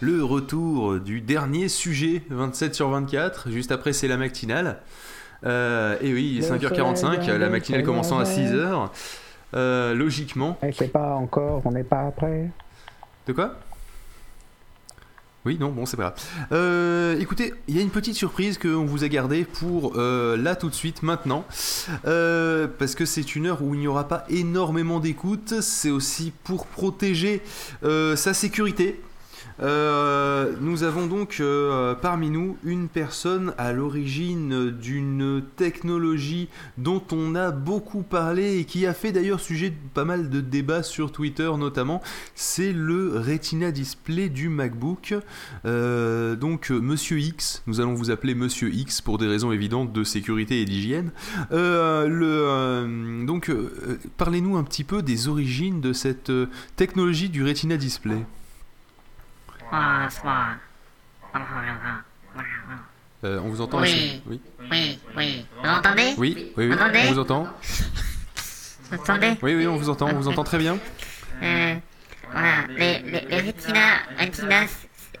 le 0.00 0.24
retour 0.24 0.98
du 0.98 1.20
dernier 1.20 1.68
sujet 1.68 2.22
27 2.30 2.74
sur 2.74 2.88
24. 2.88 3.50
Juste 3.50 3.70
après, 3.70 3.92
c'est 3.92 4.08
la 4.08 4.16
matinale. 4.16 4.78
Euh, 5.44 5.96
et 6.00 6.12
oui, 6.12 6.32
il 6.36 6.44
est 6.44 6.50
5h45, 6.50 7.30
la 7.36 7.48
matinale 7.48 7.82
commençant 7.82 8.18
à 8.18 8.24
6h. 8.24 8.88
Euh, 9.52 9.94
logiquement. 9.94 10.58
C'est 10.72 10.92
pas 10.92 11.14
encore, 11.14 11.62
on 11.64 11.72
n'est 11.72 11.84
pas 11.84 12.10
prêt. 12.12 12.50
De 13.26 13.32
quoi? 13.32 13.56
Oui, 15.46 15.56
non, 15.58 15.70
bon, 15.70 15.86
c'est 15.86 15.96
pas 15.96 16.02
grave. 16.02 16.14
Euh, 16.52 17.18
écoutez, 17.18 17.54
il 17.66 17.74
y 17.74 17.78
a 17.78 17.82
une 17.82 17.90
petite 17.90 18.14
surprise 18.14 18.58
qu'on 18.58 18.84
vous 18.84 19.04
a 19.04 19.08
gardée 19.08 19.44
pour 19.44 19.94
euh, 19.96 20.36
là 20.36 20.54
tout 20.54 20.68
de 20.68 20.74
suite, 20.74 21.02
maintenant. 21.02 21.44
Euh, 22.06 22.68
parce 22.78 22.94
que 22.94 23.06
c'est 23.06 23.34
une 23.34 23.46
heure 23.46 23.62
où 23.62 23.74
il 23.74 23.80
n'y 23.80 23.86
aura 23.86 24.06
pas 24.06 24.24
énormément 24.28 25.00
d'écoute. 25.00 25.62
C'est 25.62 25.90
aussi 25.90 26.32
pour 26.44 26.66
protéger 26.66 27.42
sa 27.82 28.34
sécurité. 28.34 29.00
Euh, 29.62 30.52
nous 30.60 30.84
avons 30.84 31.06
donc 31.06 31.36
euh, 31.40 31.94
parmi 31.94 32.30
nous 32.30 32.56
une 32.64 32.88
personne 32.88 33.52
à 33.58 33.72
l'origine 33.72 34.70
d'une 34.70 35.42
technologie 35.56 36.48
dont 36.78 37.02
on 37.12 37.34
a 37.34 37.50
beaucoup 37.50 38.02
parlé 38.02 38.58
et 38.58 38.64
qui 38.64 38.86
a 38.86 38.94
fait 38.94 39.12
d'ailleurs 39.12 39.40
sujet 39.40 39.70
de 39.70 39.76
pas 39.92 40.04
mal 40.04 40.30
de 40.30 40.40
débats 40.40 40.82
sur 40.82 41.12
Twitter 41.12 41.50
notamment. 41.58 42.00
C'est 42.34 42.72
le 42.72 43.18
Retina 43.18 43.70
Display 43.70 44.28
du 44.28 44.48
MacBook. 44.48 45.14
Euh, 45.66 46.36
donc 46.36 46.70
Monsieur 46.70 47.18
X, 47.18 47.62
nous 47.66 47.80
allons 47.80 47.94
vous 47.94 48.10
appeler 48.10 48.34
Monsieur 48.34 48.72
X 48.72 49.00
pour 49.00 49.18
des 49.18 49.26
raisons 49.26 49.52
évidentes 49.52 49.92
de 49.92 50.04
sécurité 50.04 50.62
et 50.62 50.64
d'hygiène. 50.64 51.10
donc 51.50 53.50
parlez-nous 54.16 54.56
un 54.56 54.64
petit 54.64 54.84
peu 54.84 55.02
des 55.02 55.28
origines 55.28 55.80
de 55.80 55.92
cette 55.92 56.32
technologie 56.76 57.28
du 57.28 57.44
Retina 57.44 57.76
Display. 57.76 58.24
Euh, 63.22 63.38
on 63.40 63.48
vous 63.48 63.60
entend 63.60 63.80
oui. 63.82 64.22
oui. 64.26 64.40
Oui, 64.70 64.98
oui. 65.16 65.46
Vous 65.56 65.66
m'entendez 65.68 66.14
Oui, 66.16 66.52
oui, 66.56 66.70
oui. 66.70 66.76
on 67.06 67.12
vous 67.12 67.18
entend. 67.18 67.46
Vous 68.90 68.96
entendez 68.98 69.36
Oui, 69.42 69.54
oui, 69.54 69.66
on 69.66 69.76
vous 69.76 69.90
entend, 69.90 70.08
on 70.08 70.14
vous 70.14 70.28
entend 70.28 70.44
très 70.44 70.58
bien. 70.58 70.78
Euh, 71.42 71.74
voilà, 72.32 72.66
les, 72.68 73.00
les, 73.00 73.20
les 73.20 73.40
rétinas, 73.40 73.98
rétinas, 74.16 74.68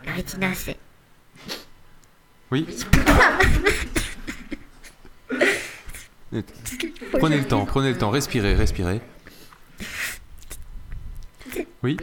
rétinas, 0.06 0.54
c'est... 0.54 0.78
Oui. 2.50 2.66
prenez 7.18 7.36
le 7.38 7.44
temps, 7.46 7.64
prenez 7.66 7.90
le 7.92 7.98
temps, 7.98 8.10
respirez, 8.10 8.54
respirez. 8.54 9.00
Oui. 11.82 11.96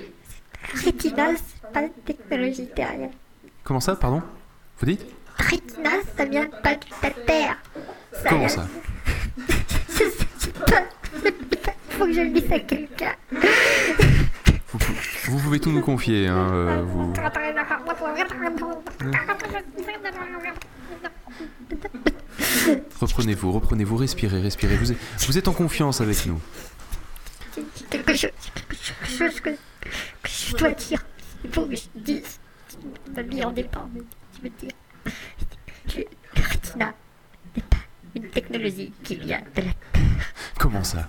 Rétinas, 0.84 1.42
pas 1.78 1.88
de 1.88 1.94
technologie 2.06 2.70
derrière. 2.76 3.10
Comment 3.64 3.80
ça, 3.80 3.96
pardon? 3.96 4.22
Vous 4.80 4.86
dites? 4.86 5.06
Retina, 5.38 5.92
ça 6.18 6.26
vient 6.26 6.48
pas 6.64 6.74
de 6.76 6.86
la 7.04 7.10
Terre. 7.12 7.58
Comment 8.28 8.50
ça? 8.50 8.68
Je 9.90 9.94
sais 10.40 10.52
pas. 10.66 10.84
Faut 11.90 12.06
que 12.06 12.14
je 12.14 12.22
le 12.22 12.30
dise 12.30 12.52
à 12.52 12.60
quelqu'un. 12.60 13.16
Vous, 15.26 15.40
pouvez 15.40 15.60
tout 15.60 15.72
nous 15.72 15.82
confier, 15.82 16.28
hein, 16.28 16.50
euh, 16.52 16.84
vous. 16.84 17.14
Reprenez-vous, 23.02 23.52
reprenez-vous, 23.52 23.98
respirez, 23.98 24.40
respirez. 24.42 24.78
Vous 24.78 24.92
êtes, 24.92 24.98
vous 25.28 25.38
êtes 25.38 25.48
en 25.48 25.54
confiance 25.54 26.02
avec 26.02 26.26
nous. 26.28 26.40
Quelque 27.90 28.16
chose, 28.16 28.32
quelque 28.54 29.08
chose 29.08 29.40
que, 29.40 29.50
que 29.50 30.30
je 30.30 30.56
dois 30.56 30.72
dire. 30.72 31.04
Il 31.44 31.52
faut 31.52 31.66
que 31.66 31.76
je 31.76 31.84
dise. 31.96 32.40
Ma 33.16 33.22
vie 33.22 33.44
en 33.44 33.52
dépend. 33.52 33.90
Je 34.36 34.42
veux 34.42 34.50
dire. 34.50 34.72
Le 35.96 36.42
Retina 36.44 36.94
n'est 37.56 37.64
pas 37.64 37.78
une 38.16 38.30
technologie 38.30 38.92
qui 39.04 39.16
vient 39.16 39.42
de 39.56 39.62
la 39.62 39.74
Terre. 39.94 40.04
Comment 40.60 40.84
ça? 40.84 41.08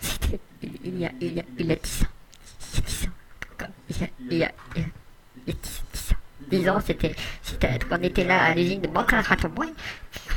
C'était 0.00 0.40
il 0.62 0.98
y 0.98 1.06
a, 1.06 1.12
il 1.20 1.34
y 1.34 1.40
a, 1.40 1.44
il 1.58 1.66
y 1.66 1.72
a 1.72 1.76
10 1.76 2.02
ans. 2.02 2.08
Il 2.72 2.76
y 2.76 2.78
a 2.78 2.86
10 2.86 3.06
ans. 3.06 3.10
Il 3.90 3.96
y 3.98 4.04
a, 4.04 4.08
il 4.20 4.36
y 4.38 4.44
a, 4.44 4.52
il 4.76 4.82
y 5.46 5.50
a 5.50 5.54
10, 5.54 6.12
ans. 6.12 6.16
10 6.50 6.68
ans, 6.70 6.80
c'était, 6.84 7.14
c'était 7.42 7.78
on 7.90 8.02
était 8.02 8.24
là 8.24 8.44
à 8.44 8.54
l'usine 8.54 8.80
de 8.80 8.88
Banca 8.88 9.20
Ratomboy. 9.20 9.68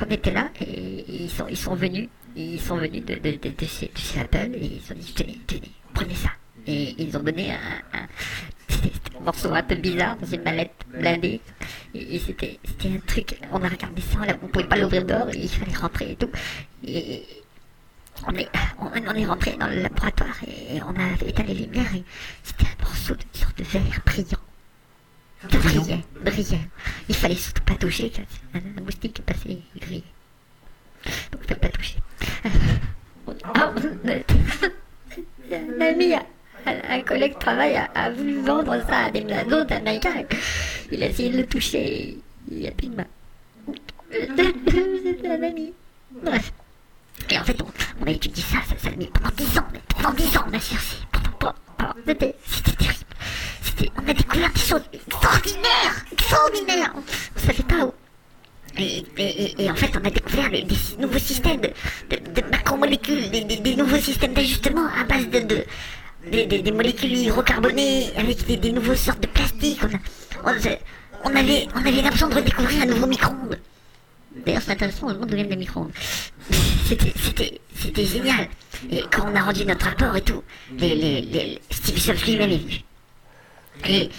On 0.01 0.09
était 0.09 0.31
là 0.31 0.49
et 0.59 1.23
ils 1.23 1.29
sont, 1.29 1.47
ils 1.47 1.57
sont 1.57 1.75
venus. 1.75 2.09
Ils 2.35 2.59
sont 2.59 2.77
venus 2.77 3.03
de, 3.05 3.15
de, 3.15 3.31
de, 3.31 3.49
de, 3.49 3.65
chez, 3.65 3.87
de 3.93 3.97
chez 3.97 4.19
Apple 4.19 4.51
et 4.55 4.79
ils 4.81 4.91
ont 4.91 4.95
dit 4.95 5.13
tenez, 5.13 5.39
tenez, 5.47 5.71
prenez 5.93 6.15
ça. 6.15 6.29
Et 6.67 6.95
ils 7.01 7.15
ont 7.17 7.23
donné 7.23 7.51
un, 7.51 8.07
morceau 9.23 9.53
un 9.53 9.63
peu 9.63 9.75
bizarre 9.75 10.17
dans 10.17 10.27
une 10.27 10.43
mallette 10.43 10.73
blindée. 10.87 11.41
Et, 11.93 12.19
c'était 12.19 12.59
un 12.85 12.99
truc, 13.05 13.37
on 13.51 13.61
a 13.63 13.67
regardé 13.67 14.01
ça, 14.01 14.19
on 14.41 14.47
pouvait 14.47 14.67
pas 14.67 14.77
l'ouvrir 14.77 15.05
dehors, 15.05 15.29
il 15.33 15.49
fallait 15.49 15.75
rentrer 15.75 16.11
et 16.11 16.15
tout. 16.15 16.29
Et 16.83 17.25
on 18.27 18.33
est, 18.35 18.49
on, 18.79 19.15
est 19.15 19.25
rentré 19.25 19.57
dans 19.57 19.67
le 19.67 19.81
laboratoire 19.81 20.35
et 20.47 20.81
on 20.83 20.95
a 20.99 21.27
éteint 21.27 21.43
les 21.43 21.53
lumières 21.53 21.95
et 21.95 22.03
c'était 22.43 22.65
un 22.65 22.83
morceau 22.83 23.15
de 23.15 23.23
sorte 23.33 23.57
de 23.57 23.63
verre 23.63 24.01
brillant. 24.05 24.39
Brillant, 25.49 26.01
brillant. 26.23 26.61
Il 27.09 27.15
fallait 27.15 27.35
surtout 27.35 27.63
pas 27.63 27.75
toucher, 27.75 28.11
un, 28.53 28.59
un 28.59 28.81
moustique 28.83 29.21
passé 29.25 29.61
gris. 29.75 30.03
Donc, 31.31 31.41
il 31.43 31.47
fallait 31.47 31.59
pas 31.59 31.69
toucher. 31.69 31.97
Oh, 33.27 33.33
ami 35.81 36.13
un 36.65 37.01
collègue 37.01 37.33
de 37.33 37.39
travail 37.39 37.81
a, 37.95 38.09
voulu 38.11 38.41
vendre 38.41 38.75
ça 38.87 39.05
à 39.05 39.11
des 39.11 39.23
autres 39.53 39.73
américains. 39.73 40.23
Il 40.91 41.03
a 41.03 41.07
essayé 41.07 41.29
de 41.29 41.37
le 41.37 41.45
toucher, 41.45 42.17
il 42.49 42.57
n'y 42.57 42.67
a 42.67 42.71
plus 42.71 42.87
de 42.87 42.95
main. 42.95 43.05
C'est 44.11 45.27
un 45.27 45.43
ami. 45.43 45.73
Bref. 46.23 46.51
Et 47.29 47.37
en 47.37 47.43
fait, 47.43 47.57
on, 47.61 48.07
a 48.07 48.11
étudié 48.11 48.43
ça, 48.43 48.57
ça, 48.67 48.75
ça 48.77 48.89
a 48.89 48.95
mis 48.95 49.07
pendant 49.07 49.29
10 49.35 49.57
ans, 49.59 49.67
pendant 49.95 50.13
10 50.13 50.37
ans, 50.37 50.43
on 50.49 50.53
a 50.53 50.59
cherché. 50.59 50.97
C'était 52.05 52.33
terrible. 52.77 53.91
On 53.97 54.09
a 54.09 54.13
découvert 54.13 54.51
des 54.51 54.59
choses 54.59 54.83
extraordinaires, 54.93 56.05
extraordinaires. 56.11 56.93
On 56.95 57.39
ne 57.39 57.45
savait 57.45 57.63
pas 57.63 57.85
où. 57.85 57.93
Et, 58.77 59.69
en 59.69 59.75
fait, 59.75 59.91
on 60.01 60.05
a 60.05 60.09
découvert 60.09 60.49
des 60.49 60.65
nouveaux 60.97 61.19
systèmes 61.19 61.61
de, 61.61 61.69
de, 62.09 62.41
de 62.41 62.47
macromolécules, 62.49 63.29
des, 63.29 63.75
nouveaux 63.75 63.97
systèmes 63.97 64.33
d'ajustement 64.33 64.87
à 64.99 65.03
base 65.03 65.27
de, 65.29 65.65
des, 66.29 66.45
des, 66.45 66.61
des, 66.61 66.71
molécules 66.71 67.11
hydrocarbonées 67.13 68.11
avec 68.15 68.45
des, 68.45 68.57
des 68.57 68.71
nouvelles 68.71 68.97
sortes 68.97 69.21
de 69.21 69.27
plastique. 69.27 69.79
On, 70.43 70.49
on, 70.49 70.53
on, 71.23 71.35
avait, 71.35 71.67
on 71.75 71.79
avait 71.79 72.01
l'impression 72.01 72.29
de 72.29 72.35
redécouvrir 72.35 72.83
un 72.83 72.85
nouveau 72.85 73.07
micro-ondes. 73.07 73.59
D'ailleurs, 74.45 74.61
c'est 74.61 74.71
intéressant, 74.71 75.07
on 75.09 75.25
devient 75.25 75.45
des 75.45 75.55
micro-ondes. 75.55 75.91
C'était, 76.85 77.13
c'était, 77.17 77.61
c'était 77.73 78.05
génial. 78.05 78.49
Et 78.91 79.01
quand 79.09 79.25
on 79.31 79.35
a 79.35 79.41
rendu 79.41 79.63
notre 79.65 79.85
rapport 79.85 80.13
et 80.17 80.21
tout, 80.21 80.43
les, 80.77 80.93
les, 80.93 81.21
les 81.21 81.61
Steve 81.69 81.97
Jobs 81.97 82.17
lui-même 82.25 82.51
est 82.51 82.57
venu. 82.57 82.79
Et, 83.87 84.09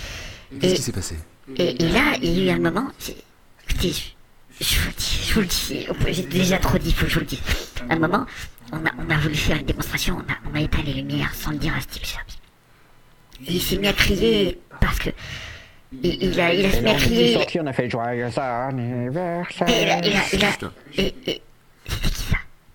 Qu'est-ce 0.58 0.74
qui 0.76 0.82
s'est 0.82 0.92
passé? 0.92 1.16
et, 1.56 1.82
et, 1.84 1.88
là, 1.90 2.16
il 2.22 2.38
y 2.38 2.48
a 2.48 2.52
eu 2.52 2.56
un 2.56 2.60
moment, 2.60 2.88
écoutez, 3.68 3.92
je, 3.92 4.64
je, 4.64 4.80
vous 4.80 4.88
le 4.88 4.94
dis, 4.94 5.18
je 5.28 5.34
vous 5.34 5.40
le 5.40 5.46
dis, 5.46 6.14
j'ai 6.14 6.22
déjà 6.22 6.56
trop 6.58 6.78
dit, 6.78 6.88
il 6.88 6.94
faut 6.94 7.04
que 7.04 7.10
je 7.10 7.14
vous 7.14 7.20
le 7.20 7.26
dise. 7.26 7.40
un 7.90 7.98
moment, 7.98 8.24
on 8.72 8.78
a, 8.78 8.90
on 8.98 9.10
a 9.10 9.16
voulu 9.18 9.34
faire 9.34 9.56
une 9.58 9.66
démonstration, 9.66 10.16
on 10.16 10.32
a, 10.32 10.36
on 10.50 10.54
a 10.56 10.60
éteint 10.62 10.82
les 10.84 10.94
lumières 10.94 11.34
sans 11.34 11.50
le 11.50 11.58
dire 11.58 11.74
à 11.76 11.80
Steve 11.80 12.04
Jobs. 12.04 13.46
Et 13.46 13.52
il 13.54 13.60
s'est 13.60 13.76
mis 13.76 13.88
à 13.88 13.92
crier 13.92 14.58
parce 14.80 14.98
que. 14.98 15.10
Il, 16.02 16.22
il 16.22 16.40
a, 16.40 16.54
il 16.54 16.64
a 16.64 16.70
se 16.70 16.80
mis 16.80 16.90
à 16.90 16.94
crier. 16.94 17.34
Sorti, 17.34 17.60
on 17.60 17.66
a 17.66 17.72
fait 17.72 17.90
joyeux 17.90 18.30
anniversaire. 18.36 19.68
Et 19.68 19.82
il 19.82 19.90
a. 19.90 20.06
Il 20.06 20.16
a, 20.16 20.22
il 20.32 20.44
a 20.44 20.52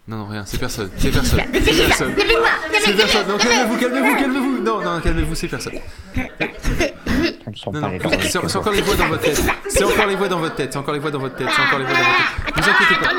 non, 0.07 0.17
non, 0.17 0.27
rien, 0.27 0.45
c'est 0.45 0.57
personne. 0.57 0.89
C'est 0.97 1.11
personne. 1.11 1.41
C'est 1.53 1.85
personne. 1.85 2.15
C'est 2.81 2.93
personne. 2.93 3.27
Non, 3.27 3.37
calmez-vous, 3.37 3.77
calmez-vous, 3.77 4.15
calmez-vous. 4.15 4.63
Non, 4.63 4.81
non, 4.81 5.01
calmez-vous, 5.01 5.35
c'est 5.35 5.49
personne. 5.49 5.73
Non, 7.73 7.81
non, 7.81 7.91
c'est 8.21 8.37
encore 8.57 8.71
les 8.71 8.81
voix 8.81 8.95
dans 8.95 9.07
votre 9.07 9.23
tête. 9.23 9.41
C'est 9.67 9.83
encore 9.83 10.07
les 10.07 10.15
voix 10.15 10.29
dans 10.29 10.39
votre 10.39 10.55
tête. 10.55 10.71
C'est 10.71 10.77
encore 10.79 10.93
les 10.93 10.99
voix 10.99 11.11
dans 11.11 11.19
votre 11.19 11.35
tête. 11.35 11.49
C'est 11.53 11.61
encore 11.61 11.79
les 11.79 11.85
voix 11.85 11.93
dans 11.95 11.99
votre 11.99 12.15
tête. 12.15 12.29
Vous 12.55 12.69
inquiétez 12.69 12.95
pas. 13.01 13.11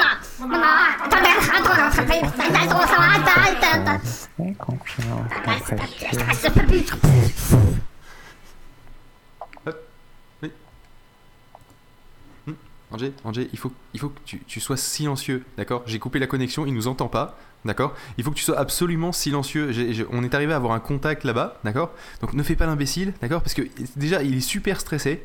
Angé, 12.91 13.13
Angé, 13.25 13.49
il 13.53 13.59
faut, 13.59 13.73
il 13.93 14.01
faut 14.01 14.09
que 14.09 14.21
tu, 14.25 14.41
tu 14.47 14.61
sois 14.61 14.77
silencieux, 14.77 15.45
d'accord? 15.57 15.83
J'ai 15.87 15.99
coupé 15.99 16.19
la 16.19 16.27
connexion, 16.27 16.65
il 16.65 16.73
nous 16.73 16.89
entend 16.89 17.09
pas, 17.09 17.39
d'accord? 17.65 17.95
Il 18.17 18.25
faut 18.25 18.31
que 18.31 18.37
tu 18.37 18.45
sois 18.45 18.59
absolument 18.59 19.13
silencieux. 19.13 19.71
on 20.11 20.25
est 20.25 20.35
arrivé 20.35 20.53
à 20.53 20.57
avoir 20.57 20.73
un 20.73 20.81
contact 20.81 21.25
là-bas, 21.25 21.61
d'accord? 21.65 21.91
Donc 22.21 22.33
ne 22.33 22.43
fais 22.43 22.57
pas 22.57 22.67
l'imbécile, 22.67 23.13
d'accord? 23.21 23.43
Parce 23.43 23.55
que 23.55 23.63
déjà, 23.97 24.23
il 24.23 24.37
est 24.37 24.41
super 24.41 24.81
stressé. 24.81 25.23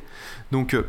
Donc 0.52 0.74
euh, 0.74 0.86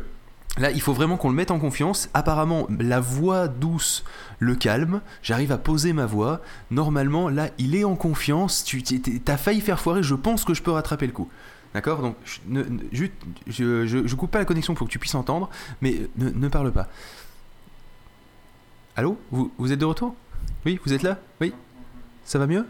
là, 0.58 0.70
il 0.70 0.80
faut 0.82 0.92
vraiment 0.92 1.16
qu'on 1.16 1.30
le 1.30 1.34
mette 1.34 1.50
en 1.50 1.58
confiance. 1.58 2.10
Apparemment, 2.12 2.66
la 2.78 3.00
voix 3.00 3.48
douce 3.48 4.04
le 4.38 4.54
calme. 4.54 5.00
J'arrive 5.22 5.52
à 5.52 5.58
poser 5.58 5.94
ma 5.94 6.04
voix. 6.04 6.42
Normalement, 6.70 7.30
là, 7.30 7.48
il 7.58 7.74
est 7.74 7.84
en 7.84 7.96
confiance. 7.96 8.64
Tu 8.64 8.82
as 9.26 9.36
failli 9.38 9.62
faire 9.62 9.80
foirer, 9.80 10.02
je 10.02 10.14
pense 10.14 10.44
que 10.44 10.52
je 10.52 10.62
peux 10.62 10.72
rattraper 10.72 11.06
le 11.06 11.12
coup. 11.12 11.30
D'accord? 11.76 12.00
Donc, 12.00 12.16
je, 12.24 12.38
ne, 12.46 12.62
je, 12.90 13.04
je, 13.46 14.06
je 14.06 14.14
coupe 14.14 14.30
pas 14.30 14.38
la 14.38 14.46
connexion 14.46 14.72
pour 14.72 14.86
que 14.86 14.90
tu 14.92 14.98
puisses 14.98 15.14
entendre, 15.14 15.50
mais 15.82 16.08
ne, 16.16 16.30
ne 16.30 16.48
parle 16.48 16.72
pas. 16.72 16.88
Allô? 18.96 19.20
Vous, 19.30 19.52
vous 19.58 19.72
êtes 19.72 19.78
de 19.78 19.84
retour? 19.84 20.16
Oui, 20.64 20.80
vous 20.86 20.94
êtes 20.94 21.02
là? 21.02 21.18
Oui? 21.38 21.52
Ça 22.24 22.38
va 22.38 22.46
mieux? 22.46 22.66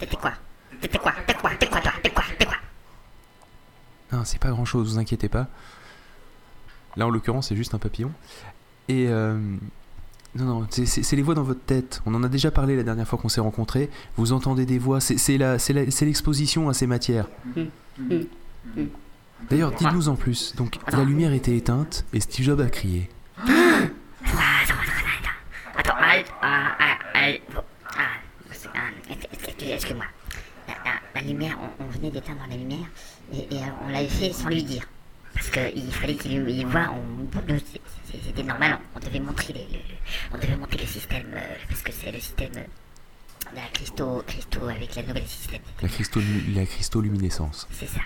T'étais 0.00 0.16
quoi? 0.16 0.32
T'étais 0.80 0.96
quoi? 0.98 1.12
T'es 1.26 1.34
quoi? 1.34 1.50
T'es 1.60 1.68
quoi 1.68 1.80
toi? 1.82 1.92
T'es 2.02 2.10
quoi? 2.10 2.24
T'es 2.38 2.46
quoi? 2.46 2.56
Non, 4.10 4.24
c'est 4.24 4.38
pas 4.38 4.48
grand 4.48 4.64
chose, 4.64 4.94
vous 4.94 4.98
inquiétez 4.98 5.28
pas. 5.28 5.48
Là, 6.96 7.06
en 7.06 7.10
l'occurrence, 7.10 7.48
c'est 7.48 7.56
juste 7.56 7.74
un 7.74 7.78
papillon. 7.78 8.10
Et. 8.88 9.08
euh, 9.08 9.38
non, 10.36 10.44
non, 10.46 10.66
c'est- 10.70 11.12
les 11.16 11.22
voix 11.22 11.34
dans 11.34 11.42
votre 11.44 11.60
tête. 11.64 12.00
On 12.06 12.14
en 12.14 12.22
a 12.24 12.28
déjà 12.28 12.50
parlé 12.50 12.76
la 12.76 12.82
dernière 12.82 13.06
fois 13.06 13.18
qu'on 13.18 13.28
s'est 13.28 13.40
rencontrés. 13.40 13.88
Vous 14.16 14.32
entendez 14.32 14.66
des 14.66 14.78
voix, 14.78 15.00
c'est 15.00 15.38
l'exposition 15.38 16.68
à 16.68 16.74
ces 16.74 16.86
matières. 16.86 17.28
D'ailleurs, 19.50 19.72
dites-nous 19.72 20.08
en 20.08 20.16
plus. 20.16 20.54
Donc, 20.56 20.78
la 20.90 21.04
lumière 21.04 21.32
était 21.32 21.56
éteinte 21.56 22.04
et 22.12 22.20
Steve 22.20 22.46
Jobs 22.46 22.60
a 22.60 22.68
crié. 22.68 23.08
Attends, 25.76 25.94
Excuse-moi. 29.60 30.04
La, 30.68 30.74
la- 30.84 31.20
la 31.20 31.26
lumière, 31.26 31.58
on, 31.80 31.84
on 31.84 31.86
venait 31.88 32.10
d'éteindre 32.10 32.40
la 32.48 32.56
lumière 32.56 32.86
et, 33.32 33.38
et, 33.54 33.58
euh, 33.58 33.66
on 33.86 33.88
l'avait 33.90 34.08
fait 34.08 34.32
sans 34.32 34.48
lui 34.48 34.62
dire. 34.62 34.86
Parce 35.34 35.50
qu'il 35.50 35.92
fallait 35.92 36.14
qu'il 36.14 36.48
il 36.48 36.66
voit, 36.66 36.90
on- 36.94 37.28
c'est- 37.48 37.80
c'est- 38.10 38.18
c'était 38.26 38.42
normal, 38.44 38.78
on, 38.94 39.00
devait 39.00 39.20
montrer 39.20 39.52
les- 39.52 39.66
le, 39.72 39.78
le- 39.78 40.32
on 40.32 40.38
devait 40.38 40.56
monter 40.56 40.78
le 40.78 40.86
système, 40.86 41.26
euh, 41.34 41.40
parce 41.68 41.82
que 41.82 41.92
c'est 41.92 42.12
le 42.12 42.20
système 42.20 42.52
euh, 42.56 43.50
de 43.50 43.56
la 43.56 43.62
cristaux, 43.72 44.22
cristaux 44.26 44.68
avec 44.68 44.94
la 44.94 45.02
nouvelle 45.02 45.26
système. 45.26 45.60
La, 45.82 45.88
cristo 45.88 46.20
la 46.54 46.64
cristoluminescence. 46.66 47.66
C'est 47.72 47.88
ça. 47.88 48.00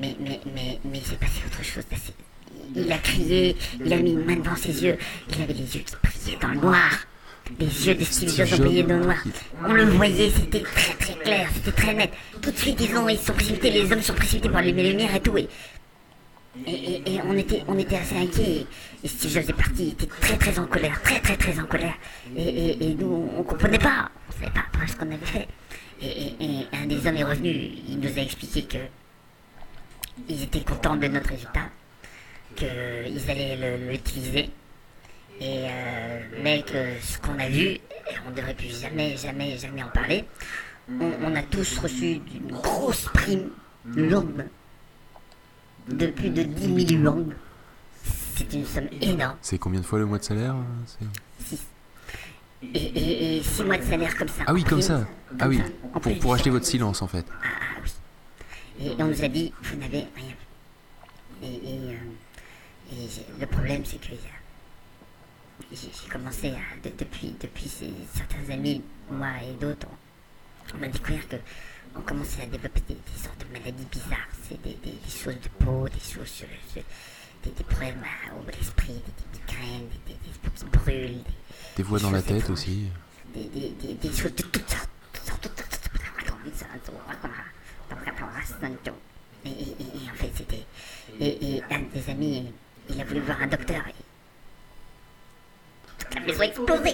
Mais, 0.00 0.16
mais, 0.20 0.40
mais, 0.54 0.78
mais 0.84 0.98
il 0.98 1.04
s'est 1.04 1.16
passé 1.16 1.40
autre 1.46 1.62
chose. 1.64 1.84
c'est- 1.90 2.14
Il 2.76 2.90
a 2.92 2.98
crié, 2.98 3.56
il 3.84 3.92
a 3.92 3.96
mis 3.96 4.12
une 4.12 4.24
main 4.24 4.36
devant 4.36 4.56
ses 4.56 4.82
yeux, 4.84 4.96
il 5.30 5.42
avait 5.42 5.52
les 5.52 5.76
yeux 5.76 5.82
qui 5.82 5.94
brillaient 6.02 6.38
dans 6.40 6.48
le 6.48 6.60
noir. 6.60 6.90
Les 7.58 7.86
yeux 7.88 7.94
de 7.96 8.04
Steve 8.04 8.30
Jobs 8.46 8.60
ont 8.60 8.82
dans 8.84 8.96
le 8.98 9.04
noir. 9.04 9.16
On 9.66 9.72
le 9.72 9.84
voyait, 9.84 10.30
c'était 10.30 10.60
très 10.62 10.94
très 10.94 11.14
clair, 11.14 11.48
c'était 11.52 11.72
très 11.72 11.92
net. 11.92 12.12
Tout 12.40 12.52
de 12.52 12.56
suite, 12.56 12.80
ils, 12.80 12.96
ont, 12.96 13.08
ils 13.08 13.18
se 13.18 13.26
sont 13.26 13.32
précipités, 13.34 13.70
les 13.70 13.90
hommes 13.92 14.00
sont 14.00 14.14
précipités 14.14 14.48
pour 14.48 14.58
allumer 14.58 14.84
les 14.84 14.90
lumières 14.92 15.14
et 15.16 15.20
tout. 15.20 15.36
Et, 15.36 15.48
et, 16.66 17.18
on, 17.24 17.36
était, 17.36 17.62
on 17.66 17.78
était 17.78 17.96
assez 17.96 18.16
inquiets. 18.16 18.66
Et 19.02 19.08
Steve 19.08 19.30
Jobs 19.30 19.48
est 19.48 19.52
parti, 19.52 19.84
il 19.84 19.88
était 19.92 20.06
très 20.06 20.36
très 20.36 20.58
en 20.58 20.66
colère, 20.66 21.00
très 21.02 21.20
très 21.20 21.36
très 21.36 21.58
en 21.58 21.64
colère. 21.64 21.94
Et, 22.36 22.94
nous, 22.98 23.30
on 23.36 23.42
comprenait 23.42 23.78
pas, 23.78 24.10
on 24.28 24.32
savait 24.32 24.52
pas, 24.52 24.86
ce 24.86 24.96
qu'on 24.96 25.10
avait 25.10 25.24
fait. 25.24 25.48
Et, 26.02 26.66
un 26.72 26.86
des 26.86 27.06
hommes 27.06 27.16
est 27.16 27.24
revenu, 27.24 27.50
il 27.88 27.98
nous 27.98 28.18
a 28.18 28.22
expliqué 28.22 28.62
que 28.64 28.78
ils 30.28 30.42
étaient 30.42 30.60
contents 30.60 30.96
de 30.96 31.08
notre 31.08 31.30
résultat, 31.30 31.70
qu'ils 32.54 33.30
allaient 33.30 33.78
l'utiliser, 33.90 34.50
et 35.40 35.64
euh, 35.64 36.20
mais 36.42 36.62
que 36.62 37.00
ce 37.00 37.18
qu'on 37.18 37.38
a 37.38 37.48
vu, 37.48 37.78
on 38.26 38.30
ne 38.30 38.34
devrait 38.34 38.54
plus 38.54 38.78
jamais, 38.78 39.16
jamais, 39.16 39.56
jamais 39.56 39.82
en 39.82 39.88
parler. 39.88 40.24
On, 41.00 41.34
a 41.34 41.42
tous 41.42 41.78
reçu 41.78 42.20
une 42.34 42.52
grosse 42.52 43.08
prime 43.14 43.50
longue 43.86 44.44
de 45.88 46.06
plus 46.08 46.30
de 46.30 46.42
10 46.42 46.86
000 46.96 47.02
longues. 47.02 47.32
C'est 48.36 48.52
une 48.54 48.64
somme 48.66 48.88
énorme. 49.00 49.36
C'est 49.42 49.58
combien 49.58 49.80
de 49.80 49.84
fois 49.86 49.98
le 49.98 50.06
mois 50.06 50.18
de 50.18 50.24
salaire 50.24 50.54
euh, 50.54 50.62
c'est- 50.86 51.46
Six. 51.56 51.60
Et, 52.62 52.78
et, 52.78 53.36
et 53.38 53.42
six 53.42 53.64
mois 53.64 53.76
de 53.76 53.82
salaire 53.82 54.16
comme 54.16 54.28
ça. 54.28 54.44
Ah 54.46 54.52
oui, 54.54 54.62
comme 54.62 54.80
ça. 54.82 55.04
Ah 55.40 55.48
oui, 55.48 55.58
ça, 55.58 56.00
pour, 56.00 56.18
pour 56.20 56.34
acheter 56.34 56.50
votre 56.50 56.64
silence 56.64 57.02
en 57.02 57.08
fait. 57.08 57.26
ah 57.42 57.46
oui. 57.82 57.90
Et 58.86 59.02
on 59.02 59.06
nous 59.08 59.24
a 59.24 59.28
dit, 59.28 59.52
vous 59.62 59.76
n'avez 59.76 60.06
rien. 60.16 60.34
Et, 61.42 61.46
et, 61.54 61.78
euh, 61.88 62.92
et 62.92 63.40
le 63.40 63.46
problème, 63.46 63.84
c'est 63.84 64.00
que 64.00 64.12
a- 64.14 65.74
j'ai 65.74 66.08
commencé 66.10 66.48
à, 66.50 66.88
de- 66.88 66.94
depuis, 66.96 67.34
depuis 67.40 67.70
certains 68.14 68.52
amis, 68.52 68.82
moi 69.10 69.28
et 69.42 69.54
d'autres, 69.60 69.88
on, 70.74 70.78
on 70.78 70.82
a 70.84 70.88
découvert 70.88 71.26
que 71.28 71.36
on 71.96 72.00
commençait 72.00 72.42
à 72.42 72.46
développer 72.46 72.80
des, 72.88 72.94
des 72.94 73.22
sortes 73.22 73.38
de 73.46 73.52
maladies 73.58 73.84
bizarres. 73.90 74.28
C'est 74.48 74.60
des, 74.62 74.74
des- 74.74 74.92
des 74.92 75.10
choses 75.10 75.34
de 75.40 75.48
peau, 75.64 75.88
des 75.88 76.00
choses 76.00 76.44
des, 77.44 77.50
problèmes 77.64 78.02
à- 78.02 78.34
au 78.34 78.44
l'esprit, 78.50 78.92
des, 78.94 79.38
migraines, 79.40 79.88
des, 80.06 80.14
peaux 80.42 80.50
qui 80.54 80.64
brûlent, 80.64 81.22
des, 81.76 81.82
voix 81.82 81.98
dans 81.98 82.10
la 82.10 82.22
tête 82.22 82.48
aussi. 82.50 82.88
des, 83.34 83.44
des, 83.44 83.68
des, 83.70 83.94
des 83.94 84.08
choses 84.16 84.34
de 84.34 84.42
toutes 84.42 84.68
sortes. 84.70 84.88
Et, 89.44 89.48
et, 89.50 89.50
et, 89.52 90.10
en 90.10 90.14
fait, 90.14 90.30
c'était. 90.36 90.64
Et, 91.20 91.56
et 91.56 91.62
un 91.70 91.80
des 91.92 92.10
amis, 92.10 92.52
il 92.88 93.00
a 93.00 93.04
voulu 93.04 93.20
voir 93.20 93.42
un 93.42 93.46
docteur. 93.48 93.82
Et... 93.88 93.94
Toute 95.98 96.14
la 96.14 96.20
maison 96.20 96.40
a 96.40 96.44
explosé. 96.44 96.90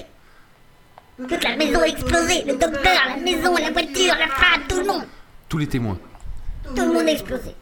Toute 1.27 1.43
la 1.45 1.57
maison 1.57 1.81
a 1.81 1.87
explosé. 1.87 2.45
Le 2.45 2.53
docteur, 2.57 3.01
la 3.09 3.17
maison, 3.17 3.57
la 3.57 3.71
voiture, 3.71 4.15
la 4.19 4.29
femme, 4.29 4.63
tout 4.69 4.79
le 4.81 4.87
monde. 4.87 5.05
Tous 5.49 5.59
les 5.59 5.67
témoins. 5.67 5.99
Tout 6.65 6.83
le 6.83 6.93
monde 6.93 7.09
a 7.09 7.13
explosé. 7.13 7.55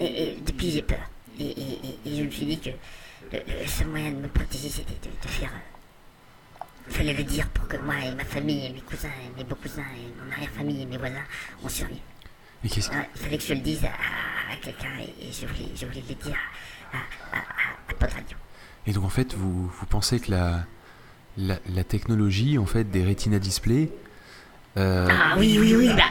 Et, 0.00 0.22
et 0.22 0.36
depuis, 0.44 0.70
j'ai 0.70 0.82
peur. 0.82 0.98
Et, 1.38 1.44
et, 1.44 1.60
et, 1.60 1.98
et 2.12 2.16
je 2.18 2.22
me 2.24 2.30
suis 2.30 2.46
dit 2.46 2.58
que 2.58 2.70
le, 2.70 3.38
le 3.60 3.66
seul 3.66 3.88
moyen 3.88 4.10
de 4.12 4.16
me 4.16 4.28
protéger, 4.28 4.68
c'était 4.70 4.94
de, 5.08 5.10
de 5.22 5.28
faire. 5.28 5.50
euh, 5.52 6.64
Il 6.88 6.94
fallait 6.96 7.12
le 7.14 7.24
dire 7.24 7.48
pour 7.50 7.68
que 7.68 7.76
moi 7.78 7.96
et 8.02 8.14
ma 8.14 8.24
famille, 8.24 8.66
et 8.66 8.70
mes 8.72 8.80
cousins, 8.80 9.08
et 9.08 9.36
mes 9.36 9.44
beaux-cousins, 9.44 9.82
et 9.82 10.24
mon 10.24 10.32
arrière-famille, 10.32 10.82
et 10.82 10.86
mes 10.86 10.96
voisins, 10.96 11.24
on 11.62 11.68
survive. 11.68 11.98
Et 12.64 12.68
qu'est-ce 12.68 12.90
Ah, 12.92 13.04
il 13.14 13.20
fallait 13.20 13.38
que 13.38 13.44
je 13.44 13.52
le 13.54 13.60
dise 13.60 13.84
à, 13.84 14.56
quelqu'un, 14.62 14.88
et, 15.00 15.30
je, 15.32 15.46
voulais, 15.46 15.68
je 15.74 15.84
voulais 15.86 16.02
le 16.08 16.14
dire 16.14 16.36
à, 16.92 17.36
à, 17.36 17.40
à, 17.40 18.06
Radio. 18.08 18.36
Et 18.86 18.92
donc 18.92 19.04
en 19.04 19.08
fait, 19.10 19.34
vous, 19.34 19.66
vous 19.68 19.86
pensez 19.86 20.18
que 20.20 20.30
la, 20.30 20.64
la, 21.38 21.84
technologie 21.84 22.58
en 22.58 22.66
fait 22.66 22.90
des 22.90 23.04
Retina 23.04 23.38
Display 23.38 23.90
euh, 24.76 25.08
Ah 25.10 25.34
oui, 25.38 25.56
oui, 25.60 25.74
oui, 25.76 25.88
bah, 25.96 26.02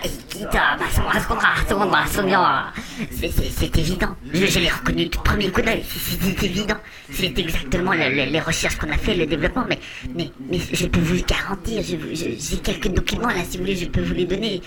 c'est- 3.12 3.78
évident. 3.78 4.16
Je, 4.34 4.60
l'ai 4.60 4.70
reconnu 4.70 5.06
du 5.06 5.18
premier 5.18 5.52
coup 5.52 5.62
d'œil, 5.62 5.84
c'est 5.88 6.44
évident. 6.44 6.78
C'est 7.12 7.38
exactement 7.38 7.94
le- 7.94 8.10
le- 8.10 8.32
les 8.32 8.40
recherches 8.40 8.78
qu'on 8.78 8.90
a 8.90 8.98
fait, 8.98 9.16
le 9.16 9.26
développement, 9.28 9.66
mais, 9.70 9.80
mais, 10.16 10.32
mais 10.50 10.60
je 10.74 10.88
peux 10.88 11.00
vous 11.00 11.22
garantir, 11.26 11.84
j'ai 11.84 12.58
quelques 12.58 12.88
documents 12.88 13.28
là, 13.28 13.44
si 13.48 13.58
vous 13.58 13.64
voulez, 13.64 13.76
je 13.76 13.86
peux 13.86 14.02
vous 14.02 14.14
les 14.14 14.26
donner. 14.26 14.62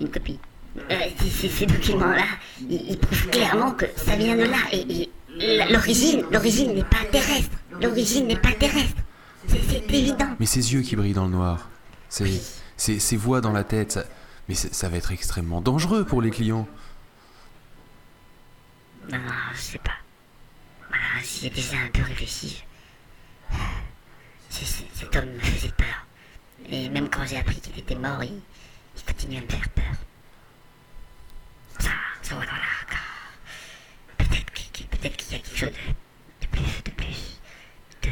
Une 0.00 0.08
copie. 0.10 0.38
Euh, 0.90 0.94
ces- 1.30 1.66
documents-là, 1.66 2.24
ils, 2.70 2.96
prouvent 2.98 3.28
clairement 3.28 3.72
que 3.72 3.86
ça 3.96 4.16
vient 4.16 4.36
de 4.36 4.44
là, 4.44 4.58
et, 4.72 5.08
l'origine, 5.72 6.22
l'origine 6.30 6.74
n'est 6.74 6.84
pas 6.84 7.04
terrestre. 7.10 7.56
L'origine 7.82 8.26
n'est 8.26 8.36
pas 8.36 8.52
terrestre. 8.52 9.02
C'est 9.48 9.62
c'est 9.62 9.90
évident. 9.90 10.36
Mais 10.38 10.46
ces 10.46 10.72
yeux 10.72 10.82
qui 10.82 10.96
brillent 10.96 11.14
dans 11.14 11.24
le 11.24 11.32
noir, 11.32 11.68
ces 12.08 13.16
voix 13.16 13.40
dans 13.40 13.52
la 13.52 13.64
tête, 13.64 13.92
ça, 13.92 14.04
mais 14.48 14.54
ça 14.54 14.88
va 14.88 14.96
être 14.96 15.12
extrêmement 15.12 15.60
dangereux 15.60 16.04
pour 16.04 16.22
les 16.22 16.30
clients. 16.30 16.68
Non, 19.10 19.18
non, 19.18 19.32
je 19.54 19.60
sais 19.60 19.78
pas. 19.78 19.96
Voilà, 20.88 21.04
j'y 21.22 21.46
ai 21.46 21.50
déjà 21.50 21.76
un 21.78 21.88
peu 21.88 22.02
réfléchi. 22.02 22.62
Cet 24.50 25.16
homme 25.16 25.30
me 25.30 25.38
faisait 25.40 25.72
peur. 25.72 26.06
Et 26.68 26.88
même 26.90 27.08
quand 27.08 27.24
j'ai 27.26 27.38
appris 27.38 27.60
qu'il 27.60 27.78
était 27.78 27.94
mort, 27.94 28.22
il, 28.22 28.40
il 28.96 29.02
continue 29.04 29.38
à 29.38 29.40
me 29.40 29.48
faire 29.48 29.68
peur. 29.70 29.84
Ça, 31.78 31.90
ça, 32.22 32.34
voilà. 32.34 32.52
Peut-être 34.18 34.52
qu'il 34.52 34.86
peut 34.86 35.08
qu'il 35.08 35.32
y 35.32 35.34
a 35.36 35.38
quelque 35.38 35.56
chose 35.56 35.70
de, 35.70 36.46
de 36.46 36.50
plus, 36.50 36.82
de 36.84 36.90
plus, 36.90 37.40
de, 38.02 38.08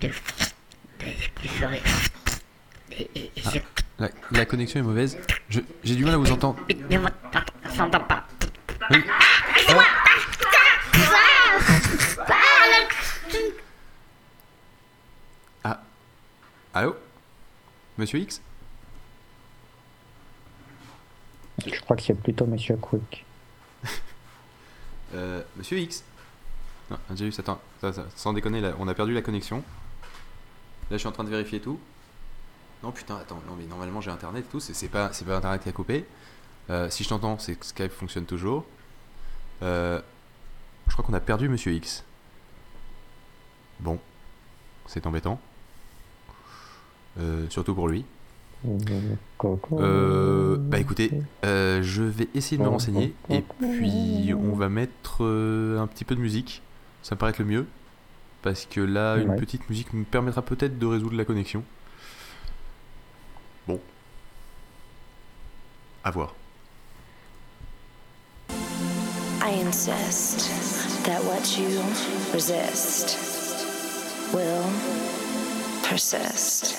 de, 0.00 0.08
de, 0.08 0.12
de 0.12 1.28
plus 1.34 1.48
fort. 1.48 1.70
Et, 1.72 3.10
et, 3.14 3.32
et 3.36 3.42
je... 3.42 3.58
La, 3.98 4.08
la 4.32 4.46
connexion 4.46 4.80
est 4.80 4.82
mauvaise. 4.82 5.18
Je- 5.48 5.60
J'ai 5.84 5.94
du 5.94 6.04
mal 6.04 6.14
à 6.14 6.16
vous 6.18 6.30
entendre. 6.30 6.56
Pas. 8.08 8.26
Oui. 8.90 9.04
Ah. 15.64 15.82
Allô? 16.74 16.96
Monsieur 17.98 18.18
X? 18.20 18.40
Je 21.66 21.78
crois 21.80 21.96
que 21.96 22.02
c'est 22.02 22.14
plutôt 22.14 22.46
Monsieur 22.46 22.76
Quick. 22.76 23.24
Euh, 25.14 25.42
Monsieur 25.56 25.78
X? 25.78 26.04
Non, 26.90 26.98
Angelus, 27.10 27.34
attends, 27.38 27.60
ça- 27.80 27.92
ça- 27.92 28.06
sans 28.16 28.32
déconner, 28.32 28.60
là, 28.60 28.72
on 28.78 28.88
a 28.88 28.94
perdu 28.94 29.12
la 29.12 29.22
connexion. 29.22 29.62
Là, 30.90 30.96
je 30.96 30.98
suis 30.98 31.08
en 31.08 31.12
train 31.12 31.24
de 31.24 31.30
vérifier 31.30 31.60
tout. 31.60 31.78
Non, 32.82 32.90
putain, 32.90 33.16
attends, 33.16 33.40
non, 33.46 33.54
mais 33.58 33.66
normalement 33.66 34.00
j'ai 34.00 34.10
internet 34.10 34.44
et 34.44 34.50
tout, 34.50 34.60
c'est 34.60 34.88
pas, 34.88 35.12
c'est 35.12 35.24
pas 35.24 35.36
internet 35.36 35.62
qui 35.62 35.68
a 35.68 35.72
coupé. 35.72 36.06
Euh, 36.70 36.88
si 36.88 37.04
je 37.04 37.08
t'entends, 37.10 37.38
c'est 37.38 37.54
que 37.54 37.66
Skype 37.66 37.92
fonctionne 37.92 38.24
toujours. 38.24 38.64
Euh, 39.62 40.00
je 40.88 40.92
crois 40.92 41.04
qu'on 41.04 41.12
a 41.12 41.20
perdu 41.20 41.48
Monsieur 41.48 41.72
X. 41.72 42.04
Bon, 43.80 43.98
c'est 44.86 45.06
embêtant. 45.06 45.40
Euh, 47.18 47.46
surtout 47.50 47.74
pour 47.74 47.88
lui. 47.88 48.04
Euh, 49.72 50.56
bah 50.58 50.78
écoutez, 50.78 51.10
je 51.42 52.02
vais 52.02 52.28
essayer 52.34 52.58
de 52.58 52.62
me 52.62 52.68
renseigner 52.68 53.14
et 53.28 53.42
puis 53.42 54.32
on 54.34 54.54
va 54.54 54.68
mettre 54.68 55.22
un 55.22 55.86
petit 55.86 56.04
peu 56.04 56.14
de 56.14 56.20
musique. 56.20 56.62
Ça 57.02 57.14
me 57.14 57.18
paraît 57.18 57.30
être 57.30 57.38
le 57.38 57.44
mieux. 57.46 57.66
Parce 58.42 58.64
que 58.66 58.80
là, 58.80 59.16
une 59.16 59.30
Ouais. 59.30 59.36
petite 59.36 59.68
musique 59.68 59.92
me 59.92 60.04
permettra 60.04 60.42
peut-être 60.42 60.78
de 60.78 60.86
résoudre 60.86 61.16
la 61.16 61.24
connexion. 61.24 61.62
Bon. 63.66 63.80
À 66.04 66.10
voir. 66.10 66.34
I 69.42 69.52
insist 69.66 70.48
that 71.04 71.22
what 71.24 71.58
you 71.58 71.80
resist 72.32 73.16
will 74.32 74.64
persist. 75.82 76.76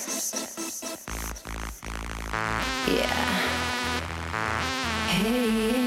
Yeah. 2.88 3.06
Hey, 5.08 5.80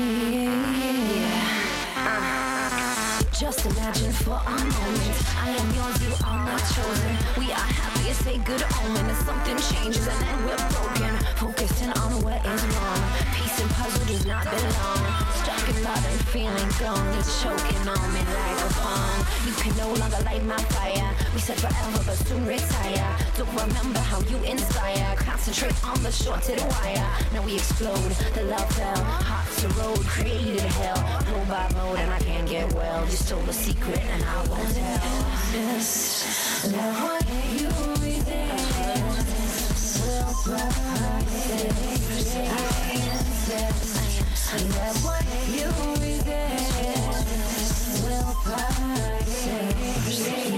Imagine 3.65 4.13
for 4.13 4.39
a 4.47 4.51
moment 4.51 5.17
I 5.41 5.49
am 5.49 5.75
yours, 5.75 6.03
you 6.03 6.13
are 6.27 6.39
my 6.45 6.59
chosen. 6.59 7.17
We 7.39 7.51
are 7.51 7.57
happy, 7.57 8.11
it's 8.11 8.27
a 8.27 8.37
good 8.37 8.63
omen. 8.85 9.09
If 9.09 9.17
something 9.25 9.57
changes 9.57 10.07
and 10.07 10.21
then 10.21 10.45
we're 10.45 10.69
broken, 10.69 11.17
focusing 11.37 11.91
on 11.93 12.21
what 12.23 12.45
is 12.45 12.63
wrong. 12.67 13.03
Peace 13.33 13.61
and 13.63 13.71
puzzle 13.71 14.07
does 14.07 14.27
not 14.27 14.45
belong. 14.45 15.24
In 15.67 15.83
love 15.83 16.05
and 16.05 16.21
feeling 16.29 16.71
gone. 16.79 17.19
It's 17.19 17.43
choking 17.43 17.89
on 17.89 18.13
me 18.13 18.21
like 18.21 18.61
a 18.61 18.71
bomb. 18.85 19.25
You 19.47 19.53
can 19.55 19.75
no 19.79 19.89
longer 19.95 20.21
light 20.25 20.45
my 20.45 20.59
fire. 20.77 21.11
We 21.33 21.41
said 21.41 21.59
forever, 21.59 22.03
but 22.05 22.17
soon 22.17 22.47
retire. 22.47 23.17
Don't 23.39 23.49
remember 23.49 23.99
how 24.01 24.21
you 24.29 24.37
inspire. 24.45 25.17
Concentrate 25.17 25.75
on 25.87 26.03
the 26.03 26.13
shorted 26.13 26.61
wire. 26.61 27.09
Now 27.33 27.43
we 27.47 27.55
explode. 27.55 28.13
The 28.35 28.45
love 28.45 28.71
fell. 28.75 29.05
Hearts 29.05 29.65
a 29.65 29.69
road 29.81 30.05
created 30.05 30.61
hell. 30.61 31.01
Roll 31.33 31.47
by 31.47 31.67
road, 31.79 31.99
and 31.99 32.13
I 32.13 32.19
can't 32.19 32.47
get 32.47 32.71
well. 32.75 33.03
You 33.07 33.17
stole 33.17 33.41
the 33.43 33.55
secret, 33.55 34.01
and 34.01 34.23
I 34.23 34.47
won't 34.49 34.69
tell. 34.75 35.01
Just 35.51 36.73
love 36.73 37.25
you 37.59 37.69
resist. 38.05 38.85
Will 40.05 40.85
insist. 44.53 44.77
Love 44.77 45.05
what 45.05 45.25
you 45.49 45.69
resist. 46.01 47.45
Will 48.05 48.35
persist. 50.05 50.55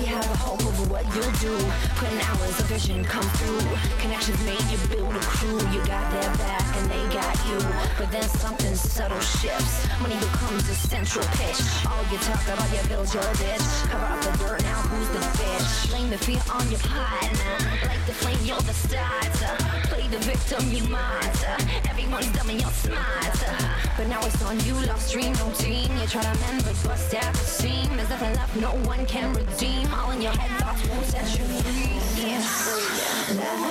You 0.00 0.06
have 0.06 0.30
a 0.30 0.36
hope 0.36 0.60
of 0.60 0.67
what 0.98 1.14
you'll 1.14 1.38
do. 1.38 1.54
Putting 1.96 2.20
hours 2.22 2.58
of 2.60 2.66
vision 2.66 3.04
come 3.04 3.22
through. 3.38 3.60
Connections 3.98 4.42
made 4.44 4.62
you 4.70 4.78
build 4.88 5.14
a 5.14 5.20
crew. 5.20 5.58
You 5.70 5.80
got 5.86 6.10
their 6.10 6.30
back 6.36 6.64
and 6.76 6.90
they 6.90 7.14
got 7.14 7.34
you. 7.46 7.58
But 7.98 8.10
then 8.10 8.28
something 8.28 8.74
subtle 8.74 9.20
shifts. 9.20 9.86
Money 10.00 10.16
becomes 10.18 10.68
a 10.68 10.74
central 10.74 11.24
pitch. 11.38 11.60
All 11.86 12.02
you 12.10 12.18
talk 12.18 12.42
about, 12.48 12.66
you 12.72 12.82
build 12.88 13.12
your 13.14 13.22
bitch 13.38 13.66
Cover 13.90 14.06
up 14.06 14.20
the 14.22 14.32
dirt 14.38 14.62
now, 14.62 14.80
who's 14.90 15.08
the 15.10 15.22
bitch? 15.38 15.90
Blame 15.90 16.10
the 16.10 16.18
fear 16.18 16.40
on 16.52 16.68
your 16.70 16.80
partner. 16.80 17.54
Like 17.86 18.04
the 18.06 18.12
flame, 18.12 18.38
you're 18.42 18.60
the 18.60 18.74
starter. 18.74 19.54
Play 19.88 20.08
the 20.08 20.18
victim, 20.18 20.70
you 20.72 20.82
martyr. 20.88 21.56
Everyone's 21.88 22.30
dumb 22.32 22.50
and 22.50 22.60
you're 22.60 22.70
smarter. 22.70 23.78
But 23.96 24.06
now 24.08 24.24
it's 24.24 24.42
on 24.44 24.60
you, 24.60 24.74
lost 24.86 25.12
dream, 25.12 25.32
no 25.34 25.50
team. 25.52 25.90
You 25.98 26.06
try 26.06 26.22
to 26.22 26.40
mend, 26.40 26.64
but 26.64 26.76
bust 26.84 27.14
at 27.14 27.32
the 27.32 27.38
seam. 27.38 27.96
There's 27.96 28.08
nothing 28.08 28.34
left, 28.34 28.56
no 28.56 28.70
one 28.86 29.04
can 29.06 29.34
redeem. 29.34 29.92
All 29.92 30.10
in 30.12 30.22
your 30.22 30.32
head, 30.32 30.50
thoughts 30.60 30.87
won't 30.88 31.06
set 31.06 31.38
you 31.38 31.44
free. 31.44 32.22
Yeah. 32.22 32.40
So, 32.40 32.78
yeah. 32.78 33.68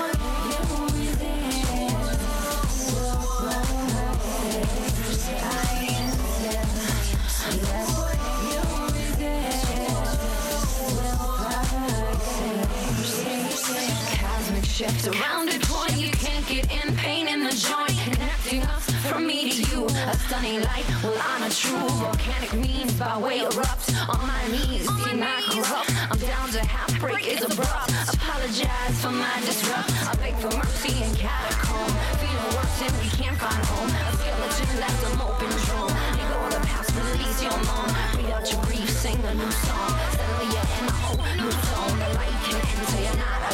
Cosmic 14.19 14.65
shift 14.65 15.07
around 15.07 15.49
a 15.49 15.59
point 15.65 15.97
you 15.97 16.11
can't 16.11 16.45
get 16.47 16.71
in. 16.71 16.95
Pain 16.95 17.27
in 17.27 17.43
the 17.43 17.51
joint 17.51 17.96
connecting 18.47 18.69
us 18.69 18.89
from 19.05 19.27
me 19.27 19.49
to 19.51 19.61
you. 19.71 19.85
A 19.85 20.15
stunning 20.15 20.61
light 20.61 20.85
will 21.03 21.17
honor 21.19 21.49
true 21.49 21.89
volcanic 21.99 22.53
means 22.53 22.93
by 22.93 23.17
way 23.17 23.39
erupt 23.39 23.91
on 24.07 24.19
my 24.27 24.47
knees. 24.47 24.87
Be 25.03 25.13
my 25.15 25.41
corrupt. 25.49 25.91
I'm 26.11 26.19
down 26.19 26.49
to 26.51 26.63
half 26.65 26.99
break 26.99 27.27
is 27.27 27.43
abrupt. 27.43 27.91
Apologize 28.13 28.95
for 29.01 29.11
my 29.11 29.35
disrupt. 29.45 29.91
I 30.07 30.15
beg 30.15 30.35
for 30.35 30.55
mercy 30.55 31.03
in 31.03 31.13
catacomb. 31.15 31.91
Feeling 32.19 32.51
worse 32.55 32.81
and 32.81 32.95
we 33.01 33.09
can't 33.19 33.37
find 33.37 33.63
home. 33.67 33.89
A 33.89 34.11
skeleton 34.15 34.79
left 34.79 34.99
them 35.03 35.21
open 35.21 35.51
drum. 35.67 35.91
Let 36.15 36.27
go 36.31 36.37
of 36.45 36.53
the 36.53 36.61
past, 36.67 36.91
release 36.95 37.41
your 37.43 37.57
moan. 37.67 37.89
Breathe 38.13 38.31
out 38.31 38.47
your 38.51 38.61
grief, 38.63 38.89
sing 38.89 39.19
a 39.23 39.33
new 39.35 39.51
song. 39.51 39.91
Suddenly 40.15 40.47
you're 40.55 40.71
in 40.79 40.85
a 40.87 40.95
whole 41.03 41.25
new 41.35 41.51
zone. 41.51 41.95
The 41.99 42.09
light 42.15 42.37
can 42.47 42.57
enter, 42.63 43.01
you're 43.03 43.19
not 43.19 43.46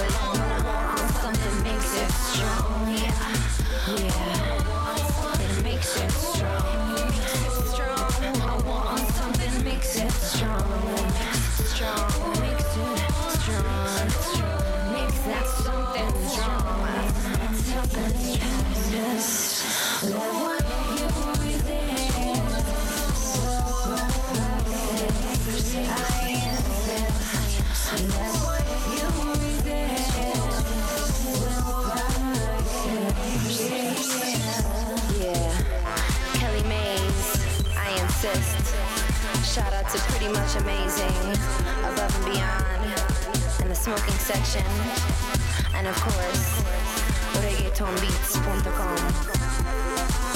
Out 39.84 39.92
to 39.92 39.98
Pretty 40.12 40.32
Much 40.32 40.56
Amazing, 40.56 41.36
Above 41.84 42.16
and 42.16 42.26
Beyond, 42.26 42.86
and 43.62 43.70
the 43.70 43.76
smoking 43.76 44.14
section. 44.14 44.66
And 45.74 45.88
of 45.88 45.96
course, 45.96 46.62
reggaetonbeats.com. 47.42 50.33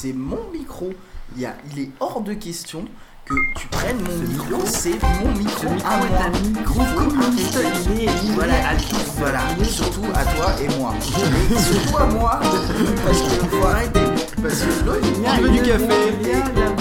c'est 0.00 0.12
mon 0.12 0.38
micro. 0.52 0.92
Il, 1.34 1.42
y 1.42 1.46
a, 1.46 1.56
il 1.72 1.82
est 1.82 1.90
hors 1.98 2.20
de 2.20 2.32
question 2.32 2.84
que 3.24 3.34
tu 3.56 3.66
prennes 3.66 3.98
mon 4.00 4.28
micro, 4.28 4.64
c'est 4.64 4.96
mon 5.24 5.32
micro 5.36 5.66
à 5.84 5.96
moi. 5.96 6.06
micro 6.54 6.80
communiste, 6.96 7.58
il 7.96 8.04
est 8.04 8.32
voilà, 8.32 8.68
à 8.68 8.76
tous, 8.76 9.12
voilà, 9.16 9.40
surtout 9.64 10.04
à 10.14 10.24
toi 10.24 10.52
et 10.62 10.78
moi. 10.78 10.94
Et 11.50 11.58
surtout 11.58 11.96
à 11.96 12.06
moi, 12.06 12.40
parce 12.40 13.22
que 13.22 13.44
faut 13.46 13.66
arrêter. 13.66 14.00
Parce 14.40 14.60
que 14.60 14.84
l'autre, 14.86 15.08
il 15.42 15.50
du 15.50 15.62
café 15.62 15.94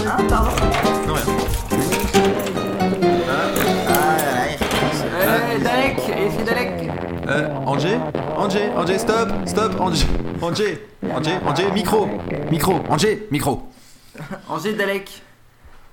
Ah, 0.05 0.17
pardon. 0.29 0.51
Non, 1.07 1.13
rien. 1.15 1.25
Ah, 3.89 4.17
là, 4.19 4.27
là, 4.27 4.45
il 4.51 5.59
Euh, 5.59 5.63
Dalek, 5.63 5.97
effet 6.09 6.43
Dalek. 6.45 6.91
Euh, 7.29 7.49
Angé 7.65 7.97
Angé 8.37 8.69
Angé, 8.77 8.97
stop 8.97 9.29
Stop 9.45 9.79
Angé 9.81 10.05
Angé 10.41 10.81
Angé 11.13 11.31
Angé, 11.45 11.71
micro 11.73 12.07
Micro 12.51 12.79
Angé 12.89 13.27
Micro 13.31 13.69
Angers 14.49 14.73
Dalek. 14.73 15.21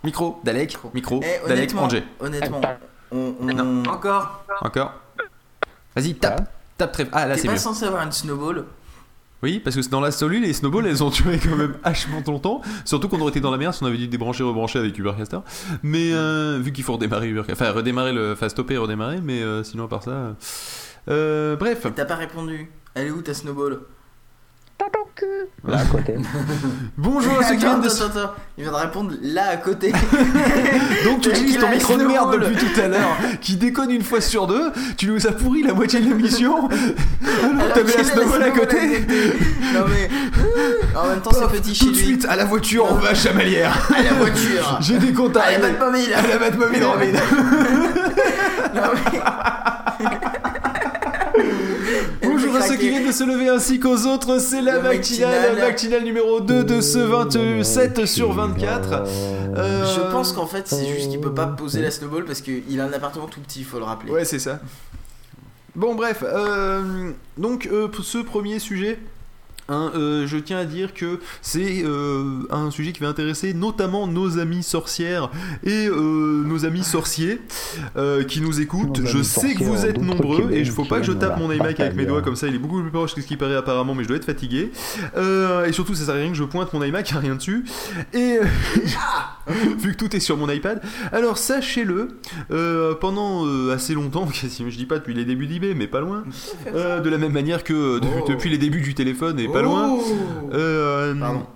Micro 0.02 0.40
Dalek 0.44 0.76
Micro 0.92 1.20
Eh, 1.22 1.48
Dalek 1.48 1.74
Angé 1.76 2.02
honnêtement, 2.20 2.60
on, 3.10 3.34
on- 3.40 3.44
Non. 3.44 3.82
Encore. 3.90 4.44
Encore 4.60 4.92
Vas-y, 5.96 6.14
tape 6.14 6.50
Tape 6.76 6.92
très... 6.92 7.06
Ah, 7.12 7.26
là, 7.26 7.36
c'est 7.36 7.46
pas 7.46 7.52
mieux. 7.52 7.58
censé 7.58 7.84
avoir 7.84 8.02
une 8.02 8.10
snowball 8.10 8.64
Oui, 9.44 9.60
parce 9.60 9.76
que 9.76 9.88
dans 9.88 10.00
la 10.00 10.10
solule, 10.10 10.42
les 10.42 10.52
snowballs, 10.52 10.86
elles 10.88 11.04
ont 11.04 11.10
tué 11.10 11.38
quand 11.38 11.54
même 11.56 11.76
hachement 11.84 12.20
longtemps. 12.26 12.62
Surtout 12.84 13.08
qu'on 13.08 13.20
aurait 13.20 13.30
été 13.30 13.40
dans 13.40 13.52
la 13.52 13.58
merde 13.58 13.72
si 13.74 13.82
on 13.84 13.86
avait 13.86 13.96
dû 13.98 14.08
débrancher, 14.08 14.42
rebrancher 14.42 14.80
avec 14.80 14.98
Ubercaster. 14.98 15.38
Mais 15.84 16.12
euh, 16.12 16.58
vu 16.60 16.72
qu'il 16.72 16.82
faut 16.82 16.94
redémarrer 16.94 17.28
Ubercaster, 17.28 17.62
enfin 17.64 17.72
redémarrer 17.72 18.12
le, 18.12 18.32
enfin 18.32 18.48
stopper 18.48 18.74
et 18.74 18.78
redémarrer, 18.78 19.20
mais 19.22 19.40
euh, 19.42 19.62
sinon 19.62 19.84
à 19.84 19.88
part 19.88 20.02
ça. 20.02 20.10
euh, 20.10 20.32
euh, 21.08 21.56
bref, 21.56 21.86
T'as 21.94 22.04
pas 22.06 22.16
répondu. 22.16 22.68
Elle 22.94 23.06
est 23.06 23.10
où 23.12 23.22
ta 23.22 23.34
snowball? 23.34 23.80
Là 25.66 25.78
à 25.78 25.84
côté. 25.84 26.14
bonjour 26.98 27.38
à 27.40 27.44
ceux 27.44 27.54
qui 27.54 27.60
viennent 27.64 27.80
de. 27.80 27.86
attends, 27.88 28.04
attends. 28.06 28.32
Il 28.58 28.64
vient 28.64 28.72
de 28.72 28.76
répondre 28.76 29.12
là 29.22 29.48
à 29.52 29.56
côté. 29.56 29.92
Donc 31.04 31.20
tu 31.22 31.30
utilises 31.30 31.58
ton 31.58 31.70
micro 31.70 31.96
de 31.96 32.04
merde 32.04 32.38
depuis 32.38 32.56
tout 32.56 32.80
à 32.80 32.88
l'heure, 32.88 33.16
qui 33.40 33.56
déconne 33.56 33.90
une 33.90 34.02
fois 34.02 34.20
sur 34.20 34.46
deux. 34.46 34.72
Tu 34.96 35.06
nous 35.06 35.26
as 35.26 35.32
pourri 35.32 35.62
la 35.62 35.72
moitié 35.72 36.00
de 36.00 36.08
l'émission. 36.08 36.68
Alors 37.42 37.72
t'avais 37.72 37.96
la 37.96 38.04
snowball 38.04 38.42
à 38.42 38.50
côté. 38.50 39.06
Non 39.72 39.84
mais. 39.88 40.10
En 40.94 41.08
même 41.08 41.20
temps, 41.20 41.30
c'est 41.32 41.60
petit 41.60 41.74
chez 41.74 41.86
Tout 41.86 41.92
de 41.92 41.96
suite 41.96 42.26
à 42.28 42.36
la 42.36 42.44
voiture, 42.44 42.86
on 42.90 42.94
va 42.94 43.10
à 43.10 43.14
Chamalières. 43.14 43.88
À 43.96 44.02
la 44.02 44.12
voiture. 44.12 44.78
J'ai 44.80 44.98
des 44.98 45.12
contacts. 45.12 45.46
Allez, 45.46 45.58
Batmobile. 45.58 46.14
À 46.14 46.22
la 46.26 46.38
Batmobile, 46.38 46.84
Robin. 46.84 47.12
Non, 48.74 48.82
mais- 48.94 49.20
Bonjour 52.22 52.56
à 52.56 52.60
ceux 52.74 52.80
qui 52.80 52.88
viennent 52.88 53.06
de 53.06 53.12
se 53.12 53.24
lever 53.24 53.48
ainsi 53.48 53.78
qu'aux 53.78 54.06
autres, 54.06 54.38
c'est 54.40 54.60
la 54.60 54.76
Le 54.76 54.82
matinale, 54.82 55.30
matinal. 55.30 55.56
la 55.58 55.66
matinale 55.68 56.04
numéro 56.04 56.40
2 56.40 56.64
de 56.64 56.80
ce 56.80 56.98
27 56.98 58.06
sur 58.06 58.32
24. 58.32 59.04
Euh, 59.56 59.84
Je 59.94 60.00
pense 60.12 60.32
qu'en 60.32 60.46
fait, 60.46 60.66
c'est 60.66 60.86
juste 60.86 61.10
qu'il 61.10 61.20
peut 61.20 61.34
pas 61.34 61.46
poser 61.46 61.80
la 61.82 61.90
snowball 61.90 62.24
parce 62.24 62.40
qu'il 62.40 62.80
a 62.80 62.84
un 62.84 62.92
appartement 62.92 63.26
tout 63.26 63.40
petit, 63.40 63.62
faut 63.64 63.78
le 63.78 63.84
rappeler. 63.84 64.10
Ouais, 64.10 64.24
c'est 64.24 64.38
ça. 64.38 64.60
Bon, 65.76 65.94
bref, 65.94 66.22
euh, 66.24 67.10
donc 67.36 67.66
euh, 67.70 67.88
ce 68.02 68.18
premier 68.18 68.58
sujet. 68.58 68.98
Hein, 69.68 69.92
euh, 69.94 70.26
je 70.26 70.36
tiens 70.38 70.58
à 70.58 70.64
dire 70.64 70.94
que 70.94 71.20
c'est 71.42 71.82
euh, 71.84 72.46
un 72.50 72.70
sujet 72.70 72.92
qui 72.92 73.00
va 73.00 73.08
intéresser 73.08 73.54
notamment 73.54 74.06
nos 74.06 74.38
amis 74.38 74.62
sorcières 74.62 75.30
et 75.64 75.86
euh, 75.88 76.42
nos 76.44 76.64
amis 76.64 76.84
sorciers 76.84 77.40
euh, 77.96 78.24
qui 78.24 78.40
nous 78.40 78.60
écoutent. 78.60 79.00
Nos 79.00 79.06
Je 79.06 79.22
sais 79.22 79.54
que 79.54 79.64
vous 79.64 79.86
êtes 79.86 80.00
nombreux 80.00 80.50
et 80.52 80.60
il 80.60 80.70
faut 80.70 80.84
pas 80.84 81.00
que 81.00 81.06
je 81.06 81.12
tape 81.12 81.38
mon 81.38 81.50
iMac 81.52 81.80
avec 81.80 81.94
mes 81.96 82.06
doigts 82.06 82.22
comme 82.22 82.36
ça, 82.36 82.46
il 82.48 82.54
est 82.54 82.58
beaucoup 82.58 82.80
plus 82.80 82.90
proche 82.90 83.14
que 83.14 83.20
ce 83.20 83.26
qui 83.26 83.36
paraît 83.36 83.56
apparemment, 83.56 83.94
mais 83.94 84.02
je 84.04 84.08
dois 84.08 84.16
être 84.16 84.24
fatigué. 84.24 84.70
Euh, 85.16 85.64
et 85.66 85.72
surtout, 85.72 85.94
ça 85.94 86.04
sert 86.06 86.14
à 86.14 86.18
rien 86.18 86.28
que 86.30 86.36
je 86.36 86.44
pointe 86.44 86.72
mon 86.72 86.82
iMac, 86.82 87.08
il 87.10 87.12
n'y 87.12 87.18
a 87.18 87.20
rien 87.20 87.34
dessus. 87.36 87.64
Et 88.12 88.38
vu 89.78 89.92
que 89.92 89.96
tout 89.96 90.14
est 90.16 90.20
sur 90.20 90.36
mon 90.36 90.48
iPad. 90.48 90.80
Alors 91.12 91.38
sachez-le, 91.38 92.08
euh, 92.50 92.94
pendant 92.94 93.46
euh, 93.46 93.72
assez 93.74 93.94
longtemps, 93.94 94.28
je 94.32 94.76
dis 94.76 94.86
pas 94.86 94.98
depuis 94.98 95.14
les 95.14 95.24
débuts 95.24 95.46
d'eBay, 95.46 95.74
mais 95.74 95.86
pas 95.86 96.00
loin, 96.00 96.24
euh, 96.74 97.00
de 97.00 97.10
la 97.10 97.18
même 97.18 97.32
manière 97.32 97.64
que 97.64 97.72
euh, 97.74 98.00
de- 98.00 98.06
Oh. 98.14 98.24
depuis 98.28 98.48
les 98.48 98.58
débuts 98.58 98.80
du 98.80 98.94
téléphone 98.94 99.40
et 99.40 99.48
pas 99.54 99.62
loin. 99.62 99.90
Oh. 99.96 100.02
euh, 100.52 101.14
Pardon. 101.18 101.46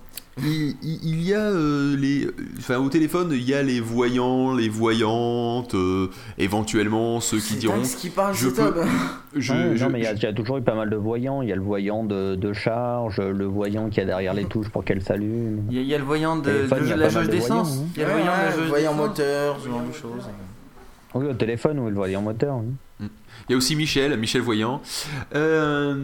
il, 0.41 1.23
y 1.23 1.35
a 1.35 1.41
euh, 1.41 1.97
les. 1.97 2.29
Enfin, 2.59 2.79
au 2.79 2.89
téléphone, 2.89 3.31
il 3.33 3.43
y 3.43 3.55
a 3.55 3.63
les 3.63 3.81
voyants, 3.81 4.55
les 4.55 4.69
voyantes, 4.69 5.75
euh, 5.75 6.09
éventuellement 6.39 7.21
ceux 7.21 7.39
qui 7.39 7.55
C'est 7.55 7.59
diront. 7.59 7.77
Dax 7.79 7.95
qui 7.97 8.09
parle, 8.11 8.35
je 8.35 8.49
peux-. 8.49 8.73
Je, 9.37 9.53
non, 9.53 9.91
mais 9.91 10.01
il 10.01 10.19
y, 10.19 10.23
y 10.23 10.27
a 10.27 10.33
toujours 10.33 10.57
eu 10.59 10.63
pas 10.63 10.75
mal 10.75 10.89
de 10.91 10.97
voyants. 10.97 11.43
Il 11.43 11.49
y 11.49 11.53
a 11.53 11.57
le 11.57 11.61
voyant 11.63 12.03
de, 12.03 12.35
de 12.35 12.53
charge, 12.53 13.21
le 13.21 13.45
voyant 13.45 13.89
qui 13.91 14.01
a 14.01 14.05
derrière 14.05 14.33
les 14.35 14.47
touches 14.47 14.69
pour 14.71 14.85
qu'elle 14.85 15.03
s'allume. 15.03 15.65
Il 15.71 15.77
y, 15.77 15.79
a- 15.79 15.83
il 15.83 15.87
y 15.89 15.95
a 15.95 15.99
le 15.99 16.05
voyant 16.05 16.37
de, 16.37 16.43
Téléphone, 16.43 16.79
de 16.79 16.85
il 16.85 16.89
y 16.89 16.93
a 16.93 16.97
la 16.97 17.09
jauge 17.11 17.27
de 17.27 17.33
d'essence. 17.33 17.79
hein. 17.83 17.87
Il 17.97 18.01
y 18.01 18.05
a 18.05 18.09
le 18.09 18.15
Ouais, 18.15 18.21
voyant 18.23 18.33
de 18.37 18.57
la 18.57 18.63
ouais, 18.63 18.69
voyant 18.69 18.95
moteur, 18.95 19.59
ce 19.63 19.69
genre 19.69 19.83
de 19.83 19.93
choses. 19.93 20.29
Oui, 21.15 21.27
au 21.27 21.35
téléphone 21.35 21.79
ou 21.79 21.89
le 21.89 21.95
voyant 21.95 22.23
moteur. 22.23 22.57
Oui, 23.01 23.07
Il 23.49 23.53
y 23.53 23.55
a 23.55 23.57
aussi 23.59 23.77
Michel, 23.77 24.17
Michel 24.19 24.41
Voyant. 24.43 24.81
Euh, 25.35 25.95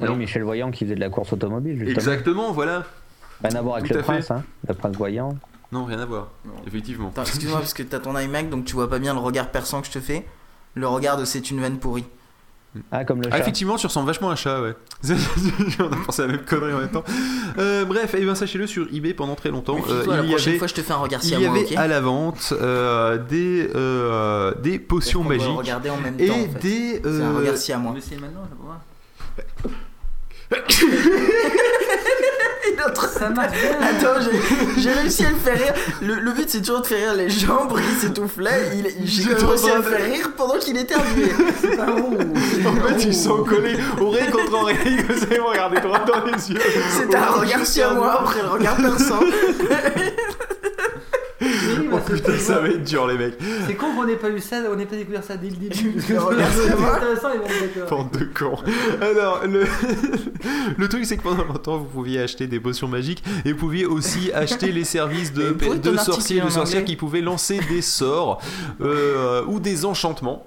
Oui, 0.00 0.06
non. 0.08 0.16
Michel 0.16 0.42
Voyant 0.42 0.70
qui 0.70 0.84
faisait 0.84 0.94
de 0.94 1.00
la 1.00 1.08
course 1.10 1.32
automobile, 1.32 1.74
justement. 1.78 1.94
Exactement, 1.96 2.52
voilà. 2.52 2.84
Rien 3.42 3.54
à 3.56 3.62
voir 3.62 3.76
avec 3.76 3.88
Tout 3.88 3.94
le 3.94 4.00
fait. 4.00 4.04
prince, 4.04 4.30
hein. 4.30 4.42
Le 4.68 4.74
prince 4.74 4.96
Voyant. 4.96 5.36
Non, 5.72 5.84
rien 5.84 5.98
à 6.00 6.06
voir. 6.06 6.28
Non. 6.44 6.52
Effectivement. 6.66 7.12
Excuse-moi 7.20 7.58
parce 7.58 7.74
que 7.74 7.82
t'as 7.82 7.98
ton 7.98 8.16
iMac 8.18 8.48
donc 8.48 8.64
tu 8.64 8.74
vois 8.74 8.88
pas 8.88 8.98
bien 8.98 9.12
le 9.12 9.20
regard 9.20 9.50
perçant 9.50 9.80
que 9.80 9.86
je 9.86 9.92
te 9.92 10.00
fais. 10.00 10.24
Le 10.74 10.86
regard 10.88 11.16
de 11.18 11.24
c'est 11.24 11.50
une 11.50 11.60
veine 11.60 11.78
pourrie. 11.78 12.04
Ah, 12.92 13.04
comme 13.04 13.20
le 13.22 13.28
Ah, 13.28 13.32
chat. 13.32 13.38
effectivement, 13.40 13.76
tu 13.76 13.86
ressembles 13.86 14.06
vachement 14.06 14.28
à 14.30 14.32
un 14.32 14.36
chat, 14.36 14.60
ouais. 14.62 14.74
On 15.80 15.92
a 15.92 15.96
pensé 16.06 16.22
à 16.22 16.26
la 16.26 16.32
même 16.34 16.44
connerie 16.44 16.72
en 16.74 16.78
même 16.78 16.90
temps. 16.90 17.02
Euh, 17.58 17.84
bref, 17.84 18.14
et 18.14 18.24
ben 18.24 18.34
sachez-le 18.34 18.66
sur 18.66 18.86
eBay 18.92 19.14
pendant 19.14 19.34
très 19.34 19.50
longtemps, 19.50 19.76
euh, 19.76 19.94
Méfie-toi, 19.94 20.16
la 20.16 20.22
il 20.22 20.26
y 20.26 20.30
prochaine 20.30 20.48
avait, 20.50 20.58
fois 20.58 20.68
je 20.68 20.74
te 20.74 20.80
fais 20.82 20.92
un 20.92 20.96
regard 20.96 21.20
il 21.24 21.30
y 21.40 21.46
avait 21.46 21.64
ok 21.64 21.72
à 21.76 21.86
la 21.88 22.00
vente 22.00 22.52
euh, 22.60 23.18
des, 23.18 23.70
euh, 23.74 24.54
des 24.60 24.78
potions 24.78 25.24
magiques 25.24 25.48
regarder 25.48 25.90
en 25.90 25.96
même 25.98 26.14
et 26.18 26.28
temps 26.28 26.34
en 26.34 26.48
fait. 26.52 26.58
des. 26.60 27.00
C'est 27.02 27.22
un 27.22 27.36
regard 27.36 27.56
si 27.56 27.72
à 27.72 27.78
moi. 27.78 27.92
Maintenant, 27.92 28.42
je 28.50 28.64
vois. 28.64 28.80
Ça 33.18 33.28
marche 33.30 33.52
bien. 33.60 33.78
Attends, 33.80 34.20
j'ai- 34.76 34.90
réussi 34.90 35.24
à 35.26 35.30
le 35.30 35.36
faire 35.36 35.54
rire. 35.58 35.74
Le, 36.00 36.14
le 36.14 36.32
but 36.32 36.48
c'est 36.48 36.60
toujours 36.60 36.80
de 36.82 36.86
faire 36.86 36.98
rire 36.98 37.14
les 37.14 37.28
gens 37.28 37.66
pour 37.66 37.78
qu'ils 37.80 37.98
s'étoufflaient. 38.00 38.70
Il- 38.74 38.86
J'ai 39.06 39.34
réussi 39.34 39.70
à 39.70 39.76
le 39.76 39.82
faire 39.82 40.04
rire 40.04 40.30
pendant 40.36 40.58
qu'il 40.58 40.76
éternuait. 40.76 41.32
En 42.66 42.72
fait, 42.86 43.04
ils 43.04 43.14
sont 43.14 43.42
collés 43.44 43.76
oreille 44.00 44.30
contre 44.30 44.54
oreille, 44.54 44.98
ça, 45.18 45.26
ils 45.30 45.40
m'ont 45.40 45.46
regardé 45.48 45.80
droit 45.80 46.00
dans 46.00 46.24
les 46.24 46.50
yeux. 46.50 46.58
C'était 46.96 47.16
un 47.16 47.26
regard 47.26 47.60
à 47.90 47.94
moi 47.94 48.20
après 48.22 48.42
le 48.42 48.48
regard 48.48 48.76
perçant. 48.76 49.20
Oh 51.92 51.98
putain, 51.98 52.36
ça 52.38 52.60
va 52.60 52.68
être 52.68 52.84
dur, 52.84 53.06
les 53.06 53.16
mecs. 53.18 53.34
C'est 53.66 53.74
con 53.74 53.94
qu'on 53.94 54.04
n'ait 54.04 54.16
pas 54.16 54.30
eu 54.30 54.40
ça, 54.40 54.56
on 54.70 54.76
n'ait 54.76 54.86
pas 54.86 54.96
découvert 54.96 55.24
ça 55.24 55.36
dès 55.36 55.50
le 55.50 55.56
début. 55.56 55.92
Parce 55.92 56.06
que 56.06 56.14
c'est 56.66 56.72
intéressant, 56.72 57.28
ils 57.34 57.80
vont. 57.80 57.88
Bande 57.88 58.10
de 58.12 58.24
cons. 58.24 58.58
Alors, 59.00 59.42
le, 59.46 59.64
le 60.76 60.88
truc, 60.88 61.04
c'est 61.04 61.16
que 61.16 61.22
pendant 61.22 61.44
longtemps, 61.44 61.78
vous 61.78 61.84
pouviez 61.84 62.20
acheter 62.20 62.46
des 62.46 62.60
potions 62.60 62.88
magiques 62.88 63.22
et 63.44 63.52
vous 63.52 63.58
pouviez 63.58 63.86
aussi 63.86 64.32
acheter 64.34 64.72
les 64.72 64.84
services 64.84 65.32
de, 65.32 65.50
de 65.52 65.96
sorciers 65.96 66.40
de 66.40 66.48
sorcières 66.50 66.84
qui 66.84 66.96
pouvaient 66.96 67.20
lancer 67.20 67.60
des 67.68 67.82
sorts 67.82 68.40
euh, 68.80 69.44
ou 69.46 69.60
des 69.60 69.84
enchantements. 69.84 70.46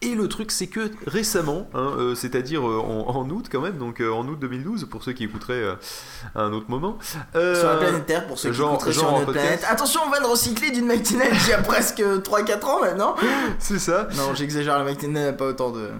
Et 0.00 0.14
le 0.14 0.28
truc, 0.28 0.52
c'est 0.52 0.68
que 0.68 0.90
récemment, 1.08 1.68
hein, 1.74 1.92
euh, 1.98 2.14
c'est-à-dire 2.14 2.66
euh, 2.68 2.78
en, 2.78 3.16
en 3.16 3.28
août 3.30 3.46
quand 3.50 3.60
même, 3.60 3.78
donc 3.78 4.00
euh, 4.00 4.12
en 4.12 4.26
août 4.28 4.38
2012, 4.40 4.86
pour 4.88 5.02
ceux 5.02 5.12
qui 5.12 5.24
écouteraient 5.24 5.54
euh, 5.54 5.74
à 6.36 6.42
un 6.42 6.52
autre 6.52 6.66
moment. 6.70 6.98
Sur 7.32 7.42
la 7.66 7.76
planète 7.76 8.06
Terre 8.06 8.26
pour 8.28 8.38
ceux 8.38 8.50
qui 8.50 8.60
écouteraient 8.60 8.92
genre 8.92 9.10
sur 9.10 9.18
notre 9.18 9.32
planète. 9.32 9.64
Attention, 9.68 10.00
on 10.06 10.10
va 10.10 10.20
le 10.20 10.26
recycler 10.26 10.70
d'une 10.70 10.86
matinale 10.86 11.32
qui 11.44 11.52
a 11.52 11.58
presque 11.62 12.00
3-4 12.00 12.64
ans 12.66 12.80
maintenant. 12.80 13.16
C'est 13.58 13.80
ça. 13.80 14.06
Non, 14.16 14.34
j'exagère, 14.34 14.78
la 14.78 14.84
matinale 14.84 15.24
n'a 15.24 15.32
pas 15.32 15.46
autant 15.46 15.70
de. 15.70 15.90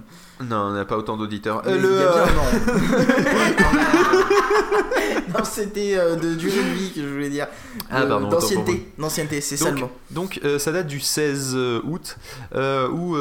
Non, 0.40 0.68
on 0.68 0.72
n'a 0.72 0.85
pas 0.85 0.96
autant 0.96 1.16
d'auditeurs. 1.16 1.62
Euh, 1.66 1.77
le, 1.79 1.88
euh, 1.90 2.27
non. 5.38 5.44
c'était 5.44 5.96
euh, 5.96 6.16
de 6.16 6.35
de 6.35 6.48
vie 6.48 6.92
que 6.92 7.03
je 7.03 7.09
voulais 7.09 7.31
dire. 7.31 7.46
Ah, 7.90 8.03
Euh, 8.03 8.09
pardon, 8.09 8.29
D'ancienneté, 8.29 8.88
d'ancienneté, 8.98 9.40
c'est 9.40 9.57
ça 9.57 9.70
le 9.70 9.81
mot. 9.81 9.90
Donc 10.11 10.40
euh, 10.44 10.59
ça 10.59 10.72
date 10.72 10.87
du 10.87 11.01
16 11.01 11.57
août 11.85 12.16
où 12.55 13.16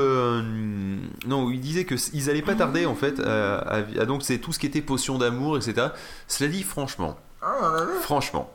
non 1.28 1.46
où 1.46 1.52
ils 1.52 1.60
disaient 1.60 1.86
que 1.86 1.96
s- 1.96 2.12
ils 2.14 2.30
allaient 2.30 2.42
pas 2.42 2.56
tarder 2.56 2.86
en 2.86 2.96
fait 2.96 3.20
à, 3.20 3.58
à- 3.60 3.78
à- 4.02 4.06
donc 4.06 4.24
c'est 4.24 4.38
tout 4.38 4.54
ce 4.54 4.60
qui 4.60 4.66
était 4.68 4.82
potion 4.82 5.18
d'amour 5.18 5.58
etc. 5.58 5.88
Cela 6.28 6.50
dit 6.50 6.64
franchement 6.64 7.18
Ah, 7.42 7.86
franchement 8.02 8.52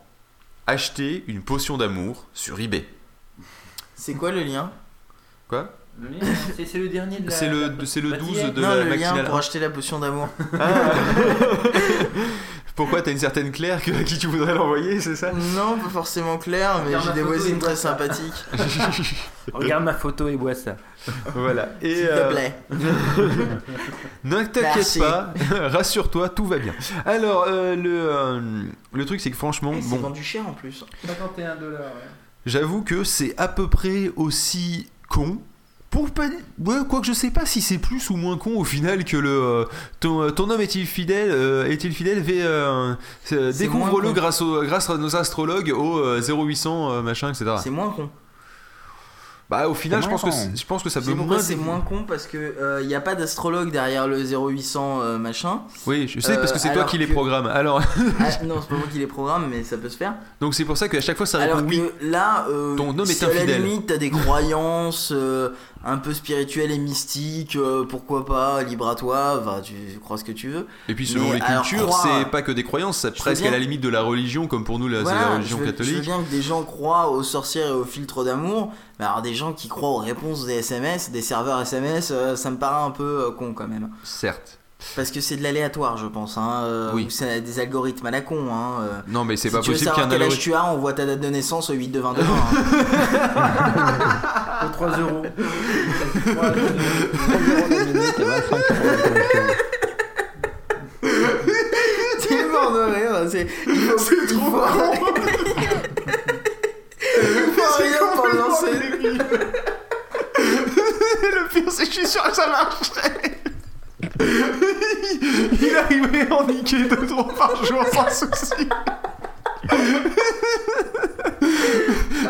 acheter 0.66 1.24
une 1.26 1.42
potion 1.42 1.76
d'amour 1.76 2.26
sur 2.32 2.60
eBay 2.60 2.86
C'est 3.96 4.14
quoi 4.14 4.30
le 4.30 4.42
lien? 4.44 4.70
Quoi? 5.48 5.68
C'est- 6.56 6.66
C'est 6.66 6.78
le 6.78 6.88
dernier 6.88 7.18
de 7.20 7.28
la. 7.30 7.36
C'est 7.36 7.48
le 7.48 7.60
la- 7.68 7.86
c'est 7.86 8.00
le 8.00 8.10
bah, 8.10 8.16
12 8.18 8.28
d'hier. 8.32 8.52
de 8.52 8.60
Non, 8.60 8.68
la 8.68 8.84
le 8.84 8.94
lien 8.94 9.24
pour 9.24 9.36
acheter 9.36 9.58
la 9.58 9.70
potion 9.70 9.98
d'amour. 9.98 10.28
Ah. 10.58 10.92
Pourquoi 12.74 13.02
t'as 13.02 13.10
une 13.12 13.18
certaine 13.18 13.52
Claire 13.52 13.82
que- 13.82 13.90
à 13.90 14.02
qui 14.02 14.16
tu 14.16 14.26
voudrais 14.28 14.54
l'envoyer, 14.54 14.98
c'est 14.98 15.14
ça? 15.14 15.30
Non, 15.32 15.76
pas 15.78 15.90
forcément 15.90 16.38
clair, 16.38 16.80
mais 16.86 16.92
j'ai 17.04 17.12
des 17.12 17.22
voisines 17.22 17.58
très 17.58 17.76
sympathiques. 17.76 18.32
Regarde 19.52 19.84
ma 19.84 19.92
photo 19.92 20.26
et 20.28 20.36
bois 20.36 20.54
ça. 20.54 20.76
Voilà. 21.34 21.68
Et 21.82 21.94
S'il 21.96 22.06
euh, 22.06 22.28
te 22.28 22.32
plaît. 22.32 22.54
ne 24.24 24.42
t'inquiète 24.44 24.98
pas, 24.98 25.34
rassure-toi, 25.68 26.30
tout 26.30 26.46
va 26.46 26.58
bien. 26.58 26.72
Alors, 27.04 27.44
euh, 27.46 27.76
le, 27.76 27.90
euh, 28.10 28.62
le 28.94 29.04
truc, 29.04 29.20
c'est 29.20 29.30
que 29.30 29.36
franchement, 29.36 29.72
Eh, 29.76 29.82
c'est 29.82 29.90
bon, 29.96 30.08
vendu 30.08 30.22
cher 30.22 30.48
en 30.48 30.52
plus. 30.54 30.82
51 31.06 31.56
dollars. 31.56 31.80
j'avoue 32.46 32.82
que 32.82 33.04
c'est 33.04 33.34
à 33.38 33.48
peu 33.48 33.68
près 33.68 34.10
aussi 34.16 34.88
con. 35.10 35.42
Pour 35.92 36.10
pas... 36.10 36.24
ouais, 36.64 36.76
quoique 36.88 37.06
je 37.06 37.12
sais 37.12 37.30
pas 37.30 37.46
si 37.46 37.60
c'est 37.60 37.78
plus 37.78 38.10
ou 38.10 38.16
moins 38.16 38.36
con 38.38 38.56
au 38.56 38.64
final 38.64 39.04
que 39.04 39.16
le 39.16 39.28
euh, 39.30 39.64
ton, 40.00 40.30
ton 40.32 40.50
homme 40.50 40.60
est-il 40.62 40.86
fidèle 40.86 41.30
euh, 41.30 41.66
est-il 41.70 41.92
fidèle 41.92 42.18
v, 42.20 42.40
euh, 42.42 42.94
euh, 43.32 43.52
découvre-le 43.52 44.10
grâce, 44.12 44.40
au, 44.42 44.62
grâce 44.62 44.88
à 44.90 44.96
nos 44.96 45.14
astrologues 45.14 45.70
au 45.76 45.98
euh, 45.98 46.20
0800 46.20 46.90
euh, 46.90 47.02
machin 47.02 47.28
etc 47.30 47.52
C'est 47.62 47.70
moins 47.70 47.90
con. 47.90 48.08
bah 49.50 49.68
au 49.68 49.74
final 49.74 50.02
je 50.02 50.08
pense, 50.08 50.22
que, 50.22 50.30
je 50.30 50.64
pense 50.64 50.82
que 50.82 50.88
ça 50.88 51.02
peut 51.02 51.12
moins 51.12 51.38
c'est 51.38 51.56
moins 51.56 51.80
con 51.80 52.04
parce 52.08 52.26
que 52.26 52.80
il 52.80 52.86
n'y 52.86 52.94
a 52.94 53.02
pas 53.02 53.14
d'astrologue 53.14 53.70
derrière 53.70 54.08
le 54.08 54.18
0800 54.24 55.00
euh, 55.02 55.18
machin. 55.18 55.60
oui 55.86 56.08
je 56.08 56.20
sais 56.20 56.36
parce 56.38 56.52
que 56.52 56.58
c'est 56.58 56.70
Euh, 56.70 56.74
toi 56.74 56.84
qui 56.84 56.96
les 56.96 57.06
que- 57.06 57.12
programme 57.12 57.46
alors 57.46 57.82
Ah, 58.18 58.44
non, 58.44 58.62
c'est 58.62 58.68
pas 58.70 58.76
moi 58.76 58.86
qui 58.90 58.98
les 58.98 59.06
programme, 59.06 59.48
mais 59.50 59.62
ça 59.62 59.76
peut 59.76 59.90
se 59.90 59.96
faire. 59.98 60.14
donc 60.40 60.54
c'est 60.54 60.64
pour 60.64 60.78
ça 60.78 60.88
qu'à 60.88 61.02
chaque 61.02 61.18
fois 61.18 61.26
ça 61.26 61.36
répond 61.36 61.52
Alors 61.58 61.66
que 61.66 61.70
oui 61.70 61.82
là, 62.00 62.46
euh, 62.48 62.76
Ton 62.76 62.98
homme 62.98 63.04
si 63.04 63.12
est 63.12 63.22
à 63.24 63.28
la 63.28 63.34
infidèle. 63.34 63.62
limite 63.62 63.86
t'as 63.88 63.98
des 63.98 64.08
croyances 64.10 65.12
euh, 65.14 65.50
un 65.84 65.98
peu 65.98 66.14
spirituelles 66.14 66.70
et 66.70 66.78
mystiques, 66.78 67.56
euh, 67.56 67.84
pourquoi 67.84 68.24
pas, 68.24 68.62
libre 68.62 68.88
à 68.88 68.94
toi, 68.94 69.42
tu 69.64 69.74
crois 70.00 70.16
ce 70.18 70.24
que 70.24 70.32
tu 70.32 70.48
veux. 70.48 70.66
et 70.88 70.94
puis 70.94 71.06
selon 71.06 71.30
Mais 71.30 71.34
les 71.34 71.40
cultures 71.40 71.86
croire- 71.88 72.02
c'est 72.20 72.30
pas 72.30 72.42
que 72.42 72.52
des 72.52 72.62
croyances 72.64 72.98
c'est 72.98 73.14
presque 73.14 73.44
à 73.44 73.50
la 73.50 73.58
limite 73.58 73.80
de 73.80 73.88
la 73.88 74.02
religion 74.02 74.46
comme 74.46 74.64
pour 74.64 74.78
nous 74.78 74.88
la 74.88 75.02
Voilà, 75.02 75.34
religion 75.34 75.58
je 75.58 75.62
veux, 75.62 75.66
je 75.66 75.70
veux 75.70 75.72
catholique 75.78 76.00
bien 76.02 76.22
que 76.22 76.30
des 76.30 76.42
gens 76.42 76.62
croient 76.62 77.10
aux 77.10 77.22
sorcières 77.22 77.68
et 77.68 77.72
aux 77.72 77.84
filtres 77.84 78.24
d'amour, 78.24 78.72
mais 78.98 79.04
alors 79.06 79.22
des 79.22 79.34
gens 79.34 79.52
qui 79.52 79.68
croient 79.68 79.90
aux 79.90 79.96
réponses 79.98 80.46
des 80.46 80.54
SMS, 80.54 81.10
des 81.10 81.22
serveurs 81.22 81.60
SMS, 81.60 82.10
euh, 82.12 82.36
ça 82.36 82.50
me 82.50 82.56
paraît 82.58 82.84
un 82.84 82.90
peu 82.90 83.26
euh, 83.26 83.30
con 83.32 83.52
quand 83.54 83.66
même. 83.68 83.90
certes 84.04 84.58
Parce 84.96 85.10
que 85.10 85.20
c'est 85.20 85.36
de 85.36 85.42
l'aléatoire, 85.42 85.96
je 85.96 86.06
pense. 86.06 86.36
Hein, 86.36 86.62
euh, 86.64 86.90
Oui. 86.94 87.06
ou 87.06 87.10
c'est 87.10 87.40
des 87.40 87.60
algorithmes 87.60 88.06
à 88.06 88.10
la 88.10 88.20
con. 88.20 88.46
Hein, 88.52 88.82
euh. 88.82 89.00
non 89.08 89.24
mais 89.24 89.36
c'est 89.36 89.48
Si 89.48 89.54
pas 89.54 89.60
tu 89.60 89.70
veux 89.70 89.74
possible 89.74 89.92
qu'il 89.92 90.02
y 90.02 90.06
ait 90.06 90.08
savoir 90.08 90.08
un 90.08 90.10
quel 90.10 90.22
âge 90.22 90.22
algorithme 90.22 90.42
tu 90.42 90.54
as, 90.54 90.64
on 90.72 90.78
voit 90.78 90.92
ta 90.92 91.06
date 91.06 91.20
de 91.20 91.28
naissance 91.28 91.70
au 91.70 91.74
8 91.74 91.88
de 91.88 92.00
22 92.00 92.22
hein. 92.22 92.26
Pour 94.60 94.70
3 94.72 94.88
euros. 94.98 95.22
la 96.36 97.84
minute 97.84 98.18
et 98.18 98.24
25 98.24 98.52
euros 98.52 98.88
de 98.88 99.02
commission. 99.02 99.42
C'est 102.18 102.44
mort 102.46 102.72
de 102.72 102.80
rire. 102.80 103.16
C'est 103.30 103.46
rien 107.82 108.06
pour 108.14 108.26
le 108.26 108.38
lancer. 108.38 108.72
le 111.22 111.48
pire 111.48 111.70
c'est 111.70 111.86
que 111.86 111.92
je 111.92 111.98
suis 112.00 112.06
sûr 112.06 112.22
que 112.24 112.34
ça 112.34 112.46
marcherait 112.48 113.41
il 114.20 115.76
arriverait 115.76 116.28
à 116.30 116.34
en 116.34 116.46
niquer 116.46 116.84
deux 116.84 117.06
trois 117.06 117.28
par 117.34 117.64
jour 117.64 117.84
sans 117.92 118.08
souci. 118.10 118.68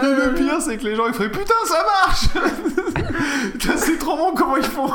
Et 0.02 0.06
le 0.06 0.34
pire 0.34 0.60
c'est 0.60 0.76
que 0.78 0.84
les 0.84 0.94
gens 0.94 1.06
ils 1.08 1.14
feraient 1.14 1.30
putain 1.30 1.54
ça 1.66 1.84
marche. 1.84 2.26
C'est 3.76 3.98
trop 3.98 4.16
bon 4.16 4.32
comment 4.34 4.56
ils 4.56 4.64
font 4.64 4.90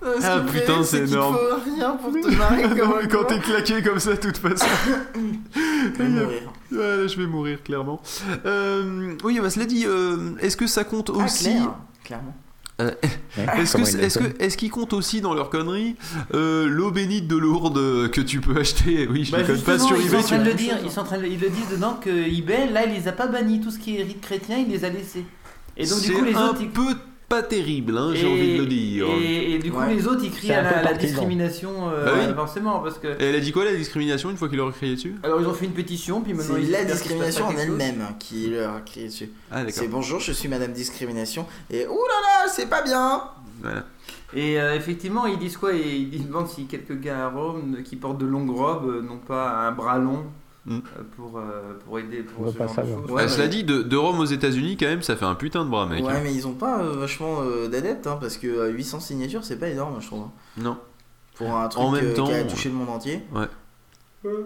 Ce 0.00 0.24
Ah, 0.26 0.40
putain, 0.50 0.82
c'est 0.84 1.04
énorme. 1.08 1.36
faut 1.36 1.70
rien 1.76 1.90
pour 1.96 2.12
te 2.12 2.34
marrer 2.36 2.62
comme 2.68 2.78
Non, 2.78 2.94
mais 3.02 3.08
quand 3.08 3.24
t'es 3.24 3.40
claqué 3.40 3.82
comme 3.82 3.98
ça 3.98 4.12
de 4.14 4.20
toute 4.20 4.38
façon 4.38 4.66
Tu 5.54 6.02
vas 6.02 6.08
mourir. 6.08 6.52
Ouais, 6.70 7.08
je 7.08 7.16
vais 7.20 7.26
mourir 7.26 7.62
clairement 7.62 8.00
euh, 8.46 9.14
oui 9.24 9.40
bah 9.40 9.48
cela 9.50 9.64
dit 9.66 9.84
euh, 9.86 10.32
est-ce 10.40 10.56
que 10.56 10.66
ça 10.66 10.84
compte 10.84 11.10
Ah, 11.18 11.24
aussi 11.24 11.44
clair, 11.44 11.74
clairement. 12.04 12.34
Euh, 12.80 12.90
Ouais, 13.36 13.44
Est-ce 13.60 13.72
que 13.72 13.78
comment 13.78 13.88
il 13.88 14.00
est-ce 14.04 14.18
l'a 14.20 14.28
que 14.30 14.42
est-ce 14.42 14.56
qu'ils 14.56 14.70
comptent 14.70 14.92
aussi 14.92 15.20
dans 15.20 15.34
leur 15.34 15.50
connerie 15.50 15.96
euh, 16.34 16.68
l'eau 16.68 16.90
bénite 16.92 17.26
de 17.26 17.36
Lourdes 17.36 17.78
euh, 17.78 18.08
que 18.08 18.20
tu 18.20 18.40
peux 18.40 18.56
acheter? 18.56 19.08
Oui, 19.10 19.24
je 19.24 19.32
Bah 19.32 19.38
les 19.38 19.44
code 19.44 19.62
pas 19.64 19.78
sur 19.80 19.96
ils 19.96 20.02
sont 20.02 20.08
eBay. 20.08 20.16
en 20.18 20.20
Tu... 20.22 20.26
train 20.28 20.38
de 20.38 20.44
le 20.44 20.54
dire, 20.54 20.78
ils 20.84 20.90
sont 20.90 21.00
en 21.00 21.04
train 21.04 21.18
de- 21.18 21.26
ils 21.26 21.40
le 21.40 21.48
disent 21.50 21.68
dedans 21.72 21.98
que 22.00 22.08
eBay, 22.10 22.70
là, 22.70 22.86
il 22.86 22.92
les 22.94 23.08
a 23.08 23.12
pas 23.12 23.26
bannis, 23.26 23.60
tout 23.60 23.70
ce 23.72 23.78
qui 23.80 23.96
est 23.98 24.02
rite 24.04 24.20
chrétien, 24.20 24.58
il 24.58 24.68
les 24.70 24.84
a 24.84 24.90
laissés. 24.90 25.24
Et 25.76 25.86
donc 25.86 26.00
du 26.02 26.12
coup, 26.12 26.24
les 26.24 26.34
un 26.34 26.48
autres, 26.50 26.58
ils- 26.62 26.70
peu 26.70 26.94
pas 27.28 27.42
terrible, 27.42 27.96
hein, 27.98 28.12
j'ai 28.14 28.26
envie 28.26 28.54
de 28.54 28.60
le 28.62 28.66
dire. 28.66 29.06
Et, 29.20 29.52
et 29.52 29.58
du 29.58 29.70
coup, 29.70 29.78
Ouais. 29.80 29.94
les 29.94 30.06
autres, 30.06 30.22
ils 30.24 30.30
crient 30.30 30.52
à 30.52 30.82
la, 30.82 30.94
discrimination, 30.94 31.90
euh, 31.90 32.04
Bah 32.06 32.12
oui. 32.26 32.34
forcément, 32.34 32.80
parce 32.80 32.98
que. 32.98 33.08
Et 33.08 33.24
elle 33.24 33.34
a 33.34 33.40
dit 33.40 33.52
quoi 33.52 33.64
la 33.66 33.74
discrimination 33.74 34.30
une 34.30 34.36
fois 34.36 34.48
qu'il 34.48 34.56
leur 34.56 34.68
a 34.68 34.72
crié 34.72 34.94
dessus? 34.94 35.14
Alors, 35.22 35.40
ils 35.40 35.46
ont 35.46 35.52
fait 35.52 35.66
une 35.66 35.72
pétition, 35.72 36.22
puis 36.22 36.32
maintenant 36.32 36.54
C'est 36.56 36.62
ils 36.62 36.70
la 36.70 36.84
discrimination 36.84 37.46
en 37.46 37.56
elle-même 37.56 38.02
qui 38.18 38.48
leur 38.48 38.74
a 38.76 38.80
crié 38.80 39.08
dessus. 39.08 39.30
Ah. 39.52 39.62
C'est 39.68 39.88
bonjour, 39.88 40.20
je 40.20 40.32
suis 40.32 40.48
Madame 40.48 40.72
Discrimination. 40.72 41.46
Et 41.70 41.86
oulala, 41.86 42.48
c'est 42.48 42.68
pas 42.68 42.82
bien. 42.82 43.22
Voilà. 43.60 43.84
Et 44.34 44.60
euh, 44.60 44.74
effectivement, 44.76 45.26
ils 45.26 45.38
disent 45.38 45.56
quoi? 45.56 45.72
Ils 45.72 46.26
demandent 46.26 46.48
si 46.48 46.66
quelques 46.66 46.98
gars 47.00 47.26
à 47.26 47.28
Rome 47.28 47.78
qui 47.84 47.96
portent 47.96 48.18
de 48.18 48.26
longues 48.26 48.50
robes 48.56 48.88
euh, 48.88 49.02
n'ont 49.02 49.16
pas 49.18 49.50
un 49.66 49.72
bras 49.72 49.98
long 49.98 50.24
Mm. 50.68 50.76
euh, 50.98 51.02
pour, 51.16 51.38
euh, 51.38 51.78
pour 51.84 51.98
aider 51.98 52.22
pour 52.22 52.46
On 52.46 52.52
ce 52.52 52.56
pas 52.58 52.66
genre 52.66 52.76
de 52.84 52.90
choses. 53.06 53.10
Ouais, 53.10 53.22
mais- 53.22 53.28
Cela 53.28 53.48
dit, 53.48 53.64
de, 53.64 53.82
de 53.82 53.96
Rome 53.96 54.20
aux 54.20 54.24
États-Unis, 54.26 54.76
quand 54.78 54.86
même, 54.86 55.02
ça 55.02 55.16
fait 55.16 55.24
un 55.24 55.34
putain 55.34 55.64
de 55.64 55.70
bras, 55.70 55.86
mec. 55.86 56.04
ouais, 56.04 56.12
hein. 56.12 56.20
mais 56.22 56.34
ils 56.34 56.46
ont 56.46 56.52
pas 56.54 56.80
euh, 56.82 56.92
vachement 56.98 57.38
euh, 57.42 57.68
d'adeptes, 57.68 58.06
hein, 58.06 58.18
parce 58.20 58.36
que 58.36 58.46
euh, 58.46 58.68
800 58.70 59.00
signatures, 59.00 59.44
c'est 59.44 59.58
pas 59.58 59.68
énorme, 59.68 60.00
je 60.00 60.06
trouve. 60.06 60.22
hein. 60.24 60.32
Non. 60.58 60.76
Pour 61.36 61.54
un 61.56 61.68
truc 61.68 61.82
En 61.82 61.90
même 61.90 62.04
euh, 62.06 62.14
temps, 62.14 62.26
qui 62.26 62.34
a 62.34 62.44
touché 62.44 62.68
le 62.68 62.74
monde 62.74 62.90
entier. 62.90 63.22
Ouais. 63.34 63.46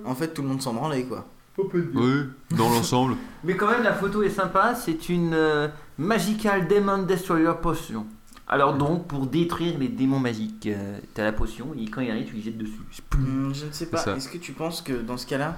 En 0.04 0.14
fait, 0.14 0.28
tout 0.28 0.42
le 0.42 0.48
monde 0.48 0.62
s'en 0.62 0.74
branlait, 0.74 1.04
quoi. 1.04 1.26
Oui, 1.58 2.12
dans 2.56 2.70
l'ensemble. 2.70 3.16
Mais 3.44 3.56
quand 3.56 3.70
même, 3.70 3.82
la 3.82 3.92
photo 3.92 4.22
est 4.22 4.30
sympa. 4.30 4.74
C'est 4.74 5.08
une 5.08 5.34
euh, 5.34 5.68
Magical 5.98 6.66
Demon 6.68 7.02
Destroyer 7.02 7.52
Potion. 7.60 8.06
Alors 8.48 8.74
donc, 8.74 9.06
pour 9.06 9.26
détruire 9.26 9.78
les 9.78 9.88
démons 9.88 10.18
magiques, 10.18 10.66
euh, 10.66 10.98
t'as 11.14 11.24
la 11.24 11.32
potion 11.32 11.68
et 11.78 11.86
quand 11.86 12.02
il 12.02 12.10
arrive, 12.10 12.26
tu 12.26 12.34
les 12.34 12.42
jettes 12.42 12.58
dessus. 12.58 12.80
Hum, 13.14 13.52
je 13.54 13.64
ne 13.66 13.72
sais 13.72 13.86
pas. 13.86 14.04
Est-ce 14.16 14.28
que 14.28 14.36
tu 14.38 14.52
penses 14.52 14.82
que 14.82 14.92
dans 14.92 15.16
ce 15.16 15.26
cas-là, 15.26 15.56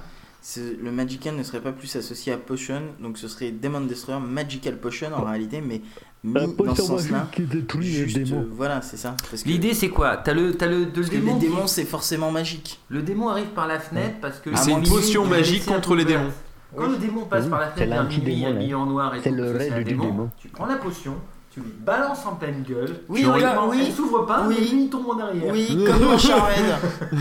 le 0.81 0.91
Magical 0.91 1.35
ne 1.35 1.43
serait 1.43 1.59
pas 1.61 1.71
plus 1.71 1.95
associé 1.95 2.31
à 2.33 2.37
Potion 2.37 2.81
Donc 2.99 3.17
ce 3.17 3.27
serait 3.27 3.51
Demon 3.51 3.81
Destroyer 3.81 4.21
Magical 4.21 4.77
Potion 4.77 5.09
en 5.15 5.23
réalité, 5.23 5.59
mais 5.61 5.81
mis 6.23 6.33
La 6.33 6.41
dans 6.41 6.47
ce 6.51 6.53
potion 6.55 6.85
sens-là. 6.87 7.17
magique 7.17 7.31
qui 7.31 7.41
détruit 7.43 7.85
les 7.87 7.91
Juste, 8.07 8.17
démons. 8.17 8.41
euh, 8.41 8.49
voilà, 8.51 8.81
c'est 8.81 8.97
ça. 8.97 9.15
L'idée, 9.45 9.73
c'est 9.73 9.89
quoi? 9.89 10.17
T'as 10.17 10.33
le, 10.33 10.53
t'as 10.55 10.67
le, 10.67 10.85
de- 10.87 11.01
le 11.01 11.07
démon. 11.07 11.33
les 11.35 11.39
qui- 11.39 11.47
démons, 11.51 11.67
c'est 11.67 11.83
forcément 11.85 12.31
magique. 12.31 12.79
Le 12.89 13.01
démon 13.01 13.29
arrive 13.29 13.47
par 13.49 13.67
la 13.67 13.79
fenêtre 13.79 14.15
parce 14.21 14.39
que. 14.39 14.49
Ah, 14.53 14.57
C'est 14.57 14.71
une 14.71 14.83
potion 14.87 15.25
magique 15.25 15.65
contre 15.65 15.95
les 15.95 16.05
démons. 16.05 16.31
Quand 16.75 16.87
le 16.87 16.97
démon 16.97 17.25
passe 17.25 17.45
Oui, 17.45 17.49
par 17.49 17.59
la 17.61 17.67
fenêtre, 17.71 17.89
là. 17.91 18.01
habillé 18.01 18.73
en 18.75 18.85
noir 18.85 19.15
et 19.15 19.21
C'est 19.21 19.31
le 19.31 19.51
raid 19.51 19.77
du 19.85 19.95
démon. 19.95 20.29
tu 20.37 20.47
prends 20.49 20.65
la 20.65 20.75
potion, 20.75 21.15
tu 21.55 21.61
lui 21.61 21.71
balances 21.85 22.25
en 22.25 22.35
pleine 22.35 22.63
gueule. 22.67 22.99
Oui, 23.07 23.21
tu 23.21 23.27
oui, 23.27 23.31
regardes, 23.31 23.69
oui. 23.69 23.83
Elle 23.87 23.93
s'ouvre 23.93 24.25
pas, 24.25 24.43
Oui. 24.45 24.55
mais 24.59 24.65
lui, 24.65 24.83
il 24.83 24.89
tombe 24.89 25.07
en 25.09 25.19
arrière. 25.19 25.51
Oui, 25.53 25.85
comme 25.87 25.99
dans 25.99 26.17
Charmed. 26.17 26.53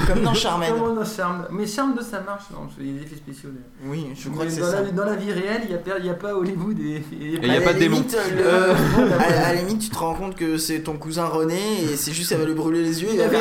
comme 0.09 0.23
dans 0.23 0.35
Charmed. 0.35 0.68
Comment 0.77 1.01
on 1.01 1.05
charme 1.05 1.47
Mais 1.53 1.66
charme 1.66 1.94
de 1.94 2.03
ça 2.03 2.20
marche, 2.20 2.44
non, 2.53 2.66
il 2.81 2.87
y 2.87 2.90
a 2.90 2.99
des 3.01 3.07
effets 3.07 3.14
spéciaux. 3.16 3.51
là. 3.51 3.61
Oui, 3.87 4.09
je 4.14 4.29
crois 4.31 4.44
que 4.47 4.51
c'est 4.51 4.61
dans, 4.61 4.70
ça. 4.73 4.83
la, 4.83 4.90
dans 4.90 5.05
la 5.05 5.14
vie 5.14 5.31
réelle, 5.33 5.61
il 5.64 5.68
n'y 5.68 5.75
a, 5.75 5.79
pas- 5.79 5.99
il 6.01 6.07
y 6.07 6.11
a 6.11 6.14
pas 6.14 6.35
Hollywood 6.35 6.77
et. 6.81 6.83
et- 6.83 6.94
Et 6.97 7.38
il 7.42 7.47
y 7.47 7.51
À 7.57 7.59
a 7.59 7.61
pas 7.61 7.73
de 7.75 7.79
démon. 7.79 7.97
limite, 7.99 8.16
le- 8.37 8.42
Euh, 8.44 8.75
à, 9.20 9.47
à 9.49 9.53
la 9.53 9.61
limite, 9.61 9.83
tu 9.83 9.88
te 9.90 9.97
rends 9.99 10.14
compte 10.14 10.35
que 10.35 10.59
c'est 10.59 10.81
ton 10.81 10.97
cousin 10.97 11.27
René 11.27 11.85
et 11.85 11.97
c'est 11.97 12.12
juste 12.12 12.31
ça 12.31 12.37
va 12.37 12.44
lui 12.44 12.55
brûler 12.55 12.83
les 12.83 13.03
yeux. 13.03 13.11
Il 13.12 13.18
va 13.20 13.29
faire 13.29 13.40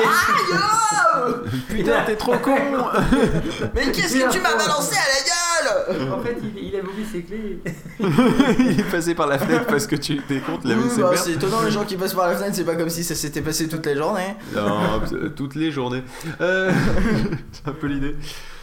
Putain, 1.70 2.04
t'es 2.06 2.16
trop 2.16 2.38
con 2.38 2.56
Ah, 2.94 3.00
Mais 3.76 3.92
qu'est-ce 3.92 4.14
que 4.16 4.32
tu 4.32 4.40
m'as 4.42 4.56
balancé 4.56 4.96
à 4.96 5.08
la 5.08 5.24
gueule 5.26 5.43
En 6.12 6.20
fait, 6.22 6.38
il, 6.42 6.68
il 6.68 6.76
a 6.76 6.80
oublié 6.80 7.06
ses 7.12 7.24
clés. 7.24 7.60
Il 8.60 8.80
est 8.80 8.92
passé 8.92 9.16
par 9.16 9.28
la 9.28 9.38
fenêtre 9.38 9.66
parce 9.68 9.88
que 9.88 9.96
tu 9.96 10.18
t'es 10.28 10.40
compte, 10.40 10.62
il 10.66 10.72
avait 10.72 10.82
Oui, 10.82 10.90
ses 10.90 11.02
bah. 11.02 11.16
C'est 11.16 11.34
étonnant 11.34 11.62
les 11.62 11.72
gens 11.72 11.86
qui 11.86 11.96
passent 11.96 12.14
par 12.14 12.28
la 12.28 12.36
fenêtre, 12.36 12.56
c'est 12.56 12.64
pas 12.66 12.76
comme 12.76 12.90
si 12.90 13.04
ça 13.04 13.16
s'était 13.16 13.42
passé 13.42 13.68
toute 13.68 13.86
la 13.86 13.96
journée. 13.96 14.36
Non, 14.56 15.02
euh, 15.14 15.30
toutes 15.30 15.56
les 15.56 15.72
journées. 15.72 16.04
Euh, 16.42 16.72
c'est 17.52 17.68
un 17.68 17.74
peu 17.74 17.88
l'idée. 17.88 18.16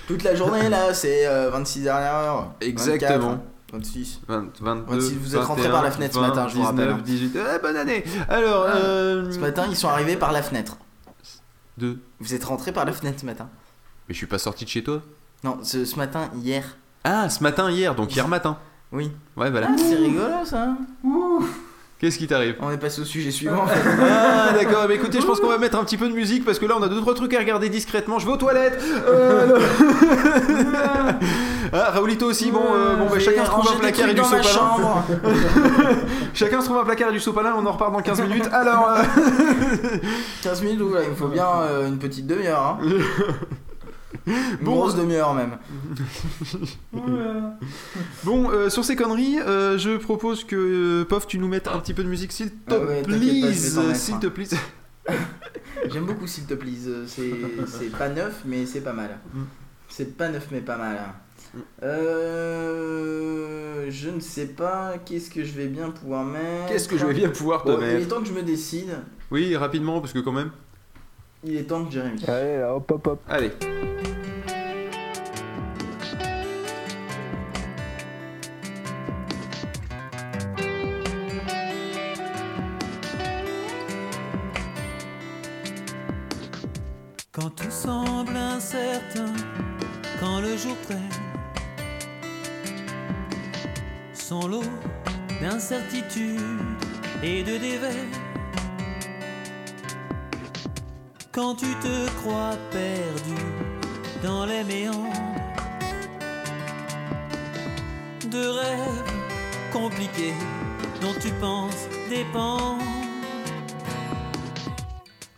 Toute 0.06 0.22
la 0.24 0.34
journée 0.34 0.68
là, 0.68 0.92
c'est 0.92 1.26
euh, 1.26 1.50
26 1.50 1.82
dernières 1.82 2.14
heures. 2.14 2.54
Exactement. 2.60 3.38
24, 3.72 3.84
26. 3.94 4.20
20, 4.26 4.60
22, 4.60 5.00
Si 5.00 5.14
vous 5.14 5.36
êtes 5.36 5.42
rentré 5.42 5.62
21, 5.62 5.72
par 5.72 5.84
la 5.84 5.90
fenêtre 5.92 6.14
ce 6.14 6.20
20, 6.20 6.28
matin, 6.28 6.48
je 6.48 6.56
vous 6.56 6.62
rappelle, 6.62 6.88
19. 6.88 7.02
18. 7.02 7.36
Eh, 7.36 7.62
bonne 7.62 7.76
année 7.76 8.04
Alors, 8.28 8.66
euh... 8.66 9.30
Ce 9.30 9.38
matin, 9.38 9.66
ils 9.70 9.76
sont 9.76 9.88
arrivés 9.88 10.16
par 10.16 10.32
la 10.32 10.42
fenêtre. 10.42 10.76
Deux. 11.78 12.00
Vous 12.18 12.34
êtes 12.34 12.44
rentré 12.44 12.72
par 12.72 12.84
la 12.84 12.92
fenêtre 12.92 13.20
ce 13.20 13.26
matin 13.26 13.48
Mais 14.08 14.14
je 14.14 14.18
suis 14.18 14.26
pas 14.26 14.38
sorti 14.38 14.64
de 14.64 14.70
chez 14.70 14.82
toi. 14.82 15.02
Non, 15.44 15.58
ce, 15.62 15.84
ce 15.84 15.96
matin, 15.96 16.28
hier. 16.42 16.76
Ah, 17.04 17.28
ce 17.28 17.42
matin, 17.42 17.70
hier, 17.70 17.94
donc 17.94 18.14
hier 18.14 18.28
matin. 18.28 18.58
Oui. 18.92 19.10
Ouais, 19.36 19.50
voilà. 19.50 19.68
Ah, 19.70 19.76
c'est 19.78 19.94
rigolo 19.96 20.44
ça. 20.44 20.68
Qu'est-ce 21.98 22.18
qui 22.18 22.26
t'arrive? 22.26 22.56
On 22.60 22.70
est 22.70 22.78
passé 22.78 23.02
au 23.02 23.04
sujet 23.04 23.30
suivant. 23.30 23.62
en 23.62 23.66
fait. 23.66 23.80
Ah 24.02 24.52
d'accord, 24.52 24.86
mais 24.88 24.94
écoutez, 24.96 25.20
je 25.20 25.26
pense 25.26 25.38
qu'on 25.38 25.48
va 25.48 25.58
mettre 25.58 25.78
un 25.78 25.84
petit 25.84 25.98
peu 25.98 26.08
de 26.08 26.14
musique 26.14 26.44
parce 26.46 26.58
que 26.58 26.64
là 26.66 26.74
on 26.78 26.82
a 26.82 26.88
deux 26.88 27.00
trois 27.00 27.14
trucs 27.14 27.32
à 27.34 27.38
regarder 27.38 27.68
discrètement. 27.68 28.18
Je 28.18 28.26
vais 28.26 28.32
aux 28.32 28.36
toilettes. 28.38 28.82
Euh, 29.06 29.58
Ah, 31.72 31.90
Raoulito 31.92 32.26
aussi, 32.26 32.50
bon, 32.50 32.64
euh, 32.74 32.96
bon 32.96 33.06
bah, 33.08 33.20
chacun 33.20 33.44
se 33.44 33.50
trouve 33.50 33.68
un 33.72 33.78
placard 33.78 34.08
et 34.08 34.14
du 34.14 34.22
sopalin. 34.24 35.04
Chacun 36.34 36.60
se 36.60 36.64
trouve 36.64 36.78
un 36.78 36.84
placard 36.84 37.10
et 37.10 37.12
du 37.12 37.20
sopalin, 37.20 37.54
on 37.56 37.64
en 37.64 37.70
repart 37.72 37.92
dans 37.92 38.00
15 38.00 38.22
minutes. 38.22 38.48
Alors, 38.52 38.90
euh, 38.90 39.02
15 40.42 40.62
minutes, 40.62 40.80
oula, 40.80 41.04
il 41.04 41.10
me 41.10 41.14
faut 41.14 41.28
bien 41.28 41.46
euh, 41.46 41.86
une 41.86 41.98
petite 41.98 42.26
demi-heure. 42.26 42.78
Hein. 42.82 42.86
Une 44.26 44.34
Bon. 44.62 44.72
grosse 44.76 44.96
demi-heure 44.96 45.34
même. 45.34 45.56
bon, 48.24 48.50
euh, 48.50 48.68
sur 48.68 48.84
ces 48.84 48.96
conneries, 48.96 49.38
euh, 49.40 49.78
je 49.78 49.96
propose 49.96 50.44
que 50.44 50.56
euh, 50.56 51.04
Pof, 51.04 51.26
tu 51.26 51.38
nous 51.38 51.48
mettes 51.48 51.68
un 51.68 51.78
petit 51.78 51.94
peu 51.94 52.02
de 52.02 52.08
musique, 52.08 52.32
s'il 52.32 52.50
te 52.50 52.74
Ah 52.74 52.78
ouais, 52.78 53.02
mettre, 53.06 53.96
s'il 53.96 54.18
te 54.18 54.26
plaît. 54.26 54.46
J'aime 55.92 56.06
beaucoup 56.06 56.26
s'il 56.26 56.44
te 56.44 56.54
plaît. 56.54 56.72
euh, 56.86 57.04
C'est 57.06 57.30
c'est 57.66 57.90
pas 57.96 58.08
neuf, 58.08 58.42
mais 58.44 58.66
c'est 58.66 58.80
pas 58.82 58.92
mal. 58.92 59.18
Mm. 59.32 59.42
C'est 59.88 60.16
pas 60.16 60.28
neuf, 60.28 60.48
mais 60.52 60.60
pas 60.60 60.76
mal. 60.76 60.98
Euh, 61.82 63.86
je 63.88 64.10
ne 64.10 64.20
sais 64.20 64.46
pas 64.46 64.94
qu'est-ce 65.04 65.30
que 65.30 65.42
je 65.44 65.52
vais 65.52 65.66
bien 65.66 65.90
pouvoir 65.90 66.24
mettre. 66.24 66.66
Qu'est-ce 66.68 66.88
que 66.88 66.98
je 66.98 67.06
vais 67.06 67.14
bien 67.14 67.30
pouvoir 67.30 67.62
te 67.64 67.70
Bon, 67.70 67.78
Il 67.80 67.84
est 67.88 67.94
mettre 67.94 68.08
temps 68.08 68.20
que 68.20 68.28
je 68.28 68.32
me 68.32 68.42
décide. 68.42 68.90
Oui, 69.30 69.56
rapidement, 69.56 70.00
parce 70.00 70.12
que 70.12 70.18
quand 70.20 70.32
même. 70.32 70.50
Il 71.42 71.56
est 71.56 71.62
temps 71.62 71.84
que 71.86 71.92
Jérémy. 71.92 72.22
Allez, 72.28 72.58
là, 72.58 72.74
hop, 72.74 72.90
hop, 72.90 73.06
hop. 73.06 73.20
Allez. 73.26 73.50
Quand 87.32 87.48
tout 87.56 87.70
semble 87.70 88.36
incertain, 88.36 89.32
quand 90.20 90.40
le 90.42 90.58
jour 90.58 90.76
traîne, 90.82 90.98
son 94.12 94.46
lot 94.46 94.62
d'incertitudes 95.40 96.38
et 97.22 97.42
de 97.42 97.56
dévers. 97.56 98.39
Quand 101.32 101.54
tu 101.54 101.66
te 101.76 102.10
crois 102.20 102.56
perdu 102.72 103.40
dans 104.20 104.46
les 104.46 104.64
méandres 104.64 105.06
de 108.28 108.46
rêves 108.48 109.04
compliqués 109.72 110.34
dont 111.00 111.14
tu 111.20 111.30
penses 111.40 111.86
dépendre. 112.08 112.82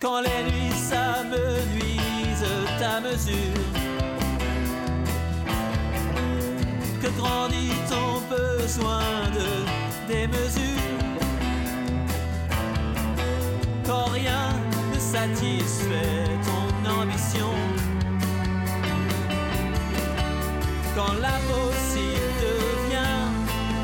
Quand 0.00 0.22
les 0.22 0.42
nuits 0.50 0.72
s'amenuisent 0.72 2.48
ta 2.81 3.00
mesure 3.00 3.37
Que 7.00 7.09
grandit 7.18 7.74
ton 7.88 8.20
besoin 8.35 9.02
de 9.33 10.12
démesure 10.12 10.81
Quand 13.87 14.07
rien 14.07 14.71
satisfait 15.12 16.25
ton 16.46 16.90
ambition. 17.01 17.53
Quand 20.96 21.12
l'impossible 21.25 22.33
devient 22.46 23.20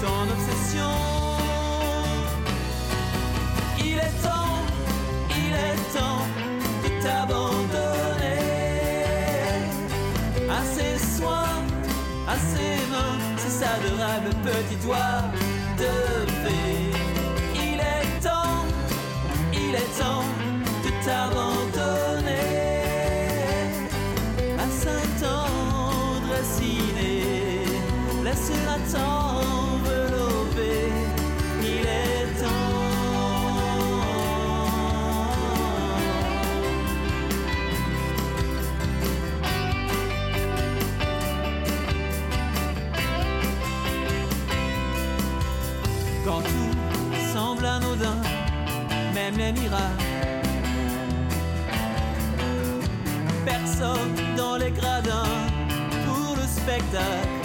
ton 0.03 0.23
obsession. 0.35 0.95
Il 3.79 3.97
est 4.07 4.17
temps, 4.27 4.57
il 5.43 5.53
est 5.69 5.81
temps 5.97 6.25
de 6.83 6.91
t'abandonner. 7.03 8.41
À 10.59 10.62
ses 10.75 10.97
soins, 11.17 11.59
à 12.27 12.37
ses 12.53 12.75
mains, 12.93 13.19
c'est 13.37 13.57
ça 13.62 13.73
de 13.85 13.91
rêve, 14.01 14.29
petit 14.47 14.79
doigt 14.85 15.23
de 15.83 15.93
fée. 16.41 16.91
Il 17.67 17.79
est 17.95 18.11
temps, 18.27 18.64
il 19.53 19.75
est 19.75 19.93
temps 20.01 20.38
T'envelopper, 28.93 30.89
il 31.61 31.87
est 31.87 32.27
temps. 32.41 32.47
Quand 46.25 46.41
tout 46.41 46.75
semble 47.35 47.67
anodin, 47.67 48.17
même 49.15 49.37
les 49.37 49.53
miracles. 49.53 49.83
Personne 53.45 54.15
dans 54.37 54.57
les 54.57 54.71
gradins 54.71 55.37
pour 56.07 56.37
le 56.37 56.47
spectacle 56.47 57.38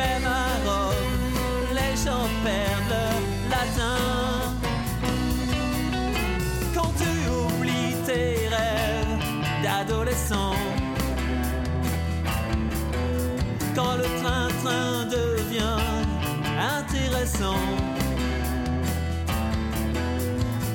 Même 0.00 0.24
à 0.24 0.48
Rome, 0.66 1.74
les 1.78 1.94
gens 2.04 2.28
perdent 2.46 2.88
leur 2.90 3.20
latin. 3.50 4.00
Quand 6.74 6.92
tu 7.00 7.12
oublies 7.40 7.96
tes 8.06 8.48
rêves 8.54 9.16
d'adolescent, 9.62 10.56
quand 13.76 13.96
le 14.02 14.08
train-train 14.22 15.04
devient 15.18 15.82
intéressant, 16.78 17.66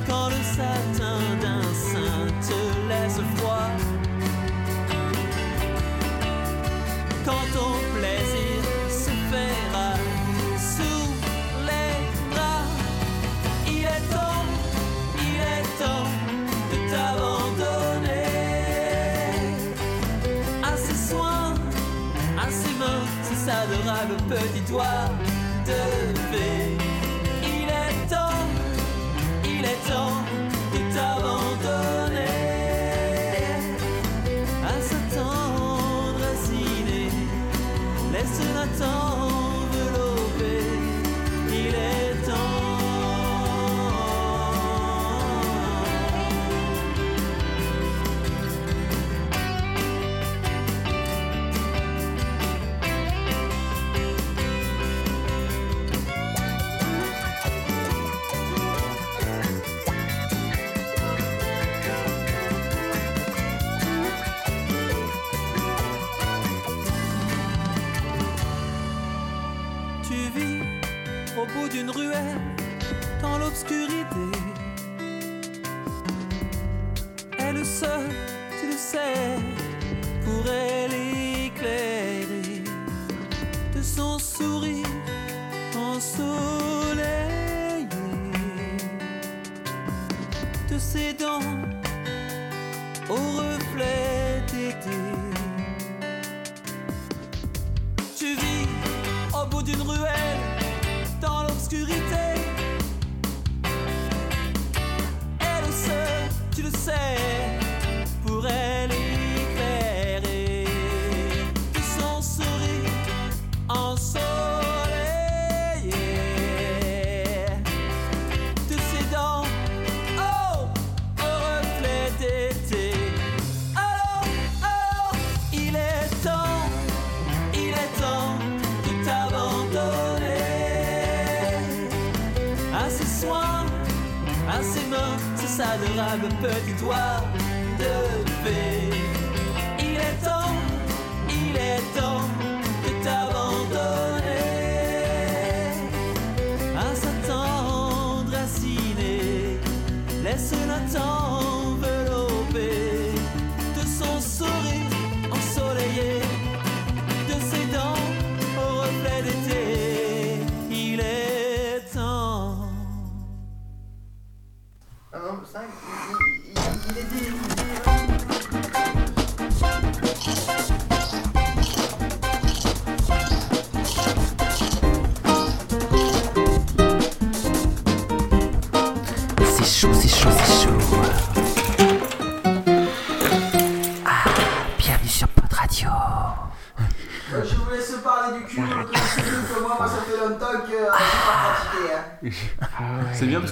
quand 0.08 0.28
le 0.36 0.42
satin 0.58 1.20
d'un 1.42 1.68
saint 1.90 2.28
te 2.48 2.60
laisse 2.90 3.22
froid, 3.36 3.72
quand 7.26 7.46
ton 7.56 7.74
plaisir 7.96 8.44
petit 24.36 24.62
doigt 24.69 25.10
de 25.65 26.05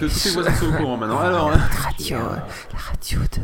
que 0.07 0.13
tous 0.13 0.25
les 0.25 0.31
voisins 0.31 0.53
sont 0.55 0.67
au 0.67 0.71
courant 0.73 0.97
maintenant. 0.97 1.19
Alors, 1.19 1.51
hein. 1.51 1.59
Radio, 1.83 2.17
la 2.17 2.79
radio 2.79 3.19
de. 3.19 3.41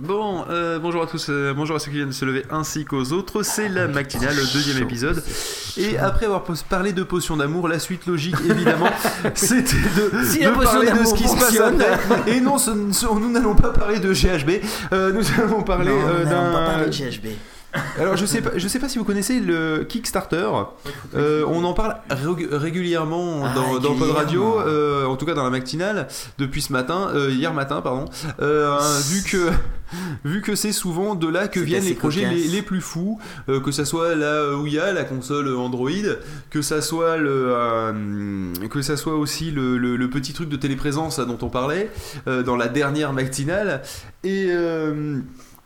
bon, 0.00 0.44
euh, 0.48 0.78
bonjour 0.78 1.02
à 1.02 1.06
tous, 1.06 1.26
euh, 1.28 1.52
bonjour 1.54 1.76
à 1.76 1.78
ceux 1.78 1.90
qui 1.90 1.96
viennent 1.96 2.08
de 2.08 2.14
se 2.14 2.24
lever 2.24 2.44
ainsi 2.50 2.84
qu'aux 2.84 3.12
autres. 3.12 3.42
C'est 3.42 3.68
la 3.68 3.88
matinale, 3.88 4.36
le 4.36 4.52
deuxième 4.52 4.82
épisode. 4.82 5.22
Et 5.76 5.98
après 5.98 6.26
avoir 6.26 6.44
parlé 6.68 6.92
de 6.92 7.02
potions 7.02 7.36
d'amour, 7.36 7.68
la 7.68 7.78
suite 7.78 8.06
logique, 8.06 8.36
évidemment, 8.48 8.88
c'était 9.34 9.62
de, 9.76 10.24
Si 10.24 10.38
de 10.40 10.44
la 10.44 10.50
potion 10.52 10.70
parler 10.72 10.90
de 10.92 11.04
ce 11.04 11.14
qui 11.14 11.28
se 11.28 11.36
passe 11.36 11.58
après. 11.60 12.32
Et 12.32 12.40
non, 12.40 12.58
ce- 12.58 12.70
ce- 12.92 13.06
nous 13.06 13.30
n'allons 13.30 13.54
pas 13.54 13.70
parler 13.70 13.98
de 14.00 14.12
GHB. 14.12 14.60
euh, 14.92 15.12
nous 15.12 15.24
allons 15.40 15.62
parler 15.62 15.92
d'un. 16.24 16.86
Alors 17.98 18.16
je 18.16 18.26
sais 18.26 18.40
pas, 18.40 18.50
je 18.56 18.68
sais 18.68 18.78
pas 18.78 18.88
si 18.88 18.98
vous 18.98 19.04
connaissez 19.04 19.40
le 19.40 19.84
Kickstarter. 19.88 20.48
Euh, 21.14 21.44
on 21.48 21.64
en 21.64 21.72
parle 21.74 21.96
rég- 22.10 22.48
régulièrement 22.50 23.42
Ah, 23.44 23.54
dans, 23.54 23.78
dans 23.78 23.94
Pod 23.94 24.10
Radio, 24.10 24.60
euh, 24.60 25.04
en 25.06 25.16
tout 25.16 25.26
cas 25.26 25.34
dans 25.34 25.44
la 25.44 25.50
matinale 25.50 26.08
depuis 26.38 26.62
ce 26.62 26.72
matin, 26.72 27.10
euh, 27.14 27.30
hier 27.30 27.52
matin 27.54 27.80
pardon. 27.80 28.04
Euh, 28.40 28.76
vu 29.08 29.22
que 29.22 29.50
vu 30.24 30.42
que 30.42 30.54
c'est 30.54 30.72
souvent 30.72 31.14
de 31.14 31.26
là 31.28 31.48
que 31.48 31.60
viennent 31.60 31.82
les 31.84 31.94
projets 31.94 32.28
les, 32.28 32.48
les 32.48 32.62
plus 32.62 32.80
fous, 32.82 33.18
euh, 33.48 33.58
que 33.60 33.72
ça 33.72 33.84
soit 33.86 34.14
la 34.14 34.54
Ouya, 34.54 34.92
la 34.92 35.04
console 35.04 35.54
Android, 35.56 35.90
que 36.50 36.60
ça 36.62 36.82
soit 36.82 37.16
le 37.16 37.46
euh, 37.48 38.52
que 38.70 38.82
ça 38.82 38.96
soit 38.96 39.14
aussi 39.16 39.50
le, 39.50 39.78
le- 39.78 39.96
le 39.96 40.10
petit 40.10 40.32
truc 40.34 40.48
de 40.48 40.56
téléprésence 40.56 41.18
là, 41.18 41.24
dont 41.24 41.38
on 41.42 41.48
parlait 41.48 41.90
euh, 42.26 42.42
dans 42.42 42.56
la 42.56 42.68
dernière 42.68 43.12
matinale 43.12 43.82
et 44.24 44.48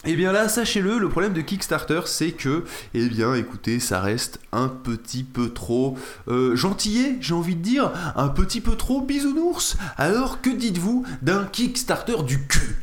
et 0.05 0.15
bien 0.15 0.33
là, 0.33 0.49
sachez-le, 0.49 0.99
le 0.99 1.09
problème 1.09 1.33
de 1.33 1.41
Kickstarter, 1.41 2.01
c'est 2.07 2.33
que, 2.33 2.65
eh 2.95 3.09
bien, 3.09 3.35
écoutez, 3.35 3.79
ça 3.79 4.01
reste 4.01 4.41
un 4.53 4.69
petit 4.69 5.23
peu 5.23 5.51
trop 5.51 5.97
euh, 6.29 6.57
gentillet, 6.57 7.17
j'ai 7.21 7.35
envie 7.35 7.55
de 7.55 7.63
dire, 7.63 7.93
un 8.17 8.29
petit 8.29 8.61
peu 8.61 8.77
trop 8.77 9.01
bisounours. 9.01 9.77
Alors, 9.97 10.41
que 10.41 10.51
dites-vous 10.51 11.05
d'un 11.23 11.45
Kickstarter 11.45 12.23
du 12.27 12.47
cul? 12.47 12.77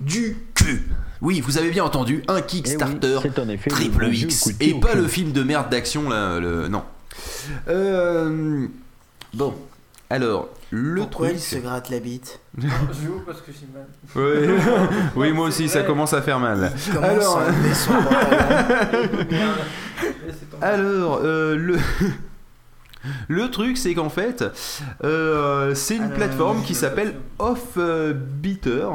Du 0.00 0.36
cul 0.54 0.86
Oui, 1.22 1.40
vous 1.40 1.56
avez 1.56 1.70
bien 1.70 1.84
entendu, 1.84 2.22
un 2.28 2.36
Eh 2.36 2.40
oui, 2.40 2.46
Kickstarter 2.46 3.20
effet 3.48 3.70
triple 3.70 4.08
X 4.12 4.50
et 4.60 4.74
pas 4.74 4.94
le 4.94 5.08
film 5.08 5.32
de 5.32 5.42
merde 5.42 5.70
d'action 5.70 6.10
là, 6.10 6.38
le 6.38 6.68
non. 6.68 6.82
Euh, 7.68 8.66
bon, 9.32 9.54
alors 10.10 10.48
le 10.70 11.00
Pourquoi 11.02 11.28
truc. 11.28 11.38
il 11.38 11.42
se 11.42 11.56
gratte 11.56 11.90
la 11.90 11.98
bite 12.00 12.40
Je 12.58 12.66
joue 12.66 13.22
parce 13.26 13.40
que 13.40 13.50
j'ai 13.52 13.66
mal. 13.72 13.86
Oui, 15.16 15.32
moi 15.34 15.46
aussi, 15.48 15.68
ça 15.68 15.82
commence 15.82 16.12
à 16.12 16.22
faire 16.22 16.38
mal. 16.40 16.72
Il 16.88 16.96
Alors- 16.98 17.38
à. 17.38 17.44
Alors, 20.62 21.20
euh, 21.22 21.56
le. 21.56 21.76
Le 23.28 23.48
truc, 23.52 23.76
c'est 23.76 23.94
qu'en 23.94 24.08
fait, 24.08 24.44
euh, 25.04 25.76
c'est 25.76 25.94
une 25.94 26.02
Alors, 26.04 26.16
plateforme 26.16 26.62
qui 26.64 26.74
s'appelle 26.74 27.14
Offbeater. 27.38 28.88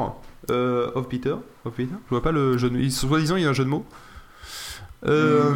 Euh, 0.50 0.90
Offbeater 0.94 1.38
Offbeater 1.64 1.94
Je 2.04 2.10
vois 2.10 2.22
pas 2.22 2.30
le 2.32 2.58
jeu 2.58 2.68
de 2.68 2.76
mots. 2.76 2.90
Soi-disant, 2.90 3.36
il 3.36 3.44
y 3.44 3.46
a 3.46 3.48
un 3.48 3.54
jeu 3.54 3.64
de 3.64 3.70
mots. 3.70 3.86
Euh, 5.06 5.54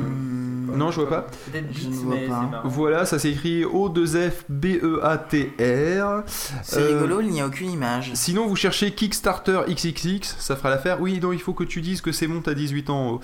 non, 0.74 0.90
je 0.90 1.00
vois 1.00 1.08
pas. 1.08 1.26
Je 1.54 1.88
ne 1.88 1.94
vois. 1.94 2.16
Voilà, 2.64 3.06
ça 3.06 3.18
s'écrit 3.18 3.64
O2FBEATR. 3.64 6.22
C'est 6.62 6.80
Euh, 6.80 7.00
rigolo, 7.00 7.20
il 7.20 7.30
n'y 7.30 7.40
a 7.40 7.46
aucune 7.46 7.70
image. 7.70 8.10
Sinon, 8.14 8.46
vous 8.46 8.56
cherchez 8.56 8.90
Kickstarter 8.90 9.60
XXX, 9.68 10.34
ça 10.38 10.56
fera 10.56 10.70
l'affaire. 10.70 11.00
Oui, 11.00 11.18
non, 11.22 11.32
il 11.32 11.40
faut 11.40 11.54
que 11.54 11.64
tu 11.64 11.80
dises 11.80 12.00
que 12.00 12.12
c'est 12.12 12.26
bon, 12.26 12.40
t'as 12.42 12.54
18 12.54 12.90
ans. 12.90 12.96
en 12.96 13.10
haut. 13.12 13.20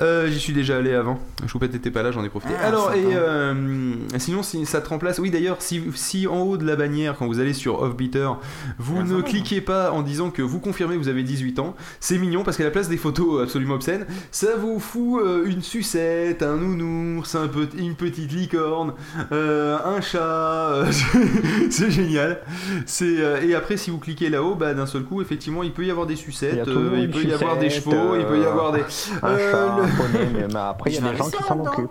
Euh, 0.00 0.28
J'y 0.30 0.38
suis 0.40 0.52
déjà 0.52 0.78
allé 0.78 0.94
avant. 0.94 1.20
Choupette 1.46 1.72
n'était 1.74 1.90
pas 1.90 2.02
là, 2.02 2.10
j'en 2.10 2.24
ai 2.24 2.28
profité. 2.28 2.54
Ah, 2.60 2.66
Alors, 2.66 2.92
et 2.94 3.04
euh, 3.14 3.94
sinon, 4.18 4.42
si 4.42 4.64
ça 4.66 4.80
te 4.80 4.88
remplace. 4.88 5.18
Oui, 5.18 5.30
d'ailleurs, 5.30 5.56
si, 5.60 5.82
si 5.94 6.26
en 6.26 6.40
haut 6.40 6.56
de 6.56 6.64
la 6.64 6.76
bannière, 6.76 7.16
quand 7.18 7.26
vous 7.26 7.40
allez 7.40 7.52
sur 7.52 7.82
Offbeater, 7.82 8.30
vous 8.78 8.98
Ah, 9.00 9.04
ne 9.04 9.20
cliquez 9.20 9.60
pas 9.60 9.92
en 9.92 10.02
disant 10.02 10.30
que 10.30 10.42
vous 10.42 10.58
confirmez 10.60 10.94
que 10.96 11.00
vous 11.00 11.08
avez 11.08 11.22
18 11.22 11.58
ans, 11.58 11.74
c'est 12.00 12.18
mignon 12.18 12.42
parce 12.42 12.56
qu'à 12.56 12.64
la 12.64 12.70
place 12.70 12.88
des 12.88 12.96
photos 12.96 13.42
absolument 13.42 13.74
obscènes, 13.74 14.06
ça 14.30 14.56
vous 14.58 14.80
fout 14.80 15.20
euh, 15.22 15.44
une 15.46 15.62
sucette, 15.66 16.42
un 16.42 16.56
nounours, 16.56 17.34
un 17.34 17.50
une 17.78 17.94
petite 17.94 18.32
licorne, 18.32 18.94
euh, 19.32 19.76
un 19.84 20.00
chat. 20.00 20.18
euh, 20.20 20.86
c'est 21.70 21.90
génial. 21.90 22.40
C'est 22.86 23.04
euh, 23.18 23.42
et 23.42 23.54
après 23.54 23.76
si 23.76 23.90
vous 23.90 23.98
cliquez 23.98 24.28
là-haut, 24.30 24.54
bah 24.54 24.74
d'un 24.74 24.86
seul 24.86 25.02
coup 25.04 25.20
effectivement 25.22 25.62
il 25.62 25.72
peut 25.72 25.84
y 25.84 25.90
avoir 25.90 26.06
des 26.06 26.16
sucettes, 26.16 26.64
il 26.66 27.10
peut 27.10 27.22
y 27.24 27.32
avoir 27.32 27.58
des 27.58 27.70
chevaux, 27.70 28.16
il 28.18 28.24
peut 28.26 28.40
y 28.40 28.44
avoir 28.46 28.72
des 28.72 28.80
Un 29.22 29.28
Euh, 29.28 29.50
chat, 29.52 29.76
le- 29.76 29.82
un 29.82 29.86
poney, 29.88 30.28
mais, 30.34 30.46
mais 30.48 30.58
après, 30.60 30.90
il 30.90 30.94
y 30.96 30.98
a 30.98 31.10
des 31.10 31.16
gens 31.16 31.30
qui 31.30 31.42
s'en 31.42 31.60
occupent. 31.60 31.90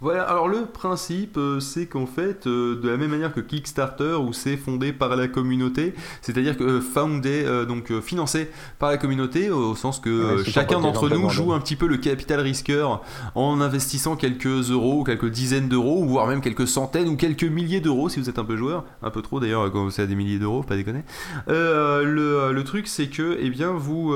Voilà, 0.00 0.22
alors 0.22 0.46
le 0.46 0.66
principe, 0.66 1.36
euh, 1.38 1.58
c'est 1.58 1.86
qu'en 1.86 2.06
fait, 2.06 2.46
euh, 2.46 2.80
de 2.80 2.88
la 2.88 2.96
même 2.96 3.10
manière 3.10 3.34
que 3.34 3.40
Kickstarter, 3.40 4.14
où 4.14 4.32
c'est 4.32 4.56
fondé 4.56 4.92
par 4.92 5.16
la 5.16 5.26
communauté, 5.26 5.92
c'est-à-dire 6.22 6.56
que 6.56 6.62
euh, 6.62 6.80
foundé, 6.80 7.44
donc 7.66 7.92
financé 8.00 8.48
par 8.78 8.90
la 8.90 8.96
communauté, 8.96 9.50
au 9.50 9.74
sens 9.74 9.98
que 9.98 10.08
Ouais, 10.08 10.42
c'est 10.44 10.50
chacun 10.52 10.80
d'entre 10.80 11.08
nous 11.08 11.28
joue 11.28 11.52
un 11.52 11.60
petit 11.60 11.74
peu 11.74 11.86
le 11.86 11.96
capital 11.96 12.40
risqueur 12.40 13.02
en 13.34 13.60
investissant 13.60 14.14
quelques 14.14 14.70
euros, 14.70 15.02
quelques 15.02 15.30
dizaines 15.30 15.68
d'euros, 15.68 16.02
ou 16.02 16.08
voire 16.08 16.28
même 16.28 16.40
quelques 16.40 16.68
centaines 16.68 17.08
ou 17.08 17.16
quelques 17.16 17.44
milliers 17.44 17.80
d'euros 17.80 18.08
si 18.08 18.20
vous 18.20 18.28
êtes 18.28 18.38
un 18.38 18.44
peu 18.44 18.56
joueur, 18.56 18.84
un 19.02 19.10
peu 19.10 19.22
trop 19.22 19.40
d'ailleurs 19.40 19.70
quand 19.72 19.90
c'est 19.90 20.02
à 20.02 20.06
des 20.06 20.14
milliers 20.14 20.38
d'euros, 20.38 20.62
pas 20.62 20.76
déconner. 20.76 21.02
Euh, 21.48 22.04
le, 22.04 22.52
le 22.52 22.64
truc, 22.64 22.86
c'est 22.86 23.08
que, 23.08 23.36
eh 23.40 23.50
bien, 23.50 23.72
vous. 23.72 24.14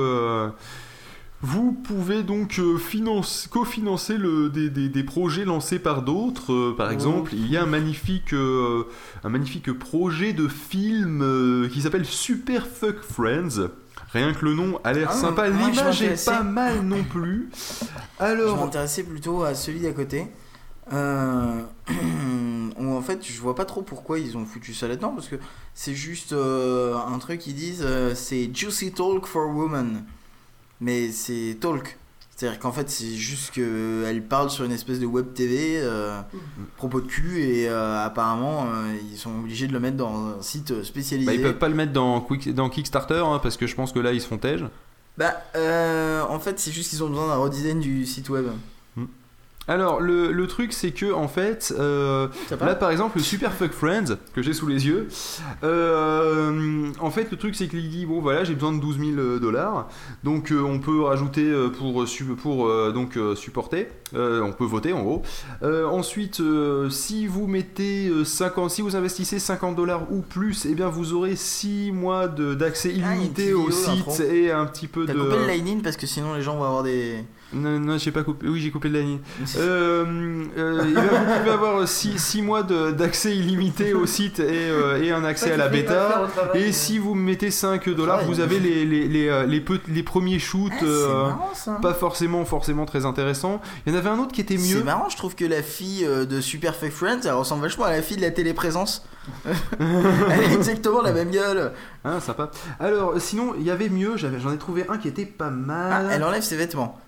Vous 1.45 1.73
pouvez 1.73 2.23
donc 2.23 2.57
euh, 2.57 2.77
finance- 2.77 3.47
cofinancer 3.51 4.17
le, 4.17 4.49
des, 4.49 4.69
des- 4.69 4.87
des 4.87 5.03
projets 5.03 5.43
lancés 5.43 5.77
par 5.77 6.01
d'autres. 6.01 6.53
Euh, 6.53 6.75
par 6.75 6.89
exemple, 6.89 7.33
il 7.33 7.47
y 7.51 7.57
a 7.57 7.63
un 7.63 7.67
magnifique, 7.67 8.33
euh, 8.33 8.85
un 9.25 9.29
magnifique 9.29 9.71
projet 9.77 10.31
de 10.31 10.47
film 10.47 11.21
euh, 11.21 11.67
qui 11.67 11.81
s'appelle 11.81 12.05
Super 12.05 12.65
Fuck 12.65 13.01
Friends. 13.01 13.67
Rien 14.13 14.33
que 14.33 14.45
le 14.45 14.53
nom 14.53 14.79
a 14.85 14.93
l'air 14.93 15.09
Ah, 15.11 15.15
sympa. 15.15 15.47
je 15.51 15.57
L'image 15.57 16.01
est 16.03 16.25
pas 16.25 16.43
mal 16.43 16.81
non 16.81 17.03
plus. 17.03 17.49
Je 17.51 18.23
Alors, 18.23 18.57
m'intéressais 18.63 19.03
plutôt 19.03 19.43
à 19.43 19.53
celui 19.53 19.81
d'à 19.81 19.91
côté. 19.91 20.27
Où 20.91 20.95
en 22.95 23.01
fait, 23.01 23.19
je 23.25 23.41
vois 23.41 23.55
pas 23.55 23.65
trop 23.65 23.81
pourquoi 23.81 24.19
ils 24.19 24.37
ont 24.37 24.45
foutu 24.45 24.73
ça 24.73 24.87
là-dedans. 24.87 25.11
Parce 25.11 25.27
que 25.27 25.35
c'est 25.73 25.93
juste 25.95 26.33
un 26.33 27.17
truc 27.19 27.39
qu'ils 27.39 27.55
disent 27.55 27.85
c'est 28.15 28.49
Juicy 28.53 28.91
Talk 28.93 29.25
for 29.25 29.47
Women. 29.49 30.03
Mais 30.81 31.11
c'est 31.11 31.57
talk. 31.59 31.97
C'est-à-dire 32.35 32.59
qu'en 32.59 32.71
fait, 32.71 32.89
c'est 32.89 33.13
juste 33.13 33.51
qu'elle 33.51 34.23
parle 34.27 34.49
sur 34.49 34.65
une 34.65 34.71
espèce 34.71 34.99
de 34.99 35.05
web 35.05 35.33
TV 35.35 35.77
euh, 35.81 36.19
propos 36.77 36.99
de 36.99 37.05
cul 37.05 37.41
et 37.41 37.69
euh, 37.69 38.03
apparemment 38.03 38.65
euh, 38.73 38.95
ils 39.11 39.17
sont 39.17 39.29
obligés 39.39 39.67
de 39.67 39.73
le 39.73 39.79
mettre 39.79 39.97
dans 39.97 40.15
un 40.37 40.41
site 40.41 40.83
spécialisé. 40.83 41.27
bah, 41.27 41.35
ils 41.35 41.41
peuvent 41.41 41.59
pas 41.59 41.69
le 41.69 41.75
mettre 41.75 41.93
dans, 41.93 42.19
Quick- 42.21 42.53
dans 42.53 42.69
Kickstarter 42.69 43.23
hein, 43.25 43.39
parce 43.41 43.55
que 43.55 43.67
je 43.67 43.75
pense 43.75 43.91
que 43.91 43.99
là 43.99 44.11
ils 44.13 44.19
se 44.19 44.27
font 44.27 44.39
tège. 44.39 44.65
Bah, 45.15 45.35
euh, 45.55 46.23
en 46.27 46.39
fait, 46.39 46.59
c'est 46.59 46.71
juste 46.71 46.89
qu'ils 46.89 47.03
ont 47.03 47.09
besoin 47.09 47.27
d'un 47.27 47.35
redesign 47.35 47.79
du 47.79 48.03
site 48.07 48.29
web. 48.29 48.47
Alors, 49.67 50.01
le, 50.01 50.31
le 50.31 50.47
truc, 50.47 50.73
c'est 50.73 50.91
que, 50.91 51.13
en 51.13 51.27
fait, 51.27 51.73
euh, 51.79 52.27
là, 52.59 52.75
par 52.75 52.91
exemple, 52.91 53.17
le 53.17 53.23
Super 53.23 53.53
Fuck 53.53 53.71
Friends, 53.71 54.17
que 54.33 54.41
j'ai 54.41 54.53
sous 54.53 54.67
les 54.67 54.87
yeux, 54.87 55.07
euh, 55.63 56.91
en 56.99 57.11
fait, 57.11 57.29
le 57.31 57.37
truc, 57.37 57.55
c'est 57.55 57.67
qu'il 57.67 57.89
dit, 57.89 58.05
bon, 58.05 58.19
voilà, 58.19 58.43
j'ai 58.43 58.55
besoin 58.55 58.73
de 58.73 58.79
12 58.79 58.99
000 59.15 59.39
dollars, 59.39 59.87
donc 60.23 60.51
euh, 60.51 60.61
on 60.61 60.79
peut 60.79 61.01
rajouter 61.01 61.45
euh, 61.45 61.69
pour, 61.69 62.05
pour 62.41 62.67
euh, 62.67 62.91
donc, 62.91 63.17
euh, 63.17 63.35
supporter, 63.35 63.87
euh, 64.15 64.41
on 64.41 64.51
peut 64.51 64.65
voter, 64.65 64.93
en 64.93 65.01
gros. 65.01 65.21
Euh, 65.63 65.85
ensuite, 65.85 66.39
euh, 66.41 66.89
si 66.89 67.25
vous 67.27 67.47
mettez 67.47 68.09
euh, 68.09 68.25
50, 68.25 68.69
si 68.69 68.81
vous 68.81 68.95
investissez 68.95 69.39
50 69.39 69.75
dollars 69.75 70.11
ou 70.11 70.21
plus, 70.21 70.65
eh 70.65 70.75
bien, 70.75 70.89
vous 70.89 71.13
aurez 71.13 71.35
6 71.35 71.91
mois 71.91 72.27
d'accès 72.27 72.93
Ah, 72.95 73.15
illimité 73.15 73.53
au 73.53 73.71
site 73.71 74.19
et 74.19 74.51
un 74.51 74.65
petit 74.65 74.87
peu 74.87 75.05
T'as 75.05 75.13
de... 75.13 75.19
coupé 75.19 75.37
le 75.37 75.47
line-in 75.47 75.79
parce 75.81 75.97
que 75.97 76.05
sinon 76.05 76.33
les 76.33 76.41
gens 76.41 76.57
vont 76.57 76.65
avoir 76.65 76.83
des. 76.83 77.23
Non, 77.53 77.79
non, 77.79 77.97
j'ai 77.97 78.11
pas 78.11 78.23
coupé. 78.23 78.47
Oui, 78.47 78.59
j'ai 78.61 78.71
coupé 78.71 78.89
le 78.89 78.99
ligne. 78.99 79.19
Euh, 79.57 80.43
euh, 80.57 80.81
eh 80.87 80.91
bien, 80.91 81.01
vous 81.03 81.37
pouvez 81.39 81.51
avoir 81.51 81.87
6 81.87 82.41
mois 82.41 82.63
de- 82.63 82.91
d'accès 82.91 83.35
illimité 83.35 83.93
au 83.93 84.05
site 84.05 84.39
et, 84.39 84.45
euh, 84.49 85.01
et 85.03 85.11
un 85.11 85.23
accès 85.23 85.51
à 85.51 85.57
la 85.57 85.67
bêta. 85.69 86.27
Et 86.55 86.71
si 86.71 86.97
vous 86.97 87.13
mettez 87.15 87.51
5 87.51 87.89
dollars, 87.89 88.19
Ouais. 88.19 88.25
vous 88.25 88.39
avez 88.39 88.59
les, 88.59 88.85
les, 88.85 89.07
les, 89.07 89.27
euh, 89.29 89.45
les, 89.45 90.03
premiers 90.03 90.39
shoots. 90.39 90.71
Ah, 90.73 90.79
c'est 90.79 90.85
euh, 90.85 91.23
marrant 91.27 91.51
ça. 91.53 91.79
pas 91.81 91.93
forcément, 91.93 92.43
forcément 92.45 92.85
très 92.85 93.05
intéressants. 93.05 93.61
Il 93.85 93.93
y 93.93 93.95
en 93.95 93.99
avait 93.99 94.09
un 94.09 94.19
autre 94.19 94.31
qui 94.31 94.41
était 94.41 94.57
C'est 94.57 94.75
mieux. 94.75 94.83
marrant, 94.83 95.09
je 95.09 95.17
trouve 95.17 95.35
que 95.35 95.45
la 95.45 95.61
fille 95.61 96.05
de 96.05 96.41
Super 96.41 96.75
Fake 96.75 96.91
Friends, 96.91 97.19
elle 97.25 97.31
ressemble 97.33 97.61
vachement 97.61 97.85
à 97.85 97.91
la 97.91 98.01
fille 98.01 98.17
de 98.17 98.21
la 98.21 98.31
téléprésence. 98.31 99.05
Elle 99.79 100.31
a 100.31 100.53
exactement 100.53 101.01
la 101.01 101.11
même 101.13 101.31
gueule. 101.31 101.71
Hein, 102.03 102.19
sympa. 102.19 102.51
Alors, 102.79 103.13
sinon, 103.19 103.53
il 103.57 103.63
y 103.63 103.71
avait 103.71 103.89
mieux. 103.89 104.17
J'avais, 104.17 104.39
j'en 104.39 104.51
ai 104.51 104.57
trouvé 104.57 104.85
un 104.89 104.97
qui 104.97 105.07
était 105.07 105.25
pas 105.25 105.47
Ah, 105.47 105.51
mal. 105.51 106.09
elle 106.11 106.23
enlève 106.23 106.43
ses 106.43 106.57
vêtements. 106.57 106.99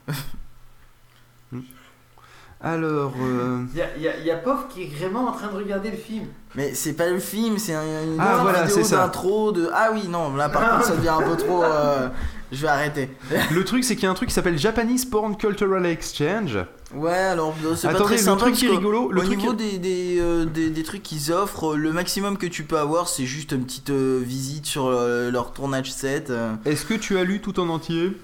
Alors, 2.62 3.14
euh, 3.22 3.64
Il 3.74 3.78
y 3.78 3.82
a, 3.82 3.98
y 3.98 4.08
a- 4.08 4.18
y 4.18 4.32
a 4.32 4.38
Pof 4.38 4.68
qui 4.70 4.84
est 4.84 4.88
vraiment 4.98 5.28
en 5.28 5.34
train 5.34 5.48
de 5.50 5.56
regarder 5.58 5.92
le 5.92 5.98
film. 5.98 6.26
Mais 6.56 6.74
c'est 6.74 6.94
pas 6.94 7.08
le 7.10 7.20
film, 7.20 7.58
c'est 7.60 7.76
un- 7.76 7.84
une 7.84 8.18
Ah, 8.20 8.34
autre 8.36 8.44
voilà, 8.44 8.62
vidéo 8.64 8.78
c'est 8.78 8.84
ça. 8.86 8.98
d'intro 8.98 9.52
de. 9.52 9.70
Ah 9.74 9.90
oui, 9.94 10.08
non, 10.08 10.36
là 10.36 10.50
par 10.50 10.72
contre 10.72 10.86
ça 10.86 10.96
devient 10.96 11.10
un 11.10 11.22
peu 11.22 11.36
trop. 11.36 11.64
euh, 11.64 12.08
Je 12.52 12.62
vais 12.62 12.68
arrêter. 12.68 13.10
le 13.52 13.64
truc, 13.66 13.84
c'est 13.84 13.96
qu'il 13.96 14.04
y 14.04 14.08
a 14.08 14.12
un 14.12 14.16
truc 14.16 14.30
qui 14.30 14.36
s'appelle 14.36 14.58
Japanese 14.58 15.06
Porn 15.06 15.36
Cultural 15.36 15.86
Exchange. 15.86 16.60
Ouais, 16.94 17.12
alors 17.14 17.56
c'est 17.76 17.88
pas 17.88 17.94
très 17.96 18.18
le 18.18 18.36
truc 18.38 18.56
qui 18.56 18.68
est 18.68 18.70
rigolo, 18.70 19.12
le 19.12 19.22
Au 19.22 19.26
truc 19.26 19.38
niveau 19.38 19.54
qui- 19.54 19.72
des, 19.74 19.78
des, 19.80 20.18
euh, 20.20 20.46
des, 20.46 20.70
des 20.70 20.84
trucs 20.84 21.04
qu'ils 21.04 21.32
offrent, 21.34 21.76
le 21.76 21.92
maximum 21.92 22.38
que 22.38 22.46
tu 22.46 22.64
peux 22.64 22.78
avoir, 22.78 23.10
c'est 23.10 23.26
juste 23.26 23.52
une 23.52 23.66
petite 23.66 23.90
euh, 23.90 24.22
visite 24.24 24.66
sur 24.66 24.86
euh, 24.88 25.32
leur 25.32 25.52
tournage 25.54 25.92
set. 25.92 26.32
Est-ce 26.66 26.86
que 26.86 26.94
tu 26.94 27.18
as 27.18 27.24
lu 27.24 27.42
tout 27.42 27.60
en 27.60 27.68
entier? 27.70 28.16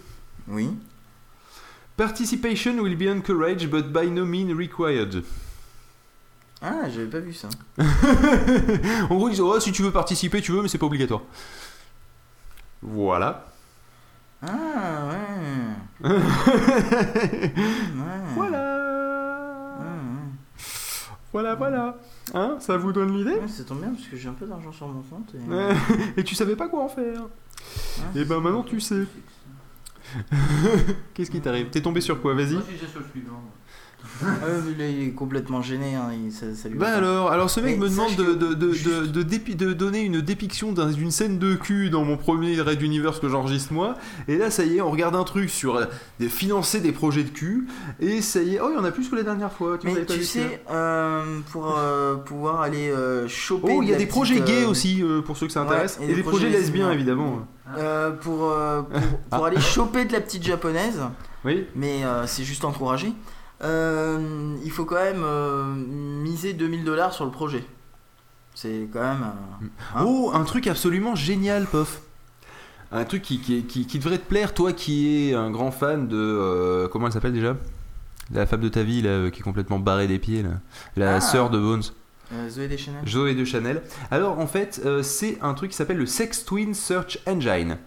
Oui. 0.47 0.69
Participation 1.97 2.77
will 2.79 2.95
be 2.95 3.07
encouraged 3.09 3.69
but 3.69 3.87
by 3.91 4.09
no 4.09 4.25
means 4.25 4.55
required. 4.55 5.23
Ah, 6.61 6.87
j'avais 6.93 7.07
pas 7.07 7.19
vu 7.19 7.33
ça. 7.33 7.49
en 9.09 9.15
gros, 9.15 9.27
ils 9.27 9.31
disent 9.31 9.41
oh, 9.41 9.59
si 9.59 9.71
tu 9.71 9.81
veux 9.81 9.91
participer, 9.91 10.41
tu 10.41 10.51
veux, 10.51 10.61
mais 10.61 10.67
c'est 10.67 10.77
pas 10.77 10.85
obligatoire. 10.85 11.21
Voilà. 12.81 13.47
Ah, 14.41 15.09
ouais. 15.09 16.09
ouais. 16.09 17.51
Voilà. 18.35 18.71
Voilà, 21.31 21.55
voilà. 21.55 21.97
Hein 22.33 22.57
Ça 22.59 22.75
vous 22.77 22.91
donne 22.91 23.15
l'idée? 23.15 23.35
Ouais, 23.35 23.47
ça 23.47 23.63
tombe 23.63 23.79
bien 23.79 23.91
parce 23.91 24.07
que 24.07 24.17
j'ai 24.17 24.27
un 24.27 24.33
peu 24.33 24.45
d'argent 24.45 24.71
sur 24.71 24.87
mon 24.87 25.01
compte. 25.01 25.33
Et... 25.35 26.19
Et 26.19 26.23
tu 26.23 26.35
savais 26.35 26.55
pas 26.55 26.67
quoi 26.67 26.83
en 26.83 26.89
faire. 26.89 27.27
Et 28.15 28.25
ben 28.25 28.39
maintenant 28.41 28.63
tu 28.63 28.81
sais. 28.81 29.05
Qu'est-ce 31.13 31.31
qui 31.31 31.39
t'arrive? 31.39 31.69
T'es 31.69 31.81
tombé 31.81 32.01
sur 32.01 32.19
quoi? 32.21 32.33
Vas-y. 32.33 32.53
Moi, 32.53 32.63
je 32.65 32.71
suis 32.71 32.79
déjà 32.79 32.91
sur 32.91 32.99
le 32.99 33.05
suivant. 33.11 33.41
Ah, 34.23 34.27
il 34.69 34.81
est 34.81 35.11
complètement 35.11 35.61
gêné. 35.61 35.95
Hein, 35.95 36.09
il- 36.25 36.31
ça, 36.31 36.45
ça 36.55 36.69
lui 36.69 36.77
va 36.77 36.85
Bah 36.85 36.95
alors, 36.97 37.31
alors 37.31 37.49
ce 37.49 37.59
mec 37.59 37.77
Mais 37.77 37.85
me 37.85 37.89
demande 37.89 38.15
de, 38.15 38.23
que 38.23 38.33
de, 38.33 38.53
de, 38.53 38.71
juste- 38.71 38.87
de, 38.89 39.05
de 39.07 39.23
dépi- 39.23 39.55
de 39.55 39.73
donner 39.73 40.01
une 40.01 40.21
dépiction 40.21 40.71
d'un- 40.71 40.91
d'une 40.91 41.11
scène 41.11 41.39
de 41.39 41.55
cul 41.55 41.89
dans 41.89 42.03
mon 42.03 42.17
premier 42.17 42.59
Red 42.61 42.81
Universe 42.81 43.19
que 43.19 43.29
j'enregistre 43.29 43.73
moi. 43.73 43.95
Et 44.27 44.37
là, 44.37 44.51
ça 44.51 44.63
y 44.63 44.77
est, 44.77 44.81
on 44.81 44.91
regarde 44.91 45.15
un 45.15 45.23
truc 45.23 45.49
sur 45.49 45.75
euh, 45.75 45.85
financer 46.29 46.79
des 46.81 46.91
projets 46.91 47.23
de 47.23 47.29
cul. 47.29 47.67
Et 47.99 48.21
ça 48.21 48.41
y 48.41 48.55
est, 48.55 48.59
oh, 48.61 48.67
il 48.71 48.75
y 48.75 48.79
en 48.79 48.83
a 48.83 48.91
plus 48.91 49.09
que 49.09 49.15
la 49.15 49.23
dernière 49.23 49.51
fois. 49.51 49.77
Tu 49.79 49.87
Mais 49.87 50.05
sais, 50.23 50.61
euh, 50.69 51.39
pour 51.51 51.75
euh, 51.77 52.15
pouvoir 52.15 52.61
aller 52.61 52.89
euh, 52.91 53.27
choper. 53.27 53.73
Oh, 53.75 53.81
il 53.81 53.89
y 53.89 53.93
a 53.93 53.97
des 53.97 54.05
projets 54.05 54.39
gays 54.41 54.63
euh, 54.65 54.69
aussi, 54.69 55.01
euh, 55.01 55.21
pour 55.21 55.35
ceux 55.37 55.47
que 55.47 55.53
ça 55.53 55.61
ouais, 55.63 55.67
intéresse. 55.67 55.97
et 55.99 56.03
et, 56.03 56.07
des 56.07 56.15
des 56.15 56.21
projets 56.21 56.45
projets 56.45 56.49
lesbiens, 56.59 56.89
lesbiens. 56.89 56.91
évidemment. 56.91 57.47
euh, 57.77 58.11
pour 58.11 58.49
euh, 58.51 58.81
pour, 58.81 58.99
pour 59.29 59.45
Ah. 59.45 59.47
aller 59.47 59.59
choper 59.59 60.05
de 60.05 60.13
la 60.13 60.21
petite 60.21 60.43
japonaise, 60.43 60.99
Oui. 61.45 61.65
mais 61.75 62.03
euh, 62.03 62.27
c'est 62.27 62.43
juste 62.43 62.65
encouragé. 62.65 63.13
Euh, 63.63 64.55
il 64.63 64.71
faut 64.71 64.85
quand 64.85 64.95
même 65.01 65.23
euh, 65.23 65.63
miser 65.75 66.53
2000 66.53 66.83
dollars 66.83 67.13
sur 67.13 67.25
le 67.25 67.31
projet. 67.31 67.63
C'est 68.55 68.87
quand 68.91 69.01
même. 69.01 69.23
euh, 69.23 69.65
Hein 69.95 70.03
Oh, 70.05 70.31
un 70.33 70.43
truc 70.43 70.67
absolument 70.67 71.15
génial, 71.15 71.65
Pof. 71.65 72.01
Un 72.91 73.05
truc 73.05 73.21
qui, 73.21 73.39
qui, 73.39 73.63
qui- 73.63 73.85
qui 73.87 73.99
devrait 73.99 74.17
te 74.17 74.25
plaire, 74.27 74.53
toi 74.53 74.73
qui 74.73 75.29
es 75.29 75.33
un 75.33 75.49
grand 75.51 75.71
fan 75.71 76.07
de. 76.07 76.17
euh, 76.17 76.87
comment 76.89 77.07
elle 77.07 77.13
s'appelle 77.13 77.33
déjà? 77.33 77.55
La 78.33 78.45
femme 78.45 78.61
de 78.61 78.69
ta 78.69 78.83
vie, 78.83 79.01
là, 79.01 79.29
qui 79.29 79.39
est 79.39 79.43
complètement 79.43 79.79
barrée 79.79 80.07
des 80.07 80.19
pieds, 80.19 80.43
là. 80.43 80.51
La 80.97 81.15
Ah. 81.15 81.21
sœur 81.21 81.49
de 81.49 81.59
Bones. 81.59 81.83
euh, 82.33 82.49
Zoé 82.49 82.67
Deschanel. 82.67 83.01
Zoé 83.07 83.35
de 83.35 83.43
Chanel. 83.45 83.81
Alors, 84.09 84.39
en 84.39 84.47
fait, 84.47 84.81
euh, 84.85 85.03
c'est 85.03 85.37
un 85.41 85.53
truc 85.53 85.71
qui 85.71 85.77
s'appelle 85.77 85.97
le 85.97 86.05
Sex 86.05 86.43
Twin 86.45 86.73
Search 86.73 87.19
Engine. 87.27 87.77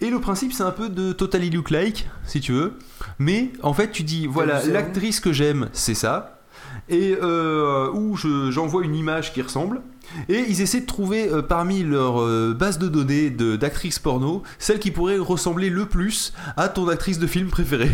Et 0.00 0.10
le 0.10 0.18
principe, 0.20 0.52
c'est 0.52 0.62
un 0.62 0.70
peu 0.72 0.88
de 0.88 1.12
Totally 1.12 1.50
Look 1.50 1.70
Like, 1.70 2.08
si 2.26 2.40
tu 2.40 2.52
veux. 2.52 2.74
Mais 3.18 3.52
en 3.62 3.72
fait, 3.72 3.90
tu 3.90 4.02
dis, 4.02 4.26
voilà, 4.26 4.60
l'actrice 4.72 5.20
que 5.20 5.32
j'aime, 5.32 5.68
c'est 5.72 5.94
ça. 5.94 6.40
Et 6.88 7.16
euh, 7.22 7.90
où 7.92 8.16
je- 8.16 8.50
j'envoie 8.50 8.84
une 8.84 8.94
image 8.96 9.32
qui 9.32 9.40
ressemble. 9.40 9.80
Et 10.28 10.44
ils 10.48 10.60
essaient 10.60 10.80
de 10.82 10.86
trouver 10.86 11.28
euh, 11.32 11.40
parmi 11.40 11.82
leur 11.82 12.20
euh, 12.20 12.54
base 12.58 12.78
de 12.78 12.88
données 12.88 13.30
d'actrices 13.30 13.98
porno 13.98 14.42
celle 14.58 14.78
qui 14.78 14.90
pourrait 14.90 15.16
ressembler 15.18 15.70
le 15.70 15.86
plus 15.86 16.34
à 16.58 16.68
ton 16.68 16.88
actrice 16.88 17.18
de 17.18 17.26
film 17.26 17.48
préférée. 17.48 17.90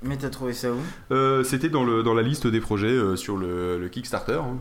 Mais 0.00 0.16
t'as 0.16 0.28
trouvé 0.30 0.52
ça 0.52 0.70
où? 0.70 0.76
Euh, 1.10 1.42
C'était 1.42 1.68
dans, 1.68 1.82
le, 1.82 2.04
dans 2.04 2.14
la 2.14 2.22
liste 2.22 2.46
des 2.46 2.60
projets 2.60 2.86
euh, 2.86 3.16
sur 3.16 3.36
le, 3.36 3.78
le 3.80 3.88
Kickstarter. 3.88 4.34
hein. 4.40 4.56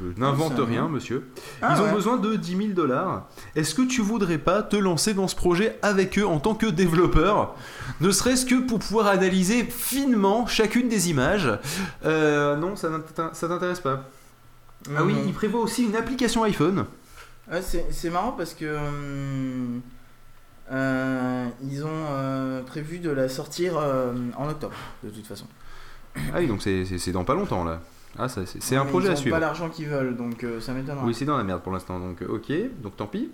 Je, 0.00 0.14
je 0.14 0.18
n'invente 0.18 0.54
va. 0.54 0.64
rien, 0.64 0.88
monsieur. 0.88 1.28
Ah 1.60 1.74
Ils 1.76 1.82
ont 1.82 1.84
ouais. 1.86 1.92
besoin 1.92 2.16
de 2.16 2.36
10 2.36 2.56
000 2.56 2.68
dollars. 2.70 3.28
Est-ce 3.54 3.74
que 3.74 3.82
tu 3.82 4.00
voudrais 4.00 4.38
pas 4.38 4.62
te 4.62 4.76
lancer 4.76 5.12
dans 5.12 5.28
ce 5.28 5.36
projet 5.36 5.78
avec 5.82 6.18
eux 6.18 6.26
en 6.26 6.40
tant 6.40 6.54
que 6.54 6.64
développeur? 6.64 7.54
Ne 8.00 8.10
serait-ce 8.10 8.46
que 8.46 8.54
pour 8.66 8.78
pouvoir 8.78 9.08
analyser 9.08 9.62
finement 9.64 10.46
chacune 10.46 10.88
des 10.88 11.10
images. 11.10 11.50
Euh, 12.06 12.56
non, 12.56 12.74
ça 12.74 12.88
t'intéresse 13.46 13.80
pas. 13.80 14.08
Ah 14.96 15.04
oui, 15.04 15.14
il 15.26 15.34
prévoit 15.34 15.60
aussi 15.60 15.84
une 15.84 15.96
application 15.96 16.44
iPhone. 16.44 16.86
Ouais, 17.52 17.60
c'est 17.90 18.10
marrant 18.10 18.32
parce 18.32 18.54
que 18.54 18.64
hum, 18.76 19.80
ils 20.70 21.84
ont 21.84 21.88
euh, 22.10 22.62
prévu 22.62 22.98
de 22.98 23.10
la 23.10 23.28
sortir 23.28 23.78
euh, 23.78 24.12
en 24.36 24.48
octobre, 24.48 24.74
de 25.02 25.10
toute 25.10 25.26
façon. 25.26 25.46
Ah 26.32 26.38
oui, 26.38 26.46
donc 26.46 26.62
c'est- 26.62 27.12
dans 27.12 27.24
pas 27.24 27.34
longtemps 27.34 27.64
là. 27.64 27.80
Ah, 28.18 28.26
c'est 28.28 28.76
un 28.76 28.84
projet 28.86 29.08
ils 29.08 29.12
à 29.12 29.16
suivre. 29.16 29.36
pas 29.36 29.40
l'argent 29.40 29.68
qu'ils 29.68 29.86
veulent, 29.86 30.16
donc 30.16 30.42
euh, 30.42 30.60
ça 30.60 30.72
m'étonnerait. 30.72 31.04
Oui, 31.06 31.14
c'est 31.14 31.24
dans 31.24 31.36
la 31.38 31.44
merde 31.44 31.62
pour 31.62 31.72
l'instant, 31.72 32.00
donc 32.00 32.22
euh, 32.22 32.26
ok, 32.28 32.52
donc 32.82 32.96
tant 32.96 33.06
pis. 33.06 33.30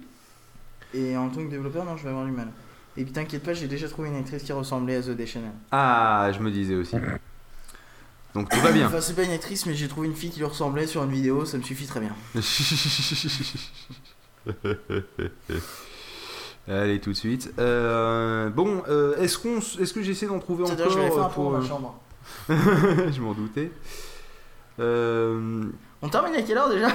Et 0.93 1.17
en 1.17 1.29
tant 1.31 1.43
que 1.45 1.51
développeur, 1.51 1.85
non, 1.85 1.97
je 1.97 2.03
vais 2.05 2.11
avoir 2.11 2.25
du 2.27 2.33
mal. 2.33 2.49
Et 2.97 3.05
puis 3.05 3.13
t'inquiète 3.13 3.43
pas, 3.43 3.55
j'ai 3.55 3.67
déjà 3.67 3.89
trouvé 3.89 4.09
une 4.09 4.17
actrice 4.17 4.43
qui 4.43 4.53
ressemblait 4.53 4.97
à 4.97 5.03
The 5.03 5.11
Deschanel. 5.11 5.51
Ah, 5.73 6.31
je 6.33 6.41
me 6.41 6.51
disais 6.51 6.75
aussi. 6.75 6.97
Donc 8.35 8.49
tout 8.51 8.61
va 8.61 8.73
bien. 8.73 8.87
Enfin, 8.89 9.01
c'est 9.01 9.15
pas 9.15 9.23
une 9.23 9.31
actrice, 9.33 9.65
mais 9.67 9.75
j'ai 9.75 9.89
trouvé 9.89 10.07
une 10.09 10.15
fille 10.15 10.31
qui 10.31 10.39
lui 10.41 10.47
ressemblait 10.47 10.87
sur 10.87 11.03
une 11.05 11.11
vidéo, 11.11 11.45
ça 11.45 11.57
me 11.57 11.63
suffit 11.63 11.87
très 11.87 12.01
bien. 12.01 12.15
Allez, 16.69 16.99
tout 16.99 17.11
de 17.11 17.17
suite. 17.17 17.53
Euh, 17.59 18.49
bon, 18.49 18.83
euh, 18.89 19.17
est-ce 19.17 19.39
qu'on, 19.39 19.59
est-ce 19.59 19.93
que 19.93 20.03
j'essaie 20.03 20.27
d'en 20.27 20.39
trouver 20.39 20.65
encore 20.65 20.91
je 20.91 20.99
vais 20.99 21.11
faire 21.11 21.27
euh, 21.27 21.29
pour, 21.29 21.51
ma 21.51 21.63
chambre. 21.63 21.99
euh, 22.49 22.57
Je 23.13 23.21
m'en 23.21 23.35
doutais. 23.35 23.71
Euh, 24.81 25.65
On 26.05 26.09
termine 26.11 26.35
à 26.35 26.43
quelle 26.43 26.59
heure 26.59 26.69
déjà 26.69 26.89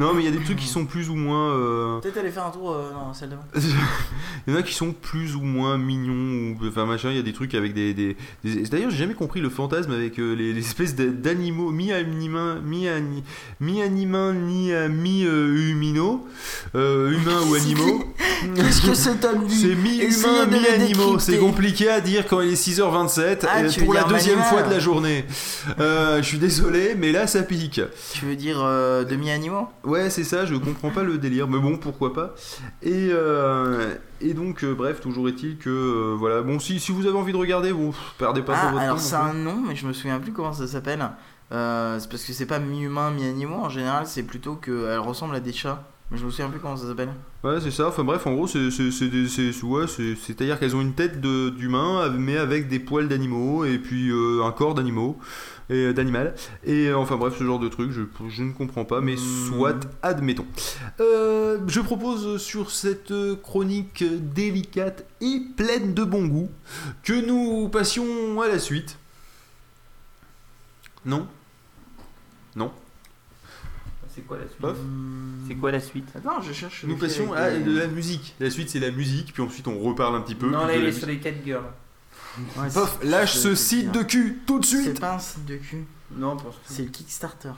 non, 0.00 0.14
mais 0.14 0.22
il 0.22 0.24
y 0.24 0.28
a 0.28 0.32
des 0.36 0.42
trucs 0.42 0.58
qui 0.58 0.66
sont 0.66 0.84
plus 0.84 1.08
ou 1.10 1.14
moins. 1.14 1.50
euh, 1.52 2.00
Peut-être 2.00 2.18
aller 2.18 2.30
faire 2.30 2.46
un 2.46 2.50
tour 2.50 2.72
euh, 2.72 2.90
dans 2.92 3.08
la 3.08 3.14
salle 3.14 3.28
de 3.30 3.34
bain. 3.36 3.42
Il 4.48 4.52
y 4.52 4.56
en 4.56 4.58
a 4.58 4.62
qui 4.64 4.74
sont 4.74 4.92
plus 4.92 5.36
ou 5.36 5.40
moins 5.42 5.78
mignons, 5.78 6.56
ou 6.60 6.66
enfin 6.66 6.84
machin. 6.84 7.10
Il 7.10 7.16
y 7.16 7.20
a 7.20 7.22
des 7.22 7.32
trucs 7.32 7.54
avec 7.54 7.72
des. 7.74 7.94
des, 7.94 8.16
des- 8.42 8.62
D'ailleurs, 8.64 8.90
j'ai 8.90 8.96
jamais 8.98 9.14
compris 9.14 9.40
le 9.40 9.48
fantasme 9.50 9.92
avec 9.92 10.18
euh, 10.18 10.34
les, 10.34 10.52
les 10.52 10.60
espèces 10.60 10.96
d'a- 10.96 11.04
d'animaux 11.06 11.70
mi-animins, 11.70 12.56
mi-ani- 12.64 13.22
mi-animins, 13.60 14.32
ni 14.32 14.72
mi-humino, 14.88 16.26
euh, 16.74 17.12
humains 17.12 17.42
ou 17.48 17.54
animaux. 17.54 18.04
Qu'est-ce 18.56 18.82
que 18.82 18.94
cet 18.94 19.24
homme 19.24 19.46
dit 19.46 19.54
C'est 19.60 19.68
Essayez 19.68 20.06
mi-humain, 20.06 20.46
de 20.46 20.52
le 20.54 20.58
mi-animaux. 20.60 21.18
C'est 21.20 21.38
compliqué 21.38 21.88
à 21.88 22.00
dire 22.00 22.26
quand 22.26 22.40
il 22.40 22.50
est 22.52 22.60
6h27 22.68 23.46
Ah, 23.46 23.58
euh, 23.60 23.68
tu 23.68 23.78
veux 23.80 23.84
pour 23.86 23.94
la 23.94 24.00
dire 24.02 24.08
deuxième 24.14 24.42
fois 24.42 24.62
de 24.62 24.70
la 24.70 24.80
journée. 24.80 25.24
Euh, 25.78 26.16
je 26.20 26.26
suis 26.26 26.38
désolé, 26.38 26.71
mais 26.98 27.12
là 27.12 27.26
ça 27.26 27.42
pique. 27.42 27.80
Tu 28.12 28.24
veux 28.26 28.36
dire 28.36 28.60
euh, 28.62 29.04
demi-animaux? 29.04 29.68
Ouais, 29.84 30.10
c'est 30.10 30.24
ça, 30.24 30.44
je 30.46 30.54
comprends 30.54 30.90
pas 30.90 31.02
le 31.02 31.18
délire, 31.18 31.48
mais 31.48 31.58
bon, 31.58 31.76
pourquoi 31.76 32.12
pas. 32.12 32.34
Et, 32.82 33.08
euh, 33.12 33.94
et 34.20 34.34
donc, 34.34 34.64
euh, 34.64 34.74
bref, 34.74 35.00
toujours 35.00 35.28
est-il 35.28 35.58
que, 35.58 36.14
voilà, 36.18 36.42
bon, 36.42 36.58
si, 36.58 36.80
si 36.80 36.92
vous 36.92 37.06
avez 37.06 37.16
envie 37.16 37.32
de 37.32 37.36
regarder, 37.38 37.72
pff, 37.72 37.96
perdez 38.18 38.42
pas 38.42 38.54
Ah, 38.56 38.70
votre 38.70 38.82
alors 38.82 38.96
temps. 38.96 39.02
c'est 39.02 39.14
un 39.16 39.34
nom, 39.34 39.62
mais 39.68 39.76
je 39.76 39.86
me 39.86 39.92
souviens 39.92 40.18
plus 40.20 40.32
comment 40.32 40.52
ça 40.52 40.66
s'appelle. 40.66 41.08
C'est 41.50 42.08
parce 42.08 42.24
que 42.24 42.32
c'est 42.32 42.46
pas 42.46 42.58
mi-humain, 42.58 43.10
mi-animaux. 43.10 43.56
En 43.62 43.68
général, 43.68 44.06
c'est 44.06 44.22
plutôt 44.22 44.54
qu'elle 44.54 44.98
ressemble 45.00 45.34
à 45.34 45.40
des 45.40 45.52
chats. 45.52 45.84
Mais 46.10 46.18
je 46.18 46.26
me 46.26 46.30
souviens 46.30 46.50
plus 46.50 46.60
comment 46.60 46.76
ça 46.76 46.86
s'appelle. 46.88 47.08
Ouais, 47.42 47.56
c'est 47.62 47.70
ça, 47.70 47.88
enfin 47.88 48.04
bref, 48.04 48.26
en 48.26 48.34
gros, 48.34 48.46
c'est, 48.46 48.70
c'est, 48.70 48.90
c'est, 48.90 49.08
c'est- 49.28 49.62
ouais, 49.64 49.86
c'est, 49.86 50.14
c'est-à-dire 50.14 50.58
qu'elles 50.60 50.76
ont 50.76 50.82
une 50.82 50.92
tête 50.92 51.22
de, 51.22 51.48
d'humain, 51.48 52.10
mais 52.18 52.36
avec 52.36 52.68
des 52.68 52.78
poils 52.80 53.08
d'animaux, 53.08 53.64
et 53.64 53.78
puis 53.78 54.10
euh, 54.10 54.44
un 54.44 54.52
corps 54.52 54.74
d'animaux, 54.74 55.18
et 55.70 55.86
euh, 55.86 55.92
d'animal. 55.92 56.34
Et 56.64 56.88
euh, 56.88 56.96
enfin 56.98 57.16
bref, 57.16 57.34
ce 57.38 57.44
genre 57.44 57.58
de 57.58 57.68
truc, 57.68 57.90
je, 57.92 58.02
je 58.28 58.42
ne 58.42 58.52
comprends 58.52 58.84
pas, 58.84 59.00
mais 59.00 59.14
Hmm. 59.14 59.48
soit, 59.48 59.80
admettons. 60.02 60.46
Euh, 61.00 61.58
je 61.66 61.80
propose 61.80 62.40
sur 62.42 62.70
cette 62.70 63.12
chronique 63.42 64.04
délicate 64.34 65.04
et 65.20 65.40
pleine 65.56 65.94
de 65.94 66.04
bon 66.04 66.26
goût 66.26 66.50
que 67.02 67.12
nous 67.26 67.68
passions 67.68 68.40
à 68.40 68.48
la 68.48 68.58
suite. 68.58 68.98
Non? 71.04 71.26
Non? 72.56 72.72
C'est 74.14 74.22
quoi 74.26 74.36
la 74.38 74.44
suite? 74.46 74.60
Bof 74.60 74.76
C'est 75.48 75.54
quoi 75.54 75.72
la 75.72 75.80
suite? 75.80 76.08
Attends, 76.14 76.42
je 76.42 76.52
cherche. 76.52 76.84
Nous 76.84 76.96
passions 76.98 77.32
à 77.32 77.48
les- 77.50 77.60
de 77.64 77.76
la 77.78 77.86
musique. 77.86 78.34
La 78.40 78.50
suite 78.50 78.68
c'est 78.68 78.78
la 78.78 78.90
musique, 78.90 79.32
puis 79.32 79.42
ensuite 79.42 79.66
on 79.68 79.78
reparle 79.80 80.14
un 80.14 80.20
petit 80.20 80.34
peu. 80.34 80.50
Non, 80.50 80.66
là 80.66 80.76
il 80.76 80.84
est 80.84 80.92
sur 80.92 81.06
les 81.06 81.18
4 81.18 81.42
girls. 81.44 81.64
Ouais, 82.56 82.68
Pof, 82.72 82.98
c'est- 83.00 83.06
lâche 83.08 83.34
c'est- 83.34 83.38
ce 83.40 83.54
c'est 83.54 83.64
site 83.76 83.92
bien. 83.92 84.02
de 84.02 84.06
cul 84.06 84.38
tout 84.46 84.58
de 84.58 84.64
C'est 84.64 84.82
suite 84.82 85.00
pas 85.00 85.14
un 85.14 85.18
site 85.18 85.44
de 85.44 85.56
cul, 85.56 85.84
Non, 86.12 86.36
pense 86.36 86.54
c'est 86.64 86.82
le 86.84 86.88
Kickstarter. 86.90 87.52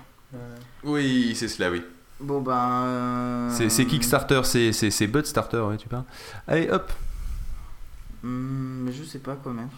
Oui, 0.82 1.34
c'est 1.36 1.46
cela, 1.48 1.70
oui. 1.70 1.82
Bon 2.20 2.40
ben. 2.40 2.82
euh, 2.84 3.50
C'est 3.56 3.68
c'est 3.68 3.86
Kickstarter, 3.86 4.40
c'est- 4.44 4.72
c'est 4.72 4.90
c'est 4.90 5.06
Bud 5.06 5.26
Starter, 5.26 5.58
ouais, 5.60 5.76
tu 5.76 5.88
parles. 5.88 6.04
Allez, 6.48 6.68
hop 6.70 6.92
Hmm, 8.22 8.88
je 8.90 9.04
sais 9.04 9.18
pas 9.18 9.36
quoi 9.36 9.52
mettre. 9.52 9.68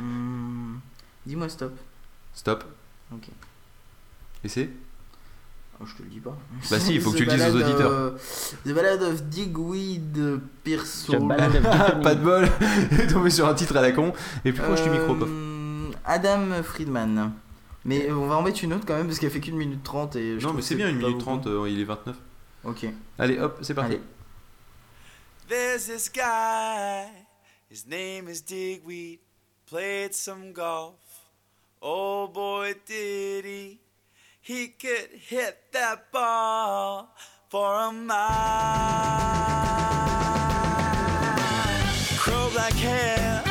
Hmm, 0.00 0.76
Dis-moi 1.26 1.48
stop. 1.48 1.72
Stop. 2.34 2.64
Ok. 3.12 3.28
Et 4.44 4.48
c'est? 4.48 4.70
Je 5.86 5.94
te 5.96 6.02
le 6.02 6.08
dis 6.08 6.20
pas. 6.20 6.36
Bah 6.70 6.78
si, 6.80 6.94
il 6.94 7.00
faut 7.00 7.10
que 7.10 7.16
The 7.16 7.18
tu 7.20 7.24
le 7.26 7.30
dises 7.32 7.40
aux 7.42 7.52
Ballad, 7.52 7.68
auditeurs. 7.68 7.90
euh, 7.92 8.10
The 8.66 8.68
Ballad 8.74 9.02
of 9.02 9.22
Digweed 9.24 10.12
Dickony. 10.64 11.28
pas 12.02 12.14
de 12.14 12.20
bol 12.22 12.48
Il 12.92 13.00
est 13.00 13.06
tombé 13.06 13.30
sur 13.30 13.46
un 13.48 13.54
titre 13.54 13.76
à 13.76 13.80
la 13.82 13.92
con. 13.92 14.12
Et 14.44 14.52
puis 14.52 14.62
proche 14.62 14.82
du 14.82 14.90
micro, 14.90 15.14
Pof. 15.14 15.28
Euh, 15.30 15.90
Adam 16.04 16.62
Friedman. 16.62 17.32
Mais 17.86 18.10
on 18.12 18.26
va 18.26 18.36
en 18.36 18.42
mettre 18.42 18.62
une 18.62 18.74
autre 18.74 18.84
quand 18.86 18.94
même 18.96 19.06
parce 19.06 19.18
qu'elle 19.18 19.30
fait 19.30 19.40
qu'une 19.40 19.56
minute 19.56 19.82
trente 19.82 20.14
et 20.16 20.38
je 20.38 20.46
Non, 20.46 20.52
mais 20.52 20.60
c'est 20.62 20.74
bien, 20.74 20.88
une 20.90 20.98
minute. 20.98 21.18
30, 21.18 21.46
euh, 21.46 21.66
il 21.68 21.80
est 21.80 21.84
29. 21.84 22.14
Ok. 22.64 22.86
Allez, 23.18 23.38
hop, 23.38 23.58
c'est 23.62 23.72
parti. 23.74 23.92
Allez. 23.92 24.02
There's 25.48 25.86
this 25.86 26.10
guy, 26.12 27.06
his 27.70 27.86
name 27.88 28.28
is 28.28 28.40
Digweed, 28.42 29.18
played 29.66 30.14
some 30.14 30.52
golf. 30.52 30.94
Oh 31.82 32.28
boy, 32.32 32.74
did 32.86 33.44
he! 33.46 33.78
He 34.42 34.68
could 34.68 35.10
hit 35.28 35.58
that 35.72 36.10
ball 36.10 37.14
for 37.50 37.74
a 37.74 37.92
mile. 37.92 38.16
Crow 42.16 42.48
black 42.50 42.72
hair, 42.72 43.42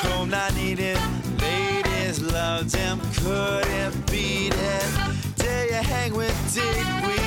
comb 0.00 0.30
not 0.30 0.54
needed. 0.54 0.96
Ladies 1.40 2.22
loved 2.22 2.72
him, 2.72 3.00
couldn't 3.16 4.10
beat 4.10 4.54
it. 4.54 4.90
Dare 5.36 5.66
you 5.66 5.82
hang 5.82 6.14
with 6.14 6.54
Digweed 6.54 7.17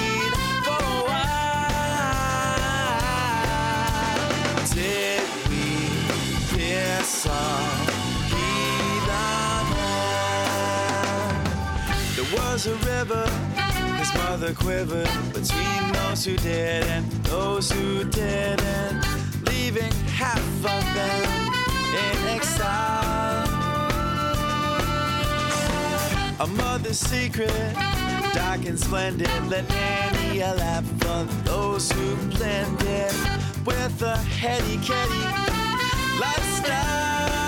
was 12.33 12.67
a 12.67 12.75
river, 12.75 13.25
his 13.97 14.13
mother 14.15 14.53
quivered 14.53 15.09
between 15.33 15.91
those 15.93 16.23
who 16.25 16.37
did 16.37 16.83
and 16.85 17.05
those 17.25 17.71
who 17.71 18.03
didn't, 18.05 19.05
leaving 19.45 19.91
half 20.15 20.39
of 20.39 20.83
them 20.95 21.53
in 21.93 22.27
exile. 22.27 23.47
A 26.39 26.47
mother's 26.47 26.99
secret, 26.99 27.73
dark 28.33 28.65
and 28.65 28.79
splendid, 28.79 29.29
let 29.49 29.67
many 29.69 30.41
a 30.41 30.53
laugh 30.53 30.85
for 31.01 31.23
those 31.43 31.91
who 31.91 32.15
blended 32.29 33.13
with 33.65 34.01
a 34.01 34.17
heady 34.17 34.77
ketty 34.77 35.25
lifestyle. 36.19 37.40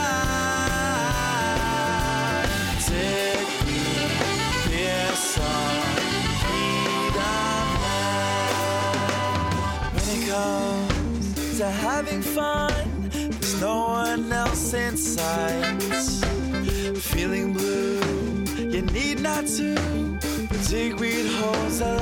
No 13.64 13.78
one 13.88 14.30
else 14.34 14.74
in 14.74 14.98
sight. 14.98 15.82
Feeling 17.14 17.54
blue, 17.54 17.98
you 18.74 18.82
need 18.82 19.22
not 19.22 19.48
to. 19.58 19.74
But 20.50 20.62
Digweed 20.70 21.28
holds 21.40 21.80
a 21.80 21.94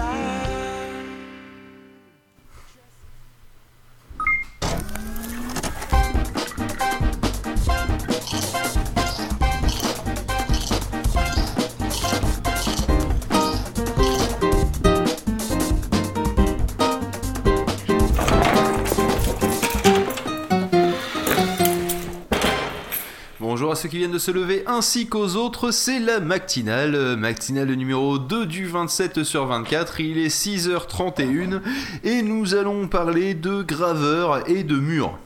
Bonjour 23.72 23.80
à 23.80 23.84
ceux 23.84 23.90
qui 23.90 24.00
viennent 24.00 24.12
de 24.12 24.18
se 24.18 24.32
lever 24.32 24.64
ainsi 24.68 25.08
qu'aux 25.08 25.38
autres, 25.38 25.72
c'est 25.72 26.02
la 26.02 26.20
matinale, 26.20 27.16
matinale 27.16 27.72
numéro 27.72 28.20
2 28.20 28.46
du 28.46 28.66
27 28.66 29.24
sur 29.24 29.46
24, 29.46 30.02
il 30.02 30.18
est 30.18 30.28
6h31 30.28 31.62
et 32.04 32.22
nous 32.22 32.54
allons 32.54 32.90
parler 32.90 33.34
de 33.34 33.62
graveurs 33.62 34.50
et 34.50 34.66
de 34.66 34.76
murs. 34.76 35.18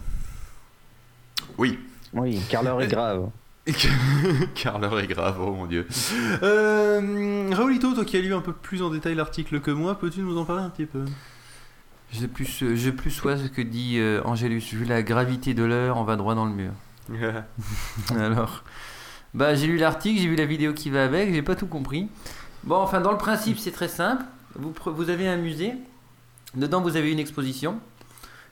Oui, 1.57 1.79
Oui, 2.13 2.39
car 2.47 2.61
l'heure 2.61 2.79
est 2.83 2.87
grave. 2.87 3.29
car 4.53 4.77
l'heure 4.77 4.99
est 4.99 5.07
grave, 5.07 5.37
oh 5.41 5.51
mon 5.51 5.65
dieu. 5.65 5.87
Euh, 6.43 7.49
Raoulito, 7.51 7.95
toi 7.95 8.05
qui 8.05 8.15
as 8.15 8.21
lu 8.21 8.35
un 8.35 8.41
peu 8.41 8.53
plus 8.53 8.83
en 8.83 8.91
détail 8.91 9.15
l'article 9.15 9.59
que 9.59 9.71
moi, 9.71 9.97
peux-tu 9.97 10.19
nous 10.19 10.37
en 10.37 10.45
parler 10.45 10.61
un 10.61 10.69
petit 10.69 10.85
peu? 10.85 11.03
Je 12.11 12.27
plus, 12.27 12.61
euh, 12.61 12.91
plus 12.91 13.09
sois 13.09 13.37
ce 13.37 13.47
que 13.47 13.63
dit 13.63 13.97
euh, 13.97 14.21
Angélus. 14.23 14.61
Vu 14.71 14.85
la 14.85 15.01
gravité 15.01 15.55
de 15.55 15.63
l'heure, 15.63 15.97
on 15.97 16.03
va 16.03 16.15
droit 16.15 16.35
dans 16.35 16.45
le 16.45 16.53
mur. 16.53 16.73
Alors, 18.17 18.63
bah 19.33 19.55
j'ai 19.55 19.67
lu 19.67 19.77
l'article, 19.77 20.19
j'ai 20.21 20.27
vu 20.27 20.35
la 20.35 20.45
vidéo 20.45 20.73
qui 20.73 20.89
va 20.89 21.03
avec, 21.05 21.33
j'ai 21.33 21.41
pas 21.41 21.55
tout 21.55 21.67
compris. 21.67 22.07
Bon, 22.63 22.77
enfin, 22.77 23.01
dans 23.01 23.11
le 23.11 23.17
principe, 23.17 23.59
c'est 23.59 23.71
très 23.71 23.87
simple. 23.87 24.23
Vous, 24.55 24.73
vous 24.85 25.09
avez 25.09 25.27
un 25.27 25.37
musée. 25.37 25.73
Dedans, 26.55 26.81
vous 26.81 26.95
avez 26.95 27.11
une 27.11 27.19
exposition. 27.19 27.79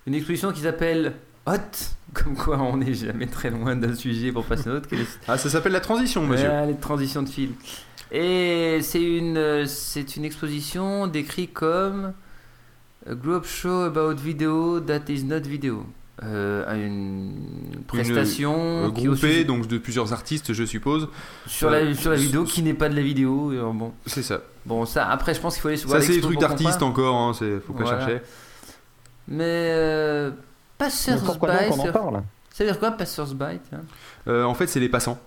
Une 0.06 0.14
exposition 0.14 0.52
qui 0.52 0.62
s'appelle 0.62 1.14
Hot. 1.48 1.56
Comme 2.14 2.36
quoi, 2.36 2.60
on 2.60 2.78
n'est 2.78 2.94
jamais 2.94 3.26
très 3.26 3.50
loin 3.50 3.76
d'un 3.76 3.96
sujet 3.96 4.32
pour 4.32 4.46
passer 4.46 4.70
à. 4.70 4.82
Quel 4.88 5.00
est- 5.02 5.20
Ah, 5.28 5.38
ça 5.38 5.50
s'appelle 5.50 5.72
la 5.72 5.80
transition, 5.80 6.26
monsieur. 6.28 6.48
Ouais, 6.50 6.68
les 6.68 6.76
transitions 6.76 7.24
de 7.24 7.30
fil. 7.30 7.52
Et 8.12 8.80
c'est 8.84 9.02
une, 9.02 9.38
euh, 9.38 9.66
c'est 9.66 10.16
une 10.18 10.26
exposition 10.26 11.08
décrite 11.08 11.54
comme 11.54 12.14
a 13.10 13.16
group 13.16 13.46
show 13.46 13.82
about 13.82 14.14
video 14.16 14.80
that 14.80 15.06
is 15.10 15.24
not 15.24 15.40
video. 15.40 15.86
Euh, 16.22 16.72
une 16.76 17.32
prestation 17.88 18.86
Euh, 18.86 18.92
qui 18.92 19.06
est 19.06 19.08
au 19.08 19.14
groupée, 19.14 19.44
donc 19.46 19.66
de 19.68 19.80
plusieurs 19.80 20.14
artistes, 20.14 20.54
je 20.54 20.64
suppose. 20.64 21.08
sur, 21.48 21.72
la, 21.72 21.78
euh, 21.80 21.94
sur 21.96 22.12
la 22.12 22.18
vidéo 22.18 22.44
qui 22.44 22.62
n'est 22.62 22.76
pas 22.76 22.88
de 22.88 22.96
la 22.96 23.02
vidéo. 23.02 23.52
euh, 23.52 23.72
bon, 23.74 23.94
C'est 24.06 24.22
ça. 24.22 24.42
bon, 24.66 24.86
ça, 24.86 25.10
après, 25.10 25.34
je 25.34 25.40
pense 25.40 25.56
qu'il 25.56 25.64
faut 25.64 25.70
aller 25.70 25.78
voir 25.78 26.00
Ça, 26.00 26.06
c'est 26.06 26.14
des 26.16 26.22
trucs 26.22 26.40
d'artistes 26.40 26.84
encore, 26.84 27.16
hein, 27.16 27.34
c'est- 27.34 27.60
faut 27.62 27.74
pas 27.74 27.84
Voilà. 27.84 28.00
chercher. 28.06 28.22
Mais 29.28 29.44
euh, 29.74 30.32
Passersby, 30.78 31.40
parle? 31.40 32.22
Ça 32.52 32.64
veut 32.64 32.70
dire 32.70 32.80
quoi 32.80 32.92
Passersby 32.92 33.60
Euh, 34.28 34.44
en 34.44 34.54
fait, 34.54 34.68
c'est 34.68 34.80
les 34.80 34.90
passants. 34.90 35.20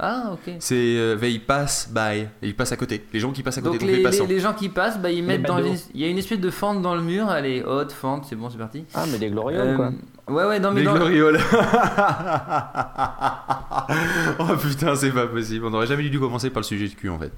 Ah, 0.00 0.30
ok. 0.32 0.54
C'est 0.60 0.74
euh, 0.76 1.16
they 1.16 1.40
pass 1.40 1.90
by. 1.92 2.28
Ils 2.42 2.54
passent 2.54 2.70
à 2.70 2.76
côté. 2.76 3.04
Les 3.12 3.18
gens 3.18 3.32
qui 3.32 3.42
passent 3.42 3.58
à 3.58 3.62
côté, 3.62 3.72
Donc 3.72 3.80
donc, 3.80 3.86
les, 3.88 3.96
les 3.96 3.98
les- 3.98 4.04
passants. 4.04 4.26
les 4.28 4.38
gens 4.38 4.52
qui 4.54 4.68
passent, 4.68 4.96
bah, 5.00 5.10
ils 5.10 5.24
mettent 5.24 5.42
dans 5.42 5.58
une- 5.62 5.76
il 5.92 6.00
y 6.00 6.04
a 6.04 6.08
une 6.08 6.18
espèce 6.18 6.38
de 6.38 6.50
fente 6.50 6.82
dans 6.82 6.94
le 6.94 7.02
mur, 7.02 7.32
elle 7.32 7.46
est 7.46 7.64
haute, 7.64 7.90
fente, 7.90 8.24
c'est 8.28 8.36
bon, 8.36 8.48
c'est 8.48 8.58
parti. 8.58 8.84
Ah, 8.94 9.04
mais 9.10 9.18
des 9.18 9.28
glorioles, 9.30 9.68
Euh, 9.68 9.76
quoi. 9.76 9.90
Ouais, 10.28 10.44
ouais, 10.44 10.60
non 10.60 10.70
mais 10.72 10.80
Les 10.80 10.86
dans, 10.86 10.94
glorioles. 10.94 11.40
oh 14.38 14.56
putain, 14.60 14.94
c'est 14.94 15.10
pas 15.10 15.26
possible. 15.26 15.64
On 15.66 15.72
aurait 15.74 15.86
jamais 15.86 16.08
dû 16.08 16.18
commencer 16.20 16.50
par 16.50 16.60
le 16.60 16.66
sujet 16.66 16.88
de 16.88 16.94
cul 16.94 17.08
en 17.08 17.18
fait. 17.18 17.32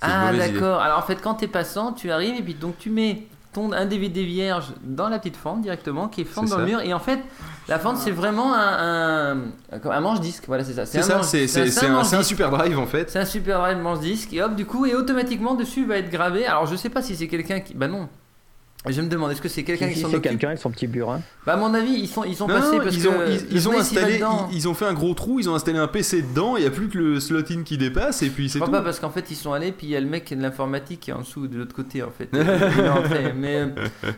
Ah 0.00 0.32
d'accord. 0.32 0.80
Alors 0.80 0.98
en 0.98 1.02
fait 1.02 1.20
quand 1.20 1.34
t'es 1.34 1.48
passant, 1.48 1.92
tu 1.92 2.10
arrives 2.10 2.36
et 2.36 2.42
puis 2.42 2.54
donc 2.54 2.78
tu 2.78 2.90
mets 2.90 3.26
ton 3.52 3.72
un 3.72 3.86
DVD 3.86 4.24
vierge 4.24 4.72
dans 4.82 5.08
la 5.08 5.18
petite 5.18 5.36
fente 5.36 5.60
directement 5.62 6.08
qui 6.08 6.20
est 6.20 6.24
fente 6.24 6.48
dans 6.48 6.58
le 6.58 6.66
mur 6.66 6.80
et 6.80 6.94
en 6.94 7.00
fait 7.00 7.20
la 7.68 7.78
fente 7.78 7.96
c'est 7.96 8.10
vraiment 8.10 8.54
un, 8.54 9.36
un, 9.72 9.90
un 9.90 10.00
manche 10.00 10.20
disque. 10.20 10.44
Voilà 10.46 10.64
c'est 10.64 10.72
ça. 10.72 10.86
C'est 10.86 10.98
un 10.98 11.02
ça, 11.02 11.22
c'est 11.24 11.84
un, 11.86 11.88
un 11.88 11.92
manche-disque. 11.92 12.24
super 12.24 12.50
drive 12.50 12.78
en 12.78 12.86
fait. 12.86 13.10
C'est 13.10 13.18
un 13.18 13.24
super 13.24 13.58
drive 13.58 13.78
manche 13.78 14.00
disque 14.00 14.32
et 14.32 14.42
hop 14.42 14.54
du 14.54 14.66
coup 14.66 14.86
et 14.86 14.94
automatiquement 14.94 15.54
dessus 15.54 15.84
va 15.84 15.96
être 15.98 16.10
gravé. 16.10 16.46
Alors 16.46 16.66
je 16.66 16.76
sais 16.76 16.90
pas 16.90 17.02
si 17.02 17.16
c'est 17.16 17.28
quelqu'un 17.28 17.60
qui 17.60 17.74
bah 17.74 17.88
non. 17.88 18.08
Je 18.88 19.02
me 19.02 19.08
demande 19.08 19.30
est-ce 19.30 19.42
que 19.42 19.48
c'est 19.50 19.62
quelqu'un 19.62 19.88
qui 19.88 19.96
si, 19.96 20.00
s'en 20.00 20.08
c'est 20.08 20.16
occupe 20.16 20.30
quelqu'un 20.30 20.48
avec 20.48 20.58
son 20.60 20.70
petit 20.70 20.86
burin. 20.86 21.20
Bah 21.44 21.52
à 21.52 21.56
mon 21.58 21.74
avis 21.74 21.92
ils 21.92 22.08
sont 22.08 22.24
ils 22.24 22.34
sont 22.34 22.48
Non, 22.48 22.54
passés 22.54 22.78
non, 22.78 22.82
parce 22.82 22.96
ils 22.96 23.02
que 23.02 23.08
ont, 23.08 23.12
ils, 23.28 23.56
ils 23.56 23.68
installé, 23.68 24.20
ils, 24.50 24.56
ils 24.56 24.68
ont 24.68 24.74
fait 24.74 24.86
un 24.86 24.94
gros 24.94 25.12
trou, 25.12 25.38
ils 25.38 25.50
ont 25.50 25.54
installé 25.54 25.78
un 25.78 25.86
PC 25.86 26.22
dedans, 26.22 26.56
il 26.56 26.62
n'y 26.62 26.66
a 26.66 26.70
plus 26.70 26.88
que 26.88 26.96
le 26.96 27.20
slot 27.20 27.42
in 27.50 27.62
qui 27.62 27.76
dépasse 27.76 28.22
et 28.22 28.30
puis 28.30 28.48
Je 28.48 28.52
c'est 28.54 28.58
crois 28.58 28.68
tout. 28.68 28.72
pas 28.72 28.80
parce 28.80 28.98
qu'en 28.98 29.10
fait 29.10 29.30
ils 29.30 29.36
sont 29.36 29.52
allés 29.52 29.72
puis 29.72 29.86
il 29.88 29.90
y 29.90 29.96
a 29.96 30.00
le 30.00 30.06
mec 30.06 30.24
qui 30.24 30.32
est 30.32 30.36
de 30.38 30.42
l'informatique 30.42 31.00
qui 31.00 31.10
est 31.10 31.12
en 31.12 31.20
dessous 31.20 31.46
de 31.46 31.58
l'autre 31.58 31.74
côté 31.74 32.02
en 32.02 32.10
fait. 32.10 32.30
Mais 33.36 33.56
euh, 33.60 33.68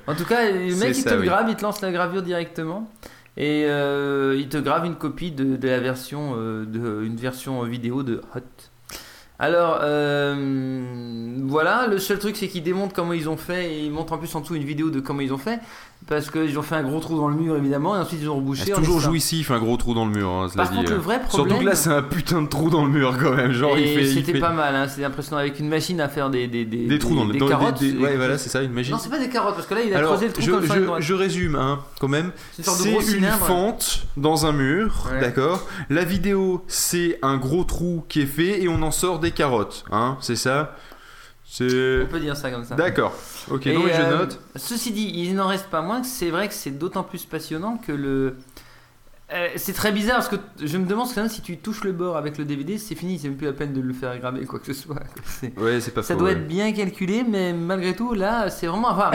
en 0.06 0.14
tout 0.14 0.24
cas 0.24 0.48
le 0.50 0.76
mec 0.76 0.96
il 0.96 1.04
te 1.04 1.14
le 1.14 1.20
oui. 1.20 1.26
grave, 1.26 1.46
il 1.48 1.56
te 1.56 1.62
lance 1.62 1.80
la 1.80 1.90
gravure 1.90 2.22
directement 2.22 2.88
et 3.36 3.64
euh, 3.66 4.36
il 4.38 4.48
te 4.48 4.58
grave 4.58 4.84
une 4.86 4.94
copie 4.96 5.32
de, 5.32 5.56
de 5.56 5.68
la 5.68 5.80
version 5.80 6.34
euh, 6.36 6.64
de 6.66 7.02
une 7.04 7.16
version 7.16 7.62
vidéo 7.64 8.02
de 8.04 8.20
Hot. 8.36 8.61
Alors 9.42 9.80
euh, 9.82 11.36
voilà, 11.46 11.86
le 11.88 11.98
seul 11.98 12.18
truc 12.18 12.36
c'est 12.36 12.46
qu'ils 12.48 12.62
démontrent 12.62 12.94
comment 12.94 13.12
ils 13.12 13.28
ont 13.28 13.36
fait 13.36 13.72
et 13.74 13.80
ils 13.84 13.90
montrent 13.90 14.12
en 14.12 14.18
plus 14.18 14.32
en 14.36 14.40
dessous 14.40 14.54
une 14.54 14.62
vidéo 14.64 14.88
de 14.90 15.00
comment 15.00 15.20
ils 15.20 15.32
ont 15.32 15.38
fait 15.38 15.58
parce 16.08 16.30
qu'ils 16.30 16.58
ont 16.58 16.62
fait 16.62 16.74
un 16.74 16.82
gros 16.82 16.98
trou 16.98 17.16
dans 17.16 17.28
le 17.28 17.36
mur 17.36 17.56
évidemment 17.56 17.94
et 17.96 18.00
ensuite 18.00 18.20
ils 18.22 18.28
ont 18.28 18.34
rebouché. 18.36 18.64
C'est 18.66 18.74
en 18.74 18.78
toujours 18.78 18.98
jouissif, 18.98 19.52
un 19.52 19.60
gros 19.60 19.76
trou 19.76 19.94
dans 19.94 20.04
le 20.04 20.10
mur. 20.10 20.28
hein, 20.30 20.48
cela 20.52 20.64
Par 20.64 20.72
dit, 20.72 20.78
contre 20.78 20.90
le 20.90 20.96
euh. 20.96 21.00
vrai 21.00 21.20
Surtout 21.28 21.36
problème. 21.44 21.58
que 21.60 21.64
là, 21.64 21.74
c'est 21.76 21.90
un 21.90 22.02
putain 22.02 22.42
de 22.42 22.48
trou 22.48 22.70
dans 22.70 22.84
le 22.84 22.90
mur 22.90 23.16
quand 23.22 23.30
même. 23.34 23.52
Genre, 23.52 23.78
il 23.78 23.84
et 23.84 23.94
fait, 23.94 24.02
il 24.02 24.14
c'était 24.14 24.32
fait 24.32 24.40
pas 24.40 24.50
mal, 24.50 24.74
hein, 24.74 24.88
c'est 24.88 25.04
impressionnant 25.04 25.38
avec 25.38 25.60
une 25.60 25.68
machine 25.68 26.00
à 26.00 26.08
faire 26.08 26.28
des 26.28 26.48
des, 26.48 26.64
des 26.64 26.98
trous 26.98 27.14
dans 27.14 27.24
le 27.24 27.32
des 27.34 27.38
carottes. 27.38 27.78
des- 27.78 27.92
des- 27.92 27.98
c'est- 27.98 28.02
Ouais, 28.04 28.16
voilà, 28.16 28.36
c'est 28.36 28.48
ça, 28.48 28.62
une 28.62 28.72
magie. 28.72 28.90
Non, 28.90 28.98
c'est 28.98 29.10
pas 29.10 29.18
des 29.20 29.28
carottes 29.28 29.54
parce 29.54 29.68
que 29.68 29.74
là 29.74 29.82
il 29.86 29.94
a 29.94 29.98
Alors, 29.98 30.10
creusé 30.14 30.26
le 30.26 30.32
trou 30.32 30.42
je, 30.42 30.50
comme 30.50 30.66
ça. 30.66 30.74
je- 30.74 31.02
je 31.06 31.14
résume, 31.14 31.54
hein, 31.54 31.78
quand 32.00 32.08
même. 32.08 32.32
C'est 32.58 32.66
une 32.66 32.72
C'est 32.74 33.00
cylindre. 33.02 33.36
fente 33.46 34.06
dans 34.16 34.44
un 34.44 34.52
mur, 34.52 35.08
Ouais. 35.12 35.20
d'accord. 35.20 35.64
La 35.88 36.02
vidéo, 36.02 36.64
c'est 36.66 37.20
un 37.22 37.36
gros 37.36 37.62
trou 37.62 38.02
qui 38.08 38.22
est 38.22 38.26
fait 38.26 38.60
et 38.60 38.68
on 38.68 38.82
en 38.82 38.90
sort 38.90 39.20
des 39.20 39.30
carottes, 39.34 39.84
hein, 39.90 40.16
c'est 40.20 40.36
ça? 40.36 40.76
C'est 41.44 42.02
On 42.02 42.06
peut 42.06 42.20
dire 42.20 42.36
ça 42.36 42.50
comme 42.50 42.64
ça. 42.64 42.74
d'accord. 42.76 43.12
Ok, 43.50 43.66
Et, 43.66 43.74
non 43.74 43.82
mais 43.84 43.92
je 43.94 44.00
euh, 44.00 44.18
note. 44.18 44.40
Ceci 44.56 44.90
dit, 44.92 45.12
il 45.14 45.34
n'en 45.34 45.48
reste 45.48 45.66
pas 45.66 45.82
moins 45.82 46.00
que 46.00 46.06
c'est 46.06 46.30
vrai 46.30 46.48
que 46.48 46.54
c'est 46.54 46.70
d'autant 46.70 47.02
plus 47.02 47.24
passionnant 47.26 47.76
que 47.76 47.92
le. 47.92 48.36
Euh, 49.34 49.48
c'est 49.56 49.72
très 49.72 49.92
bizarre 49.92 50.16
parce 50.16 50.28
que 50.28 50.36
je 50.62 50.76
me 50.78 50.86
demande 50.86 51.08
quand 51.14 51.22
même 51.22 51.30
si 51.30 51.40
tu 51.42 51.56
touches 51.58 51.84
le 51.84 51.92
bord 51.92 52.16
avec 52.18 52.36
le 52.38 52.44
DVD, 52.44 52.76
c'est 52.78 52.94
fini, 52.94 53.18
c'est 53.18 53.28
même 53.28 53.36
plus 53.38 53.46
la 53.46 53.52
peine 53.54 53.72
de 53.72 53.80
le 53.80 53.92
faire 53.94 54.18
graver 54.18 54.44
quoi 54.46 54.58
que 54.58 54.66
ce 54.66 54.74
soit. 54.74 54.96
C'est- 55.24 55.58
Ouais, 55.58 55.80
c'est 55.80 55.90
pas 55.92 56.02
Ça 56.02 56.14
faux, 56.14 56.20
doit 56.20 56.30
ouais. 56.30 56.36
être 56.36 56.46
bien 56.46 56.70
calculé, 56.72 57.24
mais 57.28 57.52
malgré 57.52 57.94
tout, 57.96 58.14
là, 58.14 58.48
c'est 58.50 58.66
vraiment. 58.66 58.88
Enfin, 58.90 59.10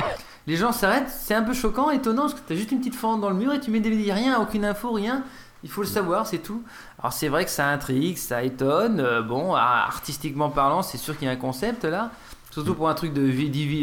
les 0.47 0.55
gens 0.57 0.71
s'arrêtent, 0.71 1.09
c'est 1.09 1.33
un 1.35 1.43
peu 1.43 1.53
choquant, 1.53 1.89
étonnant, 1.91 2.23
parce 2.23 2.33
que 2.35 2.39
t'as 2.47 2.55
juste 2.55 2.71
une 2.71 2.79
petite 2.79 2.95
fente 2.95 3.21
dans 3.21 3.29
le 3.29 3.35
mur 3.35 3.53
et 3.53 3.59
tu 3.59 3.69
mets 3.71 3.79
des 3.79 3.89
DVD, 3.91 4.11
rien, 4.13 4.39
aucune 4.41 4.65
info, 4.65 4.91
rien. 4.91 5.23
Il 5.67 5.71
faut 5.71 5.81
le 5.81 5.87
savoir, 5.87 6.25
c'est 6.25 6.37
tout. 6.37 6.63
Alors, 6.97 7.11
c'est 7.11 7.27
vrai 7.27 7.43
que 7.43 7.51
ça 7.51 7.67
intrigue, 7.67 8.15
ça 8.15 8.41
étonne. 8.41 9.01
euh, 9.01 9.21
bon, 9.21 9.53
artistiquement 9.53 10.49
parlant, 10.49 10.81
c'est 10.81 10.97
sûr 10.97 11.17
qu'il 11.17 11.27
y 11.27 11.29
a 11.29 11.33
un 11.33 11.35
concept 11.35 11.83
là. 11.83 12.09
Surtout 12.51 12.73
pour 12.73 12.87
un 12.87 12.93
truc 12.93 13.11
de, 13.13 13.21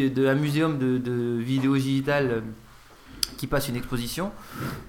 de 0.09 0.27
un 0.27 0.35
muséum 0.35 0.79
de, 0.79 0.97
de 0.97 1.37
vidéo 1.39 1.77
digitale 1.77 2.27
euh, 2.31 2.41
qui 3.37 3.47
passe 3.47 3.69
une 3.69 3.77
exposition. 3.77 4.33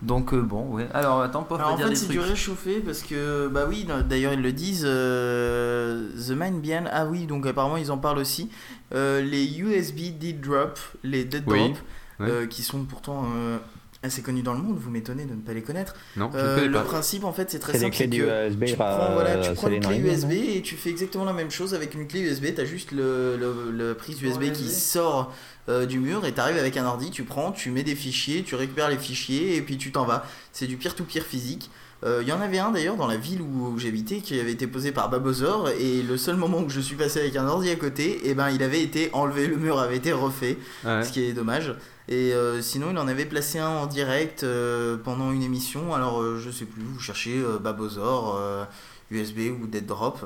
Donc, 0.01 0.33
euh, 0.33 0.41
bon, 0.41 0.63
ouais. 0.75 0.87
Alors, 0.93 1.21
attends, 1.21 1.43
pas 1.43 1.55
Alors 1.57 1.73
en 1.73 1.75
dire 1.75 1.89
fait 1.89 1.95
c'est 1.95 2.07
du 2.07 2.19
réchauffé 2.19 2.79
parce 2.79 3.01
que 3.01 3.47
bah 3.49 3.65
oui 3.67 3.85
d'ailleurs 4.07 4.31
ils 4.33 4.41
le 4.41 4.53
disent 4.53 4.85
euh, 4.87 6.09
The 6.27 6.31
Mind 6.31 6.61
Behind 6.61 6.89
ah 6.91 7.05
oui 7.05 7.25
donc 7.25 7.45
apparemment 7.45 7.77
ils 7.77 7.91
en 7.91 7.97
parlent 7.97 8.19
aussi 8.19 8.49
Euh, 8.93 9.21
les 9.21 9.59
USB 9.59 10.17
dead 10.17 10.39
drop 10.41 10.79
les 11.03 11.25
dead 11.25 11.43
Oui, 11.47 11.57
drop 11.59 11.77
ouais. 12.21 12.29
euh, 12.29 12.45
qui 12.47 12.61
sont 12.63 12.83
pourtant 12.85 13.25
euh, 13.35 13.57
assez 14.05 14.21
connus 14.21 14.41
dans 14.43 14.53
le 14.53 14.59
monde 14.61 14.77
vous 14.79 14.89
m'étonnez 14.89 15.25
de 15.25 15.33
ne 15.33 15.41
pas 15.41 15.53
les 15.53 15.61
connaître 15.61 15.95
Non, 16.15 16.29
je 16.33 16.37
Euh, 16.37 16.55
connais 16.55 16.67
le 16.67 16.73
pas. 16.73 16.81
principe 16.83 17.23
en 17.25 17.33
fait 17.33 17.51
c'est 17.51 17.59
très 17.59 17.73
C'est 17.73 17.79
des 17.79 17.83
simple 17.85 17.95
clés 17.95 18.05
c'est 18.05 18.09
du 18.09 18.21
que 18.23 18.47
USB. 18.49 18.63
tu 18.65 18.75
prends, 18.75 19.13
voilà, 19.13 19.37
tu 19.37 19.49
euh, 19.49 19.53
prends 19.53 19.67
une 19.67 19.79
clé 19.81 19.97
USB 19.97 20.31
et 20.31 20.61
tu 20.61 20.75
fais 20.75 20.89
exactement 20.89 21.25
la 21.25 21.33
même 21.33 21.51
chose 21.51 21.73
avec 21.73 21.93
une 21.93 22.07
clé 22.07 22.21
USB. 22.21 22.45
Tu 22.55 22.61
as 22.61 22.65
juste 22.65 22.91
le, 22.91 23.37
le- 23.37 23.71
le 23.71 23.93
prise 23.93 24.21
USB 24.21 24.51
qui 24.51 24.69
sort 24.69 25.33
euh, 25.67 25.85
du 25.85 25.99
mur 25.99 26.25
et 26.25 26.33
tu 26.33 26.39
arrives 26.39 26.57
avec 26.57 26.77
un 26.77 26.85
ordi, 26.85 27.09
tu 27.11 27.23
prends, 27.23 27.51
tu 27.51 27.71
mets 27.71 27.83
des 27.83 27.95
fichiers, 27.95 28.43
tu 28.43 28.55
récupères 28.55 28.89
les 28.89 28.97
fichiers 28.97 29.55
et 29.55 29.61
puis 29.61 29.77
tu 29.77 29.91
t'en 29.91 30.05
vas. 30.05 30.25
C'est 30.51 30.67
du 30.67 30.77
peer-to-peer 30.77 31.23
physique. 31.23 31.69
Euh, 32.03 32.19
Il 32.21 32.27
y 32.27 32.31
en 32.33 32.41
avait 32.41 32.59
un 32.59 32.71
d'ailleurs 32.71 32.97
dans 32.97 33.07
la 33.07 33.17
ville 33.17 33.41
où, 33.41 33.67
où 33.73 33.79
j'habitais 33.79 34.17
qui 34.17 34.39
avait 34.39 34.51
été 34.51 34.67
posé 34.67 34.91
par 34.91 35.09
Babozor 35.09 35.69
et 35.69 36.01
le 36.03 36.17
seul 36.17 36.35
moment 36.35 36.59
où 36.59 36.69
je 36.69 36.79
suis 36.81 36.95
passé 36.95 37.19
avec 37.21 37.35
un 37.35 37.47
ordi 37.47 37.69
à 37.69 37.75
côté, 37.75 38.27
et 38.29 38.33
ben 38.35 38.49
il 38.49 38.61
avait 38.63 38.81
été 38.81 39.09
enlevé, 39.13 39.47
le 39.47 39.55
mur 39.57 39.79
avait 39.79 39.97
été 39.97 40.11
refait, 40.11 40.57
Ouais. 40.83 41.03
ce 41.03 41.11
qui 41.11 41.23
est 41.23 41.33
dommage. 41.33 41.73
Et 42.07 42.33
euh, 42.33 42.61
sinon, 42.61 42.87
il 42.91 42.97
en 42.99 43.07
avait 43.07 43.25
placé 43.25 43.57
un 43.57 43.69
en 43.69 43.87
direct 43.87 44.43
euh, 44.43 44.97
pendant 45.03 45.31
une 45.31 45.41
émission. 45.41 45.93
Alors, 45.95 46.21
euh, 46.21 46.39
je 46.39 46.51
sais 46.51 46.65
plus, 46.65 46.83
vous 46.83 46.99
cherchez 46.99 47.37
euh, 47.39 47.57
Babozor, 47.57 48.35
euh, 48.37 48.63
USB 49.09 49.39
ou 49.59 49.65
Dead 49.65 49.85
Drop. 49.87 50.19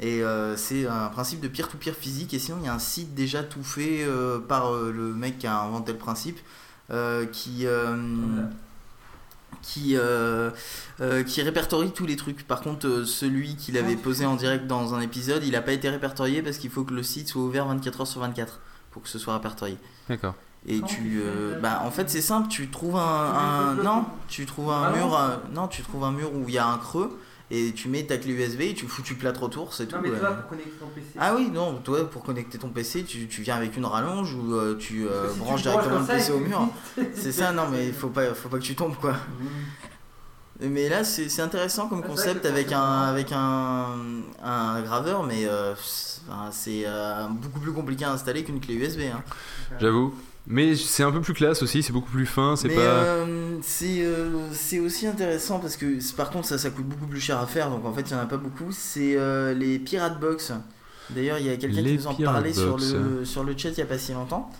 Et 0.00 0.22
euh, 0.22 0.54
c'est 0.56 0.86
un 0.86 1.06
principe 1.08 1.40
de 1.40 1.48
peer-to-peer 1.48 1.94
physique. 1.94 2.34
Et 2.34 2.38
sinon, 2.38 2.58
il 2.60 2.66
y 2.66 2.68
a 2.68 2.74
un 2.74 2.78
site 2.78 3.14
déjà 3.14 3.42
tout 3.42 3.62
fait 3.62 4.00
euh, 4.02 4.38
par 4.38 4.74
euh, 4.74 4.92
le 4.94 5.14
mec 5.14 5.38
qui 5.38 5.46
a 5.46 5.58
inventé 5.60 5.92
le 5.92 5.98
principe 5.98 6.38
euh, 6.90 7.24
qui. 7.24 7.64
euh, 7.66 7.96
qui, 9.62 9.96
euh, 9.96 10.50
euh, 11.00 11.22
qui 11.22 11.42
répertorie 11.42 11.90
tous 11.92 12.06
les 12.06 12.16
trucs. 12.16 12.46
Par 12.46 12.60
contre, 12.60 12.86
euh, 12.86 13.04
celui 13.04 13.56
qu'il 13.56 13.76
avait 13.78 13.96
posé 13.96 14.26
en 14.26 14.34
direct 14.36 14.66
dans 14.66 14.94
un 14.94 15.00
épisode, 15.00 15.42
il 15.44 15.52
n'a 15.52 15.62
pas 15.62 15.72
été 15.72 15.88
répertorié 15.88 16.42
parce 16.42 16.58
qu'il 16.58 16.70
faut 16.70 16.84
que 16.84 16.94
le 16.94 17.02
site 17.02 17.28
soit 17.28 17.42
ouvert 17.42 17.66
24 17.66 18.00
heures 18.02 18.06
sur 18.06 18.20
24 18.20 18.60
pour 18.90 19.02
que 19.02 19.08
ce 19.08 19.18
soit 19.18 19.34
répertorié. 19.34 19.76
D'accord. 20.08 20.34
Et 20.66 20.80
tu, 20.80 21.20
euh, 21.22 21.58
bah, 21.60 21.82
en 21.84 21.90
fait, 21.90 22.08
c'est 22.08 22.22
simple. 22.22 22.48
Tu 22.48 22.68
trouves 22.70 22.96
un, 22.96 23.00
un- 23.00 23.74
non, 23.74 24.06
tu 24.28 24.46
trouves 24.46 24.70
un 24.70 24.84
Ah 24.94 24.96
mur, 24.96 25.14
euh, 25.18 25.36
non, 25.52 25.68
tu 25.68 25.82
trouves 25.82 26.04
un 26.04 26.10
mur 26.12 26.32
où 26.34 26.48
il 26.48 26.54
y 26.54 26.58
a 26.58 26.66
un 26.66 26.78
creux 26.78 27.18
et 27.50 27.72
tu 27.72 27.88
mets 27.88 28.04
ta 28.04 28.16
clé 28.16 28.32
USB 28.32 28.60
et 28.62 28.74
tu 28.74 28.86
fous 28.86 29.02
tu 29.02 29.14
plâtres 29.14 29.42
autour, 29.42 29.74
c'est 29.74 29.86
tout. 29.86 29.96
Non, 29.96 30.02
mais 30.02 30.10
toi, 30.18 30.30
pour 30.32 30.48
connecter 30.48 30.70
ton 30.80 30.86
PC. 30.86 31.06
Ah 31.18 31.34
oui, 31.36 31.50
non, 31.50 31.74
toi 31.84 32.10
pour 32.10 32.22
connecter 32.22 32.58
ton 32.58 32.68
PC, 32.70 33.04
tu, 33.04 33.28
tu 33.28 33.42
viens 33.42 33.56
avec 33.56 33.76
une 33.76 33.84
rallonge 33.86 34.34
ou 34.34 34.54
euh, 34.54 34.76
tu 34.78 35.06
euh, 35.06 35.30
Si 35.32 35.38
branches 35.38 35.62
directement 35.62 36.00
le 36.00 36.06
PC 36.06 36.32
au 36.32 36.38
mur. 36.40 36.68
C'est 37.14 37.32
ça, 37.32 37.52
non, 37.52 37.64
mais 37.70 37.86
il 37.88 37.92
faut 37.94 38.08
pas, 38.08 38.32
faut 38.34 38.48
pas 38.48 38.58
que 38.58 38.62
tu 38.64 38.74
tombes 38.74 38.96
quoi. 38.96 39.14
Mais 40.60 40.88
là, 40.88 41.02
c'est 41.02 41.28
c'est 41.28 41.42
intéressant 41.42 41.88
comme 41.88 42.02
Ah, 42.04 42.08
concept 42.08 42.46
avec 42.46 42.70
un, 42.70 42.80
avec 43.02 43.32
un, 43.32 43.88
un 44.42 44.80
graveur, 44.82 45.24
mais 45.24 45.46
euh, 45.46 45.74
c'est, 46.52 46.84
euh, 46.86 47.26
beaucoup 47.28 47.58
plus 47.58 47.72
compliqué 47.72 48.04
à 48.04 48.12
installer 48.12 48.44
qu'une 48.44 48.60
clé 48.60 48.74
USB. 48.74 49.00
hein. 49.12 49.20
J'avoue. 49.80 50.14
Mais 50.46 50.76
c'est 50.76 51.02
un 51.02 51.10
peu 51.10 51.20
plus 51.22 51.32
classe 51.32 51.62
aussi, 51.62 51.82
c'est 51.82 51.92
beaucoup 51.92 52.10
plus 52.10 52.26
fin, 52.26 52.54
c'est 52.56 52.68
pas. 52.68 52.80
euh, 52.80 53.56
c'est 53.62 54.02
euh, 54.04 54.28
c'est 54.52 54.78
aussi 54.78 55.06
intéressant 55.06 55.58
parce 55.58 55.76
que 55.78 55.86
par 56.16 56.28
contre 56.30 56.46
ça 56.48 56.58
ça 56.58 56.68
coûte 56.68 56.84
beaucoup 56.86 57.06
plus 57.06 57.20
cher 57.20 57.38
à 57.40 57.46
faire 57.46 57.70
donc 57.70 57.86
en 57.86 57.94
fait 57.94 58.02
il 58.02 58.12
y 58.12 58.14
en 58.14 58.18
a 58.20 58.26
pas 58.26 58.36
beaucoup. 58.36 58.70
C'est 58.70 59.16
euh, 59.16 59.54
les 59.54 59.78
Pirate 59.78 60.20
Box. 60.20 60.52
D'ailleurs 61.10 61.38
il 61.38 61.46
y 61.46 61.50
a 61.50 61.56
quelqu'un 61.56 61.76
qui 61.82 61.96
nous 61.96 62.06
en 62.06 62.14
parlait 62.34 62.52
sur 62.52 62.76
le, 62.94 63.24
sur 63.24 63.42
le 63.44 63.54
chat 63.56 63.70
il 63.70 63.78
y 63.78 63.82
a 63.82 63.86
pas 63.86 63.96
si 63.98 64.12
longtemps. 64.12 64.50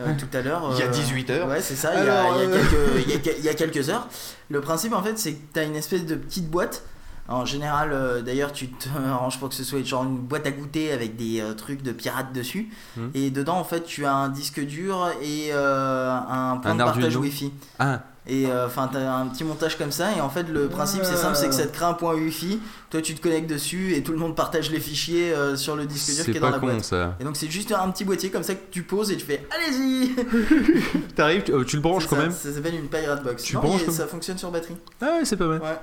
Euh, 0.00 0.12
tout 0.18 0.26
à 0.36 0.40
l'heure. 0.42 0.70
Il 0.74 0.78
y 0.78 0.82
a 0.82 0.86
euh, 0.86 0.90
18 0.90 1.30
heures. 1.30 1.48
Ouais, 1.48 1.60
c'est 1.62 1.74
ça, 1.76 1.92
il 1.98 2.04
y 2.04 2.08
a- 2.08 2.20
Alors, 2.24 2.42
il 2.42 2.50
y, 2.50 2.52
a 2.52 2.56
quelques- 2.58 3.06
il 3.06 3.10
y 3.10 3.14
a 3.14 3.18
que- 3.18 3.38
il 3.38 3.44
y 3.44 3.48
a 3.48 3.54
quelques 3.54 3.88
heures. 3.90 4.08
Le 4.50 4.60
principe 4.60 4.92
en 4.94 5.02
fait, 5.02 5.18
c'est 5.18 5.32
que 5.34 5.40
tu 5.54 5.60
as 5.60 5.64
une 5.64 5.76
espèce 5.76 6.04
de 6.06 6.14
petite 6.16 6.50
boîte. 6.50 6.82
En 7.28 7.44
général, 7.44 7.90
euh, 7.92 8.22
d'ailleurs, 8.22 8.52
tu 8.52 8.68
te 8.68 8.88
arranges 9.08 9.38
pour 9.38 9.48
que 9.48 9.54
ce 9.54 9.64
soit 9.64 9.82
genre 9.84 10.04
une 10.04 10.16
boîte 10.18 10.46
à 10.46 10.50
goûter 10.52 10.92
avec 10.92 11.16
des 11.16 11.40
euh, 11.40 11.54
trucs 11.54 11.82
de 11.82 11.92
pirates 11.92 12.32
dessus. 12.32 12.68
Mhm. 12.96 13.10
Et 13.14 13.30
dedans, 13.30 13.58
en 13.58 13.64
fait, 13.64 13.84
tu 13.84 14.04
as 14.06 14.14
un 14.14 14.28
disque 14.28 14.60
dur 14.64 15.08
et 15.22 15.48
euh, 15.52 16.10
un 16.12 16.56
point 16.58 16.70
Un 16.70 16.74
de 16.76 16.84
partage. 16.84 17.16
Wi-Fi. 17.16 17.52
Ah, 17.78 18.00
Et 18.28 18.46
enfin, 18.66 18.88
t'as 18.92 19.12
un 19.12 19.26
petit 19.28 19.44
montage 19.44 19.76
comme 19.78 19.90
ça. 19.92 20.12
Et 20.16 20.20
en 20.20 20.28
fait, 20.28 20.48
le 20.48 20.68
principe, 20.68 21.04
c'est 21.04 21.16
simple 21.16 21.36
c'est 21.36 21.48
que 21.48 21.54
ça 21.54 21.66
te 21.66 21.72
crée 21.74 21.84
un 21.84 21.94
point 21.94 22.14
Wi-Fi. 22.14 22.60
Toi, 22.90 23.00
tu 23.02 23.14
te 23.14 23.20
connectes 23.20 23.48
dessus 23.50 23.94
et 23.94 24.02
tout 24.02 24.12
le 24.12 24.18
monde 24.18 24.34
partage 24.36 24.70
les 24.70 24.80
fichiers 24.80 25.32
sur 25.56 25.74
le 25.76 25.86
disque 25.86 26.14
dur 26.14 26.24
qui 26.24 26.30
est 26.36 26.40
dans 26.40 26.50
la 26.50 26.58
con 26.58 26.66
boîte. 26.66 26.84
ça. 26.84 27.16
Et 27.20 27.24
donc, 27.24 27.36
c'est 27.36 27.50
juste 27.50 27.72
un 27.72 27.88
petit 27.90 28.04
boîtier 28.04 28.30
comme 28.30 28.42
ça 28.44 28.54
que 28.54 28.70
tu 28.70 28.82
poses 28.82 29.10
et 29.12 29.16
tu 29.16 29.24
fais 29.26 29.46
Allez-y 29.50 30.14
T'arrives, 31.14 31.42
tu, 31.44 31.52
tu 31.66 31.76
le 31.76 31.82
branches 31.82 32.06
quand 32.06 32.16
ça, 32.16 32.22
même? 32.22 32.30
Ça 32.32 32.52
s'appelle 32.52 32.74
une 32.74 32.88
Pirate 32.88 33.22
Box. 33.24 33.42
Tu 33.42 33.54
Non, 33.56 33.62
branches 33.62 33.84
comme- 33.84 33.94
ça 33.94 34.06
fonctionne 34.06 34.38
sur 34.38 34.50
batterie. 34.50 34.76
Ah 35.00 35.06
ouais, 35.18 35.24
c'est 35.24 35.36
pas 35.36 35.46
mal. 35.46 35.60
Ouais. 35.60 35.78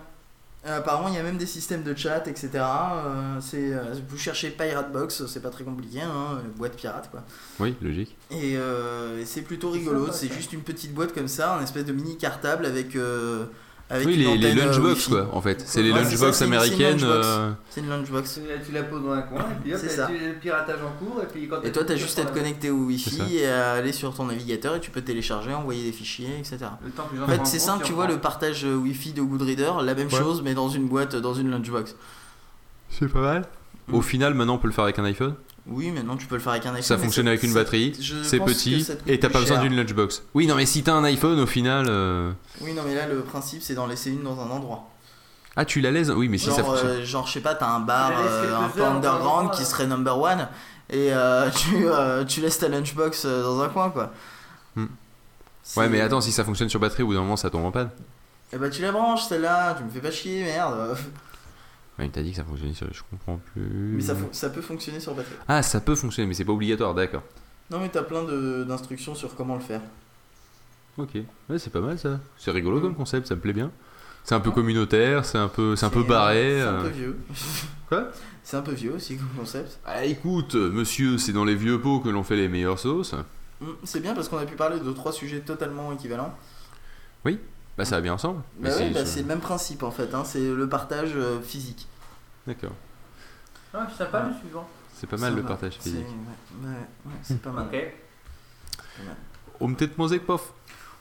Euh, 0.66 0.78
apparemment, 0.78 1.10
il 1.10 1.16
y 1.16 1.18
a 1.18 1.24
même 1.24 1.38
des 1.38 1.46
systèmes 1.46 1.84
de 1.84 1.94
chat, 1.94 2.26
etc. 2.28 2.50
Euh, 2.56 3.38
c'est, 3.42 3.74
euh, 3.74 3.94
vous 4.08 4.18
cherchez 4.18 4.50
Pirate 4.50 4.94
Box, 4.94 5.26
c'est 5.26 5.42
pas 5.42 5.50
très 5.50 5.66
compliqué, 5.66 6.00
hein, 6.02 6.42
boîte 6.56 6.78
pirate 6.78 7.10
quoi. 7.12 7.24
Oui, 7.60 7.76
logique. 7.82 8.16
Et, 8.32 8.56
euh, 8.56 9.20
et 9.20 9.26
c'est 9.26 9.42
plutôt 9.42 9.72
rigolo, 9.72 10.12
c'est 10.14 10.32
juste 10.32 10.54
une 10.54 10.62
petite 10.62 10.94
boîte 10.94 11.14
comme 11.14 11.28
ça, 11.28 11.58
un 11.58 11.64
espèce 11.64 11.84
de 11.84 11.92
mini 11.92 12.18
cartable 12.18 12.66
avec, 12.66 12.96
euh, 12.96 13.46
avec 13.90 14.08
Oui, 14.08 14.16
une 14.24 14.40
les, 14.42 14.48
euh, 14.52 14.66
lunchbox 14.66 15.08
quoi, 15.08 15.28
en 15.34 15.42
fait. 15.42 15.62
C'est 15.66 15.84
les 15.84 15.92
Ouais, 15.92 16.00
c'est 16.06 16.16
ça, 16.18 16.26
lunchbox 16.26 16.38
c'est 16.38 16.46
une- 16.48 16.54
américaines. 16.54 16.92
lunchbox. 17.02 17.28
euh, 17.28 17.52
C'est 17.70 17.82
une 17.82 17.90
lunchbox. 17.90 18.40
Tu 18.66 18.72
la 18.72 18.84
poses 18.84 19.04
dans 19.04 19.12
un 19.12 19.22
coin 19.22 19.42
et 19.42 19.62
puis 19.64 19.74
hop, 19.76 19.80
ça. 19.88 20.08
tu 20.08 20.14
le 20.18 20.34
piratage 20.34 20.80
en 20.82 20.92
cours 21.06 21.22
et 21.22 21.26
puis 21.28 21.48
quand 21.48 21.62
Et 21.62 21.72
toi, 21.72 21.84
t'as 21.86 21.96
juste 21.96 22.18
à 22.20 22.26
te 22.26 22.34
connecter 22.34 22.70
au. 22.72 22.86
Wi-Fi 22.86 23.38
et 23.38 23.46
à 23.48 23.74
aller 23.74 23.92
sur 23.92 24.14
ton 24.16 24.26
navigateur 24.26 24.76
et 24.76 24.80
tu 24.80 24.90
peux 24.92 25.02
télécharger, 25.02 25.54
envoyer 25.54 25.84
des 25.84 25.92
fichiers, 25.92 26.38
etc. 26.40 26.58
En 27.22 27.28
fait, 27.28 27.46
c'est 27.46 27.60
simple, 27.60 27.84
tu 27.86 27.94
vois 27.94 28.08
le 28.08 28.18
partage 28.20 28.66
euh, 28.66 28.76
Wi-Fi 28.76 29.14
de 29.14 29.22
Goodreader, 29.22 29.72
la 29.84 29.94
même 29.96 30.08
Ouais. 30.08 30.18
chose, 30.18 30.42
mais 30.42 30.54
dans 30.54 30.70
une 30.70 30.88
boîte, 30.88 31.16
dans 31.16 31.34
une 31.34 31.52
lunchbox. 31.52 31.96
C'est 32.90 33.08
pas 33.12 33.22
mal. 33.22 33.46
Au 33.92 34.00
Mm. 34.00 34.04
final, 34.04 34.34
maintenant, 34.34 34.56
on 34.56 34.58
peut 34.60 34.68
le 34.68 34.74
faire 34.74 34.86
avec 34.86 34.98
un 35.00 35.04
iPhone? 35.06 35.36
Oui, 35.66 35.92
maintenant 35.92 36.18
tu 36.18 36.28
peux 36.28 36.36
le 36.36 36.42
faire 36.42 36.52
avec 36.52 36.66
un 36.66 36.72
iPhone. 36.72 36.82
Ça 36.84 36.98
fonctionne 36.98 37.28
avec 37.28 37.42
une 37.44 37.54
batterie, 37.54 37.94
c'est 38.24 38.40
petit 38.40 38.86
et 39.08 39.20
t'as 39.20 39.30
pas 39.30 39.40
besoin 39.40 39.60
d'une 39.62 39.76
lunchbox. 39.76 40.24
Oui, 40.34 40.46
non, 40.46 40.56
mais 40.56 40.66
si 40.66 40.84
t'as 40.84 40.94
un 40.94 41.04
iPhone, 41.06 41.40
au 41.40 41.46
final. 41.46 41.86
euh, 41.90 42.32
Oui, 42.62 42.74
non, 42.74 42.82
mais 42.86 42.96
là, 42.96 43.08
le 43.08 43.22
principe, 43.22 43.62
c'est 43.64 43.74
d'en 43.74 43.88
laisser 43.88 44.12
une 44.12 44.24
dans 44.24 44.40
un 44.42 44.50
endroit. 44.50 44.90
Ah, 45.56 45.64
tu 45.66 45.80
la 45.82 45.92
laisses 45.92 46.10
Oui, 46.10 46.28
mais 46.30 46.38
si 46.38 46.48
genre, 46.48 46.56
ça 46.56 46.64
fonctionne. 46.64 46.90
euh, 46.90 47.06
genre, 47.06 47.28
je 47.28 47.34
sais 47.34 47.40
pas, 47.40 47.56
t'as 47.56 47.68
un 47.70 47.80
bar 47.80 48.12
euh, 48.20 48.58
un 48.58 48.70
peu 48.70 48.84
underground 48.84 49.52
qui 49.52 49.64
serait 49.64 49.86
number 49.88 50.20
one 50.20 50.48
et 50.90 51.14
euh, 51.14 51.50
tu, 51.56 51.86
euh, 51.88 52.26
tu 52.26 52.42
laisses 52.42 52.58
ta 52.60 52.68
lunchbox 52.68 53.26
dans 53.26 53.62
un 53.62 53.70
coin, 53.70 53.90
quoi. 53.90 54.12
Hmm. 54.76 54.88
Ouais, 55.78 55.88
mais 55.88 56.02
attends, 56.02 56.20
si 56.22 56.32
ça 56.34 56.44
fonctionne 56.44 56.68
sur 56.70 56.80
batterie, 56.80 57.04
au 57.04 57.08
bout 57.08 57.14
d'un 57.14 57.22
moment, 57.22 57.38
ça 57.38 57.50
tombe 57.50 57.64
en 57.66 57.72
panne. 57.72 57.90
Eh 58.52 58.58
bah, 58.58 58.70
tu 58.70 58.82
la 58.82 58.92
branches, 58.92 59.24
celle-là, 59.24 59.76
tu 59.78 59.84
me 59.86 59.90
fais 59.90 60.02
pas 60.02 60.12
chier, 60.12 60.44
merde. 60.44 60.98
Ouais, 62.00 62.06
il 62.06 62.12
t'a 62.12 62.24
dit 62.24 62.32
que 62.32 62.38
ça 62.38 62.44
fonctionnait 62.44 62.74
sur. 62.74 62.92
Je 62.92 63.02
comprends 63.10 63.40
plus. 63.54 63.62
Mais 63.96 64.02
ça, 64.02 64.16
fon- 64.16 64.30
ça 64.32 64.50
peut 64.50 64.62
fonctionner 64.62 65.00
sur 65.00 65.14
batterie. 65.14 65.36
Ah, 65.48 65.62
ça 65.62 65.80
peut 65.80 65.96
fonctionner, 65.96 66.28
mais 66.28 66.34
c'est 66.34 66.46
pas 66.46 66.52
obligatoire, 66.54 66.94
d'accord. 66.96 67.24
Non, 67.70 67.80
mais 67.80 67.90
t'as 67.90 68.02
plein 68.04 68.24
de- 68.24 68.64
d'instructions 68.68 69.14
sur 69.16 69.36
comment 69.36 69.56
le 69.56 69.62
faire. 69.62 69.82
Ok, 70.98 71.10
ouais, 71.50 71.58
c'est 71.60 71.72
pas 71.72 71.82
mal 71.82 71.98
ça. 72.00 72.20
C'est 72.38 72.52
rigolo 72.52 72.78
Mm. 72.78 72.82
comme 72.82 72.96
concept, 72.96 73.28
ça 73.28 73.36
me 73.36 73.40
plaît 73.42 73.54
bien. 73.54 73.72
C'est 74.24 74.36
un 74.36 74.40
peu 74.40 74.52
communautaire, 74.52 75.26
c'est 75.26 75.38
un 75.38 75.48
peu, 75.50 75.76
c'est 75.76 75.86
un 75.86 75.90
peu 75.90 76.04
barré. 76.04 76.58
C'est 76.60 76.62
un 76.68 76.74
euh. 76.76 76.82
peu 76.84 76.90
vieux. 76.90 77.18
Quoi? 77.90 78.08
C'est 78.44 78.58
un 78.58 78.62
peu 78.62 78.72
vieux 78.74 78.94
aussi 78.94 79.18
comme 79.18 79.28
concept. 79.38 79.80
Ah, 79.86 80.06
écoute, 80.06 80.56
monsieur, 80.56 81.18
c'est 81.18 81.34
dans 81.34 81.46
les 81.46 81.56
vieux 81.56 81.80
pots 81.80 82.00
que 82.00 82.10
l'on 82.10 82.24
fait 82.24 82.36
les 82.38 82.48
meilleures 82.48 82.80
sauces. 82.80 83.14
Hmm, 83.62 83.68
C'est 83.84 84.00
bien 84.02 84.14
parce 84.14 84.30
qu'on 84.30 84.38
a 84.38 84.46
pu 84.46 84.56
parler 84.56 84.80
de 84.80 84.92
trois 84.94 85.12
sujets 85.12 85.42
totalement 85.42 85.92
équivalents. 85.94 86.36
Bah, 87.78 87.86
ça 87.86 87.96
va 87.96 88.02
bien 88.02 88.14
ensemble. 88.14 88.38
Bah 88.40 88.44
Mais 88.60 88.70
ouais, 88.70 88.76
c'est- 88.76 88.90
bah 88.92 89.06
c'est 89.06 89.22
le 89.22 89.28
même 89.28 89.40
principe 89.40 89.84
en 89.84 89.92
fait, 89.92 90.14
hein, 90.14 90.24
c'est 90.26 90.40
le 90.54 90.70
partage 90.70 91.12
euh, 91.16 91.42
physique. 91.42 91.88
D'accord. 92.46 92.72
Ah, 93.74 93.88
c'est 93.90 94.04
sympa 94.04 94.28
le 94.28 94.34
suivant. 94.40 94.68
C'est 94.94 95.08
pas 95.08 95.18
mal 95.18 95.36
le 95.36 95.42
va. 95.42 95.48
partage 95.50 95.74
C'est 95.80 95.90
physique. 95.90 96.06
ouais, 96.06 96.68
ouais, 96.70 96.76
ouais, 97.06 97.12
c'est 97.24 97.42
pas 97.42 97.50
mal. 97.52 97.66
Ok. 97.68 97.94
On 99.60 99.74
peut-être 99.74 99.98
musique, 99.98 100.26
pof. 100.26 100.54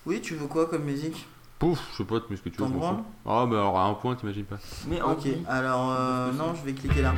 Oui, 0.07 0.20
tu 0.20 0.35
veux 0.35 0.47
quoi 0.47 0.66
comme 0.66 0.85
musique? 0.85 1.27
Pouf, 1.59 1.79
je 1.93 1.99
sais 1.99 2.05
pas, 2.05 2.16
mais 2.29 2.37
ce 2.37 2.43
que 2.43 2.49
tu 2.49 2.61
veux. 2.61 2.66
Ah, 3.27 3.47
mais 3.49 3.55
alors 3.57 3.79
à 3.79 3.85
un 3.85 3.95
point, 3.95 4.16
t'imagines 4.16 4.45
pas. 4.45 4.59
Mais 4.89 5.01
Ok, 5.03 5.29
alors 5.49 5.93
euh, 5.93 6.33
non, 6.33 6.55
je 6.55 6.64
vais 6.64 6.73
cliquer 6.73 7.03
là. 7.03 7.14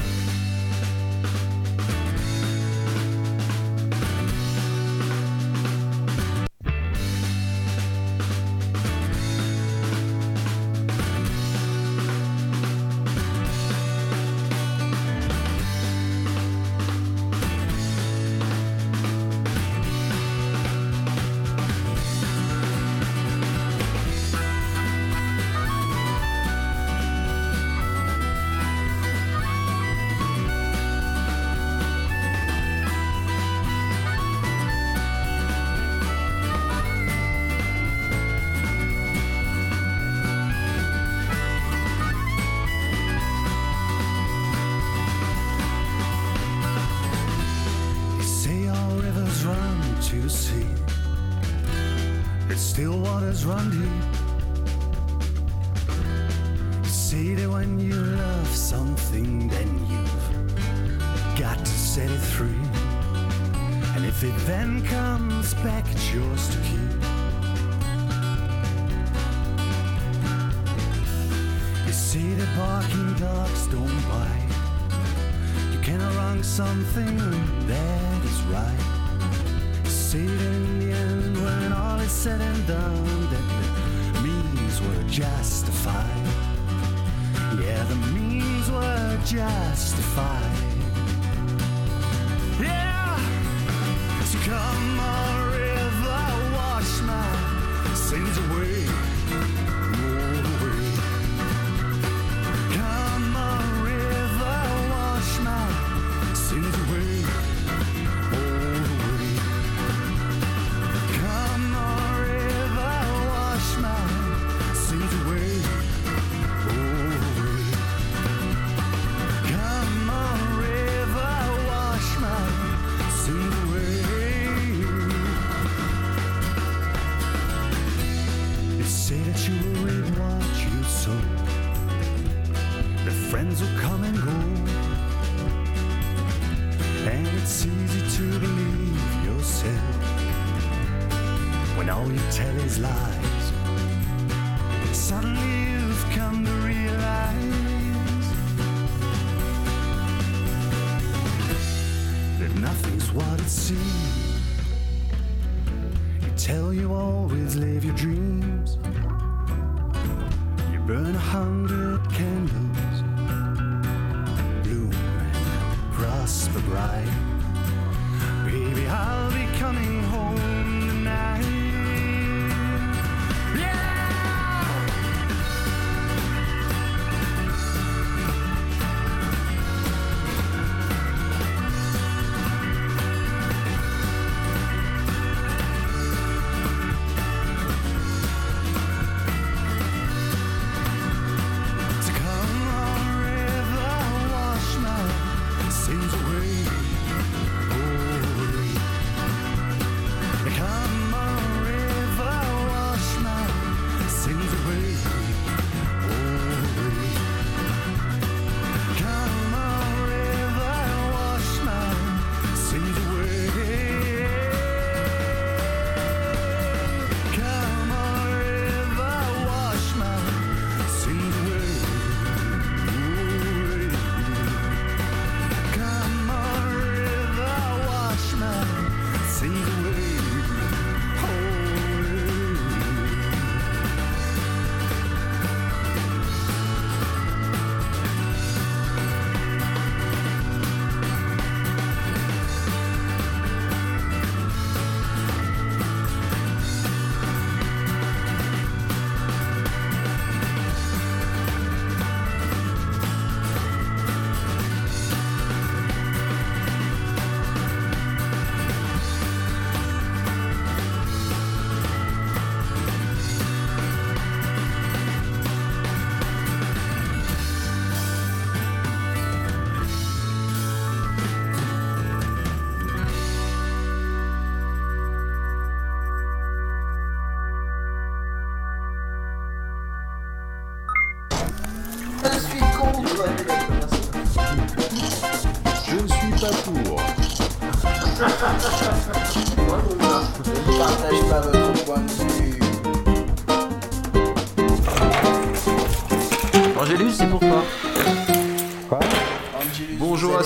time. 166.86 167.23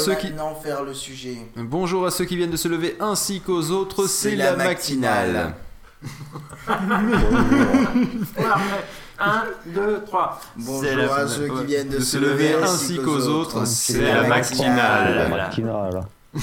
Ceux 0.08 0.14
qui- 0.16 0.26
maintenant 0.28 0.54
faire 0.54 0.82
le 0.82 0.94
sujet. 0.94 1.36
Bonjour 1.56 2.06
à 2.06 2.10
ceux 2.10 2.24
qui 2.24 2.36
viennent 2.36 2.50
de 2.50 2.56
se 2.56 2.68
lever 2.68 2.96
ainsi 3.00 3.40
qu'aux 3.40 3.70
autres, 3.70 4.06
c'est 4.06 4.36
la, 4.36 4.56
matinale. 4.56 5.54
1, 9.20 9.44
2, 9.66 10.02
3. 10.06 10.40
Bonjour 10.56 11.12
à 11.12 11.26
ceux 11.26 11.48
qui 11.48 11.64
viennent 11.64 11.88
de, 11.88 12.00
se 12.00 12.18
lever 12.18 12.54
ainsi 12.54 12.98
qu'aux 12.98 13.26
autres, 13.26 13.66
c'est 13.66 14.00
la 14.00 14.22
La 14.22 14.28
matinale. 14.28 15.28
matinale. 15.30 16.00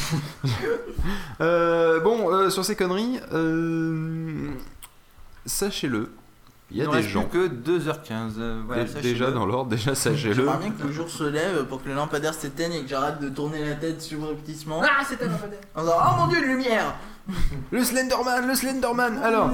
Euh, 1.41 1.99
bon, 1.99 2.31
euh, 2.31 2.49
sur 2.49 2.65
ces 2.65 2.75
conneries, 2.75 3.19
euh, 3.33 4.49
sachez-le, 5.45 6.11
il 6.71 6.77
y 6.77 6.81
a 6.81 6.85
Il 6.85 6.91
des 6.91 7.03
gens. 7.03 7.23
plus 7.23 7.47
que 7.49 7.53
2h15. 7.53 8.33
euh, 8.39 8.61
voilà, 8.65 8.83
Dé- 8.83 8.89
sachez-le. 8.89 9.13
déjà 9.13 9.31
dans 9.31 9.45
l'ordre, 9.45 9.69
déjà 9.69 9.93
sachez-le. 9.95 10.33
J'aimerais 10.33 10.57
bien 10.57 10.71
que 10.71 10.83
le 10.87 10.91
jour 10.91 11.09
se 11.09 11.23
lève 11.23 11.65
pour 11.65 11.83
que 11.83 11.89
le 11.89 11.95
lampadaire 11.95 12.33
s'éteigne 12.33 12.73
et 12.73 12.81
que 12.83 12.89
j'arrête 12.89 13.19
de 13.19 13.29
tourner 13.29 13.63
la 13.63 13.75
tête 13.75 14.01
subrepticement. 14.01 14.81
Ah, 14.83 15.03
c'est 15.07 15.21
un 15.23 15.27
lampadaire 15.29 15.59
En 15.75 15.81
disant, 15.81 15.93
oh 16.01 16.19
mon 16.21 16.27
dieu, 16.27 16.39
une 16.43 16.49
lumière 16.57 16.95
Le 17.71 17.83
Slenderman, 17.83 18.47
le 18.47 18.55
Slenderman 18.55 19.17
Alors, 19.23 19.51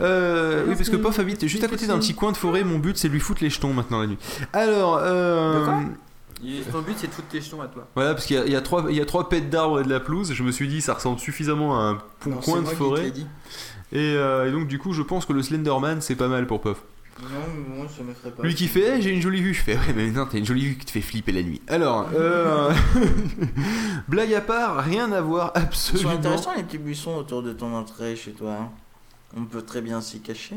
euh, 0.00 0.64
oui, 0.68 0.74
parce 0.76 0.88
que 0.88 0.96
Pof 0.96 1.18
habite 1.18 1.46
juste 1.46 1.64
à 1.64 1.68
côté 1.68 1.86
d'un 1.86 1.98
petit 1.98 2.14
coin 2.14 2.32
de 2.32 2.36
forêt. 2.36 2.64
Mon 2.64 2.78
but, 2.78 2.96
c'est 2.96 3.08
de 3.08 3.12
lui 3.12 3.20
foutre 3.20 3.42
les 3.42 3.50
jetons 3.50 3.72
maintenant 3.72 4.00
la 4.00 4.06
nuit. 4.06 4.18
Alors, 4.52 4.98
euh, 5.02 5.60
De 5.60 5.64
quoi? 5.64 5.80
Il- 6.40 6.62
Ton 6.62 6.82
but, 6.82 6.94
c'est 6.96 7.08
de 7.08 7.12
foutre 7.12 7.26
tes 7.26 7.40
jetons 7.40 7.60
à 7.60 7.66
toi. 7.66 7.88
voilà, 7.96 8.14
parce 8.14 8.24
qu'il 8.26 8.36
y, 8.36 8.38
a- 8.38 8.46
il 8.46 8.52
y 8.52 8.56
a 8.56 8.60
trois, 8.60 8.84
il 8.88 8.94
y 8.96 9.00
a 9.00 9.04
trois 9.04 9.28
pets 9.28 9.50
d'arbres 9.50 9.80
et 9.80 9.82
de 9.82 9.90
la 9.90 9.98
pelouse. 9.98 10.32
Je 10.32 10.42
me 10.44 10.52
suis 10.52 10.68
dit, 10.68 10.80
ça 10.80 10.94
ressemble 10.94 11.18
suffisamment 11.18 11.80
à 11.80 11.82
un 11.82 11.94
pont- 12.20 12.30
Non, 12.30 12.36
c'est 12.40 12.50
coin 12.52 12.58
de 12.58 12.62
moi 12.62 12.70
qui 12.70 12.78
te 12.78 12.82
forêt. 12.84 13.10
dit. 13.10 13.26
Et, 13.92 13.96
euh, 14.16 14.48
et 14.48 14.52
donc, 14.52 14.68
du 14.68 14.78
coup, 14.78 14.92
je 14.92 15.02
pense 15.02 15.24
que 15.26 15.32
le 15.32 15.42
Slenderman, 15.42 16.00
c'est 16.00 16.16
pas 16.16 16.28
mal 16.28 16.46
pour 16.46 16.60
Pof. 16.60 16.82
Non, 17.20 17.28
moi 17.76 17.86
ça 17.88 18.04
me 18.04 18.14
ferait 18.14 18.30
pas. 18.30 18.44
Lui 18.44 18.54
qui 18.54 18.68
fait, 18.68 19.02
j'ai 19.02 19.10
une 19.10 19.20
jolie 19.20 19.42
vue. 19.42 19.52
Je 19.52 19.60
fais, 19.62 19.74
ouais, 19.74 19.92
mais 19.96 20.08
non, 20.12 20.24
t'as 20.30 20.38
une 20.38 20.44
jolie 20.46 20.66
vue 20.66 20.76
qui 20.76 20.86
te 20.86 20.92
fait 20.92 21.00
flipper 21.00 21.32
la 21.32 21.42
nuit. 21.42 21.60
Alors, 21.66 22.08
euh, 22.14 22.72
blague 24.08 24.32
à 24.34 24.40
part, 24.40 24.76
rien 24.84 25.10
à 25.12 25.20
voir 25.20 25.52
Ils 25.56 25.60
sont 25.60 25.66
absolument. 25.66 26.10
intéressants 26.12 26.54
les 26.54 26.62
petits 26.62 26.78
buissons 26.78 27.16
autour 27.16 27.42
de 27.42 27.52
ton 27.52 27.74
entrée 27.74 28.14
chez 28.14 28.30
toi. 28.32 28.52
hein. 28.60 28.70
On 29.36 29.44
peut 29.46 29.62
très 29.62 29.82
bien 29.82 30.00
s'y 30.00 30.20
cacher. 30.20 30.54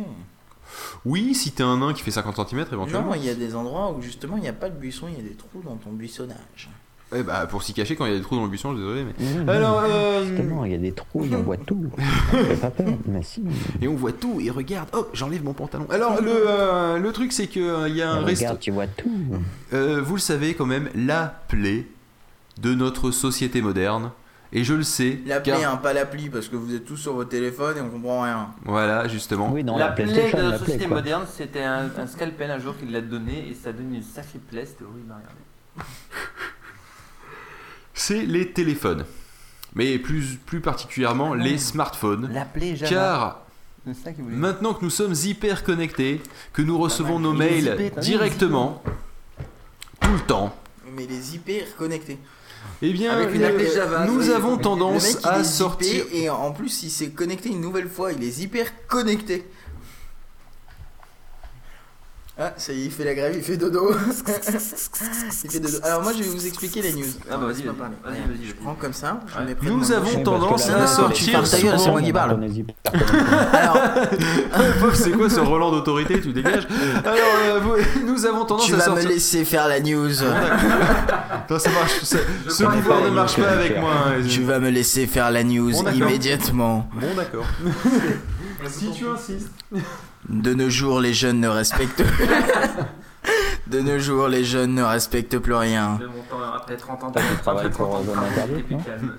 Oui, 1.03 1.34
si 1.36 1.51
t'es 1.51 1.63
un 1.63 1.77
nain 1.79 1.93
qui 1.93 2.01
fait 2.01 2.11
50 2.11 2.47
cm 2.49 2.65
éventuellement. 2.71 3.09
Non, 3.09 3.15
il 3.15 3.25
y 3.25 3.29
a 3.29 3.36
des 3.36 3.55
endroits 3.55 3.91
où 3.91 4.01
justement 4.01 4.38
il 4.38 4.43
n'y 4.43 4.47
a 4.47 4.53
pas 4.53 4.69
de 4.69 4.77
buisson, 4.77 5.07
il 5.09 5.17
y 5.17 5.25
a 5.25 5.27
des 5.27 5.36
trous 5.36 5.61
dans 5.65 5.75
ton 5.75 5.91
buissonnage. 5.91 6.69
Eh 7.14 7.24
bah, 7.24 7.45
pour 7.45 7.62
s'y 7.64 7.74
cacher 7.74 7.95
quand 7.95 8.05
il 8.05 8.12
y 8.12 8.16
a 8.16 8.18
des 8.18 8.24
trous 8.24 8.36
dans 8.38 8.43
le 8.43 8.49
buisson, 8.49 8.74
désolé, 8.74 9.03
mais. 9.03 9.43
Mmh, 9.43 9.49
Alors, 9.49 9.82
euh, 9.86 10.26
Justement, 10.26 10.64
il 10.66 10.72
y 10.72 10.76
a 10.76 10.78
des 10.78 10.93
trous, 10.93 11.26
on 11.32 11.41
voit 11.41 11.57
tout. 11.57 11.86
Ça 12.32 12.41
fait 12.41 12.55
pas 12.55 12.70
peur, 12.72 12.93
mais 13.05 13.22
si. 13.24 13.43
Et 13.82 13.88
on 13.88 13.95
voit 13.95 14.14
tout, 14.14 14.39
et 14.39 14.49
regarde, 14.49 14.88
oh, 14.93 15.07
j'enlève 15.14 15.43
mon 15.43 15.53
pantalon. 15.53 15.86
Alors, 15.89 16.22
le, 16.22 16.32
euh, 16.32 16.97
le 16.97 17.12
truc, 17.12 17.34
c'est 17.34 17.47
qu'il 17.47 17.64
y 17.64 18.01
a 18.01 18.12
un 18.12 18.20
Mais 18.22 18.28
resto. 18.28 18.45
Regarde, 18.45 18.59
tu 18.59 18.72
vois 18.72 18.88
tout. 18.88 19.12
Euh, 19.74 20.01
vous 20.01 20.16
le 20.16 20.22
savez 20.22 20.53
quand 20.53 20.66
même, 20.66 20.89
la 20.95 21.41
plaie 21.49 21.86
de 22.62 22.74
notre 22.74 23.12
société 23.12 23.62
moderne. 23.62 24.12
Et 24.53 24.66
je 24.66 24.74
le 24.74 24.84
sais. 24.84 25.20
L'appli, 25.26 25.51
car- 25.53 25.74
hein, 25.74 25.78
pas 25.78 25.93
l'appli, 25.93 26.30
parce 26.30 26.49
que 26.49 26.57
vous 26.57 26.76
êtes 26.76 26.84
tous 26.86 26.97
sur 26.97 27.14
vos 27.14 27.24
téléphones 27.24 27.78
et 27.78 27.82
on 27.82 27.89
comprend 27.89 28.22
rien. 28.24 28.49
Voilà, 28.66 29.07
justement. 29.07 29.49
Oui, 29.51 29.64
dans 29.64 29.78
la 29.78 29.86
la 29.88 29.91
plaie 29.93 30.05
de 30.05 30.12
la 30.12 30.24
la 30.43 30.49
plaie, 30.57 30.57
société 30.59 30.88
moderne, 30.88 31.24
c'était 31.30 31.64
un, 31.64 31.89
un 31.97 32.05
scalpel 32.07 32.51
un 32.51 32.59
jour 32.59 32.78
qu'il 32.78 32.91
l'a 32.91 32.99
donné 33.01 33.47
et 33.49 33.53
ça 33.53 33.72
donne 33.72 33.95
une 33.95 34.03
sacrée 34.03 34.39
plaie, 34.39 34.66
c'était 34.66 34.84
horrible 34.84 35.09
à 35.12 35.16
regarder. 35.16 35.38
C'est 37.94 38.24
les 38.26 38.52
téléphones. 38.52 39.06
Mais 39.76 39.98
plus, 40.00 40.38
plus 40.46 40.60
particulièrement 40.62 41.34
les 41.34 41.58
smartphones. 41.58 42.30
Car 42.89 43.42
ça 43.94 44.12
maintenant 44.20 44.74
que 44.74 44.84
nous 44.84 44.89
sommes 44.92 45.16
hyper 45.24 45.64
connectés, 45.64 46.22
que 46.54 46.62
nous 46.62 46.78
recevons 46.78 47.20
nos 47.20 47.34
mails 47.34 47.92
directement, 48.02 48.84
tout 50.00 50.12
le 50.12 50.20
temps, 50.20 50.56
Mais 50.96 51.08
les 51.08 51.36
hyper 51.36 51.76
connectés. 51.78 52.20
eh 52.82 52.92
bien, 52.94 53.12
Avec 53.14 53.34
une 53.34 53.42
le- 53.42 53.48
appli 53.48 53.72
Java, 53.74 54.06
nous 54.06 54.28
oui. 54.28 54.32
avons 54.34 54.58
Le 54.58 54.62
tendance 54.62 55.04
mec, 55.16 55.18
il 55.24 55.28
à 55.30 55.39
est 55.39 55.44
sortir. 55.44 56.04
et 56.12 56.30
en 56.30 56.52
plus 56.52 56.84
il 56.84 56.89
s'est 56.92 57.10
connecté 57.12 57.50
une 57.50 57.62
nouvelle 57.62 57.89
fois, 57.89 58.12
il 58.12 58.24
est 58.24 58.38
hyper 58.39 58.68
connecté. 58.88 59.46
Ah, 62.44 62.54
ça 62.58 62.74
y 62.74 62.82
est, 62.82 62.86
il 62.86 62.92
fait 62.92 63.04
la 63.04 63.14
grève, 63.14 63.34
il 63.36 63.44
fait 63.44 63.56
dodo. 63.58 63.92
il 65.44 65.50
fait 65.52 65.60
dodo. 65.60 65.78
Alors 65.84 66.02
moi 66.02 66.12
je 66.18 66.24
vais 66.24 66.30
vous 66.30 66.48
expliquer 66.48 66.82
les 66.82 66.94
news. 66.94 67.06
Ah 67.30 67.38
bah, 67.38 67.46
vas-y. 67.46 67.62
Vas-y, 67.62 67.64
Regarde, 67.64 67.92
vas-y, 68.04 68.48
Je 68.48 68.54
prends 68.56 68.74
comme 68.74 68.94
ça, 68.94 69.20
je 69.28 69.38
Ouais. 69.38 69.56
Nous 69.62 69.92
avons 69.92 70.24
tendance 70.24 70.68
à 70.70 70.88
sortir 70.88 71.44
tu 71.44 71.50
ta 71.52 71.60
gueule, 71.62 71.80
c'est 71.80 71.92
moi 71.92 72.02
qui 72.02 72.12
parle. 72.12 72.32
Alors, 73.54 73.78
Pof, 74.80 74.96
c'est 74.96 75.12
quoi 75.12 75.30
ce 75.30 75.39
Roland 75.39 75.72
d'autorité 75.72 76.20
Tu 76.20 76.34
dégages 76.34 76.68
Alors, 77.06 77.18
euh, 77.46 77.60
vous- 77.60 78.06
nous 78.08 78.26
avons 78.26 78.46
tendance 78.46 78.66
tu 78.66 78.74
à 78.74 78.78
vas 78.78 78.88
me 78.88 78.96
sortir. 78.96 79.10
laisser 79.10 79.46
faire 79.46 79.68
la 79.68 79.80
news. 79.80 80.10
Non, 81.50 81.60
ça 81.60 81.70
marche. 81.70 82.00
ça- 82.04 82.18
ce 82.50 82.64
pouvoir 82.64 83.02
pas, 83.02 83.06
ne 83.06 83.12
marche 83.14 83.36
pas 83.36 83.50
avec 83.50 83.80
moi. 83.80 83.92
hein, 84.08 84.22
Tu 84.28 84.42
vas 84.44 84.60
me 84.60 84.70
laisser 84.70 85.06
faire 85.06 85.30
la 85.30 85.44
news 85.44 85.72
Bon, 85.84 85.92
immédiatement. 85.92 86.89
Bon, 86.96 87.08
d'accord. 87.16 87.46
si 88.68 88.92
tu 88.92 89.06
insistes. 89.08 89.50
De 90.30 90.53
nos 90.53 90.69
jours, 90.69 91.01
les 91.01 91.13
jeunes 91.13 91.39
ne 91.39 91.47
respectent. 91.47 92.03
De 93.67 93.80
nos 93.80 93.99
jours, 93.99 94.28
les 94.28 94.43
jeunes 94.43 94.76
ne 94.76 94.84
respectent 94.84 95.38
plus 95.38 95.53
rien. 95.53 95.97
De 96.01 96.07
mon 96.07 96.22
temps, 96.24 96.43
après 96.53 96.76
30 96.76 97.03
ans, 97.03 97.11
T'as 97.11 97.22
fait 97.22 97.41
travail 97.41 97.65
après 97.67 97.78
pour 97.78 97.89
30 97.89 98.01
ans, 98.01 98.05
Zone 98.05 98.24
Interdite, 98.24 98.55
t'es 98.57 98.63
plus 98.63 98.76
non 98.76 98.82
calme. 98.82 99.13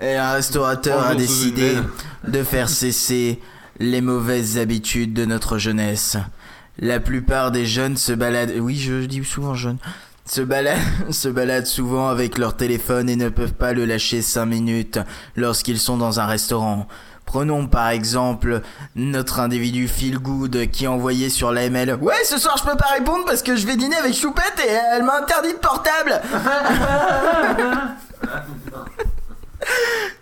Et 0.00 0.16
un 0.16 0.32
restaurateur 0.32 1.06
a 1.06 1.14
décidé 1.14 1.76
de 2.26 2.42
faire 2.42 2.68
cesser 2.68 3.40
les 3.78 4.00
mauvaises 4.00 4.58
habitudes 4.58 5.14
de 5.14 5.24
notre 5.24 5.58
jeunesse. 5.58 6.16
La 6.78 7.00
plupart 7.00 7.50
des 7.50 7.66
jeunes 7.66 7.96
se 7.96 8.12
baladent, 8.12 8.54
oui 8.58 8.76
je 8.76 9.04
dis 9.04 9.24
souvent 9.24 9.54
jeunes, 9.54 9.78
se 10.26 10.40
baladent, 10.40 10.80
se 11.10 11.28
baladent 11.28 11.66
souvent 11.66 12.08
avec 12.08 12.38
leur 12.38 12.56
téléphone 12.56 13.08
et 13.08 13.16
ne 13.16 13.28
peuvent 13.28 13.54
pas 13.54 13.72
le 13.72 13.84
lâcher 13.84 14.22
5 14.22 14.46
minutes 14.46 14.98
lorsqu'ils 15.36 15.78
sont 15.78 15.96
dans 15.96 16.20
un 16.20 16.26
restaurant. 16.26 16.88
Prenons 17.26 17.66
par 17.66 17.88
exemple 17.88 18.60
notre 18.94 19.40
individu 19.40 19.88
Feel 19.88 20.18
Good 20.18 20.70
qui 20.70 20.86
a 20.86 20.92
envoyé 20.92 21.30
sur 21.30 21.50
l'AML 21.52 21.98
Ouais, 22.02 22.24
ce 22.24 22.38
soir 22.38 22.56
je 22.58 22.70
peux 22.70 22.76
pas 22.76 22.88
répondre 22.94 23.24
parce 23.24 23.42
que 23.42 23.56
je 23.56 23.66
vais 23.66 23.76
dîner 23.76 23.96
avec 23.96 24.14
Choupette 24.14 24.62
et 24.66 24.70
elle 24.94 25.02
m'a 25.02 25.18
interdit 25.18 25.52
de 25.52 25.58
portable 25.58 26.20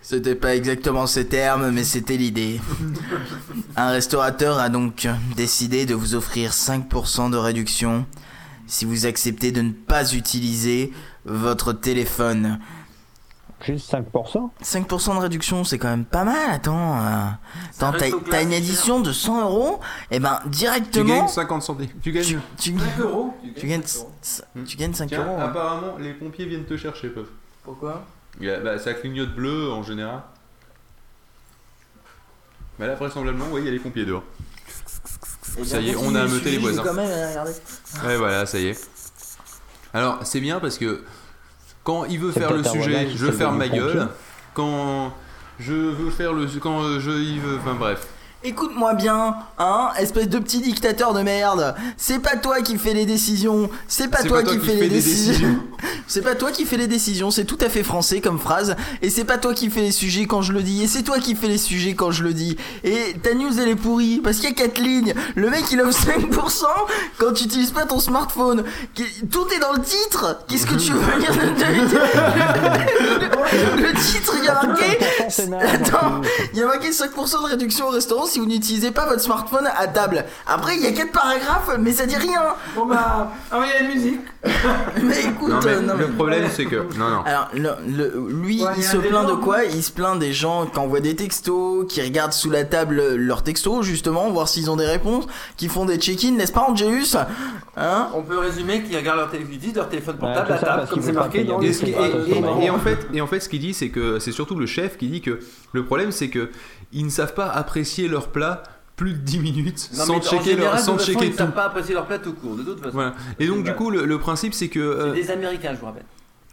C'était 0.01 0.35
pas 0.35 0.55
exactement 0.55 1.07
ces 1.07 1.25
termes, 1.27 1.71
mais 1.71 1.85
c'était 1.85 2.17
l'idée. 2.17 2.59
Un 3.77 3.91
restaurateur 3.91 4.59
a 4.59 4.67
donc 4.69 5.07
décidé 5.37 5.85
de 5.85 5.95
vous 5.95 6.15
offrir 6.15 6.51
5% 6.51 7.31
de 7.31 7.37
réduction 7.37 8.05
si 8.67 8.85
vous 8.85 9.05
acceptez 9.05 9.51
de 9.51 9.61
ne 9.61 9.71
pas 9.71 10.13
utiliser 10.13 10.91
votre 11.25 11.71
téléphone. 11.73 12.59
Juste 13.63 13.91
5% 13.93 14.49
5% 14.63 15.15
de 15.15 15.19
réduction, 15.19 15.63
c'est 15.63 15.77
quand 15.77 15.89
même 15.89 16.05
pas 16.05 16.23
mal. 16.23 16.49
Attends, 16.51 16.97
euh, 16.97 17.25
attends, 17.79 17.93
t'as 18.29 18.41
une 18.41 18.53
addition 18.53 18.99
de 18.99 19.11
100 19.13 19.41
euros, 19.41 19.79
et 20.09 20.19
ben 20.19 20.39
Tu 20.43 20.49
directement, 20.49 21.19
gagnes 21.19 21.27
50 21.27 21.61
centimes. 21.63 21.87
Tu 22.01 22.11
gagnes. 22.11 22.23
tu, 22.25 22.39
tu, 22.57 22.79
5 22.79 22.99
euros 22.99 23.33
tu 23.55 23.67
gagnes, 23.67 23.83
tu 24.65 24.77
gagnes 24.77 24.93
5 24.93 25.07
Tiens, 25.09 25.25
euros. 25.25 25.37
hein. 25.39 25.45
apparemment, 25.45 25.97
les 25.99 26.13
pompiers 26.13 26.45
viennent 26.45 26.65
te 26.65 26.75
chercher, 26.75 27.09
Pof. 27.09 27.27
Pourquoi? 27.63 28.03
Bah, 28.39 28.79
ça 28.79 28.93
clignote 28.95 29.35
bleu 29.35 29.71
en 29.71 29.83
général. 29.83 30.21
Mais 32.79 32.87
là, 32.87 32.95
vraisemblablement, 32.95 33.45
oui, 33.51 33.61
il 33.61 33.65
y 33.65 33.69
a 33.69 33.71
les 33.71 33.79
pompiers 33.79 34.05
dehors. 34.05 34.23
Eh 35.59 35.65
Ça 35.65 35.79
bien, 35.79 35.89
y 35.89 35.91
est, 35.91 35.95
on 35.97 36.15
a 36.15 36.23
le 36.23 36.29
ameuté 36.31 36.51
les 36.51 36.57
voisins. 36.57 36.81
Quand 36.83 36.93
même, 36.93 37.05
regarder. 37.29 37.51
Ouais, 38.05 38.17
voilà, 38.17 38.45
ça 38.45 38.57
y 38.59 38.67
est. 38.67 38.89
Alors, 39.93 40.19
c'est 40.23 40.39
bien 40.39 40.59
parce 40.59 40.77
que 40.77 41.03
quand 41.83 42.05
il 42.05 42.19
veut 42.19 42.31
faire 42.31 42.53
le 42.53 42.63
sujet, 42.63 43.09
je 43.15 43.31
ferme 43.31 43.57
ma 43.57 43.67
gueule. 43.67 44.07
Quand 44.53 45.13
je 45.59 45.73
veux 45.73 46.09
faire 46.09 46.33
le. 46.33 46.47
Quand 46.59 46.99
je. 46.99 47.11
Il 47.11 47.39
veut. 47.39 47.57
Enfin, 47.57 47.75
bref. 47.75 48.07
Écoute-moi 48.43 48.95
bien, 48.95 49.35
hein, 49.59 49.89
espèce 49.99 50.27
de 50.27 50.39
petit 50.39 50.61
dictateur 50.61 51.13
de 51.13 51.21
merde. 51.21 51.75
C'est 51.95 52.17
pas 52.17 52.37
toi 52.37 52.63
qui 52.63 52.79
fais 52.79 52.95
les 52.95 53.05
décisions. 53.05 53.69
C'est 53.87 54.07
pas 54.07 54.23
toi 54.23 54.37
pas 54.37 54.43
toi 54.43 54.53
qui 54.53 54.59
qui 54.59 54.65
fais 54.65 54.75
les 54.77 54.89
décisions. 54.89 55.33
décisions. 55.33 55.59
c'est 56.07 56.23
pas 56.23 56.33
toi 56.33 56.49
qui 56.51 56.65
fais 56.65 56.77
les 56.77 56.87
décisions. 56.87 57.29
C'est 57.29 57.45
tout 57.45 57.59
à 57.61 57.69
fait 57.69 57.83
français 57.83 58.19
comme 58.19 58.39
phrase. 58.39 58.75
Et 59.03 59.11
c'est 59.11 59.25
pas 59.25 59.37
toi 59.37 59.53
qui 59.53 59.69
fais 59.69 59.81
les 59.81 59.91
sujets 59.91 60.25
quand 60.25 60.41
je 60.41 60.53
le 60.53 60.63
dis. 60.63 60.81
Et 60.81 60.87
c'est 60.87 61.03
toi 61.03 61.19
qui 61.19 61.35
fais 61.35 61.47
les 61.47 61.59
sujets 61.59 61.93
quand 61.93 62.09
je 62.09 62.23
le 62.23 62.33
dis. 62.33 62.57
Et 62.83 63.15
ta 63.21 63.35
news 63.35 63.59
elle 63.59 63.69
est 63.69 63.75
pourrie 63.75 64.21
parce 64.23 64.37
qu'il 64.37 64.49
y 64.49 64.51
a 64.51 64.55
4 64.55 64.79
lignes. 64.79 65.13
Le 65.35 65.51
mec 65.51 65.65
il 65.71 65.79
offre 65.79 66.03
5% 66.03 66.63
quand 67.19 67.33
tu 67.33 67.43
utilises 67.43 67.69
pas 67.69 67.85
ton 67.85 67.99
smartphone. 67.99 68.63
Tout 68.95 69.47
est 69.55 69.59
dans 69.59 69.73
le 69.73 69.81
titre. 69.81 70.39
Qu'est-ce 70.47 70.65
que 70.65 70.79
tu 70.79 70.93
veux 70.93 71.19
dire? 71.19 71.31
Le 73.77 73.93
titre 73.93 74.35
il 74.39 74.45
y 74.45 74.47
a 74.47 74.53
marqué. 74.53 74.97
5% 75.19 75.25
c'est 75.29 75.47
naze, 75.47 75.61
en 75.61 75.75
Attends, 75.75 76.21
il 76.53 76.59
y 76.59 76.63
a 76.63 76.65
marqué 76.65 76.89
5% 76.89 77.43
de 77.43 77.49
réduction 77.49 77.87
au 77.87 77.91
restaurant 77.91 78.25
si 78.31 78.39
vous 78.39 78.45
n'utilisez 78.45 78.91
pas 78.91 79.05
votre 79.05 79.21
smartphone 79.21 79.67
à 79.77 79.87
table. 79.87 80.25
Après, 80.47 80.75
il 80.75 80.81
y 80.81 80.87
a 80.87 80.91
quatre 80.91 81.11
paragraphes, 81.11 81.69
mais 81.79 81.91
ça 81.91 82.05
dit 82.05 82.15
rien. 82.15 82.41
Bon 82.75 82.85
bah, 82.85 83.31
envoyez 83.51 83.73
la 83.81 83.87
musique. 83.87 84.21
Mais 85.03 85.21
écoute, 85.23 85.49
Non, 85.49 85.59
mais 85.63 85.71
euh, 85.73 85.81
non, 85.81 85.93
le 85.97 86.07
mais- 86.07 86.13
problème, 86.15 86.43
c'est 86.51 86.65
que. 86.65 86.77
Non, 86.97 87.09
non. 87.09 87.21
Alors, 87.25 87.49
le- 87.53 87.75
le- 87.87 88.27
lui, 88.31 88.63
Ouais, 88.63 88.71
il 88.77 88.81
y 88.83 88.85
a 88.85 88.89
se 88.89 88.97
plaint 88.97 89.27
de 89.27 89.33
quoi? 89.33 89.63
Il 89.65 89.83
se 89.83 89.91
plaint 89.91 90.17
des 90.17 90.33
gens 90.33 90.65
qui 90.65 90.79
envoient 90.79 90.99
des 90.99 91.15
textos, 91.15 91.85
qui 91.87 92.01
regardent 92.01 92.33
sous 92.33 92.49
la 92.49 92.63
table 92.63 93.15
leurs 93.15 93.43
textos, 93.43 93.85
justement, 93.85 94.29
voir 94.31 94.47
s'ils 94.47 94.71
ont 94.71 94.75
des 94.77 94.85
réponses, 94.87 95.25
qui 95.57 95.67
font 95.67 95.85
des 95.85 95.97
check-in, 95.97 96.31
n'est-ce 96.31 96.51
pas, 96.51 96.61
Angelus? 96.67 97.15
Hein? 97.77 98.09
On 98.15 98.23
peut 98.23 98.37
résumer 98.39 98.81
qu'ils 98.83 98.97
regardent 98.97 99.19
leur, 99.19 99.29
télé- 99.31 99.45
ils 99.49 99.55
utilisent 99.57 99.75
leur 99.75 99.89
téléphone 99.89 100.15
Ouais, 100.15 100.21
portable 100.21 100.47
tout 100.47 100.53
à 100.53 100.57
table, 100.57 100.77
parce 100.79 100.89
comme 100.89 101.01
c'est 101.03 101.11
marqué 101.11 101.43
dans 101.43 101.61
Et, 101.61 101.73
ce 101.73 101.85
qui- 101.85 101.91
et- 101.91 101.93
et- 101.93 102.35
et 102.35 102.37
en 102.37 102.41
marrant. 102.41 102.79
fait, 102.79 103.07
et 103.13 103.21
en 103.21 103.27
fait, 103.27 103.39
ce 103.41 103.49
qu'il 103.49 103.59
dit, 103.59 103.73
c'est 103.73 103.89
que 103.89 104.17
c'est 104.19 104.31
surtout 104.31 104.55
le 104.55 104.65
chef 104.65 104.97
qui 104.97 105.07
dit 105.07 105.21
que 105.21 105.39
le 105.73 105.85
problème, 105.85 106.11
c'est 106.11 106.29
que 106.29 106.49
ils 106.93 107.05
ne 107.05 107.09
savent 107.09 107.33
pas 107.33 107.45
apprécier 107.47 108.07
leur 108.09 108.20
plat 108.29 108.63
plus 108.95 109.13
de 109.13 109.17
10 109.19 109.39
minutes 109.39 109.89
Non, 109.97 110.05
sans 110.05 110.21
checker, 110.21 110.51
général, 110.51 110.75
leur, 110.75 110.79
sans 110.79 110.97
façon, 110.97 111.05
checker 111.11 111.25
ils 111.27 111.35
tout. 111.35 111.47
pas 111.47 111.65
apprécier 111.65 111.93
leur 111.95 112.05
plat 112.05 112.19
tout 112.19 112.33
court, 112.33 112.55
de 112.55 112.63
toute 112.63 112.79
façon. 112.79 112.91
Voilà. 112.93 113.15
Et 113.39 113.47
donc, 113.47 113.63
du 113.63 113.73
coup, 113.73 113.89
le, 113.89 114.05
le 114.05 114.19
principe, 114.19 114.53
c'est 114.53 114.67
que. 114.67 114.79
euh, 114.79 115.13
C'est 115.15 115.21
des 115.23 115.31
Américains, 115.31 115.73
je 115.73 115.79
vous 115.79 115.85
rappelle. 115.87 116.05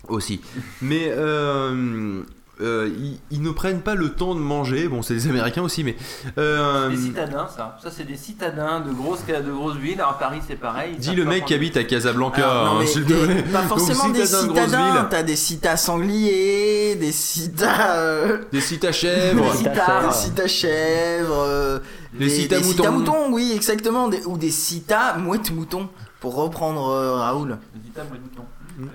aussi. 0.08 0.40
Mais 0.80 1.08
euh, 1.10 2.22
euh, 2.60 2.90
ils, 2.98 3.18
ils 3.30 3.42
ne 3.42 3.50
prennent 3.50 3.80
pas 3.80 3.94
le 3.94 4.10
temps 4.10 4.34
de 4.34 4.40
manger. 4.40 4.88
Bon, 4.88 5.02
c'est 5.02 5.14
des 5.14 5.28
Américains 5.28 5.62
aussi, 5.62 5.84
mais. 5.84 5.96
euh, 6.38 6.88
Des 6.90 6.96
citadins, 6.96 7.46
ça. 7.54 7.76
Ça, 7.82 7.90
c'est 7.90 8.04
des 8.04 8.16
citadins 8.16 8.80
de 8.80 8.92
grosses, 8.92 9.24
de 9.26 9.50
grosses 9.52 9.76
villes. 9.76 10.00
Alors, 10.00 10.10
à 10.12 10.18
Paris, 10.18 10.40
c'est 10.46 10.56
pareil. 10.56 10.96
Dis 10.98 11.14
le 11.14 11.24
mec 11.24 11.44
qui 11.44 11.54
habite 11.54 11.76
à 11.76 11.84
Casablanca, 11.84 12.42
hein, 12.50 12.76
mais 12.78 12.86
s'il 12.86 13.04
te 13.04 13.12
plaît. 13.12 13.42
pas 13.44 13.60
Donc, 13.60 13.68
forcément 13.68 14.08
des 14.08 14.26
citadins 14.26 15.06
t'as 15.10 15.22
des 15.22 15.36
citas 15.36 15.76
sangliers, 15.76 16.96
des 16.96 17.12
citas... 17.12 17.96
euh, 17.96 18.38
Des 18.52 18.60
chèvres. 18.60 19.52
Des 19.52 19.56
Cita 19.58 19.70
citas, 19.70 19.86
chèvres. 19.86 20.08
des 20.08 20.14
citas 20.14 20.46
chèvres, 20.46 21.44
euh, 21.46 21.78
Des 22.12 22.18
des, 22.26 22.30
citas 22.30 22.56
des 22.58 22.64
moutons. 22.64 22.76
citas 22.76 22.90
moutons, 22.90 23.32
oui, 23.32 23.52
exactement, 23.54 24.08
des- 24.08 24.24
ou 24.26 24.36
des 24.36 24.50
citas 24.50 25.16
mouettes 25.16 25.50
moutons, 25.50 25.88
pour 26.20 26.34
reprendre 26.34 26.88
euh, 26.88 27.14
Raoul. 27.16 27.58
Des 27.74 27.86
citadins, 27.86 28.08
ouais, 28.12 28.18
moutons. 28.20 28.44
Hmm. 28.78 28.86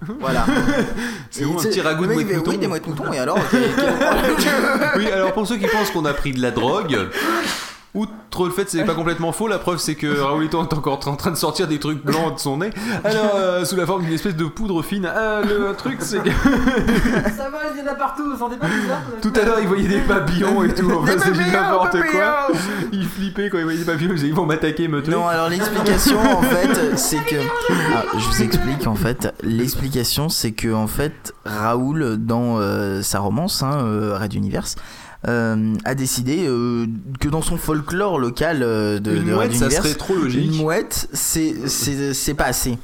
Voilà. 0.20 0.44
C'est 1.30 1.44
un 1.44 1.48
petit 1.48 1.80
ragoût 1.80 2.06
de 2.06 2.12
mouette 2.12 2.26
fait, 2.28 2.32
Oui, 2.34 2.38
mouton. 2.38 2.58
des 2.58 2.66
mouettes 2.66 2.86
moutons, 2.86 3.12
et 3.12 3.18
alors 3.18 3.38
problème 3.44 3.70
Oui, 4.96 5.06
alors 5.10 5.32
pour 5.32 5.46
ceux 5.46 5.56
qui 5.56 5.66
pensent 5.66 5.90
qu'on 5.90 6.04
a 6.04 6.12
pris 6.14 6.32
de 6.32 6.40
la 6.42 6.50
drogue, 6.50 7.08
outre 7.96 8.44
le 8.44 8.50
fait 8.50 8.64
que 8.64 8.70
c'est 8.70 8.84
pas 8.84 8.94
complètement 8.94 9.32
faux, 9.32 9.48
la 9.48 9.58
preuve 9.58 9.78
c'est 9.78 9.94
que 9.94 10.20
Raoulito 10.20 10.62
est 10.62 10.74
encore 10.74 11.00
en 11.06 11.16
train 11.16 11.30
de 11.30 11.36
sortir 11.36 11.66
des 11.68 11.78
trucs 11.78 12.04
blancs 12.04 12.34
de 12.34 12.40
son 12.40 12.58
nez, 12.58 12.70
alors 13.04 13.32
euh, 13.36 13.64
sous 13.64 13.76
la 13.76 13.86
forme 13.86 14.02
d'une 14.02 14.12
espèce 14.12 14.36
de 14.36 14.44
poudre 14.44 14.82
fine. 14.82 15.06
Ah, 15.06 15.40
le 15.42 15.74
truc 15.74 15.98
c'est 16.00 16.18
que 16.18 16.30
Ça 16.30 17.50
va, 17.50 17.58
il 17.74 17.80
y 17.80 17.88
en 17.88 17.92
a 17.92 17.94
partout, 17.94 18.30
vous 18.30 18.38
sentez 18.38 18.56
pas 18.56 18.66
bizarre 18.66 19.00
tout 19.22 19.32
à 19.34 19.44
l'heure 19.44 19.58
il 19.60 19.68
voyait 19.68 19.88
des 19.88 20.00
papillons 20.00 20.62
et 20.62 20.74
tout, 20.74 20.90
enfin 20.92 21.12
c'est 21.18 21.30
n'importe 21.32 21.96
quoi. 22.10 22.48
Il 22.92 23.06
flippait 23.06 23.48
quand 23.50 23.58
il 23.58 23.64
voyait 23.64 23.78
des 23.78 23.84
papillons, 23.84 24.10
il 24.10 24.16
disait 24.16 24.28
ils 24.28 24.34
vont 24.34 24.46
m'attaquer, 24.46 24.88
me 24.88 25.02
tuer. 25.02 25.12
Non, 25.12 25.26
alors 25.26 25.48
l'explication 25.48 26.18
en 26.20 26.42
fait, 26.42 26.96
c'est 26.96 27.24
que. 27.24 27.36
Ah, 27.94 28.04
je 28.16 28.26
vous 28.26 28.42
explique 28.42 28.86
en 28.86 28.94
fait. 28.94 29.34
L'explication, 29.42 30.28
c'est 30.28 30.52
que 30.52 30.72
en 30.72 30.86
fait, 30.86 31.34
Raoul, 31.44 32.16
dans 32.18 32.58
euh, 32.58 33.02
sa 33.02 33.20
romance, 33.20 33.62
hein, 33.62 33.78
euh, 33.82 34.18
Red 34.18 34.34
Universe, 34.34 34.76
a 35.24 35.94
décidé 35.94 36.46
euh, 36.46 36.86
que 37.20 37.28
dans 37.28 37.42
son 37.42 37.56
folklore 37.56 38.18
local 38.18 38.62
euh, 38.62 38.98
de, 38.98 39.16
Une 39.16 39.24
de 39.24 39.34
mouette, 39.34 39.54
ça 39.54 39.70
serait 39.70 39.94
trop 39.94 40.14
logique. 40.14 40.50
Une 40.52 40.56
mouette, 40.62 41.08
c'est 41.12 41.68
c'est 41.68 42.14
c'est 42.14 42.34
pas 42.34 42.44
assez. 42.46 42.78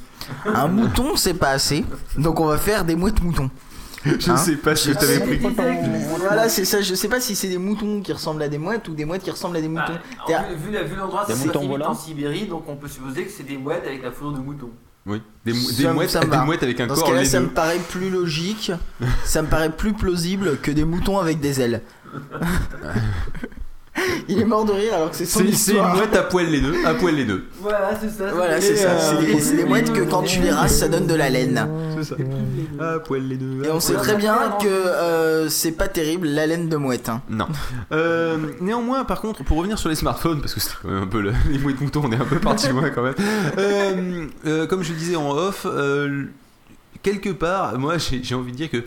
Un 0.45 0.67
mouton, 0.69 1.15
c'est 1.15 1.33
pas 1.33 1.51
assez. 1.51 1.85
Donc 2.17 2.39
on 2.39 2.45
va 2.45 2.57
faire 2.57 2.85
des 2.85 2.95
mouettes 2.95 3.21
moutons. 3.21 3.49
Je 4.05 4.31
Hein 4.31 4.35
sais 4.35 4.57
pas 4.57 4.75
ce 4.75 4.89
que 4.89 4.97
t'avais 4.97 5.19
pris. 5.19 5.39
Voilà, 6.19 6.49
c'est 6.49 6.65
ça. 6.65 6.81
Je 6.81 6.93
sais 6.93 7.07
pas 7.07 7.21
si 7.21 7.35
c'est 7.35 7.47
des 7.47 7.57
moutons 7.57 8.01
qui 8.01 8.11
ressemblent 8.11 8.43
à 8.43 8.49
des 8.49 8.57
mouettes 8.57 8.87
ou 8.89 8.93
des 8.95 9.05
mouettes 9.05 9.23
qui 9.23 9.31
ressemblent 9.31 9.55
à 9.55 9.61
des 9.61 9.69
moutons. 9.69 9.93
Ah, 10.19 10.23
T'es- 10.27 10.55
vu, 10.55 10.65
vu 10.67 10.71
la- 10.73 10.83
vu 10.83 10.95
l'endroit, 10.97 11.25
Des 11.25 11.33
c'est 11.35 11.55
en 11.55 11.93
Sibérie, 11.93 12.47
donc 12.47 12.67
on 12.67 12.75
peut 12.75 12.89
supposer 12.89 13.23
que 13.23 13.31
c'est 13.31 13.47
des 13.47 13.57
mouettes 13.57 13.83
avec 13.85 14.03
la 14.03 14.11
fourrure 14.11 14.33
de 14.37 14.39
mouton. 14.43 14.69
Oui, 15.05 15.21
des, 15.45 15.51
mou- 15.51 15.59
mouettes, 15.93 16.11
des 16.11 16.65
avec 16.65 16.79
un 16.79 16.87
Dans 16.87 16.95
ce 16.95 16.99
corps 17.01 17.09
cas-là, 17.09 17.25
ça 17.25 17.39
me 17.41 17.47
paraît 17.47 17.79
plus 17.89 18.09
logique, 18.09 18.71
ça 19.25 19.41
me 19.41 19.47
paraît 19.47 19.71
plus 19.71 19.91
plausible 19.93 20.57
que 20.61 20.71
des 20.71 20.85
moutons 20.85 21.19
avec 21.19 21.39
des 21.41 21.59
ailes. 21.61 21.81
Il 24.27 24.39
est 24.41 24.45
mort 24.45 24.65
de 24.65 24.71
rire 24.71 24.95
alors 24.95 25.11
que 25.11 25.15
c'est 25.15 25.25
son 25.25 25.39
C'est 25.39 25.45
c'est 25.45 25.49
une 25.49 25.53
histoire. 25.77 25.95
mouette 25.95 26.15
à 26.15 26.23
poil 26.23 26.47
les 26.47 26.61
deux, 26.61 26.73
à 26.83 26.95
poil 26.95 27.13
les 27.13 27.25
deux. 27.25 27.45
Voilà, 27.61 27.91
c'est 28.01 28.09
ça. 28.09 28.31
Voilà, 28.33 28.59
c'est 28.59 28.75
ça. 28.75 28.97
C'est 28.99 29.23
des, 29.23 29.39
c'est 29.39 29.55
des 29.55 29.65
mouettes 29.65 29.93
que 29.93 30.01
quand 30.01 30.23
tu 30.23 30.41
les 30.41 30.49
rases, 30.49 30.75
ça 30.79 30.87
donne 30.87 31.05
de 31.05 31.13
la 31.13 31.29
laine. 31.29 31.67
C'est 31.95 32.03
ça. 32.03 32.15
À 32.83 32.99
poil 32.99 33.21
les 33.27 33.37
deux. 33.37 33.63
Et 33.63 33.69
on 33.69 33.79
sait 33.79 33.93
très 33.93 34.15
bien 34.15 34.55
que 34.59 34.67
euh, 34.67 35.47
c'est 35.47 35.73
pas 35.73 35.87
terrible 35.87 36.27
la 36.27 36.47
laine 36.47 36.69
de 36.69 36.75
mouette. 36.75 37.07
hein. 37.09 37.21
Non. 37.29 37.47
Euh, 37.91 38.37
néanmoins, 38.61 39.03
par 39.05 39.21
contre, 39.21 39.43
pour 39.43 39.57
revenir 39.57 39.77
sur 39.77 39.89
les 39.89 39.95
smartphones, 39.95 40.41
parce 40.41 40.55
que 40.55 40.59
c'est 40.59 40.71
quand 40.81 40.89
même 40.89 41.03
un 41.03 41.07
peu 41.07 41.21
le- 41.21 41.33
les 41.51 41.59
mouettes 41.59 41.79
moutons, 41.79 42.01
on 42.03 42.11
est 42.11 42.15
un 42.19 42.25
peu 42.25 42.39
parti 42.39 42.69
loin 42.69 42.89
quand 42.89 43.03
même. 43.03 43.15
Euh, 43.59 44.25
euh, 44.47 44.65
comme 44.65 44.81
je 44.81 44.91
le 44.91 44.97
disais 44.97 45.15
en 45.15 45.29
off, 45.37 45.67
euh, 45.69 46.23
quelque 47.03 47.29
part, 47.29 47.77
moi 47.77 47.99
j'ai 47.99 48.21
j'ai 48.23 48.33
envie 48.33 48.51
de 48.53 48.57
dire 48.57 48.71
que. 48.71 48.83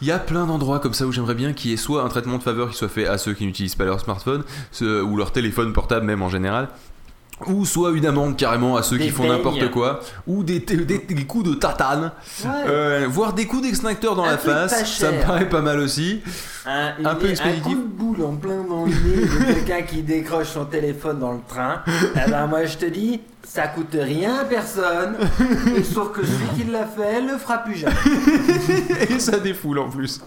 Il 0.00 0.06
y 0.08 0.12
a 0.12 0.18
plein 0.18 0.46
d'endroits 0.46 0.78
comme 0.78 0.94
ça 0.94 1.06
où 1.06 1.12
j'aimerais 1.12 1.34
bien 1.34 1.52
qu'il 1.52 1.70
y 1.70 1.74
ait 1.74 1.76
soit 1.76 2.02
un 2.04 2.08
traitement 2.08 2.38
de 2.38 2.42
faveur 2.42 2.70
qui 2.70 2.76
soit 2.76 2.88
fait 2.88 3.06
à 3.06 3.18
ceux 3.18 3.34
qui 3.34 3.44
n'utilisent 3.46 3.74
pas 3.74 3.84
leur 3.84 4.00
smartphone, 4.00 4.44
ou 4.80 5.16
leur 5.16 5.32
téléphone 5.32 5.72
portable 5.72 6.06
même 6.06 6.22
en 6.22 6.28
général, 6.28 6.68
ou 7.46 7.64
soit 7.64 7.90
une 7.92 8.04
amende 8.06 8.36
carrément 8.36 8.76
à 8.76 8.82
ceux 8.82 8.98
Des 8.98 9.04
qui 9.06 9.10
font 9.10 9.26
n'importe 9.28 9.70
quoi, 9.70 10.00
ou 10.26 10.42
des, 10.44 10.60
des- 10.60 10.98
des 10.98 11.24
coups 11.24 11.48
de 11.48 11.54
tartane, 11.54 12.12
euh, 12.46 13.06
voire 13.08 13.32
des 13.32 13.46
coups 13.46 13.62
d'extincteur 13.62 14.14
dans 14.16 14.24
Un 14.24 14.32
la 14.32 14.38
face, 14.38 14.84
ça 14.98 15.10
me 15.12 15.20
paraît 15.22 15.48
pas 15.48 15.60
mal 15.62 15.78
aussi. 15.80 16.20
Un, 16.66 16.92
Un 17.04 17.14
peu 17.14 17.26
un 17.26 17.30
expéditif. 17.30 17.64
coup 17.64 17.74
de 17.74 17.86
boule 17.88 18.22
en 18.24 18.34
plein 18.36 18.62
dans 18.68 18.84
le 18.86 18.90
nez 18.92 19.24
de 19.26 19.52
quelqu'un 19.54 19.82
qui 19.82 20.02
décroche 20.02 20.48
son 20.48 20.64
téléphone 20.64 21.18
dans 21.20 21.32
le 21.32 21.40
train. 21.48 21.82
Eh 22.26 22.30
ben 22.30 22.46
moi 22.46 22.64
je 22.66 22.76
te 22.76 22.86
dis, 22.86 23.20
ça 23.50 23.66
coûte 23.68 23.94
rien 23.98 24.36
à 24.40 24.44
personne. 24.44 25.16
Et 25.76 25.82
sauf 25.82 26.12
que 26.12 26.24
celui 26.24 26.46
qui 26.64 26.70
l'a 26.70 26.86
fait 26.86 27.20
le 27.20 27.36
fera 27.38 27.58
plus 27.58 27.76
jamais. 27.76 27.94
Et 29.10 29.18
ça 29.18 29.38
défoule 29.38 29.78
en 29.78 29.88
plus. 29.88 30.20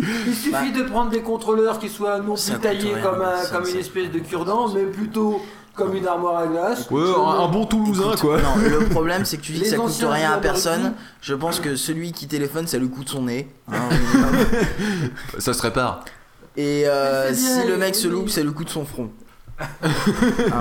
Il 0.00 0.34
suffit 0.34 0.72
de 0.72 0.82
prendre 0.84 1.10
des 1.10 1.20
contrôleurs 1.20 1.78
qui 1.78 1.88
soient 1.88 2.18
non 2.18 2.34
Bah. 2.34 2.40
Plus 2.52 2.58
taillés 2.60 2.94
rien, 2.94 3.02
comme, 3.02 3.20
un- 3.22 3.36
ça, 3.36 3.54
comme 3.56 3.64
ça. 3.66 3.72
une 3.72 3.78
espèce 3.78 4.10
de 4.10 4.18
cure-dent, 4.20 4.68
mais 4.74 4.84
plutôt 4.84 5.42
comme 5.74 5.94
une 5.96 6.06
armoire 6.06 6.36
à 6.38 6.46
glace. 6.46 6.90
Ouais, 6.90 7.02
un, 7.02 7.44
un 7.44 7.48
bon 7.48 7.64
Toulousain 7.66 8.14
quoi. 8.20 8.40
Non, 8.40 8.54
le 8.56 8.86
problème 8.88 9.24
c'est 9.24 9.36
que 9.38 9.42
tu 9.42 9.52
dis 9.52 9.60
que 9.62 9.66
ça 9.68 9.76
coûte 9.76 10.04
rien 10.08 10.32
à 10.32 10.38
personne. 10.38 10.92
Je 11.20 11.34
pense 11.34 11.60
que 11.60 11.76
celui 11.76 12.12
qui 12.12 12.26
téléphone, 12.26 12.66
ça 12.66 12.78
lui 12.78 12.88
coûte 12.90 13.08
son 13.08 13.22
nez. 13.22 13.48
hein. 13.70 13.74
Ça 15.38 15.52
se 15.52 15.62
répare. 15.62 16.04
Et 16.56 16.82
euh, 16.86 17.30
bien, 17.30 17.34
si 17.62 17.66
le 17.66 17.76
mec 17.76 17.94
se 17.94 18.08
loupe, 18.08 18.28
ça 18.28 18.42
lui 18.42 18.52
coûte 18.52 18.68
son 18.68 18.84
front. 18.84 19.10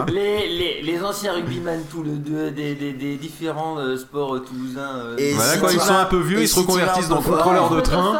Les, 0.07 0.47
les, 0.47 0.81
les 0.83 1.03
anciens 1.03 1.33
rugbyman 1.33 1.81
tout 1.89 2.03
le, 2.03 2.11
de- 2.17 2.49
des, 2.49 2.75
des, 2.75 2.93
des 2.93 3.15
différents 3.15 3.77
euh, 3.79 3.97
sports 3.97 4.35
euh, 4.35 4.39
toulousains. 4.39 4.95
euh, 4.95 5.15
Et 5.17 5.33
Voilà, 5.33 5.53
si 5.53 5.59
quand 5.59 5.69
ils 5.69 5.79
sont 5.79 5.93
un 5.95 6.05
peu 6.05 6.19
vieux, 6.19 6.41
ils 6.41 6.47
se 6.47 6.55
si 6.55 6.59
reconvertissent 6.61 7.07
dans 7.07 7.17
peu 7.17 7.23
fort- 7.23 7.37
contrôleur 7.37 7.69
de 7.69 7.75
Ouais, 7.77 7.81
train. 7.81 8.19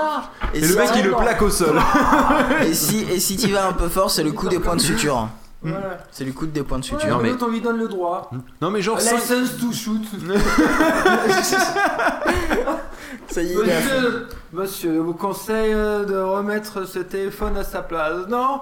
Et 0.54 0.62
le 0.62 0.76
mec 0.76 0.90
il 0.96 1.04
le 1.06 1.12
plaque 1.16 1.42
au 1.42 1.50
sol. 1.50 1.80
Et 2.66 2.74
si, 2.74 3.06
et 3.12 3.20
si 3.20 3.38
tu 3.38 3.48
vas 3.50 3.68
un 3.68 3.74
peu 3.74 3.90
fort, 3.90 4.10
c'est 4.12 4.24
le 4.24 4.32
coup 4.32 4.48
des 4.50 4.60
points 4.60 4.76
de 4.76 4.82
suture. 4.82 5.28
Voilà. 5.64 6.00
C'est 6.12 6.26
le 6.26 6.32
coup 6.32 6.48
des 6.48 6.64
points 6.64 6.80
de 6.80 6.84
Ouais, 6.84 6.90
suture. 6.90 7.08
Non, 7.18 7.22
mais- 7.22 7.30
l'autre, 7.30 7.46
on 7.48 7.52
lui 7.52 7.62
donne 7.62 7.78
le 7.78 7.88
droit. 7.88 8.32
Non 8.62 8.72
mais 8.72 8.82
genre 8.82 8.98
License 8.98 9.58
to 9.60 9.72
shoot. 9.72 10.02
Ça 13.30 13.42
y 13.42 13.52
est. 13.54 13.56
Monsieur, 13.56 14.28
monsieur, 14.54 14.94
je 14.96 15.00
vous 15.00 15.14
conseille 15.14 15.74
euh, 15.74 16.04
de 16.06 16.18
remettre 16.18 16.86
ce 16.88 17.00
téléphone 17.00 17.58
à 17.58 17.64
sa 17.64 17.82
place. 17.82 18.28
Non 18.30 18.62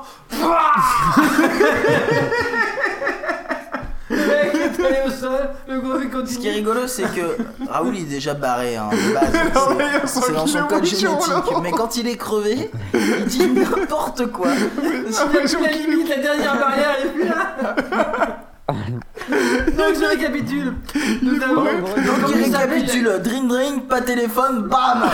Le 4.12 4.16
mec 4.18 4.56
est 4.56 4.70
tombé 4.76 4.98
au 5.06 5.12
sol, 5.12 5.50
le 5.68 5.80
gros 5.82 6.00
il 6.00 6.28
Ce 6.28 6.40
qui 6.40 6.48
est 6.48 6.54
rigolo, 6.54 6.88
c'est 6.88 7.04
que 7.04 7.38
Raoul 7.70 7.96
il 7.96 8.02
est 8.04 8.16
déjà 8.16 8.34
barré 8.34 8.76
hein, 8.76 8.90
de 8.92 9.14
base. 9.14 9.34
Non, 9.54 9.78
C'est- 10.06 10.32
dans 10.34 10.48
son 10.48 10.64
code 10.66 10.84
génétique. 10.84 11.32
Mais 11.62 11.72
quand 11.72 11.96
il 11.96 12.08
est 12.08 12.18
crevé, 12.18 12.72
il 12.94 13.26
dit 13.26 13.48
n'importe 13.54 14.32
quoi. 14.32 14.48
La 14.50 15.72
limite, 15.72 16.10
la 16.10 16.18
dernière 16.18 16.58
barrière 16.60 16.96
est 17.04 17.10
plus 17.10 17.28
là. 17.28 18.40
Donc 18.70 19.96
je 20.00 20.06
récapitule. 20.06 20.74
Nous 21.22 21.42
avons. 21.42 21.64
Donc 21.64 22.36
il 22.36 22.52
s'appelle 22.52 22.70
récapitule 22.84 23.22
Dream 23.24 23.48
Drink, 23.48 23.88
pas 23.88 24.02
téléphone, 24.02 24.68
bam 24.68 25.10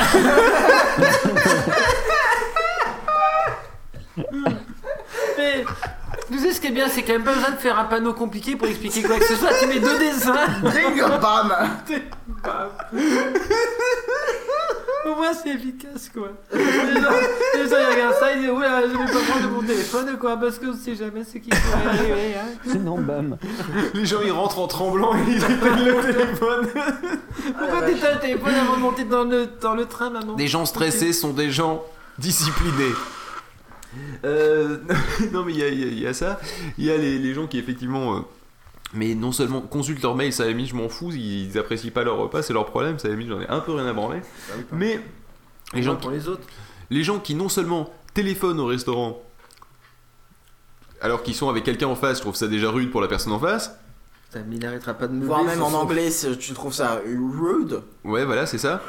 Mais, 5.38 5.66
Vous 6.30 6.40
savez 6.40 6.54
ce 6.54 6.62
qui 6.62 6.68
est 6.68 6.72
bien, 6.72 6.88
c'est 6.90 7.04
quand 7.04 7.14
même 7.14 7.24
pas 7.24 7.34
besoin 7.34 7.52
de 7.52 7.58
faire 7.58 7.78
un 7.78 7.86
panneau 7.86 8.14
compliqué 8.14 8.56
pour 8.56 8.68
expliquer 8.68 9.04
quoi 9.04 9.20
que 9.20 9.26
ce 9.26 9.36
soit. 9.36 9.52
Tu 9.60 9.68
mets 9.68 9.80
deux 9.80 10.00
dessins. 10.00 10.36
Drink, 10.64 11.00
bam 11.22 11.54
Au 15.06 15.16
moins 15.16 15.34
c'est 15.34 15.50
efficace 15.52 16.10
quoi. 16.12 16.30
Les 16.52 16.60
gens, 16.60 17.10
les 17.54 17.70
gens, 17.70 17.76
ils 17.80 17.94
regardent 17.94 18.16
ça, 18.20 18.32
ils 18.34 18.42
disent 18.42 18.50
Oula, 18.50 18.82
je 18.82 18.88
vais 18.88 19.06
pas 19.06 19.20
prendre 19.30 19.50
mon 19.52 19.62
téléphone 19.62 20.18
quoi, 20.20 20.36
parce 20.38 20.58
qu'on 20.58 20.74
sait 20.74 20.96
jamais 20.96 21.24
ce 21.24 21.38
qui 21.38 21.50
pourrait 21.50 21.86
arriver. 21.88 22.34
Hein. 22.36 22.58
Sinon, 22.68 22.98
bam. 22.98 23.38
Les 23.94 24.06
gens 24.06 24.22
ils 24.26 24.32
rentrent 24.32 24.58
en 24.58 24.68
tremblant 24.68 25.14
et 25.16 25.20
ils 25.28 25.38
éteignent 25.38 25.86
le 25.86 26.12
téléphone. 26.12 26.68
Pourquoi 27.60 27.82
t'éteins 27.84 28.14
le 28.16 28.20
téléphone 28.20 28.56
avant 28.56 28.78
de 28.78 28.82
monter 28.82 29.04
dans 29.04 29.26
le, 29.26 29.48
dans 29.62 29.76
le 29.76 29.86
train 29.86 30.10
maintenant 30.10 30.34
Des 30.34 30.48
gens 30.48 30.66
stressés 30.66 31.14
sont 31.14 31.34
des 31.34 31.52
gens 31.52 31.84
disciplinés. 32.18 32.94
Euh, 34.24 34.78
non, 35.34 35.44
mais 35.44 35.54
il 35.54 35.60
y 35.60 35.64
a, 35.64 35.68
il 35.70 35.80
y 35.80 35.84
a- 35.84 35.88
il 35.88 36.00
y 36.00 36.08
a 36.08 36.14
ça. 36.14 36.40
Il 36.78 36.86
y 36.86 36.92
a 36.92 36.98
les, 36.98 37.18
les 37.20 37.34
gens 37.34 37.48
qui, 37.48 37.58
effectivement. 37.58 38.18
euh, 38.18 38.20
mais 38.94 39.14
non 39.16 39.32
seulement 39.32 39.62
consultent 39.62 40.02
leur 40.04 40.16
mail, 40.16 40.32
ça 40.32 40.44
à 40.44 40.46
la 40.46 40.52
limite, 40.54 40.70
je 40.70 40.76
m'en 40.76 40.88
fous, 40.90 41.12
ils, 41.12 41.50
ils 41.50 41.58
apprécient 41.58 41.92
pas 41.92 42.04
leur 42.04 42.18
repas, 42.18 42.42
c'est 42.42 42.54
leur 42.54 42.66
problème, 42.66 42.98
ça 43.00 43.08
à 43.08 43.12
la 43.12 43.18
limite, 43.18 43.32
j'en 43.34 43.42
ai 43.42 43.48
un 43.50 43.60
peu 43.60 43.74
rien 43.74 43.86
à 43.88 43.94
branler. 43.94 44.22
Mais 44.72 45.00
les 45.74 45.84
gens, 45.84 45.96
pour 45.96 46.12
les 46.12 46.28
autres. 46.30 46.44
les 46.90 47.04
gens 47.04 47.20
qui 47.20 47.36
non 47.36 47.50
seulement 47.50 47.92
téléphonent 48.14 48.60
au 48.60 48.68
restaurant 48.68 49.22
alors 51.02 51.24
qu'ils 51.24 51.36
sont 51.36 51.50
avec 51.50 51.64
quelqu'un 51.64 51.88
en 51.88 51.96
face, 51.96 52.18
je 52.18 52.22
trouve 52.22 52.36
ça 52.36 52.48
déjà 52.48 52.70
rude 52.72 52.90
pour 52.92 53.02
la 53.02 53.08
personne 53.08 53.34
en 53.34 53.40
face. 53.40 53.78
Putain, 54.30 54.46
mais 54.48 54.56
il 54.56 54.66
arrêtera 54.66 54.94
pas 54.94 55.08
de 55.08 55.14
me 55.14 55.26
Voire 55.26 55.44
même 55.44 55.62
en 55.62 55.74
anglais, 55.74 56.10
tu 56.40 56.54
trouves 56.54 56.74
ça 56.74 57.02
rude 57.06 57.82
Ouais, 58.04 58.26
voilà, 58.26 58.46
c'est 58.46 58.58
ça. 58.58 58.82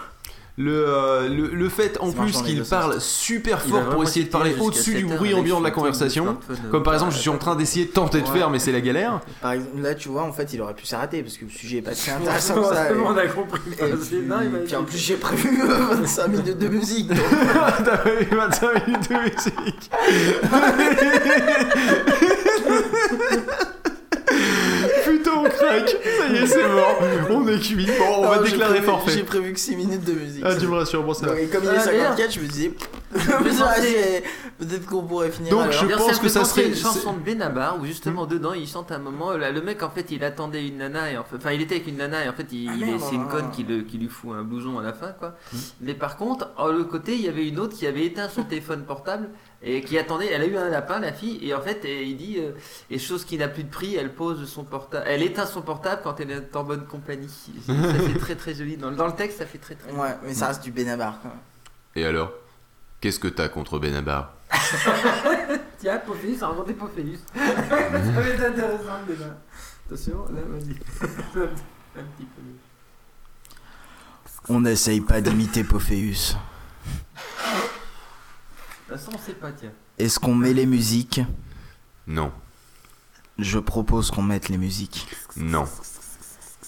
Le, 0.58 0.72
euh, 0.88 1.28
le, 1.28 1.48
le 1.48 1.68
fait 1.68 1.98
en 2.00 2.10
plus 2.12 2.40
qu'il 2.40 2.62
parle 2.64 2.98
super 2.98 3.60
fort 3.60 3.90
pour 3.90 4.02
essayer 4.04 4.24
de 4.24 4.30
parler 4.30 4.54
au-dessus 4.58 4.94
du 4.94 5.04
bruit 5.04 5.34
ambiant 5.34 5.58
de 5.58 5.64
la 5.64 5.70
conversation. 5.70 6.38
Comme 6.70 6.82
par 6.82 6.94
exemple, 6.94 7.12
je 7.12 7.18
suis 7.18 7.28
en 7.28 7.36
train 7.36 7.56
d'essayer 7.56 7.84
de 7.84 7.90
tenter 7.90 8.22
de 8.22 8.28
faire, 8.28 8.48
mais 8.48 8.58
c'est 8.58 8.72
la 8.72 8.80
galère. 8.80 9.20
Par 9.42 9.52
exemple, 9.52 9.80
là, 9.82 9.94
tu 9.94 10.08
vois, 10.08 10.22
en 10.22 10.32
fait, 10.32 10.52
il 10.54 10.62
aurait 10.62 10.72
pu 10.74 10.86
s'arrêter 10.86 11.22
parce 11.22 11.36
que 11.36 11.44
le 11.44 11.50
sujet 11.50 11.78
est 11.78 11.82
pas 11.82 11.90
Ouais, 11.90 11.96
intéressant 12.22 12.64
ça. 12.72 12.90
et- 12.90 12.94
on 12.96 13.16
a 13.16 13.26
compris. 13.26 13.60
Et 13.80 13.90
Non, 13.90 13.96
puis, 13.98 14.46
il 14.46 14.50
va- 14.50 14.58
puis 14.60 14.76
en 14.76 14.84
plus, 14.84 14.96
j'ai 14.98 15.16
prévu 15.16 15.60
euh, 15.70 15.94
25 15.96 16.28
minutes 16.28 16.58
de 16.58 16.68
musique. 16.68 17.10
T'as 17.84 18.10
eu 18.20 18.34
25 18.34 18.86
minutes 18.86 19.10
de 19.10 19.14
musique. 19.16 19.90
Ça 25.86 26.28
y 26.28 26.36
est, 26.36 26.46
c'est 26.46 26.68
mort. 26.68 26.98
On 27.30 27.46
est 27.48 27.58
cuit. 27.58 27.86
Bon, 27.86 28.04
on 28.24 28.28
va 28.28 28.36
Non, 28.36 28.42
déclarer 28.42 28.74
prévu- 28.80 28.84
forfait. 28.84 29.10
J'ai 29.12 29.22
prévu 29.24 29.52
que 29.52 29.60
6 29.60 29.76
minutes 29.76 30.04
de 30.04 30.12
musique. 30.12 30.42
Ah, 30.46 30.54
tu 30.56 30.66
me 30.66 30.74
rassures, 30.76 31.02
bon, 31.02 31.14
ça 31.14 31.26
va. 31.26 31.40
Et 31.40 31.46
comme 31.46 31.62
il 31.64 31.70
est 31.70 31.76
Ah, 31.76 31.80
54, 31.80 32.32
je 32.32 32.40
me 32.40 32.46
disais. 32.46 32.72
Peut-être 34.58 34.86
qu'on 34.86 35.02
pourrait 35.02 35.30
finir. 35.30 35.50
Donc, 35.50 35.70
je 35.70 35.86
pense 35.96 36.18
que 36.18 36.28
ça 36.28 36.44
serait- 36.44 36.68
une 36.68 36.74
chanson 36.74 37.12
de 37.12 37.18
Benabar 37.20 37.78
où 37.80 37.84
justement 37.86 38.26
dedans 38.26 38.52
il 38.52 38.66
chante 38.66 38.90
un 38.92 38.98
moment. 38.98 39.32
Là, 39.36 39.50
le 39.50 39.62
mec 39.62 39.82
en 39.82 39.90
fait 39.90 40.10
il 40.10 40.24
attendait 40.24 40.66
une 40.66 40.78
nana 40.78 41.10
et 41.10 41.18
en 41.18 41.24
fait, 41.24 41.36
enfin 41.36 41.52
il 41.52 41.60
était 41.62 41.76
avec 41.76 41.86
une 41.86 41.96
nana 41.98 42.24
et 42.24 42.28
en 42.28 42.32
fait 42.32 42.46
il, 42.52 42.68
Ah, 42.68 42.72
il 42.76 42.82
est- 42.82 42.86
merde, 42.86 43.00
c'est 43.08 43.14
une 43.14 43.26
ah. 43.28 43.32
conne 43.32 43.50
qui, 43.50 43.64
le- 43.64 43.82
qui 43.82 43.98
lui 43.98 44.08
fout 44.08 44.30
un 44.36 44.42
blouson 44.42 44.78
à 44.78 44.82
la 44.82 44.92
fin 44.92 45.12
quoi. 45.18 45.34
Mais 45.80 45.94
par 45.94 46.16
contre, 46.16 46.50
en 46.56 46.68
le 46.68 46.84
côté 46.84 47.14
il 47.14 47.22
y 47.22 47.28
avait 47.28 47.46
une 47.46 47.58
autre 47.60 47.76
qui 47.76 47.86
avait 47.86 48.04
éteint 48.06 48.28
son 48.28 48.42
téléphone 48.44 48.84
portable 48.84 49.28
et 49.66 49.82
qui 49.82 49.98
attendait. 49.98 50.30
Elle 50.32 50.40
a 50.42 50.46
eu 50.46 50.56
un 50.56 50.70
lapin 50.70 50.98
la 51.00 51.12
fille 51.12 51.38
et 51.46 51.52
en 51.54 51.60
fait 51.60 51.84
et 51.84 52.04
il 52.04 52.16
dit 52.16 52.36
euh, 52.38 52.52
et 52.88 52.98
chose 52.98 53.24
qui 53.26 53.36
n'a 53.36 53.48
plus 53.48 53.64
de 53.64 53.68
prix, 53.70 53.96
elle 53.96 54.14
pose 54.14 54.48
son 54.48 54.64
portable, 54.64 55.04
elle 55.06 55.22
éteint 55.22 55.44
son 55.44 55.60
portable 55.60 56.00
quand 56.02 56.18
elle 56.20 56.30
est 56.30 56.56
en 56.56 56.64
bonne 56.64 56.86
compagnie. 56.86 57.28
Ça 57.66 57.74
fait 57.74 58.18
très 58.18 58.34
très 58.36 58.54
joli 58.54 58.76
dans, 58.78 58.88
le- 58.90 58.96
dans 58.96 59.06
le 59.06 59.14
texte 59.14 59.38
ça 59.38 59.46
fait 59.46 59.58
très 59.58 59.74
très. 59.74 59.90
Ouais, 59.92 60.16
mais 60.22 60.32
ça 60.32 60.46
reste 60.48 60.62
du 60.62 60.70
Benabar 60.72 61.18
quand 61.22 61.28
même. 61.28 61.38
Et 61.96 62.06
alors 62.06 62.30
Qu'est-ce 62.98 63.20
que 63.20 63.28
t'as 63.28 63.48
contre 63.50 63.78
Benabar? 63.78 64.32
Tiens, 65.78 65.98
Pophéus, 65.98 66.42
a 66.42 66.46
inventé 66.46 66.72
Pophéus. 66.72 67.18
ça 67.34 67.40
va 67.42 68.20
être 68.28 68.42
intéressant 68.42 69.02
déjà. 69.06 69.36
Attention, 69.86 70.24
là, 70.30 70.40
vas-y. 70.48 70.70
Un 70.72 72.02
petit 72.16 72.26
peu. 72.34 72.40
On 74.48 74.60
n'essaye 74.60 75.02
pas 75.02 75.20
d'imiter 75.20 75.62
Pophéus. 75.62 76.36
De 78.88 78.94
toute 78.94 78.98
façon, 79.04 79.10
on 79.14 79.18
sait 79.26 79.32
pas, 79.34 79.50
tiens. 79.52 79.72
Est-ce 79.98 80.18
qu'on 80.20 80.34
met 80.34 80.52
les 80.52 80.66
musiques? 80.66 81.20
Non, 82.06 82.30
Je 83.38 83.58
propose 83.58 84.10
qu'on 84.10 84.22
mette 84.22 84.48
les 84.48 84.58
musiques. 84.58 85.06
non. 85.36 85.64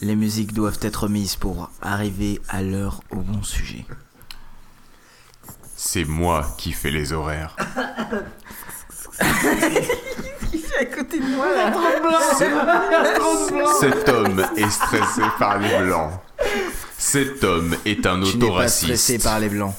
Les 0.01 0.15
musiques 0.15 0.53
doivent 0.53 0.79
être 0.83 1.09
mises 1.09 1.35
pour 1.35 1.71
arriver 1.83 2.41
à 2.49 2.63
l'heure 2.63 3.01
au 3.11 3.17
bon 3.17 3.43
sujet. 3.43 3.85
C'est 5.75 6.05
moi 6.05 6.55
qui 6.57 6.71
fais 6.73 6.93
les 6.93 7.13
horaires. 7.13 7.57
à 10.81 10.85
côté 10.85 11.19
de 11.19 11.35
moi 11.35 11.49
là? 11.53 11.73
Cet 13.81 14.09
homme 14.09 14.47
est 14.57 14.71
stressé 14.71 15.23
par 15.39 15.59
les 15.59 15.79
blancs. 15.83 16.13
Cet 16.97 17.43
homme 17.43 17.75
est 17.85 18.07
un 18.07 18.21
Tu 18.23 18.37
n'es 18.39 18.49
pas 18.49 18.69
stressé 18.69 19.15
autoraciste. 19.17 19.25
par 19.25 19.41
les 19.41 19.49
blancs. 19.49 19.75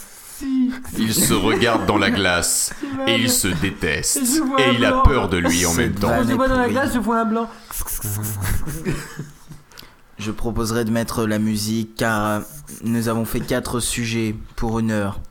Il 0.98 1.14
se 1.14 1.34
regarde 1.34 1.86
dans 1.86 1.98
la 1.98 2.12
glace 2.12 2.74
et 3.08 3.16
il 3.16 3.30
se 3.30 3.48
déteste. 3.48 4.42
Et 4.60 4.74
il 4.76 4.86
a 4.86 5.02
peur 5.04 5.30
de 5.30 5.38
lui 5.38 5.66
en 5.66 5.74
même 5.74 5.94
temps. 5.94 6.24
je 6.28 6.34
vois 6.34 6.48
dans 6.48 6.58
la 6.58 6.70
glace, 6.70 6.92
je 6.94 7.00
vois 7.00 7.20
un 7.22 7.26
blanc. 7.26 7.50
Je 10.18 10.32
proposerais 10.32 10.84
de 10.84 10.92
mettre 10.92 11.26
la 11.26 11.40
musique 11.40 11.96
car 11.96 12.26
euh, 12.26 12.40
nous 12.84 13.08
avons 13.08 13.24
fait 13.24 13.40
quatre 13.40 13.80
sujets 13.80 14.36
pour 14.58 14.80
une 14.80 14.92
heure. 14.92 15.22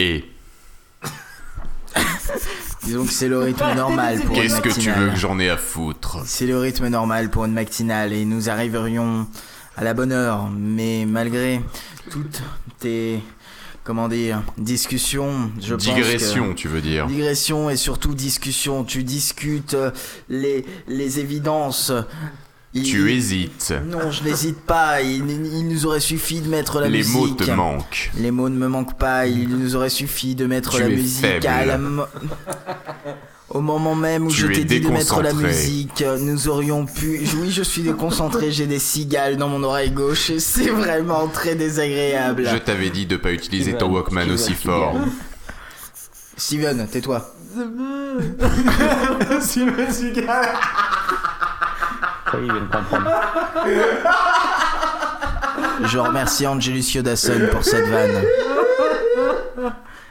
Et 0.00 0.24
Disons 2.82 3.04
que 3.06 3.12
c'est 3.12 3.28
le 3.28 3.38
rythme 3.38 3.72
normal 3.76 4.20
pour 4.22 4.34
une 4.36 4.42
qu'est-ce 4.42 4.60
que 4.60 4.68
tu 4.68 4.88
matinale. 4.88 5.00
veux 5.00 5.10
que 5.10 5.16
j'en 5.16 5.38
ai 5.38 5.48
à 5.48 5.56
foutre? 5.56 6.18
C'est 6.24 6.46
le 6.46 6.58
rythme 6.58 6.88
normal 6.88 7.30
pour 7.30 7.44
une 7.44 7.52
matinale 7.52 8.12
et 8.12 8.24
nous 8.24 8.48
arriverions 8.50 9.28
à 9.76 9.84
la 9.84 9.94
bonne 9.94 10.10
heure. 10.12 10.48
Mais 10.50 11.04
malgré 11.06 11.60
toutes 12.10 12.42
tes, 12.80 13.22
comment 13.86 14.08
dire, 14.08 14.42
discussions, 14.58 15.50
je 15.62 15.74
pense 15.74 15.86
que... 15.86 15.94
Digression, 15.94 16.52
tu 16.54 16.66
veux 16.68 16.80
dire. 16.80 17.06
Digression 17.06 17.70
et 17.70 17.76
surtout 17.76 18.14
discussion. 18.14 18.82
Tu 18.84 19.04
discutes 19.04 19.74
euh, 19.74 19.90
les, 20.28 20.66
les 20.88 21.20
évidences. 21.20 21.92
Il- 22.74 22.82
Tu 22.82 23.10
hésites. 23.12 23.72
Non, 23.86 24.10
je 24.10 24.22
n'hésite 24.24 24.58
pas. 24.58 25.00
Il, 25.00 25.30
il 25.30 25.68
nous 25.68 25.86
aurait 25.86 26.00
suffi 26.00 26.40
de 26.40 26.48
mettre 26.48 26.80
la 26.80 26.88
Les 26.88 26.98
musique. 26.98 27.14
mots 27.14 27.28
te 27.28 27.50
manquent. 27.50 28.10
Les 28.18 28.30
mots 28.30 28.48
ne 28.50 28.56
me 28.58 28.68
manquent 28.68 28.98
pas. 28.98 29.26
Il 29.26 29.48
nous 29.56 29.76
aurait 29.76 29.88
suffi 29.88 30.34
de 30.34 30.46
mettre 30.46 30.72
Tu 30.74 30.80
la 30.80 30.88
musique 30.88 31.20
faible. 31.24 31.46
à 31.46 31.64
la 31.64 31.78
Au 33.48 33.60
moment 33.60 33.94
même 33.94 34.26
où 34.26 34.30
Tu 34.30 34.40
je 34.40 34.46
t'ai 34.48 34.64
dit 34.64 34.80
de 34.80 34.88
mettre 34.88 35.22
la 35.22 35.32
musique, 35.32 36.04
nous 36.20 36.48
aurions 36.48 36.84
pu. 36.84 37.20
Oui, 37.36 37.52
je 37.52 37.62
suis 37.62 37.82
déconcentré. 37.82 38.50
J'ai 38.50 38.66
des 38.66 38.80
cigales 38.80 39.36
dans 39.36 39.48
mon 39.48 39.62
oreille 39.62 39.92
gauche 39.92 40.30
et 40.30 40.40
c'est 40.40 40.70
vraiment 40.70 41.28
très 41.28 41.54
désagréable. 41.54 42.48
Je 42.50 42.56
t'avais 42.56 42.90
dit 42.90 43.06
de 43.06 43.16
pas 43.16 43.30
utiliser 43.30 43.72
ton 43.72 43.86
Steven, 43.86 43.94
Walkman 43.94 44.22
Steven 44.22 44.34
aussi 44.34 44.54
fort. 44.54 44.96
Steven, 46.36 46.88
tais-toi. 46.88 47.32
Steven 49.40 49.90
Seagal. 49.92 50.26
Ça 52.26 52.38
il 52.38 52.44
vient 52.44 52.60
de 52.60 52.70
comprendre. 52.72 53.10
Je 55.84 55.98
remercie 55.98 56.46
Angelus 56.46 56.94
Yodasson 56.94 57.48
pour 57.52 57.64
cette 57.64 57.86
vanne. 57.86 58.24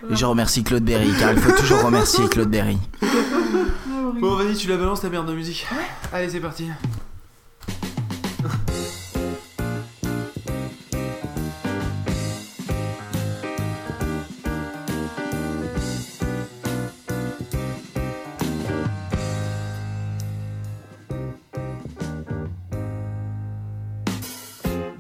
Et 0.10 0.16
je 0.16 0.26
remercie 0.26 0.64
Claude 0.64 0.84
Berry, 0.84 1.12
car 1.20 1.32
il 1.32 1.40
faut 1.40 1.52
toujours 1.60 1.84
remercier 1.84 2.28
Claude 2.28 2.50
Berry. 2.50 2.78
Bon, 4.20 4.36
vas-y, 4.36 4.56
tu 4.56 4.70
la 4.70 4.78
balances 4.78 5.02
ta 5.02 5.10
merde 5.10 5.28
de 5.28 5.34
musique. 5.34 5.68
Allez, 6.14 6.30
c'est 6.30 6.40
parti. 6.40 6.70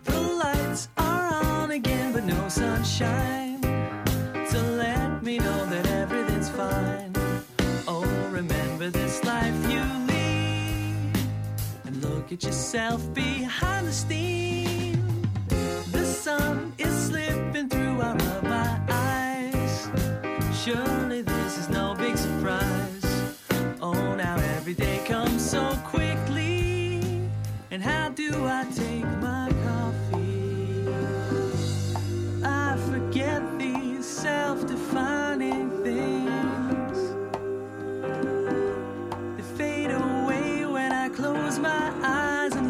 The 0.04 0.20
lights 0.38 0.90
are 0.98 1.64
on 1.64 1.72
again, 1.72 2.12
but 2.12 2.26
no 2.26 2.50
sunshine 2.50 3.35
at 12.36 12.44
yourself 12.44 13.02
behind 13.14 13.88
the 13.88 13.94
steam. 13.94 15.02
The 15.94 16.04
sun 16.04 16.74
is 16.78 16.94
slipping 17.08 17.70
through 17.70 18.02
out 18.02 18.22
of 18.22 18.44
my 18.44 18.78
eyes. 18.90 19.88
Surely 20.54 21.22
this 21.22 21.58
is 21.58 21.70
no 21.70 21.96
big 21.98 22.18
surprise. 22.18 23.06
Oh, 23.82 24.16
now 24.16 24.36
every 24.58 24.74
day 24.74 25.02
comes 25.06 25.50
so 25.50 25.64
quickly. 25.86 27.00
And 27.72 27.82
how 27.82 28.10
do 28.10 28.30
I 28.46 28.66
take 28.76 29.08
my 29.22 29.50
coffee? 29.68 30.90
I 32.44 32.76
forget 32.90 33.42
these 33.58 34.06
self 34.06 34.68
defining 34.68 35.70
things. 35.84 36.25
Close 41.16 41.60
my 41.60 41.94
eyes 42.04 42.65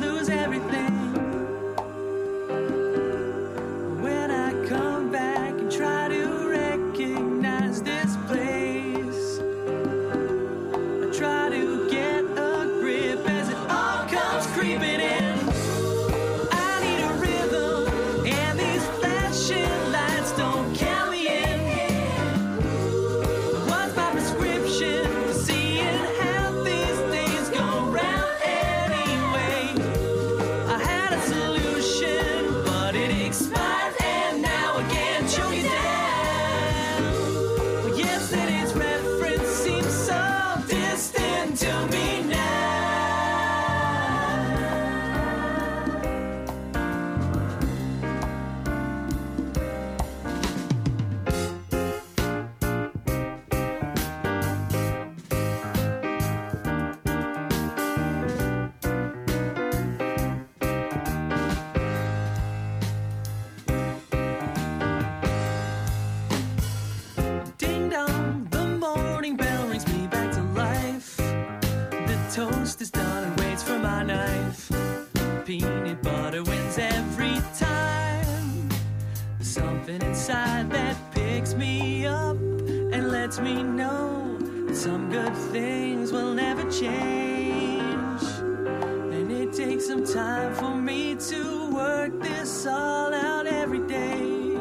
lets 83.36 83.44
me 83.44 83.64
know 83.64 84.38
that 84.66 84.76
some 84.76 85.10
good 85.10 85.36
things 85.52 86.12
will 86.12 86.34
never 86.34 86.70
change. 86.72 88.22
And 88.22 89.30
it 89.30 89.52
takes 89.52 89.88
some 89.88 90.06
time 90.06 90.54
for 90.54 90.76
me 90.76 91.16
to 91.16 91.70
work 91.72 92.18
this 92.22 92.66
all 92.66 93.14
out 93.14 93.46
every 93.46 93.86
day. 93.88 94.58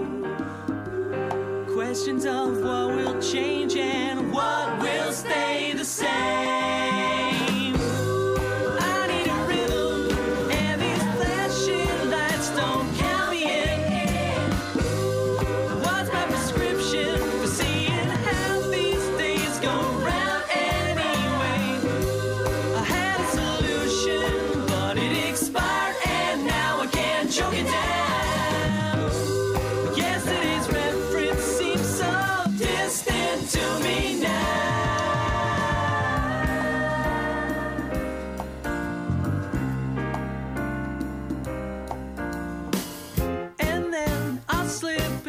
Questions 1.72 2.26
of 2.26 2.62
what 2.62 2.96
will 2.96 3.20
change 3.20 3.76
and 3.76 4.32
what 4.32 4.80
will 4.80 5.12
stay 5.12 5.72
the 5.72 5.84
same. 5.84 6.63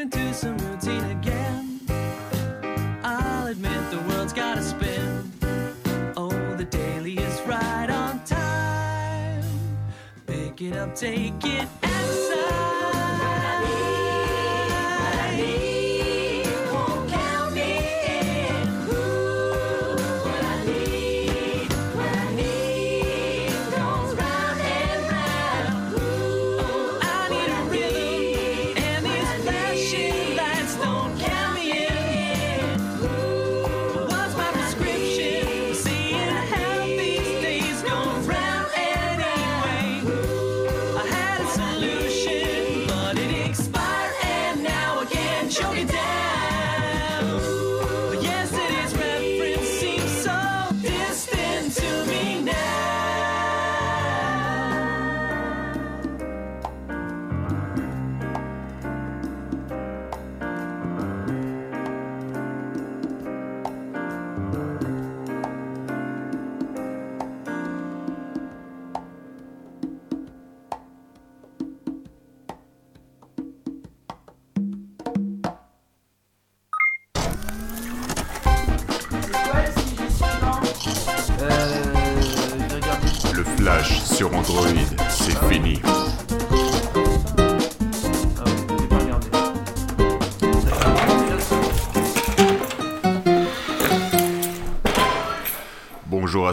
Into 0.06 0.34
some 0.36 0.56
routine 0.60 1.03
again. 1.18 1.80
I'll 3.03 3.48
admit 3.48 3.90
the 3.90 3.98
world's 4.07 4.34
gotta 4.34 4.61
spin. 4.61 5.32
Oh, 6.15 6.56
the 6.56 6.65
daily 6.65 7.18
is 7.18 7.41
right 7.48 7.90
on 7.90 8.23
time. 8.23 9.44
Pick 10.27 10.61
it 10.61 10.76
up, 10.76 10.94
take 10.94 11.44
it 11.44 11.68
outside. 11.82 12.45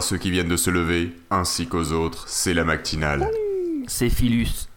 Ceux 0.03 0.17
qui 0.17 0.31
viennent 0.31 0.49
de 0.49 0.57
se 0.57 0.69
lever, 0.69 1.15
ainsi 1.31 1.67
qu'aux 1.67 1.91
autres, 1.93 2.25
c'est 2.27 2.53
la 2.53 2.65
matinale. 2.65 3.29
C'est 3.87 4.09
Philus. 4.09 4.67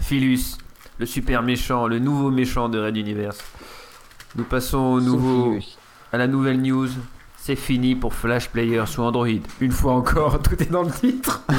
Philus, 0.00 0.56
le 0.98 1.06
super 1.06 1.42
méchant, 1.42 1.86
le 1.86 1.98
nouveau 1.98 2.30
méchant 2.30 2.68
de 2.68 2.78
Red 2.78 2.96
Universe. 2.96 3.38
Nous 4.36 4.44
passons 4.44 4.78
au 4.78 5.00
nouveau, 5.00 5.58
à 6.12 6.18
la 6.18 6.26
nouvelle 6.26 6.60
news. 6.62 6.88
C'est 7.42 7.56
fini 7.56 7.94
pour 7.94 8.12
Flash 8.14 8.48
Player 8.50 8.82
sous 8.86 9.02
Android. 9.02 9.26
Une 9.60 9.72
fois 9.72 9.92
encore, 9.92 10.40
tout 10.42 10.62
est 10.62 10.70
dans 10.70 10.82
le 10.82 10.90
titre. 10.90 11.42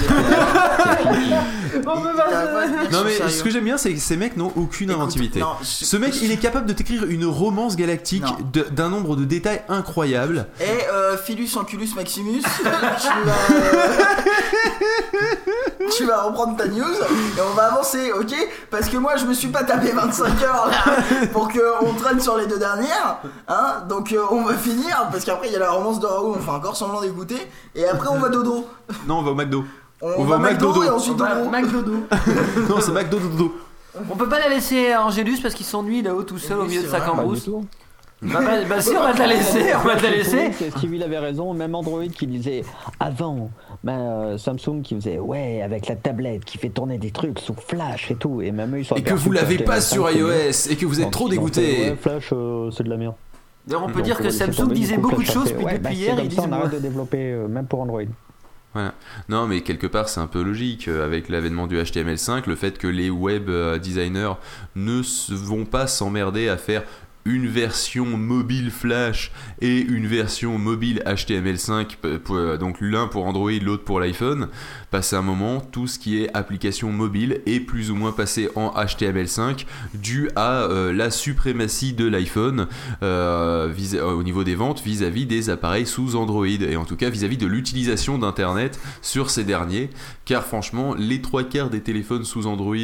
Non 2.91 3.03
mais 3.06 3.30
ce 3.30 3.44
que 3.44 3.49
j'aime 3.49 3.64
bien 3.64 3.78
c'est 3.78 3.94
que 3.94 3.99
ces 3.99 4.18
mecs 4.18 4.36
n'ont 4.38 4.52
aucune 4.56 4.91
inventivité. 4.91 5.40
non, 5.40 5.53
Ce 5.62 5.98
mec 5.98 6.14
il 6.22 6.32
est 6.32 6.38
capable 6.38 6.66
de 6.68 6.74
t'écrire 6.74 7.06
une 7.06 7.26
romance 7.26 7.76
galactique 7.76 8.24
de- 8.53 8.66
d'un 8.72 8.90
nombre 8.90 9.16
de 9.16 9.26
détails 9.26 9.62
incroyables. 9.70 10.48
Et 10.60 10.64
euh, 10.91 11.18
Philus 11.18 11.56
Anculus 11.58 11.90
Maximus, 11.95 12.41
tu 12.58 12.64
vas, 12.64 12.72
euh, 13.52 14.03
tu 15.95 16.06
vas 16.06 16.24
reprendre 16.24 16.56
ta 16.58 16.68
news 16.68 16.84
et 16.84 17.41
on 17.41 17.53
va 17.56 17.72
avancer, 17.72 18.12
ok? 18.12 18.34
Parce 18.70 18.90
que 18.90 18.98
moi 18.98 19.16
je 19.18 19.26
me 19.26 19.34
suis 19.34 19.49
pas 19.49 19.64
tapé 19.64 19.91
25 19.91 20.44
heures 20.44 20.68
là 20.68 21.28
pour 21.32 21.49
qu'on 21.49 21.94
traîne 21.94 22.20
sur 22.20 22.38
les 22.38 22.48
deux 22.48 22.60
dernières, 22.60 23.18
hein? 23.48 23.84
Donc 23.90 24.12
euh, 24.12 24.22
on 24.32 24.44
va 24.44 24.53
finir 24.56 25.08
parce 25.12 25.26
qu'après 25.26 25.48
il 25.48 25.53
y 25.53 25.56
a 25.56 25.60
la 25.60 25.72
romance 25.72 25.99
de 25.99 26.06
Raoult, 26.06 26.36
on 26.38 26.40
fait 26.40 26.52
encore 26.52 26.76
semblant 26.76 27.02
d'écouter 27.02 27.38
et 27.76 27.86
après 27.86 28.10
on 28.10 28.20
va 28.20 28.30
dodo. 28.30 28.68
Non 29.08 29.20
on 29.20 29.24
va 29.24 29.32
au 29.32 29.36
McDo. 29.36 29.64
On, 30.03 30.24
va, 30.24 30.40
McDo, 30.40 30.84
et 30.84 30.90
ensuite 30.90 31.16
dodo. 31.16 31.49
McDodo. 31.52 31.94
non 32.70 32.82
c'est 32.82 32.91
McDo 32.91 33.20
dodo. 33.20 33.56
On 34.10 34.16
peut 34.16 34.30
pas 34.30 34.40
la 34.40 34.49
laisser 34.49 34.91
à 34.91 35.03
Angélus 35.03 35.40
parce 35.41 35.53
qu'il 35.53 35.66
s'ennuie 35.66 36.02
là-haut 36.02 36.24
tout 36.24 36.38
seul 36.38 36.60
au 36.60 36.66
milieu 36.66 36.82
de 36.82 36.88
sa 36.88 37.02
cambrousse. 37.02 37.49
Bah, 38.22 38.40
bah, 38.40 38.52
bah, 38.70 38.82
si, 38.82 38.95
on 38.95 39.02
va 39.02 39.14
te 39.14 39.20
la 39.20 39.28
laisser, 39.28 39.74
on 39.76 39.88
va 39.88 39.95
te 39.95 40.03
la 40.03 40.12
laisser. 40.12 40.52
Stevie 40.78 40.98
il 40.98 41.03
avait 41.03 41.18
raison, 41.18 41.53
même 41.56 41.74
Android 41.74 42.06
qui 42.06 42.28
disait 42.28 42.64
avant, 42.99 43.49
ben, 43.84 43.99
euh, 43.99 44.38
Samsung 44.38 44.82
qui 44.84 44.95
faisait 44.95 45.18
ouais 45.18 45.62
avec 45.62 45.88
la 45.88 45.95
tablette 45.95 46.45
qui 46.45 46.58
fait 46.58 46.70
tourner 46.70 46.98
des 46.98 47.12
trucs 47.12 47.40
sous 47.40 47.56
Flash 47.56 48.12
et 48.12 48.16
tout, 48.16 48.41
et 48.41 48.52
même 48.52 48.76
eux 48.76 48.80
ils 48.80 48.86
sont 48.86 48.95
Et 48.95 49.02
que 49.02 49.14
vous 49.14 49.32
l'avez 49.32 49.58
pas 49.58 49.80
HTML5, 49.80 49.94
sur 49.94 50.12
iOS 50.12 50.70
et 50.70 50.76
que 50.76 50.86
vous 50.86 50.99
êtes 50.99 51.06
Donc, 51.06 51.14
trop 51.14 51.30
dégoûté. 51.30 51.90
ouais, 51.90 51.95
Flash 51.99 52.30
euh, 52.32 52.70
c'est 52.72 52.84
de 52.84 52.90
la 52.90 52.98
merde. 52.98 53.16
D'ailleurs, 53.66 53.84
on 53.84 53.88
peut 53.88 53.95
Donc, 53.95 54.03
dire 54.03 54.18
que 54.18 54.30
Samsung 54.30 54.72
disait 54.72 54.95
coup, 54.95 55.02
beaucoup 55.02 55.22
de 55.22 55.28
choses, 55.28 55.52
puis 55.52 55.66
ouais, 55.66 55.74
depuis 55.74 55.84
bah, 55.84 55.94
hier, 55.94 56.20
ils 56.20 56.28
disent 56.28 56.40
on 56.40 56.52
arrête 56.52 56.74
de 56.74 56.80
développer 56.80 57.32
euh, 57.32 57.48
même 57.48 57.66
pour 57.66 57.82
Android. 57.82 58.02
Voilà. 58.74 58.94
Non, 59.28 59.48
mais 59.48 59.62
quelque 59.62 59.88
part, 59.88 60.08
c'est 60.08 60.22
un 60.22 60.28
peu 60.28 60.41
logique. 60.41 60.88
Avec 60.88 61.28
l'avènement 61.28 61.68
du 61.68 61.78
HTML5, 61.78 62.48
le 62.48 62.56
fait 62.56 62.78
que 62.78 62.88
les 62.88 63.10
web 63.10 63.52
designers 63.82 64.34
ne 64.76 65.02
vont 65.36 65.66
pas 65.66 65.88
s'emmerder 65.88 66.48
à 66.48 66.56
faire 66.56 66.84
une 67.26 67.48
version 67.48 68.06
mobile 68.18 68.72
Flash 68.72 69.31
et 69.61 69.80
une 69.80 70.07
version 70.07 70.57
mobile 70.57 71.03
HTML5, 71.06 71.98
p- 72.02 72.18
pour- 72.18 72.35
euh, 72.35 72.57
donc 72.57 72.77
l'un 72.81 73.07
pour 73.07 73.26
Android, 73.26 73.52
l'autre 73.61 73.84
pour 73.84 73.99
l'iPhone, 73.99 74.48
passé 74.89 75.15
un 75.15 75.22
moment, 75.22 75.61
tout 75.61 75.88
ce 75.88 75.99
qui 75.99 76.22
est 76.22 76.30
application 76.35 76.91
mobile 76.91 77.41
est 77.45 77.60
plus 77.60 77.91
ou 77.91 77.95
moins 77.95 78.11
passé 78.11 78.49
en 78.56 78.69
HTML5 78.72 79.65
dû 79.93 80.30
à 80.35 80.64
euh, 80.64 80.91
la 80.93 81.11
suprématie 81.11 81.93
de 81.93 82.06
l'iPhone 82.07 82.68
euh, 83.03 83.72
au 84.03 84.23
niveau 84.23 84.43
des 84.43 84.56
ventes 84.56 84.81
vis-à-vis 84.84 85.26
des 85.26 85.49
appareils 85.49 85.85
sous 85.85 86.15
Android 86.15 86.45
et 86.45 86.76
en 86.76 86.85
tout 86.85 86.95
cas 86.95 87.10
vis-à-vis 87.10 87.38
de 87.38 87.45
l'utilisation 87.48 88.18
d'Internet 88.18 88.80
sur 89.02 89.30
ces 89.30 89.43
derniers 89.43 89.89
car 90.26 90.43
franchement 90.45 90.95
les 90.98 91.22
trois 91.22 91.43
quarts 91.43 91.69
des 91.69 91.81
téléphones 91.81 92.23
sous 92.26 92.48
Android 92.48 92.76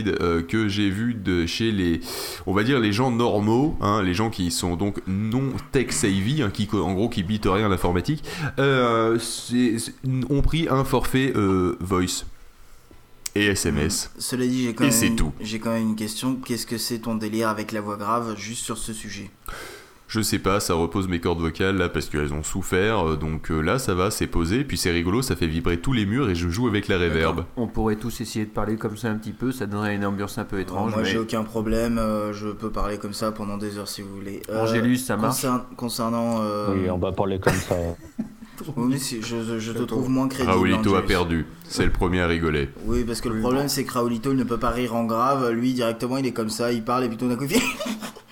que 0.48 0.68
j'ai 0.68 0.90
vus 0.90 1.14
de 1.14 1.46
chez 1.46 1.72
les 1.72 2.00
on 2.46 2.54
va 2.54 2.64
dire 2.64 2.80
les 2.80 2.92
gens 2.94 3.12
normaux 3.12 3.78
hein, 3.82 4.02
les 4.04 4.14
gens 4.14 4.27
qui 4.30 4.52
sont 4.52 4.76
donc 4.76 5.02
non 5.08 5.52
tech 5.72 5.92
savvy 5.92 6.42
hein, 6.42 6.50
qui 6.52 6.68
en 6.74 6.94
gros 6.94 7.10
qui 7.10 7.24
bitent 7.24 7.48
rien 7.48 7.66
à 7.66 7.70
l'informatique 7.70 8.24
euh, 8.60 9.18
ont 10.30 10.42
pris 10.42 10.68
un 10.70 10.84
forfait 10.84 11.34
euh, 11.36 11.78
voice 11.80 12.26
et 13.38 13.46
SMS 13.46 14.10
Cela 14.18 14.48
dit, 14.48 14.64
j'ai 14.64 14.74
quand, 14.74 14.86
même 14.86 15.16
tout. 15.16 15.32
quand 15.62 15.72
même 15.72 15.90
une 15.90 15.96
question. 15.96 16.36
Qu'est-ce 16.36 16.66
que 16.66 16.80
c'est 16.80 17.00
ton 17.00 17.16
délire 17.16 17.50
avec 17.50 17.72
la 17.72 17.82
voix 17.82 17.96
grave 17.96 18.36
juste 18.36 18.64
sur 18.64 18.78
ce 18.80 18.94
sujet? 18.94 19.30
Je 20.10 20.22
sais 20.22 20.40
pas, 20.40 20.62
ça 20.62 20.74
repose 20.74 21.10
mes 21.10 21.20
cordes 21.20 21.42
vocales 21.42 21.76
là 21.76 21.90
parce 21.90 22.06
qu'elles 22.08 22.32
ont 22.34 22.42
souffert, 22.44 23.06
euh, 23.06 23.16
donc 23.18 23.52
euh, 23.52 23.60
là 23.60 23.78
ça 23.78 23.94
va, 23.94 24.10
c'est 24.10 24.28
posé, 24.28 24.64
puis 24.64 24.78
c'est 24.78 24.90
rigolo, 24.92 25.22
ça 25.22 25.36
fait 25.36 25.48
vibrer 25.48 25.80
tous 25.82 25.92
les 25.92 26.06
murs 26.06 26.30
et 26.30 26.36
je 26.36 26.48
joue 26.48 26.68
avec 26.68 26.88
la 26.88 26.98
réverb. 26.98 27.44
On 27.58 27.68
pourrait 27.68 27.98
tous 27.98 28.22
essayer 28.22 28.46
de 28.46 28.52
parler 28.52 28.78
comme 28.78 28.96
ça 28.96 29.10
un 29.10 29.16
petit 29.18 29.34
peu, 29.34 29.52
ça 29.52 29.66
donnerait 29.66 29.96
une 29.96 30.06
ambiance 30.06 30.38
un 30.38 30.46
peu 30.46 30.62
étrange. 30.62 30.92
Moi 30.94 31.02
mais- 31.04 31.10
j'ai 31.10 31.18
aucun 31.18 31.44
problème, 31.44 31.98
euh, 31.98 32.32
je 32.32 32.48
peux 32.48 32.70
parler 32.72 32.98
comme 32.98 33.12
ça 33.12 33.32
pendant 33.34 33.58
des 33.58 33.78
heures 33.78 33.90
si 33.90 34.02
vous 34.02 34.16
voulez. 34.16 34.42
Euh, 34.50 34.64
Angélus, 34.64 34.96
ça 34.98 35.18
marche 35.18 35.42
concern- 35.42 35.66
Concernant. 35.76 36.42
euh, 36.42 36.74
Oui, 36.74 36.90
on 36.90 36.98
va 36.98 37.12
parler 37.12 37.38
comme 37.40 37.54
ça. 37.56 37.76
oui, 38.78 38.98
je, 39.22 39.60
je 39.60 39.72
te 39.74 39.84
trouve 39.84 40.10
moins 40.10 40.30
crédible. 40.30 40.52
Raoulito 40.52 40.96
a 40.96 41.02
perdu, 41.02 41.46
c'est 41.68 41.84
le 41.86 41.92
premier 41.92 42.22
à 42.22 42.28
rigoler. 42.28 42.70
Oui, 42.86 43.04
parce 43.04 43.20
que 43.20 43.28
le 43.28 43.42
problème 43.42 43.68
c'est 43.68 43.84
que 43.84 43.92
Raoulito 43.92 44.32
il 44.32 44.38
ne 44.38 44.46
peut 44.46 44.58
pas 44.58 44.70
rire 44.70 44.96
en 44.96 45.04
grave. 45.04 45.50
Lui 45.52 45.74
directement 45.74 46.16
il 46.18 46.26
est 46.26 46.32
comme 46.32 46.50
ça, 46.50 46.72
il 46.72 46.84
parle 46.86 47.04
et 47.04 47.08
puis 47.10 47.18
tout 47.18 47.28
d'un 47.28 47.36
coup 47.36 47.44
il 47.44 47.50
fait. 47.50 47.62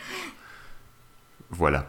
Voilà. 1.57 1.87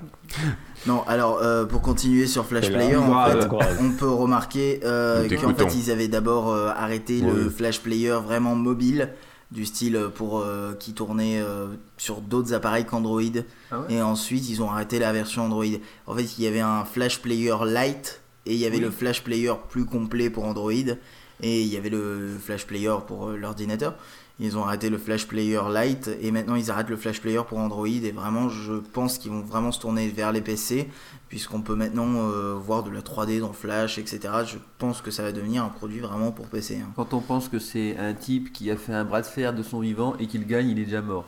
Non, 0.86 1.02
alors 1.06 1.38
euh, 1.42 1.64
pour 1.64 1.82
continuer 1.82 2.26
sur 2.26 2.46
Flash 2.46 2.68
là. 2.70 2.78
Player, 2.78 2.96
en 2.96 3.24
fait, 3.26 3.48
on 3.80 3.90
peut 3.92 4.08
remarquer 4.08 4.80
euh, 4.84 5.28
qu'en 5.28 5.54
fait 5.54 5.74
ils 5.74 5.90
avaient 5.90 6.08
d'abord 6.08 6.50
euh, 6.50 6.70
arrêté 6.76 7.20
le. 7.20 7.50
Flash 7.50 7.80
Player 7.80 8.16
vraiment 8.24 8.54
mobile, 8.54 9.10
du 9.50 9.64
style 9.64 9.98
pour 10.14 10.40
euh, 10.40 10.74
qui 10.74 10.92
tournait 10.92 11.40
euh, 11.40 11.66
sur 11.96 12.20
d'autres 12.20 12.52
appareils 12.54 12.84
qu'Android, 12.84 13.22
Ah 13.70 13.80
ouais? 13.80 13.94
Et 13.94 14.02
ensuite 14.02 14.48
ils 14.48 14.62
ont 14.62 14.70
arrêté 14.70 14.98
la 14.98 15.12
version 15.12 15.44
Android. 15.44 15.64
En 16.06 16.14
fait, 16.14 16.38
il 16.38 16.44
y 16.44 16.46
avait 16.46 16.60
un 16.60 16.84
Flash 16.84 17.20
Player 17.20 17.54
Lite 17.64 18.20
et 18.44 18.52
il 18.54 18.58
y 18.60 18.66
avait 18.66 18.76
Oui. 18.76 18.82
le 18.82 18.90
Flash 18.90 19.22
Player 19.24 19.52
plus 19.70 19.84
complet 19.86 20.30
pour 20.30 20.44
Android 20.44 20.70
et 20.72 21.62
il 21.62 21.66
y 21.68 21.76
avait 21.76 21.90
le 21.90 22.36
Flash 22.44 22.66
Player 22.66 22.94
pour 23.06 23.28
euh, 23.28 23.36
l'ordinateur. 23.36 23.94
Ils 24.38 24.58
ont 24.58 24.64
arrêté 24.64 24.90
le 24.90 24.98
Flash 24.98 25.26
Player 25.26 25.60
Lite 25.74 26.10
et 26.20 26.30
maintenant 26.30 26.56
ils 26.56 26.70
arrêtent 26.70 26.90
le 26.90 26.96
Flash 26.98 27.22
Player 27.22 27.40
pour 27.48 27.56
Android 27.58 27.86
et 27.86 28.12
vraiment 28.12 28.50
je 28.50 28.74
pense 28.74 29.16
qu'ils 29.16 29.30
vont 29.30 29.40
vraiment 29.40 29.72
se 29.72 29.80
tourner 29.80 30.08
vers 30.08 30.30
les 30.30 30.42
PC 30.42 30.90
puisqu'on 31.30 31.62
peut 31.62 31.74
maintenant 31.74 32.28
euh, 32.28 32.54
voir 32.54 32.82
de 32.82 32.90
la 32.90 33.00
3D 33.00 33.40
dans 33.40 33.54
Flash 33.54 33.96
etc. 33.96 34.20
Je 34.46 34.58
pense 34.76 35.00
que 35.00 35.10
ça 35.10 35.22
va 35.22 35.32
devenir 35.32 35.64
un 35.64 35.70
produit 35.70 36.00
vraiment 36.00 36.32
pour 36.32 36.48
PC. 36.48 36.80
hein. 36.82 36.90
Quand 36.96 37.14
on 37.14 37.20
pense 37.20 37.48
que 37.48 37.58
c'est 37.58 37.96
un 37.96 38.12
type 38.12 38.52
qui 38.52 38.70
a 38.70 38.76
fait 38.76 38.92
un 38.92 39.04
bras 39.04 39.22
de 39.22 39.26
fer 39.26 39.54
de 39.54 39.62
son 39.62 39.80
vivant 39.80 40.14
et 40.18 40.26
qu'il 40.26 40.46
gagne, 40.46 40.68
il 40.68 40.78
est 40.78 40.84
déjà 40.84 41.00
mort. 41.00 41.24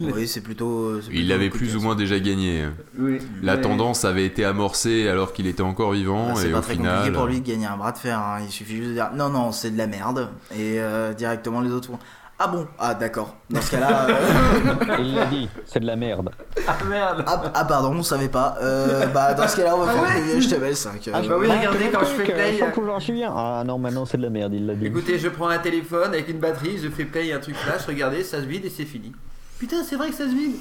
Oui 0.00 0.26
c'est 0.26 0.40
plutôt... 0.40 0.98
Il 1.00 1.04
plutôt 1.10 1.34
avait 1.34 1.46
un 1.46 1.48
coup 1.50 1.54
de 1.58 1.58
plus 1.58 1.76
ou 1.76 1.80
moins 1.80 1.94
déjà 1.94 2.18
gagné. 2.18 2.64
Oui. 2.98 3.18
La 3.42 3.56
mais- 3.56 3.62
tendance 3.62 4.04
avait 4.04 4.24
été 4.24 4.44
amorcée 4.44 5.08
alors 5.08 5.32
qu'il 5.32 5.46
était 5.46 5.62
encore 5.62 5.92
vivant 5.92 6.28
Ah, 6.30 6.34
c'est 6.36 6.48
et 6.48 6.52
pas 6.52 6.58
au 6.58 6.62
très 6.62 6.74
final. 6.74 6.96
compliqué 6.96 7.16
pour 7.18 7.26
lui 7.26 7.40
de 7.40 7.46
gagner 7.46 7.66
un 7.66 7.76
bras 7.76 7.92
de 7.92 7.98
fer. 7.98 8.18
hein. 8.18 8.38
Il 8.44 8.50
suffit 8.50 8.76
juste 8.76 8.88
de 8.88 8.94
dire 8.94 9.10
non, 9.14 9.28
non, 9.28 9.52
c'est 9.52 9.70
de 9.70 9.78
la 9.78 9.86
merde. 9.86 10.30
Et 10.52 10.80
euh, 10.80 11.12
directement 11.12 11.60
les 11.60 11.70
autres 11.70 11.88
font 11.88 11.98
Ah 12.38 12.48
bon? 12.48 12.66
Ah 12.78 12.94
d'accord. 12.94 13.36
Dans 13.48 13.60
ce 13.60 13.70
cas-là. 13.70 14.06
euh, 14.10 14.96
Il 14.98 15.14
l'a 15.14 15.26
dit, 15.26 15.48
c'est 15.66 15.78
de 15.78 15.86
la 15.86 15.94
merde. 15.94 16.30
Ah 16.66 16.76
merde 16.88 17.24
ah, 17.26 17.52
ah, 17.54 17.64
pardon, 17.64 17.94
on 17.94 18.02
savait 18.02 18.28
pas. 18.28 18.56
Euh, 18.60 19.06
bah 19.06 19.34
dans 19.34 19.46
ce 19.46 19.56
cas-là, 19.56 19.76
on 19.76 19.84
va 19.84 19.92
faire 19.92 20.02
le 20.02 20.40
HTML 20.40 20.76
5. 20.76 21.10
Ah 21.12 21.20
bah 21.22 21.36
oui, 21.38 21.46
regardez 21.48 21.90
quand 21.92 22.00
je 22.00 22.06
fais 22.06 22.24
play. 22.24 22.58
Faut 22.58 22.80
que 22.80 22.86
j'en 22.86 22.98
souviens. 23.00 23.32
Ah 23.36 23.62
non, 23.64 23.78
maintenant 23.78 24.04
c'est 24.04 24.16
de 24.16 24.22
la 24.22 24.30
merde, 24.30 24.52
il 24.54 24.66
l'a 24.66 24.74
dit. 24.74 24.86
Écoutez, 24.86 25.18
je 25.18 25.28
prends 25.28 25.48
un 25.48 25.58
téléphone 25.58 26.08
avec 26.12 26.28
une 26.28 26.38
batterie, 26.38 26.78
je 26.78 26.88
fais 26.88 27.04
play 27.04 27.32
un 27.32 27.38
truc 27.38 27.56
flash, 27.56 27.86
regardez, 27.86 28.24
ça 28.24 28.40
se 28.40 28.46
vide 28.46 28.64
et 28.64 28.70
c'est 28.70 28.84
fini. 28.84 29.12
Putain, 29.58 29.84
c'est 29.84 29.96
vrai 29.96 30.08
que 30.08 30.16
ça 30.16 30.24
se 30.24 30.34
vide 30.34 30.56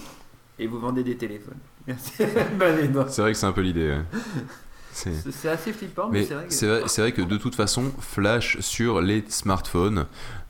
Et 0.60 0.68
vous 0.68 0.80
vendez 0.80 1.04
des 1.04 1.18
téléphones. 1.18 1.58
Merci. 1.88 2.14
C'est 3.10 3.22
vrai 3.22 3.34
que 3.34 3.38
c'est 3.38 3.46
un 3.46 3.52
peu 3.52 3.62
l'idée. 3.62 3.90
ouais. 3.90 4.22
C'est- 4.94 5.50
assez 5.50 5.74
flippant, 5.74 6.08
mais, 6.10 6.20
Mais 6.20 6.26
c'est 6.26 6.34
vrai 6.36 6.46
que. 6.48 6.66
vrai, 6.66 6.82
c'est 6.88 7.02
vrai 7.02 7.12
que 7.12 7.22
de 7.22 7.38
toute 7.38 7.56
façon, 7.56 7.92
Flash 8.00 8.60
sur 8.60 9.02
les 9.02 9.24
smartphones, 9.28 10.06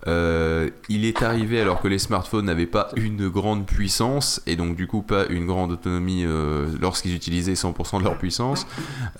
euh, 0.08 0.70
il 0.90 1.06
est 1.06 1.22
arrivé 1.22 1.62
alors 1.62 1.82
que 1.82 1.88
les 1.88 2.00
smartphones 2.00 2.46
n'avaient 2.46 2.66
pas 2.66 2.90
une 2.96 3.30
grande 3.30 3.66
puissance 3.66 4.42
et 4.48 4.56
donc 4.56 4.76
du 4.76 4.88
coup 4.88 5.02
pas 5.02 5.26
une 5.30 5.46
grande 5.46 5.72
autonomie 5.72 6.24
euh, 6.26 6.68
lorsqu'ils 6.82 7.16
utilisaient 7.16 7.54
100% 7.54 8.00
de 8.00 8.04
leur 8.04 8.18
puissance. 8.18 8.68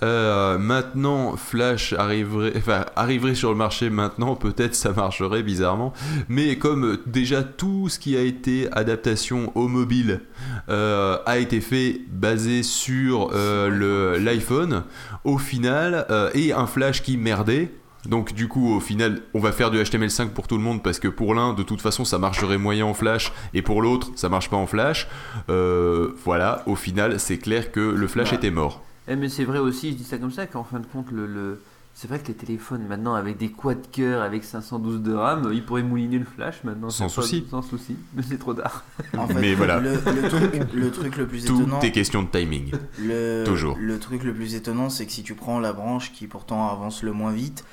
Euh, 0.02 0.58
maintenant, 0.58 1.36
Flash 1.36 1.94
arriverait, 1.94 3.34
sur 3.34 3.50
le 3.50 3.56
marché 3.56 3.90
maintenant, 3.90 4.36
peut-être 4.36 4.74
ça 4.74 4.92
marcherait 4.92 5.42
bizarrement, 5.42 5.92
mais 6.28 6.56
comme 6.56 6.98
déjà 7.06 7.42
tout 7.42 7.88
ce 7.88 7.98
qui 7.98 8.16
a 8.16 8.20
été 8.20 8.68
adaptation 8.72 9.52
au 9.54 9.68
mobile 9.68 10.20
a 10.68 11.38
été 11.38 11.60
fait 11.60 12.00
basé 12.10 12.62
sur 12.62 13.30
l'iPhone, 13.32 14.84
au 15.24 15.38
final, 15.38 16.06
et 16.34 16.52
un 16.52 16.66
flash 16.66 17.02
qui 17.02 17.16
merdait. 17.16 17.70
Donc 18.06 18.34
du 18.34 18.48
coup, 18.48 18.74
au 18.74 18.80
final, 18.80 19.22
on 19.32 19.38
va 19.40 19.50
faire 19.52 19.70
du 19.70 19.78
HTML5 19.78 20.28
pour 20.30 20.46
tout 20.46 20.56
le 20.56 20.62
monde 20.62 20.82
parce 20.82 20.98
que 20.98 21.08
pour 21.08 21.34
l'un, 21.34 21.54
de 21.54 21.62
toute 21.62 21.80
façon, 21.80 22.04
ça 22.04 22.18
marcherait 22.18 22.58
moyen 22.58 22.84
en 22.86 22.94
flash 22.94 23.32
et 23.54 23.62
pour 23.62 23.80
l'autre, 23.82 24.10
ça 24.16 24.28
marche 24.28 24.50
pas 24.50 24.56
en 24.56 24.66
flash. 24.66 25.08
Euh, 25.48 26.12
voilà, 26.24 26.62
au 26.66 26.76
final, 26.76 27.18
c'est 27.20 27.38
clair 27.38 27.72
que 27.72 27.80
le 27.80 28.06
flash 28.06 28.30
Bah. 28.30 28.36
était 28.36 28.50
mort. 28.50 28.82
Eh, 29.08 29.16
mais 29.16 29.28
c'est 29.28 29.44
vrai 29.44 29.58
aussi, 29.58 29.92
je 29.92 29.96
dis 29.96 30.04
ça 30.04 30.18
comme 30.18 30.30
ça, 30.32 30.46
qu'en 30.46 30.64
fin 30.64 30.80
de 30.80 30.86
compte, 30.86 31.10
le, 31.12 31.26
le- 31.26 31.62
c'est 31.96 32.08
vrai 32.08 32.18
que 32.18 32.26
les 32.28 32.34
téléphones 32.34 32.84
maintenant 32.88 33.14
avec 33.14 33.36
des 33.36 33.50
quad 33.50 33.78
cœur 33.92 34.20
avec 34.22 34.42
512 34.44 35.00
de 35.02 35.12
RAM, 35.14 35.48
ils 35.52 35.64
pourraient 35.64 35.82
mouliner 35.82 36.18
le 36.18 36.24
flash 36.24 36.56
maintenant. 36.64 36.90
Sans 36.90 37.04
pas- 37.04 37.08
souci. 37.22 37.44
Sans 37.50 37.62
souci, 37.62 37.96
mais 38.14 38.22
c'est 38.28 38.38
trop 38.38 38.52
tard. 38.54 38.84
En 39.16 39.26
fait, 39.28 39.34
Mais 39.40 39.54
voilà. 39.54 39.78
le, 39.80 39.92
le 39.92 40.28
truc, 40.28 40.60
le 40.74 40.90
truc 40.90 41.16
le 41.16 41.26
plus 41.26 41.44
Tout 41.44 41.54
étonnant. 41.60 41.80
est 41.80 41.92
question 41.92 42.22
de 42.22 42.28
timing. 42.28 42.72
Le, 42.98 43.44
Toujours. 43.46 43.76
Le 43.80 43.98
truc 43.98 44.24
le 44.24 44.34
plus 44.34 44.54
étonnant, 44.56 44.88
c'est 44.90 45.06
que 45.06 45.12
si 45.12 45.22
tu 45.22 45.34
prends 45.34 45.60
la 45.60 45.72
branche 45.72 46.12
qui 46.12 46.26
pourtant 46.26 46.68
avance 46.70 47.02
le 47.02 47.12
moins 47.12 47.32
vite, 47.32 47.64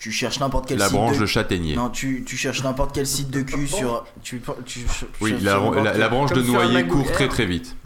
tu 0.00 0.10
cherches 0.10 0.40
n'importe 0.40 0.66
quel 0.66 0.78
La 0.78 0.86
site 0.86 0.94
branche 0.94 1.16
de... 1.16 1.20
de 1.20 1.26
châtaignier. 1.26 1.76
Non, 1.76 1.90
tu, 1.90 2.24
tu 2.26 2.36
cherches 2.36 2.64
n'importe 2.64 2.92
quel 2.94 3.06
site 3.06 3.30
de 3.30 3.42
cul 3.42 3.68
sur. 3.68 4.04
Tu, 4.22 4.40
tu, 4.64 4.80
tu 4.80 5.06
Oui, 5.20 5.32
la, 5.42 5.60
la- 5.94 6.08
branche 6.08 6.32
de 6.32 6.42
noyer 6.42 6.84
court 6.88 7.10
très 7.12 7.28
très 7.28 7.46
vite. 7.46 7.76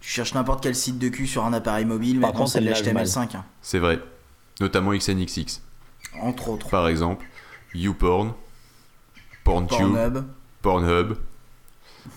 Tu 0.00 0.08
cherches 0.10 0.34
n'importe 0.34 0.62
quel 0.62 0.74
site 0.74 0.98
de 0.98 1.08
cul 1.08 1.26
sur 1.26 1.44
un 1.44 1.52
appareil 1.52 1.84
mobile, 1.84 2.20
Par 2.20 2.30
maintenant 2.30 2.40
contre, 2.40 2.52
c'est 2.52 2.60
de 2.60 2.66
elle 2.66 2.72
lâche 2.72 2.82
l'HTML5. 2.82 3.36
hein, 3.36 3.44
C'est 3.62 3.78
vrai. 3.78 4.00
Notamment 4.60 4.92
XNXX. 4.92 5.60
entre 6.20 6.48
autres. 6.48 6.68
Par 6.70 6.88
exemple, 6.88 7.24
YouPorn, 7.74 8.32
PornTube, 9.44 9.78
Pornhub. 9.78 10.24
Pornhub. 10.62 11.12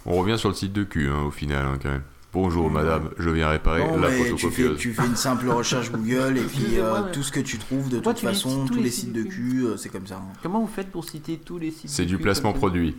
On 0.05 0.17
revient 0.19 0.37
sur 0.39 0.49
le 0.49 0.55
site 0.55 0.73
de 0.73 0.83
cul 0.83 1.09
hein, 1.09 1.23
au 1.27 1.31
final 1.31 1.65
hein, 1.65 1.77
quand 1.81 1.89
même. 1.89 2.03
Bonjour 2.33 2.69
madame, 2.71 3.11
je 3.19 3.29
viens 3.29 3.49
réparer 3.49 3.81
Non, 3.85 3.97
la 3.99 4.09
mais 4.09 4.17
tu 4.17 4.23
fais, 4.23 4.29
photocopieuse. 4.31 4.77
tu 4.79 4.91
fais 4.93 5.05
une 5.05 5.15
simple 5.15 5.49
recherche 5.49 5.91
Google 5.91 6.37
et 6.39 6.41
puis 6.47 6.79
euh, 6.79 7.03
tout 7.11 7.21
ce 7.21 7.31
que 7.31 7.39
tu 7.39 7.59
trouves 7.59 7.89
de 7.89 7.99
toute 7.99 8.17
façon, 8.19 8.65
tous 8.65 8.69
tous 8.73 8.77
les 8.79 8.83
les 8.85 8.89
sites 8.89 9.13
de 9.13 9.21
cul, 9.23 9.65
euh, 9.65 9.77
c'est 9.77 9.89
comme 9.89 10.07
ça. 10.07 10.15
hein. 10.15 10.33
Comment 10.41 10.59
vous 10.61 10.67
faites 10.67 10.91
pour 10.91 11.05
citer 11.07 11.37
tous 11.37 11.59
les 11.59 11.69
sites 11.69 11.89
C'est 11.91 12.05
de 12.05 12.09
du 12.09 12.17
cul 12.17 12.23
placement 12.23 12.53
produit. 12.53 12.95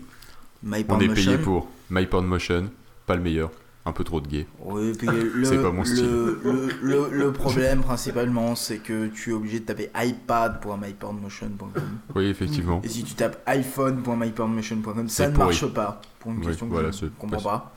On 0.64 1.00
est 1.00 1.08
payé 1.12 1.36
pour. 1.38 1.68
MyPornMotion, 1.90 2.70
pas 3.06 3.16
le 3.16 3.22
meilleur. 3.22 3.50
Un 3.86 3.92
peu 3.92 4.02
trop 4.02 4.18
de 4.20 4.26
gay. 4.28 4.46
Oui, 4.64 4.92
C'est 5.44 5.60
pas 5.60 5.70
mon 5.70 5.84
style. 5.84 6.06
le, 6.06 6.40
le, 6.42 6.68
le- 6.80 7.08
le 7.12 7.32
problème 7.32 7.82
principalement, 7.82 8.54
c'est 8.54 8.78
que 8.78 9.08
tu 9.08 9.28
es 9.30 9.32
obligé 9.34 9.60
de 9.60 9.64
taper 9.66 9.90
iPad.mypornmotion.com. 9.94 11.82
Oui, 12.14 12.24
effectivement. 12.26 12.80
Et 12.82 12.88
si 12.88 13.02
tu 13.04 13.12
tapes 13.14 13.42
iPhone.mypornmotion.com, 13.46 15.08
ça 15.10 15.28
ne 15.28 15.34
pourri. 15.34 15.46
marche 15.48 15.66
pas. 15.66 16.00
Pour 16.18 16.30
une 16.32 16.38
Oui, 16.38 16.46
question 16.46 16.66
voilà, 16.68 16.88
que 16.90 16.96
je 16.96 17.04
ne 17.06 17.10
comprends 17.10 17.42
pas. 17.42 17.74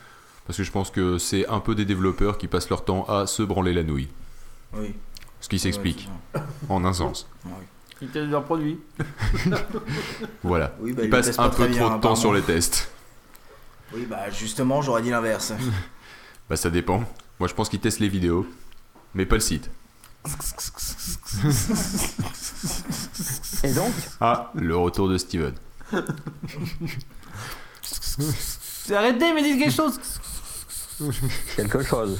Parce 0.48 0.58
que 0.58 0.64
je 0.64 0.72
pense 0.72 0.90
que 0.92 1.18
c'est 1.18 1.46
un 1.50 1.60
peu 1.60 1.76
des 1.76 1.84
développeurs 1.84 2.38
qui 2.38 2.48
passent 2.48 2.70
leur 2.70 2.86
temps 2.86 3.04
à 3.10 3.28
se 3.28 3.44
branler 3.44 3.74
la 3.74 3.84
nouille. 3.84 4.08
Oui. 4.74 4.96
Ce 5.42 5.50
qui 5.50 5.60
s'explique. 5.60 6.10
Ouais, 6.34 6.42
En 6.70 6.86
un 6.86 6.94
sens. 6.94 7.28
Ouais. 7.46 7.52
Ils 8.02 8.08
testent 8.08 8.30
leurs 8.30 8.46
produits. 8.46 8.80
Voilà. 10.44 10.74
Oui, 10.80 10.94
bah, 10.94 11.02
Ils 11.04 11.06
ils 11.08 11.10
passent 11.10 11.26
testent 11.28 11.40
un 11.40 11.50
peu 11.50 11.70
trop 11.70 11.90
de 11.90 12.00
temps 12.00 12.16
sur 12.16 12.34
les 12.34 12.42
tests. 12.42 12.90
Oui, 13.94 14.06
bah 14.10 14.30
justement, 14.30 14.82
j'aurais 14.82 15.02
dit 15.02 15.10
l'inverse. 15.12 15.54
Bah 16.50 16.56
ça 16.56 16.70
dépend. 16.70 17.04
Moi 17.42 17.50
je 17.50 17.54
pense 17.54 17.68
qu'ils 17.68 17.82
testent 17.82 18.00
les 18.00 18.08
vidéos, 18.08 18.48
mais 19.14 19.26
pas 19.26 19.36
le 19.36 19.42
site. 19.42 19.70
Et 23.66 23.74
donc? 23.74 23.92
Ah, 24.22 24.50
le 24.56 24.78
retour 24.78 25.10
de 25.10 25.18
Steven. 25.18 25.54
Arrêtez, 28.96 29.34
mais 29.34 29.44
dites 29.44 29.60
quelque 29.60 29.76
chose 29.76 30.00
Quelque 31.56 31.84
chose. 31.84 32.20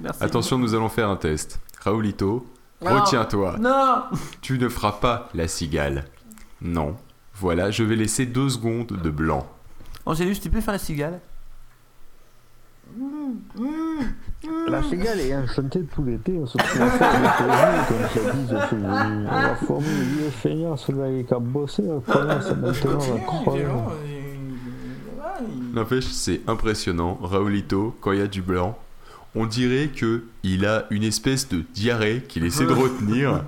Merci. 0.00 0.22
Attention, 0.24 0.58
nous 0.58 0.74
allons 0.74 0.88
faire 0.88 1.08
un 1.08 1.16
test. 1.16 1.60
Raoulito, 1.80 2.46
Non. 2.82 3.00
retiens-toi. 3.00 3.56
Non 3.60 4.02
Tu 4.40 4.58
ne 4.58 4.68
feras 4.68 4.92
pas 4.92 5.28
la 5.34 5.48
cigale. 5.48 6.04
Non. 6.60 6.96
Voilà, 7.34 7.70
je 7.70 7.82
vais 7.82 7.96
laisser 7.96 8.26
deux 8.26 8.48
secondes 8.48 8.86
de 8.86 9.10
blanc. 9.10 9.46
Angélus, 10.06 10.38
tu 10.40 10.50
peux 10.50 10.60
faire 10.60 10.72
la 10.72 10.78
cigale? 10.78 11.20
La 14.68 14.82
cigale 14.82 15.20
est 15.20 15.34
enchantée 15.34 15.82
tout 15.84 16.04
l'été, 16.04 16.32
on 16.38 16.46
se 16.46 16.58
trouve 16.58 16.82
à 16.82 16.90
faire 16.90 17.12
des 17.12 18.20
comme 18.20 18.48
ça 18.48 18.68
dit. 18.74 19.24
La 19.30 19.54
fourmi, 19.56 19.86
le 19.86 20.02
vieux 20.04 20.30
feignant, 20.30 20.76
celui 20.76 21.24
qui 21.24 21.32
a 21.34 21.38
bossé, 21.38 21.82
c'est 22.06 22.56
maintenant 22.56 22.98
la 22.98 23.20
crever. 23.20 23.66
N'empêche, 25.72 26.04
c'est 26.06 26.40
impressionnant. 26.46 27.18
Raoulito, 27.22 27.96
quand 28.00 28.12
il 28.12 28.18
y 28.18 28.22
a 28.22 28.26
du 28.26 28.42
blanc, 28.42 28.78
on 29.34 29.46
dirait 29.46 29.88
que 29.88 30.24
il 30.42 30.66
a 30.66 30.86
une 30.90 31.02
espèce 31.04 31.48
de 31.48 31.62
diarrhée 31.72 32.22
qu'il 32.28 32.44
essaie 32.44 32.66
de 32.66 32.72
retenir. 32.74 33.44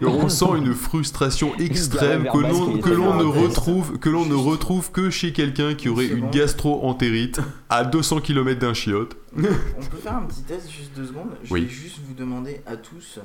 Et 0.00 0.04
on 0.06 0.28
sent 0.28 0.46
une 0.56 0.74
frustration 0.74 1.54
extrême 1.58 2.24
que 2.32 2.38
l'on 2.38 2.78
que 2.78 2.90
l'on 2.90 3.14
ne 3.16 3.24
retrouve 3.24 3.98
que 3.98 4.08
l'on 4.08 4.26
ne 4.26 4.34
retrouve 4.34 4.90
que 4.90 5.10
chez 5.10 5.32
quelqu'un 5.32 5.74
qui 5.76 5.88
aurait 5.88 6.06
une 6.08 6.28
gastro-entérite 6.30 7.40
à 7.68 7.84
200 7.84 8.20
km 8.20 8.58
d'un 8.58 8.74
chiotte. 8.74 9.16
On 9.36 9.42
peut 9.42 9.98
faire 10.02 10.16
un 10.16 10.22
petit 10.22 10.42
test, 10.42 10.68
juste 10.70 10.90
deux 10.96 11.06
secondes. 11.06 11.30
Je 11.44 11.52
Oui. 11.54 11.62
vais 11.66 11.68
juste 11.68 12.00
vous 12.04 12.14
demander 12.14 12.60
à 12.66 12.76
tous 12.76 13.20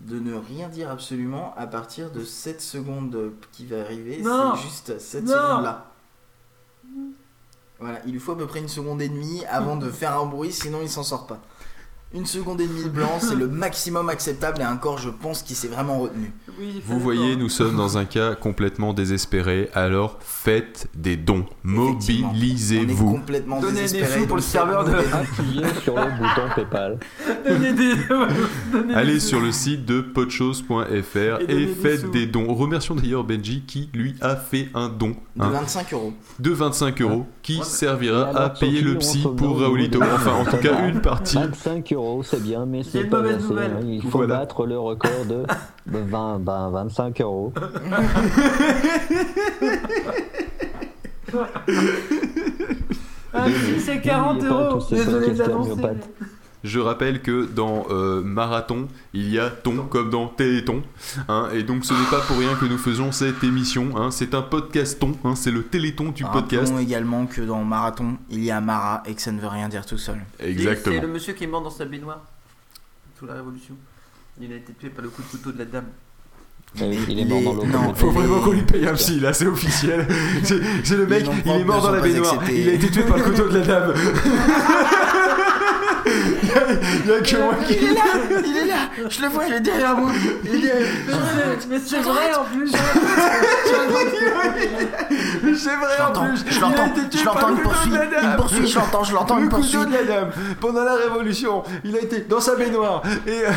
de 0.00 0.18
ne 0.20 0.32
rien 0.34 0.68
dire 0.68 0.90
absolument 0.90 1.52
à 1.58 1.66
partir 1.66 2.10
de 2.10 2.24
cette 2.24 2.62
seconde 2.62 3.32
qui 3.52 3.66
va 3.66 3.80
arriver. 3.80 4.20
Non. 4.22 4.54
C'est 4.56 4.62
juste 4.62 4.98
cette 5.00 5.24
Non. 5.24 5.32
seconde-là. 5.32 5.92
Voilà, 7.80 8.00
il 8.06 8.12
lui 8.12 8.18
faut 8.18 8.32
à 8.32 8.36
peu 8.38 8.46
près 8.46 8.58
une 8.58 8.68
seconde 8.68 9.00
et 9.00 9.08
demie 9.08 9.44
avant 9.46 9.76
de 9.76 9.90
faire 9.90 10.18
un 10.18 10.26
bruit, 10.26 10.52
sinon 10.52 10.80
il 10.82 10.88
s'en 10.88 11.04
sort 11.04 11.26
pas. 11.26 11.38
Une 12.14 12.24
seconde 12.24 12.60
et 12.62 12.66
demie 12.66 12.84
de 12.84 12.88
blanc, 12.88 13.18
c'est 13.20 13.34
le 13.34 13.48
maximum 13.48 14.08
acceptable 14.08 14.62
et 14.62 14.64
encore, 14.64 14.96
je 14.96 15.10
pense 15.10 15.42
qu'il 15.42 15.56
s'est 15.56 15.68
vraiment 15.68 15.98
retenu. 15.98 16.32
Vous 16.86 16.98
voyez, 16.98 17.36
nous 17.36 17.50
sommes 17.50 17.76
dans 17.76 17.98
un 17.98 18.06
cas 18.06 18.34
complètement 18.34 18.94
désespéré, 18.94 19.68
alors 19.74 20.16
faites 20.20 20.88
des 20.96 21.16
dons. 21.16 21.44
Mobilisez-vous. 21.62 23.12
complètement 23.12 23.60
Donnez 23.60 23.88
des 23.88 24.04
sous 24.06 24.26
pour 24.26 24.36
le 24.36 24.42
serveur 24.42 24.84
de. 24.84 24.92
Appuyez 24.92 25.66
sur 25.82 25.96
le 25.96 26.10
bouton 26.18 26.48
PayPal. 26.54 26.98
Donnez 27.46 27.72
des. 27.74 27.92
donnez 28.72 28.94
Allez 28.94 29.20
sur 29.20 29.40
le 29.40 29.52
site 29.52 29.84
de 29.84 30.00
podchose.fr 30.00 30.76
Et 30.80 30.94
et, 30.94 31.46
donnez 31.46 31.66
des 31.66 31.74
faites 31.74 32.10
des 32.10 32.26
dons. 32.26 32.54
Remercions 32.54 32.94
d'ailleurs 32.94 33.24
Benji 33.24 33.64
qui 33.66 33.90
lui 33.92 34.14
a 34.22 34.34
fait 34.34 34.68
un 34.74 34.88
don 34.88 35.14
De 35.36 35.42
hein, 35.42 35.50
25 35.50 35.92
euros. 35.92 36.14
de 36.38 36.50
25 36.50 37.02
euros 37.02 37.26
qui 37.42 37.62
servira 37.62 38.30
à 38.30 38.50
payer 38.50 38.80
le 38.80 38.96
psy 38.96 39.24
pour 39.36 39.60
Raoulito. 39.60 40.00
Enfin, 40.02 40.32
en 40.32 40.44
tout 40.44 40.56
cas, 40.56 40.88
une 40.88 41.00
partie. 41.02 41.36
25 41.36 41.92
euros, 41.92 41.97
c'est 42.22 42.42
bien, 42.42 42.64
mais 42.66 42.82
c'est 42.82 43.04
pas 43.04 43.20
assez. 43.20 43.52
hein. 43.52 43.80
Il 43.84 44.02
faut 44.02 44.18
Voilà. 44.18 44.38
battre 44.38 44.66
le 44.66 44.78
record 44.78 45.24
de 45.28 45.44
20, 45.86 46.38
ben, 46.40 46.70
25 46.70 47.20
euros. 47.20 47.52
Ah, 53.32 53.46
si, 53.50 53.80
c'est 53.80 54.00
40 54.00 54.34
N'oubliez 54.36 54.48
pas 54.48 54.54
euros. 54.70 54.86
Désolé 54.90 55.26
myopathes. 55.66 56.08
Je 56.64 56.80
rappelle 56.80 57.22
que 57.22 57.46
dans 57.46 57.86
euh, 57.90 58.20
Marathon, 58.22 58.88
il 59.14 59.30
y 59.30 59.38
a 59.38 59.48
ton 59.48 59.76
comme 59.84 60.10
dans 60.10 60.26
Téléthon. 60.26 60.82
hein, 61.28 61.48
et 61.54 61.62
donc 61.62 61.84
ce 61.84 61.94
n'est 61.94 62.10
pas 62.10 62.20
pour 62.20 62.36
rien 62.38 62.54
que 62.56 62.64
nous 62.64 62.78
faisons 62.78 63.12
cette 63.12 63.44
émission. 63.44 63.96
hein, 63.96 64.10
c'est 64.10 64.34
un 64.34 64.42
podcaston, 64.42 65.16
hein, 65.24 65.34
c'est 65.36 65.52
le 65.52 65.62
Téléthon 65.62 66.10
du 66.10 66.24
podcast. 66.24 66.64
Rappelons 66.72 66.78
également 66.80 67.26
que 67.26 67.42
dans 67.42 67.62
Marathon, 67.62 68.16
il 68.30 68.42
y 68.42 68.50
a 68.50 68.60
Mara 68.60 69.02
et 69.06 69.14
que 69.14 69.22
ça 69.22 69.30
ne 69.30 69.40
veut 69.40 69.46
rien 69.48 69.68
dire 69.68 69.86
tout 69.86 69.98
seul. 69.98 70.18
Exactement. 70.40 70.96
C'est 70.96 71.02
le 71.02 71.08
monsieur 71.08 71.32
qui 71.34 71.44
est 71.44 71.48
mort 71.48 71.62
dans 71.62 71.70
sa 71.70 71.84
baignoire 71.84 72.22
sous 73.18 73.26
la 73.26 73.34
Révolution. 73.34 73.74
Il 74.40 74.52
a 74.52 74.56
été 74.56 74.72
tué 74.72 74.88
par 74.90 75.04
le 75.04 75.10
coup 75.10 75.22
de 75.22 75.28
couteau 75.28 75.52
de 75.52 75.58
la 75.58 75.64
dame. 75.64 75.86
Oui, 76.80 76.98
il 77.08 77.18
est 77.20 77.24
mort 77.24 77.42
dans 77.42 77.54
l'eau. 77.54 77.64
Non, 77.66 77.94
Faut 77.94 78.10
vraiment 78.10 78.40
qu'on 78.40 78.52
lui 78.52 78.62
paye 78.62 78.86
un 78.86 78.94
psy, 78.94 79.20
là, 79.20 79.32
c'est 79.32 79.46
officiel. 79.46 80.06
C'est 80.42 80.96
le 80.96 81.06
mec, 81.06 81.24
il 81.46 81.50
est 81.50 81.64
mort 81.64 81.82
dans 81.82 81.92
la 81.92 82.00
baignoire. 82.00 82.38
Il 82.50 82.68
a 82.68 82.72
été 82.74 82.90
tué 82.90 83.02
par 83.04 83.16
le 83.16 83.22
couteau 83.24 83.48
de 83.48 83.58
la 83.58 83.64
dame. 83.64 83.94
Il 87.04 87.10
y 87.10 87.14
a, 87.14 87.20
que 87.20 87.36
moi 87.42 87.54
qui. 87.66 87.74
Il 87.74 87.84
est 87.84 87.94
là 87.94 88.02
Il 88.44 88.56
est 88.56 88.64
là 88.66 88.74
Je 89.08 89.22
le 89.22 89.28
vois, 89.28 89.44
il 89.46 89.54
est 89.54 89.60
derrière 89.60 89.96
moi 89.96 90.10
Il 90.44 90.54
est 90.54 90.58
derrière 90.60 90.86
Mais 91.68 91.78
c'est 91.84 92.00
vrai 92.00 92.34
en 92.34 92.44
plus. 92.44 92.70
C'est 95.56 95.76
vrai 95.76 96.00
en 96.00 96.12
plus. 96.20 96.44
je 96.50 96.60
l'entends, 96.60 96.86
je 97.10 97.24
l'entends, 97.24 97.48
le 97.48 97.56
il 97.56 97.62
poursuit, 97.62 97.90
de 97.90 97.96
la 97.96 98.04
il 98.04 98.10
dame. 98.10 98.36
poursuit, 98.36 98.66
je 98.66 98.78
l'entends, 98.78 99.04
je 99.04 99.14
l'entends, 99.14 99.36
Le 99.36 99.42
il 99.44 99.48
couteau 99.48 99.60
poursuit. 99.62 99.86
de 99.86 99.92
la 99.92 100.04
dame. 100.04 100.30
Pendant 100.60 100.84
la 100.84 100.94
Révolution, 100.96 101.62
il 101.84 101.96
a 101.96 102.00
été 102.00 102.20
dans 102.20 102.40
sa 102.40 102.54
baignoire. 102.56 103.02
Et 103.26 103.30
euh, 103.44 103.50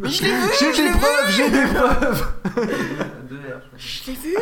Mais 0.00 0.08
je 0.08 0.22
l'ai 0.22 0.30
vu, 0.30 0.48
j'ai 0.60 0.72
je 0.74 0.82
l'ai 0.82 0.88
des 0.92 0.98
preuves, 0.98 1.30
j'ai 1.30 1.50
des 1.50 1.66
preuves. 1.66 2.26
Je 3.76 4.06
l'ai 4.06 4.16
vu 4.16 4.34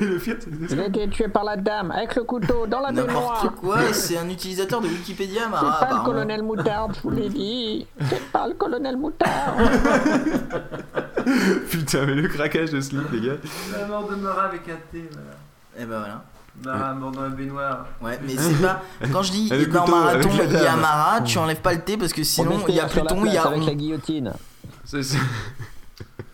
Et 0.00 0.04
le 0.04 0.18
pire, 0.18 0.36
c'est 0.40 0.50
Il 0.72 0.80
a 0.80 0.86
été 0.86 1.08
tué 1.08 1.28
par 1.28 1.44
la 1.44 1.56
dame 1.56 1.90
avec 1.90 2.14
le 2.16 2.24
couteau 2.24 2.66
dans 2.66 2.80
la 2.80 2.92
baignoire. 2.92 3.42
N'importe 3.42 3.56
quoi, 3.56 3.92
c'est 3.92 4.16
un 4.18 4.28
utilisateur 4.28 4.80
de 4.80 4.88
Wikipédia, 4.88 5.42
C'est 5.44 5.48
Mara, 5.50 5.80
pas 5.86 5.98
le 5.98 6.04
colonel 6.04 6.42
Moutarde, 6.42 6.94
je 6.96 7.00
vous 7.02 7.10
l'ai 7.10 7.28
dit. 7.28 7.86
C'est 8.08 8.22
pas 8.30 8.46
le 8.48 8.54
colonel 8.54 8.96
Moutarde. 8.96 9.60
Putain, 11.70 12.06
mais 12.06 12.14
le 12.14 12.28
craquage 12.28 12.70
de 12.70 12.80
slip, 12.80 13.10
les 13.12 13.20
gars. 13.20 13.32
La 13.78 13.86
mort 13.86 14.08
de 14.08 14.14
Mara 14.16 14.44
avec 14.44 14.62
un 14.68 14.76
T, 14.92 15.08
voilà. 15.12 15.36
Et 15.78 15.84
ben 15.84 15.98
voilà. 15.98 16.24
Mara 16.64 16.94
mort 16.94 17.10
dans 17.10 17.22
la 17.22 17.28
baignoire. 17.30 17.86
Ouais, 18.00 18.18
mais 18.24 18.34
c'est 18.36 18.60
pas. 18.62 18.82
Quand 19.12 19.22
je 19.22 19.32
dis 19.32 19.48
dans 19.72 19.86
Marathon, 19.88 20.28
il 20.44 20.52
y 20.52 20.56
a. 20.66 20.76
Mara, 20.76 21.20
tu 21.22 21.38
enlèves 21.38 21.60
pas 21.60 21.72
le 21.72 21.80
T 21.80 21.96
parce 21.96 22.12
que 22.12 22.22
sinon 22.22 22.60
il 22.68 22.74
y 22.74 22.80
a 22.80 22.86
Pluton, 22.86 23.24
il 23.24 23.28
y 23.28 23.30
place 23.32 23.46
a. 23.46 23.48
avec 23.48 23.64
la 23.66 23.74
guillotine. 23.74 24.32
C'est- 24.84 25.02
c'est- 25.02 25.18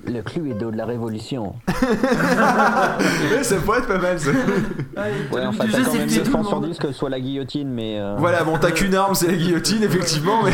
Le 0.07 0.23
Cluedo 0.23 0.71
de 0.71 0.77
la 0.77 0.87
Révolution. 0.87 1.55
Ouais, 1.69 1.75
ça 3.43 3.57
pourrait 3.57 3.79
être 3.81 3.87
pas 3.89 3.99
mal, 3.99 4.19
ça. 4.19 4.31
Ouais, 4.31 5.45
enfin, 5.47 5.67
t'as 5.71 5.79
quand 5.83 5.91
c'est 5.93 5.99
même 5.99 6.09
le 6.09 6.25
chances 6.25 6.49
sur 6.49 6.61
monde. 6.61 6.71
10 6.71 6.79
que 6.79 6.87
ce 6.89 6.93
soit 6.95 7.11
la 7.11 7.21
guillotine, 7.21 7.69
mais. 7.71 7.99
euh, 8.01 8.17
Voilà, 8.19 8.43
bon, 8.45 8.57
t'as 8.59 8.71
qu'une 8.71 8.95
arme, 8.95 9.15
c'est 9.15 9.27
la 9.29 9.37
guillotine, 9.37 9.83
effectivement, 9.83 10.43
mais 10.43 10.53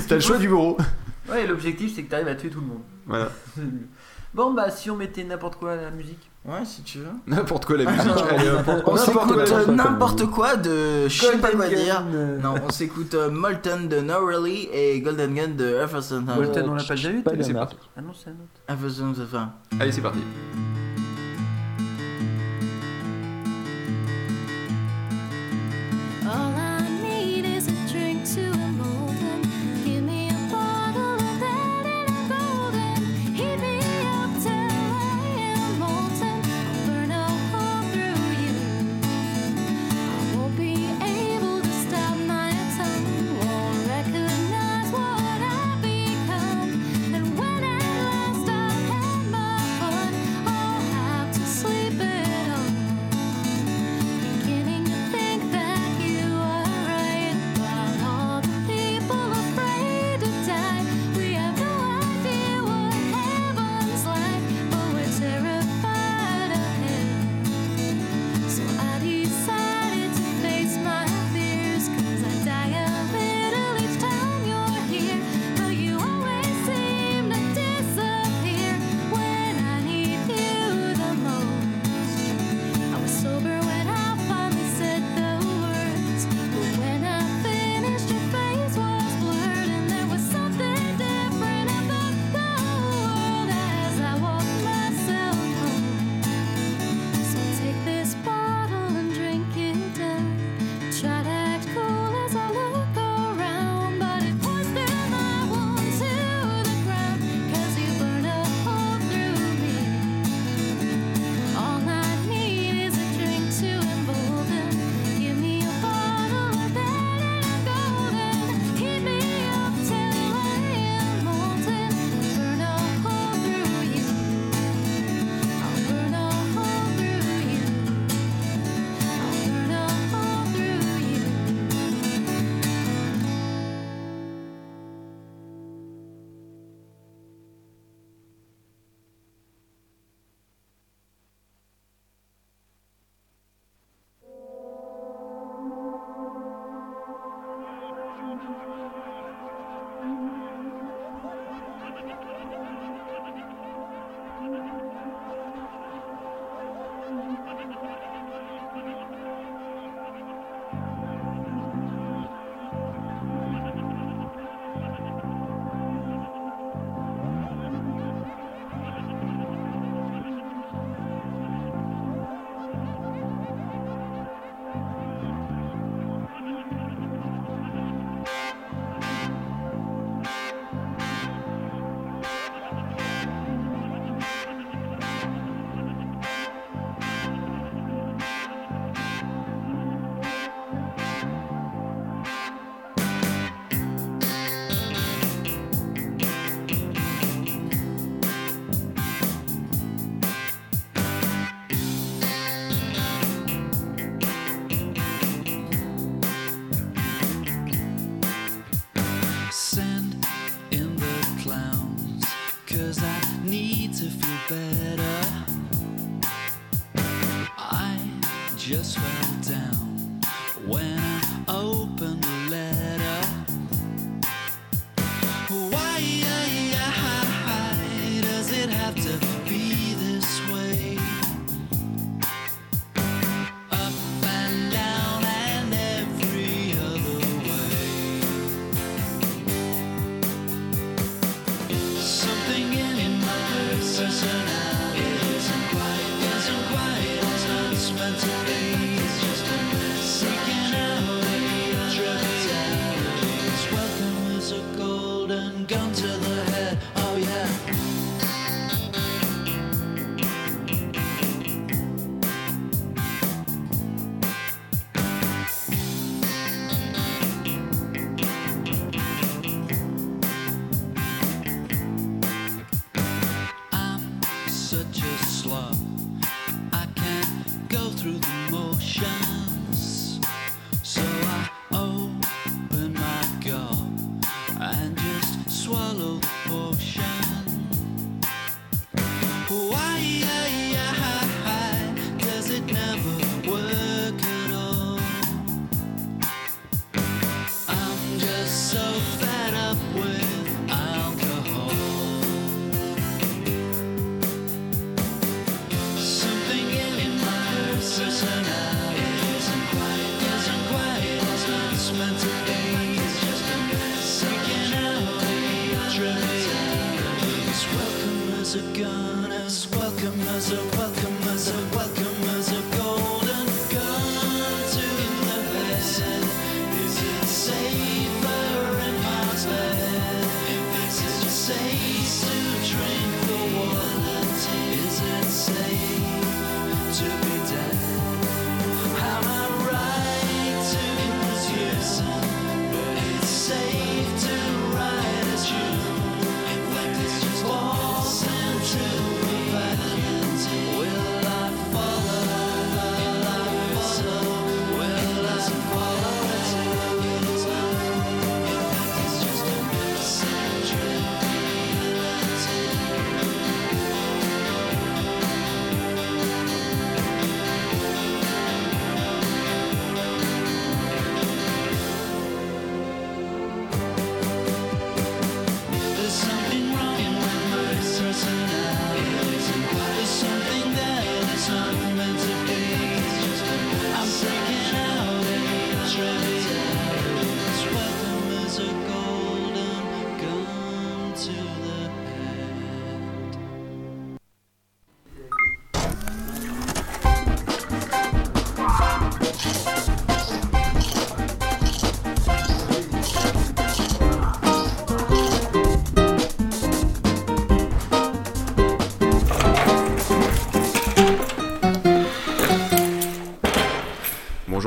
t'as 0.08 0.16
le 0.16 0.20
choix 0.20 0.38
du 0.38 0.48
bourreau. 0.48 0.76
Ouais, 1.30 1.44
et 1.44 1.46
l'objectif 1.46 1.92
c'est 1.94 2.02
que 2.02 2.10
t'arrives 2.10 2.28
à 2.28 2.34
tuer 2.34 2.50
tout 2.50 2.60
le 2.60 2.66
monde. 2.66 2.80
Voilà. 3.06 3.30
Bon, 4.34 4.54
bah 4.54 4.70
si 4.70 4.90
on 4.90 4.96
mettait 4.96 5.24
n'importe 5.24 5.56
quoi 5.56 5.72
à 5.72 5.76
la 5.76 5.90
musique. 5.90 6.30
Ouais, 6.44 6.64
si 6.64 6.82
tu 6.82 6.98
veux. 6.98 7.06
N'importe 7.28 7.66
quoi 7.66 7.76
la 7.76 7.90
musique. 7.92 8.10
Allez, 8.30 8.48
hop. 8.48 8.82
On 8.86 8.94
N'importe 8.94 9.04
quoi 9.28 9.36
la 9.36 9.46
s'écoute 9.46 9.50
musique. 9.52 9.68
euh, 9.68 9.72
n'importe 9.72 10.26
quoi 10.26 10.56
de. 10.56 11.08
Je 11.08 11.20
sais 11.24 11.38
pas 11.38 11.50
quoi 11.52 11.68
dire. 11.68 12.04
Non, 12.42 12.54
on 12.66 12.70
s'écoute 12.70 13.14
euh, 13.14 13.30
Molten 13.30 13.88
de 13.88 14.00
No 14.00 14.26
Really 14.26 14.68
et 14.72 15.00
Golden 15.00 15.34
Gun 15.34 15.48
de 15.56 15.78
Jefferson. 15.80 16.24
Molten, 16.26 16.68
on 16.68 16.74
l'a 16.74 16.82
pas 16.82 16.96
déjà 16.96 17.10
eu 17.10 17.22
c'est 17.42 17.52
marque. 17.52 17.76
Ah 17.96 18.00
non, 18.00 18.12
c'est 18.12 18.30
un 18.30 18.32
autre. 18.32 18.60
Jefferson, 18.68 19.14
enfin. 19.22 19.52
Allez, 19.78 19.92
c'est 19.92 20.00
parti. 20.00 20.18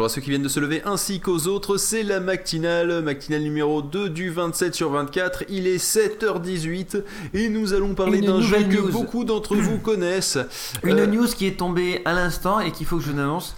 Bonjour 0.06 0.12
à 0.12 0.16
ceux 0.18 0.22
qui 0.22 0.30
viennent 0.30 0.44
de 0.44 0.50
se 0.50 0.60
lever 0.60 0.84
ainsi 0.86 1.20
qu'aux 1.20 1.48
autres, 1.48 1.78
c'est 1.78 2.04
la 2.04 2.20
matinale, 2.20 3.02
matinale 3.02 3.42
numéro 3.42 3.82
2 3.82 4.10
du 4.10 4.30
27 4.30 4.76
sur 4.76 4.92
24, 4.92 5.46
il 5.50 5.66
est 5.66 5.84
7h18 5.84 7.02
et 7.34 7.50
nous 7.50 7.74
allons 7.74 7.96
parler 7.96 8.22
d'un 8.22 8.40
jeu 8.40 8.60
nouvelle 8.60 8.70
que 8.70 8.82
news. 8.82 8.92
beaucoup 8.92 9.24
d'entre 9.24 9.56
vous 9.56 9.78
connaissent. 9.84 10.38
Une 10.84 11.00
Euh, 11.00 11.08
news 11.08 11.26
qui 11.26 11.48
est 11.48 11.58
tombée 11.58 12.04
à 12.06 12.14
l'instant 12.14 12.60
et 12.60 12.72
qu'il 12.72 12.86
faut 12.86 12.98
que 12.98 13.04
je 13.04 13.14
vous 13.14 13.20
annonce 13.20 13.56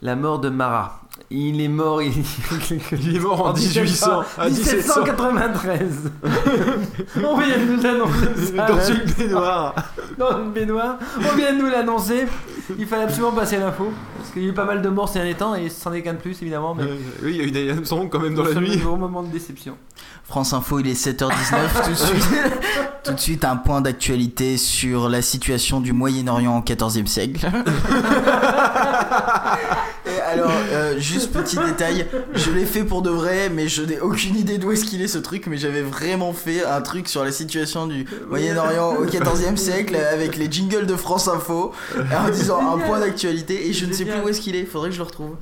la 0.00 0.16
mort 0.16 0.38
de 0.38 0.48
Marat. 0.48 0.98
Il 1.30 1.60
est 1.60 1.68
mort. 1.68 2.00
Il, 2.00 2.10
Il 2.92 3.16
est 3.16 3.20
mort 3.20 3.48
en 3.48 3.52
1800, 3.52 4.22
à 4.38 4.48
1793. 4.48 6.10
On 7.22 7.36
vient 7.38 7.58
de 7.58 7.76
nous 7.76 7.82
l'annoncer. 7.82 8.52
Dans 8.56 8.76
là. 8.76 8.88
une 8.88 9.12
baignoire. 9.12 9.74
Dans 10.16 10.42
une 10.42 10.52
baignoire. 10.52 10.98
On 11.18 11.36
vient 11.36 11.52
de 11.52 11.58
nous 11.58 11.68
l'annoncer. 11.68 12.26
Il 12.78 12.86
fallait 12.86 13.02
absolument 13.04 13.32
passer 13.32 13.58
l'info. 13.58 13.92
Parce 14.22 14.32
qu'il 14.34 14.42
y 14.44 14.46
a 14.46 14.50
eu 14.50 14.52
pas 14.54 14.64
mal 14.64 14.82
de 14.82 14.88
morts 14.88 15.08
ces 15.08 15.18
derniers 15.18 15.34
temps 15.34 15.54
et 15.56 15.68
c'en 15.68 15.92
est 15.92 16.02
qu'un 16.02 16.12
de 16.12 16.18
plus 16.18 16.40
évidemment. 16.42 16.74
Mais 16.76 16.84
Euh, 16.84 16.96
oui, 17.24 17.32
il 17.32 17.36
y 17.36 17.40
a 17.40 17.44
eu 17.44 17.50
Diane 17.50 17.76
Armstrong 17.78 18.08
quand 18.08 18.20
même 18.20 18.34
dans 18.36 18.44
la 18.44 18.54
nuit. 18.54 18.76
au 18.76 18.88
gros 18.88 18.96
moment 18.96 19.22
de 19.24 19.28
déception. 19.32 19.76
France 20.24 20.52
Info, 20.52 20.78
il 20.78 20.86
est 20.88 21.06
7h19 21.06 21.84
tout 21.84 21.90
de 21.90 21.94
suite. 21.96 22.28
tout 23.04 23.12
de 23.12 23.20
suite, 23.20 23.44
un 23.44 23.56
point 23.56 23.80
d'actualité 23.80 24.56
sur 24.56 25.08
la 25.08 25.20
situation 25.22 25.80
du 25.80 25.92
Moyen-Orient 25.92 26.56
au 26.58 26.62
XIVe 26.62 27.06
siècle. 27.06 27.46
Et 30.06 30.20
alors, 30.20 30.50
euh, 30.72 30.98
juste 30.98 31.32
petit 31.32 31.56
détail, 31.56 32.06
je 32.34 32.50
l'ai 32.50 32.64
fait 32.64 32.82
pour 32.84 33.02
de 33.02 33.10
vrai, 33.10 33.50
mais 33.50 33.68
je 33.68 33.82
n'ai 33.82 34.00
aucune 34.00 34.36
idée 34.36 34.58
d'où 34.58 34.72
est-ce 34.72 34.84
qu'il 34.84 35.00
est 35.02 35.08
ce 35.08 35.18
truc, 35.18 35.46
mais 35.46 35.56
j'avais 35.58 35.82
vraiment 35.82 36.32
fait 36.32 36.64
un 36.64 36.80
truc 36.80 37.08
sur 37.08 37.24
la 37.24 37.30
situation 37.32 37.86
du 37.86 38.04
Moyen-Orient 38.28 38.96
au 38.96 39.04
XIVe 39.04 39.56
siècle 39.56 39.96
avec 39.96 40.36
les 40.36 40.50
jingles 40.50 40.86
de 40.86 40.96
France 40.96 41.28
Info, 41.28 41.72
en 41.96 42.30
disant 42.30 42.74
un 42.74 42.78
point 42.78 43.00
d'actualité, 43.00 43.68
et 43.68 43.72
je 43.72 43.86
ne 43.86 43.92
sais 43.92 44.04
plus 44.04 44.11
où 44.20 44.28
est-ce 44.28 44.40
qu'il 44.40 44.56
est, 44.56 44.64
faudrait 44.64 44.88
que 44.88 44.94
je 44.94 45.00
le 45.00 45.06
retrouve. 45.06 45.36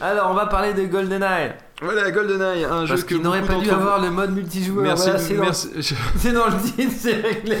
Alors 0.00 0.30
on 0.30 0.34
va 0.34 0.46
parler 0.46 0.74
de 0.74 0.84
GoldenEye. 0.84 1.52
Voilà, 1.82 2.10
GoldenEye, 2.10 2.64
un 2.64 2.82
jeu 2.86 2.94
Parce 2.94 3.02
que 3.04 3.14
qu'il 3.14 3.22
n'aurait 3.22 3.42
pas 3.42 3.56
dû 3.56 3.70
avoir 3.70 4.00
le 4.00 4.10
mode 4.10 4.32
multijoueur. 4.34 4.82
Merci, 4.84 5.04
Voilà, 5.04 5.18
c'est 5.18 5.34
dans- 5.34 5.42
merci. 5.42 5.68
je- 5.76 5.94
C'est 6.18 6.32
dans 6.32 6.46
le 6.46 6.60
titre, 6.62 6.92
c'est 6.96 7.14
réglé. 7.14 7.56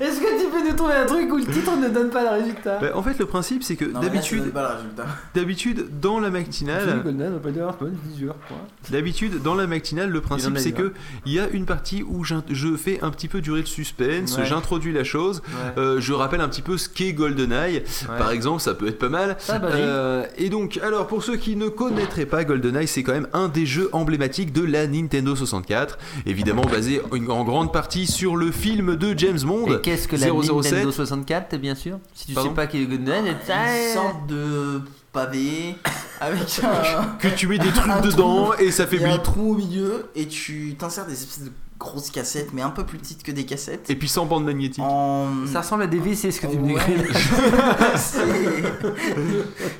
Est-ce 0.00 0.18
que 0.20 0.42
tu 0.44 0.50
peux 0.50 0.68
nous 0.68 0.76
trouver 0.76 0.94
un 0.94 1.06
truc 1.06 1.32
où 1.32 1.36
le 1.36 1.44
titre 1.44 1.76
ne 1.76 1.88
donne 1.88 2.10
pas 2.10 2.22
le 2.22 2.40
résultat 2.42 2.78
Bah, 2.80 2.88
en 2.94 3.02
fait, 3.02 3.18
le 3.18 3.26
principe, 3.26 3.62
c'est 3.62 3.76
que 3.76 3.84
Non, 3.84 3.92
mais 4.00 4.06
là, 4.06 4.12
d'habitude, 4.12 4.42
donne 4.42 4.50
pas 4.50 4.68
le 4.70 4.74
résultat. 4.76 5.04
d'habitude, 5.34 5.86
dans 6.00 6.20
la 6.20 6.30
matinale, 6.30 7.00
GoldenEye 7.04 7.38
pas 7.42 7.50
dû 7.50 7.60
avoir 7.60 7.76
le 7.80 7.86
mode 7.86 7.96
multijoueur. 8.04 8.34
point. 8.34 8.56
D'habitude, 8.90 9.42
dans 9.42 9.54
la 9.54 9.66
matinale, 9.66 10.10
le 10.10 10.20
principe 10.20 10.56
a 10.56 10.58
c'est 10.58 10.70
eu, 10.70 10.74
que 10.74 10.92
il 11.26 11.32
y 11.32 11.38
a 11.40 11.48
une 11.48 11.64
partie 11.66 12.02
où 12.02 12.24
je 12.24 12.76
fais 12.76 12.98
un 13.02 13.10
petit 13.10 13.28
peu 13.28 13.40
durer 13.40 13.60
le 13.60 13.66
suspense, 13.66 14.36
Ouais. 14.36 14.44
j'introduis 14.44 14.92
la 14.92 15.04
chose, 15.04 15.42
Ouais. 15.46 15.80
euh, 15.82 16.00
je 16.00 16.12
rappelle 16.12 16.40
un 16.40 16.48
petit 16.48 16.62
peu 16.62 16.76
ce 16.76 16.88
qu'est 16.88 17.12
GoldenEye, 17.12 17.76
Ouais. 17.76 18.18
par 18.18 18.30
exemple, 18.32 18.60
ça 18.60 18.74
peut 18.74 18.88
être 18.88 18.98
pas 18.98 19.08
mal. 19.08 19.36
Ah, 19.48 19.58
bah, 19.58 19.68
Euh, 19.72 20.24
et 20.36 20.48
donc, 20.50 20.78
alors 20.82 21.06
pour 21.06 21.22
ceux 21.22 21.36
qui 21.36 21.56
ne 21.56 21.68
connaîtraient 21.68 22.26
pas 22.26 22.44
GoldenEye, 22.44 22.86
c'est 22.88 23.02
quand 23.02 23.12
même 23.14 23.28
un 23.32 23.48
des 23.48 23.64
jeux 23.66 23.88
emblématiques 23.92 24.52
de 24.52 24.62
la 24.62 24.86
Nintendo 24.86 25.34
64, 25.36 25.98
évidemment 26.26 26.62
basé 26.62 27.00
en 27.10 27.30
en 27.30 27.44
grande 27.44 27.72
partie 27.72 28.06
sur 28.06 28.36
le 28.36 28.50
film 28.50 28.96
de 28.96 29.16
James 29.18 29.38
Bond. 29.40 29.66
Et 29.66 29.80
qu'est-ce 29.80 30.08
que 30.08 30.16
la 30.16 30.26
007. 30.28 30.72
Nintendo 30.72 30.92
64, 30.92 31.56
bien 31.56 31.74
sûr 31.74 31.98
Si 32.14 32.26
tu 32.26 32.32
Pardon 32.34 32.50
sais 32.50 32.54
pas 32.54 32.66
qui 32.66 32.82
est 32.82 32.86
GoldenEye, 32.86 33.30
Une 33.30 33.94
sorte 33.94 34.26
de 34.26 34.80
pavé 35.12 35.76
avec 36.20 36.42
un. 36.64 37.04
Que 37.18 37.28
tu 37.28 37.46
mets 37.46 37.58
des 37.58 37.68
trucs 37.70 38.00
dedans 38.02 38.50
trou. 38.50 38.54
et 38.62 38.70
ça 38.72 38.86
fait 38.86 39.02
a 39.04 39.08
un 39.08 39.12
blip. 39.12 39.22
trou 39.22 39.52
au 39.52 39.54
milieu 39.54 40.06
et 40.16 40.26
tu 40.26 40.74
t'insères 40.78 41.06
des 41.06 41.12
espèces 41.12 41.44
de 41.44 41.52
grosses 41.78 42.10
cassettes, 42.10 42.52
mais 42.52 42.62
un 42.62 42.70
peu 42.70 42.84
plus 42.84 42.98
petites 42.98 43.22
que 43.22 43.32
des 43.32 43.44
cassettes. 43.46 43.90
Et 43.90 43.96
puis 43.96 44.08
sans 44.08 44.26
bande 44.26 44.44
magnétique. 44.44 44.82
En... 44.82 45.46
Ça 45.46 45.60
ressemble 45.60 45.82
à 45.82 45.86
des 45.86 45.98
VC, 45.98 46.30
ce 46.30 46.40
que 46.40 46.46
tu 46.46 46.58
me 46.58 46.74
Ouais. 46.74 46.80
décris. 46.86 47.14
C'est- 47.96 48.24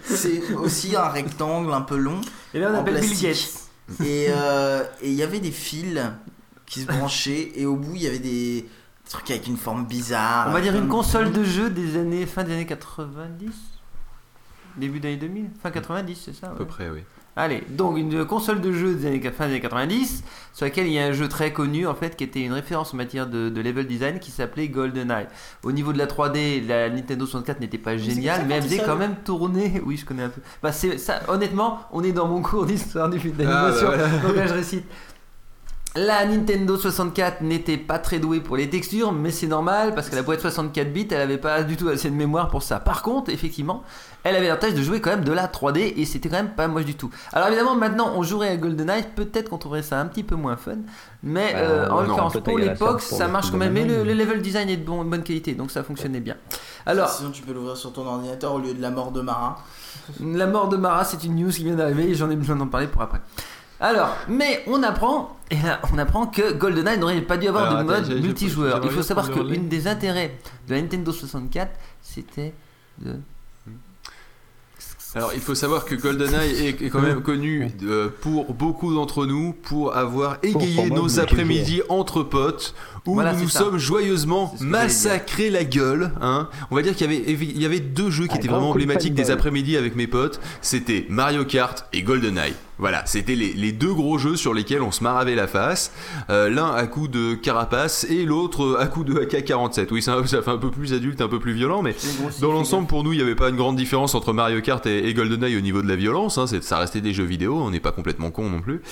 C'est 0.05 0.55
aussi 0.55 0.97
un 0.97 1.09
rectangle 1.09 1.73
un 1.73 1.81
peu 1.83 1.97
long. 1.97 2.21
Et 2.53 2.59
là, 2.59 2.71
on 2.73 2.77
en 2.77 2.81
appelle 2.81 3.01
Bill 3.01 3.09
plastique. 3.09 3.29
Gates. 3.29 4.07
Et 4.07 4.27
euh, 4.31 4.83
et 5.03 5.11
il 5.11 5.15
y 5.15 5.23
avait 5.23 5.41
des 5.41 5.51
fils 5.51 6.01
qui 6.67 6.81
se 6.81 6.87
branchaient 6.87 7.53
et 7.55 7.67
au 7.67 7.77
bout 7.77 7.95
il 7.97 8.03
y 8.03 8.07
avait 8.07 8.19
des 8.19 8.67
trucs 9.11 9.31
avec 9.31 9.47
une 9.47 9.59
forme 9.59 9.85
bizarre. 9.85 10.47
On 10.49 10.53
va 10.53 10.61
dire 10.63 10.75
une 10.75 10.89
console 10.89 11.33
de 11.33 11.45
jeu 11.45 11.69
des 11.69 11.99
années 11.99 12.25
fin 12.25 12.45
des 12.45 12.53
années 12.55 12.65
90 12.67 13.51
Début 14.79 15.01
des 15.01 15.09
années 15.09 15.17
2000 15.19 15.51
Fin 15.63 15.71
90, 15.71 16.19
c'est 16.25 16.35
ça 16.35 16.47
À 16.49 16.55
peu 16.55 16.65
près, 16.65 16.89
oui. 16.89 17.01
Allez, 17.37 17.65
donc 17.69 17.99
une 17.99 18.25
console 18.25 18.61
de 18.61 18.71
jeu 18.71 18.95
des 18.95 19.07
années, 19.07 19.21
fin 19.33 19.47
des 19.47 19.53
années 19.53 19.61
90 19.61 20.23
sur 20.53 20.67
laquelle 20.67 20.87
il 20.87 20.93
y 20.93 21.01
a 21.01 21.05
un 21.05 21.13
jeu 21.13 21.29
très 21.29 21.53
connu 21.53 21.85
en 21.87 21.95
fait 21.97 22.15
qui 22.15 22.23
était 22.23 22.43
une 22.43 22.53
référence 22.53 22.95
en 22.95 22.97
matière 22.97 23.27
de, 23.27 23.49
de 23.49 23.61
level 23.61 23.89
design 23.89 24.21
qui 24.21 24.31
s'appelait 24.31 24.69
GoldenEye. 24.69 25.27
Au 25.65 25.73
niveau 25.73 25.93
de 25.93 25.99
la 25.99 26.07
3D, 26.07 26.65
la 26.67 26.89
Nintendo 26.91 27.27
64 27.27 27.59
n'était 27.61 27.77
pas 27.79 27.97
géniale, 27.97 28.45
mais 28.47 28.55
elle 28.55 28.63
faisait 28.63 28.83
quand 28.85 28.97
même 28.97 29.17
tourner. 29.25 29.73
Oui, 29.85 29.97
je 29.97 30.05
connais 30.05 30.23
un 30.23 30.29
peu. 30.29 30.41
Bah, 30.63 30.71
ça. 30.73 31.21
Honnêtement, 31.29 31.81
on 31.93 32.03
est 32.05 32.13
dans 32.13 32.29
mon 32.29 32.41
cours 32.41 32.67
d'histoire 32.67 33.11
du 33.11 33.19
film 33.19 33.35
d'animation, 33.35 33.89
Ah, 33.93 33.97
bah 33.97 34.07
voilà. 34.07 34.19
donc 34.29 34.37
là 34.37 34.47
je 34.47 34.55
récite. 34.55 34.85
La 35.97 36.27
Nintendo 36.27 36.77
64 36.77 37.43
n'était 37.43 37.77
pas 37.77 38.01
très 38.01 38.19
douée 38.19 38.41
pour 38.41 38.57
les 38.57 38.69
textures, 38.69 39.13
mais 39.13 39.31
c'est 39.31 39.47
normal 39.47 39.95
parce 39.95 40.09
que 40.11 40.17
la 40.17 40.23
boîte 40.25 40.41
64 40.41 40.93
bits, 40.93 41.07
elle 41.13 41.21
avait 41.21 41.39
pas 41.39 41.63
du 41.63 41.77
tout 41.77 41.89
assez 41.89 42.11
de 42.11 42.17
mémoire 42.17 42.49
pour 42.49 42.65
ça. 42.65 42.81
Par 42.81 43.01
contre, 43.03 43.31
effectivement, 43.31 43.85
elle 44.25 44.35
avait 44.35 44.49
l'avantage 44.49 44.75
de 44.75 44.83
jouer 44.83 45.01
quand 45.01 45.11
même 45.11 45.23
de 45.23 45.31
la 45.31 45.47
3D 45.47 45.95
et 45.97 46.05
c'était 46.05 46.29
quand 46.29 46.39
même 46.39 46.55
pas 46.57 46.67
moche 46.67 46.85
du 46.85 46.97
tout. 46.97 47.11
Alors 47.33 47.47
évidemment, 47.47 47.77
maintenant 47.77 48.11
on 48.17 48.25
jouerait 48.25 48.49
à 48.49 48.57
GoldenEye, 48.57 49.05
peut-être 49.15 49.51
qu'on 49.51 49.59
trouverait 49.59 49.83
ça 49.83 50.01
un 50.01 50.07
petit 50.07 50.25
peu 50.25 50.35
moins 50.35 50.57
fun, 50.57 50.79
mais 51.23 51.53
Bah, 51.53 51.59
euh, 51.61 51.89
en 51.89 52.01
l'occurrence 52.01 52.39
pour 52.43 52.59
l'époque, 52.59 53.01
ça 53.01 53.29
marche 53.29 53.53
quand 53.53 53.57
même. 53.59 53.75
Mais 53.75 53.85
le, 53.85 54.03
level 54.03 54.43
design 54.43 54.69
est 54.71 54.79
de 54.79 54.85
bon- 54.85 55.05
bonne 55.05 55.23
qualité, 55.23 55.55
donc 55.55 55.71
ça 55.71 55.85
fonctionnait 55.85 56.19
bien. 56.19 56.35
Alors, 56.87 57.09
Sinon 57.09 57.31
tu 57.31 57.43
peux 57.43 57.53
l'ouvrir 57.53 57.77
sur 57.77 57.93
ton 57.93 58.05
ordinateur 58.05 58.53
au 58.53 58.59
lieu 58.59 58.75
de 58.75 58.83
la 58.83 58.91
mort 58.91 59.13
de 59.13 59.21
Mara. 59.21 59.63
la 60.21 60.47
mort 60.49 60.69
de 60.69 60.77
Mara, 60.77 61.05
c'est 61.05 61.23
une 61.23 61.37
news 61.37 61.51
qui 61.53 61.63
vient 61.63 61.77
d'arriver 61.77 62.11
et 62.11 62.15
j'en 62.17 62.31
ai 62.31 62.37
besoin 62.37 62.57
d'en 62.57 62.67
parler 62.67 62.89
pour 62.89 63.01
après. 63.03 63.21
Alors, 63.81 64.17
mais 64.29 64.63
on 64.67 64.83
apprend, 64.83 65.37
et 65.51 65.57
là, 65.57 65.81
on 65.93 65.99
apprend 65.99 66.27
que 66.27 66.53
GoldenEye 66.55 66.99
n'aurait 66.99 67.21
pas 67.23 67.37
dû 67.37 67.49
avoir 67.49 67.65
Alors, 67.73 67.85
de 67.85 67.91
attends, 67.91 68.01
mode 68.03 68.11
j'ai- 68.11 68.17
j'ai- 68.17 68.23
multijoueur. 68.23 68.81
Il 68.85 68.91
faut 68.91 69.03
savoir 69.03 69.29
prendre 69.31 69.49
le 69.49 69.55
qu'une 69.55 69.69
des 69.69 69.87
intérêts 69.89 70.37
de 70.69 70.75
la 70.75 70.81
Nintendo 70.81 71.13
64, 71.13 71.73
c'était 72.01 72.55
de 73.01 73.17
Alors 75.17 75.31
il 75.33 75.41
faut 75.41 75.55
savoir 75.55 75.85
que 75.85 75.95
GoldenEye 75.95 76.67
est, 76.67 76.83
est 76.83 76.91
quand 76.91 77.01
même 77.01 77.23
connu 77.23 77.71
euh, 77.85 78.09
pour 78.21 78.53
beaucoup 78.53 78.93
d'entre 78.93 79.27
nous 79.27 79.53
pour 79.53 79.95
avoir 79.97 80.39
égayé 80.43 80.91
nos 80.91 81.21
après-midi 81.21 81.83
entre 81.89 82.25
potes 82.25 82.75
où 83.07 83.15
Voilà, 83.15 83.33
nous 83.35 83.43
nous 83.43 83.49
ça. 83.49 83.61
sommes 83.61 83.79
joyeusement 83.79 84.53
C'est 84.53 84.59
ce 84.59 84.65
que 84.65 84.71
j'allais 84.71 84.85
massacré 84.85 85.51
la 85.51 85.65
gueule. 85.65 86.11
Hein. 86.21 86.49
On 86.71 86.77
va 86.77 86.83
dire 86.83 86.95
qu'il 86.97 87.11
y 87.11 87.15
avait, 87.15 87.25
il 87.29 87.61
y 87.61 87.67
avait 87.67 87.81
deux 87.81 88.11
jeux 88.11 88.27
qui 88.27 88.35
Un 88.35 88.39
étaient 88.39 88.49
vraiment 88.49 88.71
emblématiques 88.71 89.15
des 89.15 89.23
paintball. 89.23 89.39
après-midi 89.39 89.77
avec 89.77 89.95
mes 89.97 90.07
potes. 90.07 90.41
C'était 90.63 91.07
Mario 91.09 91.45
Kart 91.45 91.87
et 91.93 92.03
GoldenEye. 92.03 92.55
Voilà, 92.77 93.07
c'était 93.07 93.37
les, 93.37 93.53
les 93.53 93.71
deux 93.71 93.95
gros 93.95 94.19
jeux 94.19 94.35
sur 94.35 94.53
lesquels 94.53 94.83
on 94.83 94.91
se 94.91 95.05
maravait 95.05 95.37
la 95.37 95.47
face. 95.47 95.93
Euh, 96.29 96.49
L'un 96.51 96.73
à 96.75 96.87
coup 96.89 97.07
de 97.07 97.35
carapace 97.35 98.05
et 98.11 98.25
l'autre 98.25 98.77
à 98.81 98.87
coup 98.89 99.05
de 99.05 99.15
AK-47. 99.15 99.87
Oui, 99.93 100.03
ça, 100.03 100.17
ça 100.27 100.43
fait 100.43 100.51
un 100.51 100.57
peu 100.59 100.73
plus 100.73 100.93
adulte, 100.93 101.21
un 101.21 101.29
peu 101.29 101.39
plus 101.39 101.53
violent, 101.53 101.83
mais 101.83 101.95
dans 102.41 102.51
l'ensemble, 102.51 102.89
pour 102.89 103.05
nous, 103.05 103.13
il 103.13 103.19
n'y 103.19 103.23
avait 103.23 103.37
pas 103.37 103.49
une 103.51 103.55
grande 103.57 103.77
différence 103.77 104.17
entre 104.17 104.33
Mario 104.33 104.61
Kart 104.61 104.85
et, 104.87 105.07
et 105.09 105.15
GoldenEye 105.15 105.57
au 105.57 105.61
niveau 105.61 105.83
de 105.83 105.89
la 105.89 105.95
violence. 105.95 106.37
Hein. 106.37 106.47
Ça 106.63 106.79
restait 106.79 107.01
des 107.01 107.15
jeux 107.15 107.23
vidéo, 107.25 107.55
on 107.61 107.71
n'est 107.71 107.79
pas 107.79 107.93
complètement 107.93 108.33
con 108.33 108.51
non 108.51 108.61
plus. 108.61 108.83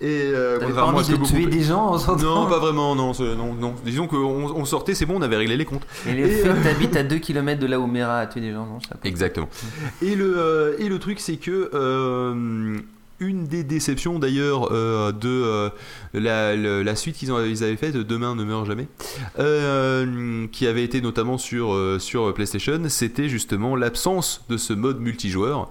Et 0.00 0.06
euh, 0.32 0.58
contrairement 0.58 0.98
à 1.00 1.04
ce 1.04 1.10
de 1.10 1.16
que 1.16 1.20
beaucoup- 1.20 1.32
tuer 1.34 1.44
des 1.46 1.62
gens 1.62 1.88
en 1.88 1.98
sortant 1.98 2.44
Non, 2.44 2.46
pas 2.48 2.58
vraiment, 2.58 2.94
non, 2.94 3.12
non. 3.58 3.74
Disons 3.84 4.06
qu'on 4.06 4.16
on 4.54 4.64
sortait, 4.64 4.94
c'est 4.94 5.06
bon, 5.06 5.16
on 5.18 5.22
avait 5.22 5.36
réglé 5.36 5.56
les 5.56 5.64
comptes. 5.64 5.86
Et 6.06 6.12
le 6.12 6.26
Et, 6.26 6.46
euh, 6.46 6.54
t'habites 6.62 6.96
à 6.96 7.02
2 7.02 7.18
km 7.18 7.60
de 7.60 7.66
là 7.66 7.80
où 7.80 7.86
Mera 7.86 8.20
a 8.20 8.26
tué 8.26 8.40
des 8.40 8.52
gens, 8.52 8.66
non 8.66 8.80
ça 8.80 8.96
Exactement. 9.04 9.48
Et 10.02 10.14
le, 10.14 10.34
euh, 10.38 10.76
et 10.78 10.88
le 10.88 10.98
truc, 10.98 11.20
c'est 11.20 11.36
que 11.36 11.70
euh, 11.74 12.78
une 13.20 13.46
des 13.46 13.64
déceptions 13.64 14.18
d'ailleurs 14.18 14.68
euh, 14.72 15.12
de 15.12 15.70
euh, 16.14 16.84
la, 16.84 16.96
suite 16.96 17.16
qu'ils 17.16 17.30
avaient 17.32 17.76
faite, 17.76 17.96
Demain 17.96 18.34
ne 18.34 18.44
meurt 18.44 18.66
jamais, 18.66 18.88
euh, 19.38 20.46
qui 20.48 20.66
avait 20.66 20.84
été 20.84 21.00
notamment 21.00 21.38
sur, 21.38 21.74
PlayStation, 22.34 22.80
c'était 22.88 23.28
justement 23.28 23.76
l'absence 23.76 24.44
de 24.48 24.56
ce 24.56 24.72
mode 24.72 25.00
multijoueur. 25.00 25.70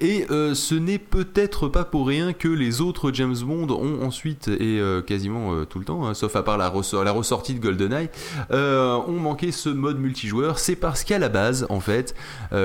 Et 0.00 0.26
ce 0.28 0.74
n'est 0.74 0.98
peut-être 0.98 1.68
pas 1.68 1.84
pour 1.84 2.06
rien 2.06 2.32
que 2.32 2.48
les 2.48 2.80
autres 2.80 3.12
James 3.12 3.36
Bond 3.42 3.68
ont 3.70 4.04
ensuite, 4.04 4.48
et 4.48 4.80
quasiment 5.06 5.64
tout 5.64 5.78
le 5.78 5.84
temps, 5.84 6.06
hein, 6.06 6.14
sauf 6.14 6.34
à 6.36 6.42
part 6.42 6.58
la, 6.58 6.72
la 7.04 7.12
ressortie 7.12 7.54
de 7.54 7.60
GoldenEye, 7.60 8.08
ont 8.50 9.20
manqué 9.20 9.52
ce 9.52 9.68
mode 9.68 9.98
multijoueur. 9.98 10.58
C'est 10.58 10.76
parce 10.76 11.04
qu'à 11.04 11.18
la 11.18 11.28
base, 11.28 11.66
en 11.68 11.80
fait, 11.80 12.14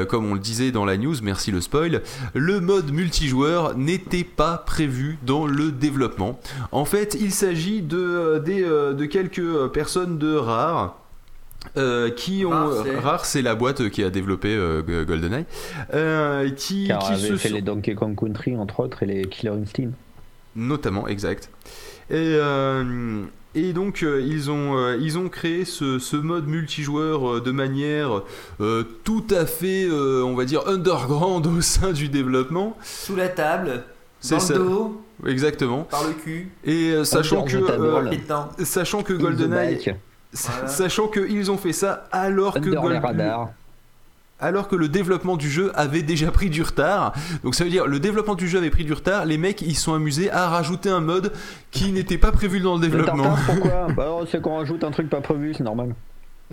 comme 0.09 0.29
on 0.29 0.33
le 0.33 0.39
disait 0.39 0.71
dans 0.71 0.85
la 0.85 0.97
news, 0.97 1.15
merci 1.21 1.51
le 1.51 1.61
spoil, 1.61 2.01
le 2.33 2.59
mode 2.59 2.91
multijoueur 2.91 3.77
n'était 3.77 4.20
pas 4.23 4.57
prévu 4.57 5.17
dans 5.25 5.45
le 5.45 5.71
développement. 5.71 6.39
En 6.71 6.85
fait, 6.85 7.17
il 7.19 7.31
s'agit 7.31 7.81
de, 7.81 7.97
euh, 7.97 8.39
des, 8.39 8.63
euh, 8.63 8.93
de 8.93 9.05
quelques 9.05 9.39
euh, 9.39 9.67
personnes 9.67 10.17
de 10.17 10.35
rares. 10.35 10.97
euh, 11.77 12.09
qui 12.09 12.43
ont 12.43 12.49
Rare, 13.03 13.23
c'est- 13.23 13.43
la 13.43 13.53
boîte 13.53 13.89
qui 13.91 14.03
a 14.03 14.09
développé 14.09 14.49
euh, 14.55 14.81
GoldenEye 15.05 15.45
euh, 15.93 16.49
qui, 16.49 16.87
Car 16.87 16.97
qui 16.99 17.13
avait 17.13 17.17
se 17.27 17.35
fait 17.37 17.49
sont- 17.49 17.53
les 17.55 17.61
Donkey 17.61 17.93
Kong 17.93 18.15
Country, 18.19 18.57
entre 18.57 18.79
autres, 18.79 19.03
et 19.03 19.05
les 19.05 19.25
Killer 19.27 19.53
Instinct. 19.61 19.91
Notamment, 20.55 21.07
exact. 21.07 21.51
Et, 22.09 22.15
euh, 22.17 23.21
et 23.53 23.73
donc, 23.73 24.01
euh, 24.01 24.21
ils, 24.25 24.49
ont, 24.49 24.75
euh, 24.75 24.97
ils 24.99 25.19
ont 25.19 25.29
créé 25.29 25.63
ce, 25.63 25.99
ce 25.99 26.15
mode 26.17 26.47
multijoueur 26.47 27.35
euh, 27.35 27.41
de 27.41 27.51
manière 27.51 28.23
euh, 28.59 28.83
tout 29.03 29.23
à 29.29 29.45
fait, 29.45 29.85
euh, 29.85 30.23
on 30.25 30.33
va 30.35 30.45
dire, 30.45 30.67
underground 30.67 31.45
au 31.57 31.61
sein 31.61 31.91
du 31.91 32.09
développement. 32.09 32.75
Sous 32.83 33.15
la 33.15 33.29
table, 33.29 33.83
C'est 34.21 34.35
dans 34.35 34.39
ça. 34.39 34.53
le 34.53 34.59
dos, 34.59 35.01
Exactement. 35.27 35.83
par 35.83 36.03
le 36.07 36.13
cul, 36.13 36.49
Et 36.63 36.91
euh, 36.91 37.03
sachant 37.03 37.43
que, 37.43 37.57
euh, 37.57 38.11
sachant 38.63 39.03
que 39.03 39.13
GoldenEye, 39.13 39.79
Voilà. 40.33 40.67
sachant 40.67 41.07
qu'ils 41.07 41.51
ont 41.51 41.57
fait 41.57 41.73
ça 41.73 42.07
alors 42.11 42.53
que, 42.53 42.69
Under 43.05 43.47
alors 44.43 44.67
que 44.67 44.75
le 44.75 44.89
développement 44.89 45.37
du 45.37 45.49
jeu 45.49 45.71
avait 45.75 46.01
déjà 46.01 46.31
pris 46.31 46.49
du 46.49 46.63
retard. 46.63 47.13
Donc 47.43 47.53
ça 47.53 47.63
veut 47.63 47.69
dire 47.69 47.85
le 47.85 47.99
développement 47.99 48.33
du 48.33 48.47
jeu 48.47 48.57
avait 48.57 48.71
pris 48.71 48.83
du 48.83 48.93
retard. 48.93 49.25
Les 49.25 49.37
mecs 49.37 49.61
ils 49.61 49.75
se 49.75 49.83
sont 49.83 49.93
amusés 49.93 50.31
à 50.31 50.49
rajouter 50.49 50.89
un 50.89 50.99
mode 50.99 51.31
qui 51.69 51.91
n'était 51.91 52.17
pas 52.17 52.31
prévu 52.31 52.59
dans 52.59 52.73
le 52.73 52.81
développement. 52.81 53.35
pourquoi? 53.45 53.87
Bah 53.95 54.07
c'est 54.31 54.41
qu'on 54.41 54.57
rajoute 54.57 54.83
un 54.83 54.89
truc 54.91 55.09
pas 55.09 55.21
prévu, 55.21 55.53
c'est 55.53 55.63
normal. 55.63 55.93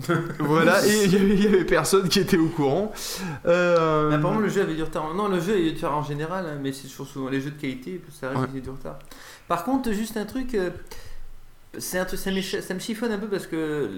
Voilà, 0.39 0.85
et 0.85 1.05
il 1.05 1.11
y 1.13 1.15
avait- 1.15 1.33
il 1.35 1.43
y 1.43 1.47
avait 1.47 1.65
personne 1.65 2.07
qui 2.09 2.19
était 2.19 2.37
au 2.37 2.47
courant. 2.47 2.91
Euh, 3.45 4.09
Mais 4.09 4.15
apparemment, 4.15 4.39
le 4.39 4.49
jeu 4.49 4.61
avait 4.61 4.75
du 4.75 4.83
retard. 4.83 5.13
Non, 5.13 5.27
le 5.27 5.39
jeu 5.39 5.53
avait 5.53 5.69
du 5.71 5.75
retard 5.75 5.97
en 5.97 6.03
général, 6.03 6.45
hein, 6.45 6.57
mais 6.61 6.71
c'est 6.71 6.87
toujours 6.87 7.07
souvent 7.07 7.29
les 7.29 7.41
jeux 7.41 7.51
de 7.51 7.59
qualité, 7.59 8.01
ça 8.11 8.29
reste 8.29 8.41
Ouais. 8.41 8.47
qu'il 8.47 8.55
y 8.55 8.59
a 8.59 8.63
du 8.63 8.69
retard. 8.69 8.99
Par 9.47 9.63
contre, 9.63 9.91
juste 9.91 10.15
un 10.17 10.25
truc, 10.25 10.53
euh, 10.55 10.69
c'est 11.77 11.99
un 11.99 12.05
truc, 12.05 12.19
ça, 12.19 12.31
ça 12.61 12.73
me 12.73 12.79
chiffonne 12.79 13.11
un 13.11 13.17
peu 13.19 13.27
parce 13.27 13.45
que 13.47 13.89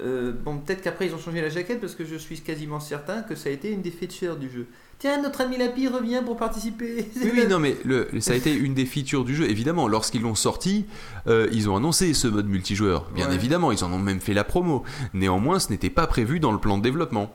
euh, 0.00 0.32
bon, 0.44 0.58
peut-être 0.58 0.82
qu'après 0.82 1.06
ils 1.06 1.14
ont 1.14 1.18
changé 1.18 1.40
la 1.40 1.48
jaquette 1.48 1.80
parce 1.80 1.94
que 1.94 2.04
je 2.04 2.16
suis 2.16 2.40
quasiment 2.40 2.80
certain 2.80 3.22
que 3.22 3.34
ça 3.34 3.48
a 3.48 3.52
été 3.52 3.70
une 3.70 3.80
des 3.82 3.90
features 3.90 4.36
du 4.36 4.50
jeu. 4.50 4.66
Tiens, 5.04 5.20
notre 5.20 5.42
ami 5.42 5.58
Lapi 5.58 5.86
revient 5.86 6.22
pour 6.24 6.38
participer. 6.38 7.06
Oui, 7.22 7.30
oui, 7.34 7.46
non, 7.46 7.58
mais 7.58 7.76
le, 7.84 8.08
ça 8.20 8.32
a 8.32 8.36
été 8.36 8.54
une 8.54 8.72
des 8.72 8.86
features 8.86 9.22
du 9.26 9.34
jeu. 9.36 9.50
Évidemment, 9.50 9.86
lorsqu'ils 9.86 10.22
l'ont 10.22 10.34
sorti, 10.34 10.86
euh, 11.26 11.46
ils 11.52 11.68
ont 11.68 11.76
annoncé 11.76 12.14
ce 12.14 12.26
mode 12.26 12.46
multijoueur. 12.48 13.10
Bien 13.14 13.28
Ouais. 13.28 13.34
évidemment, 13.34 13.70
ils 13.70 13.84
en 13.84 13.92
ont 13.92 13.98
même 13.98 14.20
fait 14.20 14.32
la 14.32 14.44
promo. 14.44 14.82
Néanmoins, 15.12 15.58
ce 15.58 15.68
n'était 15.70 15.90
pas 15.90 16.06
prévu 16.06 16.40
dans 16.40 16.52
le 16.52 16.58
plan 16.58 16.78
de 16.78 16.82
développement. 16.82 17.34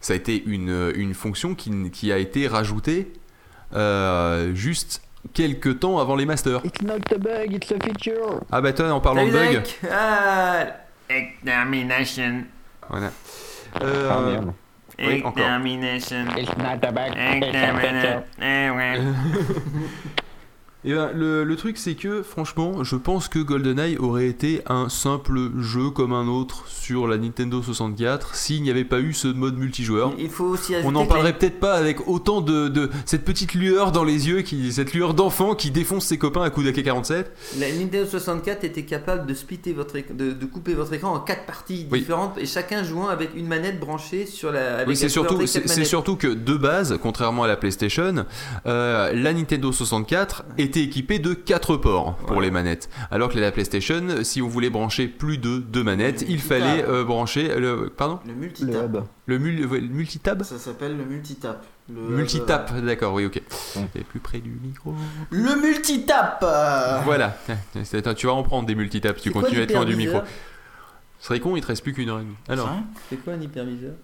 Ça 0.00 0.14
a 0.14 0.16
été 0.16 0.42
une, 0.46 0.90
une 0.96 1.14
fonction 1.14 1.54
qui, 1.54 1.70
qui 1.92 2.10
a 2.10 2.18
été 2.18 2.48
rajoutée 2.48 3.12
euh, 3.72 4.52
juste 4.56 5.00
quelques 5.32 5.78
temps 5.78 6.00
avant 6.00 6.16
les 6.16 6.26
masters. 6.26 6.60
It's 6.64 6.82
not 6.82 6.94
a 7.14 7.18
bug, 7.18 7.52
it's 7.52 7.70
a 7.70 7.76
feature. 7.84 8.40
Ah 8.50 8.60
bah 8.60 8.72
toi, 8.72 8.90
en 8.90 9.00
parlant 9.00 9.24
de 9.24 9.30
bug, 9.30 9.52
Zach. 9.52 9.78
Ah, 9.92 10.66
extermination. 11.08 12.42
voilà. 12.90 13.12
Euh, 13.80 14.10
Ah 14.10 14.20
merde. 14.28 14.52
Oui, 14.98 15.22
encore. 15.24 15.32
Extermination. 15.32 16.28
It's 16.38 16.56
not 16.56 16.82
a 16.84 16.92
feature. 16.92 17.48
Extermination. 17.48 18.24
Eh 18.40 18.70
ouais. 18.70 18.98
Et 20.86 20.94
ben, 20.94 21.10
le, 21.14 21.42
le 21.42 21.56
truc, 21.56 21.76
c'est 21.78 21.94
que 21.96 22.22
franchement, 22.22 22.84
je 22.84 22.94
pense 22.94 23.28
que 23.28 23.40
GoldenEye 23.40 23.98
aurait 23.98 24.28
été 24.28 24.62
un 24.66 24.88
simple 24.88 25.50
jeu 25.60 25.90
comme 25.90 26.12
un 26.12 26.28
autre 26.28 26.64
sur 26.68 27.08
la 27.08 27.18
Nintendo 27.18 27.60
64 27.60 28.36
s'il 28.36 28.62
n'y 28.62 28.70
avait 28.70 28.84
pas 28.84 29.00
eu 29.00 29.12
ce 29.12 29.26
mode 29.26 29.58
multijoueur. 29.58 30.12
Il 30.18 30.30
faut 30.30 30.44
aussi 30.44 30.74
On 30.84 30.92
n'en 30.92 31.04
parlerait 31.04 31.36
peut-être 31.36 31.58
pas 31.58 31.74
avec 31.74 32.06
autant 32.08 32.40
de, 32.40 32.68
de 32.68 32.88
cette 33.04 33.24
petite 33.24 33.54
lueur 33.54 33.90
dans 33.90 34.04
les 34.04 34.28
yeux, 34.28 34.42
qui, 34.42 34.72
cette 34.72 34.94
lueur 34.94 35.12
d'enfant 35.14 35.56
qui 35.56 35.72
défonce 35.72 36.04
ses 36.06 36.18
copains 36.18 36.42
à 36.42 36.50
coups 36.50 36.66
d'AK-47. 36.66 37.24
La 37.58 37.72
Nintendo 37.72 38.06
64 38.06 38.62
était 38.62 38.84
capable 38.84 39.26
de 39.26 39.34
splitter 39.34 39.72
votre 39.72 39.96
éc- 39.96 40.14
de, 40.14 40.30
de 40.32 40.46
couper 40.46 40.74
votre 40.74 40.92
écran 40.92 41.12
en 41.14 41.18
quatre 41.18 41.46
parties 41.46 41.88
Oui. 41.90 41.98
différentes 41.98 42.38
et 42.38 42.46
chacun 42.46 42.84
jouant 42.84 43.08
avec 43.08 43.30
une 43.34 43.48
manette 43.48 43.80
branchée 43.80 44.24
sur 44.24 44.52
la. 44.52 44.76
Avec 44.76 44.88
Oui, 44.88 44.96
c'est 44.96 45.08
surtout, 45.08 45.44
c'est 45.46 45.84
surtout 45.84 46.14
que 46.14 46.28
de 46.28 46.54
base, 46.56 46.96
contrairement 47.02 47.42
à 47.42 47.48
la 47.48 47.56
PlayStation, 47.56 48.24
euh, 48.66 49.12
la 49.12 49.32
Nintendo 49.32 49.72
64 49.72 50.44
était 50.58 50.75
équipée 50.82 51.18
de 51.18 51.34
4 51.34 51.76
ports 51.76 52.16
pour 52.16 52.40
les 52.40 52.50
manettes. 52.50 52.88
Alors 53.10 53.30
que 53.30 53.38
la 53.38 53.52
PlayStation, 53.52 54.22
si 54.22 54.42
on 54.42 54.48
voulait 54.48 54.70
brancher 54.70 55.06
plus 55.08 55.38
de 55.38 55.58
deux 55.58 55.82
manettes, 55.84 56.24
il 56.28 56.40
fallait 56.40 56.84
euh, 56.84 57.04
brancher 57.04 57.58
le 57.58 57.90
pardon? 57.96 58.20
Le 58.26 58.34
multitap. 58.34 58.90
le, 59.26 59.38
mul- 59.38 59.60
le 59.60 59.80
multitab? 59.80 60.42
Ça 60.42 60.58
s'appelle 60.58 60.96
le 60.96 61.04
multitap. 61.04 61.64
Le 61.88 62.00
Multitap, 62.16 62.74
d'accord, 62.84 63.14
oui, 63.14 63.26
ok. 63.26 63.40
T'es 63.92 64.00
plus 64.00 64.18
près 64.18 64.40
du 64.40 64.50
micro. 64.50 64.92
Le 65.30 65.54
multitap 65.62 66.40
euh, 66.42 66.98
Voilà, 67.04 67.36
tu 68.16 68.26
vas 68.26 68.32
en 68.32 68.42
prendre 68.42 68.66
des 68.66 68.74
multitaps, 68.74 69.22
tu 69.22 69.28
C'est 69.28 69.32
quoi 69.32 69.42
continues 69.42 69.60
à 69.60 69.64
être 69.64 69.72
loin 69.72 69.84
du 69.84 69.94
micro. 69.94 70.18
Ce 71.20 71.28
serait 71.28 71.38
con, 71.38 71.54
il 71.56 71.62
te 71.62 71.68
reste 71.68 71.84
plus 71.84 71.92
qu'une 71.92 72.08
heure 72.08 72.18
et 72.18 72.22
demie. 72.24 72.34
Alors, 72.48 72.68
C'est 73.08 73.16
quoi 73.16 73.34
un 73.34 73.40
hyperviseur? 73.40 73.94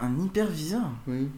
Un 0.00 0.18
hyperviseur? 0.18 0.82
Oui. 1.06 1.28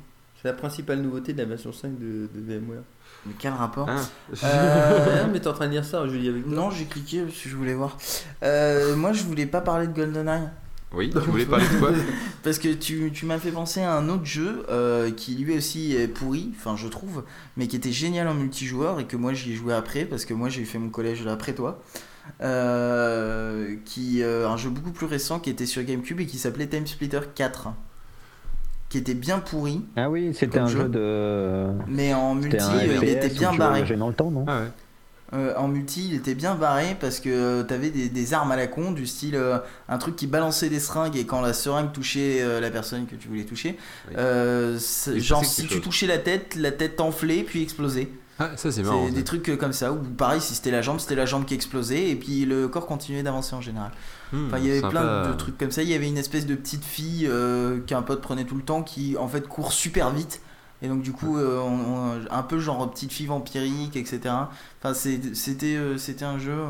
C'est 0.40 0.48
la 0.48 0.54
principale 0.54 1.00
nouveauté 1.02 1.34
de 1.34 1.38
la 1.38 1.44
version 1.44 1.72
5 1.72 1.98
de, 1.98 2.28
de 2.34 2.40
VMware. 2.59 2.82
Mais 3.26 3.34
quel 3.39 3.52
rapport 3.52 3.89
hein, 3.89 4.01
Euh, 4.44 5.22
Ah, 5.24 5.28
mais 5.32 5.40
t'es 5.40 5.47
en 5.48 5.52
train 5.52 5.66
de 5.66 5.72
dire 5.72 5.84
ça, 5.84 6.05
dis 6.06 6.28
avec 6.28 6.44
toi. 6.44 6.52
Non, 6.55 6.70
j'ai 6.70 6.86
cliqué 6.86 7.22
parce 7.22 7.39
que 7.39 7.48
je 7.48 7.56
voulais 7.56 7.74
voir. 7.74 7.97
Euh, 8.43 8.97
moi, 8.97 9.12
je 9.12 9.22
voulais 9.22 9.47
pas 9.47 9.60
parler 9.60 9.86
de 9.86 9.93
GoldenEye. 9.93 10.48
oui, 10.93 11.10
tu 11.10 11.18
voulais 11.18 11.47
parler 11.47 11.66
de 11.68 11.78
quoi 11.78 11.90
Parce 12.43 12.59
que 12.59 12.72
tu, 12.72 13.12
tu 13.12 13.24
m'as 13.26 13.39
fait 13.39 13.52
penser 13.52 13.80
à 13.80 13.94
un 13.94 14.09
autre 14.09 14.24
jeu 14.26 14.64
euh, 14.68 15.10
qui 15.12 15.36
lui 15.36 15.56
aussi 15.56 15.94
est 15.94 16.09
pourri, 16.09 16.52
enfin 16.56 16.74
je 16.76 16.89
trouve, 16.89 17.22
mais 17.56 17.68
qui 17.68 17.76
était 17.76 17.93
génial 17.93 18.26
en 18.26 18.34
multijoueur 18.34 18.98
et 18.98 19.06
que 19.06 19.16
moi 19.16 19.32
j'y 19.32 19.52
ai 19.52 19.55
joué 19.55 19.72
après 19.74 20.05
parce 20.05 20.24
que 20.24 20.34
moi 20.34 20.48
j'ai 20.48 20.64
fait 20.64 20.78
mon 20.78 20.90
collège 20.90 21.24
après 21.26 21.55
toi. 21.55 21.80
Euh, 22.40 23.76
qui 23.84 24.22
euh, 24.22 24.48
un 24.48 24.56
jeu 24.56 24.70
beaucoup 24.70 24.93
plus 24.93 25.06
récent 25.06 25.40
qui 25.40 25.51
était 25.51 25.66
sur 25.66 25.82
GameCube 25.82 26.20
et 26.20 26.26
qui 26.26 26.39
s'appelait 26.39 26.68
Time 26.68 26.86
Splitter 26.86 27.20
4 27.34 27.68
qui 28.93 28.98
était 28.98 29.14
bien 29.14 29.39
pourri 29.39 29.81
Ah 29.97 30.10
oui, 30.10 30.32
c'était 30.35 30.59
un 30.59 30.66
jeu. 30.66 30.82
jeu 30.82 30.89
de. 30.89 31.66
mais 31.89 32.12
en 32.14 32.35
multi 32.35 32.59
il 32.85 33.02
était 33.09 33.28
bien 33.31 33.52
barré 33.55 33.70
voyageais 33.81 33.97
dans 33.97 34.09
le 34.09 34.14
temps, 34.14 34.31
non 34.31 34.44
Ah 34.47 34.60
ouais. 34.60 34.66
Euh, 35.35 35.55
en 35.56 35.66
multi, 35.66 36.09
il 36.10 36.14
était 36.16 36.35
bien 36.35 36.55
barré 36.55 36.94
parce 37.01 37.19
que 37.19 37.31
euh, 37.31 37.62
t'avais 37.62 37.89
des, 37.89 38.10
des 38.10 38.35
armes 38.35 38.52
à 38.52 38.56
la 38.56 38.66
con, 38.66 38.90
du 38.90 39.06
style 39.06 39.35
euh, 39.35 39.56
un 39.89 39.97
truc 39.97 40.14
qui 40.14 40.27
balançait 40.27 40.69
des 40.69 40.78
seringues 40.78 41.16
et 41.16 41.24
quand 41.24 41.40
la 41.40 41.55
seringue 41.55 41.90
touchait 41.90 42.43
euh, 42.43 42.60
la 42.60 42.70
personne 42.70 43.06
que 43.06 43.14
tu 43.14 43.28
voulais 43.28 43.44
toucher, 43.44 43.78
Oui. 44.09 44.14
euh, 44.19 44.78
genre 45.16 45.43
si 45.43 45.62
tu 45.62 45.69
chose. 45.77 45.81
touchais 45.81 46.06
la 46.06 46.19
tête, 46.19 46.55
la 46.55 46.70
tête 46.70 47.01
enflait 47.01 47.44
puis 47.44 47.62
explosait. 47.62 48.09
Ah, 48.38 48.50
ça 48.56 48.72
c'est 48.72 48.82
des 49.10 49.24
trucs 49.24 49.48
euh, 49.50 49.56
comme 49.56 49.72
ça, 49.72 49.92
ou 49.92 49.98
pareil, 49.98 50.40
si 50.40 50.54
c'était 50.54 50.70
la 50.70 50.82
jambe, 50.82 50.98
c'était 50.98 51.14
la 51.14 51.26
jambe 51.26 51.44
qui 51.44 51.54
explosait 51.54 52.09
et 52.10 52.16
puis 52.16 52.44
le 52.44 52.66
corps 52.66 52.86
continuait 52.86 53.22
d'avancer 53.22 53.54
en 53.54 53.60
général. 53.60 53.92
Hmm, 54.32 54.46
Enfin, 54.46 54.59
il 54.59 54.66
y 54.66 54.70
avait 54.70 54.80
sympa. 54.80 54.90
plein 55.00 55.28
de 55.30 55.36
trucs 55.36 55.59
comme 55.59 55.70
ça. 55.70 55.82
Il 55.82 55.88
y 55.90 55.94
avait 55.94 56.09
une 56.09 56.18
espèce 56.18 56.46
de 56.46 56.54
petite 56.54 56.84
fille 56.84 57.26
euh, 57.30 57.80
qu'un 57.80 58.02
pote 58.02 58.20
prenait 58.22 58.44
tout 58.44 58.56
le 58.56 58.62
temps 58.62 58.82
qui 58.82 59.16
en 59.16 59.28
fait 59.28 59.46
court 59.46 59.72
super 59.72 60.10
vite. 60.10 60.40
Et 60.84 60.88
donc 60.88 61.02
du 61.02 61.12
coup, 61.12 61.38
euh, 61.38 61.60
on- 61.60 62.16
on- 62.16 62.20
un 62.30 62.42
peu 62.42 62.59
genre 62.59 62.90
petite 62.90 63.12
fille 63.12 63.26
vampirique, 63.26 63.94
etc. 63.96 64.20
Enfin, 64.82 64.94
c'était 64.94 65.76
euh, 65.76 65.96
c'était 65.96 66.24
un 66.24 66.38
jeu 66.40 66.50
euh, 66.52 66.66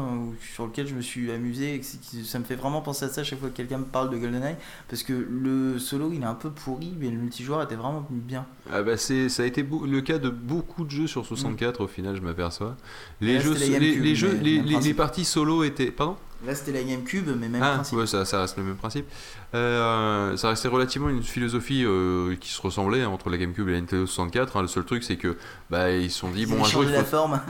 sur 0.54 0.66
lequel 0.66 0.86
je 0.86 0.94
me 0.94 1.00
suis 1.00 1.30
amusé. 1.32 1.74
Et 1.76 1.80
que 1.80 1.86
ça 2.24 2.38
me 2.38 2.44
fait 2.44 2.56
vraiment 2.56 2.82
penser 2.82 3.06
à 3.06 3.08
ça 3.08 3.24
chaque 3.24 3.40
fois 3.40 3.48
que 3.48 3.56
quelqu'un 3.56 3.78
me 3.78 3.84
parle 3.84 4.10
de 4.10 4.18
GoldenEye. 4.18 4.56
Parce 4.88 5.02
que 5.02 5.14
le 5.14 5.78
solo, 5.78 6.10
il 6.12 6.20
est 6.22 6.26
un 6.26 6.34
peu 6.34 6.50
pourri, 6.50 6.92
mais 7.00 7.08
le 7.08 7.16
multijoueur 7.16 7.62
était 7.62 7.74
vraiment 7.74 8.06
bien. 8.10 8.44
Ah 8.70 8.82
bah 8.82 8.96
ça 8.98 9.14
a 9.14 9.46
été 9.46 9.62
le 9.86 10.00
cas 10.02 10.18
de 10.18 10.28
beaucoup 10.28 10.84
de 10.84 10.90
jeux 10.90 11.06
sur 11.06 11.24
64 11.24 11.80
au 11.82 11.88
final 11.88 12.14
je 12.14 12.20
m'aperçois. 12.20 12.76
Les 13.22 13.34
Là, 13.34 13.40
jeux 13.40 13.54
les, 13.54 13.70
GameCube, 13.70 14.02
les 14.02 14.14
jeux 14.14 14.32
mais 14.34 14.44
les, 14.44 14.56
même 14.56 14.64
les- 14.64 14.68
les 14.68 14.74
principe. 14.74 14.96
parties 14.98 15.24
solo 15.24 15.64
étaient 15.64 15.90
pardon? 15.90 16.16
Là, 16.44 16.54
c'était 16.56 16.72
la 16.72 16.82
GameCube, 16.82 17.28
mais 17.38 17.48
même 17.48 17.62
Ah 17.62 17.74
principe. 17.74 17.98
ouais 17.98 18.06
ça, 18.06 18.24
ça 18.24 18.40
reste 18.40 18.56
le 18.58 18.64
même 18.64 18.74
principe. 18.76 19.06
Euh, 19.54 20.36
ça 20.36 20.48
restait 20.48 20.68
relativement 20.68 21.10
une 21.10 21.22
philosophie 21.22 21.84
euh, 21.84 22.36
qui 22.36 22.48
se 22.50 22.60
ressemblait 22.62 23.02
hein, 23.02 23.08
entre 23.08 23.28
la 23.28 23.36
GameCube 23.36 23.68
et 23.68 23.72
la 23.72 23.80
Nintendo 23.80 24.06
64. 24.06 24.56
hein. 24.56 24.62
Le 24.62 24.68
seul 24.68 24.84
truc 24.84 25.02
c'est 25.04 25.16
que 25.16 25.36
bah 25.68 25.90
ils 25.90 26.10
se 26.10 26.20
sont 26.20 26.30
dit 26.30 26.42
Ils 26.42 26.48
bon 26.48 26.64
un 26.64 26.68
jour 26.68 26.84
la 26.84 27.04
forme. 27.04 27.40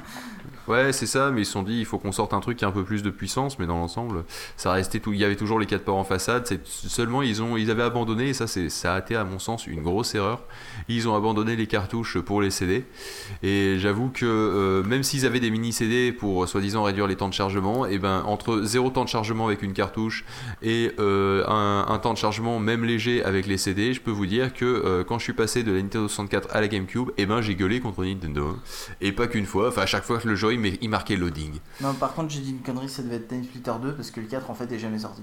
Ouais, 0.69 0.93
c'est 0.93 1.07
ça, 1.07 1.31
mais 1.31 1.43
ils 1.43 1.47
se 1.47 1.53
sont 1.53 1.65
dit 1.65 1.79
il 1.79 1.85
faut 1.85 1.99
qu'on 1.99 2.13
sorte 2.13 2.33
un 2.35 2.41
truc 2.41 2.59
qui 2.59 2.65
a 2.65 2.69
un 2.69 2.73
peu 2.73 2.85
plus 2.85 3.03
de 3.03 3.11
puissance, 3.11 3.59
mais 3.59 3.67
dans 3.67 3.79
l'ensemble, 3.79 4.25
ça 4.57 4.73
restait 4.73 5.01
tout. 5.01 5.13
Il 5.13 5.19
y 5.19 5.25
avait 5.25 5.37
toujours 5.37 5.59
les 5.59 5.67
quatre 5.67 5.85
ports 5.85 5.97
en 5.97 6.05
façade. 6.05 6.47
Seulement 6.65 7.23
ils 7.23 7.43
ont 7.43 7.57
ils 7.57 7.71
avaient 7.71 7.83
abandonné 7.83 8.29
et 8.29 8.33
ça 8.33 8.47
ça 8.47 8.95
a 8.95 8.99
été 9.01 9.17
à 9.17 9.25
mon 9.25 9.41
sens 9.41 9.67
une 9.67 9.83
grosse 9.83 10.15
erreur. 10.15 10.45
Ils 10.89 11.09
ont 11.09 11.17
abandonné 11.17 11.57
les 11.57 11.67
cartouches 11.67 12.19
pour 12.19 12.41
les 12.41 12.51
CD 12.51 12.85
et 13.43 13.77
j'avoue 13.79 14.11
que 14.11 14.25
euh, 14.25 14.83
même 14.85 15.03
s'ils 15.03 15.27
avaient 15.27 15.41
des 15.41 15.51
mini 15.51 15.73
CD 15.73 16.13
pour 16.13 16.47
soi-disant 16.47 16.85
réduire 16.85 17.09
les 17.09 17.17
temps 17.17 17.29
de 17.29 17.35
chargement, 17.35 17.87
et 17.87 17.99
ben 17.99 18.23
entre 18.27 18.63
zéro 18.63 18.91
temps 18.91 19.05
de 19.05 19.09
chargement 19.09 19.47
avec 19.47 19.63
une 19.63 19.73
cartouche 19.73 20.25
et 20.63 20.93
euh, 21.01 21.45
un, 21.47 21.99
temps 21.99 22.13
de 22.13 22.19
chargement 22.19 22.59
même 22.59 22.85
léger 22.85 23.25
avec 23.25 23.47
les 23.47 23.59
CD, 23.59 23.95
je 23.95 24.01
peux 24.01 24.11
vous 24.11 24.27
dire 24.27 24.53
que 24.55 24.65
euh, 24.65 25.05
quand 25.05 25.19
je 25.19 25.25
suis 25.25 25.33
passé 25.33 25.63
de 25.63 25.73
la 25.73 25.83
Nintendo 25.83 26.09
64 26.09 26.49
à 26.53 26.61
la 26.61 26.69
GameCube, 26.69 27.11
et 27.17 27.27
ben 27.27 27.41
j'ai 27.41 27.55
gueulé 27.55 27.81
contre 27.81 28.05
Nintendo 28.05 28.57
et 29.01 29.13
pas 29.13 29.27
qu'une 29.27 29.47
fois. 29.47 29.69
Enfin 29.69 29.83
à 29.83 29.87
chaque 29.87 30.05
fois 30.05 30.19
que 30.19 30.29
le 30.29 30.35
jeu 30.35 30.52
il, 30.55 30.89
marquait 30.89 31.17
loading. 31.17 31.59
Non, 31.81 31.95
par 31.95 32.15
contre, 32.15 32.31
j'ai 32.31 32.41
dit 32.41 32.51
une 32.51 32.63
connerie, 32.63 32.89
ça 32.89 33.03
devait 33.03 33.17
être 33.17 33.29
Time 33.29 33.45
Splitter 33.45 33.73
2 33.81 33.95
parce 33.95 34.11
que 34.11 34.21
le 34.21 34.27
4 34.27 34.51
en 34.51 34.55
fait 34.55 34.71
est 34.73 34.79
jamais 34.79 34.99
sorti. 34.99 35.23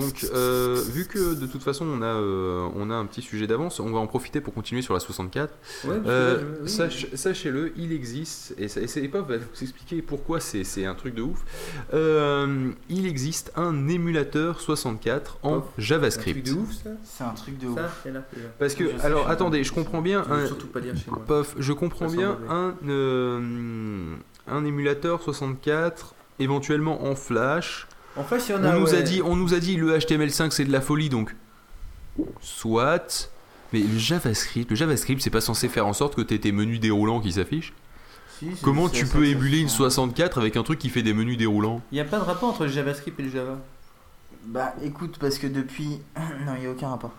Donc, 0.00 0.26
euh, 0.34 0.82
vu 0.92 1.06
que 1.06 1.34
de 1.34 1.46
toute 1.46 1.62
façon 1.62 1.86
on 1.86 2.02
a, 2.02 2.06
euh, 2.06 2.68
on 2.76 2.90
a 2.90 2.94
un 2.94 3.06
petit 3.06 3.22
sujet 3.22 3.46
d'avance, 3.46 3.80
on 3.80 3.90
va 3.90 3.98
en 3.98 4.06
profiter 4.06 4.40
pour 4.40 4.52
continuer 4.54 4.82
sur 4.82 4.92
la 4.94 5.00
64. 5.00 5.52
Ouais, 5.84 5.90
parce 5.96 6.00
que 6.04 6.08
Euh, 6.10 6.42
oui, 6.62 6.68
sach- 6.68 7.06
Sachez-le, 7.14 7.72
il 7.76 7.92
existe, 7.92 8.54
et, 8.58 8.68
ça- 8.68 8.80
et 8.80 8.86
c'est 8.86 9.06
pas 9.08 9.20
va 9.22 9.36
vous 9.38 9.62
expliquer 9.62 10.02
pourquoi 10.02 10.40
c'est 10.40 10.64
c'est 10.64 10.84
un 10.84 10.94
truc 10.94 11.14
de 11.14 11.22
ouf. 11.22 11.40
Euh, 11.94 12.70
il 12.88 13.06
existe 13.06 13.52
un 13.56 13.88
émulateur 13.88 14.60
64 14.60 15.38
en 15.42 15.56
Oh, 15.56 15.62
C'est 15.76 15.80
un 15.80 15.84
JavaScript. 15.84 16.44
truc 16.44 16.54
de 16.56 16.60
ouf 16.60 16.72
ça 16.72 16.90
C'est 17.04 17.24
un 17.24 17.30
truc 17.30 17.58
de 17.58 17.66
ouf. 17.68 17.74
Ça, 17.76 17.90
c'est 18.02 18.10
là, 18.12 18.22
c'est 18.32 18.40
là. 18.42 18.48
Parce 18.58 18.74
que, 18.74 18.84
Je 18.90 19.02
alors 19.04 19.28
attendez, 19.30 19.64
je 19.64 19.72
comprends 19.72 20.02
bien. 20.02 20.24
Je 20.28 20.32
un- 20.34 20.46
surtout 20.46 20.66
pas 20.66 20.80
lire 20.80 20.94
chez 20.96 21.10
moi. 21.10 21.22
Pof, 21.26 21.54
je 21.58 21.72
comprends 21.72 22.08
Ça 22.08 22.16
bien 22.16 22.38
un, 22.48 22.74
euh, 22.88 24.14
un 24.48 24.64
émulateur 24.64 25.22
64, 25.22 26.14
éventuellement 26.38 27.04
en 27.06 27.14
Flash. 27.14 27.86
En 28.16 28.24
fait, 28.24 28.38
il 28.48 28.52
y 28.52 28.54
en 28.54 28.64
On 28.64 28.80
nous, 28.80 28.94
a 28.94 29.02
dit, 29.02 29.22
on 29.22 29.36
nous 29.36 29.54
a 29.54 29.58
dit 29.58 29.76
le 29.76 29.96
HTML5 29.96 30.50
c'est 30.50 30.64
de 30.64 30.72
la 30.72 30.80
folie 30.80 31.08
donc 31.08 31.34
soit. 32.40 33.30
Mais 33.72 33.80
le 33.80 33.98
JavaScript, 33.98 34.70
le 34.70 34.76
JavaScript 34.76 35.20
c'est 35.20 35.30
pas 35.30 35.40
censé 35.40 35.68
faire 35.68 35.86
en 35.86 35.92
sorte 35.92 36.14
que 36.14 36.22
tu 36.22 36.34
aies 36.34 36.38
tes 36.38 36.52
menus 36.52 36.80
déroulants 36.80 37.20
qui 37.20 37.32
s'affichent. 37.32 37.74
Si, 38.38 38.48
Comment 38.62 38.88
tu 38.88 39.06
peux 39.06 39.24
émuler 39.26 39.60
une 39.60 39.68
fait. 39.68 39.76
64 39.76 40.38
avec 40.38 40.56
un 40.56 40.62
truc 40.62 40.78
qui 40.78 40.88
fait 40.88 41.02
des 41.02 41.14
menus 41.14 41.38
déroulants? 41.38 41.80
Il 41.90 41.94
n'y 41.94 42.00
a 42.00 42.04
pas 42.04 42.18
de 42.18 42.24
rapport 42.24 42.50
entre 42.50 42.64
le 42.64 42.70
JavaScript 42.70 43.18
et 43.18 43.22
le 43.22 43.30
Java? 43.30 43.58
Bah 44.46 44.74
écoute, 44.82 45.16
parce 45.18 45.38
que 45.38 45.46
depuis. 45.46 46.00
non, 46.46 46.52
il 46.56 46.60
n'y 46.60 46.66
a 46.66 46.70
aucun 46.70 46.88
rapport. 46.88 47.12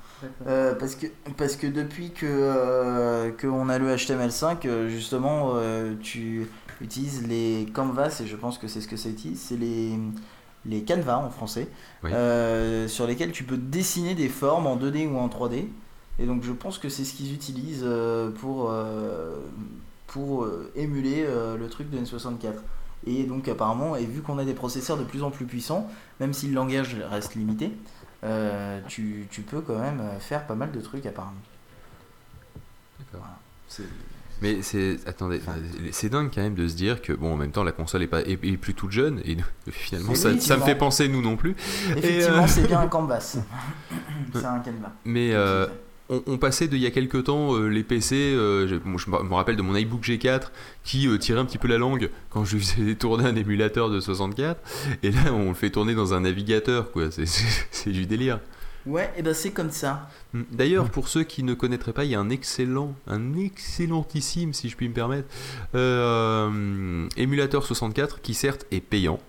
Euh, 0.48 0.74
parce, 0.76 0.96
que, 0.96 1.08
parce 1.36 1.56
que 1.56 1.68
depuis 1.68 2.12
que 2.12 2.26
euh, 2.26 3.32
qu'on 3.32 3.70
a 3.70 3.78
le 3.78 3.94
HTML5, 3.96 4.66
euh, 4.66 4.90
justement, 4.90 5.52
euh, 5.56 5.94
tu 6.02 6.48
utilises 6.82 7.28
les 7.28 7.68
canvas, 7.74 8.22
et 8.22 8.28
je 8.28 8.36
pense 8.36 8.58
que 8.58 8.68
c'est 8.68 8.82
ce 8.82 8.88
que 8.88 8.96
ça 8.96 9.10
utilise, 9.10 9.40
c'est 9.40 9.58
les, 9.58 10.00
les 10.68 10.84
canvas 10.84 11.18
en 11.18 11.30
français, 11.30 11.68
Oui. 12.04 12.12
euh, 12.14 12.88
sur 12.88 13.08
lesquels 13.08 13.32
tu 13.32 13.44
peux 13.44 13.58
dessiner 13.58 14.16
des 14.16 14.30
formes 14.30 14.68
en 14.68 14.76
2D 14.78 15.08
ou 15.08 15.18
en 15.18 15.28
3D. 15.30 15.66
Et 16.20 16.26
donc 16.26 16.44
je 16.44 16.52
pense 16.52 16.78
que 16.78 16.90
c'est 16.90 17.06
ce 17.06 17.14
qu'ils 17.14 17.34
utilisent 17.34 17.84
euh, 17.86 18.32
pour, 18.32 18.70
euh, 18.72 19.36
pour 20.08 20.48
émuler 20.76 21.26
le 21.26 21.68
truc 21.70 21.90
de 21.90 21.98
N64. 22.00 22.54
Et 23.06 23.24
donc 23.24 23.48
apparemment, 23.48 23.96
et 23.96 24.06
vu 24.06 24.22
qu'on 24.22 24.38
a 24.38 24.44
des 24.46 24.56
processeurs 24.56 24.98
de 24.98 25.04
plus 25.04 25.24
en 25.24 25.32
plus 25.32 25.46
puissants, 25.46 25.88
même 26.20 26.34
si 26.34 26.48
le 26.48 26.54
langage 26.56 26.98
reste 27.10 27.36
limité, 27.36 27.72
euh, 28.24 28.82
tu, 28.88 29.28
tu 29.30 29.42
peux 29.42 29.62
quand 29.62 29.78
même 29.78 30.02
faire 30.20 30.46
pas 30.48 30.56
mal 30.56 30.72
de 30.72 30.82
trucs 30.82 31.06
apparemment. 31.06 31.34
D'accord. 33.00 33.28
Voilà. 33.68 33.88
Mais 34.42 34.62
c'est. 34.62 34.98
Attendez, 35.06 35.42
c'est 35.92 36.10
dingue 36.10 36.30
quand 36.34 36.42
même 36.42 36.56
de 36.56 36.68
se 36.68 36.76
dire 36.76 37.02
que, 37.02 37.14
bon, 37.14 37.34
en 37.34 37.38
même 37.38 37.52
temps, 37.52 37.64
la 37.64 37.72
console 37.72 38.04
est, 38.04 38.08
pas, 38.08 38.22
est, 38.22 38.44
est 38.44 38.58
plus 38.58 38.74
toute 38.74 38.92
jeune 38.92 39.22
et 39.26 39.38
finalement, 39.72 40.16
ça, 40.16 40.40
ça 40.40 40.58
me 40.58 40.64
fait 40.64 40.76
penser 40.76 41.08
nous 41.08 41.22
non 41.22 41.38
plus. 41.38 41.56
Effectivement, 41.96 42.44
euh, 42.44 42.48
c'est 42.48 42.68
bien 42.68 42.80
un 42.82 42.88
canvas. 42.88 43.38
c'est 44.34 44.46
un 44.46 44.60
canevas. 44.60 44.92
Mais 45.06 45.34
euh, 45.34 45.68
on, 46.10 46.22
on 46.28 46.38
passait 46.38 46.68
de 46.68 46.76
il 46.76 46.82
y 46.82 46.86
a 46.86 46.92
quelques 46.92 47.26
temps 47.26 47.56
euh, 47.56 47.68
les 47.68 47.84
PC, 47.84 48.16
euh, 48.16 48.68
je, 48.68 48.76
je 48.76 49.10
me 49.10 49.34
rappelle 49.34 49.56
de 49.56 49.62
mon 49.62 49.76
iBook 49.76 50.04
G4 50.04 50.50
qui 50.84 51.08
tirait 51.20 51.40
un 51.40 51.46
petit 51.46 51.58
peu 51.58 51.68
la 51.68 51.78
langue 51.78 52.10
quand 52.30 52.46
je 52.46 52.56
lui 52.56 52.64
faisais 52.64 52.96
tourner 52.96 53.26
un 53.26 53.36
émulateur 53.36 53.90
de 53.90 54.00
64 54.00 54.62
et 55.04 55.12
là 55.12 55.34
on 55.34 55.50
le 55.50 55.54
fait 55.54 55.70
tourner 55.70 55.96
dans 55.96 56.14
un 56.14 56.22
navigateur 56.22 56.92
quoi, 56.92 57.10
c'est 57.12 57.90
du 57.90 58.06
délire. 58.06 58.40
Ouais, 58.88 59.12
et 59.18 59.22
ben 59.22 59.34
c'est 59.34 59.52
comme 59.52 59.72
ça. 59.72 60.10
Mm. 60.34 60.42
D'ailleurs, 60.52 60.90
pour 60.90 61.08
ceux 61.08 61.24
qui 61.24 61.44
ne 61.44 61.54
connaîtraient 61.54 61.94
pas, 61.94 62.06
il 62.06 62.12
y 62.12 62.16
a 62.16 62.20
un 62.20 62.30
excellent, 62.30 62.96
un 63.08 63.36
excellentissime, 63.38 64.54
si 64.54 64.70
je 64.70 64.76
puis 64.76 64.88
me 64.88 64.94
permettre, 64.94 65.28
euh, 65.76 67.08
émulateur 67.18 67.66
64 67.66 68.22
qui 68.22 68.34
certes 68.34 68.66
est 68.72 68.80
payant, 68.80 69.20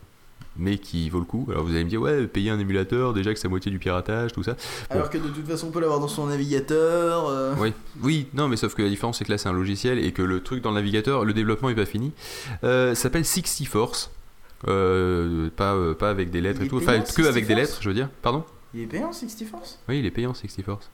mais 0.56 0.78
qui 0.78 1.08
vaut 1.10 1.18
le 1.18 1.24
coup. 1.24 1.46
Alors 1.50 1.64
vous 1.64 1.70
allez 1.74 1.84
me 1.84 1.88
dire, 1.88 2.00
ouais, 2.00 2.26
payer 2.26 2.50
un 2.50 2.58
émulateur, 2.58 3.12
déjà 3.14 3.32
que 3.32 3.38
c'est 3.38 3.46
à 3.46 3.50
moitié 3.50 3.70
du 3.70 3.78
piratage, 3.78 4.32
tout 4.32 4.42
ça. 4.42 4.52
Bon. 4.52 4.58
Alors 4.96 5.10
que 5.10 5.18
de 5.18 5.28
toute 5.28 5.46
façon, 5.46 5.68
on 5.68 5.70
peut 5.70 5.80
l'avoir 5.80 6.00
dans 6.00 6.08
son 6.08 6.26
navigateur. 6.26 7.28
euh, 7.28 7.54
Oui, 7.58 7.72
oui, 8.02 8.26
non, 8.34 8.48
mais 8.48 8.56
sauf 8.56 8.74
que 8.74 8.82
la 8.82 8.88
différence 8.88 9.18
c'est 9.18 9.24
que 9.24 9.30
là 9.32 9.38
c'est 9.38 9.48
un 9.48 9.52
logiciel 9.52 9.98
et 9.98 10.12
que 10.12 10.22
le 10.22 10.40
truc 10.42 10.62
dans 10.62 10.70
le 10.70 10.76
navigateur, 10.76 11.24
le 11.24 11.32
développement 11.32 11.68
est 11.70 11.74
pas 11.74 11.86
fini. 11.86 12.12
Euh, 12.64 12.94
ça 12.94 13.02
s'appelle 13.02 13.24
60 13.24 13.66
Force. 13.66 14.10
Euh, 14.66 15.50
pas, 15.56 15.76
pas 15.94 16.10
avec 16.10 16.30
des 16.30 16.40
lettres 16.40 16.62
et 16.62 16.66
tout, 16.68 16.78
enfin 16.78 16.98
que 16.98 17.06
60 17.08 17.26
avec 17.26 17.46
des 17.46 17.54
lettres, 17.54 17.78
je 17.80 17.88
veux 17.88 17.94
dire. 17.94 18.08
Pardon? 18.22 18.44
Il 18.78 18.84
est 18.84 18.86
payant, 18.86 19.12
60 19.12 19.48
Force? 19.48 19.78
Oui, 19.88 19.98
il 19.98 20.06
est 20.06 20.10
payant 20.12 20.32
60 20.34 20.64
Force. 20.64 20.88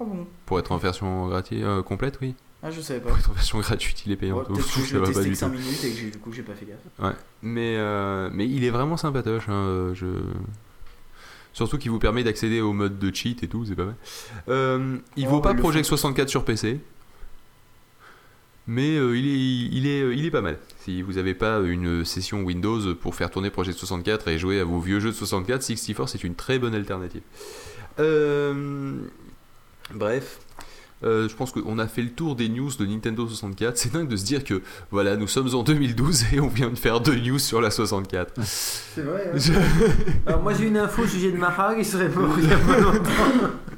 Ah 0.00 0.04
bon? 0.04 0.26
Pour 0.46 0.58
être 0.60 0.70
en 0.72 0.76
version 0.76 1.26
gratuite, 1.28 1.62
euh, 1.64 1.82
complète, 1.82 2.18
oui. 2.22 2.34
Ah, 2.62 2.70
je 2.70 2.80
savais 2.80 3.00
pas. 3.00 3.08
Pour 3.10 3.18
être 3.18 3.30
en 3.30 3.32
version 3.34 3.58
gratuite, 3.58 4.04
il 4.06 4.12
est 4.12 4.16
payant. 4.16 4.38
Ouais, 4.38 4.44
Peut-être 4.44 4.72
que 4.74 4.80
je 4.82 4.94
l'ai 4.94 5.00
pas 5.00 5.06
testé 5.08 5.24
du 5.24 5.30
que 5.30 5.36
5 5.36 5.50
tout. 5.50 5.58
minutes 5.58 5.84
et 5.84 5.90
que 5.92 6.10
du 6.12 6.18
coup 6.18 6.32
j'ai 6.32 6.42
pas 6.42 6.54
fait 6.54 6.64
gaffe. 6.66 6.78
Ouais, 7.00 7.12
mais, 7.42 7.74
euh, 7.76 8.30
mais 8.32 8.48
il 8.48 8.62
est 8.64 8.70
vraiment 8.70 8.96
sympatoche. 8.96 9.48
hein, 9.48 9.52
euh, 9.52 9.94
je... 9.94 10.06
Surtout 11.52 11.78
qu'il 11.78 11.90
vous 11.90 11.98
permet 11.98 12.24
d'accéder 12.24 12.60
au 12.60 12.72
mode 12.72 12.98
de 12.98 13.14
cheat 13.14 13.42
et 13.42 13.48
tout, 13.48 13.64
c'est 13.64 13.74
pas 13.76 13.84
mal. 13.84 13.94
Euh, 14.48 14.96
il 15.16 15.26
Oh, 15.26 15.30
vaut 15.30 15.40
pas 15.40 15.50
il 15.50 15.56
le 15.56 15.60
Project 15.62 15.84
faut. 15.86 15.96
64 15.96 16.28
sur 16.28 16.44
PC, 16.44 16.80
mais 18.66 18.96
euh, 18.96 19.16
il, 19.16 19.26
est, 19.26 19.76
il, 19.76 19.86
est, 19.86 20.16
il 20.16 20.24
est 20.24 20.30
pas 20.30 20.40
mal. 20.40 20.58
Si 20.84 21.00
vous 21.00 21.14
n'avez 21.14 21.32
pas 21.32 21.60
une 21.60 22.04
session 22.04 22.42
Windows 22.42 22.94
pour 22.96 23.14
faire 23.14 23.30
tourner 23.30 23.48
Project 23.48 23.78
64 23.78 24.28
et 24.28 24.38
jouer 24.38 24.60
à 24.60 24.64
vos 24.64 24.80
vieux 24.80 25.00
jeux 25.00 25.12
de 25.12 25.16
64, 25.16 25.62
64 25.62 26.08
c'est 26.10 26.22
une 26.24 26.34
très 26.34 26.58
bonne 26.58 26.74
alternative. 26.74 27.22
Euh, 28.00 28.94
Bref. 29.94 30.40
Euh, 31.02 31.28
je 31.28 31.34
pense 31.34 31.50
qu'on 31.50 31.78
a 31.78 31.86
fait 31.86 32.00
le 32.02 32.08
tour 32.10 32.34
des 32.34 32.48
news 32.48 32.70
de 32.78 32.86
Nintendo 32.86 33.26
64. 33.28 33.76
C'est 33.76 33.92
dingue 33.92 34.08
de 34.08 34.16
se 34.16 34.24
dire 34.24 34.42
que 34.42 34.62
voilà, 34.90 35.16
nous 35.16 35.26
sommes 35.28 35.54
en 35.54 35.62
2012 35.62 36.24
et 36.32 36.40
on 36.40 36.48
vient 36.48 36.70
de 36.70 36.76
faire 36.78 37.00
deux 37.00 37.16
news 37.16 37.38
sur 37.38 37.60
la 37.60 37.70
64. 37.70 38.32
C'est 38.42 39.02
vrai. 39.02 39.30
hein. 39.34 39.36
Je- 39.36 39.52
Alors 40.26 40.42
moi 40.42 40.54
j'ai 40.54 40.66
une 40.68 40.78
info 40.78 41.02
au 41.02 41.06
sujet 41.06 41.30
de 41.32 41.36
Mahag, 41.36 41.76
il 41.78 41.84
serait 41.84 42.08
mort 42.08 42.30
il 42.38 42.48
y 42.48 42.52
a 42.52 42.56
pas 42.56 42.78
longtemps. 42.80 43.10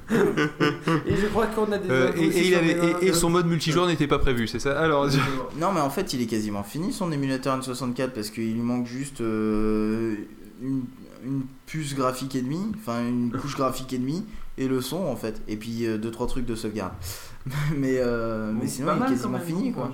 Et 1.07 1.17
je 1.17 1.27
crois 1.27 1.47
qu'on 1.49 1.71
a 1.73 1.79
des 1.79 1.91
Euh, 1.91 2.13
et, 2.15 2.29
aussi 2.29 2.39
et 2.39 2.43
il 2.43 2.49
sur 2.51 2.59
avait- 2.59 2.75
les- 3.01 3.07
et- 3.07 3.09
et 3.09 3.13
son 3.13 3.29
mode 3.31 3.47
multijoueur 3.47 3.87
n'était 3.89 4.07
pas 4.07 4.21
prévu, 4.21 4.47
c'est 4.47 4.61
ça 4.61 4.79
Alors, 4.79 5.09
je- 5.11 5.19
Non, 5.61 5.73
mais 5.73 5.81
en 5.81 5.91
fait, 5.91 6.13
il 6.13 6.23
est 6.23 6.27
quasiment 6.27 6.63
fini 6.63 6.93
son 6.93 7.11
émulateur 7.11 7.59
N64 7.59 8.11
parce 8.11 8.31
qu'il 8.31 8.53
lui 8.53 8.61
manque 8.61 8.87
juste 8.87 9.21
euh, 9.21 10.15
une, 10.63 10.85
une 11.25 11.43
puce 11.67 11.95
graphique 11.97 12.37
et 12.37 12.43
demie, 12.43 12.71
enfin 12.79 13.01
une 13.09 13.33
couche 13.33 13.57
graphique 13.57 13.93
et 13.95 13.99
demie 13.99 14.25
et 14.59 14.69
le 14.69 14.81
son 14.81 15.05
en 15.05 15.17
fait, 15.17 15.41
et 15.49 15.57
puis 15.57 15.81
2 15.87 15.99
deux 15.99 16.11
trois 16.11 16.27
trucs 16.27 16.47
de 16.47 16.55
sauvegarde. 16.55 16.93
mais 17.77 17.99
euh, 17.99 18.53
mais 18.53 18.67
sinon, 18.67 18.93
il 18.97 19.03
est 19.03 19.07
quasiment 19.07 19.39
fini 19.39 19.73
quoi. 19.73 19.93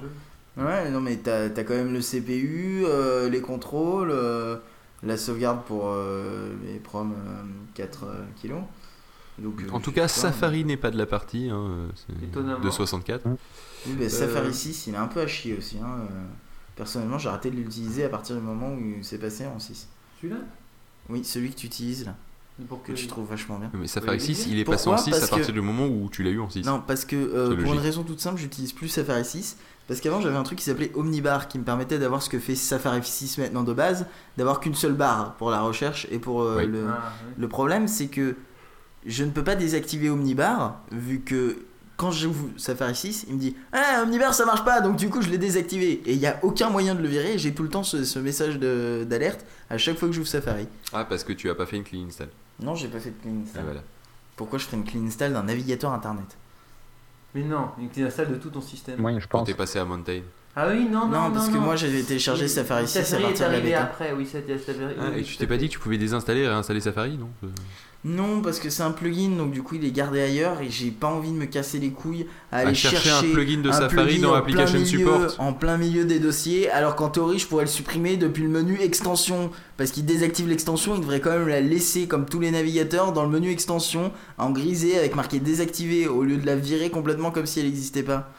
Ouais, 0.57 0.91
non, 0.91 1.01
mais 1.01 1.17
t'as 1.17 1.45
as 1.47 1.65
quand 1.65 1.75
même 1.75 1.93
le 1.95 2.01
CPU, 2.01 2.83
euh, 2.85 3.29
les 3.31 3.41
contrôles, 3.41 4.11
euh, 4.11 4.57
la 5.03 5.17
sauvegarde 5.17 5.65
pour 5.65 5.89
euh, 5.89 6.53
les 6.67 6.79
prom 6.79 7.15
4 7.75 8.07
kilos. 8.37 8.61
Donc, 9.39 9.63
euh, 9.63 9.71
en 9.73 9.81
tout 9.81 9.93
cas. 9.93 10.09
Safari 10.09 10.65
n'est 10.65 10.77
pas 10.77 10.91
de 10.91 10.99
la 10.99 11.07
partie 11.07 11.49
hein, 11.51 11.89
euh, 12.37 12.59
de 12.63 12.71
64. 12.71 13.23
Oui, 13.27 13.33
bah, 13.99 14.05
Euh, 14.05 14.09
Safari 14.11 14.53
6, 14.53 14.89
il 14.89 14.95
est 14.95 14.99
un 14.99 15.07
peu 15.09 15.21
à 15.23 15.27
chier 15.27 15.57
aussi. 15.57 15.79
hein, 15.79 16.01
euh. 16.03 16.25
Personnellement, 16.77 17.17
j'ai 17.19 17.31
arrêté 17.31 17.51
de 17.51 17.57
l'utiliser 17.57 18.05
à 18.05 18.09
partir 18.11 18.37
du 18.37 18.43
moment 18.43 18.73
où 18.75 19.03
c'est 19.03 19.19
passé 19.19 19.47
en 19.47 19.59
6. 19.59 19.89
Celui-là? 20.21 20.41
Oui, 21.09 21.25
celui 21.25 21.51
que 21.51 21.57
tu 21.57 21.67
utilises 21.67 22.05
là, 22.05 22.15
Pour 22.69 22.83
que 22.83 22.93
tu 22.93 23.07
trouves 23.07 23.29
vachement 23.29 23.59
bien. 23.59 23.71
Mais 23.75 23.87
Safari 23.87 24.19
Oui, 24.19 24.23
6, 24.23 24.45
oui. 24.47 24.53
il 24.53 24.59
est 24.61 24.65
Pourquoi 24.65 24.95
passé 24.95 25.11
en 25.11 25.15
6 25.15 25.23
à 25.23 25.27
que- 25.27 25.31
partir 25.31 25.53
du 25.55 25.61
moment 25.61 25.87
où 25.87 26.09
tu 26.11 26.23
l'as 26.23 26.31
eu 26.31 26.39
en 26.41 26.49
6. 26.51 26.65
Non, 26.65 26.83
parce 26.87 27.05
que 27.05 27.17
euh, 27.17 27.57
pour 27.63 27.73
une 27.73 27.81
raison 27.81 28.03
toute 28.03 28.21
simple, 28.21 28.39
j'utilise 28.41 28.73
plus 28.73 28.89
Safari 28.89 29.25
6. 29.25 29.57
Parce 29.89 30.01
qu'avant, 30.01 30.21
j'avais 30.21 30.37
un 30.37 30.43
truc 30.45 30.59
qui 30.59 30.65
s'appelait 30.65 30.93
Omnibar 30.95 31.49
qui 31.49 31.59
me 31.59 31.65
permettait 31.65 31.99
d'avoir 31.99 32.23
ce 32.23 32.29
que 32.31 32.39
fait 32.39 32.55
Safari 32.55 33.01
6 33.03 33.39
maintenant 33.39 33.65
de 33.65 33.73
base, 33.73 34.07
d'avoir 34.37 34.61
qu'une 34.61 34.75
seule 34.75 34.93
barre 34.93 35.35
pour 35.37 35.51
la 35.51 35.61
recherche 35.63 36.07
et 36.11 36.19
pour 36.19 36.43
euh, 36.43 36.59
Oui. 36.59 36.67
le. 36.67 36.85
Ah, 36.89 37.13
oui. 37.27 37.33
Le 37.39 37.49
problème, 37.49 37.89
c'est 37.89 38.07
que 38.07 38.37
je 39.07 39.25
ne 39.25 39.31
peux 39.31 39.43
pas 39.43 39.57
désactiver 39.57 40.09
Omnibar 40.11 40.81
vu 40.93 41.21
que 41.21 41.57
quand 41.97 42.11
j'ouvre 42.13 42.47
Safari 42.57 42.95
6, 42.95 43.25
il 43.29 43.35
me 43.35 43.41
dit 43.41 43.57
Ah, 43.73 44.03
Omnibar 44.05 44.35
ça 44.35 44.45
marche 44.45 44.65
pas, 44.65 44.81
donc 44.81 44.97
du 44.97 45.09
coup 45.11 45.21
je 45.23 45.31
l'ai 45.31 45.39
désactivé. 45.39 46.01
Et 46.07 46.13
il 46.13 46.19
n'y 46.19 46.27
a 46.27 46.39
aucun 46.43 46.71
moyen 46.71 46.95
de 46.95 47.03
le 47.03 47.09
virer. 47.09 47.39
J'ai 47.39 47.53
tout 47.55 47.63
le 47.65 47.69
temps 47.69 47.83
ce, 47.83 48.05
ce 48.05 48.19
message 48.21 48.59
d'alerte 48.61 49.45
à 49.69 49.79
chaque 49.79 49.99
fois 49.99 50.09
que 50.09 50.15
j'ouvre 50.15 50.29
Safari. 50.29 50.69
Ah, 50.93 51.05
parce 51.05 51.25
que 51.25 51.33
tu 51.33 51.51
as 51.51 51.55
pas 51.57 51.67
fait 51.67 51.77
une 51.77 51.85
clean 51.85 52.07
install. 52.07 52.29
Non, 52.63 52.75
j'ai 52.75 52.89
pas 52.89 53.01
fait 53.01 53.11
de 53.11 53.17
clean 53.23 53.33
Ah, 53.39 53.43
install. 53.49 53.65
voilà. 53.65 53.81
Pourquoi 54.37 54.59
je 54.59 54.65
ferais 54.65 54.77
une 54.77 54.85
clean 54.85 55.05
install 55.07 55.33
d'un 55.33 55.43
navigateur 55.43 55.93
internet? 55.93 56.37
Mais 57.35 57.43
non, 57.43 57.69
il 57.81 57.89
clean 57.89 58.07
install 58.07 58.31
de 58.31 58.37
tout 58.37 58.51
ton 58.51 58.61
système. 58.61 59.05
Oui, 59.05 59.15
je 59.19 59.27
Quand 59.27 59.39
pense. 59.39 59.47
t'es 59.49 59.55
passé 59.55 59.79
à 59.79 59.85
Mountain. 59.85 60.21
Ah 60.55 60.69
oui, 60.69 60.85
non, 60.85 61.07
non, 61.09 61.29
Non, 61.29 61.33
parce 61.33 61.49
que 61.49 61.57
moi 61.57 61.77
j'avais 61.77 62.03
téléchargé 62.03 62.47
Safari 62.47 62.87
6 62.87 62.99
à 62.99 63.05
Safari 63.05 63.23
est 63.23 63.27
partir 63.29 63.47
de 63.47 63.51
la 63.53 63.57
arrivé 63.57 63.71
bêta. 63.71 63.83
après, 63.85 64.13
oui, 64.13 64.27
c'était 64.31 64.59
Safari. 64.59 64.95
Ah, 65.01 65.05
oui, 65.15 65.21
et 65.21 65.23
tu 65.23 65.37
t'es 65.39 65.47
pas 65.47 65.57
dit 65.57 65.69
que 65.69 65.73
tu 65.73 65.79
pouvais 65.79 65.97
désinstaller 65.97 66.41
et 66.43 66.49
réinstaller 66.49 66.81
Safari, 66.81 67.17
non? 67.17 67.31
Euh, 67.45 67.49
Non, 68.05 68.41
parce 68.43 68.59
que 68.59 68.69
c'est 68.69 68.83
un 68.83 68.91
plugin, 68.91 69.29
donc 69.37 69.53
du 69.53 69.63
coup 69.63 69.77
il 69.77 69.85
est 69.85 69.93
gardé 69.93 70.21
ailleurs 70.21 70.61
et 70.61 70.69
j'ai 70.71 70.91
pas 70.91 71.07
envie 71.07 71.31
de 71.31 71.37
me 71.37 71.47
casser 71.47 71.79
les 71.79 71.91
couilles 71.91 72.27
à 72.51 72.59
aller 72.59 72.71
À 72.71 72.75
chercher 72.75 73.11
un 73.11 73.23
plugin 73.33 73.61
de 73.61 73.69
un 73.71 73.73
Safari 73.73 74.07
plugin 74.15 74.23
dans 74.23 74.33
en 74.33 74.35
Application 74.35 74.79
plein 74.81 74.85
milieu- 74.85 74.99
Support. 74.99 75.35
En 75.39 75.53
plein 75.53 75.77
milieu 75.77 76.05
des 76.05 76.19
dossiers, 76.19 76.69
alors 76.69 76.97
qu'en 76.97 77.11
théorie 77.11 77.39
je 77.39 77.47
pourrais 77.47 77.63
le 77.63 77.71
supprimer 77.71 78.17
depuis 78.17 78.43
le 78.43 78.49
menu 78.49 78.77
extension. 78.81 79.53
Parce 79.77 79.93
qu'il 79.93 80.05
désactive 80.05 80.49
l'extension, 80.49 80.97
il 80.97 81.01
devrait 81.01 81.21
quand 81.21 81.31
même 81.31 81.47
la 81.47 81.61
laisser 81.61 82.09
comme 82.09 82.27
tous 82.27 82.41
les 82.41 82.51
navigateurs 82.51 83.13
dans 83.13 83.23
le 83.23 83.29
menu 83.29 83.53
extension 83.53 84.11
en 84.37 84.51
grisé 84.51 84.99
avec 84.99 85.15
marqué 85.15 85.39
désactivé 85.39 86.09
au 86.09 86.25
lieu 86.25 86.39
de 86.39 86.47
la 86.47 86.57
virer 86.57 86.91
complètement 86.91 87.31
comme 87.31 87.47
si 87.47 87.61
elle 87.61 87.67
n'existait 87.67 88.03
pas. 88.03 88.33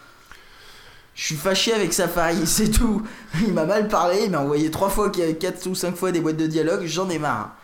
Je 1.16 1.24
suis 1.24 1.36
fâché 1.36 1.72
avec 1.72 1.94
Safari, 1.94 2.42
c'est 2.46 2.70
tout. 2.70 3.02
Il 3.48 3.54
m'a 3.54 3.64
mal 3.64 3.88
parlé, 3.88 4.24
il 4.26 4.32
m'a 4.32 4.40
envoyé 4.42 4.70
3 4.70 4.90
fois, 4.90 5.10
4 5.10 5.68
ou 5.68 5.76
5 5.76 5.96
fois 5.96 6.12
des 6.12 6.20
boîtes 6.20 6.36
de 6.36 6.48
dialogue, 6.48 6.82
j'en 6.86 7.10
ai 7.10 7.18
marre. 7.18 7.56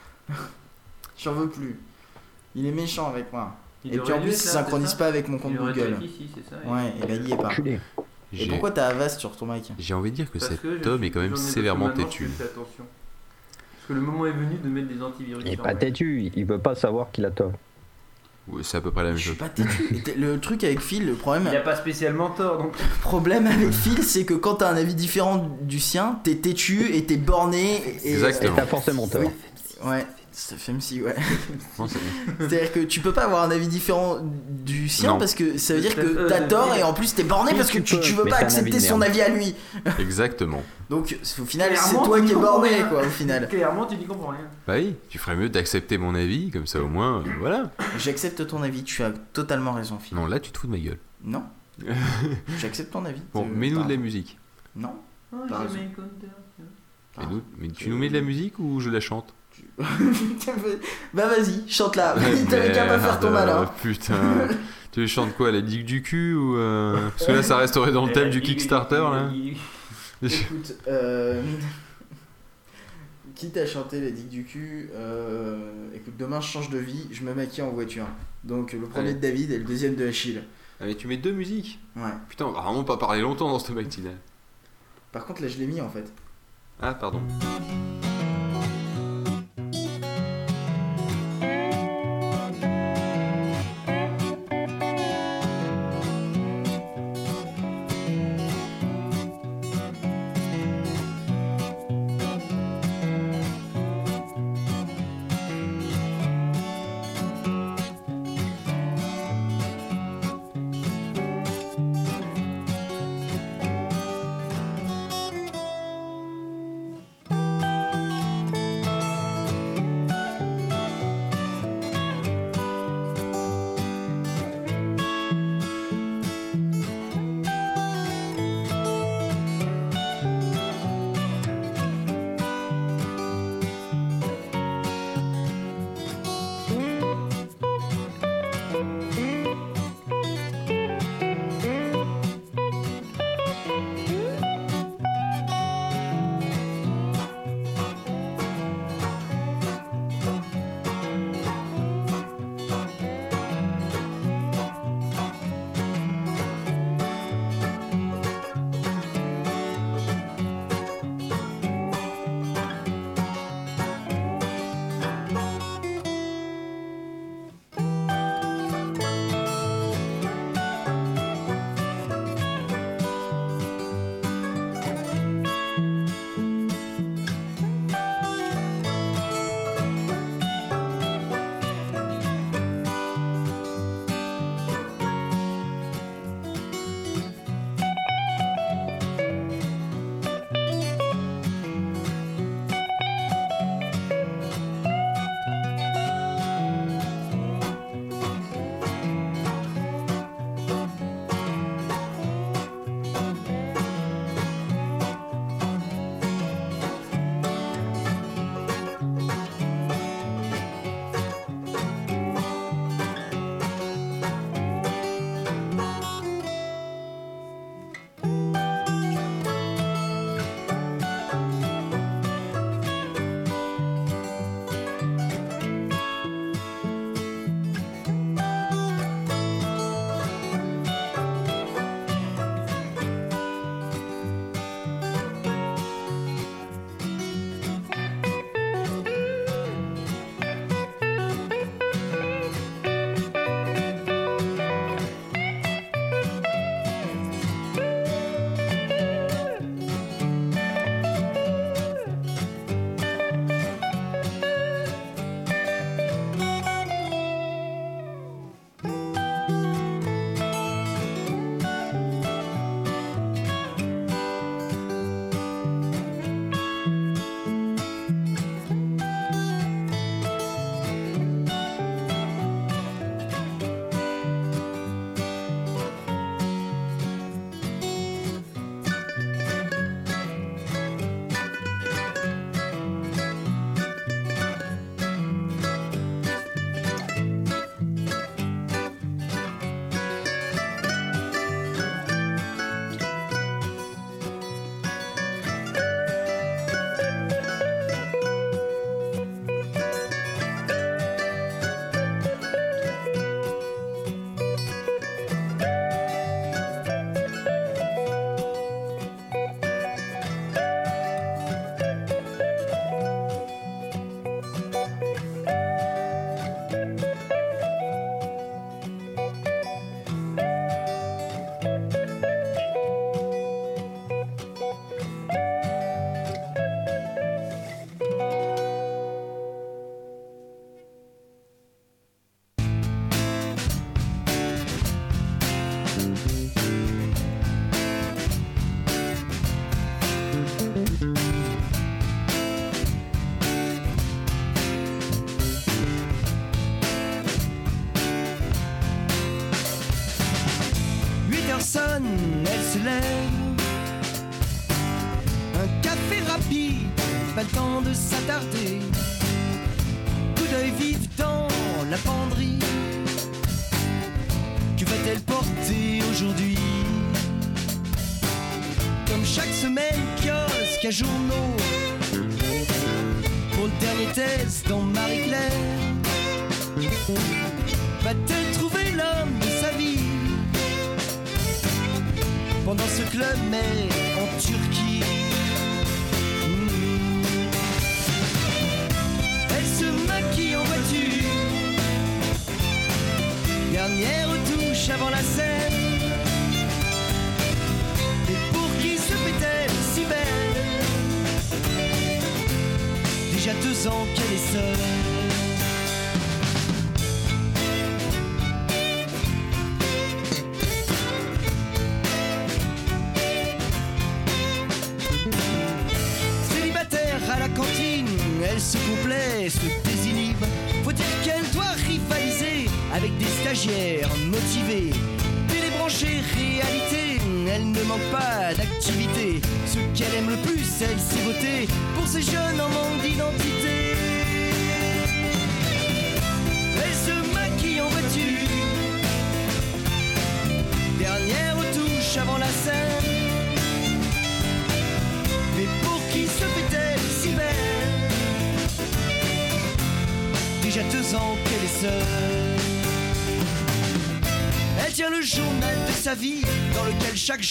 J'en 1.21 1.33
veux 1.33 1.49
plus. 1.49 1.75
Il 2.55 2.65
est 2.65 2.71
méchant 2.71 3.07
avec 3.09 3.31
moi. 3.31 3.55
Il 3.85 3.93
et 3.93 3.99
puis 3.99 4.11
en 4.13 4.19
plus, 4.19 4.29
il 4.31 4.33
être 4.33 4.45
là, 4.45 4.51
synchronise 4.51 4.93
pas 4.93 5.05
ça 5.05 5.09
avec 5.09 5.27
mon 5.29 5.37
compte 5.37 5.53
Il 5.53 5.57
Google. 5.57 5.97
ici, 6.03 6.29
c'est 6.35 6.49
ça 6.49 6.57
Ouais, 6.65 6.93
et 7.01 7.07
là 7.07 7.15
il 7.15 7.29
y 7.29 7.31
est 7.33 7.37
pas. 7.37 7.51
Et 8.33 8.47
pourquoi 8.47 8.71
t'as 8.71 8.87
Avast 8.87 9.19
sur 9.19 9.35
ton 9.35 9.45
mic? 9.47 9.71
J'ai 9.79 9.93
envie 9.93 10.11
de 10.11 10.15
dire 10.17 10.31
que 10.31 10.37
Parce 10.37 10.51
cet 10.51 10.61
que 10.61 10.87
homme 10.87 10.97
suis 10.99 11.07
est 11.07 11.11
quand 11.11 11.21
même 11.21 11.35
sévèrement 11.35 11.89
têtu. 11.89 12.29
attention. 12.39 12.83
Parce 12.83 13.87
que 13.87 13.93
le 13.93 14.01
moment 14.01 14.25
est 14.27 14.31
venu 14.31 14.55
de 14.63 14.67
mettre 14.69 14.87
des 14.87 15.01
antivirus. 15.01 15.43
Il 15.45 15.53
est 15.53 15.57
pas 15.57 15.73
têtu, 15.75 16.29
il 16.35 16.45
veut 16.45 16.59
pas 16.59 16.75
savoir 16.75 17.09
qu'il 17.11 17.25
a 17.25 17.31
tort. 17.31 17.53
Ouais, 18.47 18.61
C'est 18.63 18.77
à 18.77 18.81
peu 18.81 18.91
près 18.91 19.03
la 19.03 19.09
même 19.09 19.17
Je 19.17 19.21
suis 19.21 19.29
chose. 19.31 19.37
pas 19.39 19.49
têtu. 19.49 20.03
Et 20.07 20.15
Le 20.15 20.39
truc 20.39 20.63
avec 20.63 20.79
Phil, 20.81 21.05
le 21.07 21.13
problème, 21.13 21.43
Il 21.51 21.55
a 21.55 21.61
pas 21.61 21.75
spécialement 21.75 22.29
tort, 22.31 22.57
donc. 22.57 22.73
le 22.79 23.01
problème 23.01 23.47
avec 23.47 23.71
Phil, 23.71 24.03
c'est 24.03 24.25
que 24.25 24.33
quand 24.33 24.55
t'as 24.55 24.69
un 24.71 24.75
avis 24.75 24.95
différent 24.95 25.57
du 25.61 25.79
sien, 25.79 26.19
t'es 26.23 26.35
têtu 26.35 26.93
et 26.95 27.05
t'es 27.05 27.17
borné. 27.17 27.75
Et, 28.03 28.09
Et 28.09 28.13
Exactement. 28.13 28.55
t'as 28.55 28.65
forcément 28.65 29.07
tort. 29.07 29.21
Oui. 29.21 29.89
Ouais, 29.89 30.05
ça 30.39 30.55
fait 30.57 30.71
MC, 30.73 31.01
ouais. 31.03 31.15
C'est-à-dire 32.39 32.71
que 32.71 32.79
tu 32.81 32.99
peux 33.01 33.11
pas 33.13 33.23
avoir 33.25 33.43
un 33.43 33.51
avis 33.51 33.67
différent 33.67 34.17
du 34.49 34.87
sien 34.89 35.09
Non. 35.13 35.17
parce 35.19 35.35
que 35.35 35.57
ça 35.57 35.73
veut 35.75 35.81
dire 35.81 35.95
que 35.95 36.01
Euh, 36.01 36.27
t'as 36.29 36.41
euh, 36.41 36.47
tort 36.47 36.71
euh, 36.71 36.75
et 36.75 36.83
en 36.83 36.93
plus 36.93 37.13
t'es 37.13 37.23
borné 37.23 37.53
parce 37.53 37.69
que 37.71 37.79
tu 37.79 38.13
veux 38.13 38.23
mais 38.23 38.29
pas 38.31 38.37
accepter 38.37 38.79
son 38.79 39.01
avis 39.01 39.21
à 39.21 39.29
lui. 39.29 39.55
Exactement. 39.99 40.63
Donc 40.89 41.17
au 41.39 41.45
final, 41.45 41.71
c'est 41.75 41.93
toi 41.95 42.21
qui 42.21 42.31
es 42.31 42.35
borné 42.35 42.69
rien. 42.69 42.87
quoi 42.87 43.01
au 43.05 43.09
final. 43.09 43.47
Clairement, 43.47 43.85
tu 43.85 43.95
n'y 43.97 44.05
comprends 44.05 44.29
rien. 44.29 44.47
Bah 44.67 44.75
oui, 44.77 44.95
tu 45.09 45.17
ferais 45.19 45.35
mieux 45.35 45.49
d'accepter 45.49 45.97
mon 45.97 46.15
avis, 46.15 46.49
comme 46.51 46.67
ça 46.67 46.81
au 46.81 46.87
moins, 46.87 47.19
euh, 47.19 47.23
voilà. 47.39 47.71
J'accepte 47.97 48.47
ton 48.47 48.63
avis, 48.63 48.83
tu 48.83 49.03
as 49.03 49.11
totalement 49.33 49.73
raison, 49.73 49.99
Phil. 49.99 50.17
Non, 50.17 50.25
là 50.25 50.39
tu 50.39 50.51
te 50.51 50.57
fous 50.57 50.67
de 50.67 50.71
ma 50.71 50.79
gueule. 50.79 50.99
Non. 51.23 51.43
J'accepte 52.59 52.91
ton 52.91 53.05
avis. 53.05 53.21
Bon, 53.33 53.43
Euh, 53.45 53.53
mets-nous 53.55 53.83
de 53.83 53.89
la 53.89 53.97
musique. 53.97 54.37
Non. 54.75 54.93
Oh. 55.33 55.37
Mais, 57.17 57.25
nous- 57.25 57.41
mais 57.57 57.67
tu 57.69 57.89
nous 57.89 57.97
mets 57.97 58.09
de 58.09 58.13
la 58.13 58.21
musique 58.21 58.57
ou 58.59 58.79
je 58.79 58.89
la 58.89 58.99
chante? 58.99 59.33
bah 61.13 61.27
vas-y, 61.27 61.69
chante 61.69 61.95
là. 61.95 62.15
T'avais 62.49 62.71
qu'à 62.73 62.85
pas 62.85 62.99
faire 62.99 63.19
ton 63.19 63.31
malin. 63.31 63.69
Putain. 63.81 64.47
tu 64.91 65.07
chantes 65.07 65.35
quoi, 65.35 65.51
la 65.51 65.61
digue 65.61 65.85
du 65.85 66.01
cul 66.01 66.35
ou 66.35 66.57
euh, 66.57 67.09
Parce 67.11 67.27
que 67.27 67.31
là 67.31 67.43
ça 67.43 67.57
resterait 67.57 67.91
dans 67.91 68.05
le 68.05 68.11
thème 68.11 68.29
du 68.29 68.41
Kickstarter 68.41 68.95
là. 68.95 69.31
Écoute, 70.21 70.75
euh... 70.89 71.41
quitte 73.35 73.55
à 73.55 73.65
chanter 73.65 74.01
les 74.01 74.11
digues 74.11 74.27
du 74.27 74.43
cul, 74.43 74.89
euh... 74.93 75.71
écoute, 75.95 76.15
demain 76.17 76.41
je 76.41 76.47
change 76.47 76.69
de 76.69 76.77
vie, 76.77 77.07
je 77.11 77.23
me 77.23 77.33
maquille 77.33 77.63
en 77.63 77.69
voiture. 77.69 78.05
Donc 78.43 78.73
le 78.73 78.81
premier 78.81 79.09
Allez. 79.09 79.13
de 79.13 79.19
David 79.21 79.51
et 79.51 79.57
le 79.59 79.63
deuxième 79.63 79.95
de 79.95 80.07
Achille. 80.07 80.43
Ah, 80.81 80.85
mais 80.85 80.95
tu 80.95 81.07
mets 81.07 81.17
deux 81.17 81.33
musiques 81.33 81.79
Ouais. 81.95 82.11
Putain, 82.27 82.45
on 82.45 82.51
va 82.51 82.61
vraiment 82.61 82.83
pas 82.83 82.97
parler 82.97 83.21
longtemps 83.21 83.49
dans 83.49 83.59
ce 83.59 83.71
matinale. 83.71 84.17
Par 85.13 85.25
contre 85.25 85.41
là 85.41 85.47
je 85.47 85.57
l'ai 85.57 85.67
mis 85.67 85.79
en 85.79 85.89
fait. 85.89 86.11
Ah, 86.81 86.93
pardon. 86.93 87.21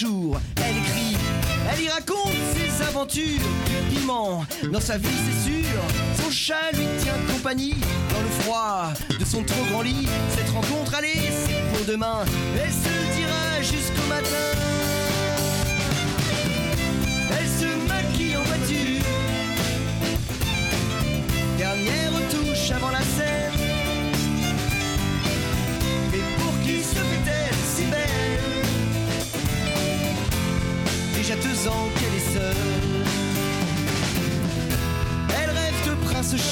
Elle 0.05 0.77
écrit. 0.77 1.17
Elle 1.73 1.83
y 1.83 1.89
raconte 1.89 2.33
ses 2.55 2.83
aventures, 2.85 3.41
piment 3.91 4.45
dans 4.73 4.81
sa 4.81 4.97
vie, 4.97 5.09
c'est 5.09 5.51
sûr. 5.51 5.81
Son 6.23 6.31
chat 6.31 6.71
lui 6.73 6.87
tient 7.01 7.15
compagnie 7.33 7.75
dans 8.11 8.21
le 8.21 8.29
froid 8.43 8.93
de 9.19 9.25
son 9.25 9.43
trop 9.43 9.65
grand 9.71 9.83
lit. 9.83 10.07
Cette 10.37 10.51
rencontre, 10.51 10.95
allez, 10.95 11.15
c'est 11.15 11.77
pour 11.77 11.85
demain. 11.87 12.25
Elle 12.63 12.71
se 12.71 13.17
dira 13.17 13.61
jusqu'au 13.61 14.07
matin. 14.09 14.78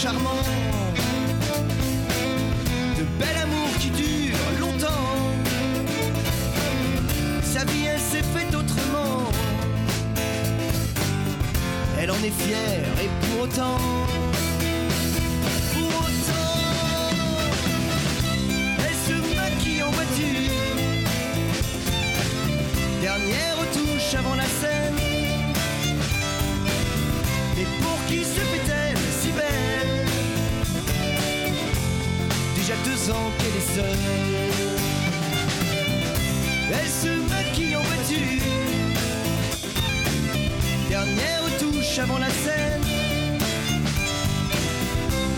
Charmant. 0.06 0.42
De 2.96 3.04
bel 3.18 3.36
amour 3.42 3.70
qui 3.80 3.90
dure 3.90 4.38
longtemps. 4.60 5.16
Sa 7.42 7.64
vie, 7.64 7.86
elle 7.92 7.98
s'est 7.98 8.28
faite 8.34 8.54
autrement. 8.54 9.24
Elle 11.98 12.12
en 12.12 12.20
est 12.28 12.36
fière 12.44 12.92
et 13.02 13.10
pour 13.20 13.44
autant. 13.44 14.05
Qu'elle 33.06 33.56
est 33.56 33.76
seule. 33.76 34.04
Elle 36.72 36.88
se 36.88 37.12
maquille 37.30 37.76
en 37.76 37.82
voiture. 37.82 38.42
Dernière 40.88 41.44
touche 41.60 41.98
avant 42.00 42.18
la 42.18 42.28
scène. 42.30 42.82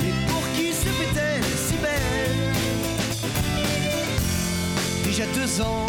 Et 0.02 0.14
pour 0.30 0.42
qui 0.56 0.72
se 0.72 0.88
fait-elle 0.88 1.44
si 1.44 1.76
belle? 1.82 2.54
Déjà 5.04 5.26
deux 5.34 5.60
ans, 5.60 5.86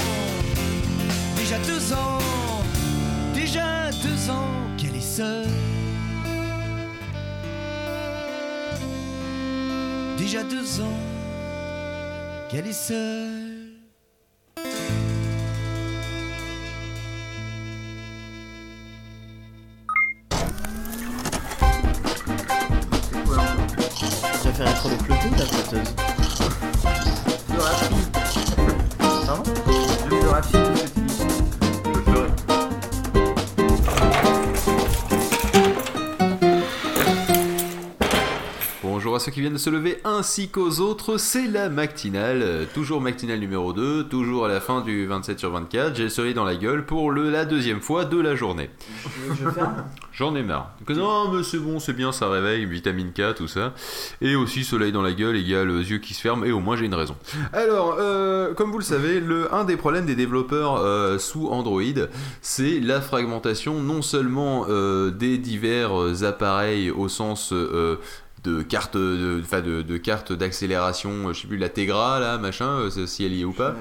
déjà 1.37 1.57
deux 1.59 1.93
ans, 1.93 2.19
déjà 3.33 3.89
deux 4.03 4.29
ans 4.29 4.51
qu'elle 4.77 4.97
est 4.97 5.15
seule. 5.15 5.47
Déjà 10.17 10.43
deux 10.43 10.81
ans 10.81 11.18
qu'elle 12.49 12.67
est 12.67 12.73
seule. 12.73 13.28
Qui 39.39 39.43
viennent 39.43 39.53
de 39.53 39.57
se 39.57 39.69
lever 39.69 40.01
ainsi 40.03 40.49
qu'aux 40.49 40.81
autres, 40.81 41.15
c'est 41.15 41.47
la 41.47 41.69
matinale, 41.69 42.67
toujours 42.73 42.99
matinale 42.99 43.39
numéro 43.39 43.71
2, 43.71 44.03
toujours 44.09 44.43
à 44.43 44.49
la 44.49 44.59
fin 44.59 44.81
du 44.81 45.05
27 45.05 45.39
sur 45.39 45.49
24, 45.51 45.95
j'ai 45.95 46.03
le 46.03 46.09
soleil 46.09 46.33
dans 46.33 46.43
la 46.43 46.57
gueule 46.57 46.85
pour 46.85 47.09
le, 47.09 47.29
la 47.29 47.45
deuxième 47.45 47.79
fois 47.79 48.03
de 48.03 48.19
la 48.19 48.35
journée. 48.35 48.69
J'en 50.11 50.35
ai 50.35 50.43
marre. 50.43 50.73
Non 50.89 51.31
mais 51.31 51.43
c'est 51.43 51.57
bon, 51.57 51.79
c'est 51.79 51.93
bien, 51.93 52.11
ça 52.11 52.27
réveille, 52.27 52.65
vitamine 52.65 53.13
K, 53.13 53.33
tout 53.33 53.47
ça. 53.47 53.73
Et 54.19 54.35
aussi 54.35 54.65
soleil 54.65 54.91
dans 54.91 55.01
la 55.01 55.13
gueule 55.13 55.37
égale 55.37 55.69
yeux 55.69 55.99
qui 55.99 56.13
se 56.13 56.19
ferment, 56.19 56.43
et 56.43 56.51
au 56.51 56.59
moins 56.59 56.75
j'ai 56.75 56.85
une 56.85 56.93
raison. 56.93 57.15
Alors, 57.53 57.95
euh, 57.97 58.53
comme 58.53 58.73
vous 58.73 58.79
le 58.79 58.83
savez, 58.83 59.21
le, 59.21 59.53
un 59.55 59.63
des 59.63 59.77
problèmes 59.77 60.05
des 60.05 60.15
développeurs 60.15 60.75
euh, 60.75 61.17
sous 61.17 61.47
Android, 61.47 61.81
c'est 62.41 62.81
la 62.81 62.99
fragmentation 62.99 63.81
non 63.81 64.01
seulement 64.01 64.65
euh, 64.67 65.11
des 65.11 65.37
divers 65.37 65.93
appareils 66.23 66.91
au 66.91 67.07
sens 67.07 67.53
de 68.43 68.61
cartes 68.61 68.95
de, 68.97 69.41
enfin, 69.43 69.61
de, 69.61 69.81
de 69.81 69.97
cartes 69.97 70.31
d'accélération, 70.33 71.33
je 71.33 71.41
sais 71.41 71.47
plus, 71.47 71.57
la 71.57 71.69
Tegra 71.69 72.19
là, 72.19 72.37
machin, 72.37 72.67
euh, 72.67 73.05
si 73.05 73.25
elle 73.25 73.33
y 73.33 73.41
est 73.41 73.45
ou 73.45 73.51
pas. 73.53 73.75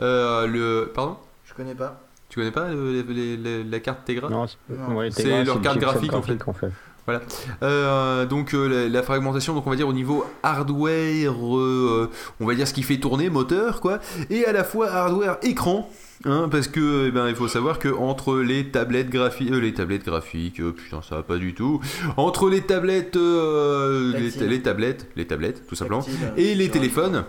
Euh, 0.00 0.46
le, 0.46 0.90
pardon? 0.94 1.16
Je 1.44 1.54
connais 1.54 1.74
pas. 1.74 2.00
Tu 2.28 2.40
connais 2.40 2.50
pas 2.50 2.62
euh, 2.62 3.02
les- 3.08 3.14
les- 3.14 3.36
les- 3.36 3.64
la 3.64 3.80
carte 3.80 4.00
Tegra? 4.04 4.28
Non, 4.28 4.46
c'est 4.46 4.56
ouais, 4.92 5.44
leur 5.44 5.56
le 5.56 5.62
carte 5.62 5.78
graphique, 5.78 6.12
en 6.12 6.20
fait. 6.22 6.34
graphique, 6.36 6.48
en 6.48 6.52
fait. 6.52 6.70
Voilà. 7.06 7.20
Euh, 7.62 8.24
donc 8.24 8.54
euh, 8.54 8.66
la, 8.66 8.88
la 8.88 9.02
fragmentation, 9.02 9.54
donc 9.54 9.66
on 9.66 9.70
va 9.70 9.76
dire 9.76 9.86
au 9.86 9.92
niveau 9.92 10.24
hardware, 10.42 11.34
euh, 11.56 12.10
on 12.40 12.46
va 12.46 12.54
dire 12.54 12.66
ce 12.66 12.72
qui 12.72 12.82
fait 12.82 12.96
tourner 12.98 13.28
moteur, 13.30 13.80
quoi, 13.80 13.98
et 14.30 14.46
à 14.46 14.52
la 14.52 14.64
fois 14.64 14.90
hardware 14.90 15.36
écran. 15.42 15.90
Hein, 16.26 16.48
parce 16.50 16.68
que 16.68 17.08
eh 17.08 17.10
ben, 17.10 17.28
il 17.28 17.34
faut 17.34 17.48
savoir 17.48 17.78
que 17.78 17.88
entre 17.88 18.36
les 18.38 18.70
tablettes 18.70 19.10
graphiques, 19.10 19.52
euh, 19.52 19.60
les 19.60 19.74
tablettes 19.74 20.04
graphiques, 20.06 20.60
euh, 20.60 20.72
putain 20.72 21.02
ça 21.02 21.16
va 21.16 21.22
pas 21.22 21.36
du 21.36 21.52
tout. 21.54 21.80
Entre 22.16 22.48
les 22.48 22.62
tablettes, 22.62 23.16
euh, 23.16 24.12
les, 24.40 24.62
tablettes, 24.62 25.06
les 25.16 25.26
tablettes 25.26 25.66
tout 25.68 25.74
simplement, 25.74 26.00
Tactile, 26.00 26.32
et 26.38 26.54
les 26.54 26.70
téléphones. 26.70 27.24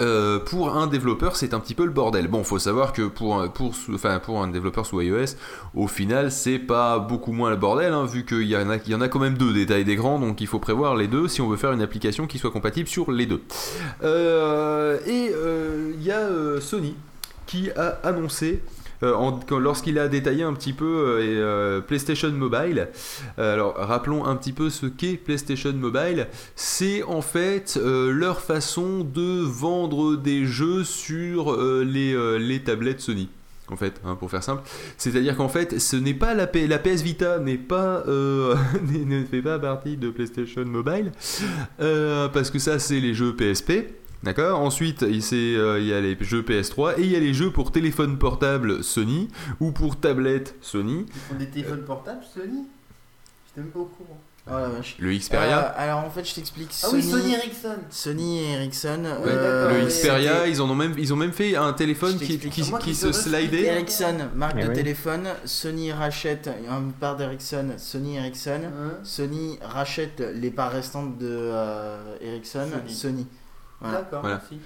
euh, 0.00 0.38
pour 0.40 0.76
un 0.76 0.86
développeur, 0.88 1.34
c'est 1.36 1.54
un 1.54 1.60
petit 1.60 1.74
peu 1.74 1.84
le 1.84 1.90
bordel. 1.92 2.26
Bon, 2.28 2.42
faut 2.44 2.58
savoir 2.58 2.92
que 2.92 3.02
pour 3.02 3.40
un, 3.40 3.48
pour, 3.48 3.72
enfin, 3.94 4.18
pour 4.20 4.42
un 4.42 4.48
développeur 4.48 4.84
sous 4.86 5.00
iOS, 5.00 5.34
au 5.74 5.86
final, 5.88 6.30
c'est 6.32 6.58
pas 6.58 6.98
beaucoup 7.00 7.32
moins 7.32 7.50
le 7.50 7.56
bordel, 7.56 7.92
hein, 7.92 8.04
vu 8.04 8.24
qu'il 8.24 8.42
y, 8.48 8.56
en 8.56 8.68
a- 8.70 8.76
il 8.76 8.90
y 8.90 8.94
en 8.96 9.00
a 9.00 9.08
quand 9.08 9.18
même 9.20 9.38
deux 9.38 9.52
des 9.52 9.66
tailles 9.66 9.84
d'écran, 9.84 10.18
donc 10.20 10.40
il 10.40 10.46
faut 10.48 10.58
prévoir 10.60 10.96
les 10.96 11.06
deux 11.08 11.26
si 11.28 11.40
on 11.40 11.48
veut 11.48 11.56
faire 11.56 11.72
une 11.72 11.82
application 11.82 12.26
qui 12.26 12.38
soit 12.38 12.50
compatible 12.52 12.88
sur 12.88 13.10
les 13.12 13.26
deux. 13.26 13.42
Euh, 14.04 14.98
et 15.06 15.30
euh, 15.34 15.92
il 15.98 16.04
y 16.04 16.10
a 16.12 16.18
euh, 16.20 16.60
Sony 16.60 16.94
qui 17.48 17.70
a 17.72 17.98
annoncé. 18.04 18.62
euh, 19.02 19.58
Lorsqu'il 19.58 19.98
a 19.98 20.06
détaillé 20.06 20.44
un 20.44 20.52
petit 20.52 20.72
peu 20.72 20.84
euh, 20.84 21.20
euh, 21.20 21.80
PlayStation 21.80 22.30
Mobile, 22.30 22.88
alors 23.36 23.74
rappelons 23.76 24.24
un 24.24 24.36
petit 24.36 24.52
peu 24.52 24.70
ce 24.70 24.86
qu'est 24.86 25.16
PlayStation 25.16 25.72
Mobile, 25.72 26.28
c'est 26.54 27.02
en 27.02 27.22
fait 27.22 27.80
leur 27.82 28.40
façon 28.40 29.00
de 29.00 29.42
vendre 29.42 30.16
des 30.16 30.46
jeux 30.46 30.84
sur 30.84 31.56
les, 31.60 32.38
les 32.38 32.60
tablettes 32.60 33.00
Sony. 33.00 33.28
En 33.70 33.76
fait, 33.76 34.00
hein, 34.06 34.14
pour 34.14 34.30
faire 34.30 34.42
simple, 34.42 34.62
c'est-à-dire 34.96 35.36
qu'en 35.36 35.50
fait, 35.50 35.78
ce 35.78 35.94
n'est 35.96 36.14
pas 36.14 36.32
la, 36.32 36.48
la 36.54 36.78
PS 36.78 37.02
Vita 37.02 37.38
n'est 37.38 37.58
pas 37.58 38.02
ne 38.06 39.24
fait 39.24 39.42
pas 39.42 39.58
partie 39.58 39.98
de 39.98 40.08
PlayStation 40.10 40.64
Mobile 40.64 41.12
parce 41.78 42.50
que 42.50 42.58
ça 42.58 42.78
c'est 42.78 43.00
les 43.00 43.14
jeux 43.14 43.34
PSP. 43.34 43.72
D'accord 44.22 44.60
Ensuite, 44.60 45.02
il 45.08 45.22
euh, 45.32 45.78
il 45.80 45.86
y 45.86 45.94
a 45.94 46.00
les 46.00 46.16
jeux 46.20 46.42
PS3 46.42 46.94
et 46.98 47.02
il 47.02 47.10
y 47.10 47.16
a 47.16 47.20
les 47.20 47.32
jeux 47.34 47.50
pour 47.52 47.70
téléphone 47.70 48.18
portable 48.18 48.82
Sony 48.82 49.28
ou 49.60 49.70
pour 49.70 49.98
tablette 50.00 50.56
Sony. 50.60 51.06
Ils 51.08 51.20
font 51.20 51.34
des 51.36 51.46
téléphones 51.48 51.84
portables, 51.84 52.24
Sony? 52.34 52.64
J'étais 53.46 53.60
même 53.60 53.70
pas 53.70 53.78
au 53.80 53.84
courant. 53.84 54.18
Oh 54.50 54.54
la 54.58 54.68
vache. 54.68 54.96
Le 54.98 55.12
Xperia? 55.14 55.58
Euh, 55.58 55.72
alors 55.76 55.98
en 56.04 56.10
fait, 56.10 56.24
je 56.26 56.34
t'explique. 56.34 56.70
Ah 56.82 56.88
oui, 56.92 57.02
Sony 57.02 57.34
Ericsson. 57.34 57.76
Sony 57.90 58.38
et 58.38 58.52
Ericsson. 58.52 59.02
Ouais, 59.04 59.28
euh, 59.28 59.82
le 59.82 59.86
Xperia, 59.86 60.46
ils 60.48 60.62
en 60.62 60.70
ont 60.70 60.74
même, 60.74 60.94
ils 60.96 61.12
ont 61.12 61.16
même 61.16 61.32
fait 61.32 61.54
un 61.54 61.72
téléphone 61.74 62.18
qui, 62.18 62.38
t'explique. 62.38 62.52
qui, 62.64 62.70
Moi 62.70 62.78
qui 62.78 62.90
qui 62.90 62.94
se 62.94 63.12
slidait. 63.12 63.64
Ericsson, 63.64 64.16
marque 64.34 64.56
Eh 64.58 64.64
de 64.64 64.68
oui. 64.68 64.74
téléphone. 64.74 65.28
Sony 65.44 65.92
rachète 65.92 66.48
une 66.66 66.92
part 66.92 67.16
d'Ericsson. 67.16 67.74
Sony 67.76 68.16
Ericsson. 68.16 68.62
Hein? 68.64 68.92
Sony 69.04 69.58
rachète 69.62 70.20
les 70.34 70.50
parts 70.50 70.72
restantes 70.72 71.18
de 71.18 71.28
euh, 71.30 72.16
Ericsson. 72.22 72.68
Sony. 72.86 72.94
Sony. 72.94 73.26
Voilà. 73.80 73.98
D'accord, 73.98 74.20
Voilà. 74.22 74.36
merci. 74.36 74.60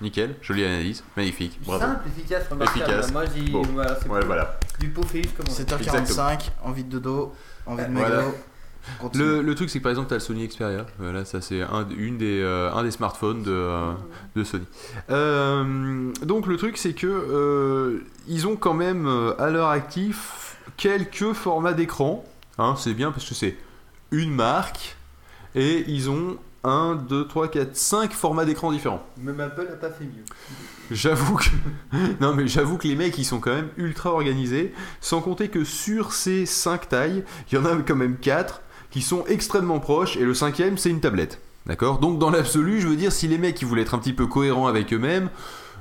Nickel, 0.00 0.36
jolie 0.42 0.64
analyse, 0.64 1.02
magnifique, 1.16 1.58
bravo. 1.64 1.80
Simple, 1.82 2.08
efficace, 2.16 2.48
remarquable. 2.48 2.80
Efficace. 2.90 3.12
Moi, 3.12 3.24
j'ai. 3.34 3.50
Bon. 3.50 3.62
Voilà, 3.62 3.96
c'est 4.00 4.08
Ouais, 4.08 4.18
pour- 4.20 4.26
voilà. 4.26 4.58
Du 4.78 4.90
pot 4.90 5.02
féiche, 5.02 5.34
comme 5.36 5.46
on 5.48 5.52
dit. 5.52 5.56
7h45, 5.56 6.50
envie 6.62 6.84
de 6.84 6.90
dodo, 6.90 7.34
envie 7.66 7.84
de 7.84 7.92
Voilà. 7.92 8.16
mélo. 8.18 8.34
Continue. 9.00 9.24
Le, 9.24 9.42
le 9.42 9.54
truc, 9.56 9.68
c'est 9.70 9.78
que 9.80 9.82
par 9.82 9.90
exemple, 9.90 10.08
tu 10.08 10.14
as 10.14 10.18
le 10.18 10.20
Sony 10.20 10.46
Xperia. 10.46 10.86
Voilà, 10.98 11.24
ça, 11.24 11.40
c'est 11.40 11.62
un, 11.62 11.86
une 11.90 12.16
des, 12.16 12.40
euh, 12.40 12.72
un 12.72 12.84
des 12.84 12.90
smartphones 12.92 13.42
de, 13.42 13.50
euh, 13.50 13.92
de 14.36 14.44
Sony. 14.44 14.64
Euh, 15.10 16.12
donc, 16.22 16.46
le 16.46 16.56
truc, 16.56 16.76
c'est 16.78 16.94
que 16.94 17.06
euh, 17.06 18.04
ils 18.28 18.46
ont 18.46 18.56
quand 18.56 18.74
même 18.74 19.06
euh, 19.06 19.34
à 19.40 19.50
leur 19.50 19.68
actif 19.68 20.56
quelques 20.76 21.32
formats 21.32 21.72
d'écran. 21.74 22.24
Hein, 22.58 22.74
c'est 22.78 22.94
bien 22.94 23.10
parce 23.12 23.28
que 23.28 23.34
c'est 23.34 23.56
une 24.10 24.32
marque 24.32 24.96
et 25.54 25.84
ils 25.88 26.08
ont 26.08 26.38
1, 26.68 26.96
2, 27.08 27.26
3, 27.26 27.48
4, 27.48 27.76
5 27.76 28.12
formats 28.12 28.44
d'écran 28.44 28.70
différents. 28.70 29.02
Même 29.16 29.40
Apple 29.40 29.66
n'a 29.68 29.76
pas 29.76 29.90
fait 29.90 30.04
mieux. 30.04 30.24
J'avoue 30.90 31.36
que 31.36 31.44
non 32.20 32.34
mais 32.34 32.46
j'avoue 32.46 32.78
que 32.78 32.88
les 32.88 32.96
mecs 32.96 33.16
ils 33.18 33.24
sont 33.24 33.40
quand 33.40 33.54
même 33.54 33.68
ultra 33.76 34.12
organisés 34.12 34.72
sans 35.00 35.20
compter 35.20 35.48
que 35.48 35.64
sur 35.64 36.12
ces 36.12 36.46
5 36.46 36.88
tailles, 36.88 37.24
il 37.50 37.54
y 37.56 37.58
en 37.58 37.64
a 37.64 37.74
quand 37.76 37.96
même 37.96 38.16
4 38.16 38.62
qui 38.90 39.02
sont 39.02 39.24
extrêmement 39.26 39.80
proches 39.80 40.16
et 40.16 40.24
le 40.24 40.34
cinquième 40.34 40.78
c'est 40.78 40.90
une 40.90 41.00
tablette. 41.00 41.40
D'accord? 41.66 41.98
Donc 41.98 42.18
dans 42.18 42.30
l'absolu, 42.30 42.80
je 42.80 42.88
veux 42.88 42.96
dire 42.96 43.12
si 43.12 43.28
les 43.28 43.38
mecs 43.38 43.60
ils 43.60 43.66
voulaient 43.66 43.82
être 43.82 43.94
un 43.94 43.98
petit 43.98 44.14
peu 44.14 44.26
cohérents 44.26 44.66
avec 44.66 44.92
eux-mêmes, 44.94 45.28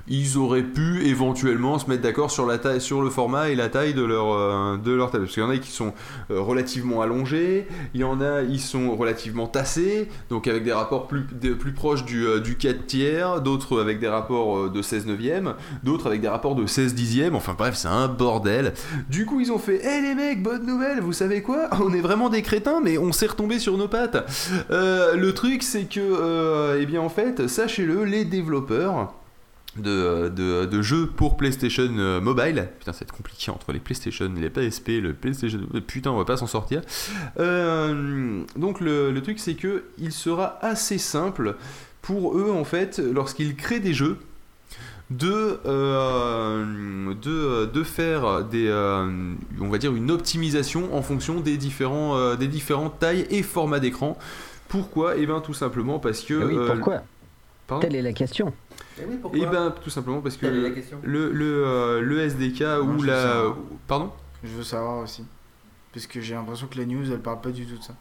ils 0.10 0.38
auraient 0.38 0.64
pu 0.64 1.06
éventuellement 1.06 1.80
se 1.80 1.90
mettre 1.90 2.02
d'accord 2.04 2.32
sur 2.32 2.46
la 2.46 2.58
taille 2.58 2.82
sur 2.82 3.02
le 3.02 3.10
format 3.10 3.50
et 3.50 3.56
la 3.56 3.70
taille 3.70 3.94
de 3.94 4.04
leur 4.04 4.32
euh, 4.34 4.78
de 4.78 4.92
leur 4.92 5.12
tablette 5.12 5.28
parce 5.28 5.34
qu'il 5.34 5.44
y 5.44 5.46
en 5.46 5.50
a 5.50 5.58
qui 5.58 5.72
sont 5.72 5.94
euh, 6.32 6.40
relativement 6.42 7.02
allongés, 7.02 7.68
il 7.94 8.02
y 8.02 8.04
en 8.04 8.22
a 8.22 8.42
ils 8.42 8.60
sont 8.60 8.96
relativement 8.96 9.48
tassés, 9.48 10.10
donc 10.30 10.48
avec 10.48 10.64
des 10.64 10.74
rapports 10.74 11.08
plus 11.08 11.24
plus 11.24 11.74
proches 11.74 12.06
du, 12.06 12.26
euh, 12.26 12.40
du 12.40 12.56
4 12.58 12.86
tiers, 12.86 13.42
d'autres 13.42 13.82
avec 13.82 14.00
des 14.00 14.08
rapports 14.08 14.58
euh, 14.58 14.70
de 14.70 14.82
16 14.82 15.06
neuvième, 15.08 15.54
d'autres 15.84 16.08
avec 16.08 16.22
des 16.22 16.28
rapports 16.30 16.56
de 16.56 16.66
16 16.66 16.96
dixième, 16.96 17.36
enfin 17.36 17.56
bref, 17.58 17.76
c'est 17.76 17.88
un 17.88 18.08
bordel. 18.08 18.74
Du 19.10 19.26
coup, 19.26 19.40
ils 19.42 19.52
ont 19.52 19.60
fait 19.60 19.82
"Eh 19.84 20.02
les 20.02 20.16
mecs, 20.16 20.42
bonne 20.42 20.66
nouvelle, 20.66 21.00
vous 21.02 21.14
savez 21.14 21.42
quoi? 21.42 21.70
On 21.82 21.94
est 21.94 22.02
vraiment 22.02 22.30
des 22.30 22.42
crétins 22.42 22.80
mais 22.84 22.98
on 22.98 23.12
s'est 23.12 23.28
retombé 23.28 23.60
sur 23.60 23.78
nos 23.78 23.88
pattes." 23.88 24.18
Euh, 24.72 25.16
le 25.16 25.34
truc 25.34 25.64
c'est 25.64 25.84
que 25.84 26.00
euh, 26.00 26.78
eh 26.82 26.86
bien 26.86 27.02
en 27.02 27.10
fait, 27.10 27.48
sachez-le, 27.48 28.04
les 28.04 28.26
développeurs 28.26 29.14
de, 29.78 30.30
de, 30.30 30.66
de 30.66 30.82
jeux 30.82 31.08
pour 31.08 31.38
PlayStation 31.38 31.90
euh, 31.98 32.22
Mobile. 32.22 32.70
Putain, 32.80 32.94
ça 32.94 33.00
va 33.00 33.04
être 33.04 33.16
compliqué 33.16 33.52
entre 33.52 33.72
les 33.72 33.80
PlayStation, 33.80 34.32
les 34.36 34.50
PSP, 34.50 35.02
le 35.02 35.14
PlayStation. 35.14 35.60
Putain, 35.86 36.12
on 36.12 36.18
va 36.18 36.26
pas 36.26 36.38
s'en 36.38 36.48
sortir. 36.48 36.82
Euh, 37.40 38.44
donc, 38.56 38.80
le, 38.80 39.12
le 39.12 39.22
truc, 39.22 39.40
c'est 39.40 39.56
que 39.56 39.86
il 39.98 40.12
sera 40.12 40.58
assez 40.64 40.98
simple 40.98 41.56
pour 42.02 42.38
eux, 42.38 42.52
en 42.52 42.64
fait, 42.64 43.00
lorsqu'ils 43.00 43.56
créent 43.56 43.80
des 43.80 43.94
jeux, 43.94 44.18
de, 45.10 45.60
euh, 45.66 47.14
de, 47.14 47.66
de 47.66 47.84
faire 47.84 48.44
des, 48.44 48.68
euh, 48.68 49.34
on 49.62 49.70
va 49.70 49.78
dire 49.78 49.96
une 49.96 50.12
optimisation 50.12 50.94
en 50.96 51.02
fonction 51.02 51.40
des, 51.40 51.56
différents, 51.58 52.18
euh, 52.18 52.36
des 52.36 52.48
différentes 52.48 53.00
tailles 53.00 53.26
et 53.30 53.42
formats 53.42 53.80
d'écran. 53.80 54.18
Pourquoi? 54.68 55.16
Eh 55.16 55.26
bien, 55.26 55.40
tout 55.40 55.54
simplement 55.54 56.00
parce 56.00 56.22
que. 56.22 56.34
Eh 56.34 56.44
oui, 56.44 56.58
euh, 56.58 56.74
pourquoi? 56.74 57.04
Pardon? 57.68 57.88
Telle 57.88 57.96
est 57.96 58.02
la 58.02 58.14
question? 58.14 58.54
Eh 59.00 59.06
oui, 59.08 59.18
pourquoi 59.22 59.40
eh 59.42 59.46
ben 59.46 59.74
tout 59.84 59.90
simplement 59.90 60.22
parce 60.22 60.38
que 60.38 60.46
le, 60.46 60.74
le, 61.04 61.32
le, 61.32 61.66
euh, 61.66 62.02
le 62.02 62.20
SDK 62.22 62.62
ou 62.84 63.00
je 63.00 63.02
veux 63.02 63.06
la... 63.08 63.22
savoir. 63.22 63.58
Pardon? 63.88 64.12
Je 64.44 64.50
veux 64.50 64.64
savoir 64.64 65.00
aussi. 65.04 65.24
Parce 65.94 66.08
que 66.08 66.22
j'ai 66.22 66.34
l'impression 66.36 66.68
que 66.68 66.78
la 66.78 66.86
news 66.86 67.12
elle 67.12 67.20
parle 67.20 67.42
pas 67.42 67.52
du 67.52 67.66
tout 67.66 67.78
de 67.78 67.84
ça. 67.84 67.96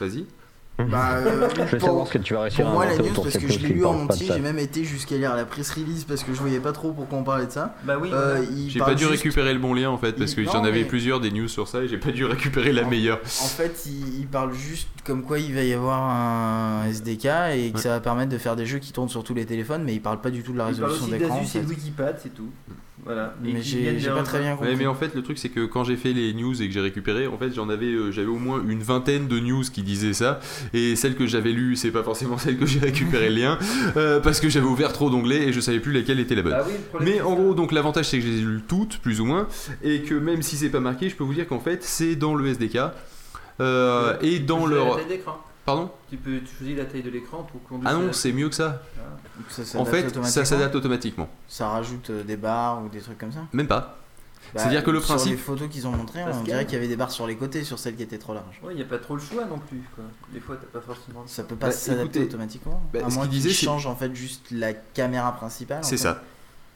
Vas-y. 0.00 0.26
Bah, 0.76 1.12
euh, 1.18 1.48
Je 1.56 1.60
veux 1.62 1.78
pour- 1.78 1.86
savoir 1.88 2.06
ce 2.08 2.12
que 2.14 2.18
tu 2.18 2.34
vas 2.34 2.42
réussir 2.42 2.64
Pour 2.64 2.70
à 2.72 2.74
moi, 2.74 2.86
la 2.86 2.96
news, 2.98 3.12
parce 3.14 3.38
que 3.38 3.46
je 3.46 3.58
l'ai 3.60 3.68
lu 3.68 3.84
en 3.84 3.92
parle 3.92 4.02
entier, 4.10 4.26
j'ai 4.34 4.40
même 4.40 4.58
été 4.58 4.82
jusqu'à 4.82 5.16
lire 5.16 5.36
la 5.36 5.44
press 5.44 5.70
release 5.70 6.02
parce 6.04 6.24
que 6.24 6.34
je 6.34 6.40
voyais 6.40 6.58
pas 6.58 6.72
trop 6.72 6.90
pourquoi 6.92 7.18
on 7.18 7.22
parlait 7.22 7.46
de 7.46 7.52
ça. 7.52 7.76
Bah 7.84 7.96
oui, 8.00 8.10
Euh, 8.12 8.44
il 8.50 8.70
J'ai 8.70 8.80
parle 8.80 8.90
pas 8.92 8.94
dû 8.96 9.04
juste- 9.04 9.22
récupérer 9.22 9.52
le 9.54 9.60
bon 9.60 9.72
lien 9.72 9.90
en 9.90 9.98
fait 9.98 10.12
parce 10.14 10.32
Il- 10.32 10.36
que 10.36 10.44
j'en 10.44 10.64
avais 10.64 10.80
mais- 10.80 10.84
plusieurs 10.84 11.20
des 11.20 11.30
news 11.30 11.46
sur 11.46 11.68
ça 11.68 11.82
et 11.82 11.88
j'ai 11.88 11.98
pas 11.98 12.10
dû 12.10 12.24
récupérer 12.24 12.72
la 12.72 12.82
meilleure. 12.84 13.20
En 13.22 13.46
fait, 13.46 13.84
il, 13.86 14.18
il 14.20 14.26
parle 14.26 14.52
juste 14.52 14.88
comme 15.04 15.22
quoi 15.22 15.38
il 15.38 15.54
va 15.54 15.62
y 15.62 15.72
avoir 15.72 16.02
un 16.02 16.86
SDK 16.88 17.24
et 17.54 17.70
que 17.70 17.76
Ouais. 17.76 17.82
ça 17.82 17.90
va 17.90 18.00
permettre 18.00 18.32
de 18.32 18.38
faire 18.38 18.56
des 18.56 18.66
jeux 18.66 18.78
qui 18.80 18.92
tournent 18.92 19.08
sur 19.08 19.22
tous 19.22 19.34
les 19.34 19.46
téléphones, 19.46 19.84
mais 19.84 19.94
il 19.94 20.00
parle 20.02 20.20
pas 20.20 20.30
du 20.30 20.42
tout 20.42 20.52
de 20.52 20.58
la 20.58 20.70
Il 20.70 20.76
parle 20.76 20.90
résolution 20.92 21.04
aussi 21.06 21.18
d'écran. 21.18 21.36
en 21.36 21.40
d'Asus 21.42 21.56
et 21.56 21.60
fait. 21.60 21.64
de 21.66 21.68
Wikipad, 21.70 22.18
c'est 22.20 22.34
tout. 22.34 22.50
Voilà. 23.04 23.34
Et 23.44 23.52
Mais 23.52 23.62
j'ai 23.62 24.08
pas 24.08 24.22
très 24.22 24.40
bien 24.40 24.56
compris. 24.56 24.70
Ouais, 24.70 24.76
mais 24.76 24.86
en 24.86 24.94
fait 24.94 25.14
le 25.14 25.22
truc 25.22 25.38
c'est 25.38 25.50
que 25.50 25.66
quand 25.66 25.84
j'ai 25.84 25.96
fait 25.96 26.12
les 26.12 26.32
news 26.32 26.60
et 26.62 26.66
que 26.66 26.72
j'ai 26.72 26.80
récupéré 26.80 27.26
en 27.26 27.36
fait 27.36 27.52
j'en 27.54 27.68
avais 27.68 27.92
euh, 27.92 28.10
j'avais 28.10 28.28
au 28.28 28.38
moins 28.38 28.62
une 28.66 28.82
vingtaine 28.82 29.28
de 29.28 29.38
news 29.40 29.62
qui 29.62 29.82
disaient 29.82 30.14
ça 30.14 30.40
et 30.72 30.96
celle 30.96 31.14
que 31.14 31.26
j'avais 31.26 31.52
lue 31.52 31.76
c'est 31.76 31.90
pas 31.90 32.02
forcément 32.02 32.38
celle 32.44 32.56
que 32.56 32.64
j'ai 32.64 32.80
récupéré 32.80 33.28
le 33.28 33.36
lien 33.36 33.58
euh, 33.96 34.20
parce 34.20 34.40
que 34.40 34.48
j'avais 34.48 34.66
ouvert 34.66 34.92
trop 34.92 35.10
d'onglets 35.10 35.48
et 35.48 35.52
je 35.52 35.60
savais 35.60 35.80
plus 35.80 35.92
laquelle 35.92 36.18
était 36.18 36.34
la 36.34 36.42
bonne. 36.42 36.52
Bah 36.52 36.64
oui, 36.66 37.00
Mais 37.00 37.20
en 37.20 37.34
gros, 37.34 37.54
donc 37.54 37.72
l'avantage 37.72 38.06
c'est 38.06 38.18
que 38.18 38.24
je 38.24 38.30
les 38.30 38.38
ai 38.38 38.42
lues 38.42 38.62
toutes, 38.66 38.98
plus 38.98 39.20
ou 39.20 39.24
moins, 39.24 39.48
et 39.82 40.02
que 40.02 40.14
même 40.14 40.42
si 40.42 40.56
c'est 40.56 40.70
pas 40.70 40.80
marqué, 40.80 41.08
je 41.08 41.16
peux 41.16 41.24
vous 41.24 41.34
dire 41.34 41.46
qu'en 41.46 41.60
fait 41.60 41.82
c'est 41.82 42.16
dans 42.16 42.34
le 42.34 42.46
SDK 42.46 42.78
euh, 43.60 44.16
et 44.22 44.38
dans 44.38 44.66
leur. 44.66 44.98
Pardon 45.64 45.90
Tu 46.10 46.16
peux 46.16 46.40
tu 46.40 46.54
choisis 46.56 46.76
la 46.76 46.84
taille 46.84 47.02
de 47.02 47.10
l'écran 47.10 47.42
pour 47.50 47.62
conduire. 47.62 47.90
Ah 47.90 47.94
non, 47.94 48.12
c'est 48.12 48.32
mieux 48.32 48.48
que 48.48 48.54
ça. 48.54 48.82
Donc 49.36 49.46
ça 49.66 49.78
En 49.78 49.84
fait, 49.84 50.14
ça 50.24 50.44
s'adapte 50.44 50.74
automatiquement. 50.74 51.28
Ça 51.48 51.68
rajoute 51.68 52.10
euh, 52.10 52.22
des 52.22 52.36
barres 52.36 52.82
ou 52.84 52.88
des 52.88 53.00
trucs 53.00 53.18
comme 53.18 53.32
ça. 53.32 53.40
Même 53.52 53.66
pas. 53.66 53.98
Bah, 54.52 54.60
C'est-à-dire 54.60 54.84
que 54.84 54.90
le 54.90 55.00
Sur 55.00 55.14
les 55.14 55.18
principe. 55.20 55.38
photos 55.38 55.68
qu'ils 55.70 55.86
ont 55.86 55.90
montrées, 55.90 56.22
on 56.30 56.42
dirait 56.42 56.64
qu'il 56.66 56.74
y 56.74 56.76
avait 56.76 56.86
des 56.86 56.96
barres 56.96 57.10
sur 57.10 57.26
les 57.26 57.34
côtés 57.34 57.64
sur 57.64 57.78
celles 57.78 57.96
qui 57.96 58.02
étaient 58.02 58.18
trop 58.18 58.34
larges. 58.34 58.60
Ouais, 58.62 58.74
il 58.74 58.76
n'y 58.76 58.82
a 58.82 58.84
pas 58.84 58.98
trop 58.98 59.14
le 59.16 59.22
choix 59.22 59.46
non 59.46 59.58
plus. 59.58 59.82
Quoi. 59.96 60.04
Des 60.32 60.38
fois, 60.38 60.56
t'as 60.56 60.78
pas 60.78 60.84
forcément. 60.84 61.22
Ça 61.26 61.44
peut 61.44 61.56
pas 61.56 61.68
Bah, 61.68 61.72
s'adapter 61.72 62.22
automatiquement. 62.24 62.80
bah, 62.92 63.00
à 63.04 63.08
moins 63.08 63.26
qu'il 63.26 63.40
qu'ils 63.40 63.54
c'est- 63.54 63.64
changent 63.64 63.86
en 63.86 63.96
fait 63.96 64.14
juste 64.14 64.50
la 64.50 64.74
caméra 64.74 65.32
principale. 65.32 65.78
C'est 65.82 65.92
fait. 65.96 66.02
ça. 66.02 66.22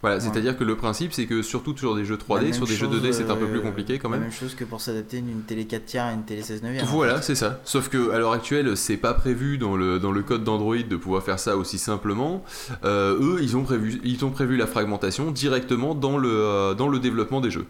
Voilà, 0.01 0.17
Ouais. 0.17 0.23
c'est-à-dire 0.23 0.57
que 0.57 0.63
le 0.63 0.77
principe 0.77 1.13
c'est 1.13 1.27
que 1.27 1.43
surtout 1.43 1.77
sur 1.77 1.97
des 1.97 2.05
jeux 2.05 2.17
La 2.17 2.37
3D, 2.37 2.43
même 2.45 2.53
sur 2.53 2.67
des 2.67 2.75
jeux 2.77 2.87
chose, 2.87 3.03
2D 3.03 3.13
c'est 3.13 3.29
un 3.31 3.35
peu 3.37 3.47
euh, 3.47 3.51
plus 3.51 3.61
compliqué 3.61 3.99
quand 3.99 4.09
La 4.11 4.17
même. 4.19 4.29
même 4.29 4.33
chose 4.33 4.55
que 4.55 4.63
pour 4.65 4.81
s'adapter 4.81 5.21
d'une 5.21 5.43
télé 5.43 5.65
4 5.67 5.85
tiers 5.87 6.05
à 6.05 6.13
une 6.13 6.23
télé 6.23 6.43
16 6.43 6.63
neuvième. 6.63 6.85
en 6.85 6.87
Voilà, 6.87 7.17
fait. 7.17 7.23
c'est 7.23 7.35
ça. 7.35 7.61
Sauf 7.65 7.89
que 7.89 8.11
à 8.13 8.19
l'heure 8.19 8.33
actuelle, 8.33 8.77
c'est 8.77 8.97
pas 8.97 9.13
prévu 9.15 9.59
dans 9.59 9.77
le, 9.77 9.99
dans 9.99 10.13
le 10.13 10.23
code 10.23 10.45
d'Android 10.45 10.77
de 10.77 10.97
pouvoir 10.97 11.25
faire 11.25 11.41
ça 11.41 11.57
aussi 11.57 11.79
simplement. 11.79 12.45
Euh, 12.85 13.19
eux, 13.21 13.39
ils 13.43 13.57
ont 13.57 13.65
prévu, 13.65 14.01
ils 14.05 14.25
ont 14.25 14.31
prévu 14.31 14.57
la 14.57 14.69
fragmentation 14.69 15.33
directement 15.33 15.97
dans 15.97 16.17
le, 16.17 16.31
euh, 16.31 16.75
dans 16.75 16.89
le 16.89 17.01
développement 17.01 17.41
des 17.41 17.51
jeux. 17.51 17.67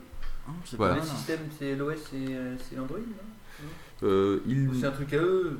C'est 0.66 0.76
Voilà. 0.76 0.96
pas 0.96 1.00
Le 1.00 1.06
système, 1.06 1.40
c'est 1.58 1.74
l'OS 1.76 1.94
et 2.14 2.34
euh, 2.34 2.54
c'est 2.70 2.78
Android 2.78 2.98
non? 2.98 3.66
Euh, 4.04 4.38
ils- 4.46 4.68
Ou 4.68 4.74
C'est 4.78 4.86
un 4.86 4.90
truc 4.92 5.12
à 5.14 5.16
eux 5.16 5.58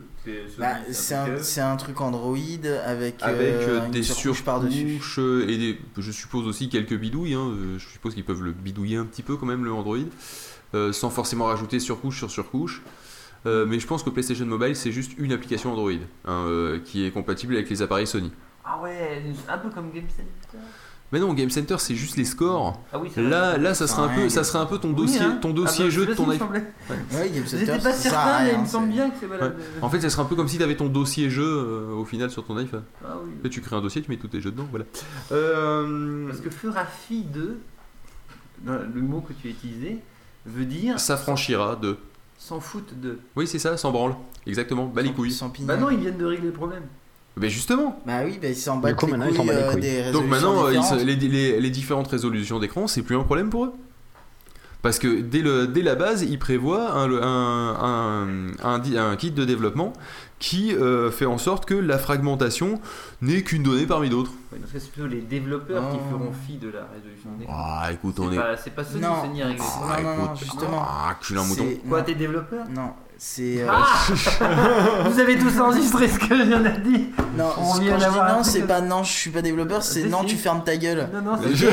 Bah, 0.59 0.77
c'est 0.91 1.61
un 1.61 1.77
truc 1.77 2.01
un, 2.01 2.05
Android 2.05 2.37
avec, 2.85 3.23
avec 3.23 3.47
euh, 3.55 3.81
euh, 3.81 3.89
des 3.89 4.03
par-dessus. 4.45 4.99
surcouches 4.99 5.19
euh, 5.19 5.49
et 5.49 5.57
des, 5.59 5.79
je 5.97 6.11
suppose 6.13 6.47
aussi 6.47 6.69
quelques 6.69 6.97
bidouilles. 6.99 7.35
hein. 7.35 7.53
Je 7.77 7.89
suppose 7.89 8.15
qu'ils 8.15 8.25
peuvent 8.25 8.43
le 8.43 8.53
bidouiller 8.53 8.97
un 8.97 9.05
petit 9.05 9.23
peu 9.23 9.37
quand 9.37 9.47
même 9.47 9.65
le 9.65 9.73
Android, 9.73 9.97
euh, 10.75 10.93
sans 10.93 11.11
forcément 11.11 11.47
rajouter 11.47 11.81
surcouche 11.81 12.19
sur 12.19 12.31
surcouche. 12.31 12.83
Euh, 13.47 13.67
mais 13.67 13.79
je 13.79 13.87
pense 13.87 14.03
que 14.03 14.11
PlayStation 14.11 14.47
Mobile 14.47 14.75
c'est 14.75 14.91
juste 14.91 15.13
une 15.17 15.33
application 15.33 15.73
Android 15.73 15.93
hein, 16.25 16.45
euh, 16.49 16.81
qui 16.85 17.07
est 17.07 17.13
compatible 17.13 17.55
avec 17.55 17.71
les 17.71 17.83
appareils 17.83 18.07
Sony. 18.07 18.33
Ah 18.65 18.81
ouais, 18.83 19.23
un 19.49 19.59
peu 19.59 19.71
comme 19.71 19.93
Game 19.93 20.09
Center. 20.09 20.59
Mais 21.11 21.21
non, 21.21 21.33
Game 21.33 21.49
Center, 21.49 21.77
c'est 21.79 21.95
juste 21.95 22.17
les 22.17 22.27
scores. 22.27 22.79
Ah 22.93 22.99
oui, 22.99 23.09
vrai. 23.09 23.23
Là, 23.23 23.57
là, 23.57 23.73
ça 23.73 23.87
serait 23.87 24.03
un 24.03 24.09
peu, 24.15 24.29
ça 24.29 24.45
serait 24.45 24.59
un 24.59 24.67
peu 24.67 24.77
ton 24.79 24.89
Oui, 24.91 24.95
dossier, 24.95 25.23
hein. 25.23 25.39
ton 25.41 25.51
Ah 25.51 25.55
dossier 25.55 25.85
bah, 25.87 25.91
jeu 25.91 26.05
de 26.07 26.13
ton. 26.15 26.27
Ouais, 26.29 26.39
Game 27.31 27.47
Center, 27.47 27.65
J'étais 27.65 27.79
pas 27.79 27.81
ça 27.81 27.93
sert 27.93 28.13
à 28.19 28.25
certain, 28.25 28.39
mais 28.45 28.45
rien, 28.51 28.59
il 28.59 28.61
me 28.63 28.67
semble 28.67 28.87
c'est- 28.89 28.93
bien 28.93 29.11
que 29.11 29.17
c'est 29.21 29.27
valable. 29.27 29.57
En 29.81 29.89
fait, 29.89 30.01
ça 30.03 30.11
serait 30.11 30.23
un 30.23 30.27
peu 30.27 30.37
comme 30.37 30.49
si 30.49 30.59
tu 30.59 30.63
avais 30.63 30.77
ton 30.77 30.89
dossier 30.89 31.31
jeu 31.31 31.45
euh, 31.47 31.95
au 31.95 32.05
final 32.05 32.31
sur 32.31 32.45
ton 32.45 32.57
iPhone. 32.59 32.83
Ah 33.03 33.15
oui. 33.25 33.31
Et 33.45 33.49
tu 33.49 33.63
crées 33.63 33.77
un 33.77 33.81
dossier, 33.81 34.03
tu 34.03 34.11
mets 34.11 34.19
tous 34.19 34.29
tes 34.29 34.41
jeux 34.43 34.51
dedans, 34.51 34.67
voilà. 34.71 34.85
Euh, 35.33 36.27
Parce 36.29 36.41
que 36.41 36.51
fera 36.51 36.85
fi 36.85 37.23
de, 37.23 37.57
dans 38.65 38.75
le 38.75 39.01
mot 39.01 39.21
que 39.21 39.33
tu 39.33 39.49
as 39.49 39.51
utilisé, 39.51 39.99
veut 40.47 40.65
dire 40.65 40.99
s'affranchira 41.01 41.77
de. 41.77 41.97
s'en 42.39 42.61
foutre 42.61 42.95
de. 42.95 43.19
Oui, 43.37 43.47
c'est 43.47 43.59
ça, 43.59 43.77
sans 43.77 43.93
branle. 43.93 44.15
Exactement, 44.47 44.87
bah 44.87 45.03
les 45.03 45.09
Sans- 45.09 45.15
couilles. 45.15 45.65
Bah 45.65 45.77
non, 45.77 45.91
ils 45.91 45.99
viennent 45.99 46.17
de 46.19 46.25
régler 46.25 46.47
le 46.49 46.53
problème. 46.53 46.83
Mais 47.41 47.49
justement. 47.51 48.01
Bah 48.07 48.21
oui, 48.25 48.39
bah 48.41 48.49
ils 48.49 48.57
s'en 48.57 48.77
battent 48.79 48.97
coup, 48.97 49.07
les 49.07 49.13
maintenant, 49.13 49.27
ils 49.27 49.37
couilles 49.37 49.39
s'en 49.39 49.45
battent 49.47 49.57
les 49.57 49.63
euh, 49.63 49.73
couilles. 49.73 49.81
des 49.81 50.13
Donc 50.13 50.27
maintenant, 50.27 50.67
euh, 50.67 50.71
différentes. 50.73 51.03
les, 51.03 51.17
les- 51.17 51.61
les 51.61 51.71
différentes 51.71 52.09
résolutions 52.09 52.59
d'écran, 52.59 52.87
c'est 52.87 53.03
plus 53.03 53.17
un 53.17 53.23
problème 53.25 53.51
pour 53.51 53.65
eux. 53.67 53.73
Parce 54.81 55.01
que 55.01 55.21
dès, 55.21 55.41
le, 55.43 55.67
dès 55.67 55.83
la 55.83 55.97
base, 55.97 56.23
ils 56.23 56.39
prévoient 56.39 56.93
un, 56.93 57.11
un, 57.13 57.75
un- 57.83 58.51
un 58.63 58.79
di- 58.79 58.97
un 58.97 59.17
kit 59.17 59.33
de 59.33 59.45
développement 59.45 59.93
qui 60.39 60.73
euh, 60.73 61.11
fait 61.11 61.27
en 61.27 61.37
sorte 61.37 61.65
que 61.65 61.75
la 61.75 61.99
fragmentation 61.99 62.81
n'est 63.21 63.43
qu'une 63.43 63.65
donnée 63.65 63.87
parmi 63.87 64.09
d'autres. 64.09 64.31
Parce 64.51 64.71
que 64.73 64.79
c'est 64.79 64.93
plutôt 64.93 65.09
les 65.09 65.21
développeurs 65.21 65.91
qui 65.91 65.97
feront 66.09 66.31
fi 66.47 66.59
de 66.59 66.69
la 66.71 66.87
résolution 66.95 67.31
d'écran. 67.41 67.55
Ah, 67.59 67.89
écoute, 67.93 68.21
on 68.21 68.31
est. 68.31 68.39
c'est 68.63 68.71
pas 68.71 68.85
Sony, 68.85 69.03
Non. 69.03 69.21
Sony 69.21 69.43
a 69.43 69.47
réglé. 69.49 69.63
Ah, 69.83 70.01
Non, 70.01 70.17
non, 70.27 70.35
justement. 70.37 70.81
Ah, 70.87 71.17
un 71.29 71.45
mouton. 71.45 71.67
Quoi, 71.89 72.03
t'es 72.03 72.15
développeur? 72.15 72.67
Non, 72.71 72.93
c'est. 73.19 73.63
euh, 73.63 73.67
Ah 73.69 75.09
Vous 75.11 75.19
avez 75.21 75.37
tous 75.37 75.59
enregistré 75.61 76.09
ce 76.09 76.19
que 76.19 76.37
je 76.37 76.43
viens 76.45 76.61
de 76.61 76.69
dire 76.89 77.01
Non, 77.37 77.47
On 77.59 77.73
quand 77.73 77.79
vient 77.81 77.99
je 77.99 78.05
dis 78.05 78.17
non, 78.17 78.43
c'est 78.45 78.63
pas 78.63 78.81
non, 78.81 79.03
je 79.03 79.13
suis 79.13 79.31
pas 79.31 79.43
développeur, 79.43 79.83
c'est 79.83 80.03
Si, 80.03 80.09
non, 80.09 80.21
si. 80.21 80.27
tu 80.27 80.37
fermes 80.37 80.63
ta 80.65 80.77
gueule. 80.77 81.09
Non, 81.13 81.33
non, 81.33 81.39
c'est 81.43 81.55
Je- 81.55 81.67
pas 81.67 81.73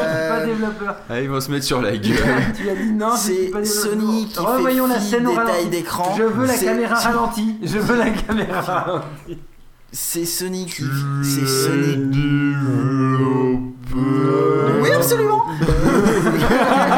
Euh, 0.00 0.46
développeur. 0.46 0.96
Ah, 1.08 1.20
ils 1.20 1.28
vont 1.30 1.40
se 1.40 1.50
mettre 1.50 1.64
sur 1.64 1.80
la 1.80 1.92
gueule. 1.96 2.16
Tu 2.56 2.68
as 2.68 2.74
dit 2.74 2.92
non, 2.92 3.14
je 3.16 3.20
suis 3.22 3.34
C'est 3.44 3.50
pas 3.50 3.60
développeur. 3.60 3.82
Sony 3.92 4.26
qui 4.28 4.38
Revoyons 4.38 4.86
fait 4.88 4.94
la 4.94 5.00
scène 5.00 5.70
d'écran. 5.70 6.14
Je 6.18 6.22
veux 6.24 6.46
la 6.46 6.56
caméra 6.58 6.94
ralentie. 6.96 7.56
Je 7.62 7.78
veux 7.78 7.96
la 7.96 8.10
caméra 8.10 8.60
ralentie. 8.60 9.38
C'est 9.92 10.24
Sony 10.24 10.66
qui. 10.66 10.84
C'est 11.22 11.46
Sony. 11.46 12.16
Oui, 13.94 14.90
absolument 14.90 15.44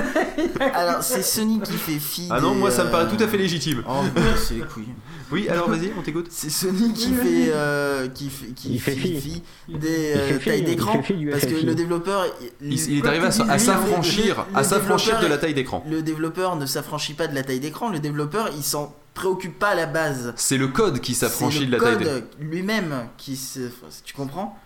Alors, 0.74 1.02
c'est 1.02 1.22
Sony 1.22 1.60
qui 1.60 1.72
fait 1.74 1.98
fi. 1.98 2.28
Ah 2.30 2.40
non, 2.40 2.52
des, 2.52 2.58
moi 2.60 2.70
ça 2.70 2.84
me 2.84 2.88
euh, 2.88 2.92
paraît 2.92 3.08
tout 3.16 3.22
à 3.22 3.26
fait 3.28 3.36
légitime. 3.36 3.82
Oh, 3.88 4.02
c'est 4.36 4.54
les 4.54 4.60
couilles. 4.60 4.88
Oui, 5.32 5.48
alors 5.48 5.68
vas-y, 5.68 5.90
on 5.98 6.02
t'écoute. 6.02 6.28
C'est 6.30 6.48
Sony 6.50 6.92
qui 6.92 7.12
fait, 7.12 7.50
euh, 7.52 8.06
qui 8.06 8.30
fait, 8.30 8.46
qui 8.52 8.74
Il 8.74 8.80
fait 8.80 8.92
fi. 8.94 9.20
fi 9.20 9.42
des 9.68 10.12
euh, 10.14 10.28
fait 10.28 10.38
fi, 10.38 10.44
tailles 10.50 10.58
il 10.60 10.64
d'écran 10.66 10.92
fait 10.92 11.02
fi 11.02 11.14
du 11.14 11.30
parce 11.30 11.46
que 11.46 11.66
le 11.66 11.74
développeur 11.74 12.26
Il, 12.60 12.72
il 12.92 12.98
est 13.04 13.06
arrivé 13.08 13.26
à, 13.26 13.58
s'affranchir, 13.58 14.46
à 14.54 14.62
s'affranchir 14.62 15.18
de 15.18 15.26
la 15.26 15.36
taille 15.38 15.52
d'écran. 15.54 15.84
le 15.90 16.00
développeur 16.02 16.54
ne 16.54 16.64
s'affranchit 16.64 17.14
pas 17.14 17.26
de 17.26 17.34
la 17.34 17.42
taille 17.42 17.58
d'écran 17.58 17.90
le 17.90 17.98
développeur 17.98 18.50
il 18.56 18.62
s'en 18.62 18.94
préoccupe 19.14 19.58
pas 19.58 19.70
à 19.70 19.74
la 19.74 19.86
base 19.86 20.32
C'est 20.36 20.58
le 20.58 20.68
code 20.68 21.00
qui 21.00 21.14
s'affranchit 21.16 21.66
de 21.66 21.72
la 21.72 21.80
taille 21.80 21.94
code 21.96 22.04
d'écran. 22.04 22.20
lui-même 22.38 22.94
qui 23.16 23.34
se 23.34 23.68
tu 24.04 24.14
comprends? 24.14 24.56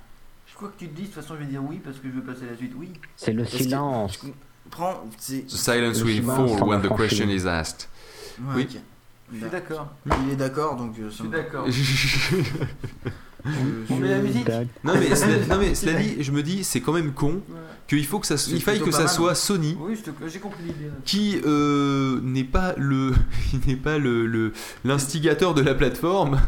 Je 0.46 0.54
crois 0.56 0.68
que 0.68 0.78
tu 0.78 0.88
te 0.90 0.94
dis, 0.94 1.02
de 1.04 1.06
toute 1.06 1.14
façon, 1.22 1.36
je 1.36 1.40
vais 1.44 1.50
dire 1.50 1.62
oui 1.66 1.80
parce 1.82 1.96
que 1.96 2.02
je 2.06 2.12
veux 2.12 2.20
passer 2.20 2.42
à 2.46 2.50
la 2.50 2.56
suite. 2.58 2.72
Oui. 2.76 2.90
C'est 3.16 3.32
le 3.32 3.44
que- 3.44 3.50
silence. 3.56 4.18
Prends 4.70 5.04
silence 5.48 5.98
Le 6.00 6.04
will 6.04 6.16
silence 6.22 6.56
fall 6.58 6.68
when 6.68 6.80
the 6.82 6.88
question 6.96 7.28
is 7.28 7.46
asked. 7.46 7.88
Ouais, 8.40 8.54
Oui. 8.56 8.62
ok. 8.70 8.80
Je 9.32 9.38
suis 9.38 9.50
d'accord. 9.50 9.86
il 10.26 10.32
est 10.32 10.36
d'accord 10.36 10.76
donc 10.76 10.98
euh, 10.98 11.04
Je 11.08 11.14
suis 11.14 11.28
d'accord. 11.28 11.64
je- 11.70 12.36
On 13.90 13.96
met 13.96 14.08
la 14.08 14.18
musique 14.18 14.46
non 14.84 14.92
mais, 14.98 15.14
cela, 15.16 15.36
non 15.48 15.58
mais 15.58 15.74
cela 15.74 15.94
dit, 15.94 16.16
je 16.22 16.30
me 16.30 16.42
dis, 16.42 16.62
c'est 16.62 16.80
quand 16.82 16.92
même 16.92 17.12
con 17.12 17.40
qu'il 17.88 18.04
faut 18.06 18.18
que 18.18 18.26
ça, 18.26 18.34
il 18.50 18.60
faille 18.60 18.80
que 18.80 18.90
ça 18.90 18.98
mal. 19.04 19.08
soit 19.08 19.34
Sony 19.34 19.76
Oui, 19.80 19.96
je 19.96 20.10
te- 20.10 20.28
j'ai 20.28 20.40
compris 20.40 20.62
qui 21.06 21.40
euh, 21.46 22.20
n'est 22.22 22.44
pas 22.44 22.74
le 22.76 23.12
qui 23.50 23.60
n'est 23.66 23.76
pas 23.76 23.96
le 23.98 24.26
le- 24.26 24.52
l'instigateur 24.84 25.54
de 25.54 25.62
la 25.62 25.74
plateforme 25.74 26.38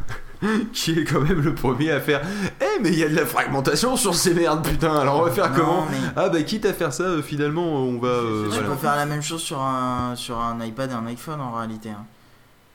qui 0.73 0.93
est 0.99 1.05
quand 1.05 1.21
même 1.21 1.41
le 1.41 1.55
premier 1.55 1.91
à 1.91 2.01
faire 2.01 2.21
eh 2.61 2.81
mais 2.83 2.91
il 2.91 2.99
y 2.99 3.05
a 3.05 3.09
de 3.09 3.15
la 3.15 3.27
fragmentation 3.27 3.97
sur 3.97 4.15
ces 4.15 4.35
merdes 4.35 4.67
putain 4.67 4.95
alors 4.99 5.21
on 5.21 5.23
va 5.25 5.31
faire 5.31 5.51
Non, 5.51 5.57
comment 5.57 5.87
mais 5.91 5.99
ah 6.17 6.29
bah 6.29 6.43
quitte 6.43 6.65
à 6.67 6.73
faire 6.73 6.93
ça 6.93 7.05
euh, 7.05 7.23
finalement 7.23 7.85
on 7.85 7.99
va 7.99 8.09
euh, 8.09 8.45
tu 8.45 8.51
voilà. 8.51 8.69
peux 8.69 8.77
faire 8.77 8.97
la 8.97 9.07
même 9.07 9.23
chose 9.23 9.41
sur 9.43 9.61
un 9.61 10.15
sur 10.17 10.39
un 10.39 10.63
iPad 10.65 10.91
et 10.91 10.95
un 10.95 11.07
iPhone 11.07 11.41
en 11.41 11.53
réalité 11.53 11.91
hein. 11.91 12.05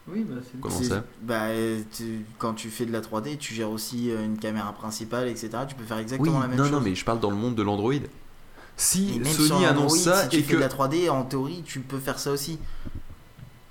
Oui, 0.10 0.26
bah 0.26 0.36
c'est 0.42 0.62
Comment 0.62 0.82
ça 0.82 1.04
bah, 1.22 1.48
tu- 1.94 2.26
quand 2.38 2.54
tu 2.54 2.70
fais 2.70 2.86
de 2.86 2.94
la 2.94 3.02
3D, 3.02 3.38
tu 3.38 3.54
gères 3.54 3.70
aussi 3.70 4.10
euh, 4.10 4.24
une 4.24 4.38
caméra 4.38 4.72
principale, 4.72 5.28
etc. 5.28 5.50
Tu 5.68 5.76
peux 5.76 5.84
faire 5.84 5.98
oui 5.98 6.04
exactement 6.04 6.40
la 6.40 6.48
même 6.48 6.58
non 6.58 6.64
chose. 6.64 6.72
non 6.72 6.80
mais 6.80 6.96
je 6.96 7.04
parle 7.04 7.20
dans 7.20 7.30
le 7.30 7.36
monde 7.36 7.56
de 7.56 7.62
l'Android 7.62 7.92
Et 7.94 8.02
si 8.78 9.22
Sony 9.26 9.66
annonce 9.66 9.98
ça 10.00 10.24
si 10.24 10.30
tu 10.30 10.36
et 10.38 10.44
fais 10.44 10.52
que 10.54 10.56
de 10.56 10.62
la 10.62 10.70
3D, 10.70 11.10
en 11.10 11.24
théorie, 11.24 11.62
tu 11.66 11.82
peux 11.82 12.00
faire 12.00 12.20
ça 12.20 12.32
aussi. 12.32 12.58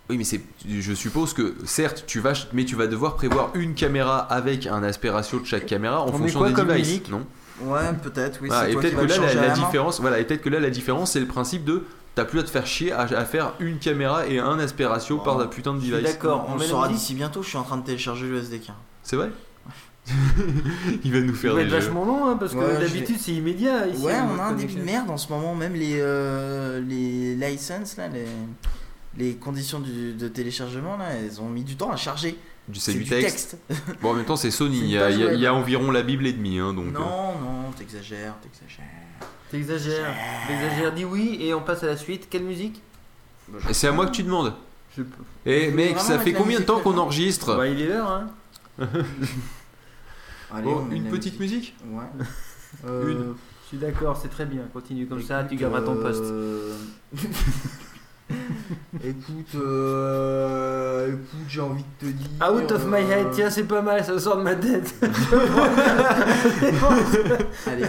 Oui, 0.09 0.19
mais 0.19 0.25
c'est, 0.25 0.41
je 0.69 0.93
suppose 0.95 1.33
que 1.33 1.55
certes, 1.65 2.05
tu 2.07 2.21
vas, 2.21 2.33
mais 2.53 2.65
tu 2.65 2.77
vas 2.77 2.87
devoir 2.87 3.17
prévoir 3.17 3.51
une 3.55 3.75
caméra 3.75 4.19
avec 4.19 4.67
un 4.67 4.83
aspect 4.85 5.11
ratio 5.11 5.41
de 5.41 5.45
chaque 5.47 5.67
caméra 5.67 6.01
en 6.01 6.09
On 6.09 6.13
fonction 6.13 6.39
quoi 6.41 6.49
des 6.49 6.55
comme 6.55 6.69
devices, 6.69 7.09
non? 7.09 7.27
Ouais, 7.63 7.81
peut-être, 8.03 8.39
oui. 8.43 8.51
C'est 8.53 8.73
Et 8.73 8.75
peut-être 8.77 8.97
que 9.01 9.05
là, 9.07 9.35
la, 9.35 9.49
différence, 9.51 10.01
voilà, 10.01 10.21
et 10.21 10.25
peut-être 10.25 10.43
que 10.43 10.49
là, 10.49 10.61
la 10.61 10.71
différence, 10.71 11.13
c'est 11.13 11.21
le 11.21 11.27
principe 11.27 11.65
de, 11.65 11.85
t'as 12.15 12.25
plus 12.25 12.39
à 12.39 12.43
te 12.45 12.51
faire 12.51 12.67
chier 12.67 12.93
à, 12.93 13.01
à 13.01 13.25
faire 13.25 13.55
une 13.59 13.79
caméra 13.79 14.27
et 14.29 14.39
un 14.39 14.59
aspect 14.61 14.85
ratio 14.87 15.19
par 15.19 15.39
la 15.39 15.47
putain 15.47 15.75
de 15.75 15.81
device. 15.81 16.03
d'accord. 16.03 16.47
On, 16.51 16.55
On 16.55 16.59
saura 16.61 16.89
d'ici 16.89 17.15
bientôt, 17.15 17.43
je 17.43 17.49
suis 17.49 17.59
en 17.59 17.63
train 17.65 17.79
de 17.79 17.85
télécharger 17.85 18.29
le 18.29 18.39
SDK. 18.39 18.71
C'est 19.03 19.17
vrai? 19.17 19.31
Il 21.05 21.13
va 21.13 21.21
nous 21.21 21.35
faire 21.35 21.55
va 21.55 21.61
des 21.61 21.67
être 21.67 21.71
jeux. 21.73 21.81
vachement 21.81 22.05
long 22.05 22.27
hein, 22.29 22.37
parce 22.39 22.53
que 22.53 22.59
Ouais, 22.59 22.79
d'habitude 22.79 23.17
c'est 23.19 23.33
immédiat. 23.33 23.89
Ici, 23.89 24.05
Ouais, 24.05 24.15
on 24.21 24.39
a 24.39 24.45
un 24.45 24.53
début 24.53 24.75
de 24.75 24.83
merde 24.85 25.11
en 25.11 25.17
ce 25.17 25.29
moment, 25.33 25.55
même 25.57 25.75
les, 25.75 25.97
euh, 25.99 26.81
les 26.81 27.35
licenses, 27.35 27.97
là, 27.97 28.07
les, 28.07 28.27
les 29.17 29.35
conditions 29.37 29.81
du- 29.81 30.13
de 30.15 30.29
téléchargement, 30.29 30.97
là, 30.97 31.07
elles 31.11 31.41
ont 31.41 31.49
mis 31.49 31.65
du 31.65 31.77
temps 31.77 31.91
à 31.91 31.97
charger. 31.97 32.39
Du- 32.69 32.81
C'est 32.81 32.93
du, 32.95 33.05
texte. 33.05 33.57
texte. 33.69 33.83
Bon, 34.03 34.11
en 34.11 34.15
même 34.15 34.25
temps, 34.25 34.37
c'est 34.37 34.51
Sony. 34.51 34.79
Il 34.81 34.91
y, 34.91 34.97
a, 34.99 35.03
page 35.03 35.15
il 35.15 35.21
y 35.21 35.23
a- 35.23 35.27
web. 35.27 35.35
il 35.37 35.41
y 35.41 35.47
a 35.47 35.55
environ 35.55 35.91
la 35.91 36.03
Bible 36.03 36.27
et 36.27 36.33
demie, 36.33 36.59
hein, 36.59 36.73
donc. 36.75 36.87
euh, 36.87 36.91
non, 36.99 37.39
non, 37.41 37.71
t'exagères, 37.77 38.35
t'exagères. 38.43 38.85
T'exagères. 39.51 40.15
T'exagères. 40.49 40.93
Dis 40.93 41.05
oui 41.05 41.39
et 41.41 41.55
on 41.55 41.63
passe 41.63 41.83
à 41.85 41.87
la 41.87 41.97
suite. 41.97 42.29
Quelle 42.29 42.43
musique? 42.45 42.83
Et 43.71 43.75
c'est 43.75 43.87
à 43.87 43.93
moi 43.93 44.07
que 44.07 44.11
tu 44.11 44.25
demandes. 44.25 44.53
Je 44.97 45.03
peux. 45.03 45.23
Eh 45.45 45.69
veux 45.69 45.77
mec, 45.77 45.99
ça 46.01 46.19
fait 46.19 46.33
combien 46.33 46.59
de 46.59 46.65
temps 46.65 46.81
qu'on 46.81 46.99
enregistre? 46.99 47.57
Bah 47.57 47.69
il 47.69 47.81
est 47.81 47.87
l'heure 47.87 48.11
hein. 48.11 48.31
Allez, 50.53 50.65
Bon, 50.65 50.89
une 50.91 51.05
petite 51.09 51.39
musique 51.39 51.75
Ouais. 51.87 52.05
Euh, 52.87 53.11
Une. 53.13 53.35
Je 53.63 53.69
suis 53.69 53.79
d'accord, 53.79 54.17
c'est 54.21 54.29
très 54.29 54.47
bien. 54.47 54.63
Continue 54.73 55.07
comme 55.07 55.23
ça, 55.23 55.45
tu 55.45 55.55
garderas 55.57 55.83
ton 55.83 55.97
poste. 55.97 56.25
écoute, 59.05 59.55
euh, 59.55 61.09
écoute, 61.09 61.47
j'ai 61.49 61.61
envie 61.61 61.85
de 62.01 62.07
te 62.07 62.13
dire. 62.13 62.29
Out 62.43 62.73
of 62.73 62.85
my 62.87 62.99
head, 63.01 63.27
euh, 63.27 63.31
tiens 63.33 63.51
c'est 63.51 63.63
pas 63.65 63.83
mal, 63.83 64.05
ça 64.05 64.19
sort 64.19 64.39
de 64.39 64.43
ma 64.43 64.55
tête. 64.57 64.93
Allez. 67.67 67.87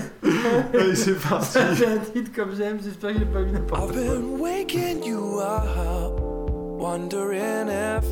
Allez, 0.74 0.96
c'est 0.96 1.20
parti. 1.20 1.58
C'est 1.76 1.88
un 1.88 1.98
titre 1.98 2.32
comme 2.36 2.56
j'aime, 2.56 2.78
j'espère 2.84 3.12
que 3.14 3.16
je 3.16 3.20
l'ai 3.22 3.26
pas 3.32 3.42
mis 3.42 3.52
n'importe 3.52 3.82
I've 3.82 4.06
quoi. 4.06 4.16
been 4.16 4.40
waking 4.40 5.04
you 5.04 5.40
up, 5.40 6.20
wondering 6.80 7.70
if 7.70 8.06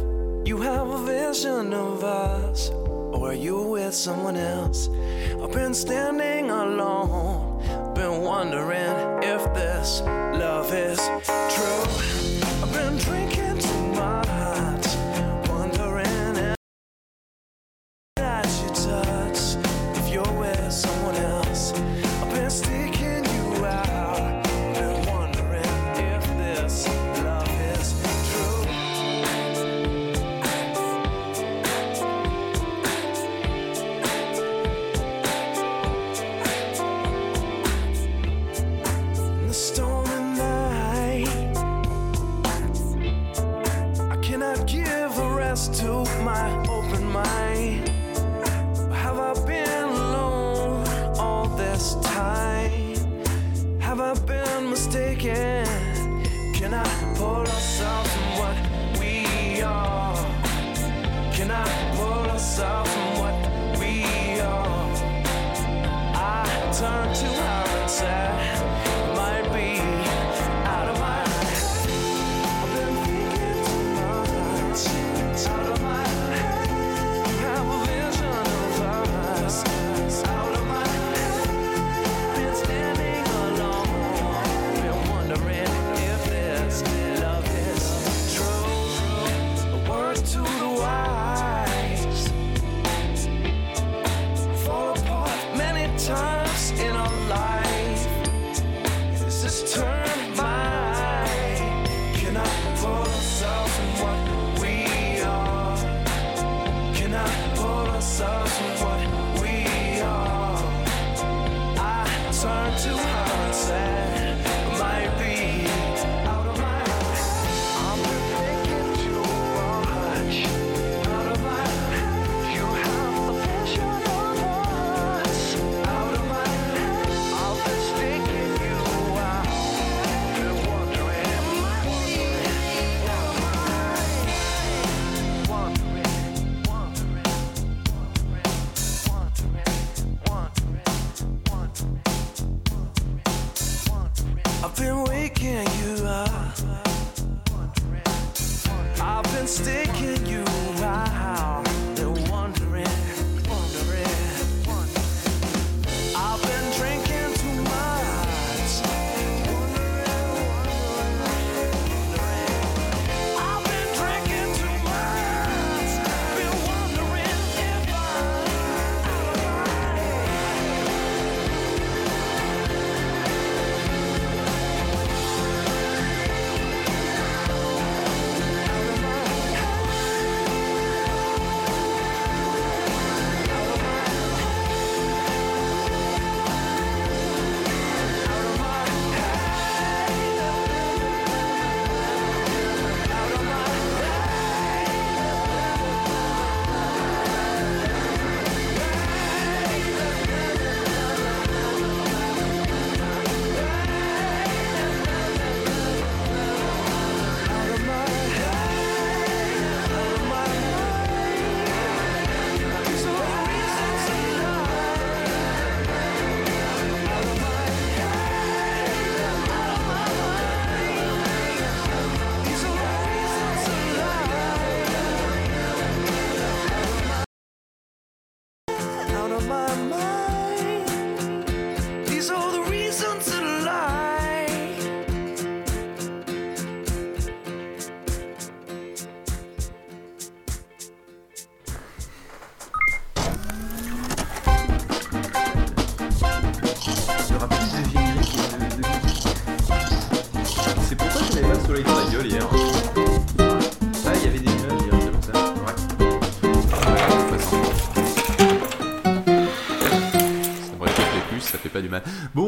you 0.48 0.62
have 0.62 0.88
a 0.90 0.98
vision 1.06 1.74
of 1.74 2.04
us, 2.04 2.72
or 3.16 3.30
are 3.30 3.34
you 3.34 3.62
with 3.62 3.94
someone 3.94 4.36
else? 4.36 4.90
I've 5.42 5.52
been 5.52 5.74
standing 5.74 6.50
alone, 6.50 7.94
been 7.94 8.22
wondering 8.22 9.24
if 9.24 9.42
this 9.54 10.02
love 10.02 10.74
is 10.74 11.00
true. 11.56 11.86
I've 12.62 12.74
been 12.74 12.98
drinking 12.98 13.45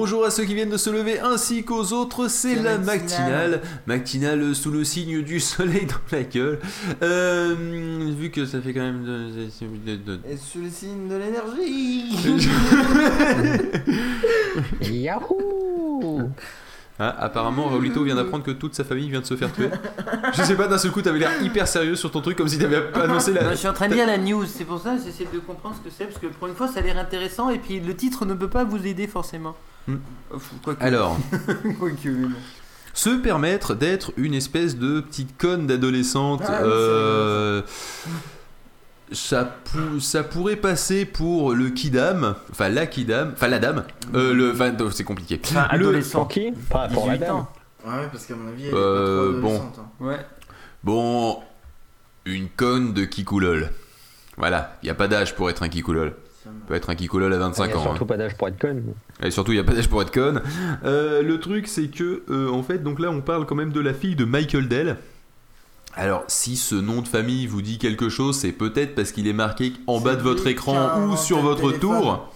Bonjour 0.09 0.23
à 0.23 0.31
ceux 0.31 0.45
qui 0.45 0.55
viennent 0.55 0.69
de 0.69 0.77
se 0.77 0.89
lever 0.89 1.19
ainsi 1.19 1.65
qu'aux 1.65 1.91
autres, 1.91 2.29
c'est 2.29 2.55
la 2.55 2.77
matinale. 2.77 3.01
matinale. 3.59 3.61
Matinale 3.87 4.55
sous 4.55 4.71
le 4.71 4.85
signe 4.85 5.21
du 5.21 5.39
soleil 5.41 5.85
dans 5.85 5.95
la 6.17 6.23
gueule. 6.23 6.59
Euh, 7.01 7.53
vu 8.17 8.29
que 8.31 8.45
ça 8.45 8.61
fait 8.61 8.73
quand 8.73 8.79
même. 8.79 9.03
de- 9.03 9.91
de- 9.91 9.95
de- 9.97 10.19
Et 10.31 10.37
sous 10.37 10.61
le 10.61 10.69
signe 10.69 11.09
de 11.09 11.15
l'énergie. 11.17 12.15
Yahoo 15.03 16.21
Ah, 16.97 17.13
apparemment, 17.25 17.65
Raulito 17.67 18.01
vient 18.05 18.15
d'apprendre 18.15 18.45
que 18.45 18.51
toute 18.51 18.75
sa 18.75 18.85
famille 18.85 19.09
vient 19.09 19.19
de 19.19 19.25
se 19.25 19.35
faire 19.35 19.51
tuer. 19.51 19.67
Je 20.37 20.41
sais 20.41 20.55
pas, 20.55 20.67
d'un 20.69 20.77
seul 20.77 20.91
coup, 20.91 21.01
t'avais 21.01 21.19
l'air 21.19 21.41
hyper 21.43 21.67
sérieux 21.67 21.95
sur 21.97 22.11
ton 22.11 22.21
truc, 22.21 22.37
comme 22.37 22.47
si 22.47 22.57
t'avais 22.57 22.81
annoncé 22.93 23.33
la. 23.33 23.43
Non, 23.43 23.49
je 23.51 23.55
suis 23.57 23.67
en 23.67 23.73
train 23.73 23.89
de 23.89 23.93
lire 23.93 24.07
la 24.07 24.17
news, 24.17 24.45
c'est 24.45 24.63
pour 24.63 24.79
ça 24.81 24.95
que 24.95 25.03
j'essaie 25.03 25.27
de 25.33 25.39
comprendre 25.39 25.75
ce 25.75 25.81
que 25.89 25.93
c'est, 25.93 26.05
parce 26.05 26.17
que 26.17 26.27
pour 26.27 26.47
une 26.47 26.55
fois 26.55 26.69
ça 26.69 26.79
a 26.79 26.83
l'air 26.83 26.97
intéressant 26.97 27.49
et 27.49 27.59
puis 27.59 27.81
le 27.81 27.93
titre 27.93 28.25
ne 28.25 28.35
peut 28.35 28.49
pas 28.49 28.63
vous 28.63 28.87
aider 28.87 29.05
forcément. 29.05 29.57
Euh, 29.89 29.95
quoique- 30.63 30.83
Alors, 30.83 31.17
quoique, 31.79 32.07
mais 32.09 32.27
bon. 32.27 32.35
se 32.93 33.09
permettre 33.11 33.73
d'être 33.75 34.11
une 34.17 34.33
espèce 34.33 34.75
de 34.77 34.99
petite 35.01 35.37
conne 35.37 35.67
d'adolescente. 35.67 36.41
Ah 36.45 36.61
euh, 36.63 37.61
ça, 39.11 39.45
pou- 39.45 39.99
ça 39.99 40.23
pourrait 40.23 40.57
passer 40.57 41.05
pour 41.05 41.53
le 41.53 41.69
kidam, 41.69 42.35
enfin 42.51 42.67
la 42.69 42.85
kidam, 42.87 43.31
enfin 43.33 43.47
la 43.47 43.59
dame. 43.59 43.83
Euh, 44.15 44.33
le, 44.33 44.51
enfin, 44.51 44.73
c'est 44.91 45.03
compliqué. 45.05 45.39
Enfin, 45.45 45.67
Le- 45.71 45.75
adolescent. 45.75 46.19
Pour 46.19 46.27
qui 46.27 46.51
Pas 46.69 46.87
pour 46.89 47.07
la 47.07 47.13
18 47.13 47.25
dame. 47.27 47.35
ans. 47.37 47.49
Ouais, 47.85 48.07
parce 48.11 48.25
qu'à 48.25 48.35
mon 48.35 48.49
avis, 48.49 48.63
elle 48.65 48.73
est 48.73 48.75
Euh, 48.75 49.41
pas 49.41 49.47
trop 49.47 49.57
bon. 49.57 49.63
hein. 49.79 49.89
Ouais. 50.01 50.19
Bon, 50.83 51.39
une 52.25 52.49
conne 52.49 52.93
de 52.93 53.05
kikoulol. 53.05 53.71
Voilà, 54.35 54.77
il 54.83 54.87
n'y 54.87 54.89
a 54.89 54.95
pas 54.95 55.07
d'âge 55.07 55.35
pour 55.35 55.49
être 55.49 55.63
un 55.63 55.69
kikoulol. 55.69 56.13
Peut 56.67 56.73
être 56.75 56.89
un 56.89 56.95
kikoulol 56.95 57.31
à 57.31 57.37
Il 57.37 57.39
25 57.39 57.67
n'y 57.67 57.71
a 57.73 57.77
ans. 57.77 57.81
surtout 57.83 58.03
hein. 58.03 58.07
pas 58.07 58.17
d'âge 58.17 58.35
pour 58.35 58.47
être 58.49 58.59
conne. 58.59 58.83
Et 59.23 59.31
surtout, 59.31 59.53
il 59.53 59.55
n'y 59.55 59.61
a 59.61 59.63
pas 59.63 59.73
d'âge 59.73 59.87
pour 59.87 60.01
être 60.01 60.11
conne. 60.11 60.41
Euh, 60.83 61.23
le 61.23 61.39
truc, 61.39 61.67
c'est 61.67 61.87
que, 61.87 62.23
euh, 62.29 62.49
en 62.51 62.61
fait, 62.61 62.83
donc 62.83 62.99
là, 62.99 63.09
on 63.09 63.21
parle 63.21 63.45
quand 63.45 63.55
même 63.55 63.71
de 63.71 63.79
la 63.79 63.93
fille 63.93 64.15
de 64.15 64.25
Michael 64.25 64.67
Dell. 64.67 64.97
Alors, 65.95 66.23
si 66.27 66.57
ce 66.57 66.75
nom 66.75 67.01
de 67.01 67.07
famille 67.07 67.47
vous 67.47 67.61
dit 67.61 67.77
quelque 67.79 68.09
chose, 68.09 68.37
c'est 68.37 68.51
peut-être 68.51 68.93
parce 68.95 69.11
qu'il 69.11 69.27
est 69.27 69.33
marqué 69.33 69.73
en 69.87 69.99
bas 69.99 70.15
de 70.15 70.21
votre 70.21 70.45
écran 70.45 71.07
ou 71.07 71.15
sur 71.17 71.39
votre 71.41 71.71
téléphone. 71.71 71.79
tour. 71.79 72.33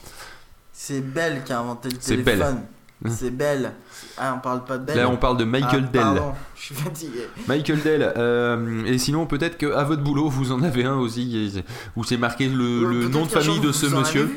C'est 0.73 1.01
Belle 1.01 1.43
qui 1.45 1.53
a 1.53 1.59
inventé 1.59 1.89
le 1.89 1.95
C'est 1.99 2.23
téléphone. 2.23 2.61
C'est 3.09 3.31
Belle. 3.31 3.71
Ah, 4.17 4.35
on 4.37 4.39
parle 4.41 4.63
pas 4.63 4.77
de 4.77 4.85
Belle. 4.85 4.97
Là, 4.97 5.09
on 5.09 5.17
parle 5.17 5.37
de 5.37 5.43
Michael 5.43 5.85
Ah, 5.87 5.91
Dell. 5.91 6.01
pardon, 6.01 6.33
je 6.55 6.61
suis 6.61 6.75
fatigué. 6.75 7.27
Michael 7.47 7.81
Dell. 7.81 8.13
euh, 8.15 8.85
et 8.85 8.97
sinon, 8.99 9.25
peut-être 9.25 9.57
qu'à 9.57 9.83
votre 9.83 10.03
boulot, 10.03 10.29
vous 10.29 10.51
en 10.51 10.61
avez 10.61 10.83
un 10.85 10.95
aussi, 10.97 11.63
où 11.95 12.03
c'est 12.03 12.17
marqué 12.17 12.47
le, 12.47 12.83
Euh, 12.83 12.89
le 13.01 13.07
nom 13.07 13.25
de 13.25 13.31
famille 13.31 13.59
de 13.59 13.71
ce 13.71 13.87
monsieur. 13.87 14.29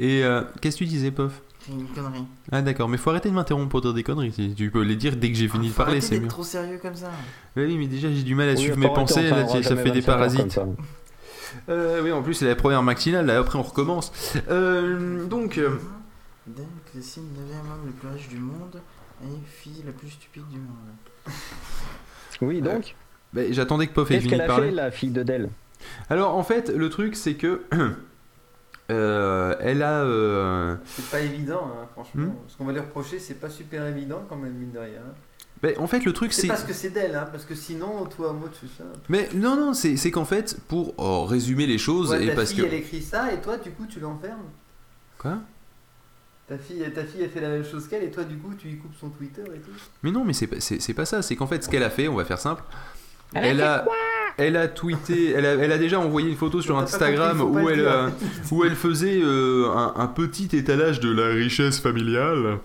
Et 0.00 0.24
euh, 0.24 0.42
qu'est-ce 0.60 0.76
que 0.78 0.84
tu 0.84 0.90
disais, 0.90 1.12
Pof? 1.12 1.32
C'est 1.60 1.72
une 1.72 1.86
connerie. 1.86 2.24
Ah, 2.52 2.60
d'accord, 2.60 2.88
mais 2.88 2.98
faut 2.98 3.10
arrêter 3.10 3.28
de 3.30 3.34
m'interrompre 3.34 3.68
pour 3.70 3.80
dire 3.80 3.94
des 3.94 4.02
conneries. 4.02 4.54
Tu 4.56 4.70
peux 4.70 4.82
les 4.82 4.96
dire 4.96 5.16
dès 5.16 5.30
que 5.30 5.36
j'ai 5.38 5.48
fini 5.48 5.68
de 5.68 5.74
parler, 5.74 6.00
c'est 6.00 6.18
mieux. 6.18 6.28
trop 6.28 6.42
sérieux 6.42 6.78
comme 6.82 6.94
ça. 6.96 7.10
Oui, 7.56 7.78
mais 7.78 7.86
déjà, 7.86 8.08
j'ai 8.12 8.22
du 8.24 8.34
mal 8.34 8.48
à 8.48 8.52
Oui, 8.52 8.58
suivre 8.58 8.76
mes 8.78 8.88
pensées, 8.88 9.30
là, 9.30 9.46
ça, 9.48 9.62
fait 9.76 9.90
des 9.90 10.00
25 10.00 10.00
ans 10.00 10.04
parasites. 10.04 10.60
Euh, 11.68 12.00
oui, 12.02 12.10
en 12.12 12.20
plus, 12.22 12.34
c'est 12.34 12.46
la 12.48 12.56
première 12.56 12.82
matinale, 12.82 13.26
là, 13.26 13.38
après 13.38 13.58
on 13.58 13.62
recommence. 13.62 14.12
Euh, 14.50 15.24
donc, 15.24 15.58
euh, 16.94 17.00
Dame 17.00 17.02
Clécine, 17.02 17.28
9 17.34 17.72
homme 17.72 17.86
le 17.86 17.92
plus 17.92 18.08
riche 18.08 18.28
du 18.28 18.38
monde 18.38 18.80
et 19.22 19.26
fille 19.46 19.82
la 19.86 19.92
plus 19.92 20.10
stupide 20.10 20.46
du 20.48 20.58
monde. 20.58 20.76
Oui, 22.40 22.60
donc 22.60 22.96
Bah, 23.32 23.42
J'attendais 23.50 23.86
que 23.86 23.92
Pof 23.92 24.10
ait 24.10 24.14
Qu'est-ce 24.14 24.22
fini 24.22 24.30
qu'elle 24.30 24.38
de 24.40 24.44
a 24.44 24.46
parler. 24.48 24.68
fait, 24.70 24.74
la 24.74 24.90
fille 24.90 25.10
de 25.10 25.22
Dell 25.22 25.48
Alors 26.10 26.36
en 26.36 26.42
fait, 26.42 26.68
le 26.68 26.88
truc 26.90 27.14
c'est 27.14 27.34
que 27.34 27.62
euh, 28.90 29.54
elle 29.60 29.82
a. 29.82 30.02
euh, 30.02 30.76
C'est 30.84 31.10
pas 31.10 31.20
évident, 31.20 31.70
hein, 31.74 31.86
franchement. 31.92 32.22
Hmm. 32.26 32.34
Ce 32.48 32.56
qu'on 32.56 32.64
va 32.64 32.72
lui 32.72 32.80
reprocher, 32.80 33.18
c'est 33.20 33.34
pas 33.34 33.48
super 33.50 33.86
évident 33.86 34.24
quand 34.28 34.36
même, 34.36 34.52
mine 34.54 34.72
de 34.72 34.78
rien. 34.80 35.00
bah, 35.62 35.68
en 35.78 35.86
fait, 35.86 36.04
le 36.04 36.12
truc 36.12 36.32
C'est 36.32 36.42
c'est. 36.42 36.48
parce 36.48 36.64
que 36.64 36.72
c'est 36.74 36.90
d'elle, 36.90 37.14
hein, 37.14 37.28
parce 37.30 37.44
que 37.44 37.54
sinon, 37.54 38.04
toi, 38.06 38.32
moi, 38.32 38.48
tu 38.52 38.66
fais 38.66 38.82
ça. 38.82 38.88
Mais 39.08 39.28
non, 39.34 39.56
non, 39.56 39.72
c'est 39.74 39.96
c'est 39.96 40.10
qu'en 40.10 40.24
fait, 40.26 40.58
pour 40.68 40.94
oh, 40.98 41.24
résumer 41.24 41.66
les 41.66 41.78
choses, 41.78 42.10
Ouais, 42.10 42.24
et 42.24 42.28
ta 42.30 42.34
parce 42.34 42.50
fille, 42.50 42.62
que. 42.62 42.66
elle 42.66 42.74
écrit 42.74 43.00
ça, 43.02 43.32
et 43.32 43.40
toi, 43.40 43.56
du 43.58 43.70
coup, 43.70 43.86
tu 43.86 44.00
l'enfermes. 44.00 44.50
Quoi? 45.18 45.38
Ta 46.48 46.58
fille, 46.58 46.84
ta 46.94 47.04
fille, 47.04 47.22
elle 47.22 47.30
fait 47.30 47.40
la 47.40 47.48
même 47.48 47.64
chose 47.64 47.88
qu'elle, 47.88 48.04
et 48.04 48.10
toi, 48.10 48.24
du 48.24 48.36
coup, 48.36 48.52
tu 48.58 48.68
lui 48.68 48.76
coupes 48.78 48.94
son 49.00 49.08
Twitter 49.10 49.42
et 49.54 49.58
tout? 49.60 49.70
Mais 50.02 50.10
non, 50.10 50.24
mais 50.24 50.32
c'est 50.32 50.46
pas, 50.46 50.60
c'est- 50.60 50.80
c'est 50.80 50.94
pas 50.94 51.04
ça. 51.06 51.22
C'est 51.22 51.36
qu'en 51.36 51.46
fait, 51.46 51.62
ce 51.64 51.68
qu'elle 51.68 51.82
a 51.82 51.90
fait, 51.90 52.08
on 52.08 52.14
va 52.16 52.24
faire 52.24 52.38
simple. 52.38 52.62
Elle 53.34 53.44
a 53.44 53.48
Elle 53.48 53.56
fait 53.56 53.62
a, 53.62 53.84
elle 54.36 54.56
a 54.56 54.68
tweeté, 54.68 55.30
elle 55.32 55.46
a, 55.46 55.52
elle 55.54 55.72
a 55.72 55.78
déjà 55.78 55.98
envoyé 56.00 56.28
une 56.28 56.36
photo 56.36 56.60
sur 56.60 56.78
Instagram 56.78 57.38
compris, 57.38 57.64
où 57.64 57.68
elle, 57.70 57.80
euh, 57.80 58.08
où 58.50 58.64
elle 58.64 58.74
faisait 58.76 59.20
euh, 59.22 59.68
un, 59.74 59.94
un 59.96 60.06
petit 60.06 60.48
étalage 60.56 61.00
de 61.00 61.10
la 61.12 61.28
richesse 61.28 61.80
familiale. 61.80 62.58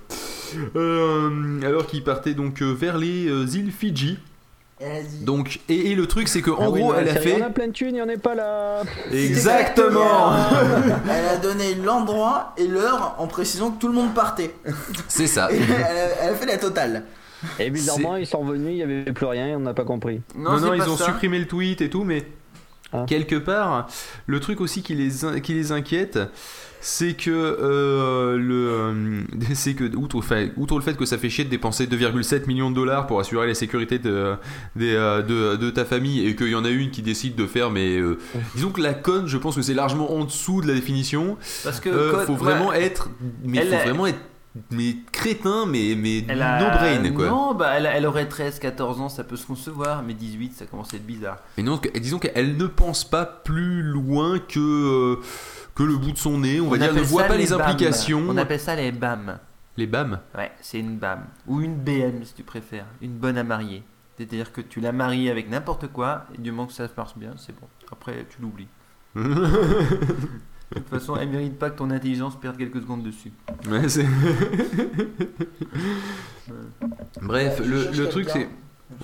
Euh, 0.75 1.61
alors 1.63 1.85
qu'il 1.87 2.03
partait 2.03 2.33
donc 2.33 2.61
vers 2.61 2.97
les 2.97 3.25
îles 3.55 3.71
Fidji. 3.71 4.17
Donc, 5.21 5.59
et, 5.67 5.91
et 5.91 5.95
le 5.95 6.07
truc, 6.07 6.27
c'est 6.29 6.41
que 6.41 6.51
en 6.51 6.57
Ah 6.61 6.69
oui, 6.69 6.79
gros, 6.79 6.93
elle 6.93 7.09
a 7.09 7.13
c'est- 7.15 7.23
Il 7.23 7.29
y 7.29 7.33
fait. 7.35 7.41
en 7.43 7.47
a 7.47 7.49
plein 7.49 7.67
de 7.67 7.73
thunes, 7.73 7.89
il 7.89 7.93
n'y 7.95 8.01
en 8.01 8.07
a 8.09 8.17
pas 8.17 8.33
là. 8.35 8.83
Exactement 9.11 10.31
Elle 11.11 11.25
a 11.25 11.37
donné 11.37 11.75
l'endroit 11.75 12.53
et 12.57 12.67
l'heure 12.67 13.15
en 13.17 13.27
précisant 13.27 13.71
que 13.71 13.79
tout 13.79 13.87
le 13.87 13.93
monde 13.93 14.13
partait. 14.13 14.53
C'est 15.07 15.27
ça. 15.27 15.51
Et 15.51 15.57
elle, 15.57 15.71
a, 15.97 16.23
elle 16.23 16.29
a 16.33 16.35
fait 16.35 16.45
la 16.45 16.57
totale. 16.57 17.03
Et 17.59 17.69
bizarrement, 17.69 18.15
ils 18.17 18.27
sont 18.27 18.39
revenus, 18.39 18.71
il 18.71 18.75
n'y 18.75 18.83
avait 18.83 19.11
plus 19.13 19.25
rien, 19.25 19.55
on 19.57 19.61
n'a 19.61 19.73
pas 19.73 19.85
compris. 19.85 20.21
Non, 20.35 20.59
non, 20.59 20.73
ils 20.73 20.81
ont 20.89 20.97
supprimé 20.97 21.39
le 21.39 21.47
tweet 21.47 21.81
et 21.81 21.89
tout, 21.89 22.03
mais 22.03 22.25
Ah. 22.91 23.05
quelque 23.07 23.35
part, 23.35 23.87
le 24.27 24.39
truc 24.39 24.59
aussi 24.61 24.81
qui 24.81 24.95
les, 24.95 25.41
qui 25.41 25.53
les 25.53 25.71
inquiète, 25.71 26.19
c'est 26.81 27.13
que 27.13 27.29
euh, 27.29 28.37
le, 28.37 28.69
euh, 28.69 29.21
c'est 29.53 29.73
que 29.73 29.95
outre, 29.95 30.21
fait- 30.21 30.53
outre 30.57 30.75
le 30.75 30.81
fait 30.81 30.95
que 30.95 31.05
ça 31.05 31.17
fait 31.17 31.29
chier 31.29 31.43
de 31.45 31.49
dépenser 31.49 31.85
2,7 31.87 32.47
millions 32.47 32.69
de 32.69 32.75
dollars 32.75 33.07
pour 33.07 33.19
assurer 33.19 33.47
la 33.47 33.53
sécurité 33.53 33.99
de, 33.99 34.35
des, 34.75 34.93
euh, 34.95 35.21
de, 35.21 35.55
de 35.57 35.69
ta 35.69 35.85
famille 35.85 36.25
et 36.25 36.35
qu'il 36.35 36.47
y 36.49 36.55
en 36.55 36.65
a 36.65 36.69
une 36.69 36.91
qui 36.91 37.01
décide 37.01 37.35
de 37.35 37.45
faire, 37.45 37.69
mais 37.71 37.97
euh, 37.97 38.17
disons 38.55 38.69
que 38.71 38.81
la 38.81 38.93
conne, 38.93 39.27
je 39.27 39.37
pense 39.37 39.55
que 39.55 39.61
c'est 39.61 39.73
largement 39.73 40.13
en 40.13 40.23
dessous 40.25 40.61
de 40.61 40.67
la 40.67 40.73
définition. 40.73 41.37
Parce 41.63 41.79
que 41.79 41.89
Euh, 41.89 42.11
conne- 42.11 42.25
faut 42.25 42.35
vraiment 42.35 42.69
ouais. 42.69 42.83
être, 42.83 43.09
mais 43.43 43.61
faut 43.65 43.75
vraiment 43.77 44.07
être, 44.07 44.19
mais 44.71 44.95
crétin, 45.11 45.65
mais 45.67 45.95
mais 45.95 46.23
Elle 46.27 46.41
a... 46.41 46.59
no 46.59 46.65
brain 46.69 47.11
quoi. 47.13 47.27
Non, 47.27 47.53
bah, 47.53 47.73
elle, 47.77 47.89
elle 47.93 48.05
aurait 48.05 48.27
13, 48.27 48.59
14 48.59 48.99
ans, 48.99 49.07
ça 49.09 49.23
peut 49.23 49.35
se 49.35 49.45
concevoir, 49.45 50.01
mais 50.03 50.13
18, 50.13 50.53
ça 50.55 50.65
commence 50.65 50.93
à 50.93 50.97
être 50.97 51.05
bizarre. 51.05 51.37
Et 51.57 51.63
non, 51.63 51.79
disons 51.95 52.17
qu'elle 52.19 52.57
ne 52.57 52.65
pense 52.65 53.03
pas 53.07 53.25
plus 53.25 53.83
loin 53.83 54.39
que, 54.39 54.59
euh, 54.59 55.19
que 55.79 55.83
le 55.83 55.95
bout 55.95 56.11
de 56.11 56.17
son 56.17 56.39
nez, 56.39 56.59
on, 56.59 56.69
va 56.69 56.77
dire, 56.77 56.93
ne 56.93 56.99
voit 56.99 57.23
pas 57.23 57.37
les, 57.37 57.53
implications. 57.53 58.25
On 58.27 58.35
appelle 58.35 58.59
ça 58.59 58.75
les 58.75 58.91
BAM. 58.91 59.39
Les 59.77 59.87
BAM 59.87 60.19
Ouais, 60.37 60.51
c'est 60.59 60.77
une 60.77 60.97
BAM. 60.97 61.23
Ou 61.47 61.61
une 61.61 61.77
BM 61.77 62.25
si 62.25 62.33
tu 62.33 62.43
préfères. 62.43 62.85
Une 63.01 63.13
bonne 63.13 63.37
à 63.37 63.45
marier. 63.45 63.81
C'est-à-dire 64.17 64.51
que 64.51 64.59
tu 64.59 64.81
la 64.81 64.91
maries 64.91 65.29
avec 65.29 65.49
n'importe 65.49 65.87
quoi, 65.87 66.25
et 66.37 66.41
du 66.41 66.51
moment 66.51 66.67
que 66.67 66.73
ça 66.73 66.85
marche 66.97 67.15
bien, 67.15 67.31
c'est 67.37 67.57
bon. 67.57 67.65
Après, 67.93 68.25
tu 68.29 68.41
l'oublies. 68.41 68.67
De 69.15 70.79
toute 70.81 70.89
façon, 70.89 71.15
elle 71.15 71.29
mérite 71.29 71.57
pas 71.57 71.69
que 71.69 71.77
ton 71.77 71.89
intelligence 71.91 72.37
perde 72.37 72.57
quelques 72.57 72.81
secondes 72.81 73.01
dessus. 73.01 73.31
Ouais, 73.69 73.87
c'est- 73.87 74.05
Bref, 77.21 77.59
Ouais, 77.61 77.65
le, 77.65 78.09
truc 78.09 78.29
c'est. 78.29 78.49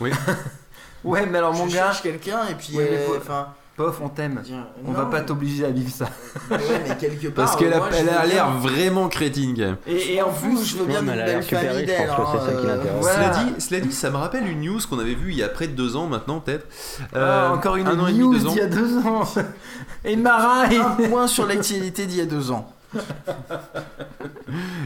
Oui. 0.02 0.12
Ouais, 1.06 1.26
mais 1.28 1.38
alors 1.38 1.54
mon 1.54 1.68
je 1.68 1.76
gars. 1.76 1.84
cherche 1.84 2.02
quelqu'un 2.02 2.48
et 2.48 2.56
puis 2.56 2.76
Ouais, 2.76 2.88
mais 2.90 2.98
euh, 2.98 3.08
faut- 3.08 3.18
enfin 3.18 3.54
Pof, 3.76 4.00
on 4.02 4.08
t'aime. 4.08 4.42
On 4.86 4.92
non, 4.94 4.98
va 4.98 5.06
pas 5.08 5.20
t'obliger 5.20 5.66
à 5.66 5.70
vivre 5.70 5.92
ça. 5.92 6.06
Ouais, 6.50 6.58
mais 6.88 6.96
quelque 6.96 7.28
part. 7.28 7.46
Parce 7.46 7.58
qu'elle 7.58 7.74
euh, 7.74 7.82
a, 7.82 7.90
elle 7.94 8.06
l'air 8.06 8.50
bien- 8.52 8.60
vraiment 8.62 9.10
crétine 9.10 9.54
quand 9.54 9.64
même. 9.66 9.76
Et, 9.86 10.14
et 10.14 10.22
en 10.22 10.32
plus, 10.32 10.64
je 10.66 10.78
veux 10.78 10.86
bien 10.86 11.02
une 11.02 11.08
belle 11.08 11.44
famille 11.44 11.86
d'elle. 11.86 12.08
pense 12.08 12.32
que 12.32 12.38
c'est 12.40 12.52
ça 12.56 12.62
qui 12.62 12.66
hein, 12.68 12.70
l'intéresse. 12.76 12.98
Voilà. 13.02 13.34
Cela, 13.34 13.44
dit, 13.44 13.62
cela 13.62 13.80
dit, 13.82 13.92
ça 13.92 14.10
me 14.12 14.16
rappelle 14.16 14.48
une 14.48 14.62
news 14.62 14.80
qu'on 14.90 14.98
avait 15.00 15.14
vue 15.16 15.32
il 15.32 15.38
y 15.38 15.44
a 15.44 15.50
près 15.50 15.68
de 15.68 15.74
deux 15.74 15.98
ans 15.98 16.08
maintenant, 16.08 16.40
peut-être. 16.40 16.68
Ah, 17.14 17.18
Euh, 17.18 17.50
encore 17.50 17.76
une 17.76 17.88
un 17.88 18.00
an 18.00 18.08
et 18.08 18.14
demi, 18.14 18.24
news 18.24 18.34
deux 18.36 18.48
ans. 18.48 18.52
d'il 18.52 18.58
y 18.60 18.62
a 18.62 18.68
deux 18.68 18.98
ans. 19.00 19.24
Et 20.06 20.16
Mara 20.16 20.72
et... 20.72 20.78
Un 20.78 20.92
point 21.10 21.28
sur 21.28 21.46
l'actualité 21.46 22.06
d'il 22.06 22.18
y 22.20 22.22
a 22.22 22.26
deux 22.26 22.52
ans. 22.52 22.72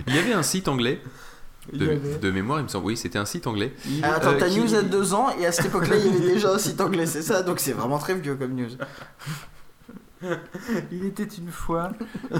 Il 0.08 0.16
y 0.16 0.18
avait 0.18 0.34
un 0.34 0.42
site 0.44 0.68
anglais. 0.68 1.00
De, 1.74 2.32
mémoire, 2.32 2.60
il 2.60 2.64
me 2.64 2.68
semble. 2.68 2.86
Oui, 2.86 2.98
c'était 2.98 3.20
un 3.20 3.26
site 3.26 3.48
anglais. 3.48 3.74
Ah, 4.04 4.16
attends, 4.16 4.32
Euh, 4.32 4.40
ta 4.40 4.48
qui- 4.50 4.60
news 4.60 4.76
a 4.76 4.82
deux 4.82 5.14
ans 5.14 5.30
et 5.40 5.46
à 5.46 5.52
cette 5.52 5.66
époque-là, 5.68 5.96
il 5.98 6.06
y 6.06 6.10
avait 6.10 6.34
déjà 6.34 6.54
un 6.54 6.58
site 6.58 6.80
anglais, 6.82 7.06
c'est 7.06 7.22
ça? 7.22 7.42
Donc 7.44 7.60
c'est 7.60 7.74
vraiment 7.74 7.98
très 8.00 8.16
vieux 8.16 8.36
comme 8.36 8.54
news. 8.54 8.70
Il 10.92 11.06
était 11.06 11.24
une 11.24 11.50
fois. 11.50 11.92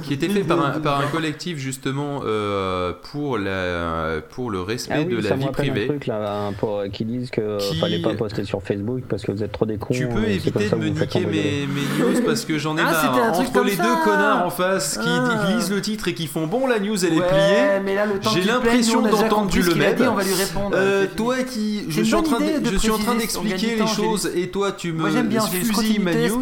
qui 0.04 0.14
était 0.14 0.28
fait 0.30 0.44
par 0.44 0.64
un, 0.66 0.80
par 0.80 1.00
un 1.00 1.08
collectif 1.12 1.58
justement 1.58 2.22
euh, 2.26 2.94
pour, 3.12 3.38
la, 3.38 4.20
pour 4.32 4.52
le 4.52 4.62
respect 4.62 4.96
Ah 4.98 5.02
oui, 5.08 5.16
de 5.16 5.22
ça 5.22 5.30
la 5.30 5.36
me 5.38 5.42
vie 5.44 5.48
privée. 5.50 5.84
un 5.86 5.88
truc 5.88 6.08
là, 6.08 6.52
pour, 6.60 6.84
qui 6.92 7.06
disent 7.06 7.30
que 7.32 7.58
Qui- 7.58 7.80
fallait 7.80 8.02
pas 8.02 8.14
poster 8.16 8.44
sur 8.44 8.62
Facebook 8.62 9.04
parce 9.08 9.24
que 9.24 9.32
vous 9.32 9.44
êtes 9.44 9.52
trop 9.52 9.66
des 9.66 9.78
cons. 9.78 9.94
Tu 9.94 10.08
peux 10.08 10.20
euh, 10.20 10.28
éviter 10.28 10.70
de 10.70 10.76
me 10.76 10.90
niquer 10.90 11.22
mes, 11.22 11.68
mes 11.68 12.04
news 12.04 12.22
parce 12.26 12.44
que 12.46 12.58
j'en 12.58 12.78
ai 12.78 12.82
Ah, 12.82 12.92
marre. 12.92 13.40
Entre 13.40 13.52
comme 13.54 13.68
les 13.68 13.76
ça. 13.76 13.84
deux 13.84 14.04
connards 14.04 14.46
en 14.46 14.50
face 14.50 14.98
qui 14.98 15.08
Ah. 15.10 15.52
lisent 15.56 15.72
le 15.72 15.82
titre 15.82 16.08
et 16.10 16.14
qui 16.14 16.28
font 16.28 16.48
bon 16.48 16.68
la 16.68 16.80
news 16.80 16.98
elle 17.06 17.14
est 17.14 17.20
Ouais, 17.20 17.28
pliée. 17.28 17.80
mais 17.86 17.96
là, 17.96 18.06
le 18.06 18.20
temps 18.20 18.32
J'ai 18.34 18.42
l'impression 18.42 19.02
d'entendre 19.02 19.50
du 19.50 19.62
le 19.62 19.74
dit, 19.74 20.04
on 20.04 20.16
va 20.16 20.24
lui 20.24 20.34
répondre. 20.34 20.76
Euh, 20.76 21.06
toi 21.16 21.38
qui, 21.44 21.86
je 21.90 22.02
suis 22.02 22.14
en 22.16 22.24
train 22.24 22.38
je 22.64 22.76
suis 22.78 22.92
en 22.92 22.98
train 22.98 23.16
d'expliquer 23.16 23.76
les 23.78 23.88
choses 23.88 24.30
et 24.36 24.50
toi 24.50 24.74
tu 24.74 24.92
me 24.92 25.10
fusilles 25.10 26.00
ma 26.00 26.14
news. 26.14 26.42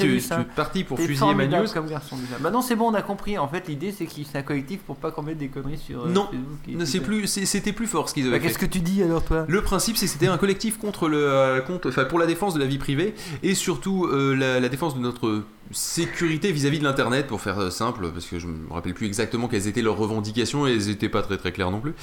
tu, 0.00 0.77
parti 0.84 0.84
pour 0.84 0.98
fusiller 0.98 1.34
ma 1.34 1.46
news. 1.46 1.66
comme 1.72 1.88
garçon 1.88 2.16
déjà. 2.16 2.50
Non, 2.50 2.62
c'est 2.62 2.76
bon, 2.76 2.90
on 2.90 2.94
a 2.94 3.02
compris. 3.02 3.38
En 3.38 3.48
fait, 3.48 3.68
l'idée 3.68 3.92
c'est 3.92 4.06
qu'il 4.06 4.26
c'est 4.26 4.38
un 4.38 4.42
collectif 4.42 4.80
pour 4.80 4.96
pas 4.96 5.10
qu'on 5.10 5.22
mette 5.22 5.38
des 5.38 5.48
conneries 5.48 5.78
sur 5.78 6.04
euh, 6.04 6.08
Non, 6.08 6.24
Facebook. 6.26 6.42
et 6.68 6.72
Non, 6.72 6.78
c'est 6.84 6.98
Twitter. 6.98 7.04
plus, 7.06 7.26
c'est- 7.26 7.46
c'était 7.46 7.72
plus 7.72 7.86
fort 7.86 8.08
ce 8.08 8.14
qu'ils 8.14 8.26
avaient 8.26 8.36
Bah, 8.36 8.40
fait. 8.40 8.48
Qu'est-ce 8.48 8.58
que 8.58 8.66
tu 8.66 8.80
dis 8.80 9.02
alors, 9.02 9.24
toi? 9.24 9.44
Le 9.48 9.62
principe, 9.62 9.96
c'est 9.96 10.06
que 10.06 10.12
c'était 10.12 10.26
un 10.28 10.38
collectif 10.38 10.78
contre 10.78 11.08
le, 11.08 11.18
euh, 11.18 11.60
contre, 11.60 11.88
enfin, 11.88 12.04
pour 12.04 12.18
la 12.18 12.26
défense 12.26 12.54
de 12.54 12.58
la 12.60 12.66
vie 12.66 12.78
privée 12.78 13.14
et 13.42 13.54
surtout 13.54 14.06
euh, 14.06 14.34
la, 14.34 14.60
la 14.60 14.68
défense 14.68 14.94
de 14.94 15.00
notre 15.00 15.42
sécurité 15.70 16.50
vis-à-vis 16.52 16.78
de 16.78 16.84
l'internet, 16.84 17.26
pour 17.26 17.40
faire 17.40 17.58
euh, 17.58 17.70
simple, 17.70 18.08
parce 18.12 18.26
que 18.26 18.38
je 18.38 18.46
me 18.46 18.72
rappelle 18.72 18.94
plus 18.94 19.06
exactement 19.06 19.48
quelles 19.48 19.66
étaient 19.68 19.82
leurs 19.82 19.96
revendications 19.98 20.66
et 20.66 20.72
elles 20.72 20.86
n'étaient 20.86 21.08
pas 21.10 21.22
très 21.22 21.36
très 21.36 21.52
claires 21.52 21.70
non 21.70 21.80
plus, 21.80 21.94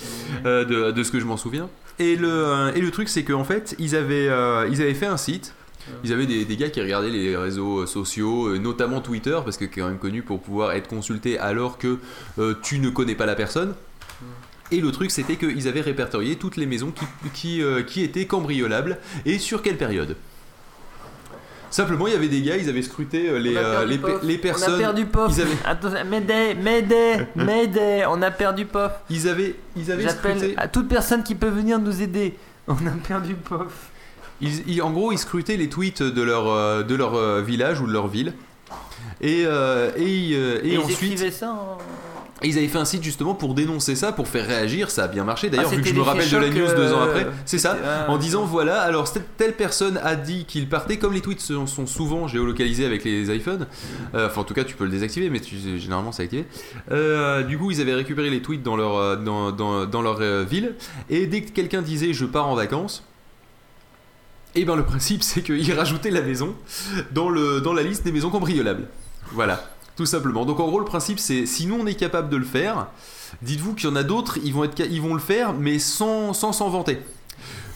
euh, 0.46 0.66
de, 0.66 0.92
de 0.92 1.04
ce 1.04 1.12
que 1.12 1.20
je 1.20 1.26
m'en 1.26 1.38
souviens. 1.38 1.68
Et 1.98 2.16
le, 2.16 2.30
euh, 2.30 2.74
et 2.74 2.82
le 2.82 2.92
truc, 2.92 3.10
c'est 3.10 3.24
qu'en 3.24 3.44
fait, 3.44 3.76
ils 3.80 3.96
avaient, 3.96 4.28
euh, 4.28 4.68
ils 4.72 4.82
avaient 4.82 4.94
fait 4.94 5.06
un 5.08 5.18
site. 5.18 5.54
Ils 6.04 6.14
avaient 6.14 6.26
des, 6.26 6.46
des 6.46 6.58
gars 6.58 6.70
qui 6.70 6.82
regardaient 6.82 7.10
les 7.10 7.36
réseaux 7.38 7.82
euh, 7.82 7.86
sociaux, 7.86 8.48
euh, 8.48 8.58
notamment 8.58 9.02
Twitter, 9.02 9.38
parce 9.44 9.58
que 9.58 9.66
c'est 9.66 9.72
quand 9.72 9.88
même 9.88 10.00
connu 10.00 10.24
pour 10.24 10.42
pouvoir 10.42 10.72
être 10.74 10.88
consulté 10.88 11.38
alors 11.40 11.78
que 11.78 12.00
euh, 12.40 12.56
tu 12.62 12.80
ne 12.80 12.90
connais 12.90 13.16
pas 13.16 13.26
la 13.26 13.36
personne. 13.36 13.76
Et 14.72 14.82
le 14.82 14.92
truc, 14.92 15.12
c'était 15.12 15.36
qu'ils 15.36 15.68
avaient 15.68 15.82
répertorié 15.82 16.38
toutes 16.38 16.58
les 16.58 16.66
maisons 16.66 16.92
qui, 16.92 17.06
qui, 17.34 17.62
euh, 17.62 17.84
qui 17.84 18.02
étaient 18.02 18.26
cambriolables 18.26 18.98
et 19.26 19.38
sur 19.38 19.62
quelle 19.62 19.78
période. 19.78 20.16
Simplement, 21.70 22.08
il 22.08 22.14
y 22.14 22.16
avait 22.16 22.30
des 22.30 22.42
gars, 22.42 22.58
ils 22.58 22.70
avaient 22.70 22.82
scruté 22.82 23.38
les, 23.40 23.56
euh, 23.58 23.86
les, 23.86 24.38
personnes. 24.38 24.74
On 24.74 24.76
a 24.76 24.80
perdu 24.80 25.06
Pof. 25.06 25.34
Ils 25.36 25.42
avaient, 25.42 25.58
Attends. 25.66 25.90
On 28.10 28.22
a 28.22 28.32
perdu 28.32 28.66
Pof. 28.66 28.92
ils 29.10 29.28
avaient, 29.28 29.56
ils 29.76 29.92
avaient 29.92 30.04
J'appelle 30.04 30.38
scruté. 30.38 30.58
à 30.58 30.68
toute 30.68 30.88
personne 30.88 31.22
qui 31.22 31.36
peut 31.36 31.50
venir 31.50 31.78
nous 31.78 32.02
aider. 32.02 32.38
On 32.68 32.76
a 32.76 32.92
perdu 33.06 33.36
Pof. 33.36 33.92
Ils, 34.42 34.68
ils- 34.70 34.82
en 34.82 34.92
gros, 34.92 35.12
ils 35.12 35.18
scrutaient 35.18 35.58
les 35.58 35.70
tweets 35.70 36.04
de 36.04 36.22
leur, 36.22 36.48
euh, 36.50 36.84
de 36.84 36.96
leur 36.96 37.16
euh, 37.16 37.42
village 37.42 37.80
ou 37.82 37.88
de 37.88 37.94
leur 37.94 38.08
ville. 38.08 38.34
Et, 39.22 39.44
euh, 39.46 39.92
et, 39.96 40.78
ensuite, 40.78 41.02
écrivaient 41.14 41.32
ça 41.32 41.52
en- 41.52 41.78
Et 42.42 42.50
ils 42.50 42.58
avaient 42.58 42.68
fait 42.68 42.78
un 42.78 42.86
site 42.86 43.02
justement 43.02 43.34
pour 43.34 43.54
dénoncer 43.54 43.96
ça, 43.96 44.12
pour 44.12 44.28
faire 44.28 44.46
réagir. 44.46 44.92
Ça 44.92 45.06
a 45.06 45.08
bien 45.08 45.24
marché. 45.24 45.50
D'ailleurs, 45.50 45.70
Ah, 45.72 45.76
vu 45.78 45.82
que 45.82 45.88
je 45.88 45.94
me 45.94 46.02
rappelle 46.02 46.30
de 46.30 46.38
la 46.38 46.50
news 46.50 46.76
deux 46.76 46.94
ans 46.94 47.02
après, 47.02 47.28
c'est 47.46 47.58
ça. 47.58 47.78
en 48.10 48.18
disant 48.18 48.44
voilà, 48.44 48.82
alors 48.82 49.10
telle 49.38 49.54
personne 49.54 49.98
a 50.04 50.16
dit 50.18 50.44
qu'il 50.46 50.68
partait. 50.68 50.98
Comme 50.98 51.14
les 51.14 51.22
tweets 51.22 51.40
sont, 51.40 51.66
sont 51.66 51.88
souvent 51.88 52.28
géolocalisés 52.28 52.86
avec 52.86 53.06
les 53.06 53.34
iPhones, 53.34 53.68
euh, 54.16 54.28
enfin 54.28 54.42
en 54.42 54.44
tout 54.44 54.54
cas 54.54 54.66
tu 54.66 54.76
peux 54.76 54.84
le 54.84 54.92
désactiver, 54.92 55.30
mais 55.30 55.40
tu- 55.40 55.80
généralement 55.80 56.12
c'est 56.12 56.24
activé. 56.24 56.46
Du 57.48 57.58
coup, 57.58 57.72
ils 57.72 57.80
avaient 57.80 57.96
récupéré 57.96 58.30
les 58.30 58.42
tweets 58.42 58.64
dans 58.64 58.76
leur 58.76 59.18
dans, 59.18 59.54
dans, 59.54 59.86
dans 59.86 60.02
leur 60.02 60.20
ville. 60.44 60.76
Et 61.10 61.28
dès 61.28 61.42
que 61.42 61.52
quelqu'un 61.52 61.82
disait 61.82 62.12
je 62.12 62.26
pars 62.26 62.48
en 62.50 62.56
vacances. 62.56 63.02
Et 64.56 64.64
ben 64.64 64.76
le 64.76 64.86
principe 64.86 65.22
c'est 65.22 65.42
qu'ils 65.42 65.74
rajoutaient 65.74 66.12
la 66.12 66.22
maison 66.22 66.56
dans, 67.12 67.30
le, 67.30 67.60
dans 67.60 67.74
la 67.74 67.84
liste 67.84 68.04
des 68.04 68.12
maisons 68.12 68.30
cambriolables. 68.30 68.88
Voilà, 69.34 69.70
tout 69.98 70.06
simplement. 70.06 70.46
Donc 70.46 70.60
en 70.62 70.68
gros 70.68 70.80
le 70.80 70.86
principe 70.86 71.20
c'est 71.20 71.46
si 71.46 71.68
nous 71.68 71.76
on 71.76 71.86
est 71.86 71.96
capable 71.96 72.30
de 72.30 72.38
le 72.38 72.46
faire, 72.46 72.88
dites-vous 73.42 73.74
qu'il 73.74 73.90
y 73.90 73.92
en 73.92 73.98
a 73.98 74.04
d'autres, 74.04 74.38
ils 74.44 74.54
vont, 74.54 75.14
le 75.14 75.20
faire 75.20 75.54
mais 75.54 75.78
sans 75.78 76.34
s'en 76.34 76.70
vanter. 76.70 77.00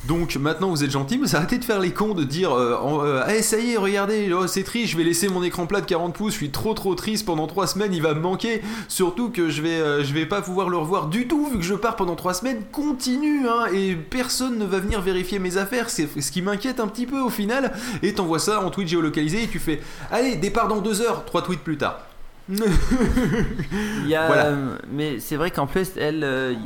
Donc 0.07 0.37
maintenant 0.37 0.69
vous 0.69 0.83
êtes 0.85 0.91
gentils, 0.91 1.17
mais 1.17 1.35
arrêtez 1.35 1.57
de 1.57 1.65
faire 1.65 1.79
les 1.79 1.91
cons 1.91 2.13
de 2.13 2.23
dire 2.23 2.53
euh, 2.53 2.77
en- 2.77 3.03
euh, 3.03 3.21
Eh, 3.29 3.41
ça 3.41 3.59
y 3.59 3.73
est, 3.73 3.77
regardez, 3.77 4.31
oh, 4.33 4.47
c'est 4.47 4.63
triste, 4.63 4.93
je 4.93 4.97
vais 4.97 5.03
laisser 5.03 5.27
mon 5.27 5.43
écran 5.43 5.65
plat 5.67 5.81
de 5.81 5.85
40 5.85 6.15
pouces, 6.15 6.31
je 6.31 6.37
suis 6.37 6.49
trop 6.51 6.73
trop 6.73 6.95
triste 6.95 7.25
pendant 7.25 7.47
3 7.47 7.67
semaines, 7.67 7.93
il 7.93 8.01
va 8.01 8.13
me 8.13 8.21
manquer. 8.21 8.61
Surtout 8.87 9.29
que 9.29 9.49
je 9.49 9.61
vais, 9.61 9.81
euh, 9.81 10.03
je 10.05 10.13
vais 10.13 10.25
pas 10.25 10.41
pouvoir 10.41 10.69
le 10.69 10.77
revoir 10.77 11.07
du 11.07 11.27
tout 11.27 11.47
vu 11.51 11.57
que 11.57 11.63
je 11.65 11.73
pars 11.75 11.97
pendant 11.97 12.15
3 12.15 12.33
semaines. 12.33 12.61
Continue, 12.71 13.45
hein, 13.49 13.65
et 13.73 13.93
personne 13.95 14.57
ne 14.57 14.65
va 14.65 14.79
venir 14.79 15.01
vérifier 15.01 15.37
mes 15.37 15.57
affaires, 15.57 15.89
c'est 15.89 16.07
ce 16.21 16.31
qui 16.31 16.41
m'inquiète 16.41 16.79
un 16.79 16.87
petit 16.87 17.05
peu 17.05 17.19
au 17.19 17.29
final. 17.29 17.73
Et 18.01 18.13
t'envoies 18.13 18.39
ça 18.39 18.61
en 18.61 18.69
tweet 18.71 18.87
géolocalisé 18.87 19.43
et 19.43 19.47
tu 19.47 19.59
fais 19.59 19.81
Allez, 20.11 20.37
départ 20.37 20.69
dans 20.69 20.79
2 20.79 21.01
heures, 21.01 21.25
3 21.25 21.41
tweets 21.43 21.59
plus 21.63 21.77
tard. 21.77 21.99
Il 22.49 24.07
y 24.07 24.15
a, 24.15 24.27
Voilà. 24.27 24.45
euh, 24.45 24.77
mais 24.91 25.19
c'est 25.19 25.35
vrai 25.35 25.51
qu'en 25.51 25.67
plus, 25.67 25.89
elle. 25.97 26.23
euh, 26.23 26.53
y- 26.53 26.57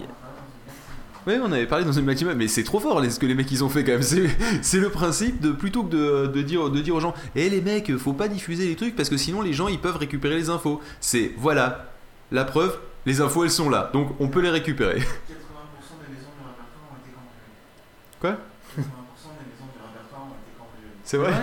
Ouais, 1.26 1.40
on 1.42 1.52
avait 1.54 1.66
parlé 1.68 1.86
dans 1.86 1.94
une 1.94 2.04
maximum, 2.06 2.36
mais 2.38 2.50
c'est 2.50 2.64
trop 2.64 2.80
fort 2.82 3.00
les- 3.00 3.10
ce 3.10 3.18
que 3.20 3.26
les 3.26 3.34
mecs 3.36 3.50
ils 3.52 3.64
ont 3.64 3.70
fait 3.70 3.84
quand 3.86 3.94
même. 3.94 4.02
C'est, 4.04 4.28
c'est 4.62 4.80
le 4.80 4.90
principe 4.90 5.40
de 5.40 5.52
plutôt 5.52 5.84
que 5.84 5.90
de, 5.90 6.28
de 6.28 6.42
dire, 6.42 6.70
de 6.70 6.82
dire 6.82 6.96
aux 6.96 7.00
gens, 7.00 7.14
hé 7.36 7.50
les 7.50 7.62
mecs, 7.62 7.96
faut 7.98 8.12
pas 8.14 8.28
diffuser 8.28 8.66
les 8.68 8.76
trucs 8.76 8.96
parce 8.96 9.10
que 9.10 9.16
sinon 9.18 9.42
les 9.42 9.54
gens 9.54 9.70
ils 9.70 9.80
peuvent 9.80 9.96
récupérer 9.98 10.36
les 10.36 10.50
infos. 10.50 10.82
C'est 11.00 11.32
voilà, 11.38 11.94
la 12.32 12.44
preuve, 12.44 12.78
les 13.06 13.22
infos 13.22 13.46
elles 13.46 13.52
sont 13.52 13.70
là, 13.70 13.90
donc 13.94 14.10
on 14.20 14.28
peut 14.28 14.42
les 14.42 14.50
récupérer. 14.50 15.00
80% 15.00 15.00
des 15.00 16.14
maisons 16.14 16.30
du 16.36 16.44
répertoire 16.46 16.92
ont 16.92 16.98
été 17.00 17.12
cambriolées. 17.16 18.20
Quoi? 18.20 18.32
80% 18.32 18.36
des 18.76 18.82
maisons 18.84 19.70
du 19.72 19.80
répertoire 19.82 20.24
ont 20.24 20.36
été 20.36 20.52
cambriolées. 20.58 20.98
C'est 21.06 21.18
vrai? 21.18 21.34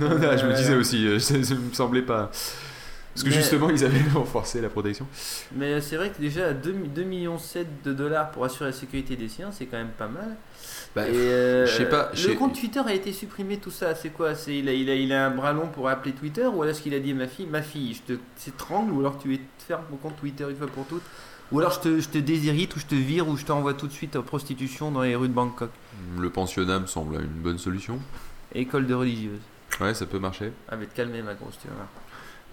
Non, 0.00 0.08
non, 0.08 0.36
je 0.36 0.46
me 0.46 0.54
disais 0.56 0.74
aussi, 0.74 1.06
euh, 1.06 1.18
ça, 1.20 1.34
ça 1.44 1.54
me 1.54 1.72
semblait 1.72 2.02
pas. 2.02 2.30
Parce 3.20 3.34
que 3.34 3.36
Mais- 3.36 3.42
justement 3.42 3.70
ils 3.70 3.84
avaient 3.84 4.08
renforcé 4.14 4.60
la 4.60 4.68
protection. 4.68 5.06
Mais 5.54 5.80
c'est 5.80 5.96
vrai 5.96 6.10
que 6.10 6.20
déjà 6.20 6.46
à 6.48 6.52
2, 6.52 6.72
2 6.72 7.02
millions 7.02 7.38
7 7.38 7.66
de 7.84 7.92
dollars 7.92 8.30
pour 8.30 8.44
assurer 8.44 8.70
la 8.70 8.76
sécurité 8.76 9.16
des 9.16 9.28
siens, 9.28 9.50
c'est 9.52 9.66
quand 9.66 9.76
même 9.76 9.90
pas 9.96 10.08
mal. 10.08 10.36
Bah, 10.96 11.08
Et 11.08 11.12
euh, 11.14 11.66
je 11.66 11.72
sais 11.76 11.88
pas, 11.88 12.10
Le 12.26 12.34
compte 12.34 12.58
Twitter 12.58 12.80
a 12.84 12.92
été 12.92 13.12
supprimé, 13.12 13.58
tout 13.58 13.70
ça. 13.70 13.94
C'est 13.94 14.10
quoi? 14.10 14.34
C'est 14.34 14.56
il 14.58 14.68
a, 14.68 14.72
il 14.72 14.88
a, 14.90 14.94
il 14.94 15.12
a 15.12 15.26
un 15.26 15.30
bras 15.30 15.52
long 15.52 15.68
pour 15.68 15.88
appeler 15.88 16.12
Twitter 16.14 16.46
ou 16.46 16.62
alors 16.62 16.66
est-ce 16.66 16.82
qu'il 16.82 16.94
a 16.94 16.98
dit 17.00 17.14
ma 17.14 17.26
fille, 17.28 17.46
ma 17.46 17.62
fille, 17.62 17.94
je 17.94 18.14
te 18.14 18.18
t'étrangle 18.44 18.92
ou 18.92 19.00
alors 19.00 19.18
tu 19.18 19.34
es 19.34 19.40
ferme 19.66 19.82
mon 19.90 19.96
compte 19.98 20.16
Twitter 20.16 20.46
une 20.48 20.56
fois 20.56 20.66
pour 20.66 20.86
toutes? 20.86 21.02
Ou 21.52 21.58
alors 21.58 21.72
je 21.72 21.80
te, 21.80 22.00
je 22.00 22.08
te 22.08 22.18
déshérite 22.18 22.74
ou 22.76 22.78
je 22.78 22.86
te 22.86 22.94
vire 22.94 23.28
ou 23.28 23.36
je 23.36 23.44
t'envoie 23.44 23.74
tout 23.74 23.88
de 23.88 23.92
suite 23.92 24.14
en 24.16 24.22
prostitution 24.22 24.90
dans 24.92 25.02
les 25.02 25.16
rues 25.16 25.28
de 25.28 25.32
Bangkok. 25.34 25.70
Le 26.18 26.30
pensionnat 26.30 26.78
me 26.78 26.86
semble 26.86 27.16
une 27.16 27.42
bonne 27.42 27.58
solution. 27.58 27.98
École 28.54 28.86
de 28.86 28.94
religieuse. 28.94 29.40
Ouais, 29.80 29.94
ça 29.94 30.06
peut 30.06 30.18
marcher. 30.18 30.52
Ah 30.68 30.76
mais 30.76 30.86
te 30.86 30.94
calmer 30.94 31.22
ma 31.22 31.34
grosse, 31.34 31.58
tu 31.60 31.68
vas 31.68 31.74
voir. 31.74 31.88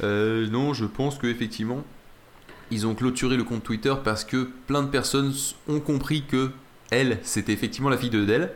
Euh, 0.03 0.48
non, 0.48 0.74
je 0.74 0.85
pense 0.85 1.17
que 1.17 1.27
effectivement, 1.27 1.84
ils 2.72 2.85
ont 2.85 2.95
clôturé 2.95 3.38
le 3.38 3.43
compte 3.43 3.64
Twitter 3.64 3.93
parce 4.03 4.24
que 4.24 4.50
plein 4.67 4.84
de 4.84 4.90
personnes 4.90 5.34
ont 5.67 5.80
compris 5.80 6.24
que 6.24 6.51
elle, 6.92 7.19
c'était 7.24 7.53
effectivement 7.53 7.90
la 7.90 7.98
fille 7.98 8.09
de 8.09 8.24
Dell, 8.24 8.53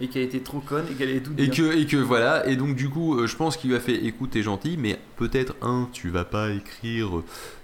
Et 0.00 0.08
qu'elle 0.08 0.22
était 0.22 0.40
trop 0.40 0.60
conne 0.60 0.84
et 0.90 0.94
qu'elle 0.94 1.10
allait 1.10 1.20
tout 1.20 1.32
et 1.36 1.46
dire. 1.48 1.54
que 1.72 1.76
et 1.78 1.86
que 1.86 1.96
voilà, 1.98 2.46
et 2.48 2.56
donc 2.56 2.74
du 2.74 2.88
coup, 2.88 3.18
euh, 3.18 3.26
je 3.26 3.36
pense 3.36 3.56
qu'il 3.56 3.70
lui 3.70 3.76
a 3.76 3.80
fait 3.80 3.94
écoute, 4.04 4.30
t'es 4.30 4.42
gentil, 4.42 4.76
mais 4.78 4.98
peut-être 5.16 5.54
un, 5.60 5.88
tu 5.92 6.08
vas 6.08 6.24
pas 6.24 6.50
écrire 6.50 7.10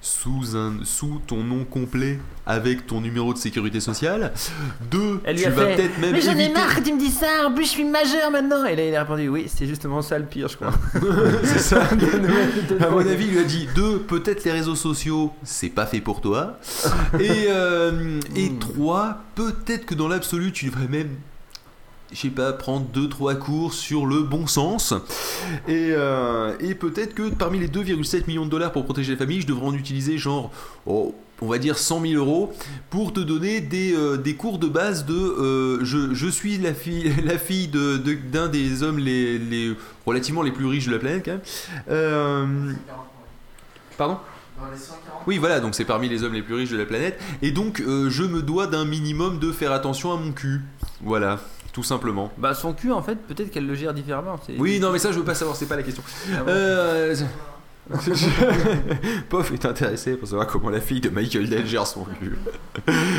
sous 0.03 0.55
un 0.57 0.75
sous 0.85 1.21
ton 1.27 1.43
nom 1.43 1.65
complet 1.65 2.19
avec 2.47 2.87
ton 2.87 3.01
numéro 3.01 3.33
de 3.33 3.39
sécurité 3.39 3.81
sociale. 3.81 4.33
Deux, 4.91 5.21
Elle 5.25 5.37
lui 5.37 5.43
tu 5.43 5.49
a 5.49 5.51
vas 5.51 5.67
fait, 5.67 5.77
peut-être 5.77 5.99
même 5.99 6.13
Mais 6.13 6.21
j'en 6.21 6.33
ai 6.33 6.45
éviter- 6.45 6.53
marre 6.53 6.77
que 6.77 6.83
tu 6.83 6.93
me 6.93 6.99
dis 7.01 7.11
ça, 7.11 7.47
en 7.49 7.53
plus 7.53 7.65
je 7.65 7.71
suis 7.71 7.85
majeur 7.85 8.31
maintenant 8.31 8.65
Et 8.67 8.77
là 8.77 8.87
il 8.87 8.95
a 8.95 9.01
répondu 9.03 9.29
oui, 9.29 9.47
c'est 9.49 9.67
justement 9.67 10.03
ça 10.03 10.19
le 10.19 10.27
pire 10.27 10.49
je 10.49 10.57
crois. 10.57 10.73
c'est 11.43 11.59
ça. 11.59 11.83
à 12.81 12.91
mon 12.91 12.99
avis, 12.99 13.25
il 13.27 13.31
lui 13.33 13.39
a 13.39 13.45
dit 13.45 13.67
deux, 13.75 13.99
peut-être 14.01 14.45
les 14.45 14.53
réseaux 14.53 14.75
sociaux, 14.75 15.33
c'est 15.43 15.71
pas 15.71 15.87
fait 15.87 16.01
pour 16.01 16.21
toi. 16.21 16.59
Et, 17.19 17.47
euh, 17.49 18.21
et 18.37 18.53
trois, 18.61 19.23
peut-être 19.35 19.87
que 19.87 19.95
dans 19.95 20.09
l'absolu, 20.09 20.53
tu 20.53 20.67
devrais 20.67 20.89
même, 20.89 21.09
je 22.13 22.21
sais 22.21 22.29
pas, 22.31 22.53
prendre 22.53 22.87
deux, 22.87 23.09
trois 23.09 23.35
cours 23.35 23.73
sur 23.75 24.07
le 24.07 24.23
bon 24.23 24.47
sens. 24.47 24.95
Et, 25.69 25.91
euh, 25.93 26.55
et 26.61 26.75
peut-être 26.75 27.15
que 27.15 27.29
parmi 27.31 27.59
les 27.59 27.69
2,7 27.69 28.27
millions 28.29 28.45
de 28.47 28.51
dollars 28.51 28.73
pour 28.73 28.85
protéger 28.85 29.13
les 29.13 29.19
familles, 29.19 29.41
je 29.41 29.47
devrais 29.47 29.67
en 29.67 29.75
utiliser 29.75 30.17
genre, 30.19 30.51
oh, 30.87 31.15
on 31.43 31.49
va 31.49 31.59
dire 31.59 31.77
100 31.77 32.01
000 32.01 32.15
euros 32.15 32.53
pour 32.91 33.13
te 33.13 33.21
donner 33.21 33.61
des, 33.61 33.93
euh, 33.95 34.17
des 34.17 34.35
cours 34.37 34.59
de 34.59 34.69
base 34.69 35.05
de 35.05 35.15
euh, 35.15 35.85
je, 35.85 36.15
je 36.15 36.29
suis 36.29 36.57
la 36.59 36.73
fille, 36.75 37.13
la 37.25 37.37
fille 37.39 37.69
de- 37.69 37.97
de- 37.99 38.15
d'un 38.15 38.49
des 38.49 38.83
hommes 38.83 38.99
les, 38.99 39.39
les 39.39 39.75
relativement 40.07 40.43
les 40.43 40.53
plus 40.53 40.65
riches 40.67 40.87
de 40.87 40.93
la 40.93 40.99
planète 40.99 41.25
quand 41.25 41.33
même. 41.33 41.41
Euh, 41.91 42.73
pardon? 43.99 44.19
Dans 44.59 44.71
les 44.71 44.79
140 44.79 45.03
oui, 45.27 45.39
voilà, 45.39 45.59
donc 45.61 45.75
c'est 45.75 45.85
parmi 45.85 46.09
les 46.09 46.23
hommes 46.23 46.33
les 46.35 46.41
plus 46.43 46.55
riches 46.55 46.71
de 46.71 46.77
la 46.79 46.87
planète. 46.87 47.21
Et 47.43 47.51
donc, 47.51 47.83
je 47.85 48.23
me 48.23 48.41
dois 48.43 48.69
d'un 48.69 48.85
minimum 48.85 49.39
de 49.41 49.51
faire 49.51 49.73
attention 49.73 50.13
à 50.13 50.17
mon 50.17 50.31
cul. 50.31 50.61
Voilà, 51.03 51.41
tout 51.77 51.83
simplement. 51.83 52.33
Bah 52.39 52.55
son 52.55 52.73
cul 52.73 52.91
en 52.91 53.03
fait, 53.03 53.17
peut-être 53.17 53.51
qu'elle 53.51 53.67
le 53.67 53.75
gère 53.75 53.93
différemment. 53.93 54.41
Oui, 54.59 54.81
non, 54.81 54.93
mais 54.93 54.99
ça, 54.99 55.13
je 55.13 55.19
veux 55.19 55.27
pas 55.27 55.35
savoir, 55.35 55.59
c'est 55.59 55.67
pas 55.67 55.77
la 55.77 55.83
question. 55.83 56.03
Ah 56.33 56.39
bon 56.43 56.45
Euh, 56.49 57.15
Pof 59.29 59.53
est 59.53 59.65
intéressé 59.65 60.13
pour 60.15 60.29
savoir 60.29 60.47
comment 60.47 60.71
la 60.71 60.81
fille 60.81 61.01
de 61.01 61.09
Michael 61.09 61.49
Dell 61.49 61.67
gère 61.67 61.87
son 61.87 62.05
cul. 62.05 62.37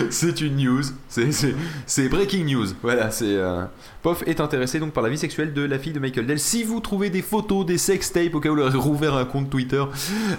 c'est 0.10 0.42
une 0.42 0.58
news, 0.58 0.82
c'est- 1.08 2.10
breaking 2.10 2.46
news. 2.46 2.68
Voilà, 2.82 3.10
c'est 3.12 3.36
euh, 3.36 3.64
Pof 4.04 4.24
est 4.28 4.42
intéressé 4.42 4.80
donc 4.80 4.92
par 4.92 5.04
la 5.04 5.10
vie 5.10 5.18
sexuelle 5.18 5.54
de 5.54 5.62
la 5.64 5.80
fille 5.80 5.94
de 5.94 6.00
Michael 6.00 6.26
Dell. 6.28 6.40
Si 6.40 6.64
vous 6.64 6.80
trouvez 6.80 7.10
des 7.10 7.22
photos, 7.22 7.66
des 7.66 7.78
sex 7.78 8.12
tapes 8.12 8.36
au 8.36 8.40
cas 8.40 8.50
où 8.50 8.58
il 8.58 8.62
aurait 8.62 8.78
rouvert 8.78 9.16
un 9.16 9.26
compte 9.26 9.50
Twitter 9.50 9.84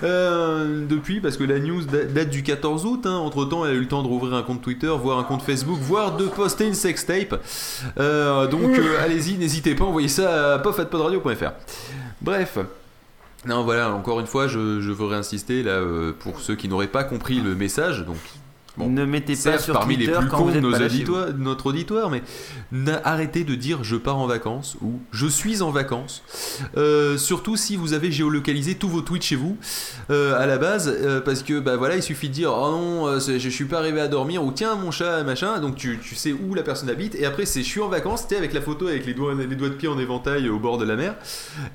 euh, 0.02 0.86
depuis, 0.86 1.20
parce 1.20 1.36
que 1.36 1.44
la 1.44 1.58
news 1.58 1.82
da- 1.84 2.04
date 2.04 2.30
du 2.30 2.42
14 2.42 2.84
août. 2.84 3.06
Entre 3.06 3.44
temps, 3.46 3.64
elle 3.64 3.72
a 3.72 3.74
eu 3.74 3.80
le 3.80 3.88
temps 3.88 4.02
de 4.02 4.08
rouvrir 4.08 4.34
un 4.34 4.42
compte 4.42 4.60
Twitter, 4.62 4.92
voir 5.00 5.18
un 5.18 5.24
compte 5.24 5.42
Facebook, 5.42 5.78
voire 5.80 6.16
de 6.16 6.26
poster 6.26 6.66
une 6.66 6.74
sex 6.74 7.06
tape. 7.06 7.42
Euh, 7.98 8.46
donc 8.46 8.78
allez-y, 9.02 9.38
n'hésitez 9.38 9.74
pas, 9.74 9.84
envoyez 9.84 10.08
ça 10.08 10.54
à 10.54 10.58
pof@podradio.fr. 10.58 11.52
Bref. 12.20 12.58
Non, 13.46 13.62
voilà, 13.62 13.90
encore 13.92 14.20
une 14.20 14.26
fois, 14.26 14.48
je, 14.48 14.80
je 14.80 14.90
veux 14.90 15.06
réinsister 15.06 15.62
là 15.62 15.72
euh, 15.72 16.12
pour 16.18 16.40
ceux 16.40 16.56
qui 16.56 16.68
n'auraient 16.68 16.88
pas 16.88 17.04
compris 17.04 17.40
le 17.40 17.54
message. 17.54 18.04
Donc, 18.04 18.18
bon, 18.78 18.88
ne 18.88 19.04
mettez 19.04 19.34
pas 19.36 19.58
sur 19.58 19.74
parmi 19.74 19.96
Twitter 19.96 20.12
les 20.12 20.18
plus 20.18 20.28
quand 20.28 20.38
cons 20.38 20.44
vous 20.44 20.50
de 20.52 20.56
êtes 20.56 20.62
nos 20.62 20.70
pas 20.72 20.80
auditoires- 20.86 21.26
notre 21.36 21.66
auditoire, 21.66 22.10
mais 22.10 22.22
arrêtez 23.04 23.44
de 23.44 23.54
dire 23.54 23.84
je 23.84 23.96
pars 23.96 24.16
en 24.18 24.26
vacances 24.26 24.76
ou 24.82 25.00
je 25.12 25.26
suis 25.26 25.62
en 25.62 25.70
vacances. 25.70 26.22
Euh, 26.76 27.16
surtout 27.18 27.56
si 27.56 27.76
vous 27.76 27.92
avez 27.92 28.10
géolocalisé 28.12 28.74
tous 28.76 28.88
vos 28.88 29.00
tweets 29.00 29.22
chez 29.24 29.36
vous 29.36 29.56
euh, 30.10 30.38
à 30.40 30.46
la 30.46 30.58
base, 30.58 30.88
euh, 30.88 31.20
parce 31.20 31.42
que 31.42 31.58
bah 31.60 31.76
voilà, 31.76 31.96
il 31.96 32.02
suffit 32.02 32.28
de 32.28 32.34
dire 32.34 32.52
oh 32.52 32.70
non, 32.70 33.18
je 33.18 33.48
suis 33.48 33.64
pas 33.64 33.78
arrivé 33.78 34.00
à 34.00 34.08
dormir 34.08 34.42
ou 34.44 34.52
tiens 34.52 34.74
mon 34.76 34.90
chat 34.90 35.22
machin, 35.24 35.58
donc 35.60 35.76
tu, 35.76 35.98
tu 36.02 36.14
sais 36.14 36.32
où 36.32 36.54
la 36.54 36.62
personne 36.62 36.88
habite 36.90 37.14
et 37.14 37.24
après 37.26 37.46
c'est 37.46 37.62
je 37.62 37.68
suis 37.68 37.80
en 37.80 37.88
vacances, 37.88 38.24
sais 38.28 38.36
avec 38.36 38.52
la 38.52 38.60
photo 38.60 38.86
avec 38.88 39.06
les 39.06 39.14
doigts, 39.14 39.34
les 39.34 39.56
doigts 39.56 39.68
de 39.68 39.74
pied 39.74 39.88
en 39.88 39.98
éventail 39.98 40.48
au 40.48 40.58
bord 40.58 40.78
de 40.78 40.84
la 40.84 40.96
mer 40.96 41.14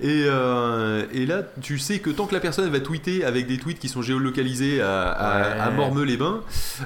et, 0.01 0.23
et 1.13 1.25
là 1.25 1.41
tu 1.61 1.77
sais 1.79 1.99
que 1.99 2.09
tant 2.09 2.25
que 2.25 2.33
la 2.33 2.39
personne 2.39 2.69
va 2.69 2.79
tweeter 2.79 3.23
avec 3.23 3.47
des 3.47 3.57
tweets 3.57 3.79
qui 3.79 3.89
sont 3.89 4.01
géolocalisés 4.01 4.81
à, 4.81 5.09
à, 5.09 5.33
Ouais. 5.33 5.59
à 5.59 5.71
Mormeux-les-Bains, 5.71 6.41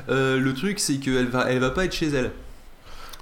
euh, 0.09 0.39
le 0.39 0.53
truc 0.53 0.79
c'est 0.79 0.97
qu'elle 0.97 1.27
va, 1.27 1.49
elle 1.51 1.59
va 1.59 1.69
pas 1.71 1.85
être 1.85 1.93
chez 1.93 2.07
elle. 2.09 2.31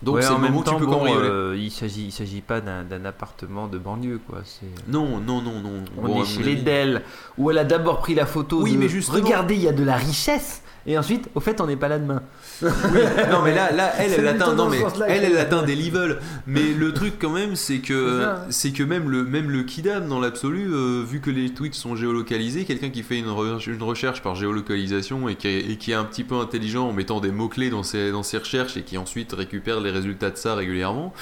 Donc 0.02 0.16
Ouais, 0.16 0.22
c'est 0.22 0.28
en 0.30 0.40
même 0.40 0.52
moment 0.52 0.60
où 0.60 0.64
temps, 0.64 0.74
tu 0.74 0.80
peux 0.82 0.86
bon, 0.86 0.98
cambrioler. 1.00 1.28
euh, 1.30 1.56
il 1.58 1.72
s'agit, 1.72 2.06
il 2.08 2.12
s'agit 2.12 2.42
pas 2.42 2.60
d'un, 2.62 3.06
appartement 3.06 3.68
de 3.68 3.78
banlieue 3.78 4.20
quoi. 4.28 4.40
Non, 4.88 5.20
non, 5.20 5.42
non, 5.42 5.62
non. 5.62 5.86
On 5.98 6.02
Bon, 6.02 6.22
est 6.22 6.26
chez 6.26 6.44
les 6.44 6.56
Dell, 6.58 7.02
où 7.38 7.50
elle 7.50 7.58
a 7.58 7.64
d'abord 7.64 8.00
pris 8.00 8.14
la 8.14 8.26
photo 8.26 8.62
Oui, 8.62 8.74
de 8.74 8.78
mais 8.78 8.90
justement- 8.90 9.24
regardez, 9.24 9.56
il 9.56 9.62
y 9.62 9.68
a 9.70 9.72
de 9.74 9.84
la 9.84 9.96
richesse. 9.96 10.62
Et 10.88 10.98
ensuite, 10.98 11.30
au 11.34 11.40
fait, 11.40 11.62
on 11.62 11.68
n'est 11.68 11.76
pas 11.76 11.88
là 11.88 11.98
demain. 11.98 12.22
non 12.62 13.42
mais 13.44 13.54
là, 13.56 13.72
là 13.72 13.92
elle, 13.98 14.12
elle 14.18 14.28
atteint, 14.28 14.54
non 14.54 14.70
mais 14.70 14.78
elle, 15.08 15.24
elle 15.26 15.38
atteint 15.38 15.64
des 15.64 15.76
levels. 15.76 16.20
Mais 16.48 16.74
le 16.74 16.94
truc 16.94 17.16
quand 17.20 17.32
même, 17.32 17.56
c'est 17.56 17.80
que 17.80 18.22
c'est 18.50 18.72
que 18.72 18.84
même 18.84 19.10
le 19.10 19.24
même 19.24 19.50
le 19.50 19.64
kidam 19.64 20.08
dans 20.08 20.20
l'absolu, 20.20 20.68
euh, 20.72 21.04
vu 21.04 21.20
que 21.22 21.32
les 21.32 21.54
tweets 21.54 21.74
sont 21.76 21.96
géolocalisés, 21.96 22.66
quelqu'un 22.66 22.90
qui 22.92 23.02
fait 23.04 23.18
une, 23.18 23.28
re- 23.28 23.68
une 23.70 23.84
recherche 23.84 24.22
par 24.22 24.36
géolocalisation 24.36 25.28
et 25.28 25.36
qui, 25.36 25.48
est, 25.48 25.60
et 25.72 25.78
qui 25.78 25.92
est 25.92 25.96
un 25.96 26.06
petit 26.06 26.24
peu 26.24 26.36
intelligent 26.36 26.88
en 26.88 26.94
mettant 26.94 27.20
des 27.20 27.32
mots 27.32 27.50
clés 27.50 27.70
dans 27.70 27.84
ses 27.84 28.12
dans 28.12 28.24
ses 28.24 28.38
recherches 28.38 28.78
et 28.78 28.84
qui 28.84 28.98
ensuite 28.98 29.34
récupère 29.34 29.80
les 29.82 29.92
résultats 29.92 30.30
de 30.30 30.38
ça 30.38 30.56
régulièrement. 30.56 31.14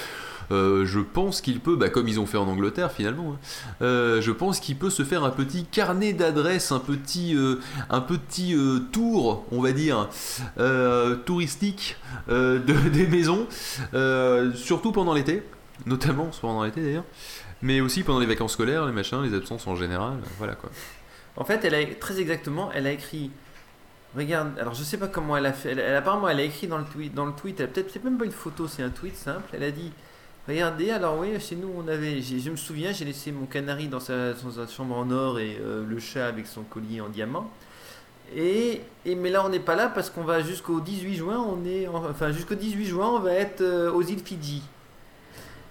Euh, 0.52 0.86
je 0.86 1.00
pense 1.00 1.42
qu'il 1.42 1.60
peut, 1.60 1.76
bah, 1.76 1.90
comme 1.90 2.08
ils 2.08 2.20
ont 2.20 2.26
fait 2.26 2.38
en 2.38 2.48
Angleterre 2.48 2.92
finalement, 2.92 3.34
hein, 3.34 3.40
euh, 3.82 4.22
je 4.22 4.32
pense 4.32 4.60
qu'il 4.60 4.78
peut 4.78 4.90
se 4.90 5.04
faire 5.04 5.24
un 5.24 5.30
petit 5.30 5.66
carnet 5.66 6.14
d'adresses, 6.14 6.72
un 6.72 6.80
petit, 6.80 7.36
euh, 7.36 7.60
un 7.90 8.02
petit 8.02 8.56
tour, 8.92 9.46
on 9.52 9.62
va 9.62 9.72
dire, 9.72 10.10
touristique 11.26 11.98
de- 12.30 12.90
des 12.90 13.08
maisons, 13.08 13.48
surtout 14.56 14.92
pendant 14.92 15.14
l'été, 15.14 15.44
notamment 15.86 16.30
pendant 16.42 16.64
l'été 16.64 16.82
d'ailleurs, 16.82 17.06
mais 17.62 17.82
aussi 17.82 18.04
pendant 18.04 18.20
les 18.20 18.26
vacances 18.26 18.54
scolaires, 18.54 18.86
les 18.86 18.92
machins, 18.92 19.22
les 19.22 19.34
absences 19.36 19.68
en 19.68 19.76
général, 19.76 20.14
voilà 20.38 20.56
quoi. 20.56 20.70
En 21.36 21.46
fait, 21.46 21.60
très 22.00 22.20
exactement, 22.20 22.70
elle 22.74 22.88
a 22.88 22.92
écrit. 22.92 23.32
Regarde, 24.16 24.60
alors 24.60 24.76
je 24.76 24.84
sais 24.84 24.98
pas 24.98 25.08
comment 25.08 25.36
elle 25.36 25.48
a 25.48 25.54
fait. 25.54 25.72
Elle, 25.72 25.96
apparemment, 25.96 26.30
elle 26.30 26.40
a 26.40 26.44
écrit 26.44 26.68
dans 26.68 26.78
le 26.78 26.84
tweet. 26.84 27.16
Dans 27.16 27.26
le 27.26 27.32
tweet, 27.34 27.58
peut-être 27.58 27.90
c'est 27.92 28.04
même 28.04 28.20
pas 28.20 28.26
une 28.26 28.32
photo, 28.32 28.68
c'est 28.68 28.84
un 28.84 28.92
tweet 28.92 29.16
simple. 29.16 29.50
Elle 29.54 29.64
a 29.64 29.72
dit. 29.72 29.92
Regardez, 30.48 30.90
alors 30.92 31.20
oui, 31.20 31.40
chez 31.40 31.56
nous 31.56 31.72
on 31.78 31.88
avait, 31.88 32.22
je 32.22 32.50
me 32.50 32.58
souviens, 32.58 32.92
j'ai 32.92 33.06
laissé 33.06 33.32
mon 33.32 33.46
canari 33.46 33.88
dans 33.88 34.02
sa, 34.02 34.34
chambre 34.68 34.98
en 34.98 35.10
or 35.10 35.40
et 35.40 35.58
euh, 35.62 35.86
le 35.88 36.00
chat 36.00 36.28
avec 36.28 36.48
son 36.48 36.64
collier 36.64 37.00
en 37.00 37.08
diamant. 37.08 37.50
Et, 38.36 38.82
mais 39.06 39.30
là 39.30 39.46
on 39.46 39.50
n'est 39.50 39.60
pas 39.60 39.76
là 39.76 39.88
parce 39.88 40.10
qu'on 40.10 40.24
va 40.24 40.42
jusqu'au 40.42 40.82
18 40.82 41.16
juin, 41.16 41.38
on 41.40 41.66
est, 41.66 41.88
en- 41.88 42.06
enfin 42.10 42.32
jusqu'au 42.32 42.56
18 42.56 42.86
juin 42.86 43.08
on 43.08 43.20
va 43.20 43.34
être 43.34 43.62
euh, 43.62 43.92
aux 43.92 44.02
îles 44.02 44.20
Fidji. 44.20 44.64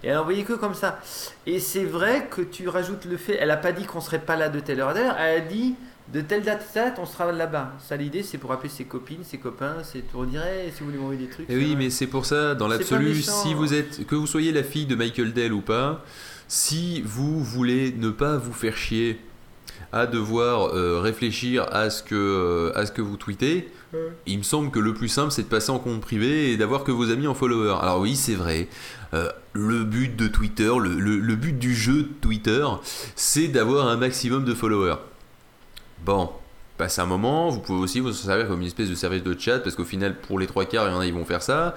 Et 0.03 0.07
elle 0.07 0.17
envoyait 0.17 0.43
que 0.43 0.53
comme 0.53 0.73
ça. 0.73 0.99
Et 1.45 1.59
c'est 1.59 1.85
vrai 1.85 2.27
que 2.29 2.41
tu 2.41 2.67
rajoutes 2.67 3.05
le 3.05 3.17
fait, 3.17 3.37
elle 3.39 3.51
a 3.51 3.57
pas 3.57 3.71
dit 3.73 3.85
qu'on 3.85 4.01
serait 4.01 4.19
pas 4.19 4.35
là 4.35 4.49
de 4.49 4.59
telle 4.59 4.81
heure 4.81 4.89
à 4.89 4.93
telle 4.93 5.13
elle 5.19 5.37
a 5.37 5.45
dit 5.45 5.75
de 6.11 6.21
telle 6.21 6.43
date 6.43 6.65
à 6.75 6.85
date, 6.85 6.99
on 6.99 7.05
sera 7.05 7.31
là-bas. 7.31 7.73
Ça, 7.79 7.95
l'idée, 7.95 8.23
c'est 8.23 8.37
pour 8.37 8.51
appeler 8.51 8.69
ses 8.69 8.83
copines, 8.83 9.23
ses 9.23 9.37
copains, 9.37 9.77
c'est 9.83 10.01
pour 10.05 10.25
dire, 10.25 10.41
Eh, 10.45 10.69
si 10.71 10.79
vous 10.79 10.87
voulez 10.87 10.97
m'envoyer 10.97 11.21
des 11.25 11.29
trucs. 11.29 11.49
Et 11.49 11.55
oui, 11.55 11.71
ça- 11.71 11.77
mais 11.77 11.89
c'est 11.89 12.07
pour 12.07 12.25
ça, 12.25 12.55
dans 12.55 12.67
l'absolu, 12.67 13.21
si 13.21 13.53
vous 13.53 13.73
êtes, 13.73 14.05
que 14.05 14.15
vous 14.15 14.27
soyez 14.27 14.51
la 14.51 14.63
fille 14.63 14.85
de 14.85 14.95
Michael 14.95 15.33
Dell 15.33 15.53
ou 15.53 15.61
pas, 15.61 16.03
si 16.47 17.01
vous 17.03 17.43
voulez 17.43 17.93
ne 17.97 18.09
pas 18.09 18.37
vous 18.37 18.53
faire 18.53 18.75
chier 18.77 19.19
à 19.91 20.05
devoir 20.07 20.75
euh, 20.75 20.99
réfléchir 20.99 21.67
à 21.71 21.89
ce 21.89 22.03
que 22.03 22.15
euh, 22.15 22.71
à 22.77 22.85
ce 22.85 22.91
que 22.91 23.01
vous 23.01 23.15
tweetez, 23.15 23.69
il 24.25 24.39
me 24.39 24.43
semble 24.43 24.71
que 24.71 24.79
le 24.79 24.93
plus 24.95 25.07
simple 25.07 25.31
c'est 25.31 25.43
de 25.43 25.47
passer 25.47 25.69
en 25.71 25.77
compte 25.77 26.01
privé 26.01 26.51
et 26.51 26.57
d'avoir 26.57 26.83
que 26.83 26.91
vos 26.91 27.11
amis 27.11 27.27
en 27.27 27.35
follower. 27.35 27.75
Alors 27.81 27.99
oui, 27.99 28.15
c'est 28.15 28.33
vrai. 28.35 28.67
euh, 29.13 29.29
le 29.53 29.83
but 29.83 30.15
de 30.15 30.27
Twitter, 30.27 30.71
le, 30.81 30.99
le- 30.99 31.19
le 31.19 31.35
but 31.35 31.57
du 31.57 31.75
jeu 31.75 32.03
de 32.03 32.09
Twitter, 32.21 32.65
c'est 33.15 33.47
d'avoir 33.47 33.87
un 33.87 33.95
maximum 33.97 34.43
de 34.45 34.55
followers. 34.55 34.95
Bon, 36.05 36.29
passe 36.77 36.99
un 36.99 37.05
moment, 37.05 37.49
vous 37.49 37.61
pouvez 37.61 37.79
aussi 37.79 38.01
vous 38.01 38.11
servir 38.11 38.49
comme 38.49 38.59
une 38.59 38.67
espèce 38.67 38.89
de 38.89 38.95
service 38.95 39.23
de 39.23 39.39
chat, 39.39 39.59
parce 39.59 39.73
qu'au 39.73 39.85
final, 39.85 40.15
pour 40.19 40.37
les 40.37 40.47
trois 40.47 40.65
quarts, 40.65 40.89
il 40.89 40.91
y 40.91 40.95
en 40.95 40.99
a, 40.99 41.05
ils 41.05 41.13
vont 41.13 41.23
faire 41.23 41.41
ça, 41.41 41.75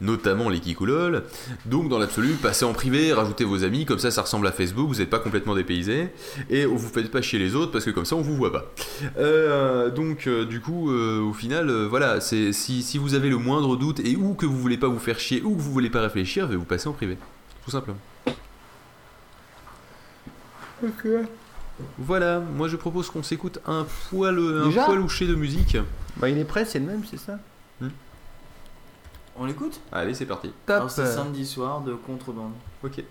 notamment 0.00 0.48
les 0.48 0.60
Kikoulol. 0.60 1.24
Donc, 1.66 1.88
dans 1.88 1.98
l'absolu, 1.98 2.34
passez 2.34 2.64
en 2.64 2.72
privé, 2.72 3.12
rajoutez 3.12 3.42
vos 3.42 3.64
amis, 3.64 3.84
comme 3.84 3.98
ça, 3.98 4.12
ça 4.12 4.22
ressemble 4.22 4.46
à 4.46 4.52
Facebook, 4.52 4.86
vous 4.86 5.00
n'êtes 5.00 5.10
pas 5.10 5.18
complètement 5.18 5.56
dépaysé, 5.56 6.10
et 6.50 6.66
vous 6.66 6.78
faites 6.78 7.10
pas 7.10 7.20
chier 7.20 7.40
les 7.40 7.56
autres, 7.56 7.72
parce 7.72 7.84
que 7.84 7.90
comme 7.90 8.04
ça, 8.04 8.14
on 8.14 8.20
vous 8.20 8.36
voit 8.36 8.52
pas. 8.52 8.70
Euh, 9.18 9.90
donc, 9.90 10.28
euh, 10.28 10.44
du 10.44 10.60
coup, 10.60 10.92
euh, 10.92 11.20
au 11.20 11.32
final, 11.32 11.68
voilà, 11.86 12.20
si, 12.20 12.98
vous 12.98 13.14
avez 13.14 13.28
le 13.28 13.38
moindre 13.38 13.74
doute, 13.74 13.98
et 14.00 14.14
ou 14.14 14.34
que 14.34 14.46
vous 14.46 14.60
voulez 14.60 14.78
pas 14.78 14.88
vous 14.88 15.00
faire 15.00 15.18
chier, 15.18 15.42
ou 15.42 15.56
que 15.56 15.60
vous 15.60 15.72
voulez 15.72 15.90
pas 15.90 16.00
réfléchir, 16.00 16.46
vous 16.46 16.64
passez 16.64 16.88
en 16.88 16.92
privé. 16.92 17.18
Tout 17.64 17.72
simplement. 17.72 17.98
Voilà, 21.98 22.40
moi 22.40 22.68
je 22.68 22.76
propose 22.76 23.10
qu'on 23.10 23.22
s'écoute 23.22 23.58
un 23.66 23.86
poil, 24.10 24.38
un 24.38 24.66
Déjà 24.66 24.84
poil 24.84 24.98
louché 24.98 25.26
de 25.26 25.34
musique. 25.34 25.76
Bah, 26.16 26.28
il 26.28 26.38
est 26.38 26.44
prêt, 26.44 26.64
c'est 26.64 26.78
le 26.78 26.86
même, 26.86 27.02
c'est 27.04 27.18
ça 27.18 27.38
On 29.36 29.46
l'écoute? 29.46 29.80
Allez, 29.90 30.14
c'est 30.14 30.26
parti. 30.26 30.52
Top. 30.66 30.76
Alors 30.76 30.90
c'est 30.90 31.06
samedi 31.06 31.44
soir 31.44 31.80
de 31.80 31.94
contrebande. 31.94 32.52
Ok. 32.84 33.02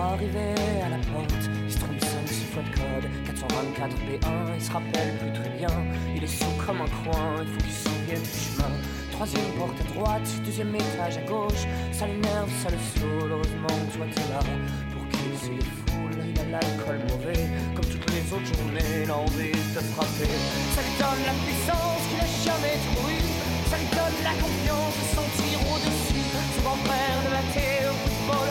Arriver 0.00 0.54
à 0.82 0.88
la 0.88 0.96
porte. 1.12 1.44
Il 1.66 1.70
se 1.70 1.78
trompe 1.78 2.00
5 2.00 2.26
6 2.26 2.44
fois 2.52 2.62
de 2.62 2.70
code. 2.72 3.10
424 3.26 3.96
B1, 4.08 4.54
il 4.56 4.62
se 4.62 4.72
rappelle 4.72 5.18
plus 5.18 5.32
très 5.32 5.50
bien. 5.58 5.68
Il 6.16 6.24
est 6.24 6.26
sous 6.26 6.50
comme 6.64 6.80
un 6.80 6.88
coin, 7.04 7.36
il 7.42 7.48
faut 7.48 7.60
qu'il 7.60 7.72
se 7.72 7.84
souvienne 7.84 8.22
du 8.22 8.38
chemin. 8.40 8.72
Troisième 9.12 9.52
porte 9.58 9.78
à 9.78 9.84
droite, 9.92 10.28
deuxième 10.44 10.74
étage 10.74 11.18
à 11.18 11.22
gauche. 11.28 11.68
Ça 11.92 12.06
l'énerve, 12.06 12.48
ça 12.64 12.70
le 12.70 12.80
saoule. 12.96 13.30
Heureusement, 13.30 13.76
toi 13.92 14.06
t'es 14.08 14.26
là 14.32 14.40
pour 14.88 15.04
qu'il 15.12 15.36
se 15.36 15.52
défoule. 15.52 16.16
Il 16.24 16.40
a 16.40 16.44
l'alcool 16.48 17.00
mauvais, 17.12 17.44
comme 17.76 17.84
toutes 17.84 18.08
les 18.10 18.24
autres 18.32 18.48
journées. 18.56 19.04
Il 19.04 19.10
a 19.10 19.16
envie 19.18 19.52
de 19.52 19.70
te 19.76 19.84
frapper. 19.92 20.32
Ça 20.74 20.80
lui 20.80 20.96
donne 20.96 21.22
la 21.28 21.36
puissance 21.44 22.02
qu'il 22.08 22.24
a 22.24 22.30
jamais 22.48 22.76
eu. 23.04 23.20
Ça 23.68 23.76
lui 23.76 23.90
donne 23.92 24.18
la 24.24 24.34
confiance 24.40 24.96
de 24.96 25.04
se 25.04 25.14
sentir 25.14 25.60
au-dessus. 25.68 26.24
Son 26.56 26.62
grand-père 26.64 27.20
de 27.20 27.32
la 27.36 27.44
au 27.90 27.96
football, 28.04 28.48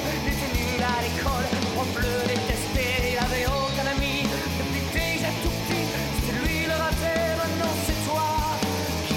à 0.97 1.01
l'école. 1.01 1.47
Prof 1.75 1.93
le 1.97 2.27
détestait, 2.27 3.13
il 3.13 3.17
avait 3.17 3.45
aucun 3.47 3.87
ami. 3.95 4.23
Depuis 4.59 4.83
déjà 4.93 5.29
tout 5.41 5.53
petit, 5.59 5.85
c'était 6.15 6.35
lui 6.39 6.65
le 6.65 6.75
raté. 6.83 7.13
Maintenant 7.41 7.73
c'est 7.85 7.99
toi 8.07 8.27
qui. 9.07 9.15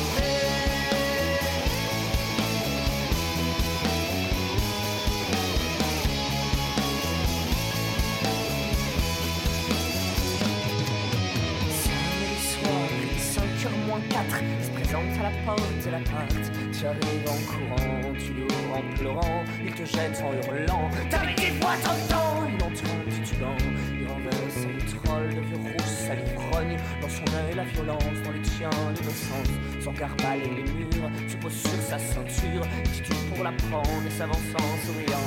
Samedi 11.83 12.39
soir, 12.52 12.86
il 12.97 13.09
est 13.09 13.20
5h 13.20 13.70
moins 13.86 14.01
4 14.10 14.42
Il 14.59 14.65
se 14.65 14.70
présente 14.70 15.12
à 15.20 15.23
la 15.25 15.34
porte 15.44 15.84
de 15.84 15.91
l'appart 15.91 16.42
Tu 16.73 16.86
arrives 16.86 17.28
en 17.28 17.41
courant, 17.51 18.12
tu 18.18 18.33
l'ouvres 18.34 18.52
en 18.73 18.83
pleurant 18.97 19.44
Il 19.65 19.73
te 19.73 19.84
jette 19.84 20.23
en 20.23 20.33
hurlant. 20.33 20.91
T'avais 21.10 21.34
des 21.34 21.51
voix 21.60 21.75
t'entends 21.83 22.47
Il 22.49 22.62
entend 22.65 23.10
titulant 23.10 23.57
Il 24.01 24.07
renverse 24.07 24.67
un 24.67 25.05
troll 25.05 25.28
de 25.28 25.41
vieux 25.41 25.57
rouge 25.57 25.86
Ça 25.86 26.15
l'ivrogne 26.15 26.76
Dans 27.01 27.09
son 27.09 27.25
œil 27.36 27.55
la 27.57 27.65
violence 27.65 28.18
Dans 28.25 28.33
les 28.33 28.42
tiens 28.42 28.70
l'innocence. 28.70 29.52
Son 29.83 29.91
regard 29.91 30.17
balaye 30.17 30.49
les 30.57 30.73
murs 30.73 31.10
Se 31.28 31.36
pose 31.36 31.52
sur 31.52 31.83
sa 31.89 31.99
ceinture. 31.99 32.65
Titube 32.92 33.17
pour 33.34 33.44
la 33.44 33.52
prendre 33.52 34.07
Et 34.07 34.10
s'avance 34.10 34.51
en 34.55 34.86
souriant. 34.86 35.26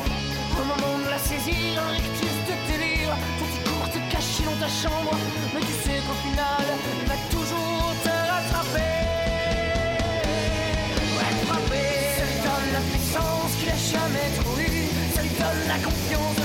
Au 0.58 0.64
moment 0.64 1.00
de 1.04 1.10
la 1.10 1.18
saisir 1.18 1.82
Un 1.82 1.92
rictus 1.92 2.38
de 2.50 2.56
délire. 2.72 3.16
Ton 3.40 3.46
petit 3.46 3.70
court 3.70 3.90
te 3.90 4.00
caché 4.12 4.44
dans 4.44 4.60
ta 4.60 4.70
chambre. 4.70 5.12
Mais 5.54 5.62
tu 5.62 5.74
sais 5.84 6.00
qu'au 6.06 6.18
final 6.26 6.66
Il 7.02 7.08
va 7.08 7.18
lui 15.78 16.16
donne 16.16 16.36
la 16.38 16.45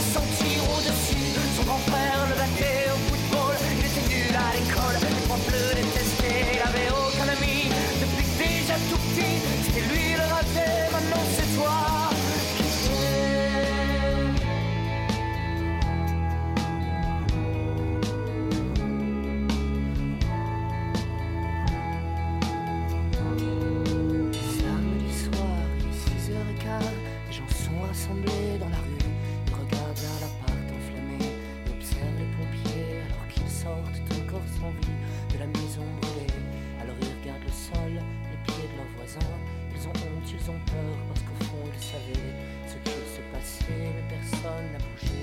parce 41.08 41.20
qu'au 41.20 41.44
fond 41.44 41.64
ils 41.66 41.82
savaient 41.82 42.34
ce 42.66 42.74
qu'il 42.84 43.04
se 43.14 43.22
passait, 43.32 43.92
mais 43.94 44.04
personne 44.08 44.66
n'a 44.72 44.78
bougé. 44.78 45.20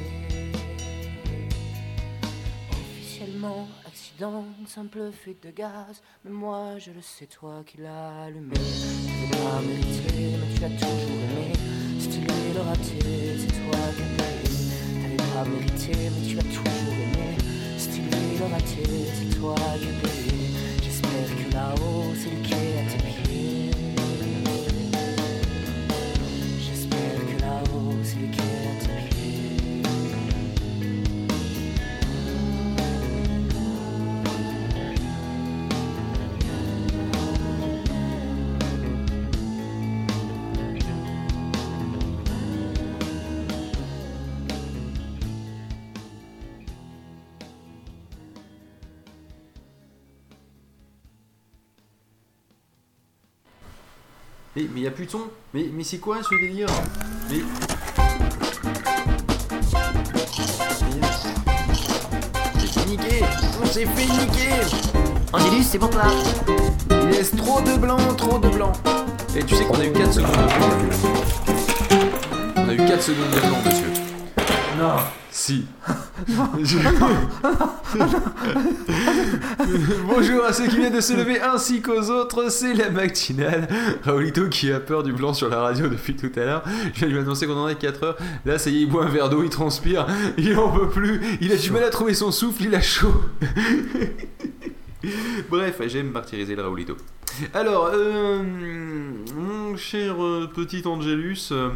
Officiellement, 2.71 3.67
accident, 3.85 4.45
simple 4.67 5.11
fuite 5.11 5.43
de 5.43 5.51
gaz. 5.51 6.01
Mais 6.23 6.31
moi, 6.31 6.77
je 6.77 6.91
le 6.91 7.01
sais, 7.01 7.25
toi 7.25 7.63
qui 7.65 7.77
l'as 7.77 8.23
allumé. 8.23 8.53
Tu 8.55 9.31
l'as 9.31 9.61
mérité, 9.61 10.37
mais 10.37 10.53
tu 10.53 10.61
l'as 10.61 10.69
toujours 10.69 11.19
aimé. 11.29 11.53
Lui 12.17 12.53
le 12.53 12.61
raté, 12.61 13.01
c'est 13.39 13.55
toi 13.63 13.81
qui 13.95 14.01
as 14.01 14.11
payé. 14.17 14.49
T'avais 15.01 15.23
pas 15.33 15.45
mérité, 15.49 15.93
mais 15.93 16.23
tu 16.27 16.33
l'as 16.35 16.43
toujours 16.43 16.93
aimé. 16.93 17.27
Lui 17.93 18.37
le 18.37 18.45
raté, 18.45 18.83
c'est 19.13 19.31
toi 19.39 19.55
qui 19.55 19.87
as 19.87 19.97
payé. 20.01 20.37
J'espère 20.83 21.29
que 21.37 21.45
là-haut, 21.53 22.13
c'est 22.15 22.37
qui 22.43 22.53
est 22.53 22.77
à 22.79 23.06
Mais 54.57 54.65
il 54.77 54.83
y 54.83 54.87
a 54.87 54.91
plus 54.91 55.05
de 55.05 55.11
son. 55.11 55.21
Mais, 55.53 55.69
mais 55.71 55.83
c'est 55.83 55.99
quoi 55.99 56.17
ce 56.23 56.33
délire? 56.41 56.67
Mais. 57.29 57.41
C'est 62.65 62.87
niqué 62.87 63.23
s'est 63.65 63.85
fait 63.85 64.05
niquer 64.05 64.49
Angélus, 65.31 65.63
c'est 65.63 65.77
pour 65.77 65.91
toi. 65.91 66.05
Il 66.89 67.09
laisse 67.09 67.35
trop 67.35 67.61
de 67.61 67.77
blanc, 67.77 67.97
trop 68.15 68.39
de 68.39 68.49
blanc. 68.49 68.71
Et 69.35 69.43
tu 69.43 69.55
sais 69.55 69.65
qu'on 69.65 69.79
a 69.79 69.85
eu 69.85 69.91
4 69.91 70.11
secondes 70.11 70.31
de 70.31 70.37
blanc. 70.37 71.13
On 72.55 72.69
a 72.69 72.73
eu 72.73 72.77
4 72.77 73.01
secondes 73.03 73.29
de 73.29 73.39
blanc, 73.39 73.57
monsieur. 73.63 73.91
Non. 74.79 74.95
Si. 75.29 75.67
Bonjour 80.07 80.45
à 80.45 80.51
ceux 80.51 80.65
qui 80.67 80.77
viennent 80.77 80.95
de 80.95 81.01
se 81.01 81.13
lever 81.13 81.39
ainsi 81.39 81.81
qu'aux 81.81 82.09
autres, 82.09 82.51
c'est 82.51 82.73
la 82.73 82.89
matinale. 82.89 83.67
Raoulito 84.03 84.49
qui 84.49 84.71
a 84.71 84.79
peur 84.79 85.03
du 85.03 85.13
blanc 85.13 85.35
sur 85.35 85.49
la 85.49 85.61
radio 85.61 85.87
depuis 85.87 86.15
tout 86.15 86.31
à 86.35 86.39
l'heure. 86.39 86.63
Je 86.93 86.99
viens 86.99 87.07
de 87.07 87.13
lui 87.13 87.21
annoncer 87.21 87.45
qu'on 87.45 87.57
en 87.57 87.67
est 87.67 87.75
4 87.75 88.03
heures. 88.03 88.17
Là, 88.45 88.57
ça 88.57 88.71
y 88.71 88.77
est, 88.77 88.81
il 88.81 88.89
boit 88.89 89.05
un 89.05 89.09
verre 89.09 89.29
d'eau, 89.29 89.43
il 89.43 89.49
transpire, 89.49 90.07
il 90.37 90.57
en 90.57 90.71
peut 90.71 90.89
plus, 90.89 91.21
il 91.39 91.51
a 91.51 91.55
du 91.55 91.69
mal 91.69 91.83
à 91.83 91.89
trouver 91.89 92.15
son 92.15 92.31
souffle, 92.31 92.63
il 92.63 92.73
a 92.73 92.81
chaud. 92.81 93.13
Bref, 95.49 95.79
j'aime 95.87 96.09
martyriser 96.09 96.55
le 96.55 96.63
Raoulito. 96.63 96.97
Alors, 97.53 97.91
euh, 97.93 98.41
mon 99.35 99.75
cher 99.77 100.23
euh, 100.23 100.49
petit 100.53 100.83
Angelus, 100.87 101.49
euh, 101.51 101.69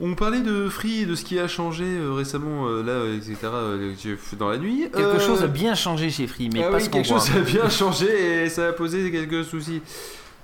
on 0.00 0.14
parlait 0.14 0.40
de 0.40 0.68
Free 0.68 1.00
et 1.02 1.06
de 1.06 1.14
ce 1.14 1.24
qui 1.24 1.38
a 1.38 1.48
changé 1.48 1.84
euh, 1.84 2.12
récemment, 2.12 2.66
euh, 2.68 2.82
là, 2.82 3.14
etc., 3.14 3.36
euh, 3.44 3.94
dans 4.38 4.50
la 4.50 4.58
nuit. 4.58 4.82
Quelque 4.92 4.98
Euh, 4.98 5.18
chose 5.20 5.42
a 5.42 5.46
bien 5.46 5.74
changé 5.74 6.10
chez 6.10 6.26
Free, 6.26 6.50
mais 6.52 6.62
ah 6.64 6.70
pas 6.70 6.76
oui, 6.76 6.82
ce 6.82 6.90
qu'on 6.90 6.98
quelque 6.98 7.08
voit. 7.08 7.20
chose 7.20 7.36
a 7.36 7.40
bien 7.40 7.68
changé 7.68 8.44
et 8.44 8.48
ça 8.48 8.68
a 8.68 8.72
posé 8.72 9.10
quelques 9.10 9.44
soucis. 9.44 9.80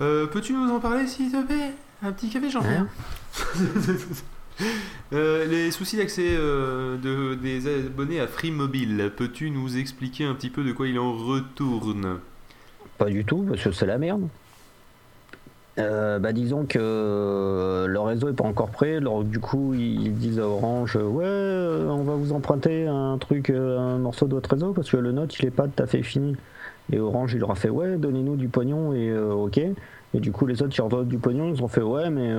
Euh, 0.00 0.26
Peux-tu 0.26 0.52
nous 0.54 0.70
en 0.70 0.80
parler, 0.80 1.06
s'il 1.06 1.30
te 1.30 1.42
plaît? 1.44 1.72
Un 2.02 2.12
petit 2.12 2.30
café, 2.30 2.48
j'en 2.50 2.62
Hein? 2.62 2.86
Euh, 5.14 5.46
les 5.46 5.70
soucis 5.70 5.96
d'accès 5.96 6.34
euh, 6.36 6.98
de, 6.98 7.34
des 7.34 7.66
abonnés 7.66 8.20
à 8.20 8.26
Free 8.26 8.50
Mobile, 8.50 9.10
peux-tu 9.16 9.50
nous 9.50 9.78
expliquer 9.78 10.24
un 10.26 10.34
petit 10.34 10.50
peu 10.50 10.62
de 10.62 10.72
quoi 10.72 10.86
il 10.86 10.98
en 10.98 11.14
retourne? 11.14 12.18
Pas 13.00 13.08
du 13.08 13.24
tout, 13.24 13.46
parce 13.48 13.64
que 13.64 13.72
c'est 13.72 13.86
la 13.86 13.96
merde. 13.96 14.28
Euh, 15.78 16.18
bah 16.18 16.32
disons 16.32 16.66
que 16.66 16.78
euh, 16.78 17.86
le 17.86 17.98
réseau 17.98 18.28
est 18.28 18.34
pas 18.34 18.44
encore 18.44 18.68
prêt, 18.68 18.96
alors 18.96 19.24
du 19.24 19.38
coup 19.38 19.72
ils 19.72 20.12
disent 20.14 20.38
à 20.38 20.46
Orange 20.46 20.96
ouais 20.96 21.24
euh, 21.24 21.88
on 21.88 22.02
va 22.02 22.16
vous 22.16 22.32
emprunter 22.32 22.86
un 22.86 23.16
truc, 23.16 23.48
un 23.48 23.96
morceau 23.96 24.26
de 24.26 24.34
votre 24.34 24.50
réseau 24.50 24.74
parce 24.74 24.90
que 24.90 24.98
le 24.98 25.12
note 25.12 25.38
il 25.38 25.46
est 25.46 25.50
pas 25.50 25.66
tout 25.66 25.82
à 25.82 25.86
fait 25.86 26.02
fini. 26.02 26.36
Et 26.92 26.98
Orange 26.98 27.32
il 27.32 27.38
leur 27.38 27.52
a 27.52 27.54
fait 27.54 27.70
ouais 27.70 27.96
donnez-nous 27.96 28.36
du 28.36 28.48
pognon 28.48 28.92
et 28.92 29.16
ok. 29.16 29.58
Et 29.58 30.20
du 30.20 30.30
coup 30.30 30.44
les 30.44 30.60
autres 30.62 30.74
ils 30.76 30.82
redonnent 30.82 31.08
du 31.08 31.18
pognon, 31.18 31.54
ils 31.54 31.62
ont 31.62 31.68
fait 31.68 31.80
ouais 31.80 32.10
mais 32.10 32.34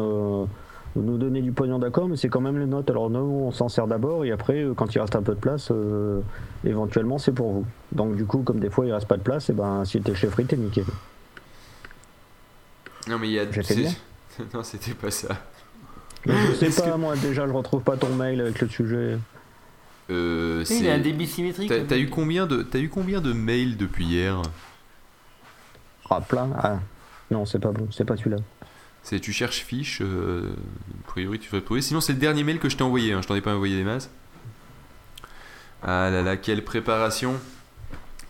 vous 0.95 1.01
nous 1.03 1.17
donnez 1.17 1.41
du 1.41 1.51
pognon 1.53 1.79
d'accord 1.79 2.07
mais 2.09 2.17
c'est 2.17 2.27
quand 2.29 2.41
même 2.41 2.59
les 2.59 2.65
notes 2.65 2.89
alors 2.89 3.09
nous 3.09 3.19
on 3.19 3.51
s'en 3.51 3.69
sert 3.69 3.87
d'abord 3.87 4.25
et 4.25 4.31
après 4.31 4.61
euh, 4.63 4.73
quand 4.73 4.93
il 4.93 4.99
reste 4.99 5.15
un 5.15 5.21
peu 5.21 5.33
de 5.35 5.39
place 5.39 5.69
euh, 5.71 6.19
éventuellement 6.65 7.17
c'est 7.17 7.31
pour 7.31 7.51
vous. 7.51 7.65
Donc 7.93 8.15
du 8.15 8.25
coup 8.25 8.39
comme 8.39 8.59
des 8.59 8.69
fois 8.69 8.85
il 8.85 8.91
reste 8.93 9.07
pas 9.07 9.17
de 9.17 9.23
place 9.23 9.49
et 9.49 9.53
ben 9.53 9.85
si 9.85 10.01
t'es 10.01 10.13
chez 10.15 10.27
Free 10.27 10.45
t'es 10.45 10.57
niqué. 10.57 10.83
Non, 13.07 13.17
mais 13.17 13.27
il 13.29 13.33
y 13.33 13.39
a. 13.39 13.45
J'ai 13.51 13.63
fait 13.63 13.73
c'est- 13.73 13.81
bien 13.81 13.91
non, 14.53 14.63
c'était 14.63 14.93
pas 14.93 15.11
ça. 15.11 15.29
Mais 16.25 16.33
je 16.49 16.53
sais 16.53 16.67
Est-ce 16.67 16.81
pas, 16.81 16.91
que- 16.91 16.97
moi 16.97 17.15
déjà 17.15 17.47
je 17.47 17.51
retrouve 17.51 17.81
pas 17.81 17.97
ton 17.97 18.13
mail 18.15 18.41
avec 18.41 18.61
le 18.61 18.67
sujet. 18.67 19.17
Euh, 20.09 20.63
Il 20.69 20.87
a 20.89 20.93
un 20.93 20.99
débit 20.99 21.25
symétrique. 21.27 21.69
T'as 21.69 21.81
t'as 21.83 21.97
eu 21.97 22.09
combien 22.09 22.45
de 22.47 22.61
t'as 22.63 22.79
eu 22.79 22.89
combien 22.89 23.21
de 23.21 23.33
mails 23.33 23.77
depuis 23.77 24.05
hier? 24.05 24.41
Ah, 26.09 26.19
plein 26.21 26.49
Ah, 26.61 26.79
non, 27.31 27.45
c'est 27.45 27.59
pas 27.59 27.71
bon, 27.71 27.87
c'est 27.91 28.03
pas 28.05 28.17
celui-là. 28.17 28.37
C'est 29.03 29.19
tu 29.19 29.33
cherches 29.33 29.61
fiche, 29.61 30.01
euh, 30.01 30.51
a 31.03 31.07
priori 31.07 31.39
tu 31.39 31.47
devrais 31.47 31.61
trouver. 31.61 31.81
Sinon 31.81 32.01
c'est 32.01 32.13
le 32.13 32.19
dernier 32.19 32.43
mail 32.43 32.59
que 32.59 32.69
je 32.69 32.77
t'ai 32.77 32.83
envoyé, 32.83 33.13
hein, 33.13 33.21
je 33.21 33.27
t'en 33.27 33.35
ai 33.35 33.41
pas 33.41 33.53
envoyé 33.53 33.75
des 33.75 33.83
masses. 33.83 34.09
Ah 35.83 36.09
là 36.11 36.21
là, 36.21 36.37
quelle 36.37 36.63
préparation 36.63 37.35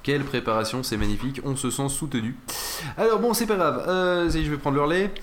Quelle 0.03 0.23
préparation, 0.23 0.83
c'est 0.83 0.97
magnifique, 0.97 1.41
on 1.43 1.55
se 1.55 1.69
sent 1.69 1.89
soutenu. 1.89 2.35
Alors 2.97 3.19
bon, 3.19 3.33
c'est 3.33 3.45
pas 3.45 3.57
grave, 3.57 3.85
euh, 3.87 4.29
je 4.29 4.49
vais 4.49 4.57
prendre 4.57 4.77
le 4.77 4.83
relais. 4.83 5.13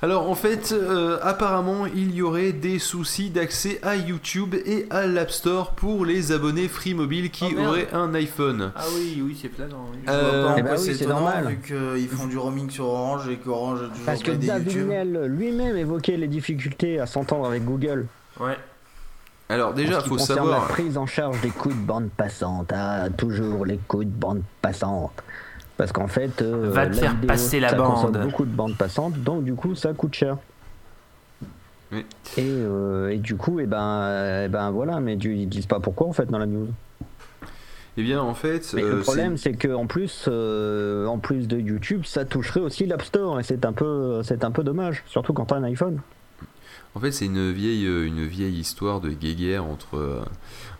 Alors 0.00 0.30
en 0.30 0.36
fait, 0.36 0.70
euh, 0.72 1.18
apparemment, 1.22 1.86
il 1.86 2.14
y 2.14 2.22
aurait 2.22 2.52
des 2.52 2.78
soucis 2.78 3.30
d'accès 3.30 3.80
à 3.82 3.96
YouTube 3.96 4.54
et 4.54 4.86
à 4.90 5.06
l'App 5.08 5.30
Store 5.32 5.72
pour 5.72 6.04
les 6.04 6.30
abonnés 6.30 6.68
Free 6.68 6.94
Mobile 6.94 7.30
qui 7.30 7.46
Oh, 7.50 7.54
merde. 7.56 7.68
auraient 7.68 7.88
un 7.92 8.14
iPhone. 8.14 8.70
Ah 8.76 8.84
oui, 8.94 9.20
oui, 9.24 9.36
c'est 9.40 9.48
oui. 9.48 9.98
Vois 10.06 10.14
Euh, 10.14 10.54
eh 10.56 10.62
bah 10.62 10.70
oui, 10.78 10.94
c'est 10.96 11.06
normal. 11.06 11.48
vu 11.48 11.58
qu'ils 11.66 12.08
font 12.08 12.26
du 12.28 12.38
roaming 12.38 12.70
sur 12.70 12.84
Orange 12.86 13.28
et 13.28 13.36
qu'Orange 13.38 13.80
a 13.82 13.88
toujours 13.88 14.06
Parce 14.06 14.22
que 14.22 14.30
David 14.30 15.26
lui-même 15.26 15.76
évoquait 15.76 16.16
les 16.16 16.28
difficultés 16.28 17.00
à 17.00 17.06
s'entendre 17.06 17.46
avec 17.46 17.64
Google. 17.64 18.06
Ouais. 18.38 18.56
Alors 19.48 19.72
déjà, 19.74 19.94
ce 19.98 20.02
qui 20.04 20.08
faut 20.10 20.16
concerne 20.16 20.38
savoir. 20.40 20.60
la 20.60 20.66
prise 20.68 20.96
en 20.98 21.06
charge 21.06 21.40
des 21.40 21.48
coûts 21.48 21.70
de 21.70 21.74
bande 21.74 22.10
passante. 22.16 22.70
Ah, 22.72 23.06
toujours 23.16 23.64
les 23.64 23.78
coûts 23.88 24.04
de 24.04 24.10
bande 24.10 24.42
passante. 24.62 25.10
Parce 25.78 25.92
qu'en 25.92 26.08
fait, 26.08 26.42
euh, 26.42 26.68
Va 26.70 26.86
te 26.88 26.96
faire 26.96 27.12
vidéo, 27.14 27.28
passer 27.28 27.60
la 27.60 27.70
ça 27.70 27.76
consomme 27.76 28.12
bande. 28.12 28.22
beaucoup 28.22 28.44
de 28.44 28.50
bande 28.54 28.76
passante, 28.76 29.14
donc 29.22 29.44
du 29.44 29.54
coup 29.54 29.74
ça 29.74 29.94
coûte 29.94 30.12
cher. 30.14 30.36
Oui. 31.92 32.04
Et, 32.36 32.42
euh, 32.46 33.08
et 33.10 33.16
du 33.18 33.36
coup, 33.36 33.60
et 33.60 33.66
ben, 33.66 34.44
eh 34.44 34.48
ben 34.48 34.70
voilà, 34.70 35.00
mais 35.00 35.16
du- 35.16 35.34
ils 35.34 35.48
disent 35.48 35.66
pas 35.66 35.80
pourquoi 35.80 36.06
en 36.08 36.12
fait 36.12 36.26
dans 36.26 36.38
la 36.38 36.44
news. 36.46 36.68
Eh 37.96 38.02
bien, 38.02 38.20
en 38.20 38.34
fait, 38.34 38.70
Mais 38.74 38.82
euh, 38.82 38.96
le 38.96 39.00
problème, 39.00 39.36
c'est 39.38 39.54
que 39.54 39.72
en 39.74 39.86
plus, 39.86 40.26
euh, 40.28 41.06
en 41.06 41.18
plus 41.18 41.48
de 41.48 41.58
YouTube, 41.58 42.02
ça 42.04 42.24
toucherait 42.24 42.60
aussi 42.60 42.84
l'App 42.86 43.02
Store 43.02 43.40
et 43.40 43.42
c'est 43.42 43.64
un 43.64 43.72
peu, 43.72 44.20
c'est 44.22 44.44
un 44.44 44.50
peu 44.52 44.62
dommage, 44.62 45.02
surtout 45.06 45.32
quand 45.32 45.46
t'as 45.46 45.56
un 45.56 45.64
iPhone. 45.64 46.00
En 46.94 47.00
fait, 47.00 47.10
c'est 47.12 47.24
une 47.26 47.50
vieille, 47.52 47.84
une 47.86 48.24
vieille 48.26 48.58
histoire 48.58 49.00
de 49.00 49.10
guéguerre 49.10 49.64
entre, 49.64 50.24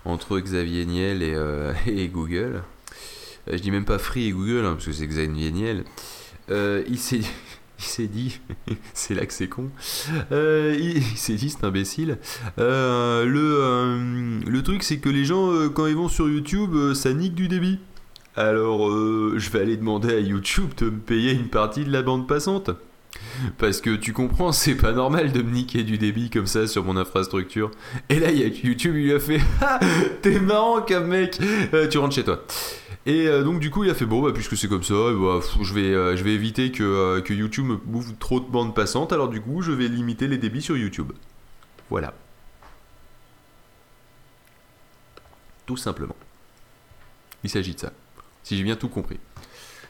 entre 0.05 0.39
Xavier 0.39 0.85
Niel 0.87 1.23
et, 1.23 1.35
euh, 1.35 1.73
et 1.87 2.09
Google. 2.09 2.63
Euh, 3.49 3.57
je 3.57 3.63
dis 3.63 3.71
même 3.71 3.85
pas 3.85 3.99
Free 3.99 4.29
et 4.29 4.33
Google, 4.33 4.65
hein, 4.65 4.73
parce 4.75 4.87
que 4.87 4.93
c'est 4.93 5.07
Xavier 5.07 5.51
Niel. 5.51 5.85
Euh, 6.51 6.83
il 6.89 6.99
s'est 6.99 7.21
il 7.79 7.85
s'est 7.85 8.07
dit, 8.07 8.41
c'est 8.95 9.15
là 9.15 9.25
que 9.27 9.33
c'est 9.33 9.49
con, 9.49 9.71
Euh, 10.33 10.77
il, 10.79 11.03
s'est 11.17 11.35
dit, 11.35 11.51
c'est 11.51 11.65
imbécile, 11.65 12.19
euh, 12.59 13.25
le, 13.25 14.41
le 14.51 14.63
truc 14.63 14.83
c'est 14.83 14.99
que 14.99 15.09
les 15.09 15.25
gens, 15.25 15.69
quand 15.71 15.87
ils 15.87 15.95
vont 15.95 16.09
sur 16.09 16.29
YouTube, 16.29 16.95
ça 16.95 17.13
nique 17.13 17.35
du 17.35 17.49
débit. 17.49 17.79
Alors, 18.37 18.89
je 18.91 19.51
vais 19.51 19.61
aller 19.61 19.77
demander 19.77 20.15
à 20.15 20.21
YouTube 20.21 20.71
de 20.77 20.91
me 20.91 20.99
payer 20.99 21.33
une 21.33 21.49
partie 21.49 21.85
de 21.85 21.91
la 21.91 22.03
bande 22.03 22.29
passante. 22.29 22.71
Parce 23.57 23.81
que 23.81 23.97
tu 23.97 24.13
comprends, 24.13 24.53
c'est 24.53 24.77
pas 24.77 24.93
normal 24.93 25.33
de 25.33 25.43
me 25.43 25.51
niquer 25.51 25.83
du 25.83 25.99
débit 25.99 26.31
comme 26.31 26.47
ça 26.47 26.69
sur 26.69 26.85
mon 26.85 26.97
infrastructure. 26.97 27.71
Et 28.09 28.21
là, 28.21 28.31
YouTube, 28.31 28.95
il 28.97 29.05
lui 29.05 29.13
a 29.13 29.19
fait 29.19 29.41
Ah, 29.61 29.81
T'es 30.23 30.39
marrant 30.39 30.83
comme 30.83 31.09
mec 31.09 31.41
Tu 31.91 31.99
rentres 31.99 32.15
chez 32.15 32.25
toi. 32.25 32.45
Et 33.09 33.27
euh, 33.27 33.43
donc, 33.43 33.59
du 33.59 33.71
coup, 33.71 33.85
il 33.85 33.91
a 33.91 33.95
fait 33.95 34.05
Bon, 34.05 34.21
bah, 34.21 34.33
puisque 34.35 34.55
c'est 34.55 34.69
comme 34.69 34.83
ça, 34.83 34.93
bah, 34.93 35.41
je, 35.63 35.73
vais, 35.73 35.95
euh, 35.95 36.15
je 36.15 36.23
vais 36.23 36.35
éviter 36.35 36.71
que, 36.71 36.83
euh, 36.83 37.23
que 37.23 37.33
YouTube 37.33 37.65
me 37.65 37.77
bouffe 37.77 38.19
trop 38.19 38.39
de 38.39 38.45
bandes 38.45 38.75
passantes. 38.75 39.15
Alors, 39.15 39.31
du 39.31 39.41
coup, 39.41 39.63
je 39.63 39.73
vais 39.73 39.89
limiter 39.89 40.29
les 40.29 40.37
débits 40.37 40.61
sur 40.61 40.77
YouTube. 40.77 41.13
Voilà. 41.89 42.13
Tout 45.65 45.79
simplement. 45.79 46.17
Il 47.45 47.49
s'agit 47.49 47.75
de 47.75 47.81
ça. 47.81 47.93
Si 48.43 48.59
j'ai 48.59 48.63
bien 48.63 48.77
tout 48.77 48.91
compris. 48.91 49.19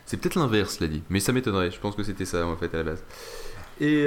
C'est 0.06 0.16
peut-être 0.16 0.36
l'inverse, 0.36 0.78
l'a 0.78 0.86
dit, 0.86 1.02
mais 1.10 1.18
ça 1.18 1.32
m'étonnerait. 1.32 1.72
Je 1.72 1.80
pense 1.80 1.96
que 1.96 2.04
c'était 2.04 2.24
ça 2.24 2.46
en 2.46 2.56
fait 2.56 2.72
à 2.72 2.78
la 2.78 2.84
base. 2.84 3.02
Et, 3.80 4.06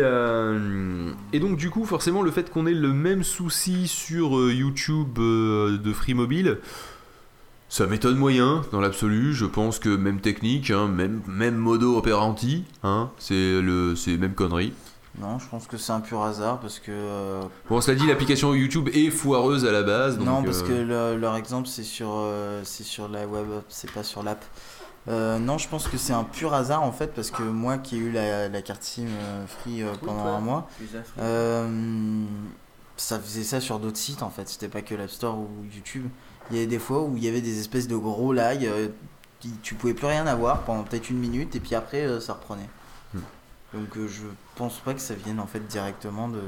et 1.33 1.39
donc 1.39 1.57
du 1.57 1.69
coup, 1.69 1.85
forcément, 1.85 2.23
le 2.23 2.31
fait 2.31 2.49
qu'on 2.49 2.65
ait 2.65 2.73
le 2.73 2.91
même 2.91 3.23
souci 3.23 3.87
sur 3.87 4.51
YouTube 4.51 5.13
de 5.17 5.93
Free 5.93 6.13
Mobile, 6.13 6.57
ça 7.71 7.87
m'étonne 7.87 8.17
moyen 8.17 8.63
dans 8.73 8.81
l'absolu. 8.81 9.33
Je 9.33 9.45
pense 9.45 9.79
que 9.79 9.87
même 9.87 10.19
technique, 10.19 10.71
hein, 10.71 10.87
même, 10.89 11.21
même 11.25 11.55
modo 11.55 11.97
operandi, 11.97 12.65
hein, 12.83 13.09
c'est 13.17 13.61
le, 13.61 13.95
c'est 13.95 14.17
même 14.17 14.33
connerie. 14.33 14.73
Non, 15.19 15.39
je 15.39 15.47
pense 15.47 15.67
que 15.67 15.77
c'est 15.77 15.93
un 15.93 16.01
pur 16.01 16.21
hasard 16.21 16.59
parce 16.59 16.79
que. 16.79 16.91
euh, 16.91 17.41
Bon, 17.69 17.79
cela 17.79 17.97
dit, 17.97 18.07
l'application 18.07 18.53
YouTube 18.53 18.89
est 18.93 19.09
foireuse 19.09 19.65
à 19.65 19.71
la 19.71 19.83
base. 19.83 20.17
Donc, 20.17 20.25
non, 20.27 20.43
parce 20.43 20.63
euh, 20.63 20.67
que 20.67 20.73
le- 21.13 21.17
leur 21.19 21.35
exemple 21.37 21.67
c'est 21.69 21.83
sur, 21.83 22.09
euh, 22.11 22.61
c'est 22.65 22.83
sur 22.83 23.07
la 23.07 23.25
web, 23.25 23.45
c'est 23.69 23.91
pas 23.91 24.03
sur 24.03 24.21
l'app. 24.21 24.43
Euh, 25.07 25.39
non, 25.39 25.57
je 25.57 25.67
pense 25.69 25.87
que 25.87 25.97
c'est 25.97 26.13
un 26.13 26.23
pur 26.25 26.53
hasard 26.53 26.83
en 26.83 26.91
fait 26.91 27.13
parce 27.15 27.31
que 27.31 27.41
moi 27.41 27.77
qui 27.77 27.95
ai 27.95 27.99
eu 27.99 28.11
la, 28.11 28.49
la 28.49 28.61
carte 28.61 28.83
SIM 28.83 29.07
euh, 29.07 29.45
free 29.47 29.81
euh, 29.81 29.87
pendant 30.05 30.27
un 30.27 30.39
mois, 30.41 30.69
euh, 31.19 32.23
ça 32.97 33.19
faisait 33.19 33.43
ça 33.43 33.59
sur 33.59 33.79
d'autres 33.79 33.97
sites 33.97 34.23
en 34.23 34.29
fait. 34.29 34.47
C'était 34.47 34.67
pas 34.67 34.81
que 34.81 34.93
l'App 34.95 35.09
Store 35.09 35.37
ou 35.37 35.49
YouTube. 35.73 36.05
Il 36.49 36.55
y 36.57 36.59
avait 36.59 36.67
des 36.67 36.79
fois 36.79 37.03
où 37.03 37.15
il 37.17 37.23
y 37.23 37.27
avait 37.29 37.41
des 37.41 37.59
espèces 37.59 37.87
de 37.87 37.95
gros 37.95 38.33
lags. 38.33 38.65
euh, 38.65 38.87
tu 39.63 39.73
pouvais 39.75 39.93
plus 39.93 40.05
rien 40.07 40.27
avoir 40.27 40.61
pendant 40.61 40.83
peut-être 40.83 41.09
une 41.09 41.17
minute 41.17 41.55
et 41.55 41.59
puis 41.59 41.73
après 41.75 42.01
euh, 42.05 42.19
ça 42.19 42.33
reprenait. 42.33 42.69
Hmm. 43.13 43.19
Donc 43.73 43.97
euh, 43.97 44.07
je 44.07 44.21
pense 44.55 44.79
pas 44.79 44.93
que 44.93 44.99
ça 45.01 45.15
vienne 45.15 45.39
en 45.39 45.47
fait 45.47 45.65
directement 45.67 46.27
de. 46.29 46.39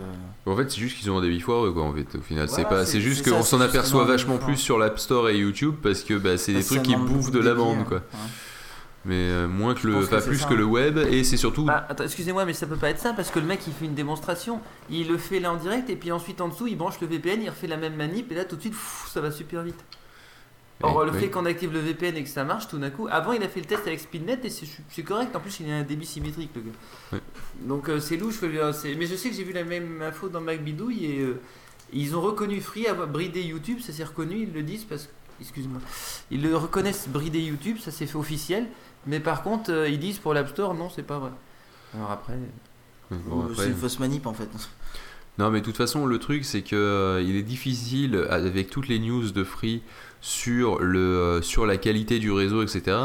En 0.45 0.55
fait, 0.55 0.69
c'est 0.69 0.79
juste 0.79 0.99
qu'ils 0.99 1.09
ont 1.09 1.17
un 1.17 1.21
débit 1.21 1.39
foireux, 1.39 1.71
quoi, 1.71 1.83
en 1.83 1.93
fait, 1.93 2.15
au 2.17 2.21
final. 2.21 2.49
c'est 2.49 2.65
pas, 2.65 2.85
c'est- 2.85 2.99
juste 3.01 3.27
qu'on 3.27 3.41
s'en 3.43 3.61
aperçoit 3.61 4.03
vachement 4.05 4.37
plus 4.37 4.57
sur 4.57 4.77
l'App 4.77 4.99
Store 4.99 5.29
et 5.29 5.37
YouTube 5.37 5.75
parce 5.81 6.03
que 6.03 6.13
bah, 6.15 6.37
c'est 6.37 6.53
des 6.53 6.63
trucs 6.63 6.83
qui 6.83 6.95
bouffent 6.95 7.31
de 7.31 7.39
la 7.39 7.55
bande, 7.55 7.79
hein. 7.79 7.85
quoi. 7.87 7.97
Ouais. 7.97 8.03
Mais 9.05 9.15
euh, 9.15 9.47
moins 9.47 9.73
que 9.73 9.85
le, 9.85 9.99
que 10.01 10.05
pas 10.09 10.21
plus 10.21 10.37
ça, 10.37 10.47
que 10.47 10.53
le 10.53 10.63
hein. 10.63 10.67
web, 10.67 10.97
et 10.97 11.23
c'est 11.25 11.35
surtout. 11.35 11.65
Bah, 11.65 11.87
excusez-moi, 12.01 12.45
mais 12.45 12.53
ça 12.53 12.67
peut 12.67 12.77
pas 12.77 12.89
être 12.89 12.99
ça 12.99 13.11
parce 13.13 13.31
que 13.31 13.39
le 13.39 13.45
mec 13.45 13.59
il 13.67 13.73
fait 13.73 13.85
une 13.85 13.95
démonstration, 13.95 14.61
il 14.89 15.09
le 15.09 15.17
fait 15.17 15.41
là 15.41 15.51
en 15.51 15.57
direct 15.57 15.89
et 15.89 15.97
puis 15.97 16.11
ensuite 16.11 16.39
en 16.39 16.47
dessous 16.47 16.67
il 16.67 16.77
branche 16.77 17.01
le 17.01 17.07
VPN, 17.07 17.41
il 17.41 17.49
refait 17.49 17.67
la 17.67 17.75
même 17.77 17.95
manip 17.95 18.31
et 18.31 18.35
là 18.35 18.45
tout 18.45 18.55
de 18.55 18.61
suite 18.61 18.73
pff, 18.73 19.09
ça 19.11 19.19
va 19.19 19.29
super 19.31 19.63
vite. 19.63 19.83
Or, 20.81 20.95
Ouais, 20.97 21.05
le 21.05 21.11
oui. 21.11 21.19
fait 21.19 21.29
qu'on 21.29 21.45
active 21.45 21.71
le 21.71 21.79
VPN 21.79 22.15
et 22.17 22.23
que 22.23 22.29
ça 22.29 22.43
marche, 22.43 22.67
tout 22.67 22.77
d'un 22.77 22.89
coup. 22.89 23.07
Avant, 23.09 23.31
il 23.31 23.43
a 23.43 23.47
fait 23.47 23.59
le 23.61 23.65
test 23.65 23.87
avec 23.87 23.99
Speednet 23.99 24.39
et 24.43 24.49
c'est 24.49 25.03
correct. 25.03 25.33
En 25.35 25.39
plus, 25.39 25.59
il 25.61 25.69
a 25.71 25.77
un 25.77 25.83
débit 25.83 26.05
symétrique, 26.05 26.51
le 26.55 26.61
gars. 26.61 27.21
Donc, 27.61 27.87
euh, 27.89 27.99
c'est 27.99 28.17
louche. 28.17 28.41
Mais 28.41 29.05
je 29.05 29.15
sais 29.15 29.29
que 29.29 29.35
j'ai 29.35 29.43
vu 29.43 29.53
la 29.53 29.63
même 29.63 30.01
info 30.01 30.27
dans 30.27 30.41
MacBidouille 30.41 31.05
et 31.05 31.19
euh, 31.21 31.39
ils 31.93 32.15
ont 32.17 32.21
reconnu 32.21 32.59
Free 32.59 32.87
avoir 32.87 33.07
bridé 33.07 33.41
YouTube. 33.41 33.79
Ça 33.81 33.93
s'est 33.93 34.03
reconnu, 34.03 34.39
ils 34.41 34.53
le 34.53 34.63
disent 34.63 34.83
parce 34.83 35.03
que. 35.03 35.11
Excuse-moi. 35.41 35.79
Ils 36.31 36.41
le 36.43 36.55
reconnaissent 36.55 37.07
bridé 37.07 37.39
YouTube, 37.39 37.77
ça 37.79 37.91
s'est 37.91 38.05
fait 38.05 38.17
officiel. 38.17 38.67
Mais 39.05 39.19
par 39.19 39.43
contre, 39.43 39.71
euh, 39.71 39.89
ils 39.89 39.99
disent 39.99 40.19
pour 40.19 40.33
l'App 40.33 40.49
Store, 40.49 40.73
non, 40.73 40.89
c'est 40.89 41.03
pas 41.03 41.19
vrai. 41.19 41.31
Alors 41.95 42.11
après. 42.11 42.33
Bon, 43.11 43.41
Ou 43.41 43.41
après- 43.43 43.63
C'est 43.65 43.69
une 43.69 43.75
fausse 43.75 43.99
manip 43.99 44.25
en 44.25 44.33
fait. 44.33 44.49
Non, 45.37 45.49
mais 45.49 45.59
de 45.61 45.65
toute 45.65 45.77
façon, 45.77 46.05
le 46.05 46.19
truc, 46.19 46.45
c'est 46.45 46.61
que 46.61 46.75
euh, 46.75 47.21
il 47.21 47.35
est 47.35 47.41
difficile, 47.43 48.25
avec 48.29 48.69
toutes 48.69 48.87
les 48.87 48.99
news 48.99 49.31
de 49.31 49.43
Free 49.43 49.81
sur, 50.21 50.79
le, 50.79 50.99
euh, 50.99 51.41
sur 51.41 51.65
la 51.65 51.77
qualité 51.77 52.19
du 52.19 52.31
réseau, 52.31 52.63
etc., 52.63 52.97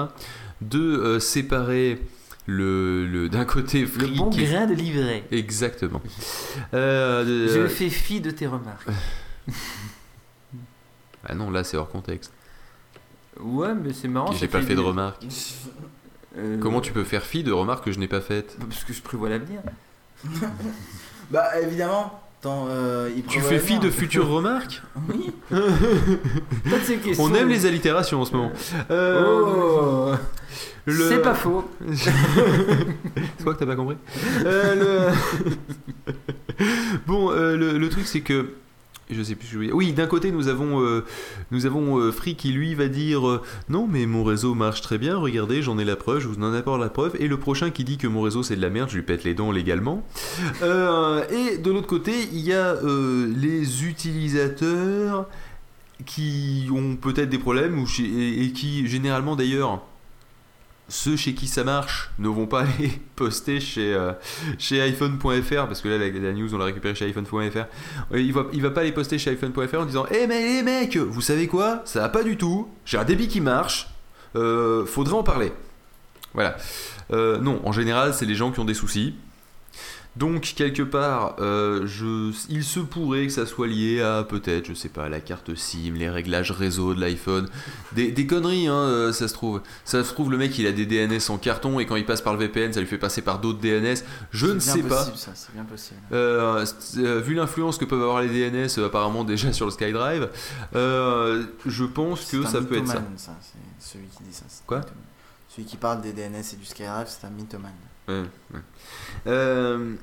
de 0.61 0.79
euh, 0.81 1.21
séparer 1.21 2.01
le, 2.47 3.07
le- 3.07 3.29
d'un 3.29 3.45
côté 3.45 3.87
Free. 3.87 4.11
Le 4.11 4.17
bon 4.17 4.31
qui- 4.31 4.45
grain 4.45 4.67
de 4.67 4.75
livret. 4.75 5.25
Exactement. 5.31 6.01
Euh, 6.75 7.25
de- 7.25 7.49
Je 7.49 7.67
fais 7.67 7.91
fi 7.91 8.21
de 8.21 8.31
tes 8.31 8.47
remarques. 8.47 8.89
Ah 11.27 11.35
non, 11.35 11.51
là, 11.51 11.65
c'est 11.65 11.77
hors 11.77 11.89
contexte. 11.91 12.33
Ouais, 13.41 13.75
mais 13.75 13.93
c'est 13.93 14.09
marrant. 14.09 14.33
J'ai 14.33 14.49
pas 14.49 14.63
fait 14.63 14.75
de 14.75 14.81
remarques. 14.81 15.25
Euh, 16.37 16.57
Comment 16.61 16.81
tu 16.81 16.93
peux 16.93 17.03
faire 17.03 17.25
fi 17.25 17.43
de 17.43 17.51
remarques 17.51 17.85
que 17.87 17.91
je 17.91 17.99
n'ai 17.99 18.07
pas 18.07 18.21
faites? 18.21 18.57
Parce 18.61 18.85
que 18.85 18.93
je 18.93 19.03
prévois 19.03 19.29
l'avenir. 19.29 19.61
Bah 21.33 21.61
évidemment. 21.61 22.21
Attends, 22.41 22.67
euh, 22.69 23.11
il 23.17 23.25
Tu 23.25 23.41
fais 23.41 23.59
fi 23.59 23.81
de 23.81 23.91
futures 23.91 24.29
remarques? 24.29 24.81
Oui. 25.09 25.33
On 27.19 27.35
aime 27.35 27.49
les 27.49 27.67
allitérations 27.67 28.21
en 28.21 28.25
ce 28.25 28.33
moment. 28.37 28.53
Euh, 28.93 29.25
Oh. 29.27 30.13
le- 30.85 31.09
C'est 31.09 31.23
pas 31.23 31.35
faux. 31.35 31.69
C'est 31.95 32.13
quoi 33.43 33.55
que 33.55 33.59
t'as 33.59 33.67
pas 33.67 33.75
compris? 33.75 33.97
Euh, 34.45 35.11
le- 36.15 36.65
Bon, 37.07 37.31
euh, 37.33 37.57
le, 37.57 37.79
le 37.79 37.89
truc 37.89 38.07
c'est 38.07 38.21
que 38.21 38.53
je 39.11 39.23
sais 39.23 39.35
plus 39.35 39.47
ce 39.47 39.53
que 39.53 39.59
je 39.59 39.65
dire. 39.65 39.75
Oui, 39.75 39.93
d'un 39.93 40.07
côté 40.07 40.31
nous 40.31 40.49
avons 40.49 40.83
euh, 40.83 41.05
avons 41.65 41.99
euh, 41.99 42.13
Free 42.13 42.35
qui 42.35 42.51
lui 42.51 42.75
va 42.75 42.89
dire 42.89 43.27
euh, 43.29 43.43
non 43.69 43.87
mais 43.91 44.07
mon 44.07 44.25
réseau 44.25 44.55
marche 44.55 44.83
très 44.83 44.99
bien. 44.99 45.17
Regardez, 45.17 45.63
j'en 45.63 45.79
ai 45.79 45.85
la 45.85 45.97
preuve, 45.97 46.21
je 46.21 46.29
vous 46.29 46.43
en 46.43 46.53
apporte 46.53 46.81
la 46.81 46.89
preuve. 46.89 47.17
Et 47.19 47.29
le 47.29 47.37
prochain 47.37 47.71
qui 47.71 47.85
dit 47.85 47.99
que 47.99 48.07
mon 48.07 48.21
réseau 48.21 48.43
c'est 48.43 48.57
de 48.57 48.63
la 48.63 48.71
merde, 48.71 48.91
je 48.91 48.97
lui 48.97 49.03
pète 49.03 49.25
les 49.25 49.35
dents 49.35 49.53
légalement. 49.53 50.03
Euh, 50.63 51.23
et 51.31 51.59
de 51.59 51.71
l'autre 51.71 51.87
côté, 51.87 52.13
il 52.33 52.41
y 52.41 52.53
a 52.53 52.77
les 52.83 53.85
utilisateurs 53.85 55.27
qui 56.07 56.69
ont 56.73 56.97
peut-être 56.97 57.29
des 57.29 57.39
problèmes 57.39 57.79
ou 57.79 57.87
et 58.01 58.53
qui 58.53 58.87
généralement 58.87 59.37
d'ailleurs 59.37 59.83
ceux 60.89 61.17
chez 61.17 61.35
qui 61.35 61.47
ça 61.47 61.65
marche 61.65 62.11
ne 62.19 62.29
vont 62.29 62.47
pas 62.47 62.61
aller 62.79 63.01
poster 63.15 63.61
chez, 63.61 63.95
euh, 63.95 64.13
chez 64.59 64.81
iPhone.fr 64.81 65.67
parce 65.67 65.81
que 65.81 65.89
là 65.89 65.99
la, 65.99 66.33
news 66.33 66.55
on 66.55 66.59
l'a 66.59 66.65
récupérée 66.65 66.95
chez 66.95 67.07
iPhone.fr 67.07 67.35
Euh, 68.13 68.21
il 68.21 68.33
va, 68.33 68.47
il 68.53 68.63
va 68.63 68.71
pas 68.71 68.81
aller 68.81 68.93
poster 68.93 69.19
chez 69.19 69.31
iPhone.fr 69.31 69.81
en 69.81 69.85
disant 69.85 70.07
Eh 70.11 70.27
mais 70.27 70.43
les 70.43 70.63
mecs 70.63 70.97
vous 70.97 71.21
savez 71.21 71.47
quoi? 71.47 71.83
Ça 71.85 72.01
va 72.01 72.09
pas 72.09 72.23
du 72.23 72.37
tout. 72.37 72.69
J'ai 72.85 72.99
un 72.99 73.05
débit 73.05 73.29
qui 73.29 73.41
marche. 73.41 73.89
Euh, 74.37 74.85
faudrait 74.87 75.15
en 75.15 75.23
parler. 75.23 75.53
Voilà. 76.35 76.57
Non 77.11 77.61
en 77.65 77.73
général 77.73 78.15
c'est 78.15 78.27
les 78.27 78.35
gens 78.35 78.51
qui 78.51 78.61
ont 78.61 78.65
des 78.65 78.75
soucis 78.75 79.15
donc 80.19 80.53
quelque 80.57 80.83
part, 80.83 81.37
euh, 81.39 81.87
je, 81.87 82.33
il 82.49 82.65
se 82.65 82.81
pourrait 82.81 83.27
que 83.27 83.33
ça 83.33 83.47
soit 83.47 83.69
lié 83.69 84.03
à 84.03 84.25
peut-être, 84.25 84.67
je 84.67 84.75
sais 84.75 84.89
pas, 84.89 85.09
la 85.09 85.21
carte 85.21 85.55
SIM, 85.55 85.95
les 85.95 86.11
réglages 86.11 86.51
réseau 86.51 86.93
de 86.93 87.01
l'iPhone, 87.01 87.49
des, 87.93 88.11
des 88.11 88.27
conneries, 88.27 88.67
hein, 88.67 88.75
euh, 88.75 89.13
ça 89.13 89.29
se 89.29 89.35
trouve. 89.35 89.63
Ça 89.85 90.03
se 90.03 90.13
trouve 90.13 90.33
le 90.33 90.37
mec 90.37 90.59
il 90.59 90.67
a 90.67 90.73
des 90.73 90.87
DNS 90.87 91.21
en 91.31 91.39
carton 91.39 91.79
et 91.79 91.87
quand 91.87 91.95
il 91.95 92.05
passe 92.05 92.21
par 92.21 92.33
le 92.33 92.41
VPN, 92.41 92.73
ça 92.73 92.81
lui 92.81 92.89
fait 92.89 92.99
passer 92.99 93.23
par 93.23 93.39
d'autres 93.39 93.61
DNS. 93.61 94.03
Je 94.33 94.47
ne 94.49 94.59
sais 94.59 94.83
pas. 94.83 95.05
possible, 95.05 95.17
ça, 95.19 95.31
c'est 95.35 95.53
bien 95.53 95.65
possible. 95.65 96.01
Euh, 96.13 96.67
euh, 96.97 97.21
vu 97.21 97.35
l'influence 97.35 97.79
que 97.79 97.85
peuvent 97.85 98.03
avoir 98.03 98.21
les 98.21 98.51
DNS 98.51 98.85
apparemment 98.85 99.23
déjà 99.23 99.53
sur 99.53 99.67
le 99.67 99.71
SkyDrive, 99.71 100.29
je 100.75 101.85
pense 101.85 102.25
que 102.25 102.45
ça 102.45 102.61
peut 102.61 102.79
être 102.79 102.89
ça. 102.89 103.05
ça. 103.17 103.37
C'est 103.41 103.93
celui 103.93 104.07
qui 104.07 104.25
dit 104.25 104.35
ça. 104.35 104.45
Quoi? 104.67 104.81
Celui 105.49 105.65
qui 105.65 105.77
parle 105.77 106.01
des 106.01 106.13
DNS 106.13 106.43
et 106.53 106.57
du 106.57 106.65
Skydrive, 106.65 107.07
c'est 107.07 107.25
un 107.27 107.31
mythomane. 107.31 107.73
Ouais, 108.09 108.23
ouais. 108.55 108.61
Euh, 109.27 109.95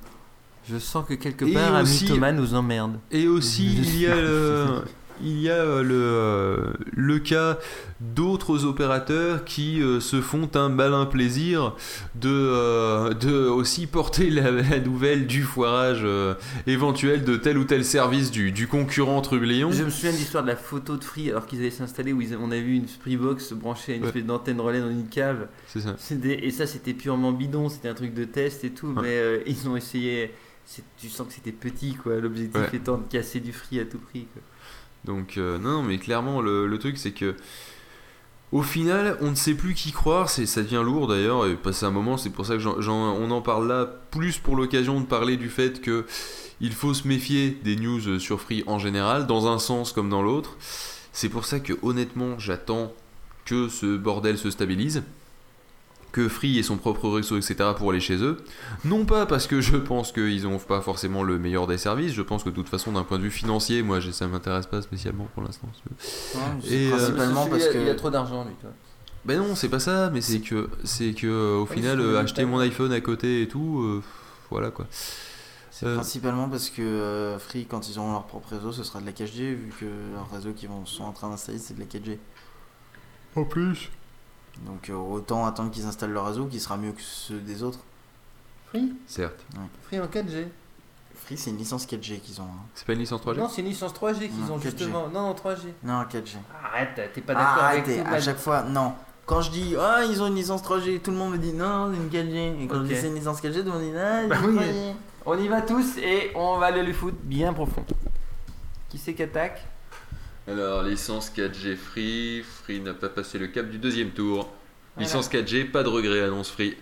Je 0.69 0.77
sens 0.77 1.06
que 1.08 1.14
quelque 1.16 1.45
part, 1.53 1.75
un 1.75 1.84
aussi- 1.84 2.06
mythomane 2.06 2.35
nous 2.38 2.53
emmerde. 2.53 3.00
Et 3.11 3.27
aussi, 3.27 3.66
il 3.77 4.00
y 4.01 4.08
a 4.08 4.16
le, 4.16 4.84
il 5.24 5.40
y 5.42 5.50
a 5.50 5.53
euh, 5.56 5.82
le, 5.84 5.95
euh, 5.95 6.74
le 6.94 7.19
cas 7.19 7.58
d'autres 8.02 8.66
opérateurs 8.66 9.45
qui 9.45 9.82
euh, 9.82 10.00
se 10.00 10.19
font 10.22 10.50
un 10.56 10.69
malin 10.69 11.06
plaisir 11.06 11.76
de, 12.16 12.30
euh, 12.30 13.14
de 13.14 13.48
aussi 13.48 13.88
porter 13.88 14.30
la, 14.30 14.52
la 14.69 14.80
nouvelle 14.80 15.27
du 15.27 15.44
foirage 15.44 16.02
euh, 16.03 16.35
éventuel 16.68 17.24
de 17.24 17.38
tel 17.38 17.58
ou 17.58 17.64
tel 17.64 17.85
service 17.85 18.32
du, 18.32 18.52
du 18.52 18.68
concurrent 18.68 19.22
Trubléon. 19.22 19.72
Je 19.72 19.84
me 19.84 19.90
souviens 19.90 20.11
de 20.11 20.18
l'histoire 20.18 20.44
de 20.44 20.50
la 20.50 20.56
photo 20.56 20.98
de 20.98 21.03
Free 21.03 21.30
alors 21.30 21.45
qu'ils 21.45 21.60
allaient 21.60 21.69
s'installer 21.72 22.11
où 22.14 22.22
ils- 22.22 22.35
on 22.35 22.52
a 22.52 22.58
vu 22.60 22.76
une 22.76 22.88
Freebox 22.88 23.53
branchée 23.53 23.94
à 23.94 23.95
une 23.95 24.02
Ouais. 24.02 24.08
espèce 24.10 24.26
d'antenne 24.26 24.60
relais 24.60 24.82
dans 24.82 24.90
une 24.90 25.08
cave. 25.08 25.48
C'est 25.68 25.80
ça. 25.82 25.95
Et 26.24 26.52
ça, 26.52 26.68
c'était 26.68 26.94
purement 26.94 27.32
bidon, 27.32 27.69
c'était 27.69 27.88
un 27.90 27.94
truc 27.94 28.14
de 28.14 28.26
test 28.26 28.64
et 28.64 28.72
tout, 28.72 28.88
Ouais. 28.88 29.02
mais 29.02 29.44
ils 29.48 29.68
ont 29.69 29.76
essayé. 29.77 30.32
Tu 30.98 31.10
sens 31.10 31.27
que 31.27 31.34
c'était 31.34 31.52
petit, 31.52 31.94
quoi. 31.94 32.16
L'objectif 32.19 32.60
Ouais. 32.60 32.69
étant 32.77 32.98
de 32.98 33.08
casser 33.08 33.40
du 33.40 33.53
free 33.53 33.80
à 33.80 33.85
tout 33.85 34.00
prix. 34.00 34.26
Quoi. 34.34 34.42
Donc 35.06 35.38
euh, 35.38 35.58
non, 35.59 35.84
mais 35.84 35.98
clairement 35.98 36.42
le, 36.42 36.77
truc 36.80 36.98
c'est 36.98 37.11
que 37.11 37.35
au 38.51 38.61
final 38.61 39.17
on 39.22 39.32
ne 39.32 39.35
sait 39.35 39.53
plus 39.53 39.74
qui 39.74 39.92
croire, 39.92 40.30
c'est 40.30 40.45
ça 40.45 40.61
devient 40.61 40.82
lourd 40.84 41.08
d'ailleurs 41.08 41.45
et 41.48 41.56
passé 41.56 41.85
un 41.85 41.92
moment 41.92 42.17
c'est 42.17 42.30
pour 42.30 42.45
ça 42.45 42.53
que 42.53 42.59
j'en- 42.59 42.80
j'en- 42.82 43.14
on 43.16 43.30
en 43.32 43.42
parle 43.42 43.67
là 43.67 43.85
plus 44.11 44.38
pour 44.38 44.56
l'occasion 44.56 45.00
de 45.01 45.06
parler 45.06 45.38
du 45.38 45.50
fait 45.50 45.82
que 45.82 46.06
il 46.61 46.72
faut 46.74 46.93
se 46.93 47.08
méfier 47.08 47.58
des 47.64 47.75
news 47.75 48.19
sur 48.19 48.40
Free 48.40 48.64
en 48.66 48.80
général 48.80 49.27
dans 49.27 49.48
un 49.48 49.59
sens 49.59 49.92
comme 49.92 50.09
dans 50.09 50.22
l'autre. 50.22 50.58
C'est 51.11 51.27
pour 51.30 51.45
ça 51.45 51.59
que 51.59 51.74
honnêtement 51.82 52.40
j'attends 52.40 52.93
que 53.45 53.67
ce 53.67 53.98
bordel 53.98 54.38
se 54.38 54.50
stabilise. 54.50 55.03
Que 56.16 56.30
Free 56.30 56.58
ait 56.60 56.64
son 56.64 56.77
propre 56.77 57.10
réseau, 57.10 57.35
etc. 57.35 57.56
pour 57.77 57.90
aller 57.92 58.00
chez 58.00 58.16
eux. 58.24 58.38
Non 58.85 59.03
pas 59.06 59.26
parce 59.26 59.48
que 59.48 59.60
je 59.60 59.76
pense 59.76 60.14
qu'ils 60.14 60.44
n'ont 60.44 60.60
pas 60.60 60.80
forcément 60.80 61.24
le 61.24 61.38
meilleur 61.38 61.68
des 61.68 61.77
services, 61.77 62.14
je 62.14 62.22
pense 62.22 62.45
que 62.45 62.50
de 62.50 62.56
toute 62.56 62.69
façon, 62.69 62.94
d'un 62.94 63.03
point 63.03 63.18
de 63.18 63.24
vue 63.24 63.32
financier, 63.32 63.84
moi 63.84 64.00
ça 64.14 64.26
m'intéresse 64.27 64.66
pas 64.68 64.82
spécialement 64.82 65.27
pour 65.34 65.44
l'instant. 65.44 65.68
Ouais, 65.85 66.40
c'est 66.64 66.72
Et, 66.74 66.88
euh, 66.88 66.95
principalement 66.95 67.48
parce 67.48 67.68
que. 67.68 67.77
Il 67.80 67.90
a 67.90 67.95
trop 67.95 68.10
d'argent, 68.10 68.45
lui, 68.45 68.53
toi. 68.61 68.69
Ben 69.26 69.40
non, 69.40 69.56
c'est 69.56 69.68
pas 69.68 69.80
ça, 69.80 70.10
mais 70.11 70.22
c'est 70.22 70.40
que, 70.40 70.69
c'est 70.85 71.14
que 71.14 71.27
euh, 71.27 71.58
au 71.58 71.68
Oui, 71.69 71.76
final, 71.76 72.00
euh, 72.00 72.19
acheter 72.22 72.45
mon 72.45 72.60
iPhone 72.60 72.94
à 72.94 73.02
côté 73.02 73.42
et 73.42 73.48
tout, 73.50 73.82
euh, 73.82 74.02
voilà 74.52 74.69
quoi. 74.72 74.85
C'est 75.72 75.88
Euh, 75.88 75.95
principalement 75.95 76.48
parce 76.48 76.69
que 76.69 76.82
euh, 76.82 77.38
Free, 77.40 77.66
quand 77.66 77.90
ils 77.90 78.00
auront 78.00 78.14
leur 78.14 78.24
propre 78.26 78.50
réseau, 78.56 78.72
ce 78.72 78.84
sera 78.84 79.02
de 79.02 79.06
la 79.06 79.11
4G, 79.11 79.53
vu 79.53 79.74
que 79.77 79.85
leur 80.14 80.32
réseau 80.32 80.53
qu'ils 80.53 80.69
vont- 80.69 80.85
sont 80.85 81.03
en 81.03 81.11
train 81.11 81.30
d'installer, 81.30 81.58
c'est 81.58 81.74
de 81.74 81.80
la 81.82 81.85
4G. 81.88 82.19
En 83.35 83.44
plus. 83.44 83.90
Donc 84.61 84.90
euh, 84.90 84.93
autant 84.93 85.45
attendre 85.45 85.72
qu'ils 85.72 85.85
installent 85.85 86.11
leur 86.11 86.25
réseau, 86.27 86.45
qui 86.45 86.59
sera 86.59 86.77
mieux 86.77 86.92
que 86.92 87.01
ceux 87.01 87.40
des 87.40 87.64
autres. 87.64 87.80
Free 88.69 88.93
Certes. 89.08 89.40
Free 89.84 90.00
en 90.00 90.06
4G. 90.06 90.48
Free, 91.16 91.38
c'est 91.38 91.50
une 91.50 91.58
licence 91.58 91.85
4G 91.85 92.19
qu'ils 92.19 92.42
ont. 92.42 92.45
hein. 92.45 92.66
C'est 92.74 92.85
pas 92.85 92.93
une 92.93 93.00
licence 93.00 93.22
3G 93.22 93.38
Non, 93.38 93.48
c'est 93.50 93.61
une 93.61 93.67
licence 93.67 93.93
3G 93.93 94.30
qu'ils 94.30 94.45
Non, 94.45 94.53
ont 94.53 94.58
4G. 94.58 94.61
justement. 94.64 95.08
Non, 95.09 95.22
non, 95.27 95.34
3G. 95.34 95.59
Non, 95.84 96.01
4G. 96.03 96.35
Arrête, 96.64 97.11
t'es 97.14 97.22
pas 97.22 97.34
d'accord 97.34 97.64
avec 97.64 97.84
Arrêtez, 97.85 98.01
tout, 98.03 98.14
à 98.14 98.19
chaque 98.19 98.38
fois, 98.38 98.64
non. 98.64 98.93
Quand 99.25 99.42
je 99.42 99.50
dis, 99.51 99.75
ah, 99.80 100.03
ils 100.08 100.22
ont 100.22 100.27
une 100.27 100.35
licence 100.35 100.61
3G, 100.61 101.00
tout 101.01 101.11
le 101.11 101.17
monde 101.17 101.32
me 101.34 101.38
dit, 101.38 101.53
non, 101.53 101.92
c'est 101.92 101.98
une 101.98 102.09
4G. 102.30 102.61
Et 102.64 102.67
quand 102.67 102.75
Ok. 102.77 102.84
je 102.84 102.88
dis, 102.93 102.95
c'est 103.00 103.08
une 103.08 103.16
licence 103.16 103.42
4G, 103.42 103.59
tout 103.59 103.66
le 103.66 103.72
monde 103.72 103.82
dit, 103.82 103.92
ah, 103.98 104.22
c'est 104.22 104.27
Bah 104.27 104.35
une 104.43 104.45
oui. 104.58 104.66
3G. 104.66 104.93
On 105.25 105.38
y 105.40 105.48
va 105.48 105.61
tous 105.64 105.98
et 105.98 106.32
on 106.35 106.58
va 106.59 106.67
aller 106.67 106.84
lui 106.84 106.93
foutre 106.93 107.17
bien 107.24 107.51
profond. 107.53 107.84
Qui 108.90 108.98
c'est 109.00 109.14
qui 109.16 109.24
attaque? 109.24 109.66
Alors, 110.48 110.84
licence 110.84 111.32
4G 111.36 111.76
Free, 111.76 112.44
Free 112.64 112.80
n'a 112.80 112.94
pas 112.94 113.10
passé 113.10 113.40
le 113.40 113.48
cap 113.48 113.68
du 113.70 113.78
deuxième 113.78 114.10
tour. 114.12 114.52
Voilà. 114.96 115.08
Licence 115.08 115.30
4G, 115.30 115.66
pas 115.72 115.84
de 115.84 115.90
regret, 115.90 116.22
annonce 116.22 116.50
Free. 116.52 116.76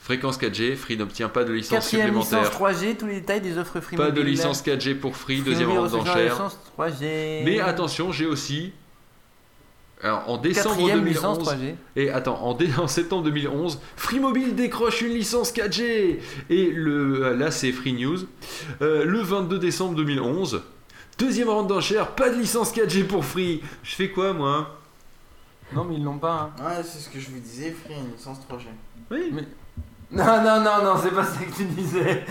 Fréquence 0.00 0.38
4G, 0.38 0.74
Free 0.76 0.96
n'obtient 0.96 1.28
pas 1.28 1.44
de 1.44 1.52
licence 1.52 1.90
Quatrième 1.90 2.14
licence 2.16 2.46
supplémentaire. 2.46 2.58
3G, 2.92 2.96
tous 2.96 3.06
les 3.06 3.14
détails 3.20 3.40
des 3.40 3.58
offres 3.58 3.80
Free 3.80 3.96
Pas 3.96 4.10
de 4.10 4.20
licence 4.20 4.62
4G 4.62 4.94
pour 4.94 5.16
Free, 5.16 5.36
Free 5.38 5.44
deuxième 5.50 5.70
round 5.70 5.90
d'enchères. 5.90 6.32
licence 6.32 6.58
3G. 6.78 7.42
Mais 7.44 7.60
attention, 7.60 8.10
j'ai 8.12 8.26
aussi. 8.26 8.72
Alors, 10.02 10.28
en 10.28 10.36
décembre 10.38 10.76
Quatrième 10.76 11.00
2011. 11.04 11.38
licence 11.38 11.38
3G. 11.54 11.74
Et 11.96 12.10
attends, 12.10 12.40
en, 12.42 12.54
dé- 12.54 12.68
en 12.78 12.86
septembre 12.86 13.24
2011, 13.24 13.80
Free 13.96 14.20
Mobile 14.20 14.54
décroche 14.54 15.02
une 15.02 15.12
licence 15.12 15.52
4G. 15.52 16.18
Et 16.50 16.70
le, 16.70 17.34
là, 17.34 17.50
c'est 17.50 17.72
Free 17.72 17.92
News. 17.92 18.18
Euh, 18.82 19.04
le 19.04 19.20
22 19.20 19.58
décembre 19.58 19.94
2011, 19.96 20.62
deuxième 21.18 21.48
round 21.48 21.68
d'enchères, 21.68 22.08
pas 22.14 22.30
de 22.30 22.36
licence 22.36 22.72
4G 22.72 23.04
pour 23.06 23.24
Free. 23.24 23.60
Je 23.82 23.94
fais 23.94 24.10
quoi, 24.10 24.32
moi 24.32 24.78
Non, 25.74 25.84
mais 25.84 25.96
ils 25.96 26.04
l'ont 26.04 26.18
pas. 26.18 26.52
hein. 26.58 26.64
Ouais, 26.64 26.82
c'est 26.82 26.98
ce 26.98 27.08
que 27.08 27.18
je 27.20 27.30
vous 27.30 27.40
disais, 27.40 27.70
Free 27.72 27.94
a 27.94 27.98
une 27.98 28.12
licence 28.12 28.38
3G. 28.48 28.66
Oui. 29.10 29.30
Mais- 29.32 29.44
Non, 30.10 30.24
non, 30.42 30.60
non, 30.62 30.82
non, 30.82 30.94
c'est 31.02 31.10
pas 31.10 31.22
ça 31.24 31.38
que 31.44 31.54
tu 31.54 31.64
disais. 31.66 32.24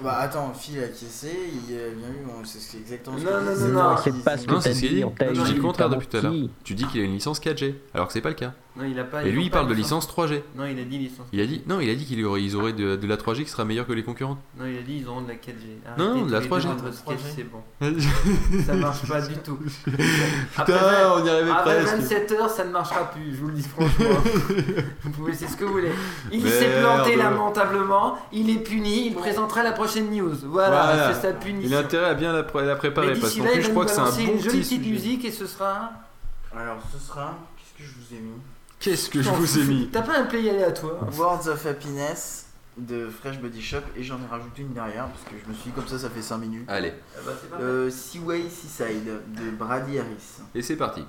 Bah 0.00 0.18
attends, 0.20 0.54
Phil 0.54 0.78
a 0.78 0.86
caissé, 0.86 1.32
il 1.52 1.74
a 1.74 1.88
bien 1.90 2.08
vu, 2.10 2.18
on- 2.30 2.44
c'est 2.44 2.60
c'est 2.60 2.76
exactement 2.78 3.18
ce 3.18 3.24
Non, 3.24 3.30
que 3.30 3.34
non, 3.40 3.46
je 3.50 3.54
disais. 3.56 3.68
non, 3.72 3.82
non. 3.90 3.96
C'est 3.96 4.22
pas 4.24 4.38
ce 4.38 4.46
que 4.46 4.52
Non, 4.52 4.60
ce 4.60 4.68
qu'il 4.68 4.94
dit. 4.94 5.04
Tu 5.18 5.42
dis 5.42 5.54
le 5.54 5.60
contraire 5.60 5.88
t'as 5.88 5.94
depuis 5.96 6.06
tout 6.06 6.16
à 6.16 6.20
l'heure. 6.20 6.34
Tu 6.62 6.74
dis 6.74 6.84
qu'il 6.86 7.00
a 7.00 7.04
une 7.04 7.14
licence 7.14 7.40
4G, 7.40 7.74
alors 7.92 8.06
que 8.06 8.12
c'est 8.12 8.20
pas 8.20 8.28
le 8.28 8.36
cas. 8.36 8.54
Non, 8.78 8.84
il 8.84 8.98
a 9.00 9.04
pas. 9.04 9.24
Et 9.24 9.32
lui, 9.32 9.44
il 9.46 9.50
pas 9.50 9.58
parle 9.58 9.68
de 9.70 9.74
licence. 9.74 10.06
licence 10.08 10.30
3G. 10.30 10.42
Non, 10.56 10.64
il 10.64 10.78
a 10.78 10.84
dit 10.84 10.98
licence. 10.98 11.26
Il 11.32 11.40
a 11.40 11.46
dit 11.46 11.62
non, 11.66 11.80
il 11.80 11.90
a 11.90 11.94
dit 11.96 12.04
qu'il 12.06 12.24
aurait, 12.24 12.42
ils 12.42 12.54
auraient 12.54 12.72
de, 12.72 12.94
de 12.96 13.06
la 13.08 13.16
3G 13.16 13.42
qui 13.44 13.50
sera 13.50 13.64
meilleure 13.64 13.86
que 13.86 13.92
les 13.92 14.04
concurrentes. 14.04 14.38
Non, 14.58 14.66
il 14.66 14.78
a 14.78 14.82
dit 14.82 14.98
ils 15.02 15.08
auront 15.08 15.22
de 15.22 15.28
la 15.28 15.34
4G. 15.34 15.98
Non, 15.98 16.10
Arrêtez 16.12 16.26
de 16.26 16.30
la 16.32 16.38
tous 16.40 16.44
les 16.44 16.48
deux 16.50 16.56
3G. 16.56 16.62
dans 16.68 16.74
votre 16.84 16.94
sketch, 16.94 17.18
c'est 17.34 17.42
bon. 17.50 17.62
Putain, 17.80 18.62
Ça 18.66 18.74
marche 18.74 19.08
pas 19.08 19.20
du 19.22 19.34
tout. 19.38 19.58
on 20.58 21.24
y 21.24 21.28
arrivait 21.28 21.50
Après 21.50 21.76
presque. 21.82 21.96
27 21.96 22.32
heures, 22.32 22.50
ça 22.50 22.64
ne 22.64 22.70
marchera 22.70 23.10
plus, 23.10 23.34
je 23.34 23.40
vous 23.40 23.48
le 23.48 23.54
dis 23.54 23.62
franchement. 23.62 24.06
vous 25.02 25.10
pouvez, 25.10 25.34
c'est 25.34 25.48
ce 25.48 25.56
que 25.56 25.64
vous 25.64 25.72
voulez. 25.72 25.92
Il 26.32 26.48
s'est 26.48 26.80
planté 26.80 27.16
lamentablement, 27.16 28.16
il 28.32 28.48
est 28.50 28.60
puni, 28.62 29.08
il 29.08 29.14
présentera 29.14 29.62
la 29.62 29.72
prochaine 29.72 30.10
news. 30.10 30.34
Voilà, 30.44 30.84
Voilà. 30.94 31.14
c'est 31.14 31.20
sa 31.22 31.32
punition. 31.32 31.68
Il 31.68 31.74
a 31.74 31.80
intérêt 31.80 32.06
à 32.10 32.14
bien 32.14 32.32
la, 32.32 32.42
pré- 32.44 32.64
la 32.64 32.76
préparer 32.76 33.08
Mais 33.14 33.18
parce 33.20 33.34
qu'en 33.34 33.44
plus, 33.44 33.62
je 33.62 33.70
crois 33.70 33.84
que 33.86 33.90
c'est 33.90 33.98
un 34.00 34.04
bon 34.10 34.18
une 34.34 34.40
jolie 34.40 34.60
petit 34.60 34.78
petite 34.78 34.86
musique 34.92 35.24
et 35.24 35.32
ce 35.32 35.46
sera. 35.46 35.90
Alors 36.56 36.78
ce 36.92 36.98
sera, 37.04 37.36
qu'est-ce 37.56 37.82
que 37.84 37.88
je 37.90 37.94
vous 37.98 38.14
ai 38.16 38.20
mis? 38.20 38.30
Qu'est-ce 38.80 39.10
que 39.10 39.20
je 39.22 39.28
vous 39.30 39.58
ai 39.58 39.64
mis 39.64 39.88
T'as 39.92 40.02
pas 40.02 40.18
un 40.18 40.24
play 40.24 40.48
aléatoire 40.48 41.06
Words 41.18 41.48
of 41.48 41.66
Happiness 41.66 42.46
de 42.76 43.08
Fresh 43.08 43.40
Body 43.40 43.60
Shop 43.60 43.78
et 43.96 44.04
j'en 44.04 44.16
ai 44.18 44.26
rajouté 44.30 44.62
une 44.62 44.72
derrière 44.72 45.08
parce 45.08 45.24
que 45.24 45.30
je 45.44 45.48
me 45.48 45.54
suis 45.54 45.70
dit 45.70 45.74
comme 45.74 45.88
ça 45.88 45.98
ça 45.98 46.08
fait 46.10 46.22
5 46.22 46.38
minutes. 46.38 46.64
Allez, 46.68 46.92
pas 47.14 47.56
mal. 47.56 47.60
Euh, 47.60 47.90
Seaway 47.90 48.42
Seaside 48.48 49.20
de 49.36 49.50
Brady 49.50 49.98
Harris. 49.98 50.42
et 50.54 50.62
c'est 50.62 50.76
parti. 50.76 51.02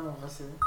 Pas. 0.00 0.65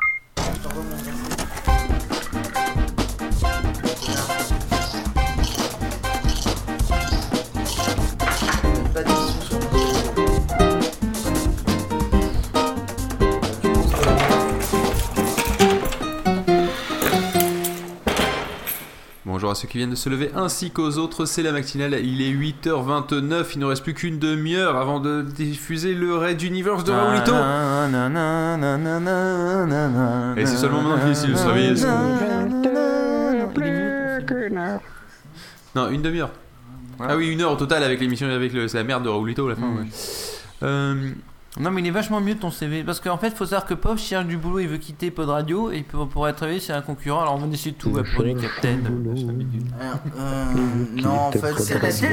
À 19.49 19.55
ceux 19.55 19.67
qui 19.67 19.77
viennent 19.77 19.89
de 19.89 19.95
se 19.95 20.09
lever 20.09 20.29
ainsi 20.35 20.69
qu'aux 20.69 20.97
autres, 20.97 21.25
c'est 21.25 21.41
la 21.41 21.51
matinale, 21.51 21.99
il 22.03 22.21
est 22.21 22.31
8h29, 22.31 23.45
il 23.55 23.59
ne 23.59 23.65
reste 23.65 23.83
plus 23.83 23.95
qu'une 23.95 24.19
demi-heure 24.19 24.75
avant 24.77 24.99
de 24.99 25.23
diffuser 25.23 25.95
le 25.95 26.15
Red 26.15 26.41
Universe 26.43 26.83
de 26.83 26.91
Raoulito. 26.91 27.33
Et 30.37 30.45
c'est 30.45 30.57
seulement 30.57 30.81
maintenant 30.81 30.99
qu'il 30.99 31.09
décide 31.09 31.31
de 31.31 31.35
se 31.35 31.45
réveiller. 31.47 31.73
Non, 35.75 35.89
une 35.89 36.01
demi-heure. 36.01 36.31
Ah 36.99 37.15
oui, 37.15 37.29
une 37.29 37.41
heure 37.41 37.53
au 37.53 37.55
total 37.55 37.83
avec 37.83 37.99
l'émission 37.99 38.29
avec 38.29 38.53
le, 38.53 38.67
la 38.71 38.83
merde 38.83 39.03
de 39.03 39.09
Raoulito 39.09 39.47
à 39.47 39.49
la 39.49 39.55
fin. 39.55 39.73
Euh, 40.63 41.11
Non, 41.59 41.71
mais 41.71 41.81
il 41.81 41.87
est 41.87 41.91
vachement 41.91 42.21
mieux 42.21 42.35
ton 42.35 42.51
CV. 42.51 42.83
Parce 42.83 42.99
qu'en 42.99 43.17
fait, 43.17 43.31
faut 43.31 43.45
savoir 43.45 43.65
que 43.65 43.73
Pop 43.73 43.97
cherche 43.97 44.25
du 44.25 44.37
boulot, 44.37 44.59
il 44.59 44.67
veut 44.67 44.77
quitter 44.77 45.09
Pod 45.09 45.29
Radio 45.29 45.71
et 45.71 45.77
il 45.77 45.83
peut, 45.83 45.97
pourrait 46.05 46.33
travailler 46.33 46.59
chez 46.59 46.73
un 46.73 46.81
concurrent. 46.81 47.21
Alors 47.21 47.35
on 47.35 47.37
va 47.39 47.47
essayer 47.53 47.71
de 47.71 47.77
tout 47.77 47.89
ouais, 47.89 48.03
pour 48.15 48.23
du 48.23 48.35
Captain. 48.35 48.77
Alors, 49.79 49.99
euh, 50.19 50.45
non, 50.95 51.09
en 51.09 51.31
fait, 51.31 51.59
c'est 51.59 51.79
parce 51.79 52.01
que. 52.01 52.07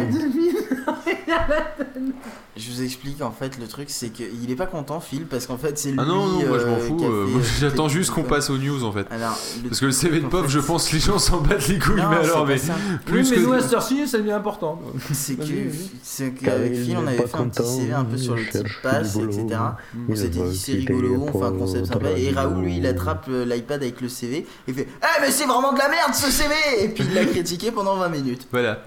Je 2.56 2.70
vous 2.70 2.82
explique, 2.82 3.20
en 3.20 3.30
fait, 3.32 3.58
le 3.58 3.66
truc, 3.68 3.90
c'est 3.90 4.08
qu'il 4.08 4.50
est 4.50 4.56
pas 4.56 4.64
content, 4.66 4.98
Phil, 5.00 5.26
parce 5.26 5.46
qu'en 5.46 5.58
fait, 5.58 5.76
c'est 5.78 5.90
lui. 5.90 5.98
Ah 6.00 6.06
non, 6.06 6.26
non, 6.26 6.46
moi 6.46 6.58
je 6.58 6.64
m'en 6.66 6.76
euh, 6.76 6.80
fous. 6.80 6.98
euh, 7.04 7.26
euh, 7.36 7.42
J'attends 7.60 7.88
juste 7.88 8.10
qu'on 8.12 8.22
passe 8.22 8.48
aux 8.48 8.56
news 8.56 8.82
en 8.82 8.92
fait. 8.92 9.06
Alors, 9.10 9.38
Parce 9.68 9.80
que 9.80 9.86
le 9.86 9.92
CV 9.92 10.20
de 10.20 10.28
fait, 10.28 10.48
je 10.48 10.58
pense 10.60 10.88
que 10.88 10.94
les 10.94 11.00
gens 11.00 11.18
s'en 11.18 11.42
battent 11.42 11.68
les 11.68 11.78
couilles, 11.78 11.96
Non, 12.00 12.08
mais 12.08 12.16
c'est 12.22 12.30
alors, 12.30 12.46
mais 12.46 12.56
plus 13.04 13.20
oui, 13.22 13.28
mais 13.30 13.36
que. 13.36 13.40
nous 13.42 13.52
à 13.52 13.60
cette 13.60 13.74
heure-ci, 13.74 14.08
ça 14.08 14.18
devient 14.18 14.32
important. 14.32 14.80
C'est 15.12 15.36
qu'avec 15.36 16.74
Phil, 16.74 16.90
il 16.90 16.96
on 16.96 17.06
avait 17.06 17.26
fait 17.26 17.36
un 17.36 17.48
petit 17.48 17.68
CV 17.68 17.92
un 17.92 18.04
peu 18.04 18.16
sur 18.16 18.34
le 18.34 18.42
du 18.42 18.50
boulot. 18.50 19.30
etc. 19.30 19.60
On 20.08 20.14
s'était 20.16 20.40
dit 20.40 20.56
c'est 20.56 20.72
rigolo, 20.72 21.26
on 21.32 21.38
fait 21.38 21.44
un 21.44 21.52
concept 21.52 21.86
sympa. 21.86 22.10
Et. 22.16 22.30
Raoul, 22.30 22.64
lui, 22.64 22.76
il 22.78 22.86
attrape 22.86 23.26
l'iPad 23.28 23.82
avec 23.82 24.00
le 24.00 24.08
CV 24.08 24.46
et 24.68 24.72
fait 24.72 24.88
Eh, 25.02 25.20
mais 25.20 25.30
c'est 25.30 25.44
vraiment 25.46 25.72
de 25.72 25.78
la 25.78 25.88
merde 25.88 26.14
ce 26.14 26.30
CV 26.30 26.54
Et 26.80 26.88
puis 26.88 27.04
il 27.08 27.14
l'a 27.14 27.24
critiqué 27.24 27.70
pendant 27.70 27.96
20 27.96 28.08
minutes. 28.08 28.48
Voilà. 28.50 28.82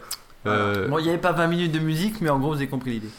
Euh, 0.45 0.87
Bon, 0.87 0.97
il 0.99 1.03
n'y 1.03 1.09
avait 1.09 1.17
pas 1.17 1.31
20 1.33 1.47
minutes 1.47 1.71
de 1.71 1.79
musique, 1.79 2.21
mais 2.21 2.29
en 2.29 2.39
gros, 2.39 2.49
vous 2.49 2.55
avez 2.57 2.67
compris 2.67 2.91
l'idée. 2.91 3.09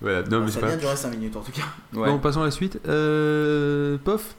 Voilà, 0.00 0.22
non, 0.22 0.40
mais 0.40 0.46
Ça 0.48 0.60
c'est 0.60 0.66
vient 0.66 0.68
pas. 0.76 0.76
durer 0.76 0.96
5 0.96 1.10
minutes 1.10 1.36
en 1.36 1.40
tout 1.42 1.52
cas. 1.52 1.62
Bon, 1.92 2.18
passons 2.18 2.40
à 2.42 2.46
la 2.46 2.50
suite. 2.50 2.78
Euh, 2.88 3.98
Pof, 4.02 4.34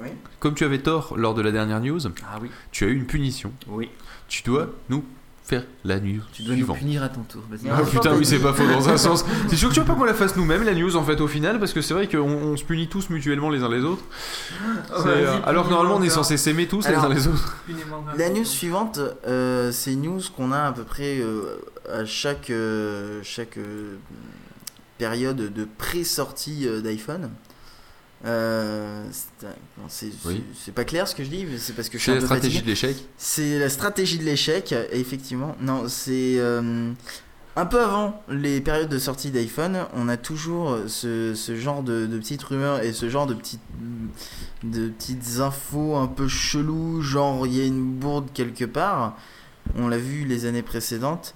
Oui. 0.00 0.08
comme 0.40 0.54
tu 0.54 0.64
avais 0.64 0.78
tort 0.78 1.14
lors 1.18 1.34
de 1.34 1.42
la 1.42 1.52
dernière 1.52 1.80
news, 1.80 2.00
Ah 2.24 2.38
oui. 2.40 2.50
tu 2.70 2.84
as 2.84 2.88
eu 2.88 2.94
une 2.94 3.06
punition. 3.06 3.52
Oui. 3.68 3.90
Tu 4.28 4.42
dois 4.42 4.68
nous 4.88 5.04
faire 5.44 5.64
la 5.84 5.98
news 5.98 6.20
Tu 6.32 6.42
dois 6.42 6.52
nous 6.52 6.58
suivante. 6.60 6.78
punir 6.78 7.02
à 7.02 7.08
ton 7.08 7.22
tour. 7.22 7.42
Ah 7.70 7.80
putain, 7.82 8.14
oui, 8.14 8.24
c'est 8.24 8.38
pas 8.38 8.52
faux 8.52 8.66
dans 8.66 8.88
un 8.88 8.96
sens. 9.06 9.24
C'est 9.48 9.56
sûr 9.56 9.68
que 9.68 9.74
tu 9.74 9.80
veux 9.80 9.86
pas 9.86 9.94
qu'on 9.94 10.04
la 10.04 10.14
fasse 10.14 10.36
nous-mêmes, 10.36 10.62
la 10.62 10.74
news, 10.74 10.94
en 10.96 11.02
fait, 11.02 11.20
au 11.20 11.26
final, 11.26 11.58
parce 11.58 11.72
que 11.72 11.80
c'est 11.82 11.94
vrai 11.94 12.06
qu'on 12.08 12.18
on 12.20 12.56
se 12.56 12.64
punit 12.64 12.88
tous 12.88 13.10
mutuellement 13.10 13.50
les 13.50 13.62
uns 13.62 13.68
les 13.68 13.82
autres. 13.82 14.02
Vas-y, 14.90 15.24
euh, 15.24 15.38
alors 15.44 15.66
que 15.66 15.70
normalement, 15.70 15.96
on 15.96 16.02
est 16.02 16.10
censé 16.10 16.36
s'aimer 16.36 16.66
tous 16.68 16.86
Alors, 16.86 17.08
les 17.08 17.12
uns 17.12 17.14
les 17.14 17.28
autres. 17.28 17.56
La 18.16 18.30
news 18.30 18.44
suivante, 18.44 19.00
euh, 19.26 19.72
c'est 19.72 19.92
une 19.94 20.02
news 20.02 20.20
qu'on 20.36 20.52
a 20.52 20.60
à 20.68 20.72
peu 20.72 20.84
près 20.84 21.18
euh, 21.20 21.58
à 21.92 22.04
chaque, 22.04 22.50
euh, 22.50 23.20
chaque 23.24 23.58
euh, 23.58 23.96
période 24.98 25.52
de 25.52 25.66
pré-sortie 25.76 26.68
euh, 26.68 26.80
d'iPhone. 26.80 27.30
Euh, 28.24 29.04
c'est 29.10 29.46
c'est- 29.88 30.06
Oui. 30.28 30.44
c'est- 30.54 30.64
c'est 30.66 30.72
pas 30.74 30.84
clair 30.84 31.08
ce 31.08 31.14
que 31.14 31.24
je 31.24 31.28
dis, 31.28 31.44
mais 31.44 31.58
c'est 31.58 31.72
parce 31.72 31.88
que 31.88 31.98
je 31.98 32.02
suis 32.02 32.06
C'est 32.06 32.12
un 32.12 32.14
la 32.14 32.20
peu 32.20 32.26
stratégie 32.26 32.58
fatigué. 32.58 32.64
de 32.66 32.70
l'échec. 32.70 32.96
C'est 33.16 33.58
la 33.58 33.68
stratégie 33.68 34.18
de 34.18 34.24
l'échec, 34.24 34.74
effectivement. 34.92 35.56
Non, 35.60 35.88
c'est 35.88 36.36
euh, 36.38 36.92
un 37.56 37.66
peu 37.66 37.80
avant 37.80 38.22
les 38.28 38.60
périodes 38.60 38.88
de 38.88 38.98
sortie 39.00 39.30
d'iPhone, 39.30 39.86
on 39.94 40.08
a 40.08 40.16
toujours 40.16 40.78
ce, 40.86 41.34
ce 41.34 41.56
genre 41.56 41.82
de, 41.82 42.06
de 42.06 42.18
petites 42.18 42.42
rumeurs 42.44 42.80
et 42.82 42.92
ce 42.92 43.08
genre 43.10 43.26
de 43.26 43.34
petites, 43.34 43.60
de 44.62 44.88
petites 44.88 45.40
infos 45.40 45.96
un 45.96 46.06
peu 46.06 46.28
cheloues, 46.28 47.02
genre 47.02 47.44
il 47.46 47.56
y 47.56 47.60
a 47.60 47.64
une 47.64 47.82
bourde 47.92 48.28
quelque 48.32 48.64
part. 48.64 49.16
On 49.76 49.88
l'a 49.88 49.98
vu 49.98 50.24
les 50.24 50.44
années 50.46 50.62
précédentes. 50.62 51.34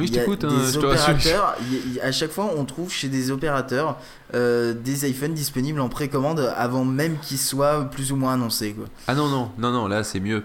Oui, 0.00 0.06
je 0.06 0.12
t'écoute, 0.12 0.44
hein, 0.44 0.48
des 0.48 0.72
je 0.72 0.78
te 0.80 0.86
rassure. 0.86 1.54
à 2.02 2.12
chaque 2.12 2.30
fois, 2.30 2.52
on 2.56 2.64
trouve 2.64 2.90
chez 2.90 3.08
des 3.08 3.30
opérateurs 3.30 3.98
euh, 4.34 4.74
des 4.74 5.08
iPhones 5.08 5.34
disponibles 5.34 5.80
en 5.80 5.88
précommande 5.88 6.52
avant 6.56 6.84
même 6.84 7.18
qu'ils 7.18 7.38
soient 7.38 7.84
plus 7.90 8.12
ou 8.12 8.16
moins 8.16 8.34
annoncés. 8.34 8.72
Quoi. 8.72 8.86
Ah 9.08 9.14
non, 9.14 9.28
non, 9.28 9.50
non, 9.58 9.72
non, 9.72 9.88
là, 9.88 10.04
c'est 10.04 10.20
mieux. 10.20 10.44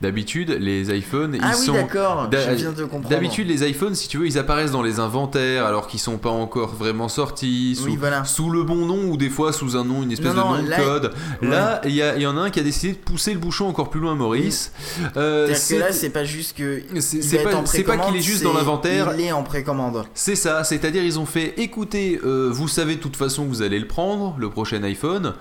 D'habitude, 0.00 0.56
les 0.60 0.96
iPhones, 0.96 1.34
ils 1.34 1.40
ah 1.42 1.54
oui, 1.58 1.66
sont. 1.66 1.72
d'accord, 1.72 2.28
D'a- 2.28 2.50
je 2.50 2.54
viens 2.54 2.70
de 2.70 2.82
comprendre. 2.84 3.08
D'habitude, 3.08 3.48
les 3.48 3.68
iPhones, 3.68 3.96
si 3.96 4.06
tu 4.06 4.18
veux, 4.18 4.26
ils 4.26 4.38
apparaissent 4.38 4.70
dans 4.70 4.82
les 4.82 5.00
inventaires 5.00 5.66
alors 5.66 5.88
qu'ils 5.88 5.98
sont 5.98 6.18
pas 6.18 6.30
encore 6.30 6.72
vraiment 6.76 7.08
sortis, 7.08 7.74
sous, 7.74 7.84
Oui, 7.86 7.96
voilà. 7.98 8.24
sous 8.24 8.48
le 8.50 8.62
bon 8.62 8.86
nom 8.86 9.08
ou 9.10 9.16
des 9.16 9.28
fois 9.28 9.52
sous 9.52 9.76
un 9.76 9.84
nom, 9.84 10.04
une 10.04 10.12
espèce 10.12 10.34
Non, 10.34 10.52
de 10.52 10.58
nom 10.62 10.68
là- 10.68 10.76
de 10.78 10.82
code. 10.84 11.14
Ouais. 11.42 11.48
Là, 11.48 11.80
il 11.84 11.90
y, 11.90 11.96
y 12.20 12.26
en 12.26 12.36
a 12.36 12.42
un 12.42 12.50
qui 12.50 12.60
a 12.60 12.62
décidé 12.62 12.92
de 12.92 12.98
pousser 12.98 13.32
le 13.32 13.40
bouchon 13.40 13.66
encore 13.66 13.90
plus 13.90 13.98
loin, 13.98 14.14
Maurice. 14.14 14.70
Euh, 15.16 15.48
C'est-à-dire 15.52 15.86
que 15.86 15.90
là, 15.90 15.92
c'est 15.92 16.10
pas 16.10 16.24
juste 16.24 16.56
que. 16.56 16.80
c'est- 17.00 17.20
c'est 17.22 17.38
pas- 17.42 17.62
c'est 17.64 17.82
pas 17.82 17.98
qu'il 17.98 18.14
est 18.16 18.22
juste 18.22 18.44
dans 18.44 18.52
c'est- 18.52 18.58
l'inventaire. 18.58 19.12
Il 19.18 19.24
est 19.24 19.32
en 19.32 19.42
précommande. 19.42 20.04
C'est 20.14 20.36
ça, 20.36 20.62
c'est-à-dire 20.62 21.02
ils 21.02 21.18
ont 21.18 21.26
fait 21.26 21.54
écoutez, 21.56 22.20
euh, 22.24 22.50
vous 22.52 22.68
savez 22.68 22.94
de 22.94 23.00
toute 23.00 23.16
façon 23.16 23.44
que 23.44 23.48
vous 23.48 23.62
allez 23.62 23.80
le 23.80 23.88
prendre, 23.88 24.36
le 24.38 24.48
prochain 24.48 24.80
iPhone. 24.84 25.34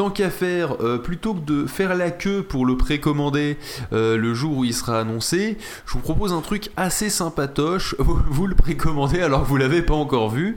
Tant 0.00 0.08
qu'à 0.08 0.30
faire, 0.30 0.82
euh, 0.82 0.96
plutôt 0.96 1.34
que 1.34 1.40
de 1.44 1.66
faire 1.66 1.94
la 1.94 2.10
queue 2.10 2.42
pour 2.42 2.64
le 2.64 2.74
précommander 2.78 3.58
euh, 3.92 4.16
le 4.16 4.32
jour 4.32 4.56
où 4.56 4.64
il 4.64 4.72
sera 4.72 4.98
annoncé, 4.98 5.58
je 5.84 5.92
vous 5.92 5.98
propose 5.98 6.32
un 6.32 6.40
truc 6.40 6.70
assez 6.78 7.10
sympatoche. 7.10 7.94
Vous, 7.98 8.18
vous 8.30 8.46
le 8.46 8.54
précommandez 8.54 9.20
alors 9.20 9.42
que 9.42 9.48
vous 9.48 9.58
l'avez 9.58 9.82
pas 9.82 9.92
encore 9.92 10.30
vu. 10.30 10.56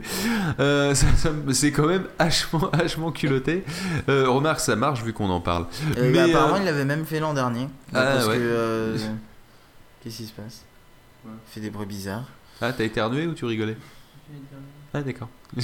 Euh, 0.60 0.94
ça- 0.94 1.14
ça- 1.18 1.30
c'est 1.52 1.72
quand 1.72 1.86
même 1.86 2.04
hachement, 2.18 2.70
hachement 2.72 3.12
culotté. 3.12 3.64
Euh, 4.08 4.30
remarque, 4.30 4.60
ça 4.60 4.76
marche 4.76 5.02
vu 5.02 5.12
qu'on 5.12 5.28
en 5.28 5.42
parle. 5.42 5.66
Euh, 5.98 6.10
Mais, 6.10 6.20
apparemment, 6.20 6.54
euh, 6.54 6.60
il 6.60 6.64
l'avait 6.64 6.86
même 6.86 7.04
fait 7.04 7.20
l'an 7.20 7.34
dernier. 7.34 7.68
Ah, 7.92 8.02
parce 8.14 8.26
ouais. 8.28 8.36
que. 8.38 8.40
euh, 8.42 8.96
Qu'est-ce 10.02 10.16
qui 10.16 10.24
se 10.26 10.32
passe? 10.32 10.62
Il 11.26 11.30
fait 11.52 11.60
des 11.60 11.68
bruits 11.68 11.84
bizarres. 11.84 12.28
Ah, 12.62 12.72
t'as 12.72 12.84
éternué 12.84 13.26
ou 13.26 13.34
tu 13.34 13.44
rigolais? 13.44 13.76
Ah, 14.94 15.02
d'accord. 15.02 15.28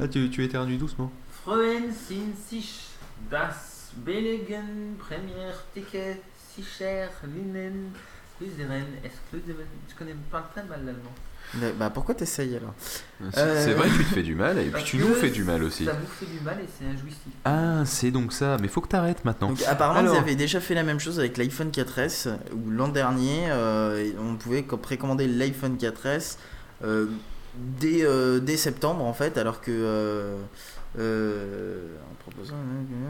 ah, 0.00 0.06
tu, 0.06 0.30
tu 0.30 0.44
éternues 0.44 0.76
doucement. 0.76 1.10
Freuen 1.44 1.90
sind 1.92 2.36
sich 2.48 2.89
das 3.30 3.90
billigen 4.04 4.96
Premier 4.98 5.52
Ticket 5.74 6.20
si 6.54 6.62
cher 6.62 7.08
Linen 7.24 7.92
Useren 8.40 8.86
exclusiven. 9.04 9.66
Je 9.88 9.94
connais 9.94 10.14
pas 10.30 10.48
très 10.54 10.64
mal 10.64 10.80
l'allemand. 10.84 11.12
Mais- 11.54 11.72
Bah, 11.72 11.90
pourquoi 11.90 12.14
t'essayes 12.14 12.56
alors 12.56 12.74
C'est 13.32 13.38
Euh, 13.40 13.64
c'est 13.64 13.74
vrai 13.74 13.88
que 13.88 13.96
tu 13.96 14.04
te 14.04 14.14
fais 14.14 14.22
du 14.22 14.34
mal 14.36 14.56
et 14.58 14.70
puis 14.70 14.84
tu 14.84 14.98
que 14.98 15.02
nous 15.04 15.14
fais 15.14 15.30
du 15.30 15.42
mal 15.42 15.62
aussi. 15.64 15.84
Ça 15.84 15.92
vous 15.92 16.06
fait 16.06 16.26
du 16.26 16.40
mal 16.40 16.58
et 16.60 16.66
c'est 16.78 16.86
injouissif. 16.86 17.32
Ah, 17.44 17.82
c'est 17.84 18.10
donc 18.12 18.32
ça. 18.32 18.56
Mais 18.60 18.68
faut 18.68 18.80
que 18.80 18.88
t'arrêtes 18.88 19.24
maintenant. 19.24 19.48
Donc, 19.48 19.60
apparemment, 19.66 19.98
Alors- 19.98 20.14
ils 20.14 20.18
avaient 20.18 20.36
déjà 20.36 20.60
fait 20.60 20.74
la 20.74 20.84
même 20.84 21.00
chose 21.00 21.18
avec 21.18 21.36
l'iPhone 21.38 21.70
4S, 21.72 22.28
où 22.54 22.70
l'an 22.70 22.88
dernier, 22.88 23.50
euh, 23.50 24.12
on 24.20 24.36
pouvait 24.36 24.62
co- 24.62 24.76
précommander 24.76 25.26
l'iPhone 25.26 25.76
4S 25.76 26.38
euh, 26.84 27.06
dès, 27.56 28.04
euh, 28.04 28.38
dès 28.38 28.56
septembre, 28.56 29.04
en 29.04 29.12
fait, 29.12 29.36
alors 29.36 29.60
que. 29.60 30.36
Euh, 30.98 31.96
en 32.10 32.14
proposant. 32.30 32.56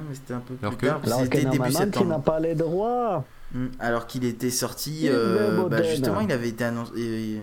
Mais 0.09 0.15
c'était 0.15 0.34
un 0.34 0.41
peu 0.41 0.55
Alors 0.62 0.76
plus 0.76 0.86
que- 0.86 0.92
tard, 0.92 1.00
Alors 1.05 1.18
que 1.18 1.25
c'était 1.25 1.44
début 1.44 1.73
septembre. 1.73 2.07
n'as 2.09 2.18
pas 2.18 2.41
les 2.41 2.55
droits. 2.55 3.25
Mm, 3.52 3.67
Alors 3.78 4.07
qu'il 4.07 4.25
était 4.25 4.50
sorti, 4.50 5.02
Il 5.05 5.10
euh, 5.10 5.68
bah, 5.68 5.83
justement, 5.83 6.20
il 6.20 6.31
avait 6.33 6.49
été 6.50 6.65
annoncé. 6.65 6.92
euh, 6.97 7.39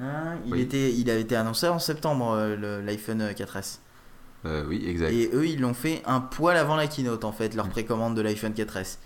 hein, 0.00 0.36
il, 0.46 0.52
Oui. 0.52 0.60
était, 0.60 0.92
il 0.92 1.08
avait 1.10 1.22
été 1.22 1.36
annoncé 1.36 1.66
en 1.68 1.78
septembre, 1.78 2.54
le- 2.58 2.80
l'iPhone 2.82 3.22
4S. 3.34 3.80
Euh, 4.46 4.64
oui, 4.68 4.84
exact. 4.86 5.10
Et 5.12 5.30
eux, 5.32 5.46
ils 5.46 5.60
l'ont 5.60 5.72
fait 5.74 6.02
un 6.04 6.20
poil 6.20 6.56
avant 6.56 6.76
la 6.76 6.86
keynote, 6.86 7.24
en 7.24 7.32
fait, 7.32 7.54
leur 7.54 7.68
précommande 7.68 8.14
de 8.14 8.20
l'iPhone 8.20 8.52
4S. 8.52 8.98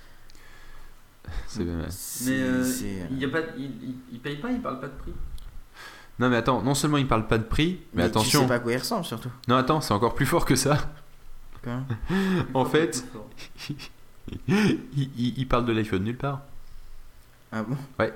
C'est 1.46 1.62
bien. 1.64 1.76
Mais 1.76 2.40
euh, 2.40 2.64
il, 3.10 3.18
y 3.18 3.24
a 3.24 3.28
pas, 3.28 3.40
il, 3.56 3.64
il, 3.64 3.94
il 4.12 4.18
paye 4.18 4.36
pas, 4.36 4.50
il 4.50 4.60
parle 4.60 4.80
pas 4.80 4.86
de 4.88 4.92
prix? 4.98 5.12
Non, 6.18 6.28
mais 6.28 6.36
attends, 6.36 6.62
non 6.62 6.74
seulement 6.74 6.96
il 6.96 7.06
parle 7.06 7.26
pas 7.28 7.38
de 7.38 7.44
prix, 7.44 7.78
mais, 7.94 8.02
Mais 8.02 8.10
tu 8.10 8.18
attention. 8.18 8.40
sais 8.42 8.48
pas 8.48 8.54
à 8.56 8.58
quoi 8.58 8.72
il 8.72 8.78
ressemble, 8.78 9.04
surtout. 9.04 9.30
Non, 9.46 9.56
attends, 9.56 9.80
c'est 9.80 9.94
encore 9.94 10.14
plus 10.14 10.26
fort 10.26 10.44
que 10.44 10.56
ça. 10.56 10.78
En 12.54 12.64
fait, 12.64 13.04
il, 14.48 14.68
il- 14.96 15.34
il 15.38 15.48
parle 15.48 15.64
de 15.66 15.72
l'iPhone 15.72 16.02
nulle 16.02 16.16
part. 16.16 16.40
Ah 17.52 17.62
bon? 17.62 17.76
Ouais. 17.98 18.12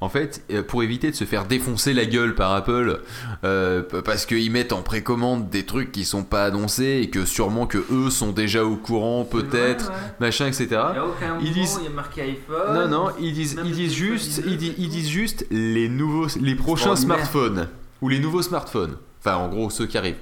En 0.00 0.08
fait, 0.08 0.44
euh, 0.52 0.62
pour 0.62 0.82
éviter 0.82 1.10
de 1.10 1.16
se 1.16 1.24
faire 1.24 1.44
défoncer 1.46 1.92
la 1.92 2.04
gueule 2.04 2.34
par 2.34 2.52
Apple, 2.52 3.00
euh, 3.44 3.82
parce 4.04 4.26
qu'ils 4.26 4.50
mettent 4.52 4.72
en 4.72 4.82
précommande 4.82 5.50
des 5.50 5.66
trucs 5.66 5.90
qui 5.92 6.04
sont 6.04 6.22
pas 6.24 6.44
annoncés 6.44 7.00
et 7.02 7.10
que 7.10 7.24
sûrement 7.24 7.66
que 7.66 7.78
eux 7.90 8.10
sont 8.10 8.30
déjà 8.32 8.64
au 8.64 8.76
courant, 8.76 9.24
peut-être, 9.24 9.88
Ouais, 9.88 9.94
ouais. 9.94 10.12
machin, 10.20 10.46
etc. 10.46 10.66
Il 10.66 10.72
y 10.72 10.76
a 10.78 11.06
aucun 11.06 11.28
moment 11.28 11.40
Ils 11.44 11.52
disent- 11.52 11.76
où 11.76 11.80
il 11.80 11.84
y 11.84 11.88
a 11.88 11.90
marqué 11.90 12.22
iPhone. 12.22 12.74
Non, 12.74 12.88
non, 12.88 13.10
ils 13.20 13.32
disent, 13.32 13.56
ils 13.64 13.72
disent 13.72 13.92
juste, 13.94 14.42
il 14.46 14.52
ils, 14.52 14.56
disent, 14.58 14.74
ils 14.78 14.88
disent 14.88 15.08
juste 15.08 15.46
les 15.50 15.88
nouveaux, 15.88 16.26
les 16.40 16.54
prochains 16.54 16.94
smartphones 16.96 17.68
ou 18.00 18.08
les 18.08 18.20
nouveaux 18.20 18.42
smartphones. 18.42 18.96
Enfin, 19.20 19.36
en 19.36 19.48
gros, 19.48 19.68
ceux 19.70 19.86
qui 19.86 19.98
arrivent. 19.98 20.16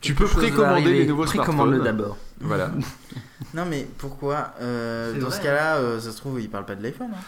Tu 0.00 0.14
peux 0.14 0.26
précommander 0.26 0.82
arriver. 0.82 0.98
les 1.00 1.06
nouveaux 1.06 1.24
Précommande-le 1.24 1.78
smartphones. 1.80 1.96
d'abord. 1.98 2.16
Voilà. 2.40 2.70
Non 3.54 3.64
mais 3.64 3.86
pourquoi 3.98 4.52
euh, 4.60 5.14
Dans 5.18 5.28
vrai. 5.28 5.36
ce 5.38 5.42
cas-là, 5.42 5.76
euh, 5.76 6.00
ça 6.00 6.10
se 6.10 6.16
trouve, 6.18 6.38
il 6.40 6.50
parle 6.50 6.66
pas 6.66 6.74
de 6.74 6.82
l'iPhone. 6.82 7.08
hein. 7.14 7.18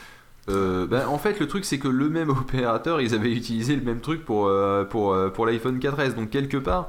Euh, 0.49 0.87
bah, 0.87 1.09
en 1.09 1.19
fait, 1.19 1.39
le 1.39 1.47
truc, 1.47 1.65
c'est 1.65 1.79
que 1.79 1.89
le 1.89 2.09
même 2.09 2.31
opérateur, 2.31 3.01
ils 3.01 3.15
avaient 3.15 3.33
utilisé 3.33 3.77
le 3.77 3.83
même 3.83 4.01
truc 4.01 4.25
pour, 4.25 4.47
euh, 4.47 4.85
pour, 4.85 5.13
euh, 5.13 5.29
pour 5.29 5.47
l'iPhone 5.47 5.79
4S. 5.79 6.15
Donc, 6.15 6.31
quelque 6.31 6.57
part, 6.57 6.89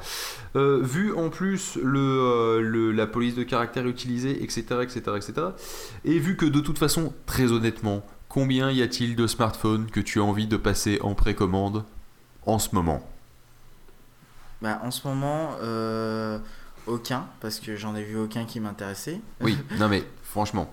vu 0.55 1.13
en 1.13 1.29
plus 1.29 1.77
le, 1.81 2.61
le- 2.61 2.91
la 2.91 3.07
police 3.07 3.35
de 3.35 3.43
caractère 3.43 3.87
utilisée, 3.87 4.43
etc., 4.43 4.63
etc., 4.81 5.01
etc., 5.15 5.33
et 6.05 6.19
vu 6.19 6.35
que 6.35 6.45
de 6.45 6.59
toute 6.59 6.77
façon, 6.77 7.13
très 7.25 7.51
honnêtement, 7.51 8.03
combien 8.29 8.71
y 8.71 8.81
a-t-il 8.81 9.15
de 9.15 9.27
smartphones 9.27 9.87
que 9.91 9.99
tu 9.99 10.19
as 10.19 10.23
envie 10.23 10.47
de 10.47 10.57
passer 10.57 10.99
en 11.01 11.13
précommande 11.13 11.83
en 12.45 12.59
ce 12.59 12.73
moment? 12.75 13.07
Bah, 14.61 14.79
en 14.83 14.91
ce 14.91 15.07
moment, 15.07 15.51
aucun, 16.87 17.25
parce 17.39 17.59
que 17.59 17.75
j'en 17.75 17.95
ai 17.95 18.03
vu 18.03 18.17
aucun 18.17 18.45
qui 18.45 18.59
m'intéressait. 18.59 19.21
Oui, 19.41 19.57
non 19.79 19.87
mais 19.87 20.03
franchement, 20.23 20.71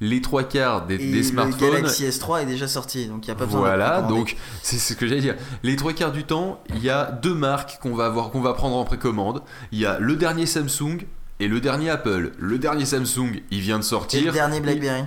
les 0.00 0.20
trois 0.20 0.44
quarts 0.44 0.86
des, 0.86 0.94
Et 0.94 0.98
des 0.98 1.16
le 1.18 1.22
smartphones. 1.22 1.72
Galaxy 1.72 2.04
S3 2.04 2.42
est 2.42 2.46
déjà 2.46 2.68
sorti, 2.68 3.06
donc 3.06 3.26
il 3.26 3.30
n'y 3.30 3.32
a 3.32 3.34
pas 3.36 3.46
besoin 3.46 3.60
de 3.60 3.66
Voilà, 3.66 4.02
donc 4.02 4.36
c'est 4.62 4.78
ce 4.78 4.94
que 4.94 5.06
j'allais 5.06 5.20
dire. 5.20 5.36
Les 5.62 5.76
trois 5.76 5.92
quarts 5.92 6.12
du 6.12 6.24
temps, 6.24 6.62
il 6.70 6.82
y 6.82 6.90
a 6.90 7.10
deux 7.10 7.34
marques 7.34 7.78
qu'on 7.80 7.94
va 7.94 8.06
avoir, 8.06 8.30
qu'on 8.30 8.40
va 8.40 8.54
prendre 8.54 8.76
en 8.76 8.84
précommande. 8.84 9.42
Il 9.72 9.78
y 9.78 9.86
a 9.86 9.98
le 9.98 10.16
dernier 10.16 10.46
Samsung 10.46 11.06
et 11.40 11.48
le 11.48 11.60
dernier 11.60 11.90
Apple. 11.90 12.32
Le 12.38 12.58
dernier 12.58 12.84
Samsung, 12.84 13.40
il 13.50 13.60
vient 13.60 13.78
de 13.78 13.84
Et 13.84 13.86
sortir. 13.86 14.24
le 14.24 14.32
dernier 14.32 14.60
BlackBerry. 14.60 15.04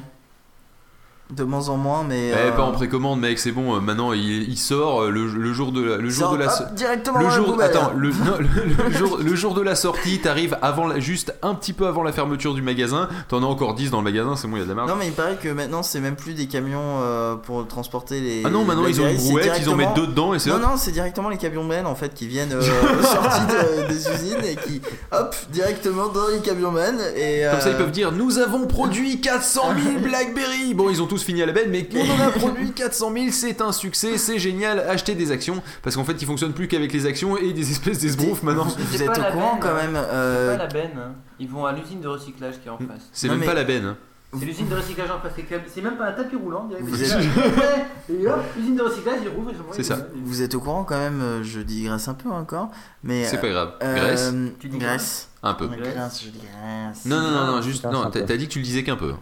De 1.32 1.44
moins 1.44 1.70
en 1.70 1.78
moins, 1.78 2.04
mais. 2.04 2.30
Eh, 2.30 2.34
euh, 2.36 2.52
pas 2.54 2.64
en 2.64 2.72
précommande, 2.72 3.20
mec, 3.20 3.38
c'est 3.38 3.52
bon. 3.52 3.76
euh, 3.76 3.80
Maintenant, 3.80 4.14
il, 4.14 4.50
il 4.50 4.58
sort 4.58 5.04
euh, 5.04 5.10
le, 5.12 5.28
le 5.28 5.54
jour 5.54 5.72
de 5.72 5.84
la, 5.84 5.98
le 5.98 6.10
jour 6.10 6.32
de 6.32 6.38
la. 6.38 6.48
hop, 6.48 6.74
directement 6.74 7.20
le 7.20 7.24
dans 7.26 7.30
la 7.30 7.36
jour, 7.36 7.46
poubelle. 7.52 7.70
attends, 7.70 7.92
le, 7.96 8.10
non, 8.10 8.38
le- 8.40 8.86
le 8.90 8.92
jour, 8.98 9.20
le 9.24 9.36
jour 9.36 9.54
de 9.54 9.62
la 9.62 9.76
sortie, 9.76 10.18
t'arrives 10.18 10.58
avant, 10.64 10.88
la- 10.88 11.00
juste 11.00 11.36
un 11.44 11.54
petit 11.54 11.72
peu 11.74 11.86
avant 11.86 12.02
la 12.02 12.12
fermeture 12.14 12.56
du 12.56 12.64
magasin. 12.64 13.10
T'en 13.28 13.44
as 13.44 13.46
encore 13.46 13.76
10 13.76 13.92
dans 13.92 14.00
le 14.00 14.06
magasin, 14.06 14.36
c'est 14.36 14.48
bon, 14.48 14.56
il 14.56 14.60
y 14.60 14.62
a 14.64 14.66
de 14.66 14.70
la 14.70 14.76
marge. 14.76 14.90
Non, 14.90 14.96
mais 14.98 15.06
il 15.06 15.14
paraît 15.14 15.36
que 15.40 15.50
maintenant, 15.50 15.84
c'est 15.84 16.00
même 16.00 16.16
plus 16.16 16.34
des 16.34 16.48
camions 16.48 16.82
euh, 17.04 17.36
pour 17.36 17.68
transporter 17.68 18.20
les. 18.22 18.42
ah 18.46 18.50
non, 18.50 18.66
maintenant 18.66 18.88
ils 18.88 19.00
ont 19.00 19.08
une 19.08 19.20
c'est 19.20 19.30
brouette, 19.30 19.52
ils 19.62 19.70
en 19.70 19.76
mettent 19.76 19.90
directement- 19.90 19.94
deux 19.94 20.08
dedans 20.08 20.34
et 20.34 20.40
c'est 20.40 20.50
Non, 20.50 20.56
hop. 20.56 20.62
non, 20.64 20.78
c'est 20.78 20.92
directement 20.92 21.30
les 21.30 21.38
camions 21.38 21.64
Ben 21.68 21.86
en 21.86 21.94
fait 21.94 22.12
qui 22.16 22.26
viennent 22.28 22.54
euh, 22.54 22.62
sortis 23.04 23.42
de- 23.46 23.88
des 23.88 24.10
usines 24.10 24.44
et 24.46 24.56
qui, 24.56 24.82
hop, 25.12 25.36
directement 25.52 26.08
dans 26.08 26.28
les 26.34 26.40
camions 26.40 26.72
Ben. 26.72 26.96
Et, 27.16 27.44
Comme 27.52 27.62
ça, 27.62 27.70
ils 27.70 27.76
euh, 27.76 27.78
peuvent 27.78 27.92
dire 27.92 28.12
Nous 28.12 28.40
avons 28.40 28.66
produit 28.66 29.22
400 29.22 29.62
000 29.84 30.00
Blackberry 30.00 30.74
Bon, 30.74 30.90
ils 30.90 31.04
ont 31.04 31.06
tous 31.06 31.19
fini 31.24 31.42
à 31.42 31.46
la 31.46 31.52
benne, 31.54 31.70
mais 31.70 31.88
on 31.96 32.22
en 32.22 32.28
a 32.28 32.32
produit 32.32 32.72
400 32.72 33.12
000, 33.14 33.26
c'est 33.32 33.62
un 33.62 33.72
succès, 33.72 34.18
c'est 34.18 34.40
génial, 34.40 34.80
achetez 34.80 35.16
des 35.16 35.32
actions. 35.32 35.62
Parce 35.84 35.96
qu'en 35.96 36.04
fait, 36.04 36.22
ils 36.22 36.26
fonctionnent 36.26 36.54
plus 36.54 36.68
qu'avec 36.68 36.92
les 36.94 37.06
actions 37.06 37.38
et 37.38 37.54
des 37.54 37.72
espèces 37.72 38.00
d'esbroufs 38.00 38.44
maintenant. 38.44 38.64
Vous 38.66 38.76
C'est 38.98 39.02
êtes 39.04 39.08
pas 39.08 39.20
au 39.20 39.22
la 39.22 39.32
courant 39.32 39.52
benne, 39.54 39.60
quand 39.62 39.76
même 39.76 39.94
C'est 39.94 40.14
euh, 40.14 40.58
pas 40.58 40.64
la 40.64 40.68
benne. 40.70 40.92
hein. 40.98 41.12
Ils 41.40 41.48
vont 41.50 41.66
à 41.66 41.72
l'usine 41.74 42.02
de 42.02 42.08
recyclage 42.08 42.56
qui 42.62 42.68
est 42.68 42.72
en 42.72 42.78
face. 42.78 43.10
C'est 43.12 43.28
même 43.30 43.40
mais- 43.40 43.46
pas 43.46 43.54
la 43.54 43.64
benne. 43.64 43.86
hein. 43.86 43.98
C'est 44.38 44.46
l'usine 44.46 44.68
de 44.68 44.76
recyclage 44.76 45.10
en 45.10 45.20
face. 45.20 45.32
c'est 45.74 45.82
même 45.82 45.98
pas 45.98 46.10
un 46.10 46.12
tapis 46.12 46.36
roulant. 46.36 46.66
direct. 46.66 46.86
Vous 46.86 46.96
C'est 46.96 47.06
êtes- 47.06 47.36
là. 47.36 47.86
Et 48.12 48.28
hop, 48.28 48.44
usine 48.60 48.76
de 48.76 48.84
recyclage, 48.84 49.20
ils 49.24 49.30
rouvrent. 49.30 49.52
C'est 49.72 49.82
ça. 49.82 49.98
Vous 50.24 50.42
êtes 50.44 50.54
au 50.54 50.60
courant 50.60 50.84
quand 50.84 51.00
même, 51.00 51.20
euh, 51.20 51.44
je 51.44 51.62
digresse 51.62 52.08
un 52.08 52.14
peu 52.14 52.30
encore, 52.30 52.70
mais. 53.04 53.26
C'est 53.26 53.42
pas 53.42 53.50
grave. 53.50 53.72
euh, 53.82 53.96
Grèce 53.96 54.32
Tu 54.60 54.70
dis 54.70 54.78
Grèce. 54.78 55.30
Un 55.42 55.56
peu. 55.56 55.66
Grèce, 55.68 56.22
je 56.24 56.30
dis 56.30 56.38
Grèce. 56.40 57.06
Non, 57.06 57.20
non, 57.22 57.32
non, 57.32 57.46
non, 57.56 57.62
juste. 57.64 57.84
Non, 57.86 58.08
t'as 58.12 58.22
dit 58.38 58.48
que 58.48 58.52
tu 58.54 58.60
le 58.60 58.66
disais 58.66 58.84
qu'un 58.84 58.98
peu. 58.98 59.14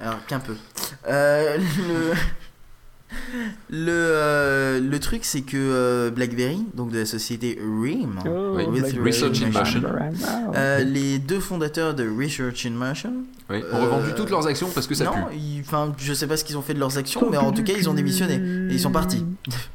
Alors 0.00 0.24
qu'un 0.26 0.40
peu. 0.40 0.54
Euh, 1.08 1.56
le... 1.58 2.14
Le, 3.70 3.88
euh, 3.90 4.80
le 4.80 5.00
truc 5.00 5.24
c'est 5.24 5.40
que 5.40 5.56
euh, 5.56 6.10
BlackBerry, 6.10 6.62
donc 6.74 6.90
de 6.90 6.98
la 6.98 7.06
société 7.06 7.58
RIM, 7.58 8.18
Oh, 8.26 8.56
Oui. 8.56 8.66
Research 9.02 9.40
in 9.42 9.48
Motion. 9.50 9.80
euh, 10.54 10.80
les 10.84 11.18
deux 11.18 11.40
fondateurs 11.40 11.94
de 11.94 12.06
Research 12.06 12.66
in 12.66 12.72
Motion, 12.72 13.12
Oui, 13.48 13.62
ont 13.72 13.76
Euh, 13.76 13.80
revendu 13.80 14.12
toutes 14.14 14.28
leurs 14.28 14.46
actions 14.46 14.68
parce 14.74 14.86
que 14.86 14.94
ça 14.94 15.04
non, 15.04 15.12
pue. 15.12 15.36
ils- 15.38 15.62
je 15.96 16.12
sais 16.12 16.26
pas 16.26 16.36
ce 16.36 16.44
qu'ils 16.44 16.58
ont 16.58 16.62
fait 16.62 16.74
de 16.74 16.80
leurs 16.80 16.98
actions, 16.98 17.26
mais 17.30 17.38
en 17.38 17.50
tout 17.52 17.62
cas 17.64 17.72
ils 17.78 17.88
ont 17.88 17.94
démissionné 17.94 18.34
et 18.34 18.74
ils 18.74 18.80
sont 18.80 18.92
partis. 18.92 19.24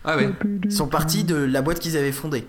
Ah 0.06 0.16
ouais. 0.16 0.30
Ils 0.66 0.72
sont 0.72 0.88
partis 0.88 1.24
de 1.24 1.36
la 1.36 1.64
boîte 1.64 1.80
qu'ils 1.80 1.98
avaient 1.98 2.12
fondée. 2.12 2.46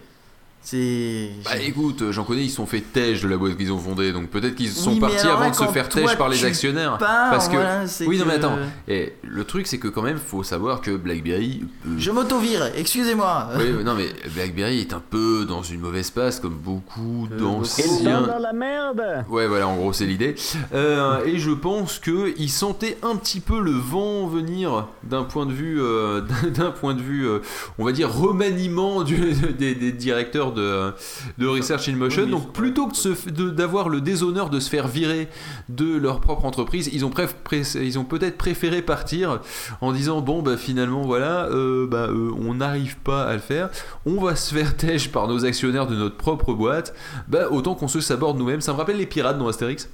C'est. 0.65 1.29
Bah 1.45 1.59
écoute, 1.59 2.01
euh, 2.01 2.11
j'en 2.13 2.25
connais, 2.25 2.45
ils 2.45 2.49
se 2.49 2.57
sont 2.57 2.65
fait 2.65 2.81
tège 2.81 3.23
de 3.23 3.29
la 3.29 3.37
boîte 3.37 3.55
qu'ils 3.59 3.71
ont 3.71 3.79
fondée, 3.79 4.13
donc 4.13 4.31
peut-être 4.31 4.55
qu'ils 4.55 4.71
sont 4.71 4.93
Oui, 4.95 4.99
partis 5.01 5.27
là, 5.27 5.35
avant 5.35 5.51
de 5.51 5.55
se 5.55 5.65
faire 5.67 5.91
tège 5.91 6.17
par 6.17 6.31
les 6.31 6.43
actionnaires. 6.45 6.97
Pas, 6.97 7.29
Parce 7.31 7.49
que- 7.49 7.55
voilà, 7.57 7.83
Oui, 8.07 8.19
non, 8.19 8.25
mais 8.27 8.35
attends. 8.35 8.57
Et 8.89 9.13
le 9.23 9.45
truc, 9.45 9.67
c'est 9.67 9.77
que 9.79 9.89
quand 9.89 10.01
même, 10.01 10.17
faut 10.17 10.43
savoir 10.43 10.81
que 10.81 10.91
BlackBerry. 10.97 11.65
euh, 11.87 11.91
Je 11.99 12.11
m'auto-vire, 12.11 12.71
excusez-moi. 12.77 13.51
Oui, 13.59 13.85
non 13.85 13.95
mais 13.95 14.07
BlackBerry 14.35 14.81
est 14.81 14.95
un 14.95 15.03
peu 15.11 15.45
dans 15.47 15.63
une 15.63 15.81
mauvaise 15.81 16.11
passe 16.11 16.41
comme 16.41 16.55
beaucoup 16.57 17.29
Euh, 17.31 17.39
d'anciens. 17.39 18.23
dans 18.23 18.39
la 18.39 18.53
merde 18.55 19.03
Ouais, 19.29 19.47
voilà, 19.47 19.69
en 19.69 19.77
gros, 19.77 19.93
c'est 19.93 20.07
l'idée. 20.07 20.35
Euh, 20.73 21.23
et 21.27 21.39
je 21.39 21.51
pense 21.51 21.99
que 21.99 22.33
ils 22.39 22.49
sentaient 22.51 22.97
un 23.03 23.17
petit 23.17 23.41
peu 23.41 23.61
le 23.61 23.73
vent 23.73 24.27
venir 24.27 24.87
d'un 25.03 25.25
point 25.25 25.45
de 25.45 25.53
vue, 25.53 25.79
euh, 25.83 26.23
d'un 26.55 26.71
point 26.71 26.95
de 26.95 27.03
vue, 27.03 27.29
euh, 27.29 27.41
on 27.79 27.85
va 27.85 27.93
dire 27.93 28.11
remaniement 28.11 29.03
du- 29.03 29.35
des, 29.59 29.75
des 29.75 29.93
directeurs 29.93 30.53
de, 30.55 30.93
de 31.39 31.47
Research 31.47 31.89
in 31.89 31.97
Motion. 31.97 32.27
Donc, 32.27 32.53
plutôt 32.53 32.89
que 32.89 33.51
d'avoir 33.51 33.89
le 33.89 34.01
déshonneur 34.01 34.51
de 34.51 34.61
se 34.61 34.71
faire 34.71 34.89
virer 34.89 35.29
de 35.69 35.97
leur 35.97 36.21
propre 36.21 36.45
entreprise, 36.45 36.89
ils 36.93 37.05
ont, 37.05 37.13
ils 37.75 37.99
ont 37.99 38.05
peut-être 38.05 38.39
préféré 38.39 38.83
partir 38.83 39.41
en 39.81 39.93
disant 39.93 40.21
bon, 40.21 40.43
bah 40.43 40.57
finalement, 40.57 41.03
voilà, 41.03 41.47
euh, 41.47 41.87
bah, 41.87 42.09
euh, 42.09 42.31
on 42.39 42.55
n'arrive 42.55 42.97
pas 42.99 43.25
à 43.25 43.35
le 43.35 43.41
faire. 43.41 43.71
On 44.07 44.23
va 44.23 44.37
se 44.37 44.55
faire 44.55 44.77
tèche 44.77 45.11
par 45.11 45.29
nos 45.29 45.45
actionnaires 45.45 45.87
de 45.87 45.97
notre 45.97 46.17
propre 46.17 46.55
boîte. 46.55 46.95
Bah, 47.29 47.49
autant 47.51 47.75
qu'on 47.75 47.89
se 47.89 48.01
saborde 48.01 48.39
nous-mêmes. 48.39 48.61
Ça 48.61 48.73
me 48.73 48.79
rappelle 48.79 48.97
les 48.97 49.07
pirates 49.07 49.39
dans 49.39 49.49
Astérix. 49.49 49.89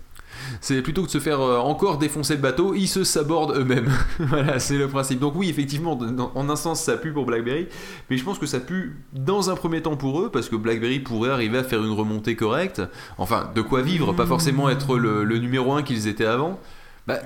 C'est 0.60 0.82
plutôt 0.82 1.02
que 1.02 1.06
de 1.06 1.12
se 1.12 1.20
faire 1.20 1.40
euh, 1.40 1.58
encore 1.58 1.98
défoncer 1.98 2.34
le 2.34 2.40
bateau, 2.40 2.74
ils 2.74 2.88
se 2.88 3.04
sabordent 3.04 3.56
eux-mêmes. 3.56 3.90
voilà, 4.18 4.58
c'est 4.58 4.76
le 4.76 4.88
principe. 4.88 5.20
Donc 5.20 5.34
oui, 5.36 5.48
effectivement, 5.48 5.98
en 6.34 6.48
un 6.48 6.56
sens, 6.56 6.82
ça 6.82 6.96
pue 6.96 7.12
pour 7.12 7.26
BlackBerry, 7.26 7.68
mais 8.08 8.16
je 8.16 8.24
pense 8.24 8.38
que 8.38 8.46
ça 8.46 8.60
pue 8.60 8.96
dans 9.12 9.50
un 9.50 9.54
premier 9.54 9.82
temps 9.82 9.96
pour 9.96 10.20
eux, 10.20 10.30
parce 10.30 10.48
que 10.48 10.56
BlackBerry 10.56 11.00
pourrait 11.00 11.30
arriver 11.30 11.58
à 11.58 11.64
faire 11.64 11.82
une 11.82 11.92
remontée 11.92 12.36
correcte. 12.36 12.82
Enfin, 13.18 13.50
de 13.54 13.60
quoi 13.60 13.82
vivre, 13.82 14.12
pas 14.12 14.26
forcément 14.26 14.68
être 14.68 14.96
le, 14.96 15.24
le 15.24 15.38
numéro 15.38 15.72
un 15.72 15.82
qu'ils 15.82 16.08
étaient 16.08 16.24
avant. 16.24 16.58
Bah, 17.06 17.18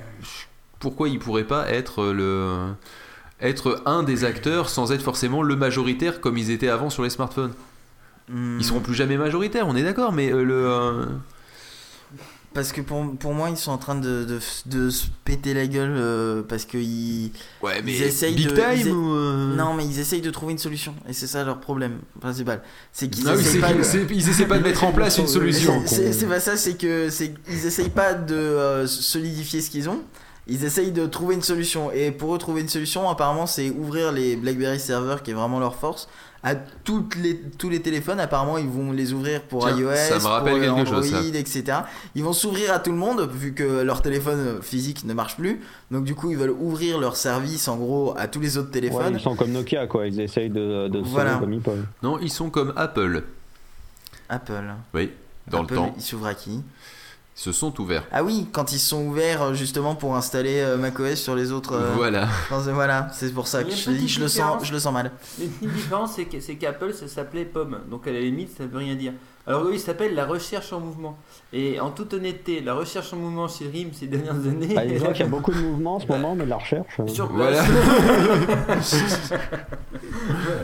pourquoi 0.79 1.09
ils 1.09 1.19
pourraient 1.19 1.45
pas 1.45 1.71
être 1.71 2.05
le 2.13 2.75
être 3.41 3.83
un 3.85 4.03
des 4.03 4.25
acteurs 4.25 4.69
sans 4.69 4.93
être 4.93 5.03
forcément 5.03 5.43
le 5.43 5.57
majoritaire 5.57 6.21
comme 6.21 6.39
ils 6.39 6.51
étaient 6.51 6.69
avant 6.69 6.91
sur 6.91 7.03
les 7.03 7.11
smartphones? 7.11 7.53
Hmm. 8.29 8.57
Ils 8.59 8.65
seront 8.65 8.81
plus 8.81 8.95
jamais 8.95 9.17
majoritaires, 9.17 9.67
on 9.69 9.77
est 9.77 9.83
d'accord, 9.83 10.13
mais 10.13 10.33
euh, 10.33 10.43
le 10.45 10.67
euh, 10.67 11.07
Parce 12.55 12.71
que 12.73 12.81
pour, 12.81 13.05
pour 13.19 13.35
moi, 13.35 13.51
ils 13.51 13.57
sont 13.57 13.73
en 13.73 13.79
train 13.79 13.97
de, 13.97 14.25
de, 14.25 14.39
de 14.67 14.89
se 14.91 15.07
péter 15.25 15.53
la 15.55 15.67
gueule 15.67 15.95
euh, 15.97 16.43
parce 16.49 16.65
que 16.65 16.79
ils. 16.79 17.33
ouais, 17.63 17.83
mais 17.83 17.93
Ils 17.93 18.03
essayent 18.05 18.35
big 18.37 18.47
de- 18.49 18.55
time 18.55 18.65
ils 18.77 18.89
e- 18.89 18.93
ou 18.93 19.15
euh, 19.15 19.55
Non, 19.57 19.75
mais 19.75 19.85
ils 19.85 19.99
essayent 19.99 20.21
de 20.21 20.31
trouver 20.31 20.53
une 20.53 20.59
solution. 20.59 20.95
Et 21.09 21.13
c'est 21.13 21.27
ça 21.27 21.43
leur 21.45 21.59
problème 21.59 21.99
principal. 22.21 22.63
C'est 22.93 23.09
qu'ils 23.09 23.29
Ah 23.29 23.35
essayent 23.35 23.53
c'est- 23.55 23.59
pas 23.59 23.73
de- 23.73 24.13
ils 24.15 24.29
essaient 24.29 24.47
pas 24.47 24.59
de 24.59 24.63
mettre 24.63 24.85
en 24.85 24.93
place 24.99 25.19
une 25.19 25.27
solution. 25.27 25.83
C'est- 25.85 25.97
C'est 25.97 26.13
c'est 26.13 26.27
pas 26.27 26.39
ça, 26.41 26.57
c'est 26.57 26.75
que 26.75 27.11
c'est 27.11 27.35
ils 27.51 27.67
essayent 27.67 27.89
pas 27.91 28.15
de 28.15 28.35
euh, 28.35 28.87
solidifier 28.87 29.61
ce 29.61 29.69
qu'ils 29.71 29.89
ont. 29.91 30.01
Ils 30.47 30.65
essayent 30.65 30.93
de 30.93 31.07
trouver 31.07 31.35
une 31.35 31.43
solution. 31.43 31.91
Et 31.91 32.11
pour 32.13 32.35
eux, 32.35 32.39
trouver 32.39 32.61
une 32.61 32.69
solution, 32.69 33.09
apparemment, 33.09 33.47
c'est 33.47 33.71
ouvrir 33.71 34.13
les 34.13 34.37
BlackBerry 34.37 34.79
serveurs, 34.79 35.23
qui 35.23 35.31
est 35.31 35.35
vraiment 35.35 35.59
leur 35.59 35.75
force, 35.75 36.07
à 36.45 36.55
toutes 36.55 37.17
les, 37.17 37.41
tous 37.59 37.71
les 37.71 37.81
téléphones. 37.81 38.21
Apparemment, 38.21 38.59
ils 38.59 38.69
vont 38.69 38.93
les 38.93 39.13
ouvrir 39.15 39.41
pour 39.43 39.67
Tiens, 39.67 39.77
iOS, 39.79 39.95
ça 39.95 40.19
me 40.19 40.25
rappelle 40.27 40.53
pour 40.53 40.61
quelque 40.63 40.81
Android, 40.89 41.03
chose, 41.03 41.11
ça. 41.11 41.23
etc. 41.39 41.79
Ils 42.15 42.23
vont 42.23 42.33
s'ouvrir 42.35 42.73
à 42.73 42.79
tout 42.79 42.93
le 42.93 42.99
monde, 42.99 43.29
vu 43.33 43.55
que 43.55 43.83
leur 43.83 44.03
téléphone 44.03 44.61
physique 44.63 45.05
ne 45.05 45.15
marche 45.15 45.37
plus. 45.37 45.61
Donc, 45.91 46.05
du 46.05 46.15
coup, 46.15 46.31
ils 46.31 46.37
veulent 46.37 46.51
ouvrir 46.57 46.99
leur 47.01 47.17
service, 47.17 47.67
en 47.67 47.77
gros, 47.77 48.15
à 48.19 48.29
tous 48.29 48.41
les 48.41 48.59
autres 48.59 48.69
Ouais, 48.69 48.73
téléphones. 48.75 49.15
ils 49.15 49.21
sont 49.21 49.35
comme 49.35 49.53
Nokia, 49.53 49.87
quoi. 49.87 50.07
Ils 50.07 50.21
essayent 50.21 50.51
de, 50.51 50.89
de 50.89 51.03
se 51.03 51.09
Voilà. 51.09 51.37
comme 51.37 51.53
ils 51.55 51.61
peuvent. 51.63 51.85
Non, 52.03 52.19
ils 52.21 52.31
sont 52.31 52.51
comme 52.51 52.73
Apple. 52.77 53.25
Apple. 54.29 54.65
Oui, 54.95 55.11
dans 55.49 55.63
Apple, 55.63 55.73
le 55.73 55.77
temps, 55.79 55.95
Ils 55.97 56.03
s'ouvrent 56.03 56.27
à 56.27 56.35
qui? 56.35 56.61
Se 57.35 57.51
sont 57.53 57.81
ouverts. 57.81 58.05
Ah 58.13 58.23
oui, 58.23 58.47
quand 58.53 58.73
ils 58.73 58.79
se 58.79 58.89
sont 58.91 59.05
ouverts 59.07 59.43
euh, 59.43 59.55
justement 59.55 59.95
pour 59.97 60.15
installer 60.17 60.61
euh, 60.61 60.77
macOS 60.77 61.17
sur 61.21 61.35
les 61.35 61.51
autres. 61.53 61.73
euh, 61.75 61.93
Voilà. 61.97 62.25
enfin, 62.51 62.61
voilà, 62.73 63.09
c'est 63.13 63.33
pour 63.35 63.47
ça 63.49 63.65
que 63.65 63.71
je 63.71 63.85
te 63.85 63.91
dis, 63.91 63.97
petite 63.97 64.09
je 64.11 64.21
le 64.21 64.29
sens, 64.29 64.35
différence. 64.37 64.65
je 64.67 64.73
le 64.73 64.79
sens 64.79 64.93
mal. 64.93 65.11
Une 65.41 65.71
différence, 65.71 66.13
c'est 66.15 66.27
que- 66.27 66.41
c'est 66.41 66.55
qu'Apple, 66.57 66.95
ça 66.95 67.09
s'appelait 67.09 67.45
Pomme. 67.45 67.81
Donc 67.91 68.07
à 68.07 68.13
la 68.13 68.21
limite, 68.21 68.57
ça 68.57 68.67
veut 68.67 68.79
rien 68.79 68.95
dire. 68.95 69.13
Alors 69.47 69.65
eux, 69.65 69.73
il 69.75 69.79
s'appelle 69.81 70.15
la 70.15 70.25
recherche 70.25 70.73
en 70.73 70.81
mouvement. 70.81 71.19
Et 71.53 71.79
en 71.79 71.91
toute 71.91 72.15
honnêteté, 72.15 72.63
la 72.63 72.73
recherche 72.75 73.13
en 73.13 73.17
mouvement 73.19 73.47
chez 73.47 73.67
RIM 73.69 73.89
ces 73.93 74.07
dernières 74.07 74.33
années. 74.33 74.75
Bah, 74.75 74.87
disons 74.87 75.09
qu'il 75.13 75.21
y 75.21 75.23
a 75.23 75.27
beaucoup 75.31 75.53
de 75.53 75.59
mouvements 75.59 75.97
en 75.97 76.01
ce 76.01 76.07
moment, 76.07 76.35
mais 76.35 76.45
de 76.45 76.51
la 76.51 76.57
recherche. 76.57 76.99
euh, 77.01 77.07
Sur 77.07 77.27
Voilà. 77.31 77.63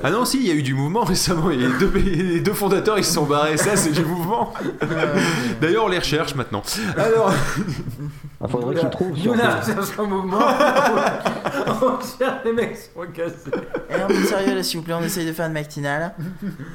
Ah 0.02 0.10
non, 0.10 0.24
si, 0.24 0.38
il 0.38 0.46
y 0.46 0.50
a 0.50 0.54
eu 0.54 0.62
du 0.62 0.74
mouvement 0.74 1.04
récemment. 1.04 1.48
Les, 1.48 1.68
deux, 1.78 1.90
les 1.94 2.40
deux 2.40 2.52
fondateurs, 2.54 2.98
ils 2.98 3.04
se 3.04 3.12
sont 3.12 3.24
barrés. 3.26 3.56
Ça, 3.58 3.76
c'est 3.76 3.92
du 3.92 4.04
mouvement. 4.04 4.52
D'ailleurs, 5.60 5.84
on 5.84 5.88
les 5.88 5.98
recherche 5.98 6.34
maintenant. 6.34 6.62
Alors, 6.96 7.32
Il 8.42 8.48
faudrait 8.48 8.68
Nous, 8.68 8.80
qu'il 8.80 8.84
là- 8.84 8.90
trouve. 8.90 9.12
On 9.12 9.64
cherche 9.66 9.98
un 9.98 10.02
mouvement. 10.04 10.38
on 11.82 11.98
cherche 12.18 12.44
les 12.44 12.52
mecs 12.52 12.72
qui 12.74 12.80
sont 12.80 13.12
cassés. 13.12 13.50
Et 13.90 13.94
un 13.94 14.06
peu 14.06 14.24
sérieux 14.24 14.54
là, 14.54 14.62
s'il 14.62 14.78
vous 14.78 14.84
plaît, 14.84 14.94
on 14.94 15.02
essaye 15.02 15.26
de 15.26 15.32
faire 15.32 15.46
une 15.46 15.52
matinale. 15.52 16.14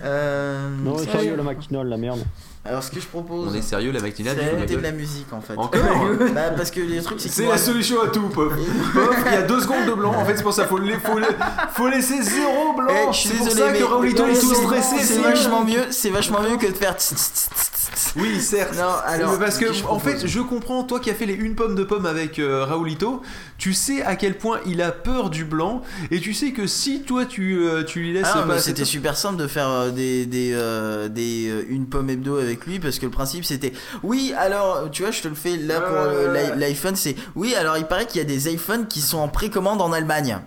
Euh, 0.04 0.70
Non, 0.84 0.98
sérieux, 0.98 1.36
le 1.36 1.42
matinal, 1.44 1.88
la 1.88 1.98
merde. 1.98 2.20
Alors, 2.68 2.82
ce 2.82 2.90
que 2.90 3.00
je 3.00 3.06
propose, 3.06 3.48
On 3.52 3.54
est 3.56 3.62
sérieux, 3.62 3.92
la 3.92 4.00
matinale 4.02 4.36
c'est 4.68 4.76
de 4.76 4.82
la 4.82 4.92
musique 4.92 5.32
en 5.32 5.40
fait. 5.40 5.54
Encore 5.56 5.80
Bah, 6.34 6.50
parce 6.58 6.72
que 6.72 6.80
les 6.82 7.02
trucs, 7.04 7.22
c'est 7.22 7.46
la 7.48 7.60
solution 7.60 8.02
à 8.02 8.08
tout, 8.08 8.28
Pop. 8.30 8.52
Pop, 8.94 9.14
il 9.28 9.32
y 9.32 9.36
a 9.36 9.44
deux 9.44 9.60
secondes 9.62 9.86
de 9.86 9.94
blanc. 9.94 10.14
En 10.16 10.26
fait, 10.26 10.36
c'est 10.38 10.42
pour 10.44 10.54
ça, 10.54 10.66
faut, 10.66 10.80
la- 10.80 11.00
faut, 11.00 11.20
la- 11.20 11.28
faut 11.74 11.88
laisser 11.88 12.24
zéro 12.24 12.74
blanc. 12.76 12.88
Eh, 12.90 13.14
je 13.14 13.18
suis 13.20 13.30
c'est 13.30 13.36
pour 13.36 13.46
désolé, 13.50 13.62
ça 13.66 13.72
mais 13.72 13.80
que 13.80 13.84
Raoulito 13.84 14.26
mais 14.26 14.34
est 14.34 14.40
tout 14.40 14.56
stressé. 14.56 14.96
C'est 15.04 15.20
vachement 15.22 15.64
mieux, 15.64 15.86
c'est 15.92 16.10
vachement 16.10 16.42
mieux 16.42 16.58
que 16.58 16.66
de 16.66 16.74
faire. 16.74 16.96
tss, 16.98 17.14
tss, 17.14 17.32
tss, 17.34 17.50
tss, 17.54 17.92
tss. 17.94 18.14
Oui, 18.16 18.42
certes. 18.42 18.74
Non, 18.76 18.96
alors. 19.06 19.34
Mais 19.34 19.38
parce 19.46 19.58
que, 19.60 19.66
en 19.88 20.00
fait, 20.00 20.26
je 20.26 20.40
comprends, 20.40 20.84
toi 20.84 21.00
qui 21.00 21.12
as 21.12 21.14
fait 21.14 21.28
les 21.28 21.36
une 21.36 21.54
pomme 21.54 21.76
de 21.76 21.84
pomme 21.84 22.08
avec 22.08 22.40
euh, 22.40 22.66
Raoulito, 22.66 23.22
tu 23.58 23.74
sais 23.74 24.02
à 24.04 24.16
quel 24.16 24.38
point 24.38 24.60
il 24.66 24.82
a 24.82 24.92
peur 24.92 25.30
du 25.30 25.46
blanc, 25.46 25.82
et 26.12 26.20
tu 26.20 26.34
sais 26.34 26.52
que 26.52 26.68
si 26.68 27.04
toi 27.04 27.26
tu, 27.26 27.58
euh, 27.60 27.84
tu 27.84 28.00
lui 28.02 28.14
laisses 28.14 28.28
Ah 28.34 28.60
c'était 28.60 28.84
super 28.86 29.16
simple 29.16 29.38
de 29.38 29.48
faire 29.48 29.70
euh, 29.70 29.92
des, 29.92 30.26
des, 30.26 30.52
euh, 30.54 31.08
des 31.08 31.48
euh, 31.50 31.66
une 31.70 31.88
pomme 31.88 32.10
hebdo 32.10 32.38
avec 32.38 32.66
lui 32.66 32.80
parce 32.80 33.00
que 33.00 33.06
le 33.06 33.12
principe 33.12 33.46
c'était 33.46 33.72
oui 34.04 34.34
alors 34.38 34.90
tu 34.92 35.04
vois 35.04 35.12
je 35.12 35.22
te 35.22 35.28
le 35.30 35.36
fais 35.36 35.56
là 35.58 35.80
pour 35.82 35.96
euh, 35.98 36.34
l'i- 36.34 36.60
l'iPhone 36.60 36.96
c'est 36.98 37.16
oui 37.36 37.56
alors 37.56 37.78
il 37.78 37.86
paraît 37.86 38.06
qu'il 38.08 38.18
y 38.18 38.22
a 38.22 38.26
des 38.28 38.54
iPhones 38.54 38.88
qui 38.88 39.00
sont 39.02 39.20
en 39.20 39.30
précommande 39.30 39.82
en 39.82 39.92
Allemagne 39.94 40.40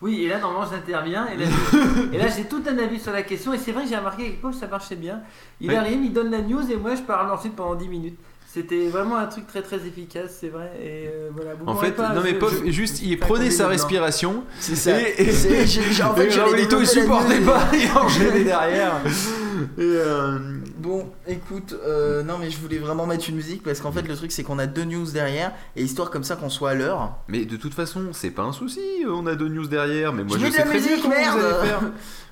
Oui, 0.00 0.22
et 0.22 0.28
là, 0.28 0.38
normalement, 0.38 0.70
j'interviens. 0.70 1.26
Et 1.26 1.36
là, 1.36 1.46
j'ai- 1.72 2.16
et 2.16 2.18
là, 2.18 2.28
j'ai 2.28 2.44
tout 2.44 2.62
un 2.68 2.78
avis 2.78 3.00
sur 3.00 3.10
la 3.12 3.22
question. 3.24 3.52
Et 3.52 3.58
c'est 3.58 3.72
vrai 3.72 3.82
que 3.82 3.88
j'ai 3.88 3.96
remarqué 3.96 4.22
l'époque, 4.28 4.54
ça 4.54 4.68
marchait 4.68 4.94
bien. 4.94 5.22
Il 5.60 5.70
Oui. 5.70 5.74
arrive, 5.76 6.04
il 6.04 6.12
donne 6.12 6.30
la 6.30 6.40
news, 6.40 6.70
et 6.70 6.76
moi, 6.76 6.94
je 6.94 7.02
parle 7.02 7.28
ensuite 7.32 7.56
pendant 7.56 7.74
10 7.74 7.88
minutes. 7.88 8.16
C'était 8.58 8.88
vraiment 8.88 9.16
un 9.18 9.26
truc 9.26 9.46
très 9.46 9.62
très 9.62 9.76
efficace, 9.86 10.36
c'est 10.40 10.48
vrai. 10.48 10.72
Et 10.82 11.06
euh, 11.06 11.28
voilà. 11.32 11.54
vous 11.54 11.64
En 11.66 11.76
fait, 11.76 11.92
pas, 11.92 12.12
non 12.12 12.22
mais 12.24 12.30
je- 12.30 12.34
Pop, 12.38 12.50
je- 12.66 12.70
juste, 12.72 13.00
il 13.02 13.16
prenait 13.16 13.52
sa 13.52 13.68
respiration. 13.68 14.42
c'est 14.58 14.74
ça 14.74 15.00
Et, 15.00 15.14
et, 15.28 15.32
j'ai- 15.32 15.64
j'ai- 15.66 16.02
en 16.02 16.12
fait 16.16 16.26
et 16.34 16.40
Raoulito, 16.40 16.80
il 16.80 16.86
supportait 16.88 17.40
pas, 17.40 17.68
et- 17.72 17.84
il 17.84 17.96
enchaînait 17.96 18.42
derrière. 18.52 18.94
Et 19.06 19.80
euh, 19.82 20.38
Bon, 20.78 21.08
écoute, 21.28 21.74
euh, 21.84 22.22
non 22.24 22.38
mais 22.38 22.50
je 22.50 22.58
voulais 22.58 22.78
vraiment 22.78 23.06
mettre 23.06 23.28
une 23.28 23.34
musique 23.36 23.62
parce 23.62 23.80
qu'en 23.80 23.90
fait 23.92 24.02
le 24.02 24.14
truc 24.16 24.30
c'est 24.32 24.42
qu'on 24.44 24.58
a 24.58 24.66
deux 24.66 24.84
news 24.84 25.06
derrière 25.10 25.52
et 25.76 25.82
histoire 25.82 26.10
comme 26.10 26.22
ça 26.24 26.34
qu'on 26.36 26.50
soit 26.50 26.70
à 26.70 26.74
l'heure. 26.74 27.16
Mais 27.28 27.44
de 27.44 27.56
toute 27.56 27.74
façon, 27.74 28.06
c'est 28.12 28.30
pas 28.30 28.42
un 28.42 28.52
souci, 28.52 28.80
on 29.08 29.26
a 29.26 29.34
deux 29.36 29.48
news 29.48 29.66
derrière, 29.68 30.12
mais 30.12 30.24
moi 30.24 30.36
Je 30.38 30.46
je, 30.46 30.50
sais 30.52 30.58
la 30.58 30.64
très 30.64 30.78
bien 30.80 30.88
musique, 30.90 31.02
comment 31.02 31.14
vous 31.14 31.20
merde 31.20 31.38
allez 31.60 31.68
faire. 31.68 31.80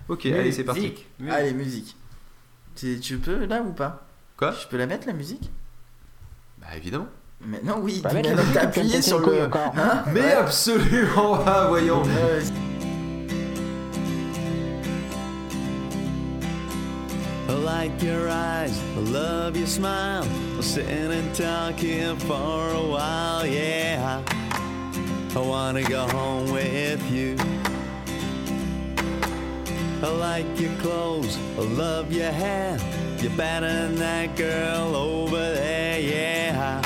Ok, 0.08 0.26
allez, 0.26 0.52
c'est 0.52 0.64
parti. 0.64 0.80
Musique. 0.80 1.06
Allez, 1.30 1.52
musique. 1.52 1.96
Tu, 2.76 2.98
tu 3.00 3.18
peux 3.18 3.44
là 3.46 3.62
ou 3.62 3.72
pas? 3.72 4.06
Quoi? 4.36 4.52
Je 4.60 4.66
peux 4.68 4.76
la 4.76 4.86
mettre 4.86 5.06
la 5.06 5.12
musique? 5.12 5.50
Bah 6.68 6.76
évidemment. 6.76 7.06
Mais 7.44 7.60
non, 7.62 7.76
oui, 7.80 8.00
Bah, 8.02 8.10
tu 8.10 8.16
mec, 8.16 8.26
t'as 8.54 8.62
appuyé 8.62 9.02
sur 9.02 9.18
fait 9.18 9.22
une 9.24 9.28
couille 9.28 9.38
le. 9.38 9.44
encore. 9.46 9.72
Hein 9.76 10.04
Mais 10.12 10.20
Ouais. 10.20 10.32
absolument, 10.32 11.38
ah, 11.46 11.66
voyons. 11.68 12.02
Euh, 12.18 12.40
I 17.48 17.52
like 17.52 18.02
your 18.02 18.28
eyes, 18.28 18.76
I 18.96 19.00
love 19.12 19.56
your 19.56 19.66
smile. 19.68 20.26
We're 20.56 20.62
sitting 20.62 21.12
and 21.12 21.34
talking 21.34 22.16
for 22.20 22.70
a 22.70 22.82
while, 22.82 23.46
yeah. 23.46 24.22
I 25.34 25.38
wanna 25.38 25.82
go 25.82 26.06
home 26.08 26.50
with 26.50 27.02
you. 27.10 27.36
I 30.02 30.08
like 30.10 30.58
your 30.60 30.72
clothes, 30.80 31.36
I 31.58 31.62
love 31.62 32.10
your 32.12 32.30
hair. 32.32 32.78
You're 33.22 33.36
better 33.36 33.66
than 33.66 33.96
that 33.96 34.36
girl 34.36 34.94
over 34.94 35.36
there, 35.36 35.98
yeah. 35.98 36.82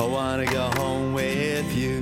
I 0.00 0.04
wanna 0.04 0.46
go 0.46 0.70
home 0.76 1.12
with 1.14 1.70
you. 1.76 2.00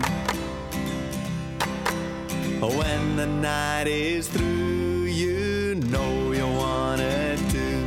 When 2.61 3.17
the 3.17 3.27
night 3.27 3.87
is 3.87 4.29
through, 4.29 5.05
you 5.05 5.75
know 5.87 6.33
you 6.33 6.47
wanna 6.47 7.37
do. 7.51 7.85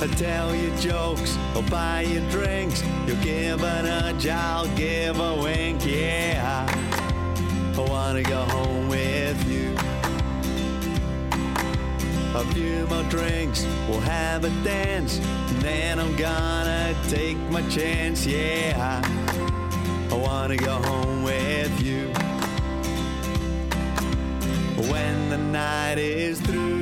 I 0.00 0.06
tell 0.16 0.54
you 0.54 0.70
jokes, 0.76 1.36
I'll 1.54 1.62
buy 1.62 2.02
you 2.02 2.20
drinks. 2.30 2.82
You'll 3.06 3.22
give 3.22 3.62
a 3.62 3.82
nudge, 3.82 4.26
I'll 4.26 4.68
give 4.76 5.18
a 5.20 5.34
wink, 5.42 5.84
yeah. 5.84 6.66
I 7.76 7.80
wanna 7.80 8.22
go 8.22 8.44
home 8.44 8.88
with 8.88 9.48
you. 9.48 9.81
A 12.34 12.44
few 12.54 12.86
more 12.86 13.02
drinks, 13.10 13.66
we'll 13.86 14.00
have 14.00 14.44
a 14.44 14.50
dance. 14.64 15.18
And 15.18 15.60
then 15.60 16.00
I'm 16.00 16.16
gonna 16.16 16.96
take 17.08 17.36
my 17.50 17.60
chance, 17.68 18.24
yeah. 18.24 19.02
I 20.10 20.14
wanna 20.14 20.56
go 20.56 20.76
home 20.76 21.24
with 21.24 21.78
you. 21.82 22.08
When 24.90 25.28
the 25.28 25.36
night 25.36 25.98
is 25.98 26.40
through, 26.40 26.81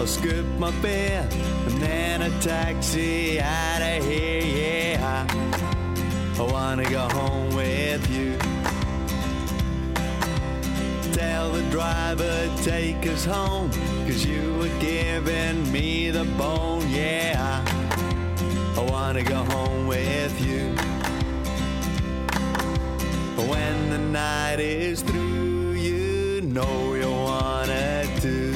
I'll 0.00 0.06
scoop 0.06 0.46
my 0.58 0.70
beer, 0.80 1.28
and 1.30 1.82
then 1.82 2.22
a 2.22 2.30
taxi 2.40 3.38
out 3.38 3.82
of 3.82 4.02
here, 4.06 4.40
yeah. 4.40 5.26
I 6.38 6.42
wanna 6.42 6.88
go 6.88 7.06
home 7.10 7.54
with 7.54 8.08
you. 8.10 8.38
Tell 11.12 11.52
the 11.52 11.62
driver, 11.70 12.50
take 12.62 13.06
us 13.08 13.26
home, 13.26 13.70
cause 14.06 14.24
you 14.24 14.54
were 14.54 14.80
giving 14.80 15.70
me 15.70 16.08
the 16.08 16.24
bone, 16.24 16.88
yeah. 16.88 17.62
I 18.78 18.80
wanna 18.90 19.22
go 19.22 19.44
home 19.44 19.86
with 19.86 20.34
you. 20.40 20.74
When 23.50 23.90
the 23.90 23.98
night 23.98 24.60
is 24.60 25.02
through, 25.02 25.72
you 25.72 26.40
know 26.40 26.94
you 26.94 27.10
wanna 27.10 28.06
do. 28.22 28.49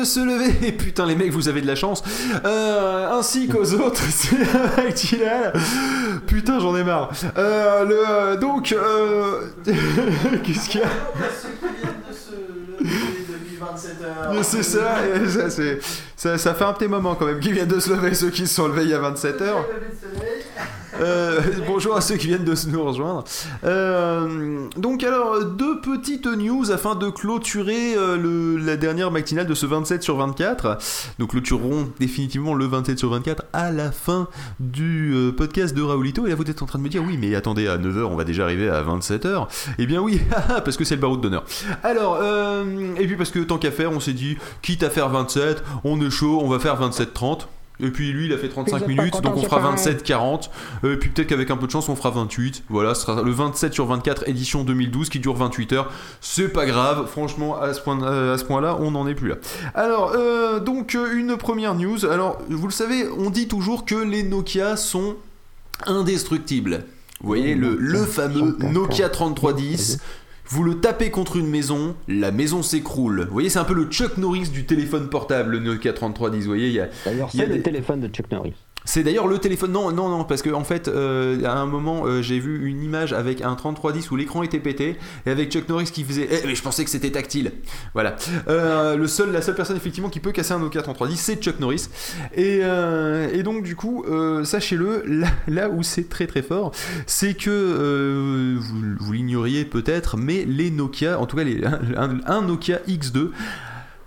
De 0.00 0.04
se 0.04 0.20
lever. 0.20 0.54
Et 0.66 0.72
putain, 0.72 1.06
les 1.06 1.14
mecs, 1.16 1.32
vous 1.32 1.48
avez 1.48 1.60
de 1.60 1.66
la 1.66 1.74
chance. 1.76 2.02
Euh, 2.44 3.10
ainsi 3.18 3.48
qu'aux 3.48 3.72
autres, 3.74 4.02
c'est. 4.10 4.36
Putain, 6.26 6.60
j'en 6.60 6.76
ai 6.76 6.84
marre. 6.84 7.10
Euh, 7.36 7.84
le, 8.34 8.36
donc, 8.40 8.72
euh, 8.72 9.42
qu'est-ce 10.44 10.68
qu'il 10.68 10.80
y 10.80 10.84
a 10.84 10.88
C'est 14.42 14.62
ça, 14.62 14.96
ça, 15.28 15.50
c'est- 15.50 15.78
ça, 16.16 16.38
ça 16.38 16.54
fait 16.54 16.64
un 16.64 16.72
petit 16.72 16.88
moment 16.88 17.14
quand 17.14 17.26
même 17.26 17.40
qu'ils 17.40 17.52
viennent 17.52 17.68
de 17.68 17.80
se 17.80 17.90
lever, 17.90 18.14
ceux 18.14 18.30
qui 18.30 18.46
se 18.46 18.54
sont 18.54 18.68
levés 18.68 18.84
il 18.84 18.90
y 18.90 18.94
a 18.94 18.98
27 18.98 19.40
heures. 19.42 19.64
Euh, 21.00 21.40
bonjour 21.66 21.96
à 21.96 22.00
ceux 22.00 22.16
qui 22.16 22.26
viennent 22.26 22.44
de 22.44 22.54
nous 22.68 22.82
rejoindre. 22.82 23.24
Euh, 23.64 24.66
donc 24.76 25.04
alors, 25.04 25.44
deux 25.44 25.80
petites 25.80 26.26
news 26.26 26.70
afin 26.70 26.94
de 26.94 27.08
clôturer 27.10 27.94
euh, 27.96 28.58
la 28.58 28.76
dernière 28.76 29.10
matinale 29.10 29.46
de 29.46 29.54
ce 29.54 29.66
27 29.66 30.02
sur 30.02 30.16
24. 30.16 30.78
Nous 31.18 31.26
clôturerons 31.26 31.90
définitivement 31.98 32.54
le 32.54 32.66
27 32.66 32.98
sur 32.98 33.10
24 33.10 33.44
à 33.52 33.70
la 33.70 33.92
fin 33.92 34.28
du 34.60 35.12
euh, 35.14 35.32
podcast 35.32 35.74
de 35.74 35.82
Raoulito. 35.82 36.26
Et 36.26 36.30
là, 36.30 36.34
vous 36.34 36.48
êtes 36.50 36.62
en 36.62 36.66
train 36.66 36.78
de 36.78 36.84
me 36.84 36.88
dire, 36.88 37.02
oui, 37.04 37.16
mais 37.20 37.34
attendez, 37.34 37.68
à 37.68 37.78
9h, 37.78 38.04
on 38.04 38.16
va 38.16 38.24
déjà 38.24 38.44
arriver 38.44 38.68
à 38.68 38.82
27h. 38.82 39.46
Eh 39.78 39.86
bien 39.86 40.00
oui, 40.00 40.20
parce 40.64 40.76
que 40.76 40.84
c'est 40.84 40.96
le 40.96 41.00
baroud 41.00 41.20
d'honneur. 41.20 41.44
Alors, 41.82 42.18
euh, 42.20 42.94
et 42.98 43.06
puis 43.06 43.16
parce 43.16 43.30
que 43.30 43.40
tant 43.40 43.58
qu'à 43.58 43.70
faire, 43.70 43.92
on 43.92 44.00
s'est 44.00 44.12
dit, 44.12 44.36
quitte 44.62 44.82
à 44.82 44.90
faire 44.90 45.08
27, 45.08 45.62
on 45.84 46.00
est 46.00 46.10
chaud, 46.10 46.40
on 46.42 46.48
va 46.48 46.58
faire 46.58 46.80
27-30. 46.80 47.46
Et 47.80 47.90
puis 47.90 48.10
lui, 48.12 48.26
il 48.26 48.32
a 48.32 48.38
fait 48.38 48.48
35 48.48 48.70
Vous 48.70 48.76
êtes 48.76 48.82
pas 48.82 48.88
minutes, 48.88 49.12
content, 49.14 49.28
donc 49.30 49.38
on 49.38 49.42
fera 49.44 49.60
pareil. 49.60 49.76
27-40. 49.76 50.50
Euh, 50.84 50.94
Et 50.94 50.96
puis 50.96 51.10
peut-être 51.10 51.28
qu'avec 51.28 51.50
un 51.50 51.56
peu 51.56 51.66
de 51.66 51.70
chance, 51.70 51.88
on 51.88 51.94
fera 51.94 52.10
28. 52.10 52.64
Voilà, 52.68 52.94
ce 52.96 53.02
sera 53.02 53.22
le 53.22 53.30
27 53.30 53.72
sur 53.72 53.86
24 53.86 54.28
édition 54.28 54.64
2012 54.64 55.08
qui 55.10 55.20
dure 55.20 55.34
28 55.36 55.72
heures. 55.74 55.92
C'est 56.20 56.48
pas 56.48 56.66
grave, 56.66 57.06
franchement, 57.06 57.60
à 57.60 57.72
ce 57.74 57.80
point- 57.80 58.02
euh, 58.02 58.34
à 58.34 58.38
ce 58.38 58.44
point-là, 58.44 58.76
on 58.80 58.90
n'en 58.90 59.06
est 59.06 59.14
plus 59.14 59.28
là. 59.28 59.36
Alors, 59.74 60.12
euh, 60.16 60.58
donc 60.60 60.94
euh, 60.96 61.16
une 61.16 61.36
première 61.36 61.74
news. 61.76 62.04
Alors, 62.06 62.38
vous 62.50 62.66
le 62.66 62.72
savez, 62.72 63.06
on 63.16 63.30
dit 63.30 63.46
toujours 63.46 63.84
que 63.84 63.94
les 63.94 64.24
Nokia 64.24 64.76
sont 64.76 65.14
indestructibles. 65.86 66.84
Vous 67.20 67.26
voyez, 67.28 67.54
le, 67.54 67.76
le 67.78 68.04
fameux 68.04 68.56
Nokia 68.60 69.08
3310. 69.08 69.98
Vous 70.50 70.64
le 70.64 70.80
tapez 70.80 71.10
contre 71.10 71.36
une 71.36 71.46
maison, 71.46 71.94
la 72.08 72.32
maison 72.32 72.62
s'écroule. 72.62 73.24
Vous 73.26 73.32
voyez, 73.32 73.50
c'est 73.50 73.58
un 73.58 73.64
peu 73.64 73.74
le 73.74 73.84
Chuck 73.84 74.16
Norris 74.16 74.48
du 74.48 74.64
téléphone 74.64 75.10
portable, 75.10 75.50
le 75.52 75.58
Nokia 75.58 75.92
3310. 75.92 76.40
Vous 76.40 76.46
voyez, 76.46 76.68
il 76.68 76.72
y 76.72 76.80
a, 76.80 76.88
D'ailleurs, 77.04 77.30
c'est 77.30 77.44
le 77.46 77.56
des- 77.56 77.62
téléphone 77.62 78.00
de 78.00 78.08
Chuck 78.08 78.30
Norris. 78.30 78.54
C'est 78.88 79.02
d'ailleurs 79.02 79.26
le 79.26 79.36
téléphone. 79.38 79.72
Non, 79.72 79.92
non, 79.92 80.08
non, 80.08 80.24
parce 80.24 80.40
que 80.40 80.48
en 80.48 80.64
fait, 80.64 80.88
euh, 80.88 81.44
à 81.44 81.58
un 81.58 81.66
moment, 81.66 82.06
euh, 82.06 82.22
j'ai 82.22 82.38
vu 82.38 82.66
une 82.66 82.82
image 82.82 83.12
avec 83.12 83.42
un 83.42 83.54
3310 83.54 84.10
où 84.10 84.16
l'écran 84.16 84.42
était 84.42 84.60
pété 84.60 84.96
et 85.26 85.30
avec 85.30 85.52
Chuck 85.52 85.68
Norris 85.68 85.90
qui 85.92 86.04
faisait. 86.04 86.26
Eh, 86.30 86.46
mais 86.46 86.54
je 86.54 86.62
pensais 86.62 86.84
que 86.84 86.90
c'était 86.90 87.10
tactile. 87.10 87.52
Voilà. 87.92 88.16
Euh, 88.48 88.96
le 88.96 89.06
seul, 89.06 89.30
la 89.30 89.42
seule 89.42 89.56
personne 89.56 89.76
effectivement 89.76 90.08
qui 90.08 90.20
peut 90.20 90.32
casser 90.32 90.54
un 90.54 90.60
Nokia 90.60 90.80
3310, 90.80 91.20
c'est 91.20 91.36
Chuck 91.36 91.60
Norris. 91.60 91.90
Et, 92.34 92.60
euh, 92.62 93.28
et 93.30 93.42
donc 93.42 93.62
du 93.62 93.76
coup, 93.76 94.04
euh, 94.08 94.44
sachez-le, 94.44 95.04
là, 95.46 95.68
où 95.68 95.82
c'est 95.82 96.08
très 96.08 96.26
très 96.26 96.40
fort, 96.40 96.72
c'est 97.04 97.34
que 97.34 98.56
vous, 98.58 99.12
l'ignoriez 99.12 99.66
peut-être, 99.66 100.16
mais 100.16 100.46
les 100.46 100.70
Nokia, 100.70 101.20
en 101.20 101.26
tout 101.26 101.36
cas 101.36 101.44
les, 101.44 101.60
un 101.94 102.40
Nokia 102.40 102.78
X2 102.88 103.32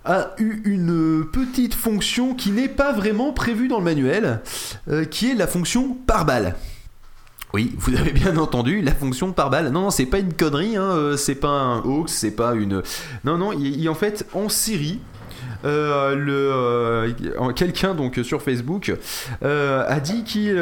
a 0.05 0.31
eu 0.39 0.61
une 0.65 1.25
petite 1.31 1.73
fonction 1.73 2.33
qui 2.33 2.51
n'est 2.51 2.69
pas 2.69 2.91
vraiment 2.91 3.33
prévue 3.33 3.67
dans 3.67 3.79
le 3.79 3.83
manuel, 3.83 4.41
euh, 4.89 5.05
qui 5.05 5.31
est 5.31 5.35
la 5.35 5.47
fonction 5.47 5.93
par 6.07 6.25
balle. 6.25 6.55
Oui, 7.53 7.75
vous 7.77 7.95
avez 7.95 8.11
bien 8.11 8.37
entendu, 8.37 8.81
la 8.81 8.93
fonction 8.93 9.33
par 9.33 9.49
balle. 9.49 9.69
Non, 9.71 9.81
non, 9.81 9.89
c'est 9.89 10.05
pas 10.05 10.19
une 10.19 10.33
connerie, 10.33 10.77
hein, 10.77 10.91
euh, 10.91 11.17
c'est 11.17 11.35
pas 11.35 11.49
un 11.49 11.79
hoax, 11.81 12.11
c'est 12.13 12.31
pas 12.31 12.53
une. 12.55 12.81
Non, 13.25 13.37
non, 13.37 13.51
il, 13.51 13.87
en 13.89 13.95
fait, 13.95 14.25
en 14.33 14.49
Syrie. 14.49 14.99
euh, 15.63 17.11
quelqu'un 17.55 17.93
donc 17.93 18.19
sur 18.23 18.41
Facebook 18.41 18.91
a 19.41 19.99
dit 19.99 20.23
qu'il 20.23 20.57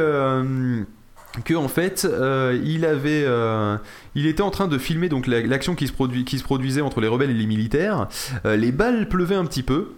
que 1.46 1.54
en 1.54 1.68
fait 1.68 2.06
euh, 2.06 2.60
il 2.64 2.86
avait 2.86 3.24
euh, 3.26 3.78
il 4.16 4.26
était 4.26 4.42
en 4.42 4.50
train 4.50 4.68
de 4.68 4.78
filmer 4.78 5.10
donc 5.10 5.28
la- 5.28 5.42
l'action 5.42 5.76
qui 5.76 5.88
se 5.88 5.94
produit 5.94 6.26
qui 6.26 6.40
se 6.40 6.44
produisait 6.44 6.82
entre 6.82 7.02
les 7.02 7.08
rebelles 7.08 7.30
et 7.30 7.36
les 7.36 7.46
militaires. 7.46 8.08
Euh, 8.46 8.56
les 8.56 8.72
balles 8.72 9.08
pleuvaient 9.08 9.36
un 9.36 9.46
petit 9.46 9.64
peu. 9.64 9.90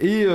Et, 0.00 0.26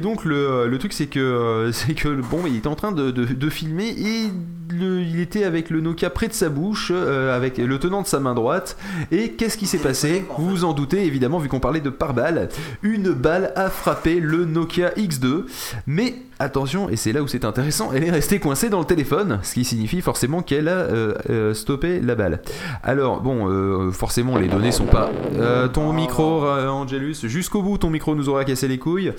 donc 0.00 0.24
le, 0.24 0.76
truc 0.78 0.92
c'est 0.92 1.06
que 1.06 1.70
c'est 1.72 1.94
que 1.94 2.08
bon 2.08 2.42
il 2.46 2.56
était 2.56 2.68
en 2.68 2.74
train 2.74 2.92
de, 2.92 3.50
filmer 3.50 3.88
et 3.88 4.30
il 4.72 5.20
était 5.20 5.44
avec 5.44 5.70
le 5.70 5.80
Nokia 5.80 6.10
près 6.10 6.28
de 6.28 6.32
sa 6.32 6.48
bouche 6.48 6.90
avec 6.90 7.58
le 7.58 7.78
tenant 7.78 8.02
de 8.02 8.06
sa 8.06 8.20
main 8.20 8.34
droite. 8.34 8.76
Et 9.10 9.30
qu'est-ce 9.32 9.56
qui 9.56 9.66
s'est 9.66 9.78
passé? 9.78 10.24
Vous 10.36 10.48
vous 10.48 10.64
en 10.64 10.74
doutez 10.74 11.04
évidemment 11.04 11.38
vu 11.38 11.48
qu'on 11.48 11.60
parlait 11.60 11.80
de 11.80 11.90
pare-balles. 11.90 12.48
Une 12.82 13.12
balle 13.12 13.52
a 13.56 13.70
frappé 13.70 14.20
le 14.20 14.44
Nokia 14.44 14.90
X2 14.90 15.44
mais 15.86 16.16
attention 16.38 16.88
et 16.88 16.96
c'est 16.96 17.12
là 17.12 17.22
où 17.22 17.28
c'est 17.28 17.44
intéressant 17.44 17.90
elle 17.94 18.04
est 18.04 18.10
restée 18.10 18.38
coincée 18.38 18.68
dans 18.68 18.78
le 18.80 18.84
téléphone 18.84 19.38
ce 19.42 19.54
qui 19.54 19.64
signifie 19.64 20.00
forcément 20.02 20.42
qu'elle 20.42 20.68
a 20.68 20.72
euh, 20.72 21.14
euh, 21.30 21.54
stoppé 21.54 22.00
la 22.00 22.14
balle. 22.14 22.40
Alors 22.82 23.20
bon 23.22 23.48
euh, 23.48 23.90
forcément 23.90 24.36
les 24.36 24.48
données 24.48 24.72
sont 24.72 24.86
pas 24.86 25.10
Euh, 25.38 25.68
ton 25.68 25.92
micro 25.92 26.44
euh, 26.44 26.68
Angelus 26.68 27.16
jusqu'au 27.24 27.62
bout 27.62 27.78
ton 27.78 27.90
micro 27.90 28.14
nous 28.14 28.28
aura 28.28 28.44
cassé 28.44 28.68
les 28.68 28.78
couilles. 28.78 29.12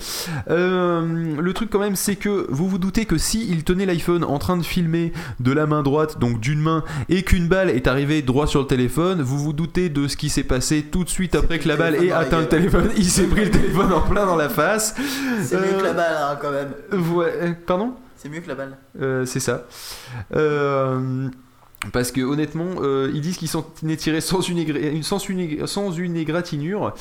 Euh, 0.50 1.34
le 1.40 1.52
truc 1.52 1.70
quand 1.70 1.78
même 1.80 1.96
c'est 1.96 2.16
que 2.16 2.46
vous 2.50 2.68
vous 2.68 2.78
doutez 2.78 3.04
que 3.04 3.18
si 3.18 3.48
il 3.50 3.64
tenait 3.64 3.86
l'iPhone 3.86 4.24
en 4.24 4.38
train 4.38 4.56
de 4.56 4.62
filmer 4.62 5.12
de 5.40 5.52
la 5.52 5.66
main 5.66 5.82
droite 5.82 6.18
donc 6.18 6.40
d'une 6.40 6.60
main 6.60 6.84
et 7.08 7.22
qu'une 7.22 7.48
balle 7.48 7.70
est 7.70 7.86
arrivée 7.86 8.22
droit 8.22 8.46
sur 8.46 8.60
le 8.60 8.66
téléphone 8.66 9.22
vous 9.22 9.38
vous 9.38 9.52
doutez 9.52 9.88
de 9.88 10.06
ce 10.08 10.16
qui 10.16 10.28
s'est 10.28 10.44
passé 10.44 10.82
tout 10.82 11.04
de 11.04 11.08
suite 11.08 11.34
après 11.34 11.58
que 11.58 11.68
la 11.68 11.76
balle 11.76 11.94
ait 11.96 12.12
atteint 12.12 12.40
le 12.40 12.48
téléphone. 12.48 12.90
Il 12.96 13.04
s'est 13.04 13.24
pris 13.24 13.44
le 13.44 13.50
téléphone 13.50 13.92
en 13.92 14.00
plein 14.00 14.26
dans 14.26 14.36
la 14.36 14.48
face. 14.48 14.94
C'est 15.42 15.56
mieux 15.56 15.62
Euh, 15.74 15.78
que 15.80 15.84
la 15.84 15.92
balle, 15.92 16.16
hein, 16.20 16.38
quand 16.40 16.50
même. 16.50 16.68
Ouais, 17.08 17.32
euh, 17.42 17.52
pardon 17.66 17.92
C'est 18.16 18.28
mieux 18.28 18.40
que 18.40 18.48
la 18.48 18.54
balle. 18.54 18.76
euh, 19.00 19.24
c'est 19.26 19.40
ça. 19.40 19.66
Euh, 20.34 21.28
parce 21.92 22.10
que 22.10 22.20
honnêtement, 22.20 22.66
euh, 22.82 23.10
ils 23.14 23.20
disent 23.20 23.36
qu'ils 23.36 23.48
s'en 23.48 23.64
est 23.88 23.96
tiré 23.96 24.20
sans 24.20 24.40
une, 24.40 24.58
égra- 24.58 25.02
sans 25.02 25.18
une, 25.28 25.38
ég- 25.38 25.66
sans 25.66 25.92
une 25.92 26.16
égratignure. 26.16 26.92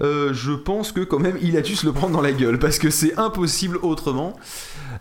Euh, 0.00 0.32
je 0.32 0.52
pense 0.52 0.90
que 0.90 1.00
quand 1.02 1.20
même, 1.20 1.38
il 1.40 1.56
a 1.56 1.60
dû 1.60 1.76
se 1.76 1.86
le 1.86 1.92
prendre 1.92 2.12
dans 2.14 2.20
la 2.20 2.32
gueule 2.32 2.58
parce 2.58 2.78
que 2.78 2.90
c'est 2.90 3.16
impossible 3.18 3.78
autrement. 3.82 4.36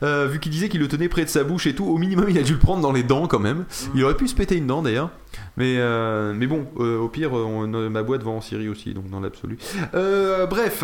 Euh, 0.04 0.28
vu 0.28 0.40
qu'il 0.40 0.52
disait 0.52 0.70
qu'il 0.70 0.80
le 0.82 0.88
tenait 0.88 1.10
près 1.10 1.24
de 1.24 1.30
sa 1.30 1.44
bouche 1.44 1.66
et 1.66 1.74
tout, 1.74 1.86
au 1.86 1.98
minimum, 1.98 2.28
il 2.30 2.38
a 2.38 2.44
dû 2.44 2.54
le 2.54 2.60
prendre 2.60 2.82
dans 2.82 2.92
les 2.92 3.04
dents 3.04 3.28
quand 3.28 3.40
même. 3.40 3.66
Il 3.96 4.04
aurait 4.04 4.18
pu 4.18 4.28
se 4.28 4.36
péter 4.36 4.56
une 4.56 4.68
dent 4.68 4.82
d'ailleurs. 4.84 5.10
Mais, 5.58 5.76
euh, 5.78 6.34
mais 6.36 6.48
bon, 6.48 6.66
euh, 6.80 6.98
au 7.00 7.10
pire, 7.10 7.34
on- 7.34 7.68
ma 7.68 8.04
boîte 8.04 8.24
va 8.24 8.32
en 8.32 8.42
Syrie 8.42 8.70
aussi, 8.70 8.94
donc 8.94 9.10
dans 9.10 9.20
l'absolu. 9.20 9.58
Euh, 9.94 10.46
bref, 10.48 10.84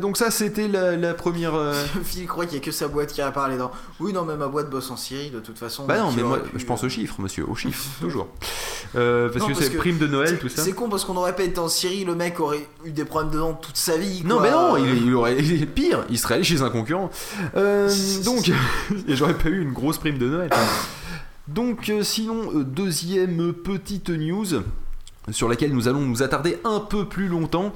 donc 0.00 0.16
ça 0.16 0.30
c'était 0.30 0.68
la, 0.68 0.96
la 0.96 1.14
première. 1.14 1.52
Phil 2.04 2.26
croit 2.26 2.46
qu'il 2.46 2.58
y 2.58 2.60
a 2.60 2.64
que 2.64 2.70
sa 2.70 2.88
boîte 2.88 3.12
qui 3.12 3.22
répare 3.22 3.48
les 3.48 3.56
dents. 3.58 3.70
Oui, 4.00 4.12
non, 4.12 4.24
mais 4.24 4.36
ma 4.36 4.48
boîte 4.48 4.70
bosse 4.70 4.90
en 4.90 4.96
Syrie 4.96 5.30
de 5.30 5.40
toute 5.40 5.58
façon. 5.58 5.86
Bah 5.86 5.98
non, 5.98 6.12
mais 6.16 6.22
moi, 6.22 6.38
pu, 6.42 6.58
je 6.58 6.64
pense 6.64 6.82
aux 6.84 6.88
chiffres, 6.88 7.20
monsieur, 7.20 7.44
aux 7.48 7.54
chiffres, 7.54 7.84
toujours. 8.00 8.28
Parce 8.92 9.36
Non, 9.36 9.48
que 9.48 9.54
c'est 9.54 9.70
prime 9.70 9.98
de 9.98 10.06
Noël, 10.06 10.38
tout 10.38 10.48
ça. 10.48 10.62
C'est 10.62 10.72
con 10.72 10.88
parce 10.88 11.04
qu'on 11.04 11.16
aurait 11.16 11.36
pas 11.36 11.42
été 11.44 11.58
en 11.58 11.68
Syrie, 11.68 12.04
le 12.04 12.14
mec 12.14 12.40
aurait 12.40 12.66
eu 12.84 12.90
des 12.90 13.04
problèmes 13.04 13.30
de 13.32 13.38
dents 13.38 13.54
toute 13.54 13.76
sa 13.76 13.96
vie. 13.96 14.22
Non, 14.24 14.40
mais 14.40 14.50
non, 14.50 14.76
il, 14.76 15.06
il 15.06 15.14
aurait 15.14 15.36
il 15.38 15.62
est 15.62 15.66
pire, 15.66 16.04
il 16.10 16.18
serait 16.18 16.34
allé 16.34 16.44
chez 16.44 16.62
un 16.62 16.70
concurrent. 16.70 17.10
Donc, 18.24 18.48
et 18.48 19.14
j'aurais 19.16 19.34
pas 19.34 19.48
eu 19.48 19.60
une 19.62 19.72
grosse 19.72 19.98
prime 19.98 20.18
de 20.18 20.28
Noël. 20.28 20.50
Donc, 21.48 21.88
euh, 21.88 22.02
sinon, 22.02 22.52
euh, 22.54 22.64
deuxième 22.64 23.52
petite 23.52 24.10
news 24.10 24.46
sur 25.30 25.48
laquelle 25.48 25.72
nous 25.72 25.88
allons 25.88 26.00
nous 26.00 26.22
attarder 26.22 26.58
un 26.64 26.80
peu 26.80 27.06
plus 27.06 27.28
longtemps. 27.28 27.72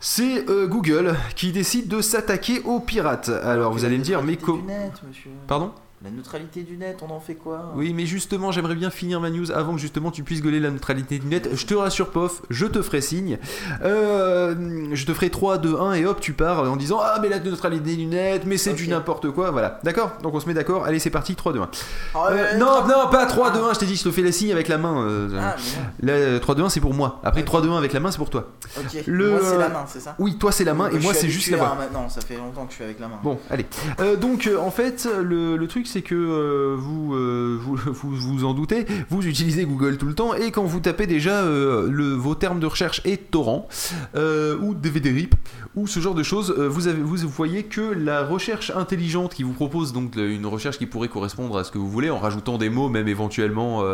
C'est 0.00 0.48
euh, 0.50 0.66
Google 0.66 1.14
qui 1.34 1.50
décide 1.52 1.88
de 1.88 2.00
s'attaquer 2.02 2.60
aux 2.64 2.80
pirates. 2.80 3.30
Alors 3.30 3.72
vous 3.72 3.84
allez 3.86 3.96
me 3.98 4.02
dire, 4.04 4.22
mais 4.22 4.32
neutralité 4.32 4.44
co- 4.44 4.56
du 4.58 4.62
net, 4.64 4.92
monsieur. 5.06 5.30
Pardon? 5.46 5.72
La 6.04 6.10
neutralité 6.10 6.64
du 6.64 6.76
net, 6.76 6.98
on 7.00 7.10
en 7.10 7.18
fait 7.18 7.34
quoi? 7.34 7.72
Oui, 7.76 7.94
mais 7.94 8.04
justement, 8.04 8.52
j'aimerais 8.52 8.74
bien 8.74 8.90
finir 8.90 9.22
ma 9.22 9.30
news 9.30 9.50
avant 9.50 9.72
que 9.74 9.80
justement 9.80 10.10
tu 10.10 10.22
puisses 10.22 10.42
gueuler 10.42 10.60
la 10.60 10.70
neutralité 10.70 11.18
du 11.18 11.26
net. 11.26 11.48
Je 11.54 11.64
te 11.64 11.72
rassure, 11.72 12.10
Pof, 12.10 12.42
je 12.50 12.66
te 12.66 12.82
ferai 12.82 13.00
signe. 13.00 13.38
Euh, 13.82 14.54
je 14.92 15.06
te 15.06 15.14
ferai 15.14 15.30
3, 15.30 15.56
2, 15.56 15.76
1 15.80 15.92
et 15.94 16.04
hop, 16.04 16.20
tu 16.20 16.34
pars 16.34 16.70
en 16.70 16.76
disant 16.76 16.98
Ah, 17.02 17.18
mais 17.22 17.30
la 17.30 17.38
neutralité 17.40 17.96
du 17.96 18.04
net, 18.04 18.42
mais 18.44 18.58
c'est 18.58 18.74
du 18.74 18.86
n'importe 18.86 19.30
quoi. 19.30 19.50
Voilà, 19.50 19.80
d'accord? 19.82 20.12
Donc 20.22 20.34
on 20.34 20.40
se 20.40 20.46
met 20.46 20.52
d'accord. 20.52 20.84
Allez, 20.84 20.98
c'est 20.98 21.08
parti, 21.08 21.36
3, 21.36 21.54
2, 21.54 21.60
1. 21.60 21.68
Ah, 22.14 22.26
Euh, 22.32 22.58
non, 22.58 22.86
non, 22.86 23.08
pas 23.10 23.24
3, 23.24 23.50
2, 23.52 23.60
1, 23.62 23.72
je 23.72 23.78
t'ai 23.78 23.86
dit, 23.86 23.96
je 23.96 24.04
te 24.04 24.10
fais 24.10 24.20
les 24.20 24.32
signes 24.32 24.52
avec 24.52 24.68
la 24.68 24.76
main. 24.76 25.02
euh, 25.08 25.28
Ah, 25.40 25.56
là, 26.02 26.38
3, 26.38 26.54
2, 26.54 26.64
1, 26.64 26.68
c'est 26.68 26.80
pour 26.80 26.92
moi. 26.92 27.20
Après, 27.24 27.44
3, 27.44 27.62
2, 27.62 27.70
1 27.70 27.78
avec 27.78 27.94
la 27.94 28.00
main, 28.00 28.10
c'est 28.10 28.18
pour 28.18 28.28
toi. 28.28 28.50
Ok, 28.78 29.04
Le- 29.06 29.30
moi 29.30 29.40
c'est 29.42 29.58
la 29.58 29.68
main, 29.70 29.84
c'est 29.86 30.00
ça? 30.00 30.16
Oui, 30.18 30.36
toi 30.36 30.52
c'est 30.52 30.64
la 30.64 30.74
main 30.74 30.90
Donc, 30.90 31.00
et 31.00 31.02
moi 31.02 31.14
c'est 31.14 31.30
juste 31.30 31.50
la 31.50 31.56
à- 31.56 31.68
main. 31.70 31.74
Maintenant, 31.76 32.08
ça 32.10 32.20
fait 32.20 32.36
longtemps 32.36 32.64
que 32.66 32.72
je 32.72 32.74
suis 32.76 32.84
avec 32.84 33.00
la 33.00 33.08
main. 33.08 33.20
Bon, 33.22 33.38
allez. 33.48 33.64
Euh, 34.00 34.16
donc, 34.16 34.46
euh, 34.46 34.58
en 34.58 34.70
fait, 34.70 35.08
le, 35.22 35.56
le 35.56 35.66
truc, 35.66 35.86
c'est 35.94 36.02
que 36.02 36.16
euh, 36.16 36.74
vous, 36.76 37.14
euh, 37.14 37.56
vous, 37.62 38.16
vous 38.16 38.44
en 38.44 38.52
doutez, 38.52 38.84
vous 39.10 39.24
utilisez 39.24 39.64
Google 39.64 39.96
tout 39.96 40.06
le 40.06 40.14
temps 40.14 40.34
et 40.34 40.50
quand 40.50 40.64
vous 40.64 40.80
tapez 40.80 41.06
déjà 41.06 41.42
euh, 41.42 41.88
le, 41.88 42.14
vos 42.14 42.34
termes 42.34 42.58
de 42.58 42.66
recherche 42.66 43.00
est 43.04 43.30
torrent 43.30 43.68
ou 44.14 44.74
DVD 44.74 45.10
rip 45.10 45.36
ou 45.76 45.86
ce 45.86 46.00
genre 46.00 46.14
de 46.14 46.24
choses, 46.24 46.50
vous, 46.50 47.28
voyez 47.28 47.62
que 47.62 47.80
la 47.80 48.24
recherche 48.24 48.72
intelligente 48.74 49.34
qui 49.34 49.44
vous 49.44 49.52
propose 49.52 49.92
donc 49.92 50.16
une 50.16 50.46
recherche 50.46 50.78
qui 50.78 50.86
pourrait 50.86 51.08
correspondre 51.08 51.56
à 51.58 51.64
ce 51.64 51.70
que 51.70 51.78
vous 51.78 51.88
voulez 51.88 52.10
en 52.10 52.18
rajoutant 52.18 52.58
des 52.58 52.70
mots 52.70 52.88
même 52.88 53.08
éventuellement 53.08 53.84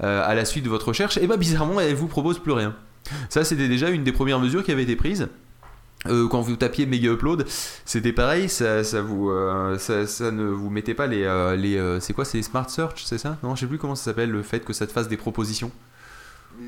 à 0.00 0.34
la 0.34 0.44
suite 0.44 0.64
de 0.64 0.70
votre 0.70 0.88
recherche, 0.88 1.18
et 1.18 1.26
bah 1.26 1.36
bizarrement 1.36 1.80
elle 1.80 1.94
vous 1.94 2.08
propose 2.08 2.38
plus 2.38 2.52
rien. 2.52 2.74
Ça 3.28 3.44
c'était 3.44 3.68
déjà 3.68 3.90
une 3.90 4.02
des 4.04 4.12
premières 4.12 4.40
mesures 4.40 4.64
qui 4.64 4.72
avait 4.72 4.84
été 4.84 4.96
prise. 4.96 5.28
Euh, 6.06 6.28
quand 6.28 6.40
vous 6.42 6.56
tapiez 6.56 6.84
Mega 6.86 7.12
Upload, 7.12 7.46
c'était 7.84 8.12
pareil, 8.12 8.48
ça, 8.48 8.84
ça 8.84 9.00
vous, 9.00 9.30
euh, 9.30 9.78
ça, 9.78 10.06
ça 10.06 10.30
ne 10.30 10.44
vous 10.44 10.68
mettait 10.70 10.94
pas 10.94 11.06
les, 11.06 11.24
euh, 11.24 11.56
les 11.56 11.98
c'est 12.00 12.12
quoi, 12.12 12.24
c'est 12.24 12.36
les 12.38 12.42
Smart 12.42 12.68
Search, 12.68 13.04
c'est 13.04 13.18
ça? 13.18 13.38
Non, 13.42 13.54
je 13.54 13.60
sais 13.60 13.66
plus 13.66 13.78
comment 13.78 13.94
ça 13.94 14.04
s'appelle, 14.04 14.30
le 14.30 14.42
fait 14.42 14.60
que 14.60 14.72
ça 14.72 14.86
te 14.86 14.92
fasse 14.92 15.08
des 15.08 15.16
propositions. 15.16 15.70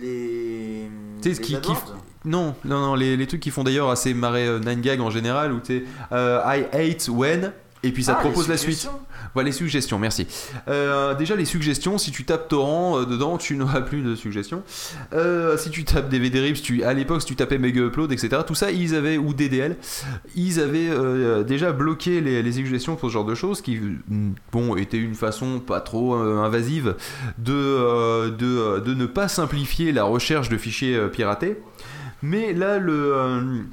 Les. 0.01 0.91
Tu 1.23 1.35
sais, 1.35 1.41
qui, 1.41 1.61
qui- 1.61 1.73
non, 2.25 2.55
non, 2.65 2.81
non, 2.81 2.95
les, 2.97 3.17
les 3.17 3.27
trucs 3.27 3.41
qui 3.41 3.51
font 3.51 3.63
d'ailleurs 3.63 3.89
assez 3.91 4.13
marrer 4.15 4.47
euh, 4.47 4.59
9gag 4.59 5.01
en 5.01 5.11
général, 5.11 5.53
où 5.53 5.61
euh, 6.13 6.41
I 6.45 6.65
hate 6.73 7.09
when, 7.09 7.53
et 7.83 7.93
puis 7.93 8.03
ça 8.05 8.15
te 8.15 8.19
Ah, 8.19 8.23
propose 8.23 8.49
la 8.49 8.57
suite. 8.57 8.77
suggestions. 8.77 9.01
Voilà 9.35 9.47
les 9.49 9.53
suggestions, 9.53 9.99
merci. 9.99 10.27
Euh, 10.69 11.15
déjà 11.15 11.37
les 11.37 11.45
suggestions, 11.45 11.99
si 11.99 12.11
tu 12.11 12.25
tapes 12.25 12.49
torrent 12.49 13.01
euh, 13.01 13.05
dedans, 13.05 13.37
tu 13.39 13.55
n'auras 13.57 13.83
plus 13.83 14.03
de 14.03 14.15
suggestions. 14.15 14.63
Euh, 15.13 15.57
si 15.59 15.71
tu 15.71 15.85
tapes 15.85 16.09
DVD 16.09 16.41
rips, 16.41 16.63
tu, 16.63 16.83
à 16.85 16.93
l'époque 16.95 17.21
si 17.21 17.27
tu 17.29 17.37
tapais 17.37 17.59
Mega 17.59 17.83
Upload, 17.83 18.11
etc. 18.13 18.43
Tout 18.47 18.55
ça, 18.55 18.71
ils 18.71 18.95
avaient 18.95 19.19
ou 19.19 19.35
DDL, 19.35 19.77
ils 20.35 20.59
avaient 20.61 21.45
déjà 21.45 21.73
bloqué 21.73 22.21
les, 22.21 22.43
les 22.43 22.53
suggestions 22.53 22.97
pour 22.97 23.09
ce 23.11 23.13
genre 23.15 23.25
de 23.25 23.35
choses, 23.35 23.61
qui 23.61 23.77
mm, 23.79 24.33
bon 24.53 24.77
étaient 24.77 24.97
une 24.99 25.15
façon 25.15 25.61
pas 25.61 25.81
trop 25.81 26.15
invasive 26.15 26.95
de, 27.39 28.31
de, 28.31 28.81
de 28.81 28.95
ne 28.95 29.07
pas 29.07 29.29
simplifier 29.29 29.93
la 29.93 30.05
recherche 30.05 30.49
de 30.49 30.57
fichiers 30.57 30.99
piratés. 31.13 31.59
Mais 32.23 32.53
là 32.53 32.79
le 32.79 33.65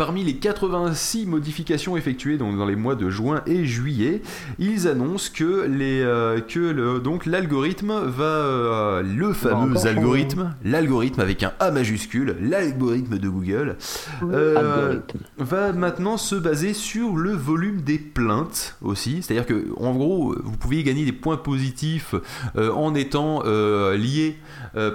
Parmi 0.00 0.24
les 0.24 0.36
86 0.36 1.26
modifications 1.26 1.94
effectuées 1.94 2.38
donc 2.38 2.56
dans 2.56 2.64
les 2.64 2.74
mois 2.74 2.94
de 2.94 3.10
juin 3.10 3.42
et 3.46 3.66
juillet, 3.66 4.22
ils 4.58 4.88
annoncent 4.88 5.30
que 5.34 5.66
les 5.66 6.00
euh, 6.00 6.40
que 6.40 6.58
le, 6.58 7.00
donc 7.00 7.26
l'algorithme 7.26 7.92
va 8.06 8.24
euh, 8.24 9.02
le 9.02 9.34
fameux 9.34 9.76
encore 9.76 9.86
algorithme, 9.86 10.54
l'algorithme 10.64 11.20
avec 11.20 11.42
un 11.42 11.52
A 11.60 11.70
majuscule, 11.70 12.34
l'algorithme 12.40 13.18
de 13.18 13.28
Google 13.28 13.76
euh, 14.22 15.00
va 15.36 15.72
maintenant 15.74 16.16
se 16.16 16.34
baser 16.34 16.72
sur 16.72 17.18
le 17.18 17.32
volume 17.32 17.82
des 17.82 17.98
plaintes 17.98 18.76
aussi, 18.80 19.22
c'est-à-dire 19.22 19.44
que 19.44 19.66
en 19.76 19.92
gros 19.92 20.34
vous 20.42 20.56
pouviez 20.56 20.82
gagner 20.82 21.04
des 21.04 21.12
points 21.12 21.36
positifs 21.36 22.14
en 22.56 22.94
étant 22.94 23.42
lié 23.42 24.38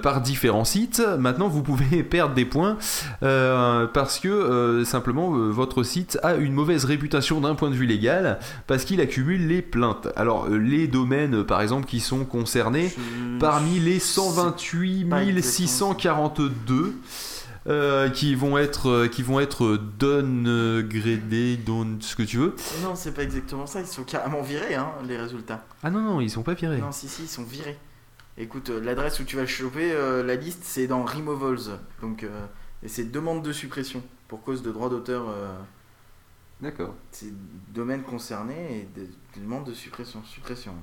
par 0.01 0.21
différents 0.21 0.65
sites. 0.65 1.03
Maintenant 1.19 1.47
vous 1.47 1.61
pouvez 1.61 2.01
perdre 2.09 2.33
des 2.33 2.45
points 2.45 2.77
parce 3.21 4.17
que 4.19 4.29
euh, 4.29 4.83
simplement 4.95 5.35
euh, 5.35 5.49
votre 5.49 5.83
site 5.83 6.17
a 6.23 6.35
une 6.35 6.53
mauvaise 6.53 6.85
réputation 6.85 7.41
d'un 7.41 7.55
point 7.55 7.69
de 7.69 7.75
vue 7.75 7.85
légal 7.85 8.39
parce 8.67 8.85
qu'il 8.85 9.01
accumule 9.01 9.47
les 9.47 9.61
plaintes. 9.61 10.07
Alors 10.15 10.45
euh, 10.45 10.57
les 10.57 10.87
domaines 10.87 11.43
par 11.43 11.61
exemple 11.61 11.85
qui 11.85 11.99
sont 11.99 12.23
concernés 12.25 12.89
Je- 12.89 13.37
parmi 13.39 13.79
les 13.79 13.99
128 13.99 15.05
pas 15.05 15.23
exactement 15.23 15.41
642 15.51 16.95
euh, 17.67 18.09
qui 18.09 18.35
vont 18.35 18.57
être 18.57 18.89
euh, 18.89 19.07
qui 19.07 19.21
vont 19.23 19.39
être 19.39 19.77
downgradés, 19.99 21.57
down 21.57 21.97
ce 22.01 22.15
que 22.15 22.23
tu 22.23 22.37
veux. 22.37 22.55
Non, 22.83 22.95
c'est 22.95 23.11
pas 23.13 23.23
exactement 23.23 23.65
ça. 23.65 23.81
Ils 23.81 23.87
sont 23.87 24.03
carrément 24.03 24.41
virés, 24.41 24.75
hein, 24.75 24.91
les 25.07 25.17
résultats. 25.17 25.65
Ah 25.83 25.89
non 25.89 25.99
non, 26.01 26.21
ils 26.21 26.29
sont 26.29 26.43
pas 26.43 26.53
virés. 26.53 26.77
Non, 26.79 26.91
si, 26.91 27.07
si, 27.07 27.23
ils 27.23 27.27
sont 27.27 27.43
virés. 27.43 27.77
Écoute, 28.37 28.69
euh, 28.69 28.79
l'adresse 28.81 29.19
où 29.19 29.23
tu 29.23 29.35
vas 29.35 29.45
choper 29.45 29.93
la 30.25 30.35
liste, 30.35 30.61
c'est 30.63 30.87
dans 30.87 31.03
Removals. 31.03 31.79
Donc, 32.01 32.25
et 32.83 32.87
c'est 32.87 33.09
demande 33.11 33.41
de 33.43 33.51
suppression 33.51 34.03
pour 34.27 34.43
cause 34.43 34.61
de 34.63 34.71
droit 34.71 34.89
d'auteur. 34.89 35.25
euh, 35.29 35.53
D'accord. 36.61 36.95
c'est 37.11 37.33
domaine 37.73 38.03
concerné 38.03 38.53
et 38.81 38.87
des 38.99 39.09
des 39.35 39.41
demandes 39.41 39.65
de 39.65 39.73
suppression. 39.73 40.23
Suppression. 40.23 40.73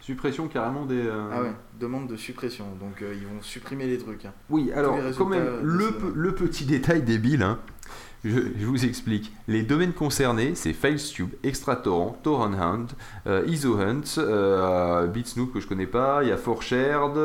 Suppression 0.00 0.48
carrément 0.48 0.84
des. 0.84 1.00
euh, 1.06 1.30
Ah 1.32 1.42
ouais, 1.42 1.52
demande 1.80 2.06
de 2.08 2.16
suppression. 2.16 2.66
Donc, 2.80 3.00
euh, 3.02 3.14
ils 3.14 3.26
vont 3.26 3.40
supprimer 3.40 3.86
les 3.86 3.96
trucs. 3.98 4.24
hein. 4.26 4.32
Oui, 4.50 4.70
alors 4.72 4.98
quand 5.16 5.26
même, 5.26 5.60
le, 5.62 5.94
le 6.14 6.34
petit 6.34 6.66
détail 6.66 7.02
débile, 7.02 7.42
hein, 7.42 7.60
je, 8.24 8.38
je 8.58 8.66
vous 8.66 8.84
explique. 8.84 9.32
Les 9.48 9.62
domaines 9.62 9.92
concernés, 9.92 10.54
c'est 10.54 10.72
FileStube, 10.72 11.30
ExtraTorrent, 11.42 12.16
TorrentHunt, 12.22 12.86
euh, 13.26 13.44
IsoHunt, 13.46 14.02
euh, 14.18 15.06
BitSnoop 15.08 15.52
que 15.52 15.60
je 15.60 15.66
connais 15.66 15.86
pas, 15.86 16.22
il 16.22 16.28
y 16.28 16.32
a 16.32 16.36
ForShared, 16.36 17.16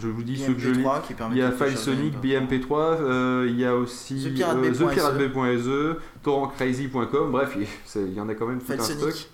je 0.00 0.08
vous 0.08 0.22
dis 0.24 0.36
ceux 0.38 0.54
que 0.54 0.60
je 0.60 0.70
lis. 0.70 0.82
BMP3 0.82 1.28
Il 1.30 1.36
y 1.38 1.42
a 1.42 1.52
FileSonic, 1.52 2.14
un 2.16 2.18
peu. 2.18 2.26
BMP3, 2.56 2.72
euh, 2.72 3.46
il 3.48 3.58
y 3.60 3.64
a 3.64 3.76
aussi 3.76 4.24
ThePiratebay.se. 4.24 4.82
euh, 4.82 4.88
ThePiratebay.se, 4.88 5.96
TorrentCrazy.com, 6.24 7.30
bref, 7.30 7.56
il 7.96 8.12
y 8.14 8.20
en 8.20 8.28
a 8.28 8.34
quand 8.34 8.46
même 8.46 8.60
tout 8.60 8.72
un 8.72 8.78
stock. 8.80 9.28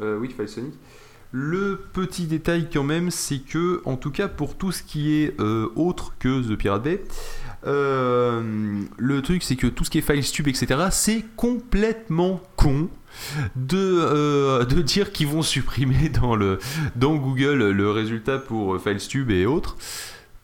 Oui, 0.00 0.28
FileSonic. 0.36 0.74
Le 1.34 1.80
petit 1.94 2.26
détail 2.26 2.68
quand 2.70 2.82
même, 2.82 3.10
c'est 3.10 3.38
que, 3.38 3.80
en 3.86 3.96
tout 3.96 4.10
cas 4.10 4.28
pour 4.28 4.56
tout 4.56 4.70
ce 4.70 4.82
qui 4.82 5.14
est 5.14 5.40
autre 5.76 6.14
que 6.18 6.42
The 6.42 6.58
Pirate 6.58 6.82
Bay, 6.82 7.02
euh, 7.66 8.82
le 8.96 9.22
truc 9.22 9.42
c'est 9.42 9.56
que 9.56 9.66
tout 9.66 9.84
ce 9.84 9.90
qui 9.90 9.98
est 9.98 10.02
FileStube, 10.02 10.48
etc., 10.48 10.66
c'est 10.90 11.24
complètement 11.36 12.40
con 12.56 12.88
de, 13.56 13.76
euh, 13.76 14.64
de 14.64 14.82
dire 14.82 15.12
qu'ils 15.12 15.28
vont 15.28 15.42
supprimer 15.42 16.08
dans, 16.08 16.36
dans 16.96 17.14
Google 17.16 17.70
le 17.70 17.90
résultat 17.90 18.38
pour 18.38 18.74
euh, 18.74 18.78
FileStube 18.78 19.30
et 19.30 19.46
autres. 19.46 19.76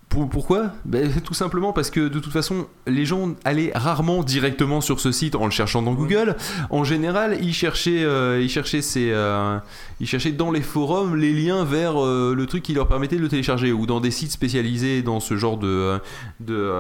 Pour- 0.09 0.29
pourquoi? 0.29 0.73
Ben, 0.87 1.11
Tout 1.23 1.35
simplement 1.35 1.73
parce 1.75 1.91
que 1.91 2.09
de 2.09 2.19
toute 2.19 2.33
façon, 2.33 2.67
les 2.87 3.05
gens 3.05 3.35
allaient 3.45 3.73
rarement 3.75 4.23
directement 4.23 4.81
sur 4.81 5.01
ce 5.01 5.13
site 5.13 5.35
en 5.35 5.45
le 5.45 5.51
cherchant 5.51 5.83
dans 5.83 5.93
Google. 5.93 6.35
En 6.71 6.83
général, 6.83 7.37
ils 7.43 7.53
cherchaient, 7.53 8.05
euh, 8.05 8.41
ils 8.43 8.49
cherchaient, 8.49 8.81
ces, 8.81 9.11
euh, 9.13 9.59
ils 10.01 10.07
cherchaient 10.07 10.33
dans 10.33 10.51
les 10.51 10.63
forums 10.63 11.15
les 11.15 11.33
liens 11.35 11.63
vers 11.65 12.03
euh, 12.03 12.35
le 12.35 12.47
truc 12.47 12.63
qui 12.63 12.73
leur 12.73 12.89
permettait 12.89 13.17
de 13.17 13.21
le 13.21 13.29
télécharger 13.29 13.71
ou 13.71 13.85
dans 13.87 14.01
des 14.01 14.11
sites 14.11 14.33
spécialisés 14.33 15.03
dans 15.03 15.21
ce 15.21 15.37
genre 15.37 15.59
de, 15.59 15.99
de 16.41 16.73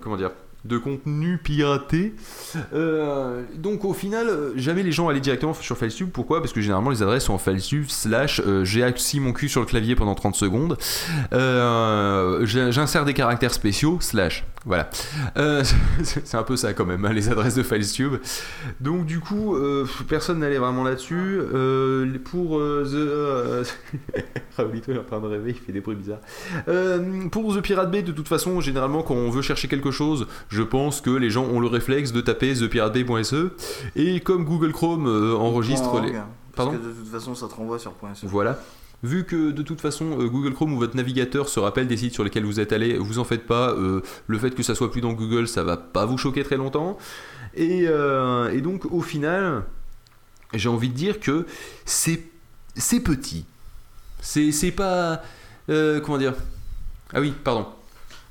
comment 0.00 0.16
dire, 0.16 0.30
de 0.66 0.78
contenu 0.78 1.38
piraté. 1.38 2.14
Euh, 2.72 3.42
donc 3.56 3.84
au 3.84 3.92
final, 3.92 4.28
euh, 4.28 4.52
jamais 4.56 4.82
les 4.82 4.92
gens 4.92 5.08
allaient 5.08 5.20
directement 5.20 5.54
sur 5.54 5.76
FileStube. 5.76 6.10
Pourquoi? 6.10 6.40
Parce 6.40 6.52
que 6.52 6.60
généralement 6.60 6.90
les 6.90 7.02
adresses 7.02 7.24
sont 7.24 7.34
en 7.34 7.38
FileStube 7.38 7.86
slash 7.88 8.40
euh, 8.46 8.64
j'ai 8.64 8.86
mon 9.20 9.32
cul 9.32 9.48
sur 9.48 9.60
le 9.60 9.66
clavier 9.66 9.94
pendant 9.94 10.14
30 10.14 10.34
secondes. 10.34 10.76
J'insère 11.32 13.04
des 13.04 13.14
caractères 13.14 13.52
spéciaux 13.52 13.98
slash. 14.00 14.44
Voilà. 14.66 14.90
Euh, 15.36 15.62
c'est 16.02 16.34
un 16.34 16.42
peu 16.42 16.56
ça 16.56 16.74
quand 16.74 16.84
même, 16.84 17.04
hein, 17.04 17.12
les 17.12 17.28
adresses 17.28 17.54
de 17.54 17.62
FileStube. 17.62 18.16
Donc 18.80 19.06
du 19.06 19.20
coup, 19.20 19.54
euh, 19.54 19.86
personne 20.08 20.40
n'allait 20.40 20.58
vraiment 20.58 20.82
là-dessus. 20.82 21.38
Euh, 21.54 22.18
pour 22.24 22.58
euh, 22.58 22.84
The... 22.84 22.94
euh, 22.94 23.64
Raoulito 24.56 24.92
est 24.92 24.98
en 24.98 25.04
train 25.04 25.20
de 25.20 25.26
rêver, 25.26 25.50
il 25.52 25.56
fait 25.56 25.72
des 25.72 25.80
bruits 25.80 25.96
bizarres. 25.96 26.18
Euh, 26.66 27.28
pour 27.28 27.54
The 27.54 27.60
Pirate 27.60 27.90
Bay, 27.90 28.02
de 28.02 28.12
toute 28.12 28.28
façon, 28.28 28.60
généralement, 28.60 29.02
quand 29.02 29.14
on 29.14 29.30
veut 29.30 29.42
chercher 29.42 29.68
quelque 29.68 29.92
chose, 29.92 30.26
je 30.48 30.62
pense 30.62 31.00
que 31.00 31.10
les 31.10 31.30
gens 31.30 31.44
ont 31.44 31.60
le 31.60 31.68
réflexe 31.68 32.12
de 32.12 32.20
taper 32.20 32.52
thepiratebay.se. 32.54 33.50
Et 33.94 34.20
comme 34.20 34.44
Google 34.44 34.72
Chrome 34.72 35.06
enregistre 35.06 36.00
les... 36.00 36.12
Pardon 36.56 36.72
Parce 36.72 36.82
que 36.82 36.88
de 36.88 36.92
toute 36.92 37.08
façon, 37.08 37.34
ça 37.34 37.48
te 37.48 37.54
renvoie 37.54 37.78
sur 37.78 37.92
.se. 38.14 38.26
Voilà. 38.26 38.58
Vu 39.02 39.24
que 39.24 39.50
de 39.50 39.62
toute 39.62 39.80
façon 39.80 40.20
euh, 40.20 40.26
Google 40.28 40.54
Chrome 40.54 40.72
ou 40.72 40.78
votre 40.78 40.96
navigateur 40.96 41.48
se 41.48 41.60
rappelle 41.60 41.86
des 41.86 41.96
sites 41.98 42.14
sur 42.14 42.24
lesquels 42.24 42.44
vous 42.44 42.60
êtes 42.60 42.72
allé, 42.72 42.98
vous 42.98 43.18
en 43.18 43.24
faites 43.24 43.46
pas. 43.46 43.72
euh, 43.72 44.00
le 44.26 44.38
fait 44.38 44.54
que 44.54 44.62
ça 44.62 44.74
soit 44.74 44.90
plus 44.90 45.00
dans 45.00 45.12
Google, 45.12 45.46
ça 45.48 45.62
va 45.62 45.76
pas 45.76 46.06
vous 46.06 46.18
choquer 46.18 46.42
très 46.42 46.56
longtemps. 46.56 46.96
Et, 47.54 47.84
euh, 47.88 48.60
donc 48.60 48.86
au 48.86 49.02
final, 49.02 49.64
j'ai 50.54 50.68
envie 50.68 50.88
de 50.88 50.94
dire 50.94 51.20
que 51.20 51.46
c'est 51.84 52.22
c'est 52.74 53.00
petit. 53.00 53.44
C'est 54.20 54.72
pas 54.72 55.22
comment 55.68 56.18
dire? 56.18 56.34
Ah 57.12 57.20
oui, 57.20 57.32
pardon. 57.44 57.66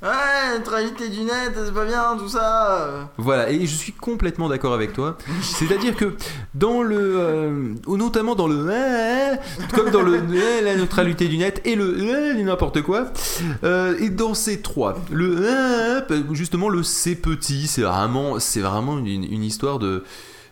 Ouais, 0.06 0.58
neutralité 0.60 1.10
du 1.10 1.22
net, 1.24 1.54
c'est 1.56 1.74
pas 1.74 1.86
bien, 1.86 2.16
tout 2.16 2.30
ça. 2.30 3.10
Voilà, 3.18 3.50
et 3.50 3.62
je 3.66 3.76
suis 3.76 3.92
complètement 3.92 4.48
d'accord 4.48 4.76
avec 4.76 4.94
toi. 4.94 5.18
C'est-à-dire 5.42 5.96
que 5.96 6.16
dans 6.54 6.84
le, 6.84 6.96
euh, 7.18 7.74
ou 7.88 7.98
notamment 7.98 8.36
dans 8.36 8.48
le, 8.48 8.68
euh, 8.70 9.36
comme 9.74 9.90
dans 9.90 10.04
le 10.04 10.18
euh, 10.18 10.62
la 10.62 10.76
neutralité 10.76 11.28
du 11.28 11.38
net 11.40 11.60
et 11.66 11.76
le 11.76 12.40
n'importe 12.44 12.84
quoi, 12.84 13.08
euh, 13.64 13.98
et 14.00 14.12
dans 14.12 14.36
ces 14.36 14.62
trois, 14.62 14.96
le 15.12 16.04
justement 16.34 16.70
le 16.70 16.84
c'est 16.84 17.16
petit, 17.16 17.66
c'est 17.66 17.82
vraiment, 17.82 18.40
c'est 18.40 18.62
vraiment 18.62 19.00
une, 19.00 19.08
une 19.08 19.44
histoire 19.44 19.80
de 19.80 20.04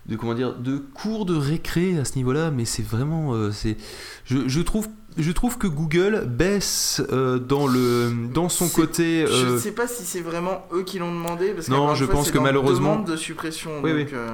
de 0.08 0.16
comment 0.18 0.34
dire 0.34 0.56
de 0.56 0.78
cours 0.78 1.26
de 1.26 1.36
récré 1.36 1.98
à 1.98 2.04
ce 2.04 2.16
niveau-là 2.18 2.52
mais 2.52 2.66
c'est 2.66 2.86
vraiment 2.86 3.34
euh, 3.34 3.52
c'est 3.52 3.78
je, 4.26 4.48
je 4.48 4.62
trouve 4.62 4.90
je 5.18 5.32
trouve 5.32 5.58
que 5.58 5.68
Google 5.68 6.26
baisse 6.28 7.02
euh, 7.12 7.38
dans 7.40 7.68
le 7.68 8.12
dans 8.34 8.50
son 8.50 8.68
côté. 8.70 9.26
Je 9.28 9.32
euh, 9.46 9.58
sais 9.58 9.72
pas 9.72 9.88
si 9.88 10.04
c'est 10.04 10.22
vraiment 10.22 10.66
eux 10.74 10.84
qui 10.84 11.00
l'ont 11.00 11.12
demandé. 11.14 11.50
Parce 11.50 11.68
Non, 11.70 11.94
je 11.96 12.06
fois, 12.06 12.16
pense 12.16 12.32
que 12.32 12.38
dans 12.38 12.44
malheureusement- 12.44 12.94
demande 12.96 13.08
de 13.12 13.16
suppression. 13.16 13.72
Oui, 13.84 13.92
donc, 13.92 14.00
oui. 14.00 14.08
euh, 14.14 14.28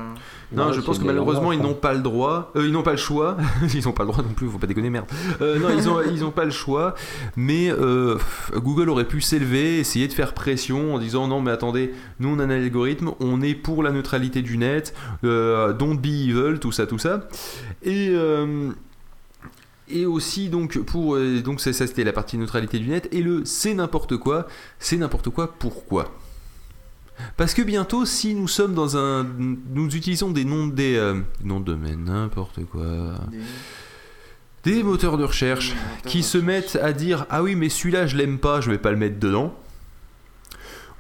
Non, 0.52 0.68
Ouais, 0.68 0.74
je 0.74 0.82
pense 0.82 0.98
que 1.00 1.04
malheureusement 1.06 1.52
ils 1.52 1.62
n'ont 1.62 1.74
pas 1.76 1.94
le 1.94 2.00
droit, 2.02 2.52
euh, 2.56 2.66
ils 2.66 2.72
n'ont 2.72 2.82
pas 2.84 2.92
le 2.92 2.98
choix, 2.98 3.38
ils 3.74 3.84
n'ont 3.86 3.92
pas 3.92 4.04
le 4.04 4.10
droit 4.12 4.24
non 4.24 4.34
plus, 4.34 4.48
faut 4.50 4.58
pas 4.58 4.68
déconner 4.68 4.90
merde. 4.90 5.06
Euh, 5.42 5.60
non, 5.60 5.70
ils 5.78 5.88
ont 5.90 6.02
ils 6.02 6.24
ont 6.26 6.32
pas 6.32 6.46
le 6.46 6.52
choix, 6.52 6.96
mais 7.36 7.70
euh, 7.72 8.18
Google 8.56 8.90
aurait 8.90 9.06
pu 9.08 9.22
s'élever, 9.22 9.80
essayer 9.80 10.08
de 10.08 10.14
faire 10.14 10.34
pression 10.34 10.96
en 10.96 11.00
disant 11.00 11.28
non 11.28 11.40
mais 11.42 11.52
attendez, 11.52 11.94
nous 12.20 12.30
on 12.30 12.40
a 12.40 12.44
un 12.46 12.50
algorithme, 12.50 13.12
on 13.20 13.42
est 13.42 13.54
pour 13.54 13.84
la 13.84 13.92
neutralité 13.92 14.42
du 14.42 14.58
net, 14.58 14.94
euh, 15.24 15.74
don't 15.74 15.98
be 15.98 16.08
evil, 16.08 16.60
tout 16.60 16.72
ça 16.72 16.88
tout 16.88 16.98
ça, 17.00 17.28
et 17.84 18.10
euh, 18.12 18.70
et 19.90 20.06
aussi 20.06 20.50
donc 20.50 20.78
pour 20.80 21.16
euh, 21.16 21.42
donc 21.42 21.62
ça 21.62 21.74
ça, 21.74 21.88
c'était 21.88 22.04
la 22.04 22.14
partie 22.14 22.38
neutralité 22.38 22.80
du 22.80 22.88
net 22.90 23.08
et 23.12 23.22
le 23.22 23.44
c'est 23.46 23.74
n'importe 23.74 24.18
quoi, 24.18 24.48
c'est 24.80 24.98
n'importe 24.98 25.30
quoi 25.30 25.54
pourquoi? 25.58 26.14
Parce 27.36 27.54
que 27.54 27.62
bientôt, 27.62 28.06
si 28.06 28.34
nous 28.34 28.48
sommes 28.48 28.74
dans 28.74 28.96
un, 28.96 29.28
nous 29.74 29.94
utilisons 29.96 30.32
des 30.32 30.46
noms 30.46 30.68
des 30.68 30.96
euh, 30.96 31.20
noms 31.44 31.60
de 31.60 31.66
domaine, 31.66 32.06
n'importe 32.06 32.64
quoi, 32.66 32.86
des- 34.64 34.72
des 34.72 34.84
moteurs 34.84 35.18
de 35.18 35.24
recherche 35.24 35.74
qui 36.06 36.22
se 36.24 36.38
mettent 36.38 36.78
à 36.82 36.94
dire 36.94 37.26
ah 37.30 37.44
oui 37.44 37.56
mais 37.56 37.70
celui-là 37.70 38.08
je 38.08 38.16
l'aime 38.18 38.40
pas, 38.40 38.62
je 38.62 38.70
vais 38.72 38.78
pas 38.78 38.92
le 38.92 38.98
mettre 38.98 39.20
dedans. 39.20 39.54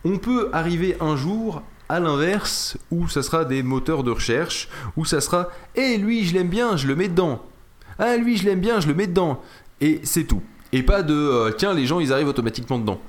On 0.06 0.18
peut 0.18 0.50
arriver 0.54 0.96
un 1.02 1.16
jour 1.18 1.62
à 1.90 2.00
l'inverse 2.00 2.78
où 2.92 3.08
ça 3.10 3.22
sera 3.24 3.44
des 3.46 3.64
moteurs 3.64 4.04
de 4.04 4.12
recherche 4.12 4.70
où 4.96 5.06
ça 5.06 5.20
sera 5.22 5.50
eh 5.76 5.98
lui 5.98 6.26
je 6.26 6.34
l'aime 6.34 6.48
bien, 6.50 6.78
je 6.78 6.88
le 6.88 6.96
mets 6.96 7.08
dedans. 7.10 7.44
Ah 8.00 8.18
lui 8.18 8.38
je 8.38 8.46
l'aime 8.46 8.62
bien, 8.62 8.80
je 8.80 8.88
le 8.88 8.96
mets 8.96 9.08
dedans. 9.08 9.42
Et 9.82 10.00
c'est 10.04 10.24
tout. 10.24 10.42
Et 10.72 10.84
pas 10.84 11.04
de 11.04 11.14
euh, 11.14 11.52
tiens 11.52 11.74
les 11.74 11.86
gens 11.86 12.00
ils 12.00 12.14
arrivent 12.14 12.28
automatiquement 12.28 12.80
dedans. 12.80 13.00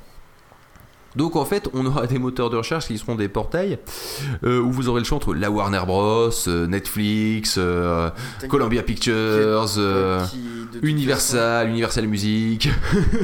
Donc 1.17 1.37
en 1.37 1.45
fait, 1.45 1.69
on 1.73 1.85
aura 1.87 2.07
des 2.07 2.19
moteurs 2.19 2.51
de 2.51 2.57
recherche 2.57 2.87
qui 2.87 2.99
seront 2.99 3.15
des 3.15 3.29
portails 3.29 3.79
euh, 4.45 4.61
où 4.61 4.71
vous 4.71 4.89
aurez 4.89 5.01
le 5.01 5.05
choix 5.05 5.17
entre 5.17 5.35
la 5.35 5.51
Warner 5.51 5.83
Bros, 5.87 6.31
euh, 6.47 6.67
Netflix, 6.67 7.57
euh, 7.59 8.11
Columbia 8.49 8.83
Pictures, 8.83 9.67
qui, 10.31 10.41
Universal, 10.83 11.69
Universal 11.69 12.07
Music. 12.07 12.69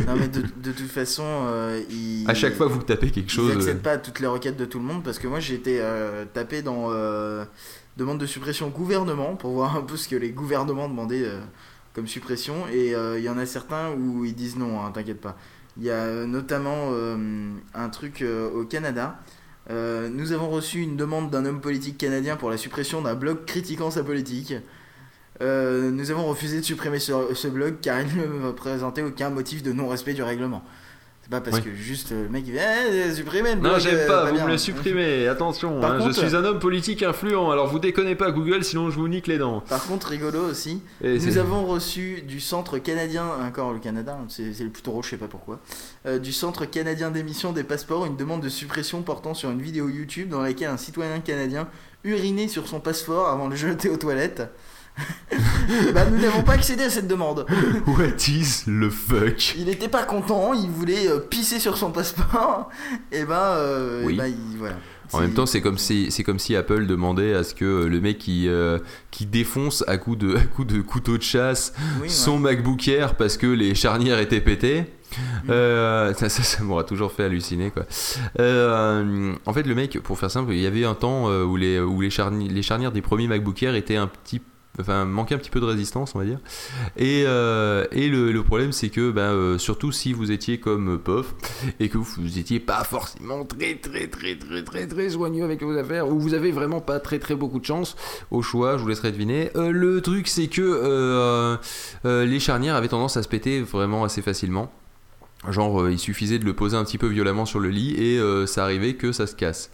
Non, 0.06 0.14
mais 0.18 0.28
de, 0.28 0.42
de 0.62 0.72
toute 0.72 0.90
façon, 0.90 1.24
ils. 1.90 2.24
À 2.28 2.34
chaque 2.34 2.54
fois 2.54 2.66
que 2.66 2.72
vous 2.72 2.82
tapez 2.82 3.10
quelque 3.10 3.30
chose. 3.30 3.50
Ils 3.52 3.58
n'acceptent 3.58 3.82
pas 3.82 3.98
toutes 3.98 4.20
les 4.20 4.26
requêtes 4.26 4.56
de 4.56 4.64
tout 4.64 4.78
le 4.78 4.84
monde 4.84 5.02
parce 5.04 5.18
que 5.18 5.28
moi 5.28 5.40
j'ai 5.40 5.54
été 5.54 5.80
tapé 6.34 6.62
dans 6.62 6.90
demande 7.96 8.18
de 8.18 8.26
suppression 8.26 8.68
gouvernement 8.68 9.36
pour 9.36 9.52
voir 9.52 9.76
un 9.76 9.82
peu 9.82 9.96
ce 9.96 10.08
que 10.08 10.16
les 10.16 10.30
gouvernements 10.30 10.88
demandaient 10.88 11.24
euh, 11.24 11.40
comme 11.94 12.06
suppression 12.06 12.66
et 12.70 12.94
euh, 12.94 13.18
il 13.18 13.24
y 13.24 13.28
en 13.28 13.38
a 13.38 13.46
certains 13.46 13.92
où 13.92 14.24
ils 14.24 14.34
disent 14.34 14.56
non, 14.56 14.84
hein, 14.84 14.90
t'inquiète 14.92 15.20
pas. 15.20 15.36
Il 15.78 15.84
y 15.84 15.90
a 15.90 15.94
euh, 15.94 16.26
notamment 16.26 16.90
euh, 16.92 17.50
un 17.74 17.88
truc 17.88 18.22
euh, 18.22 18.50
au 18.50 18.64
Canada. 18.64 19.18
Euh, 19.70 20.08
nous 20.08 20.32
avons 20.32 20.48
reçu 20.48 20.80
une 20.80 20.96
demande 20.96 21.30
d'un 21.30 21.44
homme 21.44 21.60
politique 21.60 21.98
canadien 21.98 22.36
pour 22.36 22.50
la 22.50 22.56
suppression 22.56 23.02
d'un 23.02 23.14
blog 23.14 23.44
critiquant 23.46 23.90
sa 23.90 24.04
politique. 24.04 24.54
Euh, 25.42 25.90
nous 25.90 26.10
avons 26.10 26.26
refusé 26.26 26.60
de 26.60 26.64
supprimer 26.64 26.98
ce 26.98 27.48
blog 27.48 27.76
car 27.82 28.00
il 28.00 28.08
ne 28.16 28.52
présentait 28.52 29.02
aucun 29.02 29.28
motif 29.28 29.62
de 29.62 29.72
non-respect 29.72 30.14
du 30.14 30.22
règlement. 30.22 30.62
C'est 31.26 31.30
pas 31.32 31.40
parce 31.40 31.56
Oui. 31.56 31.62
que 31.64 31.74
juste 31.74 32.12
euh, 32.12 32.22
le 32.22 32.28
mec 32.28 32.44
il 32.46 32.54
fait 32.54 33.08
eh, 33.08 33.12
supprimer 33.12 33.56
le 33.56 33.60
Non, 33.60 33.80
j'aime 33.80 33.96
euh, 33.96 34.06
pas, 34.06 34.26
vous 34.26 34.34
bien. 34.36 34.44
me 34.46 34.50
le 34.52 34.58
supprimez, 34.58 35.26
attention, 35.26 35.82
hein, 35.82 35.98
contre- 35.98 36.12
je 36.14 36.24
suis 36.24 36.36
un 36.36 36.44
homme 36.44 36.60
politique 36.60 37.02
influent, 37.02 37.50
alors 37.50 37.66
vous 37.66 37.80
déconnez 37.80 38.14
pas 38.14 38.30
Google, 38.30 38.62
sinon 38.62 38.90
je 38.92 38.94
vous 38.96 39.08
nique 39.08 39.26
les 39.26 39.36
dents. 39.36 39.58
Par 39.68 39.84
contre, 39.88 40.06
rigolo 40.06 40.38
aussi, 40.48 40.82
Et 41.02 41.18
nous 41.18 41.38
avons 41.38 41.66
reçu 41.66 42.22
du 42.22 42.38
centre 42.38 42.78
canadien, 42.78 43.26
encore 43.44 43.72
le 43.72 43.80
Canada, 43.80 44.16
c'est 44.28 44.52
c'est 44.54 44.62
le 44.62 44.70
plus 44.70 44.84
drôle, 44.84 45.02
je 45.02 45.10
sais 45.10 45.16
pas 45.16 45.26
pourquoi, 45.26 45.58
euh, 46.06 46.20
du 46.20 46.32
centre 46.32 46.64
canadien 46.64 47.10
d'émission 47.10 47.50
des 47.52 47.64
passeports, 47.64 48.06
une 48.06 48.16
demande 48.16 48.40
de 48.42 48.48
suppression 48.48 49.02
portant 49.02 49.34
sur 49.34 49.50
une 49.50 49.60
vidéo 49.60 49.88
YouTube 49.88 50.28
dans 50.28 50.42
laquelle 50.42 50.70
un 50.70 50.76
citoyen 50.76 51.18
canadien 51.18 51.66
urinait 52.04 52.46
sur 52.46 52.68
son 52.68 52.78
passeport 52.78 53.26
avant 53.30 53.46
de 53.46 53.50
le 53.50 53.56
jeter 53.56 53.88
aux 53.88 53.96
toilettes. 53.96 54.44
bah, 55.94 56.06
nous 56.10 56.18
n'avons 56.18 56.42
pas 56.42 56.52
accédé 56.54 56.84
à 56.84 56.90
cette 56.90 57.08
demande. 57.08 57.46
What 57.86 58.28
is 58.28 58.62
le 58.66 58.90
fuck? 58.90 59.54
Il 59.58 59.68
était 59.68 59.88
pas 59.88 60.04
content, 60.04 60.52
il 60.54 60.70
voulait 60.70 61.08
euh, 61.08 61.18
pisser 61.18 61.58
sur 61.60 61.76
son 61.76 61.90
passeport, 61.90 62.70
et 63.12 63.24
ben, 63.24 63.34
euh, 63.34 64.02
Oui. 64.04 64.14
et 64.14 64.16
ben, 64.16 64.34
voilà. 64.58 64.76
En 65.12 65.20
même 65.20 65.34
temps, 65.34 65.46
c'est 65.46 65.60
comme 65.60 65.78
si 65.78 66.10
c'est 66.10 66.24
comme 66.24 66.40
si 66.40 66.56
Apple 66.56 66.84
demandait 66.86 67.32
à 67.32 67.44
ce 67.44 67.54
que 67.54 67.84
le 67.84 68.00
mec 68.00 68.18
qui 68.18 68.48
euh, 68.48 68.78
qui 69.12 69.24
défonce 69.24 69.84
à 69.86 69.98
coup 69.98 70.16
de 70.16 70.34
à 70.36 70.40
coup 70.40 70.64
de 70.64 70.80
couteau 70.80 71.16
de 71.16 71.22
chasse 71.22 71.72
Oui, 72.02 72.10
son 72.10 72.40
MacBook 72.40 72.88
Air 72.88 73.14
parce 73.14 73.36
que 73.36 73.46
les 73.46 73.76
charnières 73.76 74.18
étaient 74.18 74.40
pétées. 74.40 74.84
Euh, 75.48 76.12
ça, 76.14 76.28
ça, 76.28 76.42
ça 76.42 76.64
m'aura 76.64 76.82
toujours 76.82 77.12
fait 77.12 77.22
halluciner 77.22 77.70
quoi. 77.70 77.86
Euh, 78.40 79.32
en 79.46 79.52
fait, 79.52 79.62
le 79.62 79.74
mec, 79.76 79.98
pour 80.00 80.18
faire 80.18 80.30
simple, 80.30 80.52
il 80.52 80.60
y 80.60 80.66
avait 80.66 80.84
un 80.84 80.94
temps 80.94 81.28
euh, 81.30 81.44
où 81.44 81.56
les 81.56 81.78
où 81.78 82.00
les, 82.00 82.10
charni- 82.10 82.50
les 82.50 82.62
charnières 82.62 82.90
des 82.92 83.02
premiers 83.02 83.28
MacBook 83.28 83.62
Air 83.62 83.76
étaient 83.76 83.96
un 83.96 84.08
petit 84.08 84.42
enfin 84.80 85.04
manquaient 85.04 85.34
un 85.34 85.38
petit 85.38 85.50
peu 85.50 85.60
de 85.60 85.64
résistance 85.64 86.14
on 86.14 86.18
va 86.18 86.24
dire. 86.24 86.38
Et, 86.96 87.24
euh, 87.26 87.86
le, 87.92 88.42
problème 88.42 88.72
c'est 88.72 88.90
que 88.90 89.10
ben, 89.10 89.32
euh, 89.32 89.58
surtout 89.58 89.92
si 89.92 90.12
vous 90.12 90.30
étiez 90.30 90.58
comme 90.58 90.98
POF 90.98 91.34
et 91.80 91.88
que 91.88 91.98
vous, 91.98 92.06
vous 92.18 92.38
étiez 92.38 92.60
pas 92.60 92.84
forcément 92.84 93.44
très 93.44 93.74
très 93.76 94.06
très 94.06 94.36
très 94.36 94.62
très 94.62 94.86
très 94.86 95.10
soigneux 95.10 95.44
avec 95.44 95.62
vos 95.62 95.76
affaires 95.76 96.08
ou 96.08 96.18
vous 96.18 96.34
avez 96.34 96.52
vraiment 96.52 96.80
pas 96.80 97.00
très 97.00 97.18
très 97.18 97.34
beaucoup 97.34 97.58
de 97.58 97.64
chance 97.64 97.96
au 98.30 98.42
choix 98.42 98.76
je 98.76 98.82
vous 98.82 98.88
laisserai 98.88 99.12
deviner. 99.12 99.50
Euh, 99.56 99.70
le 99.70 100.00
truc 100.00 100.28
c'est 100.28 100.48
que 100.48 101.58
les 102.04 102.40
charnières 102.40 102.76
avaient 102.76 102.88
tendance 102.88 103.16
à 103.16 103.22
se 103.22 103.28
péter 103.28 103.62
vraiment 103.62 104.04
assez 104.04 104.22
facilement. 104.22 104.70
Genre, 105.50 105.88
il 105.90 105.98
suffisait 105.98 106.38
de 106.38 106.44
le 106.44 106.54
poser 106.54 106.76
un 106.76 106.84
petit 106.84 106.98
peu 106.98 107.06
violemment 107.06 107.44
sur 107.46 107.60
le 107.60 107.68
lit 107.68 107.94
et 107.94 108.20
ça 108.46 108.64
arrivait 108.64 108.94
que 108.94 109.12
ça 109.12 109.26
se 109.26 109.34
casse. 109.34 109.70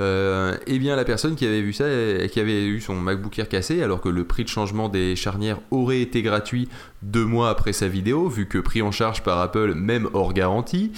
Euh, 0.00 0.56
et 0.66 0.78
bien, 0.78 0.96
la 0.96 1.04
personne 1.04 1.34
qui 1.36 1.44
avait 1.46 1.60
vu 1.62 1.72
ça, 1.72 1.86
et 1.88 2.28
qui 2.30 2.40
avait 2.40 2.64
eu 2.64 2.80
son 2.80 2.94
MacBook 2.94 3.38
Air 3.38 3.48
cassé, 3.48 3.82
alors 3.82 4.00
que 4.00 4.08
le 4.08 4.24
prix 4.24 4.44
de 4.44 4.48
changement 4.48 4.88
des 4.88 5.16
charnières 5.16 5.58
aurait 5.70 6.00
été 6.00 6.22
gratuit 6.22 6.68
deux 7.02 7.24
mois 7.24 7.50
après 7.50 7.72
sa 7.72 7.88
vidéo, 7.88 8.28
vu 8.28 8.46
que 8.46 8.58
pris 8.58 8.80
en 8.80 8.90
charge 8.92 9.22
par 9.22 9.38
Apple, 9.40 9.74
même 9.74 10.08
hors 10.14 10.32
garantie, 10.32 10.92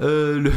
euh, 0.00 0.50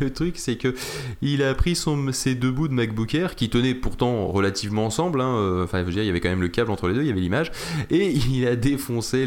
le, 0.00 0.10
truc 0.14 0.34
c'est 0.38 0.56
que 0.56 0.74
il 1.20 1.42
a 1.42 1.54
pris 1.54 1.76
ses 2.12 2.34
deux 2.34 2.50
bouts 2.52 2.68
de 2.68 2.72
MacBook 2.74 3.14
Air 3.14 3.34
qui 3.34 3.48
tenaient 3.50 3.74
pourtant 3.74 4.28
relativement 4.28 4.86
ensemble. 4.86 5.20
hein, 5.20 5.36
euh, 5.36 5.64
Enfin, 5.64 5.80
je 5.80 5.84
veux 5.84 5.92
dire, 5.92 6.02
il 6.02 6.06
y 6.06 6.10
avait 6.10 6.20
quand 6.20 6.28
même 6.28 6.42
le 6.42 6.48
câble 6.48 6.70
entre 6.70 6.86
les 6.88 6.94
deux, 6.94 7.00
il 7.02 7.08
y 7.08 7.10
avait 7.10 7.20
l'image, 7.20 7.50
et 7.90 8.10
il 8.12 8.46
a 8.46 8.54
défoncé 8.56 9.26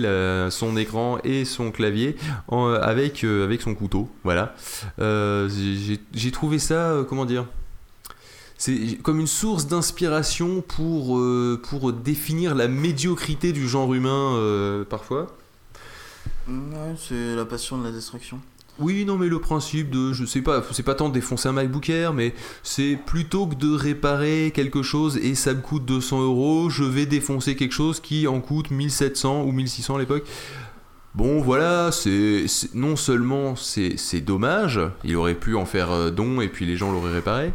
son 0.49 0.77
écran 0.77 1.17
et 1.23 1.45
son 1.45 1.71
clavier 1.71 2.15
avec, 2.49 3.23
euh, 3.23 3.43
avec 3.43 3.61
son 3.61 3.75
couteau. 3.75 4.09
Voilà. 4.23 4.55
Euh, 4.99 5.49
j'ai- 5.49 6.31
trouvé 6.31 6.59
ça, 6.59 6.91
euh, 6.91 7.03
comment 7.03 7.25
dire 7.25 7.45
c'est 8.59 8.97
comme 9.01 9.21
une 9.21 9.27
source 9.27 9.67
d'inspiration 9.67 10.61
pour, 10.61 11.17
euh, 11.17 11.59
pour 11.69 11.93
définir 11.93 12.55
la 12.55 12.67
médiocrité 12.67 13.53
du 13.53 13.67
genre 13.69 13.93
humain 13.93 14.35
euh, 14.35 14.83
parfois. 14.83 15.27
Ouais, 16.47 16.95
c'est 16.97 17.35
la 17.35 17.45
passion 17.45 17.77
de 17.77 17.85
la 17.85 17.91
destruction. 17.91 18.39
Oui, 18.77 19.05
non, 19.05 19.17
mais 19.17 19.27
le 19.27 19.39
principe 19.39 19.89
de, 19.89 20.11
je 20.11 20.25
sais 20.25 20.41
pas, 20.41 20.61
c'est 20.71 20.83
pas 20.83 20.95
tant 20.95 21.07
de 21.07 21.13
défoncer 21.13 21.47
un 21.47 21.53
MacBook 21.53 21.89
Air, 21.89 22.13
mais 22.13 22.33
c'est 22.61 22.97
plutôt 23.05 23.47
que 23.47 23.55
de 23.55 23.73
réparer 23.73 24.51
quelque 24.53 24.83
chose 24.83 25.17
et 25.17 25.35
ça 25.35 25.53
me 25.53 25.61
coûte 25.61 25.85
200 25.85 26.21
euros, 26.21 26.69
je 26.69 26.83
vais 26.83 27.05
défoncer 27.05 27.55
quelque 27.55 27.73
chose 27.73 28.01
qui 28.01 28.27
en 28.27 28.41
coûte 28.41 28.71
1700 28.71 29.43
ou 29.43 29.51
1600 29.53 29.95
à 29.95 29.99
l'époque. 29.99 30.25
Bon, 31.15 31.41
voilà, 31.41 31.91
c'est 31.91 32.45
non 32.73 32.95
seulement 32.95 33.55
c'est 33.55 33.97
c'est 33.97 34.21
dommage, 34.21 34.79
il 35.03 35.15
aurait 35.15 35.33
pu 35.33 35.55
en 35.55 35.65
faire 35.65 35.91
euh, 35.91 36.11
don 36.11 36.39
et 36.39 36.47
puis 36.47 36.65
les 36.65 36.77
gens 36.77 36.91
l'auraient 36.91 37.13
réparé. 37.13 37.51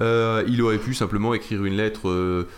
Euh, 0.00 0.42
il 0.48 0.60
aurait 0.62 0.78
pu 0.78 0.94
simplement 0.94 1.34
écrire 1.34 1.64
une 1.64 1.74
lettre 1.76 2.08
euh, 2.08 2.48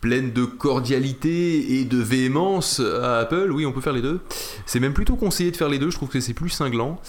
pleine 0.00 0.32
de 0.32 0.44
cordialité 0.44 1.78
et 1.80 1.84
de 1.84 1.98
véhémence 1.98 2.80
à 2.80 3.18
Apple. 3.18 3.50
Oui, 3.52 3.66
on 3.66 3.72
peut 3.72 3.80
faire 3.80 3.92
les 3.92 4.02
deux. 4.02 4.20
C'est 4.66 4.80
même 4.80 4.92
plutôt 4.94 5.16
conseillé 5.16 5.50
de 5.50 5.56
faire 5.56 5.68
les 5.68 5.78
deux. 5.78 5.90
Je 5.90 5.96
trouve 5.96 6.08
que 6.08 6.20
c'est 6.20 6.34
plus 6.34 6.48
cinglant. 6.50 7.00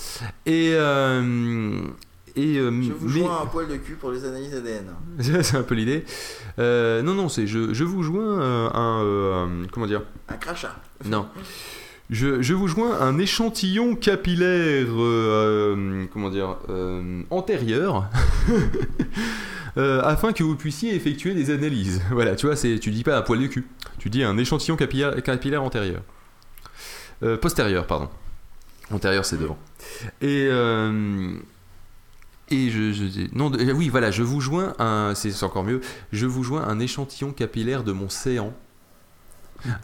Et 0.46 0.72
euh, 0.74 1.82
et 2.38 2.58
euh, 2.58 2.72
Je 2.82 2.92
vous 2.94 3.08
mais- 3.10 3.20
joins 3.22 3.42
un 3.44 3.46
poil 3.46 3.68
de 3.68 3.76
cul 3.76 3.96
pour 3.96 4.12
les 4.12 4.24
analyses 4.26 4.54
ADN. 4.56 4.86
c'est 5.44 5.58
un 5.58 5.64
peu 5.64 5.76
l'idée. 5.76 6.06
Euh, 6.60 7.02
non, 7.02 7.14
non, 7.14 7.28
c'est 7.30 7.46
je, 7.48 7.74
je 7.74 7.84
vous 7.84 8.04
joins 8.04 8.40
un, 8.40 8.72
un- 8.74 9.68
comment 9.72 9.86
dire? 9.88 10.02
Un 10.30 10.36
crachat. 10.38 10.76
Non. 11.06 11.28
Je, 12.12 12.54
vous 12.54 12.68
joins 12.68 13.00
un 13.00 13.18
échantillon 13.18 13.96
capillaire, 13.96 14.88
euh, 14.90 15.76
euh, 15.78 16.06
comment 16.12 16.30
dire, 16.30 16.58
euh, 16.68 17.24
antérieur, 17.30 18.10
afin 19.78 20.34
que 20.34 20.44
vous 20.44 20.58
puissiez 20.58 20.94
effectuer 20.94 21.34
des 21.34 21.52
analyses. 21.52 22.02
Voilà, 22.12 22.36
tu 22.36 22.48
vois, 22.48 22.58
tu 22.58 22.92
dis 22.92 23.04
pas 23.04 23.18
un 23.18 23.22
poil 23.22 23.40
de 23.40 23.48
cul, 23.48 23.66
tu 23.98 24.10
dis 24.10 24.24
un 24.24 24.38
échantillon 24.38 24.76
capillaire, 24.76 25.24
capillaire 25.24 25.64
antérieur. 25.64 26.02
Postérieur, 27.40 27.88
pardon. 27.88 28.10
Antérieur, 28.92 29.24
c'est 29.24 29.38
devant. 29.38 29.58
Et 30.22 30.50
et 32.54 32.70
je, 32.70 33.30
non, 33.34 33.50
oui, 33.74 33.88
voilà, 33.88 34.12
je 34.12 34.24
vous 34.24 34.42
joins 34.42 34.74
un, 34.78 35.14
c'est 35.16 35.44
encore 35.44 35.64
mieux, 35.64 35.80
je 36.12 36.26
vous 36.26 36.44
joins 36.44 36.68
un 36.68 36.80
échantillon 36.80 37.32
capillaire 37.32 37.86
de 37.86 37.94
mon 37.94 38.10
séant 38.10 38.54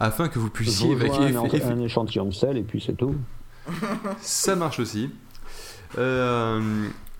afin 0.00 0.28
que 0.28 0.38
vous 0.38 0.50
puissiez 0.50 0.94
rejoins 0.94 1.26
évacuer. 1.28 1.62
un, 1.62 1.70
un 1.70 1.80
échantillon 1.80 2.26
de 2.26 2.34
sel 2.34 2.56
et 2.56 2.62
puis 2.62 2.82
c'est 2.84 2.96
tout. 2.96 3.14
Ça 4.20 4.56
marche 4.56 4.80
aussi. 4.80 5.10
Euh, 5.98 6.60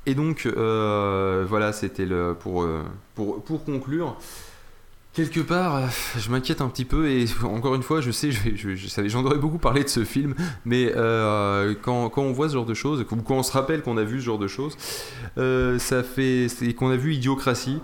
et 0.06 0.14
donc, 0.14 0.46
euh, 0.46 1.44
voilà, 1.48 1.72
c'était 1.72 2.06
le 2.06 2.34
pour, 2.38 2.62
euh, 2.62 2.82
pour, 3.14 3.42
pour 3.42 3.64
conclure. 3.64 4.16
Quelque 5.14 5.40
part, 5.40 5.88
je 6.16 6.30
m'inquiète 6.30 6.60
un 6.60 6.68
petit 6.68 6.84
peu 6.84 7.08
et 7.10 7.24
encore 7.42 7.74
une 7.74 7.82
fois, 7.82 8.00
je 8.00 8.10
sais, 8.12 8.30
je, 8.30 8.40
vais- 8.42 8.56
je, 8.56 8.74
je 8.76 9.08
j'en 9.08 9.24
aurais 9.24 9.38
beaucoup 9.38 9.58
parlé 9.58 9.82
de 9.82 9.88
ce 9.88 10.04
film, 10.04 10.34
mais 10.64 10.92
euh, 10.94 11.74
quand, 11.82 12.08
quand 12.08 12.22
on 12.22 12.32
voit 12.32 12.48
ce 12.48 12.54
genre 12.54 12.66
de 12.66 12.74
choses, 12.74 13.00
ou 13.00 13.04
quand 13.22 13.34
on 13.34 13.42
se 13.42 13.50
rappelle 13.52 13.82
qu'on 13.82 13.96
a 13.96 14.04
vu 14.04 14.20
ce 14.20 14.26
genre 14.26 14.38
de 14.38 14.46
choses, 14.46 14.76
ça 15.36 16.02
fait, 16.04 16.46
qu'on 16.76 16.90
a 16.90 16.96
vu 16.96 17.14
Idiocratie. 17.14 17.80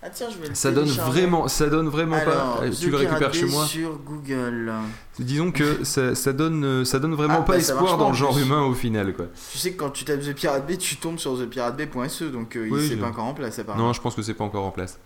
Ah 0.00 0.10
tiens, 0.10 0.28
je 0.30 0.38
vais 0.40 0.48
le 0.48 0.54
Ça 0.54 0.70
donne 0.70 0.86
vraiment, 0.86 1.48
ça 1.48 1.66
donne 1.68 1.88
vraiment 1.88 2.14
Alors, 2.16 2.60
pas. 2.60 2.68
The 2.68 2.78
Tu 2.78 2.88
le 2.88 2.96
récupères 2.98 3.18
Pirate 3.18 3.34
chez 3.34 3.46
moi. 3.46 3.64
sur 3.64 3.98
Google. 3.98 4.72
Disons 5.18 5.50
que 5.50 5.82
ça, 5.82 6.14
ça 6.14 6.32
donne, 6.32 6.84
ça 6.84 7.00
donne 7.00 7.14
vraiment 7.16 7.38
Ah, 7.40 7.42
pas 7.42 7.54
bah, 7.54 7.58
espoir 7.58 7.98
dans 7.98 8.10
le 8.10 8.14
genre 8.14 8.32
plus. 8.32 8.44
humain 8.44 8.62
au 8.62 8.74
final, 8.74 9.12
quoi. 9.12 9.24
Tu 9.50 9.58
sais 9.58 9.72
que 9.72 9.76
quand 9.78 9.90
tu 9.90 10.04
tapes 10.04 10.20
The 10.20 10.34
Pirate 10.34 10.66
Bay, 10.68 10.76
tu 10.76 10.98
tombes 10.98 11.18
sur 11.18 11.36
thepiratebay.se, 11.36 12.24
donc 12.24 12.54
euh, 12.54 12.68
Oui, 12.70 12.80
il 12.84 12.88
c'est 12.90 12.96
pas 12.96 13.08
encore 13.08 13.24
en 13.24 13.34
place 13.34 13.58
apparemment. 13.58 13.86
Non, 13.88 13.92
je 13.92 14.00
pense 14.00 14.14
que 14.14 14.22
c'est 14.22 14.34
pas 14.34 14.44
encore 14.44 14.64
en 14.64 14.70
place. 14.70 15.00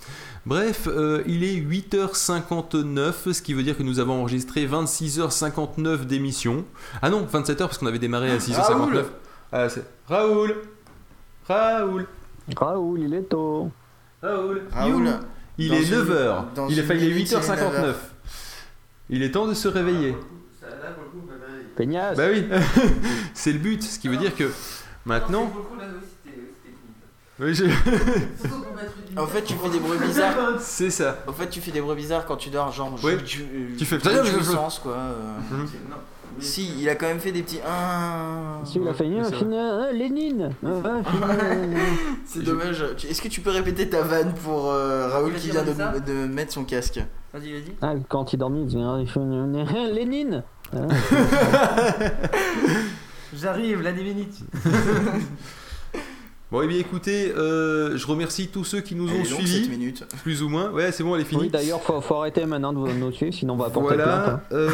Bref, 0.45 0.87
euh, 0.89 1.23
il 1.27 1.43
est 1.43 1.57
8h59, 1.57 3.33
ce 3.33 3.41
qui 3.41 3.55
veut 3.55 3.63
dire 3.63 3.79
que 3.79 3.83
nous 3.83 3.99
avons 3.99 4.21
enregistré 4.21 4.67
26h59 4.67 6.05
d'émission. 6.05 6.67
Ah 7.01 7.09
non, 7.09 7.25
27h 7.33 7.57
parce 7.57 7.79
qu'on 7.79 7.87
avait 7.87 7.99
démarré 7.99 8.31
à 8.31 8.37
6h59. 8.39 8.61
Raoul 8.69 9.05
Ah, 9.53 9.69
c'est- 9.71 9.87
Raoul 10.07 10.55
Raoul 11.49 12.07
Raoul, 12.57 13.01
il 13.01 13.15
est 13.15 13.23
tôt. 13.23 13.71
Raoul 14.23 14.63
Raoul, 14.73 15.07
You. 15.07 15.13
Il 15.59 15.69
dans 15.71 15.75
est 15.75 15.83
une- 15.83 15.95
9h. 15.95 16.45
dans 16.55 16.69
Il 16.69 16.79
est 16.79 16.83
il 16.83 16.91
est 17.05 17.25
8h59. 17.25 17.95
Il 19.11 19.23
est 19.23 19.31
temps 19.31 19.47
de 19.47 19.55
se 19.55 19.69
réveiller. 19.69 20.17
Peignasse. 21.77 22.17
Bah 22.17 22.25
oui, 22.31 22.47
c'est 23.35 23.53
le 23.53 23.59
but, 23.59 23.83
ce 23.83 23.99
qui 23.99 24.09
veut 24.09 24.17
dire 24.17 24.35
que 24.37 24.51
maintenant. 25.05 25.51
Oui, 27.41 27.55
j'ai- 27.55 27.71
En 29.17 29.27
fait, 29.27 29.43
tu 29.43 29.55
fais 29.55 29.69
des 29.71 29.79
bruits 29.79 29.99
bizarres. 29.99 30.59
c'est 30.61 30.91
ça. 30.91 31.19
En 31.27 31.33
fait, 31.33 31.49
tu 31.49 31.61
fais 31.61 31.71
des 31.71 31.81
bruits 31.83 31.97
bizarres 31.97 32.25
quand 32.25 32.37
tu 32.37 32.49
dors, 32.51 32.71
genre. 32.73 32.95
Oui. 33.03 33.13
Tu 33.25 33.85
fais- 33.85 33.99
jouissance, 33.99 34.79
quoi. 34.79 34.93
euh. 34.97 35.39
Mhm. 35.51 35.67
Si, 36.39 36.75
il 36.81 36.89
a 36.89 36.95
quand 36.95 37.07
même 37.07 37.21
fait 37.21 37.33
des 37.33 37.43
petits. 37.43 37.61
Ah. 37.67 38.61
Si 38.65 38.79
il 38.79 38.89
a 38.89 38.95
fait 38.95 39.05
Oui, 39.07 39.19
un 39.21 39.31
film, 39.31 39.53
euh, 39.53 39.93
Lénine. 39.93 40.51
C'est 42.25 42.43
dommage. 42.43 42.85
Est-ce 43.09 43.23
que 43.23 43.29
tu 43.29 43.41
peux 43.41 43.51
répéter 43.51 43.89
ta 43.89 44.03
vanne 44.03 44.33
pour 44.35 44.71
euh, 44.71 45.09
Raoul 45.09 45.35
qui 45.35 45.51
vient 45.51 45.65
de, 45.65 46.27
mettre 46.27 46.53
son 46.53 46.65
casque? 46.65 47.01
Vas-y, 47.33 47.53
vas-y. 47.53 47.73
Ah, 47.81 47.95
quand 48.09 48.33
il 48.33 48.39
dormit, 48.39 48.63
il 48.63 48.67
disait 48.67 48.81
euh, 48.81 49.93
Lénine. 49.93 50.43
Hein 50.75 50.89
J'arrive, 53.35 53.81
la 53.83 53.93
10 53.93 54.05
minutes. 54.05 54.39
Bon, 56.53 56.61
et 56.61 56.67
bien 56.67 56.77
écoutez, 56.81 57.33
euh, 57.35 57.97
je 57.97 58.07
remercie 58.07 58.49
tous 58.49 58.63
ceux 58.65 58.83
qui 58.83 58.95
nous 58.95 59.09
ont 59.09 59.25
suivis, 59.25 59.63
cette 59.63 59.71
minute. 59.71 60.05
plus 60.23 60.43
ou 60.43 60.51
moins. 60.51 60.71
Ouais, 60.71 60.93
c'est 60.93 61.03
bon, 61.03 61.15
elle 61.15 61.23
est 61.23 61.25
finie. 61.25 61.45
Oui, 61.45 61.49
d'ailleurs, 61.49 61.81
faut, 61.81 61.99
faut 62.03 62.17
arrêter 62.17 62.45
maintenant 62.45 62.75
de 62.75 62.79
vous 62.79 62.93
nous 62.93 63.11
suivre, 63.11 63.33
sinon 63.33 63.55
on 63.55 63.57
va 63.57 63.71
porter 63.71 63.95
plainte. 63.95 64.07
Voilà, 64.07 64.29
hein. 64.35 64.41
euh, 64.53 64.69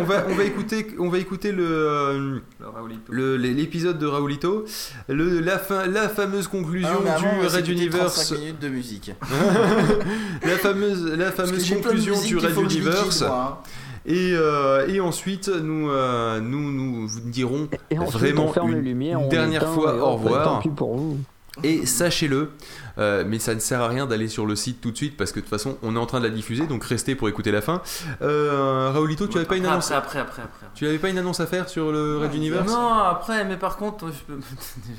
on, 0.00 0.02
va, 0.02 0.26
on 0.28 0.34
va 0.34 0.42
écouter, 0.42 0.88
on 0.98 1.08
va 1.08 1.18
écouter 1.18 1.52
le, 1.52 1.64
euh, 1.64 2.38
Le 2.58 2.68
Raoulito. 2.68 3.12
le- 3.12 3.36
l'épisode 3.36 3.96
de 4.00 4.06
Raoulito, 4.06 4.64
le, 5.08 5.38
la, 5.38 5.60
fin, 5.60 5.86
la 5.86 6.08
fameuse 6.08 6.48
conclusion 6.48 6.88
Ah, 7.06 7.14
avant, 7.14 7.42
du 7.42 7.46
Red 7.46 7.68
Universe, 7.68 8.14
35 8.14 8.38
minutes 8.40 8.60
de 8.60 8.68
musique. 8.68 9.12
la 10.42 10.56
fameuse, 10.58 11.12
la 11.16 11.30
fameuse 11.30 11.70
conclusion 11.70 12.20
du 12.20 12.38
Red 12.38 12.56
liquide, 12.56 12.72
Universe, 12.82 13.22
moi, 13.22 13.60
hein. 13.64 13.70
Et, 14.08 14.32
euh, 14.34 14.88
et 14.88 15.00
ensuite 15.00 15.48
nous, 15.48 15.90
euh, 15.90 16.40
nous, 16.40 16.72
nous 16.72 17.06
vous 17.06 17.20
dirons 17.20 17.68
Et 17.90 17.98
ensuite, 17.98 18.12
vraiment 18.18 18.50
on 18.56 18.66
une, 18.68 18.74
les 18.76 18.80
lumières, 18.82 19.18
une 19.20 19.26
on 19.26 19.28
dernière 19.28 19.62
éteint, 19.62 19.72
fois 19.72 19.94
au 19.96 20.12
revoir. 20.16 20.44
Tant 20.44 20.58
pis 20.60 20.68
pour 20.70 20.96
vous. 20.96 21.18
Et 21.64 21.86
sachez-le, 21.86 22.50
euh, 22.98 23.24
mais 23.26 23.40
ça 23.40 23.52
ne 23.52 23.58
sert 23.58 23.80
à 23.80 23.88
rien 23.88 24.06
d'aller 24.06 24.28
sur 24.28 24.46
le 24.46 24.54
site 24.54 24.80
tout 24.80 24.92
de 24.92 24.96
suite 24.96 25.16
parce 25.16 25.32
que 25.32 25.40
de 25.40 25.44
toute 25.44 25.50
façon 25.50 25.76
on 25.82 25.96
est 25.96 25.98
en 25.98 26.06
train 26.06 26.20
de 26.20 26.24
la 26.24 26.30
diffuser, 26.30 26.68
donc 26.68 26.84
restez 26.84 27.16
pour 27.16 27.28
écouter 27.28 27.50
la 27.50 27.60
fin. 27.62 27.82
Euh, 28.22 28.90
Raoulito, 28.94 29.26
tu 29.26 29.38
avais 29.38 29.44
pas 29.46 29.56
une 29.56 29.64
Après, 29.64 29.72
annonce 29.72 29.90
Après, 29.90 30.20
après, 30.20 30.42
après. 30.42 30.42
après. 30.66 30.66
Tu 30.76 30.86
avais 30.86 30.98
pas 30.98 31.08
une 31.08 31.18
annonce 31.18 31.40
à 31.40 31.46
faire 31.46 31.68
sur 31.68 31.90
le 31.90 32.18
Red 32.18 32.32
Universe 32.34 32.70
Non, 32.70 32.92
après, 32.92 33.44
mais 33.44 33.56
par 33.56 33.76
contre, 33.76 34.06
je 34.06 34.32
peux. 34.34 34.38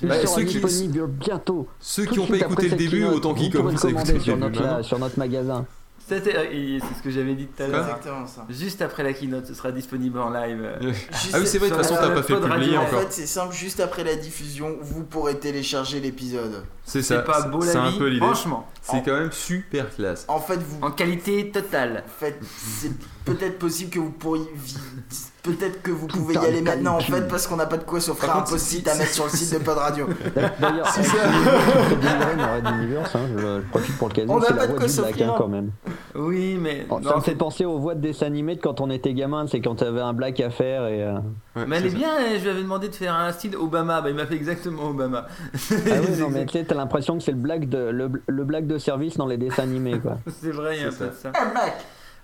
Bah, 0.08 0.16
ceux 0.28 0.44
qui- 0.44 0.60
disponible 0.60 1.08
bientôt. 1.08 1.68
Ceux 1.80 2.06
Tout 2.06 2.12
qui 2.14 2.20
n'ont 2.20 2.26
pas 2.28 2.36
écouté 2.38 2.68
le 2.68 2.76
début, 2.76 3.06
autant 3.06 3.34
qu'ils 3.34 3.54
commencent 3.54 3.86
à 3.86 3.90
écouter 3.90 4.20
sur 4.20 4.36
notre, 4.36 4.84
sur 4.84 5.00
notre 5.00 5.18
magasin. 5.18 5.66
Euh, 6.12 6.80
C'est 6.82 6.98
ce 6.98 7.04
que 7.04 7.10
j'avais 7.10 7.36
dit 7.36 7.48
tout 7.48 7.64
à 7.64 7.68
l'heure. 7.68 7.86
Exactement 7.88 8.26
ça. 8.28 8.46
Juste 8.50 8.82
après 8.82 9.04
la 9.04 9.14
keynote, 9.14 9.46
ce 9.46 9.54
sera 9.54 9.72
disponible 9.72 10.20
en 10.20 10.30
live. 10.30 10.62
euh, 10.62 10.92
Ah 11.34 11.38
oui, 11.40 11.48
c'est 11.48 11.58
vrai, 11.58 11.70
de 11.70 11.76
toute 11.76 11.84
façon, 11.84 11.96
t'as 12.00 12.10
pas 12.10 12.24
fait 12.24 12.34
publier 12.36 12.50
radio. 12.50 12.78
En 12.80 12.84
encore. 12.84 13.00
fait, 13.02 13.08
c'est 13.12 13.28
simple, 13.28 13.54
juste 13.54 13.80
après 13.80 14.04
la 14.04 14.16
diffusion, 14.16 14.78
vous 14.82 15.04
pourrez 15.04 15.38
télécharger 15.40 16.00
l'épisode. 16.00 16.64
C'est 16.84 17.02
ça. 17.02 17.18
C'est 17.18 17.24
pas 17.26 17.42
beau 17.48 17.64
la 17.64 17.82
un 17.84 17.90
vie, 17.92 17.98
peu 18.00 18.08
l'idée. 18.08 18.26
franchement. 18.26 18.68
C'est 18.82 19.04
quand 19.06 19.14
même 19.20 19.32
super 19.32 19.94
classe. 19.94 20.26
En 20.28 20.40
fait, 20.40 20.58
vous. 20.58 20.80
En 20.82 20.92
qualité 20.92 21.52
totale. 21.52 22.04
En 22.08 22.20
fait, 22.20 22.40
c'est 22.58 22.92
peut-être 23.26 23.60
possible 23.60 23.92
que 23.92 24.00
vous 24.00 24.12
pourriez. 24.12 24.48
Peut-être 25.42 25.82
que 25.82 25.92
vous 25.92 26.08
pouvez 26.08 26.34
y 26.36 26.38
aller 26.38 26.62
maintenant 26.62 26.98
en 26.98 27.00
fait 27.00 27.22
parce 27.28 27.48
qu'on 27.48 27.56
n'a 27.56 27.66
pas 27.66 27.78
de 27.78 27.84
quoi 27.84 28.02
s'offrir 28.02 28.36
un 28.36 28.42
post-it 28.42 28.86
à 28.88 28.96
mettre 28.96 29.12
sur 29.14 29.24
le 29.24 29.30
site 29.30 29.54
de 29.54 29.60
Pod 29.64 29.78
Radio. 29.78 30.08
D'ailleurs, 30.60 30.88
C'est 30.90 31.04
ça. 31.04 31.16
je 31.32 33.18
hein, 33.18 33.28
je, 33.38 33.42
je 33.62 33.68
profite 33.70 33.98
pour 33.98 34.10
le 34.10 34.14
caser, 34.14 34.28
On 34.30 34.40
n'a 34.40 34.46
c'est 34.48 34.54
pas 34.54 34.60
la 34.60 34.68
de 34.68 34.72
voix 34.72 34.80
quoi 34.80 34.88
du 34.88 34.94
Black 34.96 35.08
s'offrir. 35.08 35.32
hein, 35.32 35.36
quand 35.38 35.48
même. 35.48 35.72
Oui, 36.16 36.58
mais. 36.60 36.86
Oh, 36.90 37.00
ça 37.02 37.10
non, 37.12 37.16
me 37.18 37.22
fait 37.22 37.36
penser 37.36 37.66
aux 37.66 37.80
voix 37.80 37.96
de 37.96 38.02
dessins 38.02 38.26
animés 38.26 38.56
de 38.56 38.62
quand 38.62 38.82
on 38.82 38.90
était 38.90 39.14
gamin, 39.14 39.46
c'est 39.48 39.62
quand 39.62 39.76
t'avais 39.76 40.02
un 40.02 40.14
black 40.14 40.40
à 40.42 40.50
faire 40.50 40.86
et. 40.88 41.04
euh, 41.04 41.20
Ouais, 41.56 41.66
Mais 41.68 41.78
elle 41.78 41.88
est 41.88 41.96
bien, 41.96 42.10
hein, 42.10 42.36
je 42.38 42.44
lui 42.44 42.50
avais 42.50 42.62
demandé 42.62 42.90
de 42.90 42.96
faire 42.96 43.16
un 43.16 43.32
style 43.32 43.56
Obama, 43.58 44.02
bah, 44.02 44.10
il 44.10 44.16
m'a 44.16 44.26
fait 44.26 44.36
exactement 44.36 44.90
Obama. 44.90 45.26
Ah 45.28 45.58
oui, 45.80 46.18
non, 46.20 46.30
mais 46.30 46.46
tu 46.46 46.58
sais, 46.58 46.64
t'as 46.64 46.76
l'impression 46.76 47.18
que 47.18 47.24
c'est 47.24 47.32
le 47.32 47.38
black 47.38 47.68
de 47.68 47.78
le, 47.90 48.10
le 48.28 48.44
black 48.44 48.68
de 48.68 48.78
service 48.78 49.18
dans 49.18 49.26
les 49.26 49.38
dessins 49.38 49.64
animés 49.64 50.00
quoi. 50.00 50.20
C'est 50.42 50.52
vrai, 50.52 50.78
il 50.78 50.82
y 50.82 50.86
a 50.86 50.90
un 50.90 50.92
ça. 50.92 51.06
Ah, 51.34 51.46
Mac 51.54 51.78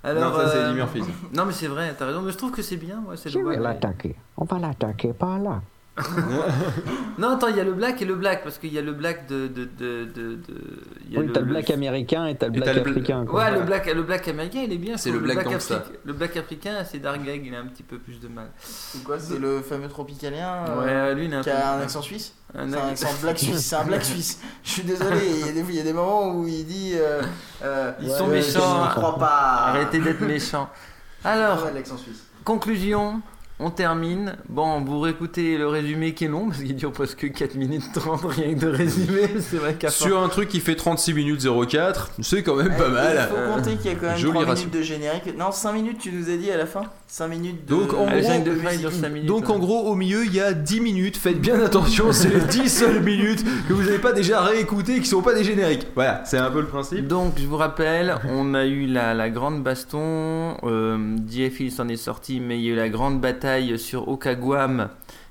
Alors, 0.06 0.32
Non, 0.34 0.38
ça, 0.38 0.50
c'est 0.50 0.58
euh, 0.58 0.67
Eddie 0.67 0.75
Murphy. 0.75 1.01
Non, 1.34 1.45
mais 1.45 1.51
c'est 1.53 1.67
vrai, 1.67 1.95
t'as 1.98 2.06
raison, 2.06 2.22
mais 2.22 2.32
je 2.32 2.38
trouve 2.38 2.51
que 2.51 2.61
c'est 2.61 2.77
bien, 2.77 3.03
ouais, 3.08 3.17
c'est 3.17 3.30
Je 3.30 3.40
le 3.40 3.50
vais 3.50 3.58
l'attaquer. 3.58 4.16
On 4.38 4.45
va 4.45 4.59
l'attaquer 4.59 5.14
par 5.14 5.40
là. 5.40 5.61
Non, 7.17 7.30
attends, 7.35 7.48
il 7.48 7.56
y 7.56 7.59
a 7.61 7.64
le 7.64 7.72
black 7.74 8.01
et 8.01 8.06
le 8.06 8.15
black, 8.15 8.43
parce 8.43 8.57
qu'il 8.57 8.74
y 8.74 8.77
a 8.77 8.82
le 8.82 8.91
black 8.91 9.27
de. 9.27 9.48
de, 9.48 9.64
de, 9.64 10.03
de, 10.06 10.35
de- 10.35 10.83
il 11.07 11.14
y 11.14 11.17
a 11.17 11.22
Oui, 11.22 11.30
t'as 11.33 11.40
le 11.40 11.45
black 11.45 11.69
américain 11.69 12.25
et 12.25 12.35
t'as 12.35 12.48
le 12.48 12.51
black 12.53 12.65
t'as 12.65 12.74
le 12.74 12.82
bl- 12.82 12.90
africain. 12.91 13.25
quoi. 13.25 13.43
Ouais, 13.45 13.51
le 13.51 13.61
black, 13.61 13.85
le 13.93 14.03
black 14.03 14.27
américain, 14.27 14.59
il 14.65 14.74
est 14.74 14.77
bien. 14.77 14.98
C'est 14.98 15.11
le 15.11 15.19
black 15.19 15.43
gangsta. 15.45 15.75
africain- 15.77 15.98
Le 16.03 16.14
black 16.14 16.35
africain, 16.35 16.83
c'est 16.83 16.99
Dargag, 16.99 17.45
il 17.45 17.56
a 17.56 17.59
un 17.59 17.67
petit 17.67 17.83
peu 17.83 17.98
plus 17.98 18.19
de 18.19 18.27
mal. 18.27 18.48
C'est 18.59 19.03
quoi 19.03 19.17
C'est 19.19 19.40
le 19.40 19.61
fameux 19.61 19.88
tropicalien 19.88 20.65
euh, 20.67 21.11
Ouais, 21.11 21.15
lui, 21.15 21.25
il 21.27 21.33
a 21.33 21.40
un 21.40 21.41
qui 21.41 21.49
a 21.49 21.74
un 21.75 21.82
accent 21.82 22.01
suisse 22.01 22.33
un 22.57 22.69
C'est 22.69 22.75
un 22.77 22.80
ac- 22.88 22.91
accent 22.91 23.09
black 23.22 23.40
suisse. 23.40 23.57
C'est 23.65 23.75
un 23.75 23.83
black 23.85 24.03
suisse. 24.11 24.41
Je 24.64 24.69
suis 24.69 24.83
désolé, 24.83 25.19
il 25.30 25.45
y 25.45 25.49
a 25.49 25.51
des, 25.53 25.59
il 25.69 25.75
y 25.75 25.80
a 25.80 25.83
des 25.83 25.93
moments 25.93 26.33
où 26.35 26.45
il 26.48 26.65
dit. 26.65 26.91
euh, 26.95 27.22
euh, 27.64 27.91
Ils 28.01 28.09
ouais, 28.09 28.17
sont 28.17 28.27
méchants. 28.27 28.83
Je 28.83 28.90
ne 28.90 29.01
crois 29.01 29.17
pas. 29.17 29.64
Arrêtez 29.67 29.99
d'être 29.99 30.22
méchant. 30.22 30.69
Alors, 31.24 31.64
Ouais, 31.65 31.72
l'accent 31.74 31.98
suisse. 31.98 32.24
conclusion, 32.43 33.22
on 33.59 33.69
termine. 33.69 34.35
Bon, 34.50 34.82
vous 34.82 35.00
réécoutez 35.00 35.58
le 35.58 35.67
résumé 35.67 36.14
qui 36.14 36.25
est 36.25 36.27
long, 36.27 36.48
parce 36.50 36.61
qu'il 36.61 36.75
dure 36.75 36.92
presque 36.92 37.32
4 37.32 37.56
minutes 37.56 37.84
30, 37.93 38.22
rien 38.25 38.53
que 38.53 38.59
de 38.59 38.67
résumé. 38.67 39.30
C'est 39.40 39.58
vrai 39.58 39.75
qu'à 39.75 39.90
Sur 39.90 40.22
un 40.22 40.27
truc 40.30 40.50
qui 40.50 40.59
fait 40.59 40.75
36 40.75 41.14
minutes 41.14 41.45
04, 41.69 42.11
c'est 42.22 42.43
quand 42.43 42.56
même 42.56 42.75
pas 42.75 42.85
Eh, 42.88 42.92
mal. 42.92 43.30
Il 43.32 43.35
faut 43.35 43.53
compter 43.56 43.75
qu'il 43.77 43.92
y 43.92 43.93
a 43.93 43.98
quand 43.98 44.08
même 44.08 44.17
Joli 44.17 44.34
3 44.34 44.45
ratio. 44.45 44.66
minutes 44.67 44.77
de 44.80 44.84
générique. 44.84 45.38
Non, 45.38 45.51
5 45.51 45.74
minutes, 45.74 46.00
tu 46.00 46.11
nous 46.11 46.30
as 46.30 46.35
dit 46.38 46.51
à 46.51 46.58
la 46.58 46.66
fin? 46.66 46.84
5 47.18 47.27
minutes 47.30 47.66
de. 47.66 47.69
Donc, 47.74 47.94
en 47.94 48.06
gros, 48.08 48.10
générique 48.10 48.44
de 48.44 48.52
de 48.52 48.56
fin, 48.60 48.72
il 48.74 48.80
dure 48.80 48.90
musique. 48.90 49.03
5 49.06 49.10
minutes. 49.10 49.27
Donc 49.30 49.50
en 49.50 49.58
gros 49.58 49.84
au 49.88 49.95
milieu 49.95 50.26
il 50.26 50.34
y 50.34 50.42
a 50.42 50.52
10 50.52 50.82
minutes, 50.82 51.16
faites 51.16 51.40
bien 51.40 51.58
attention, 51.61 52.11
c'est 52.11 52.27
les 52.34 52.42
10 52.42 52.68
seules 52.69 53.02
minutes 53.02 53.42
que 53.69 53.72
vous 53.74 53.84
n'avez 53.84 54.00
pas 54.00 54.11
déjà 54.11 54.42
réécoutées 54.42 55.00
qui 55.00 55.06
sont 55.06 55.22
pas 55.22 55.34
des 55.34 55.45
génériques. 55.45 55.88
Voilà, 55.95 56.24
c'est 56.26 56.38
un 56.38 56.52
peu 56.52 56.60
le 56.60 56.68
principe. 56.68 57.08
Donc, 57.08 57.35
je 57.38 57.48
vous 57.48 57.56
rappelle, 57.56 58.18
on 58.30 58.53
a 58.53 58.66
eu 58.66 58.85
la, 58.85 59.14
la 59.14 59.30
grande 59.30 59.64
baston. 59.64 60.58
Euh, 60.64 61.16
DFI 61.19 61.72
s'en 61.72 61.88
est 61.88 61.95
sorti, 61.95 62.42
mais 62.42 62.60
il 62.60 62.66
y 62.66 62.69
a 62.69 62.74
eu 62.74 62.76
la 62.76 62.90
grande 62.90 63.22
bataille 63.22 63.80
sur 63.80 64.10
Okaguam 64.10 64.90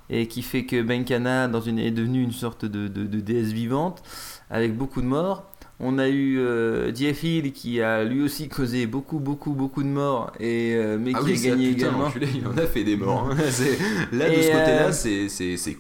et 0.09 0.27
qui 0.27 0.41
fait 0.41 0.65
que 0.65 0.81
Benkana 0.81 1.49
dans 1.49 1.61
une, 1.61 1.79
est 1.79 1.91
devenu 1.91 2.23
une 2.23 2.33
sorte 2.33 2.65
de, 2.65 2.89
de- 2.89 3.05
de 3.05 3.21
déesse 3.21 3.53
vivante 3.53 4.03
avec 4.51 4.75
beaucoup 4.75 5.03
de 5.03 5.07
morts. 5.07 5.45
On 5.87 5.99
a 5.99 6.09
eu 6.09 6.39
euh, 6.39 6.93
DFI 6.93 7.53
qui 7.53 7.83
a 7.83 8.05
lui 8.05 8.23
aussi 8.23 8.49
causé 8.49 8.87
beaucoup, 8.87 9.19
beaucoup, 9.19 9.53
beaucoup 9.53 9.83
de 9.83 9.89
morts, 9.89 10.33
et, 10.41 10.73
euh, 10.77 10.97
mais 10.99 11.11
qui 11.13 11.17
a 11.17 11.21
ça, 11.37 11.49
gagné 11.51 11.69
Ah 11.69 11.75
putain, 11.75 11.87
également. 11.89 11.99
l'enculé, 12.05 12.29
il 12.35 12.47
en 12.47 12.57
a 12.57 12.67
fait 12.67 12.85
des 12.85 12.97
morts. 12.97 13.29
hein. 13.31 13.37
C'est- 13.51 13.79
Là 14.11 14.31
de 14.31 14.35
Et, 14.35 14.43
ce 14.45 14.49
côté-là, 14.49 14.87
euh, 14.87 14.93
c'est 14.93 15.29
c'est 15.29 15.57
c'est. 15.59 15.77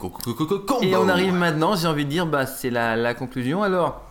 Et 0.83 0.94
on 0.97 1.08
arrive 1.08 1.33
maintenant, 1.33 1.74
j'ai 1.74 1.89
envie 1.89 2.05
de 2.05 2.10
dire, 2.10 2.26
bah, 2.26 2.44
c'est 2.44 2.68
la, 2.68 2.97
la 2.97 3.15
conclusion. 3.15 3.62
Alors, 3.62 4.02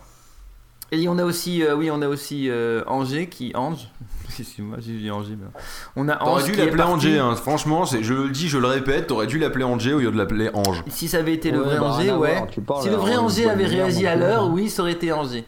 et 0.90 1.08
on 1.08 1.16
a 1.18 1.24
aussi, 1.24 1.62
euh, 1.62 1.76
oui, 1.76 1.90
on 1.92 2.02
a 2.02 2.08
aussi 2.08 2.48
euh, 2.50 2.82
Angers 2.88 3.28
qui 3.28 3.52
Ange. 3.54 3.88
Excuse-moi, 4.38 4.78
j'ai 4.80 4.94
dit 4.94 5.10
Angers. 5.12 5.36
mais- 5.38 5.46
On 5.94 6.08
a 6.08 6.16
T'aurais 6.16 6.42
Ange 6.42 6.50
dû 6.50 6.56
l'appeler. 6.56 6.82
Angers, 6.82 7.18
hein. 7.20 7.36
franchement, 7.36 7.86
c'est- 7.86 8.02
je 8.02 8.14
le 8.14 8.30
dis, 8.30 8.48
je 8.48 8.58
le 8.58 8.66
répète, 8.66 9.06
t'aurais 9.06 9.28
dû 9.28 9.38
l'appeler 9.38 9.64
Angers 9.64 9.92
au 9.94 10.00
lieu 10.00 10.10
de 10.10 10.16
l'appeler 10.16 10.50
Ange. 10.54 10.82
Si 10.88 11.06
ça 11.06 11.18
avait 11.18 11.34
été 11.34 11.52
le 11.52 11.60
Ouais, 11.60 11.64
vrai 11.66 11.78
bah, 11.78 11.92
Angers, 11.92 12.12
ouais. 12.12 12.44
parles, 12.66 12.82
si 12.82 12.88
le 12.88 12.96
vrai 12.96 13.16
Angers 13.16 13.48
avait 13.48 13.66
réagi 13.66 14.06
à 14.08 14.16
l'heure, 14.16 14.50
oui, 14.50 14.68
ça 14.68 14.82
aurait 14.82 14.92
été 14.92 15.12
Angers. 15.12 15.44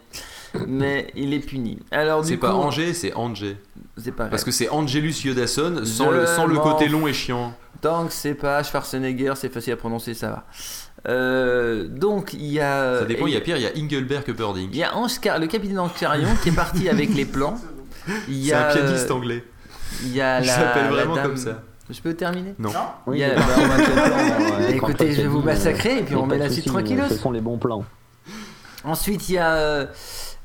Mais 0.67 1.07
il 1.15 1.33
est 1.33 1.39
puni. 1.39 1.79
Alors 1.91 2.21
du 2.21 2.29
C'est 2.29 2.37
pas 2.37 2.49
coup, 2.51 2.55
Angers, 2.57 2.93
c'est 2.93 3.13
Angers. 3.13 3.57
c'est 3.97 4.11
pas 4.11 4.25
Parce 4.25 4.43
que 4.43 4.51
c'est 4.51 4.69
Angelus 4.69 5.13
Yodasson 5.25 5.81
sans, 5.83 6.09
le, 6.11 6.25
sans 6.25 6.45
le 6.45 6.57
côté 6.59 6.87
long 6.87 7.07
et 7.07 7.13
chiant. 7.13 7.53
Tant 7.81 8.07
que 8.07 8.13
c'est 8.13 8.33
pas 8.33 8.63
Schwarzenegger, 8.63 9.33
c'est 9.35 9.53
facile 9.53 9.73
à 9.73 9.77
prononcer, 9.77 10.13
ça 10.15 10.29
va. 10.29 10.45
Euh, 11.07 11.87
donc 11.87 12.33
il 12.33 12.45
y 12.47 12.59
a. 12.59 12.99
Ça 12.99 13.05
dépend, 13.05 13.27
il 13.27 13.33
y 13.33 13.37
a 13.37 13.41
pire, 13.41 13.57
il 13.57 13.63
y 13.63 13.67
a 13.67 13.71
Engelbert 13.85 14.23
que 14.23 14.31
Birding. 14.31 14.69
il 14.71 14.77
y 14.77 14.83
a 14.83 14.95
Ange 14.95 15.19
le 15.39 15.45
capitaine 15.47 15.79
Ange 15.79 15.93
Carion 15.99 16.29
qui 16.41 16.49
est 16.49 16.55
parti 16.55 16.89
avec 16.89 17.13
les 17.13 17.25
plans. 17.25 17.55
Il 18.29 18.35
y 18.37 18.47
C'est 18.47 18.53
un 18.53 18.59
a, 18.61 18.73
pianiste 18.73 19.11
euh, 19.11 19.13
anglais. 19.15 19.43
Il 20.03 20.15
y 20.15 20.21
a 20.21 20.39
Il 20.39 20.47
la, 20.47 20.53
s'appelle 20.53 20.83
la 20.85 20.89
vraiment 20.91 21.15
dame- 21.15 21.27
comme 21.27 21.37
ça. 21.37 21.61
Je 21.89 21.99
peux 22.01 22.13
terminer? 22.13 22.53
Non. 22.57 22.69
Oui, 23.05 23.17
Il 23.17 23.19
y 23.19 23.23
a- 23.25 23.35
bah, 23.35 23.43
on 23.57 24.61
va 24.63 24.69
Écoutez, 24.69 25.11
je 25.13 25.21
vais 25.23 25.27
vous 25.27 25.41
massacrer 25.41 25.99
et 25.99 26.03
puis 26.03 26.15
y 26.15 26.17
a 26.17 26.21
on 26.21 26.25
met 26.25 26.37
la 26.37 26.45
suite 26.49 26.63
souci, 26.63 26.69
tranquillos. 26.69 27.03
Ce 27.09 27.15
sont 27.15 27.31
les 27.31 27.41
bons 27.41 27.57
plans. 27.57 27.83
Ensuite, 28.83 29.27
il 29.29 29.33
y 29.33 29.37
a. 29.37 29.87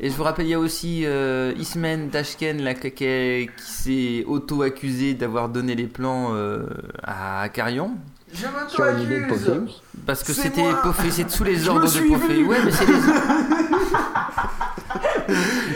et 0.02 0.10
je 0.10 0.14
vous 0.16 0.24
rappelle, 0.24 0.46
il 0.46 0.50
y 0.50 0.54
a 0.54 0.58
aussi 0.58 1.02
euh, 1.06 1.52
Ismen 1.56 2.10
Tashken 2.10 2.60
là, 2.62 2.74
qui, 2.74 2.90
qui- 2.90 3.48
s'est 3.64 4.24
auto-accusé 4.26 5.14
d'avoir 5.14 5.48
donné 5.48 5.74
les 5.76 5.86
plans 5.86 6.30
euh, 6.34 6.64
à 7.04 7.48
Carion. 7.48 7.92
Je 8.34 8.46
me 8.46 8.68
Sur 8.68 8.86
une 8.86 9.00
idée 9.02 9.20
de 9.20 9.26
possible. 9.26 9.68
Parce 10.06 10.22
que 10.24 10.32
c'était 10.32 10.62
c'est 11.10 11.30
sous 11.30 11.44
les 11.44 11.56
Je 11.56 11.68
ordres 11.70 11.82
me 11.82 11.86
de 11.86 12.32
vu. 12.32 12.46
Ouais, 12.46 12.58
mais 12.64 12.70
c'est 12.72 12.86
les. 12.86 12.92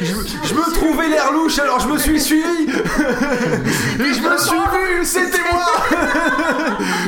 Je 0.02 0.54
me 0.54 0.72
trouvais 0.74 1.08
l'air 1.08 1.32
louche 1.32 1.58
alors 1.58 1.80
je 1.80 1.88
me 1.88 1.96
suis 1.98 2.20
suivi 2.20 2.64
Et 2.68 4.12
je 4.12 4.20
me 4.20 4.36
suis 4.36 4.56
vu, 4.58 5.04
c'était 5.04 5.38
moi 5.52 5.66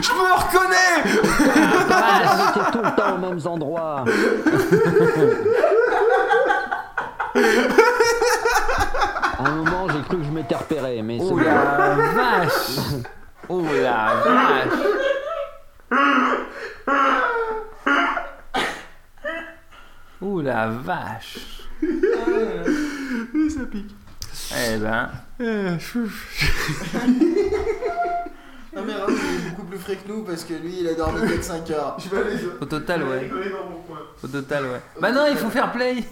Je 0.02 0.10
me 0.12 0.32
reconnais 0.36 1.18
On 2.24 2.50
était 2.50 2.70
tout 2.72 2.78
le 2.84 2.96
temps 2.96 3.14
aux 3.16 3.18
mêmes 3.18 3.46
endroits. 3.46 4.04
À 9.38 9.46
un 9.46 9.50
moment, 9.56 9.86
j'ai 9.88 10.02
cru 10.02 10.18
que 10.18 10.24
je 10.24 10.30
m'étais 10.30 10.54
repéré, 10.56 11.02
mais 11.02 11.18
c'est 11.18 11.24
Oh 11.24 11.38
la 11.38 11.94
vache. 12.14 12.78
Oh 13.48 13.62
la 13.62 14.14
vache. 14.24 14.68
Oh 20.20 20.40
la 20.40 20.66
vache. 20.68 21.38
Ça 23.50 23.60
pique. 23.70 23.94
Eh 24.56 24.76
ben. 24.78 25.10
Non 28.76 28.82
mais 28.84 28.92
Raoul 28.94 29.12
il 29.12 29.46
est 29.46 29.50
beaucoup 29.50 29.64
plus 29.64 29.78
frais 29.78 29.96
que 29.96 30.08
nous 30.08 30.22
parce 30.22 30.44
que 30.44 30.52
lui 30.54 30.80
il 30.80 30.88
a 30.88 30.94
dormi 30.94 31.20
4-5 31.20 31.72
heures. 31.72 31.96
Je 31.98 32.08
vais 32.08 32.18
aller 32.22 32.36
Au 32.60 32.64
total, 32.66 33.02
ouais. 33.02 33.30
Au 34.22 34.26
total, 34.28 34.64
ouais. 34.64 34.80
Bah 35.00 35.10
non, 35.10 35.26
il 35.30 35.36
faut 35.36 35.48
faire 35.48 35.72
play 35.72 35.94
de 35.94 36.02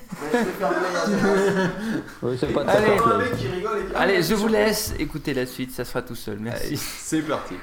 Allez. 2.70 2.99
Allez, 3.94 4.23
je 4.23 4.35
vous 4.35 4.49
laisse 4.49 4.94
écouter 4.99 5.35
la 5.35 5.47
suite, 5.47 5.73
ça 5.73 5.85
sera 5.85 6.02
tout 6.02 6.15
seul. 6.15 6.39
Merci. 6.41 6.76
C'est 6.76 7.23
parti. 7.23 7.55